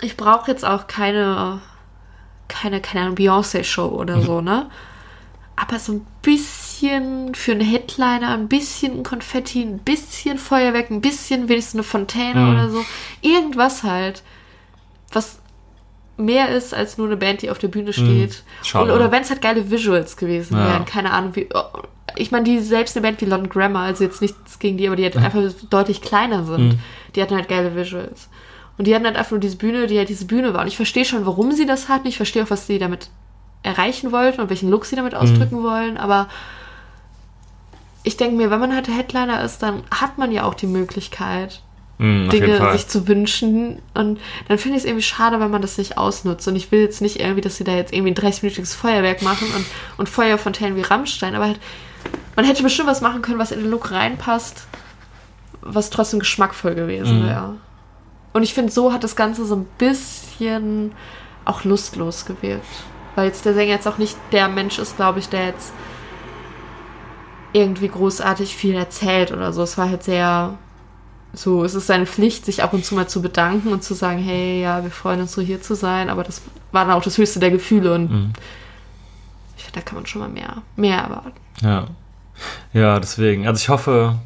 ich 0.00 0.16
brauche 0.16 0.50
jetzt 0.50 0.64
auch 0.64 0.88
keine, 0.88 1.60
keine, 2.48 2.80
keine 2.80 3.02
Ahnung, 3.04 3.14
Beyoncé-Show 3.16 3.86
oder 3.88 4.20
so, 4.20 4.40
ne? 4.40 4.68
Aber 5.54 5.78
so 5.78 5.92
ein 5.92 6.06
bisschen 6.20 7.34
für 7.34 7.52
einen 7.52 7.60
Headliner, 7.62 8.30
ein 8.34 8.48
bisschen 8.48 9.04
Konfetti, 9.04 9.62
ein 9.62 9.78
bisschen 9.78 10.36
Feuerwerk, 10.36 10.90
ein 10.90 11.00
bisschen 11.00 11.48
wenigstens 11.48 11.74
eine 11.76 11.82
Fontäne 11.84 12.40
Mhm. 12.40 12.50
oder 12.54 12.70
so. 12.70 12.84
Irgendwas 13.22 13.84
halt, 13.84 14.22
was 15.12 15.38
mehr 16.16 16.48
ist 16.50 16.72
als 16.74 16.96
nur 16.98 17.06
eine 17.06 17.16
Band, 17.16 17.42
die 17.42 17.50
auf 17.50 17.58
der 17.58 17.68
Bühne 17.68 17.92
steht. 17.92 18.42
Schade. 18.62 18.90
Und, 18.90 18.96
oder 18.98 19.10
wenn 19.12 19.22
es 19.22 19.30
halt 19.30 19.42
geile 19.42 19.70
Visuals 19.70 20.16
gewesen 20.16 20.56
Ja. 20.56 20.66
wären, 20.68 20.84
keine 20.84 21.12
Ahnung, 21.12 21.36
wie. 21.36 21.48
oh, 21.54 21.82
Ich 22.16 22.30
meine, 22.30 22.44
die 22.44 22.58
selbst 22.60 22.96
eine 22.96 23.02
Band 23.06 23.20
wie 23.20 23.26
London 23.26 23.50
Grammar, 23.50 23.82
also 23.84 24.04
jetzt 24.04 24.22
nichts 24.22 24.58
gegen 24.58 24.78
die, 24.78 24.86
aber 24.86 24.96
die 24.96 25.04
halt 25.04 25.16
einfach 25.16 25.42
deutlich 25.70 26.00
kleiner 26.00 26.44
sind. 26.44 26.68
Mhm. 26.68 26.78
Die 27.14 27.22
hatten 27.22 27.34
halt 27.34 27.48
geile 27.48 27.74
Visuals. 27.76 28.28
Und 28.78 28.86
die 28.86 28.94
hatten 28.94 29.04
halt 29.06 29.16
einfach 29.16 29.30
nur 29.32 29.40
diese 29.40 29.56
Bühne, 29.56 29.86
die 29.86 29.98
halt 29.98 30.08
diese 30.08 30.26
Bühne 30.26 30.52
war. 30.54 30.60
Und 30.62 30.68
ich 30.68 30.76
verstehe 30.76 31.04
schon, 31.04 31.24
warum 31.26 31.52
sie 31.52 31.66
das 31.66 31.88
hatten. 31.88 32.06
Ich 32.08 32.16
verstehe 32.16 32.44
auch, 32.44 32.50
was 32.50 32.66
sie 32.66 32.78
damit 32.78 33.08
erreichen 33.62 34.12
wollten 34.12 34.40
und 34.40 34.48
welchen 34.50 34.70
Look 34.70 34.84
sie 34.84 34.96
damit 34.96 35.14
ausdrücken 35.14 35.62
wollen. 35.62 35.96
Aber 35.96 36.28
ich 38.04 38.16
denke 38.16 38.36
mir, 38.36 38.50
wenn 38.50 38.60
man 38.60 38.74
halt 38.74 38.88
Headliner 38.88 39.42
ist, 39.42 39.62
dann 39.62 39.82
hat 39.90 40.18
man 40.18 40.30
ja 40.30 40.44
auch 40.44 40.54
die 40.54 40.66
Möglichkeit, 40.68 41.62
Jeden 41.98 42.28
Dinge 42.28 42.72
sich 42.72 42.88
zu 42.88 43.08
wünschen. 43.08 43.80
Und 43.94 44.20
dann 44.48 44.58
finde 44.58 44.76
ich 44.76 44.82
es 44.82 44.84
irgendwie 44.84 45.02
schade, 45.02 45.40
wenn 45.40 45.50
man 45.50 45.62
das 45.62 45.78
nicht 45.78 45.96
ausnutzt. 45.96 46.46
Und 46.46 46.56
ich 46.56 46.70
will 46.70 46.80
jetzt 46.80 47.00
nicht 47.00 47.20
irgendwie, 47.20 47.40
dass 47.40 47.56
sie 47.56 47.64
da 47.64 47.74
jetzt 47.74 47.92
irgendwie 47.92 48.12
ein 48.12 48.16
30-minütiges 48.32 48.74
Feuerwerk 48.76 49.22
machen 49.22 49.48
und, 49.56 49.64
und 49.96 50.08
Feuerfontänen 50.08 50.76
wie 50.76 50.82
Rammstein. 50.82 51.34
Aber 51.34 51.46
halt, 51.46 51.60
man 52.36 52.44
hätte 52.44 52.62
bestimmt 52.62 52.88
was 52.88 53.00
machen 53.00 53.22
können, 53.22 53.38
was 53.38 53.50
in 53.50 53.60
den 53.60 53.70
Look 53.70 53.92
reinpasst, 53.92 54.66
was 55.62 55.90
trotzdem 55.90 56.18
geschmackvoll 56.18 56.74
gewesen 56.74 57.22
Mhm. 57.22 57.26
wäre. 57.28 57.54
Und 58.34 58.42
ich 58.42 58.52
finde, 58.52 58.70
so 58.70 58.92
hat 58.92 59.02
das 59.02 59.16
Ganze 59.16 59.46
so 59.46 59.56
ein 59.56 59.66
bisschen 59.78 60.92
auch 61.46 61.64
lustlos 61.64 62.26
gewirkt. 62.26 62.66
Weil 63.14 63.28
jetzt 63.28 63.46
der 63.46 63.54
Sänger 63.54 63.72
jetzt 63.72 63.88
auch 63.88 63.96
nicht 63.96 64.16
der 64.32 64.48
Mensch 64.48 64.78
ist, 64.78 64.96
glaube 64.96 65.20
ich, 65.20 65.30
der 65.30 65.46
jetzt 65.46 65.72
irgendwie 67.54 67.88
großartig 67.88 68.54
viel 68.54 68.74
erzählt 68.74 69.32
oder 69.32 69.54
so. 69.54 69.62
Es 69.62 69.78
war 69.78 69.88
halt 69.88 70.02
sehr 70.02 70.58
so, 71.38 71.64
es 71.64 71.74
ist 71.74 71.86
seine 71.86 72.06
Pflicht, 72.06 72.44
sich 72.44 72.62
ab 72.62 72.72
und 72.72 72.84
zu 72.84 72.94
mal 72.94 73.08
zu 73.08 73.20
bedanken 73.22 73.68
und 73.72 73.82
zu 73.84 73.94
sagen, 73.94 74.18
hey, 74.22 74.62
ja, 74.62 74.82
wir 74.82 74.90
freuen 74.90 75.20
uns 75.20 75.32
so 75.32 75.42
hier 75.42 75.60
zu 75.62 75.74
sein, 75.74 76.08
aber 76.08 76.24
das 76.24 76.42
war 76.72 76.84
dann 76.84 76.94
auch 76.94 77.02
das 77.02 77.18
höchste 77.18 77.40
der 77.40 77.50
Gefühle 77.50 77.94
und 77.94 78.10
Mhm. 78.10 78.32
ich 79.56 79.64
finde, 79.64 79.80
da 79.80 79.84
kann 79.84 79.96
man 79.96 80.06
schon 80.06 80.22
mal 80.22 80.28
mehr, 80.28 80.62
mehr 80.76 80.98
erwarten. 80.98 81.32
Ja. 81.60 81.86
Ja, 82.72 83.00
deswegen. 83.00 83.46
Also 83.46 83.60
ich 83.60 83.68
hoffe, 83.70 84.18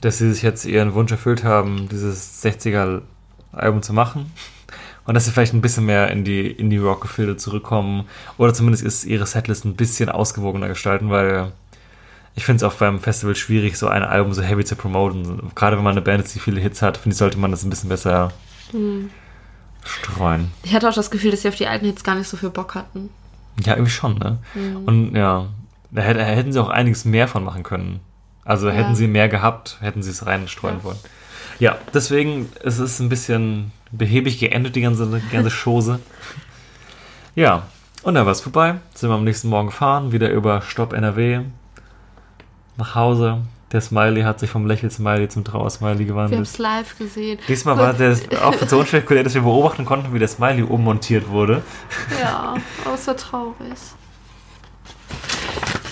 dass 0.00 0.18
sie 0.18 0.32
sich 0.32 0.42
jetzt 0.42 0.64
ihren 0.64 0.94
Wunsch 0.94 1.12
erfüllt 1.12 1.44
haben, 1.44 1.88
dieses 1.88 2.42
60er-Album 2.44 3.82
zu 3.82 3.92
machen. 3.92 4.32
Und 5.06 5.14
dass 5.14 5.26
sie 5.26 5.32
vielleicht 5.32 5.52
ein 5.52 5.60
bisschen 5.60 5.84
mehr 5.84 6.10
in 6.10 6.24
die 6.24 6.46
Indie-Rock-Gefilde 6.50 7.36
zurückkommen. 7.36 8.06
Oder 8.38 8.54
zumindest 8.54 8.82
ist 8.84 9.04
ihre 9.04 9.26
Setlist 9.26 9.64
ein 9.66 9.76
bisschen 9.76 10.08
ausgewogener 10.08 10.66
gestalten, 10.68 11.10
weil 11.10 11.52
ich 12.36 12.44
finde 12.44 12.64
es 12.64 12.72
auch 12.72 12.76
beim 12.78 12.98
Festival 13.00 13.36
schwierig, 13.36 13.76
so 13.78 13.86
ein 13.88 14.02
Album 14.02 14.32
so 14.32 14.42
heavy 14.42 14.64
zu 14.64 14.74
promoten. 14.76 15.50
Gerade 15.54 15.76
wenn 15.76 15.84
man 15.84 15.92
eine 15.92 16.00
Band 16.02 16.24
ist, 16.24 16.34
die 16.34 16.40
viele 16.40 16.60
Hits 16.60 16.82
hat, 16.82 16.96
finde 16.96 17.14
ich, 17.14 17.18
sollte 17.18 17.38
man 17.38 17.50
das 17.50 17.62
ein 17.64 17.70
bisschen 17.70 17.88
besser 17.88 18.32
streuen. 19.84 20.50
Ich 20.62 20.74
hatte 20.74 20.88
auch 20.88 20.94
das 20.94 21.10
Gefühl, 21.10 21.30
dass 21.30 21.42
sie 21.42 21.48
auf 21.48 21.54
die 21.56 21.66
alten 21.66 21.86
Hits 21.86 22.02
gar 22.04 22.14
nicht 22.14 22.28
so 22.28 22.36
viel 22.36 22.50
Bock 22.50 22.74
hatten. 22.74 23.10
Ja, 23.64 23.74
irgendwie 23.74 23.90
schon, 23.92 24.18
ne? 24.18 24.38
Und 24.86 25.14
ja, 25.14 25.46
da 25.90 26.02
hätte- 26.02 26.18
da 26.20 26.24
hätten 26.24 26.52
sie 26.52 26.60
auch 26.60 26.70
einiges 26.70 27.04
mehr 27.04 27.28
von 27.28 27.44
machen 27.44 27.62
können. 27.62 28.00
Also 28.44 28.68
hätten 28.70 28.94
sie 28.94 29.06
mehr 29.06 29.28
gehabt, 29.28 29.78
hätten 29.80 30.02
sie 30.02 30.10
es 30.10 30.26
reinstreuen 30.26 30.82
wollen. 30.82 30.98
Ja, 31.60 31.78
deswegen 31.94 32.48
es 32.64 32.74
ist 32.74 32.80
es 32.94 33.00
ein 33.00 33.08
bisschen 33.08 33.70
behäbig 33.92 34.38
geendet, 34.40 34.74
die 34.76 34.80
ganze, 34.80 35.06
die 35.06 35.32
ganze 35.34 35.50
Chose. 35.64 36.00
Ja, 37.36 37.62
und 38.02 38.14
dann 38.14 38.26
war 38.26 38.32
es 38.32 38.40
vorbei. 38.40 38.74
Sind 38.94 39.08
wir 39.10 39.14
am 39.14 39.24
nächsten 39.24 39.48
Morgen 39.48 39.68
gefahren, 39.68 40.10
wieder 40.12 40.30
über 40.30 40.62
Stopp 40.62 40.92
NRW 40.92 41.40
nach 42.76 42.94
Hause. 42.94 43.38
Der 43.72 43.80
Smiley 43.80 44.22
hat 44.22 44.38
sich 44.38 44.50
vom 44.50 44.66
Lächel-Smiley 44.66 45.28
zum 45.28 45.42
Trauer-Smiley 45.42 45.98
Wir 45.98 46.14
haben 46.14 46.30
gewandelt. 46.30 46.42
es 46.42 46.58
live 46.58 46.96
gesehen. 46.96 47.38
Diesmal 47.48 47.76
war 47.76 47.92
der 47.92 48.16
auch 48.42 48.54
so 48.68 48.78
unspektakulär, 48.78 49.24
dass 49.24 49.34
wir 49.34 49.42
beobachten 49.42 49.84
konnten, 49.84 50.14
wie 50.14 50.18
der 50.20 50.28
Smiley 50.28 50.62
ummontiert 50.62 51.28
wurde. 51.28 51.62
Ja, 52.20 52.54
aber 52.84 52.94
es 52.94 53.06
war 53.08 53.16
traurig. 53.16 53.56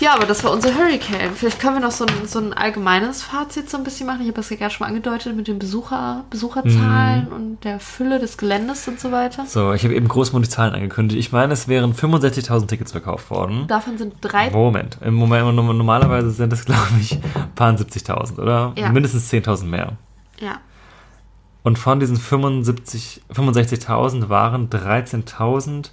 Ja, 0.00 0.14
aber 0.14 0.26
das 0.26 0.42
war 0.42 0.50
unser 0.50 0.74
Hurricane. 0.74 1.30
Vielleicht 1.34 1.60
können 1.60 1.76
wir 1.76 1.80
noch 1.80 1.92
so 1.92 2.04
ein, 2.04 2.26
so 2.26 2.38
ein 2.40 2.52
allgemeines 2.52 3.22
Fazit 3.22 3.70
so 3.70 3.76
ein 3.76 3.84
bisschen 3.84 4.06
machen. 4.06 4.20
Ich 4.22 4.26
habe 4.26 4.36
das 4.36 4.50
ja 4.50 4.56
gerade 4.56 4.72
schon 4.74 4.84
mal 4.84 4.88
angedeutet 4.88 5.36
mit 5.36 5.46
den 5.48 5.58
Besucher, 5.58 6.24
Besucherzahlen 6.30 7.26
Mhm. 7.26 7.32
und 7.32 7.64
der 7.64 7.78
Fülle 7.78 8.18
des 8.18 8.36
Geländes 8.36 8.88
und 8.88 8.98
so 8.98 9.12
weiter. 9.12 9.46
So, 9.46 9.72
ich 9.72 9.84
habe 9.84 9.94
eben 9.94 10.08
großmund 10.08 10.46
die 10.46 10.50
Zahlen 10.50 10.74
angekündigt. 10.74 11.20
Ich 11.20 11.30
meine, 11.32 11.52
es 11.52 11.68
wären 11.68 11.94
65.000 11.94 12.66
Tickets 12.66 12.92
verkauft 12.92 13.30
worden. 13.30 13.66
Davon 13.68 13.96
sind 13.98 14.14
drei 14.20 14.50
Moment. 14.50 14.98
Im 15.04 15.14
Moment, 15.14 15.54
normalerweise 15.54 16.30
sind 16.32 16.52
es, 16.52 16.64
glaube 16.64 16.80
ich, 17.00 17.12
ein 17.34 17.52
paar 17.54 17.72
70.000, 17.72 18.38
oder? 18.40 18.72
Ja. 18.76 18.90
Mindestens 18.90 19.30
10.000 19.32 19.64
mehr. 19.66 19.92
Ja. 20.40 20.58
Und 21.62 21.78
von 21.78 22.00
diesen 22.00 22.16
75 22.16 23.22
65.000 23.32 24.28
waren 24.28 24.68
13.000 24.68 25.90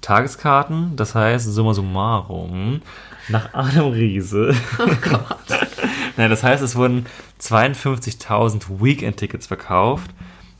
Tageskarten. 0.00 0.96
Das 0.96 1.14
heißt, 1.14 1.46
summa 1.52 1.74
summarum, 1.74 2.82
nach 3.28 3.52
Adam 3.54 3.90
Riese. 3.92 4.54
Oh 4.78 4.86
Gott. 5.08 5.68
Nein, 6.16 6.30
das 6.30 6.42
heißt, 6.42 6.62
es 6.62 6.76
wurden 6.76 7.06
52.000 7.40 8.80
Weekend-Tickets 8.80 9.46
verkauft, 9.46 10.10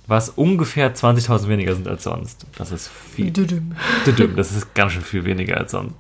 was 0.07 0.31
ungefähr 0.31 0.95
20.000 0.95 1.49
weniger 1.49 1.75
sind 1.75 1.89
als 1.89 2.05
sonst. 2.05 2.47
Das 2.57 2.71
ist 2.73 2.89
viel. 2.89 3.31
Düdüm. 3.31 3.75
Düdüm, 4.07 4.37
Das 4.37 4.53
ist 4.53 4.75
ganz 4.75 4.93
schön 4.93 5.03
viel 5.03 5.25
weniger 5.25 5.57
als 5.57 5.73
sonst. 5.73 5.97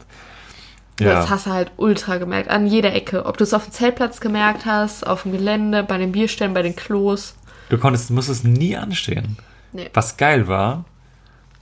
Das 0.96 1.30
hast 1.30 1.46
du 1.46 1.50
halt 1.50 1.70
ultra 1.76 2.16
gemerkt, 2.16 2.50
an 2.50 2.66
jeder 2.66 2.92
Ecke. 2.92 3.24
Ob 3.24 3.36
du 3.36 3.44
es 3.44 3.54
auf 3.54 3.64
dem 3.64 3.72
Zeltplatz 3.72 4.20
gemerkt 4.20 4.66
hast, 4.66 5.06
auf 5.06 5.22
dem 5.22 5.32
Gelände, 5.32 5.84
bei 5.84 5.96
den 5.96 6.10
Bierstellen, 6.12 6.54
bei 6.54 6.62
den 6.62 6.74
Klos. 6.74 7.36
Du 7.68 7.78
konntest, 7.78 8.10
musstest 8.10 8.44
nie 8.44 8.76
anstehen. 8.76 9.36
Nee. 9.72 9.90
Was 9.94 10.16
geil 10.16 10.48
war, 10.48 10.84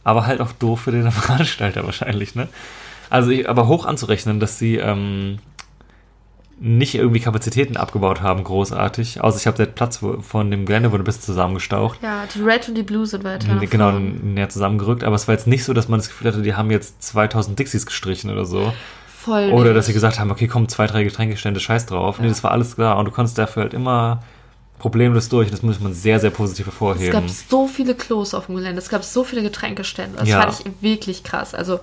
aber 0.07 0.25
halt 0.25 0.41
auch 0.41 0.53
doof 0.53 0.83
für 0.83 0.93
den 0.93 1.11
Veranstalter 1.11 1.85
wahrscheinlich, 1.85 2.37
ne? 2.37 2.49
Also, 3.11 3.31
ich, 3.31 3.49
aber 3.49 3.67
hoch 3.67 3.87
anzurechnen, 3.87 4.39
dass 4.39 4.59
sie 4.59 4.77
ähm, 4.77 5.39
nicht 6.59 6.95
irgendwie 6.95 7.21
Kapazitäten 7.21 7.77
abgebaut 7.77 8.23
haben, 8.23 8.43
großartig. 8.45 9.21
Außer 9.21 9.39
ich 9.39 9.47
habe 9.47 9.57
der 9.57 9.67
Platz 9.67 10.01
von 10.21 10.51
dem 10.51 10.65
Gelände 10.65 10.93
wurde 10.93 11.03
bis 11.03 11.21
zusammengestaucht. 11.21 11.99
Ja, 12.03 12.25
die 12.33 12.41
Red 12.41 12.69
und 12.69 12.77
die 12.77 12.83
Blue 12.83 13.05
sind 13.05 13.25
weiter. 13.25 13.57
Genau, 13.67 13.93
näher 13.93 14.49
zusammengerückt. 14.49 15.05
Aber 15.05 15.17
es 15.17 15.27
war 15.29 15.35
jetzt 15.35 15.47
nicht 15.49 15.65
so, 15.65 15.73
dass 15.73 15.89
man 15.89 15.99
das 15.99 16.09
Gefühl 16.09 16.29
hatte, 16.29 16.43
die 16.43 16.55
haben 16.55 16.71
jetzt 16.71 17.03
2000 17.03 17.59
Dixies 17.59 17.85
gestrichen 17.85 18.31
oder 18.31 18.45
so. 18.45 18.73
Voll. 19.09 19.51
Oder 19.51 19.65
nicht. 19.65 19.77
dass 19.77 19.87
sie 19.87 19.93
gesagt 19.93 20.21
haben, 20.21 20.31
okay, 20.31 20.47
komm, 20.47 20.69
zwei, 20.69 20.87
drei 20.87 21.03
Getränkestände, 21.03 21.61
scheiß 21.61 21.87
drauf. 21.87 22.21
Nee, 22.21 22.29
das 22.29 22.43
war 22.45 22.53
alles 22.53 22.77
klar. 22.77 22.97
Und 22.97 23.07
du 23.07 23.11
konntest 23.11 23.39
dafür 23.39 23.65
halt 23.65 23.75
immer 23.75 24.23
problemlos 24.79 25.29
durch. 25.29 25.51
Das 25.51 25.63
muss 25.63 25.81
man 25.81 25.93
sehr, 25.95 26.21
sehr 26.21 26.31
positiv 26.31 26.67
Es 26.67 26.73
hervorheben. 26.73 27.13
gab 27.13 27.29
so 27.31 27.67
viele 27.67 27.95
Klos 27.95 28.35
auf 28.35 28.47
dem 28.47 28.57
Gelände, 28.57 28.79
es 28.81 28.89
gab 28.89 29.05
so 29.05 29.25
viele 29.25 29.43
Getränkestände. 29.43 30.19
Das 30.19 30.29
Ja. 30.29 30.43
fand 30.43 30.61
ich 30.61 30.73
wirklich 30.83 31.23
krass. 31.25 31.55
Also, 31.55 31.81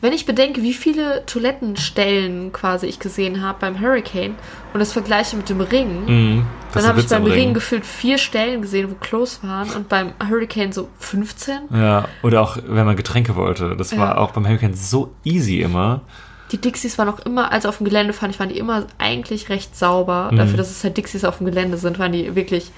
wenn 0.00 0.12
ich 0.12 0.26
bedenke, 0.26 0.62
wie 0.62 0.74
viele 0.74 1.24
Toilettenstellen 1.26 2.52
quasi 2.52 2.86
ich 2.86 2.98
gesehen 2.98 3.40
habe 3.40 3.58
beim 3.60 3.80
Hurricane 3.80 4.34
und 4.72 4.80
das 4.80 4.92
vergleiche 4.92 5.36
mit 5.36 5.48
dem 5.48 5.60
Ring, 5.60 6.44
das 6.72 6.82
dann 6.82 6.90
habe 6.90 7.00
ich 7.00 7.06
beim 7.08 7.24
Ring. 7.24 7.54
gefühlt 7.54 7.86
vier 7.86 8.18
Stellen 8.18 8.62
gesehen, 8.62 8.90
wo 8.90 8.94
Klos 8.96 9.40
waren 9.44 9.70
und 9.70 9.88
beim 9.88 10.12
Hurricane 10.28 10.72
so 10.72 10.88
15. 10.98 11.68
Ja, 11.72 12.08
oder 12.22 12.42
auch, 12.42 12.56
wenn 12.66 12.84
man 12.84 12.96
Getränke 12.96 13.36
wollte. 13.36 13.76
Das 13.76 13.96
war 13.96 14.16
Ja. 14.16 14.18
auch 14.18 14.32
beim 14.32 14.44
Hurricane 14.46 14.74
so 14.74 15.12
easy 15.24 15.60
immer. 15.60 16.00
Die 16.52 16.58
Dixies 16.58 16.98
waren 16.98 17.08
auch 17.08 17.20
immer, 17.20 17.50
also 17.50 17.68
auf 17.68 17.78
dem 17.78 17.84
Gelände 17.86 18.12
fand 18.12 18.32
ich, 18.34 18.38
waren 18.38 18.50
die 18.50 18.58
immer 18.58 18.84
eigentlich 18.98 19.48
recht 19.48 19.76
sauber. 19.76 20.28
Mhm. 20.30 20.36
Dafür, 20.36 20.58
dass 20.58 20.70
es 20.70 20.84
halt 20.84 20.96
Dixies 20.96 21.24
auf 21.24 21.38
dem 21.38 21.46
Gelände 21.46 21.78
sind, 21.78 21.98
waren 21.98 22.12
die 22.12 22.34
wirklich. 22.36 22.70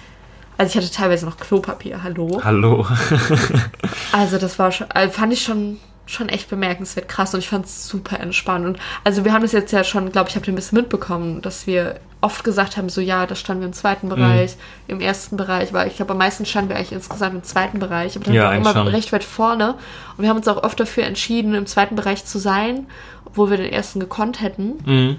Also 0.57 0.71
ich 0.79 0.85
hatte 0.85 0.95
teilweise 0.95 1.27
noch 1.27 1.37
Klopapier, 1.37 2.03
hallo. 2.05 2.41
Hallo. 2.45 2.87
Also 4.13 4.39
das 4.39 4.59
war 4.59 4.71
schon, 4.71 4.89
also 4.91 5.13
fand 5.13 5.33
ich 5.33 5.43
schon, 5.43 5.79
schon 6.07 6.29
echt 6.29 6.49
bemerkenswert 6.49 7.09
krass 7.09 7.35
und 7.35 7.41
ich 7.41 7.49
fand 7.49 7.67
es 7.67 7.89
super 7.89 8.21
entspannt. 8.21 8.65
Und 8.65 8.79
also 9.03 9.25
wir 9.25 9.33
haben 9.33 9.43
das 9.43 9.51
jetzt 9.53 9.73
ja 9.73 9.83
schon, 9.83 10.13
glaube 10.13 10.29
ich, 10.29 10.37
habt 10.37 10.47
ihr 10.47 10.53
ein 10.53 10.57
bisschen 10.57 10.79
mitbekommen, 10.79 11.43
dass 11.43 11.67
wir 11.67 11.97
oft 12.21 12.45
gesagt 12.45 12.77
haben, 12.77 12.89
so 12.89 13.01
ja, 13.01 13.27
da 13.27 13.35
standen 13.35 13.63
wir 13.63 13.67
im 13.67 13.73
zweiten 13.75 14.09
Bereich, 14.09 14.57
im 14.87 15.01
ersten 15.01 15.37
Bereich, 15.37 15.73
weil 15.73 15.89
ich 15.89 15.97
glaube, 15.97 16.13
am 16.13 16.19
meisten 16.19 16.47
standen 16.47 16.71
wir 16.71 16.77
eigentlich 16.77 16.93
insgesamt 16.93 17.35
im 17.35 17.43
zweiten 17.43 17.81
Bereich, 17.81 18.17
aber 18.17 18.27
dann 18.27 18.35
Ja, 18.35 18.53
immer 18.53 18.73
schon. 18.73 18.87
recht 18.89 19.13
weit 19.13 19.25
vorne. 19.25 19.75
Und 20.17 20.23
wir 20.23 20.29
haben 20.31 20.39
uns 20.39 20.49
auch 20.49 20.63
oft 20.63 20.79
dafür 20.79 21.05
entschieden, 21.05 21.55
im 21.55 21.67
zweiten 21.67 21.97
Bereich 21.97 22.25
zu 22.25 22.39
sein, 22.39 22.87
obwohl 23.35 23.51
wir 23.51 23.57
den 23.57 23.73
ersten 23.73 23.99
gekonnt 23.99 24.41
hätten. 24.41 24.79
Mhm. 24.87 25.19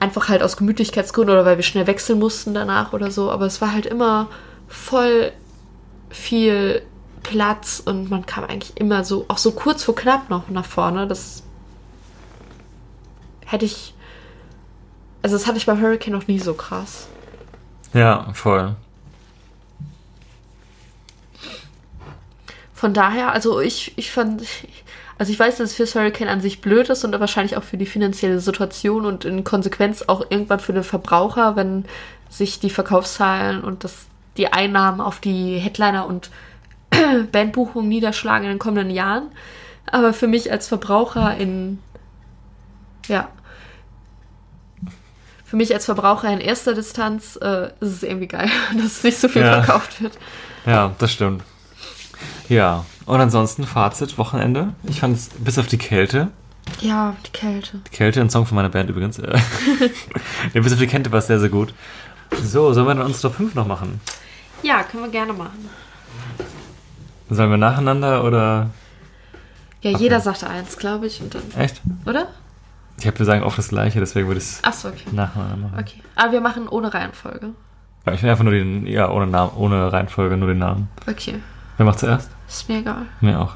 Einfach 0.00 0.28
halt 0.28 0.42
aus 0.42 0.56
Gemütlichkeitsgründen 0.56 1.32
oder 1.32 1.44
weil 1.44 1.56
wir 1.56 1.62
schnell 1.62 1.86
wechseln 1.86 2.18
mussten 2.18 2.54
danach 2.54 2.92
oder 2.92 3.12
so. 3.12 3.30
Aber 3.30 3.46
es 3.46 3.60
war 3.60 3.72
halt 3.72 3.86
immer 3.86 4.26
voll 4.66 5.30
viel 6.10 6.82
Platz 7.22 7.80
und 7.84 8.10
man 8.10 8.26
kam 8.26 8.42
eigentlich 8.42 8.76
immer 8.76 9.04
so, 9.04 9.26
auch 9.28 9.38
so 9.38 9.52
kurz 9.52 9.84
vor 9.84 9.94
knapp 9.94 10.28
noch 10.28 10.48
nach 10.48 10.64
vorne. 10.64 11.06
Das 11.06 11.44
hätte 13.44 13.64
ich. 13.64 13.94
Also, 15.22 15.36
das 15.36 15.46
hatte 15.46 15.56
ich 15.56 15.66
beim 15.66 15.80
Hurricane 15.80 16.12
noch 16.12 16.26
nie 16.26 16.40
so 16.40 16.54
krass. 16.54 17.06
Ja, 17.94 18.28
voll. 18.32 18.74
Von 22.74 22.92
daher, 22.92 23.32
also 23.32 23.60
ich, 23.60 23.96
ich 23.96 24.10
fand, 24.10 24.42
also 25.18 25.32
ich 25.32 25.38
weiß, 25.38 25.56
dass 25.56 25.70
es 25.70 25.76
fürs 25.76 25.94
Hurricane 25.94 26.28
an 26.28 26.40
sich 26.40 26.60
blöd 26.60 26.88
ist 26.90 27.04
und 27.04 27.18
wahrscheinlich 27.18 27.56
auch 27.56 27.62
für 27.62 27.76
die 27.78 27.86
finanzielle 27.86 28.40
Situation 28.40 29.06
und 29.06 29.24
in 29.24 29.44
Konsequenz 29.44 30.02
auch 30.06 30.26
irgendwann 30.30 30.60
für 30.60 30.72
den 30.74 30.82
Verbraucher, 30.84 31.56
wenn 31.56 31.84
sich 32.28 32.60
die 32.60 32.70
Verkaufszahlen 32.70 33.62
und 33.62 33.84
das, 33.84 34.06
die 34.36 34.52
Einnahmen 34.52 35.00
auf 35.00 35.20
die 35.20 35.58
Headliner 35.58 36.06
und 36.06 36.30
Bandbuchungen 37.32 37.88
niederschlagen 37.88 38.44
in 38.44 38.50
den 38.50 38.58
kommenden 38.58 38.90
Jahren. 38.90 39.28
Aber 39.90 40.12
für 40.12 40.26
mich 40.26 40.50
als 40.52 40.68
Verbraucher 40.68 41.36
in, 41.36 41.78
ja, 43.08 43.28
für 45.44 45.56
mich 45.56 45.72
als 45.72 45.84
Verbraucher 45.84 46.28
in 46.32 46.40
erster 46.40 46.74
Distanz 46.74 47.38
äh, 47.40 47.66
ist 47.80 47.92
es 47.92 48.02
irgendwie 48.02 48.26
geil, 48.26 48.50
dass 48.82 49.02
nicht 49.04 49.18
so 49.18 49.28
viel 49.28 49.42
Ja. 49.42 49.62
verkauft 49.62 50.02
wird. 50.02 50.18
Ja, 50.66 50.92
das 50.98 51.12
stimmt. 51.12 51.42
Ja, 52.48 52.84
und 53.06 53.20
ansonsten 53.20 53.64
Fazit, 53.64 54.18
Wochenende. 54.18 54.74
Ich 54.84 55.00
fand 55.00 55.16
es 55.16 55.28
bis 55.38 55.58
auf 55.58 55.66
die 55.66 55.78
Kälte, 55.78 56.28
Ja, 56.80 57.14
die 57.26 57.30
Kälte. 57.30 57.80
die 57.86 57.90
Kälte, 57.96 58.20
ein 58.20 58.30
Song 58.30 58.46
von 58.46 58.56
meiner 58.56 58.68
Band 58.68 58.90
übrigens. 58.90 59.18
äh, 59.18 59.38
ja, 60.54 60.60
bis 60.60 60.72
auf 60.72 60.78
die 60.78 60.86
Kälte 60.86 61.10
war 61.12 61.20
es 61.20 61.26
sehr, 61.26 61.40
sehr 61.40 61.48
gut. 61.48 61.72
So, 62.42 62.72
sollen 62.72 62.86
wir 62.86 62.94
dann 62.94 63.06
uns 63.06 63.20
Top 63.20 63.34
5 63.36 63.54
noch 63.54 63.66
machen? 63.66 64.00
Ja, 64.62 64.82
können 64.82 65.04
wir 65.04 65.10
gerne 65.10 65.32
machen. 65.32 65.68
Sollen 67.30 67.50
wir 67.50 67.56
nacheinander 67.56 68.24
oder. 68.24 68.70
Ja, 69.82 69.90
jeder 69.96 70.20
sagte 70.20 70.48
eins, 70.48 70.76
glaube 70.78 71.06
ich, 71.06 71.20
und 71.20 71.34
dann, 71.34 71.42
Echt? 71.56 71.80
oder? 72.06 72.28
Ich 72.98 73.06
habe 73.06 73.18
wir 73.18 73.26
sagen 73.26 73.42
oft 73.42 73.58
das 73.58 73.68
gleiche, 73.68 74.00
deswegen 74.00 74.26
würde 74.26 74.38
ich 74.38 74.44
es 74.46 74.64
Achso, 74.64 74.88
okay. 74.88 75.04
nacheinander 75.12 75.56
machen. 75.56 75.78
Okay. 75.78 76.02
Aber 76.16 76.32
wir 76.32 76.40
machen 76.40 76.66
ohne 76.68 76.92
Reihenfolge. 76.92 77.50
Ja, 78.06 78.12
ich 78.12 78.22
will 78.22 78.30
einfach 78.30 78.44
nur 78.44 78.52
den, 78.54 78.86
ja, 78.86 79.10
ohne 79.10 79.26
Namen, 79.26 79.52
ohne 79.56 79.92
Reihenfolge, 79.92 80.36
nur 80.36 80.48
den 80.48 80.58
Namen. 80.58 80.88
Okay. 81.06 81.40
Wer 81.76 81.86
macht 81.86 81.98
zuerst? 81.98 82.30
Ist 82.48 82.68
mir 82.68 82.78
egal. 82.78 83.06
Mir 83.20 83.40
auch. 83.40 83.54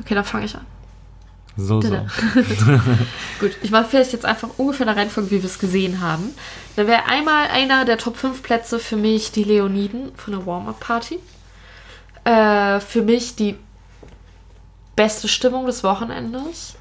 Okay, 0.00 0.14
dann 0.14 0.24
fange 0.24 0.44
ich 0.44 0.54
an. 0.54 0.66
So, 1.56 1.80
so. 1.80 1.88
Gut, 3.40 3.56
ich 3.62 3.70
mache 3.70 3.86
vielleicht 3.86 4.12
jetzt 4.12 4.26
einfach 4.26 4.50
ungefähr 4.58 4.86
eine 4.86 4.96
Reihenfolge, 4.96 5.30
wie 5.30 5.42
wir 5.42 5.48
es 5.48 5.58
gesehen 5.58 6.02
haben. 6.02 6.34
Dann 6.76 6.86
wäre 6.86 7.06
einmal 7.06 7.48
einer 7.48 7.86
der 7.86 7.96
Top 7.96 8.16
5 8.16 8.42
Plätze 8.42 8.78
für 8.78 8.96
mich 8.96 9.32
die 9.32 9.44
Leoniden 9.44 10.12
von 10.16 10.34
der 10.34 10.44
Warm-Up-Party. 10.44 11.18
Äh, 12.24 12.80
für 12.80 13.00
mich 13.00 13.36
die 13.36 13.56
beste 14.96 15.28
Stimmung 15.28 15.64
des 15.64 15.82
Wochenendes. 15.82 16.76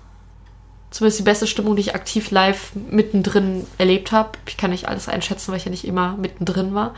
Zumindest 0.89 1.19
die 1.19 1.23
beste 1.23 1.47
Stimmung, 1.47 1.77
die 1.77 1.81
ich 1.81 1.95
aktiv 1.95 2.31
live 2.31 2.71
mittendrin 2.89 3.65
erlebt 3.77 4.11
habe. 4.11 4.31
Ich 4.45 4.57
kann 4.57 4.71
nicht 4.71 4.89
alles 4.89 5.07
einschätzen, 5.07 5.51
weil 5.51 5.57
ich 5.57 5.65
ja 5.65 5.71
nicht 5.71 5.85
immer 5.85 6.17
mittendrin 6.17 6.75
war. 6.75 6.93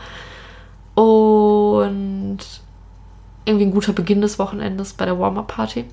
Und 0.94 2.38
irgendwie 3.48 3.66
ein 3.66 3.72
guter 3.72 3.92
Beginn 3.92 4.20
des 4.20 4.38
Wochenendes 4.38 4.92
bei 4.92 5.04
der 5.04 5.18
Warm-Up-Party. 5.18 5.86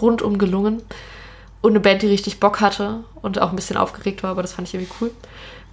Rundum 0.00 0.38
gelungen. 0.38 0.82
Und 1.60 1.72
eine 1.72 1.80
Band, 1.80 2.02
die 2.02 2.06
richtig 2.06 2.40
Bock 2.40 2.60
hatte 2.60 3.04
und 3.20 3.40
auch 3.40 3.50
ein 3.50 3.56
bisschen 3.56 3.76
aufgeregt 3.76 4.22
war, 4.22 4.30
aber 4.30 4.42
das 4.42 4.52
fand 4.52 4.68
ich 4.68 4.74
irgendwie 4.74 4.92
cool. 5.00 5.10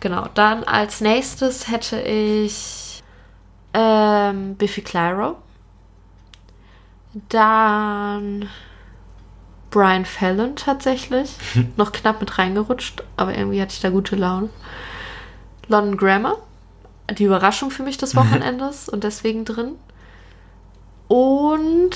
Genau. 0.02 0.28
Dann 0.34 0.64
als 0.64 1.02
nächstes 1.02 1.70
hätte 1.70 2.02
ich 2.02 3.04
ähm, 3.74 4.56
Biffy 4.56 4.82
Clyro. 4.82 5.38
Dann 7.30 8.50
Brian 9.70 10.06
Fallon 10.06 10.56
tatsächlich. 10.56 11.36
Noch 11.78 11.92
knapp 11.92 12.20
mit 12.20 12.38
reingerutscht, 12.38 13.04
aber 13.16 13.38
irgendwie 13.38 13.62
hatte 13.62 13.74
ich 13.74 13.82
da 13.82 13.90
gute 13.90 14.16
Laune. 14.16 14.50
London 15.68 15.98
Grammar. 15.98 16.38
Die 17.18 17.26
Überraschung 17.26 17.70
für 17.70 17.84
mich 17.84 17.98
des 17.98 18.16
Wochenendes 18.16 18.90
und 18.90 19.04
deswegen 19.04 19.46
drin. 19.46 19.76
Und 21.08 21.96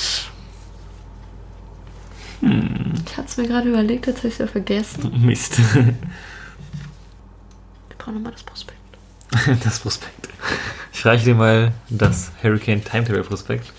ich 3.06 3.18
hatte 3.18 3.28
es 3.28 3.38
mir 3.38 3.48
gerade 3.48 3.70
überlegt, 3.70 4.08
jetzt 4.08 4.20
habe 4.20 4.28
ich 4.30 4.34
es 4.36 4.40
ja 4.40 4.48
vergessen. 4.48 5.26
Mist. 5.26 5.58
Wir 5.74 5.96
brauchen 7.98 8.16
nochmal 8.16 8.32
das 8.32 8.44
Prospekt. 8.44 8.80
das 9.64 9.80
Prospekt. 9.80 10.30
Ich 10.94 11.06
reiche 11.06 11.26
dir 11.26 11.36
mal 11.36 11.72
das 11.90 12.32
Hurricane 12.42 12.84
Timetable 12.84 13.24
Prospekt. 13.24 13.72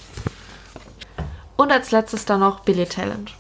Und 1.57 1.73
als 1.73 1.90
letztes 1.90 2.24
dann 2.24 2.40
noch 2.40 2.61
Billy 2.61 2.86
Talent. 2.86 3.35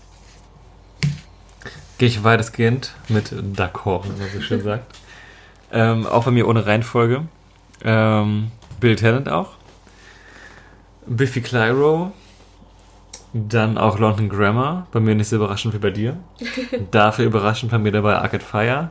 Gehe 1.98 2.08
ich 2.08 2.22
weitestgehend 2.24 2.94
mit 3.08 3.32
D'accord, 3.32 4.04
wie 4.04 4.20
man 4.20 4.30
so 4.32 4.40
schön 4.40 4.62
sagt. 4.64 4.96
Ähm, 5.72 6.06
auch 6.06 6.24
bei 6.24 6.30
mir 6.30 6.48
ohne 6.48 6.66
Reihenfolge. 6.66 7.26
Ähm, 7.82 8.50
Bill 8.80 8.96
Talent 8.96 9.28
auch. 9.28 9.59
Biffy 11.10 11.40
Clyro. 11.42 12.12
Dann 13.32 13.78
auch 13.78 13.98
London 13.98 14.28
Grammar. 14.28 14.86
Bei 14.92 15.00
mir 15.00 15.14
nicht 15.14 15.28
so 15.28 15.36
überraschend 15.36 15.74
wie 15.74 15.78
bei 15.78 15.90
dir. 15.90 16.16
Dafür 16.90 17.26
überraschend 17.26 17.70
bei 17.70 17.78
mir 17.78 17.92
dabei 17.92 18.16
Arcade 18.16 18.44
Fire. 18.44 18.90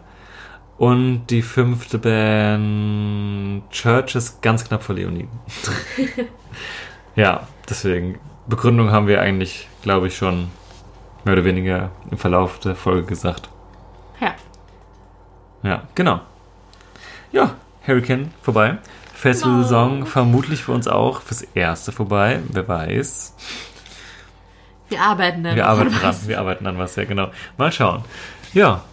Und 0.78 1.28
die 1.28 1.41
fünfte 1.41 1.98
Band 1.98 3.70
Churches 3.72 4.40
ganz 4.41 4.64
knapp 4.64 4.84
vor 4.84 4.96
Leoniden. 4.96 5.30
Ja, 7.16 7.48
deswegen. 7.68 8.18
Begründung 8.48 8.91
haben 8.91 9.08
wir 9.08 9.20
eigentlich, 9.20 9.68
glaube 9.82 10.08
ich, 10.08 10.16
schon 10.16 10.48
mehr 11.26 11.34
oder 11.34 11.44
weniger 11.44 11.91
im 12.10 12.18
Verlauf 12.18 12.60
der 12.60 12.76
Folge 12.76 13.08
gesagt. 13.08 13.50
Ja. 14.22 14.36
Ja, 15.64 15.84
genau. 15.96 16.22
Ja, 17.34 17.56
Hurricane 17.86 18.32
vorbei. 18.41 18.78
Festival-Saison 19.20 20.06
vermutlich 20.06 20.64
für 20.64 20.72
uns 20.72 20.88
auch 20.88 21.22
fürs 21.22 21.41
erste 21.54 21.91
vorbei. 21.91 22.40
Wer 22.50 22.68
weiß. 22.68 23.34
Wir 24.90 25.02
arbeiten 25.02 25.44
dann. 25.44 25.56
Wir 25.56 25.68
arbeiten 25.68 25.91
dran. 25.94 26.16
Wir 26.26 26.40
arbeiten 26.40 26.66
an 26.66 26.78
was, 26.78 26.96
ja, 26.96 27.04
genau. 27.04 27.30
Mal 27.58 27.72
schauen. 27.72 28.04
Ja, 28.54 28.84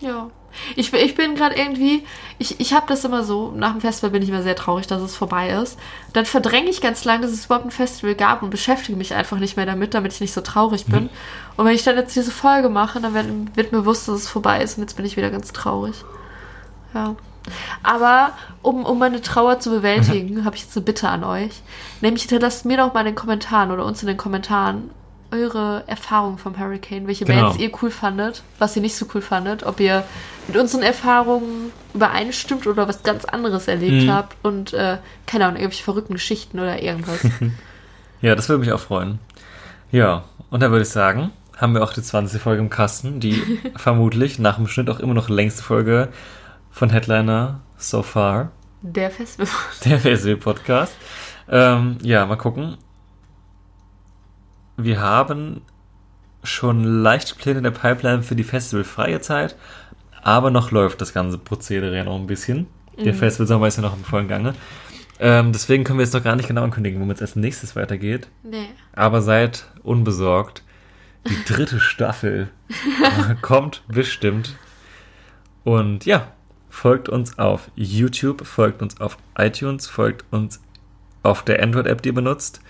Ja. 0.00 0.28
Ich, 0.74 0.90
bin- 0.90 1.04
ich 1.04 1.14
bin 1.14 1.34
gerade 1.34 1.54
irgendwie, 1.54 2.02
ich, 2.38 2.58
ich 2.60 2.72
habe 2.72 2.86
das 2.88 3.04
immer 3.04 3.24
so, 3.24 3.50
nach 3.54 3.72
dem 3.72 3.82
Festival 3.82 4.08
bin 4.08 4.22
ich 4.22 4.30
immer 4.30 4.42
sehr 4.42 4.56
traurig, 4.56 4.86
dass 4.86 5.02
es 5.02 5.14
vorbei 5.14 5.50
ist. 5.50 5.78
Dann 6.14 6.24
verdränge 6.24 6.70
ich 6.70 6.80
ganz 6.80 7.04
lange, 7.04 7.20
dass 7.26 7.32
es 7.32 7.44
überhaupt 7.44 7.66
ein 7.66 7.70
Festival 7.70 8.14
gab 8.14 8.42
und 8.42 8.48
beschäftige 8.48 8.96
mich 8.96 9.12
einfach 9.12 9.38
nicht 9.38 9.58
mehr 9.58 9.66
damit, 9.66 9.92
damit 9.92 10.14
ich 10.14 10.20
nicht 10.22 10.32
so 10.32 10.40
traurig 10.40 10.86
bin. 10.86 11.10
Und 11.58 11.66
wenn 11.66 11.74
ich 11.74 11.82
dann 11.84 11.96
jetzt 11.96 12.16
diese 12.16 12.30
Folge 12.30 12.70
mache, 12.70 13.02
dann 13.02 13.12
wird, 13.12 13.26
wird 13.54 13.72
mir 13.72 13.80
bewusst, 13.80 14.08
dass 14.08 14.14
es 14.14 14.28
vorbei 14.30 14.62
ist 14.62 14.78
und 14.78 14.84
jetzt 14.84 14.94
bin 14.96 15.04
ich 15.04 15.18
wieder 15.18 15.28
ganz 15.28 15.52
traurig. 15.52 16.02
Ja. 16.94 17.16
Aber 17.82 18.30
um, 18.62 18.84
um 18.84 18.98
meine 18.98 19.20
Trauer 19.22 19.60
zu 19.60 19.70
bewältigen, 19.70 20.44
habe 20.44 20.56
ich 20.56 20.62
jetzt 20.62 20.76
eine 20.76 20.84
Bitte 20.84 21.08
an 21.08 21.24
euch. 21.24 21.62
Nämlich 22.00 22.22
hinterlasst 22.22 22.64
mir 22.64 22.76
doch 22.76 22.92
mal 22.94 23.00
in 23.00 23.06
den 23.06 23.14
Kommentaren 23.14 23.70
oder 23.70 23.84
uns 23.84 24.02
in 24.02 24.08
den 24.08 24.16
Kommentaren 24.16 24.90
eure 25.32 25.82
Erfahrungen 25.88 26.38
vom 26.38 26.58
Hurricane, 26.58 27.06
welche 27.08 27.24
Genau. 27.24 27.42
Bands 27.48 27.58
ihr 27.58 27.70
cool 27.82 27.90
fandet, 27.90 28.42
was 28.60 28.76
ihr 28.76 28.82
nicht 28.82 28.94
so 28.94 29.06
cool 29.12 29.20
fandet, 29.20 29.64
ob 29.64 29.80
ihr 29.80 30.04
mit 30.46 30.56
unseren 30.56 30.82
Erfahrungen 30.84 31.72
übereinstimmt 31.94 32.66
oder 32.68 32.86
was 32.86 33.02
ganz 33.02 33.24
anderes 33.24 33.66
erlebt 33.66 34.04
Mhm. 34.06 34.12
habt 34.12 34.36
und 34.44 34.72
äh, 34.72 34.98
keine 35.26 35.46
Ahnung, 35.46 35.56
irgendwelche 35.58 35.82
verrückten 35.82 36.14
Geschichten 36.14 36.58
oder 36.60 36.80
irgendwas. 36.82 37.20
Ja, 38.22 38.34
das 38.34 38.48
würde 38.48 38.60
mich 38.60 38.72
auch 38.72 38.80
freuen. 38.80 39.18
Ja, 39.92 40.24
und 40.50 40.62
dann 40.62 40.70
würde 40.70 40.84
ich 40.84 40.88
sagen, 40.88 41.32
haben 41.58 41.74
wir 41.74 41.82
auch 41.84 41.92
die 41.92 42.02
20. 42.02 42.40
Folge 42.40 42.62
im 42.62 42.70
Kasten, 42.70 43.20
die 43.20 43.42
vermutlich 43.76 44.38
nach 44.38 44.56
dem 44.56 44.66
Schnitt 44.68 44.88
auch 44.88 45.00
immer 45.00 45.12
noch 45.14 45.28
längste 45.28 45.62
Folge 45.62 46.08
von 46.76 46.90
Headliner 46.90 47.62
so 47.78 48.02
far, 48.02 48.52
Der 48.82 49.10
Festival. 49.10 49.48
der 49.86 49.98
Festival-Podcast. 49.98 50.94
Ähm, 51.48 51.96
ja, 52.02 52.26
mal 52.26 52.36
gucken. 52.36 52.76
Wir 54.76 55.00
haben 55.00 55.62
schon 56.42 56.84
leichte 56.84 57.34
Pläne 57.34 57.58
in 57.58 57.64
der 57.64 57.70
Pipeline 57.70 58.22
für 58.22 58.36
die 58.36 58.44
festivalfreie 58.44 59.22
Zeit, 59.22 59.56
aber 60.22 60.50
noch 60.50 60.70
läuft 60.70 61.00
das 61.00 61.14
ganze 61.14 61.38
Prozedere 61.38 61.96
ja 61.96 62.04
noch 62.04 62.16
ein 62.16 62.26
bisschen. 62.26 62.66
Der 63.02 63.14
Festivalsommer 63.14 63.68
ist 63.68 63.76
ja 63.76 63.82
noch 63.82 63.96
im 63.96 64.04
vollen 64.04 64.28
Gange. 64.28 64.54
Ähm, 65.18 65.52
deswegen 65.52 65.82
können 65.82 65.98
wir 65.98 66.04
jetzt 66.04 66.12
noch 66.12 66.24
gar 66.24 66.36
nicht 66.36 66.48
genau 66.48 66.62
ankündigen, 66.62 67.00
womit 67.00 67.16
es 67.16 67.22
als 67.22 67.36
nächstes 67.36 67.74
weitergeht. 67.74 68.28
Nee. 68.42 68.68
Aber 68.92 69.22
seid 69.22 69.64
unbesorgt. 69.82 70.62
Die 71.26 71.42
dritte 71.50 71.80
Staffel 71.80 72.50
kommt 73.40 73.82
bestimmt. 73.88 74.56
Und 75.64 76.04
ja, 76.04 76.28
folgt 76.76 77.08
uns 77.08 77.38
auf 77.38 77.70
YouTube, 77.74 78.46
folgt 78.46 78.82
uns 78.82 79.00
auf 79.00 79.16
iTunes, 79.38 79.86
folgt 79.86 80.26
uns 80.30 80.60
auf 81.22 81.42
der 81.42 81.62
Android-App, 81.62 82.02
die 82.02 82.10
ihr 82.10 82.14
benutzt. 82.14 82.60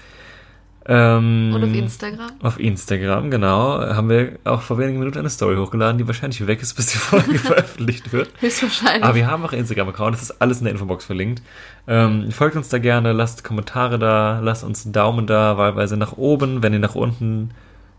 Ähm, 0.88 1.50
Und 1.52 1.64
auf 1.64 1.74
Instagram. 1.74 2.30
Auf 2.40 2.60
Instagram, 2.60 3.32
genau. 3.32 3.80
Haben 3.80 4.08
wir 4.08 4.38
auch 4.44 4.62
vor 4.62 4.78
wenigen 4.78 5.00
Minuten 5.00 5.18
eine 5.18 5.28
Story 5.28 5.56
hochgeladen, 5.56 5.98
die 5.98 6.06
wahrscheinlich 6.06 6.46
weg 6.46 6.62
ist, 6.62 6.74
bis 6.76 6.86
die 6.86 6.98
Folge 6.98 7.40
veröffentlicht 7.40 8.12
wird. 8.12 8.30
Höchstwahrscheinlich. 8.38 9.02
Aber 9.02 9.16
wir 9.16 9.26
haben 9.26 9.44
auch 9.44 9.52
Instagram-Account, 9.52 10.14
das 10.14 10.22
ist 10.22 10.40
alles 10.40 10.58
in 10.58 10.64
der 10.66 10.72
Infobox 10.74 11.04
verlinkt. 11.04 11.42
Ähm, 11.88 12.30
folgt 12.30 12.54
uns 12.54 12.68
da 12.68 12.78
gerne, 12.78 13.12
lasst 13.12 13.42
Kommentare 13.42 13.98
da, 13.98 14.38
lasst 14.38 14.62
uns 14.62 14.84
einen 14.84 14.92
Daumen 14.92 15.26
da, 15.26 15.58
wahlweise 15.58 15.96
nach 15.96 16.12
oben. 16.12 16.62
Wenn 16.62 16.72
ihr 16.72 16.78
nach 16.78 16.94
unten 16.94 17.50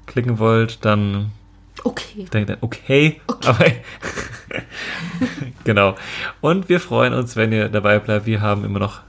klicken 0.06 0.40
wollt, 0.40 0.86
dann 0.86 1.32
okay. 1.88 2.26
denkt 2.32 2.50
ihr, 2.50 2.58
okay. 2.62 3.22
Aber 3.46 3.66
genau. 5.64 5.96
Und 6.42 6.70
wir 6.70 6.80
freuen 6.80 7.14
uns, 7.14 7.36
wenn 7.36 7.52
ihr 7.52 7.70
dabei 7.70 8.00
bleibt. 8.00 8.26
Wir 8.26 8.42
haben 8.42 8.64
immer 8.64 8.80
noch 8.80 9.02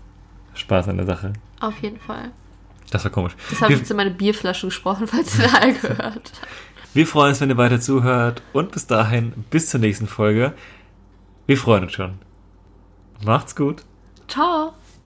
Spaß 0.55 0.89
an 0.89 0.97
der 0.97 1.07
Sache. 1.07 1.33
Auf 1.61 1.79
jeden 1.83 1.99
Fall. 1.99 2.31
Das 2.91 3.05
war 3.05 3.11
komisch. 3.11 3.35
Das 3.51 3.61
habe 3.61 3.73
ich 3.73 3.81
jetzt 3.81 3.91
in 3.91 3.97
meine 3.97 4.11
Bierflasche 4.11 4.67
gesprochen, 4.69 5.07
falls 5.07 5.39
ihr 5.39 5.49
da 5.49 5.71
gehört. 5.71 6.33
wir 6.95 7.07
freuen 7.07 7.31
uns, 7.31 7.41
wenn 7.41 7.51
ihr 7.51 7.57
weiter 7.57 7.81
zuhört. 7.81 8.43
Und 8.53 8.73
bis 8.73 8.87
dahin, 8.87 9.33
bis 9.51 9.71
zur 9.71 9.81
nächsten 9.81 10.07
Folge. 10.07 10.55
Wir 11.47 11.57
freuen 11.57 11.85
uns 11.85 11.93
schon. 11.93 12.19
Macht's 13.25 13.57
gut. 13.57 13.83
Ciao. 14.29 14.75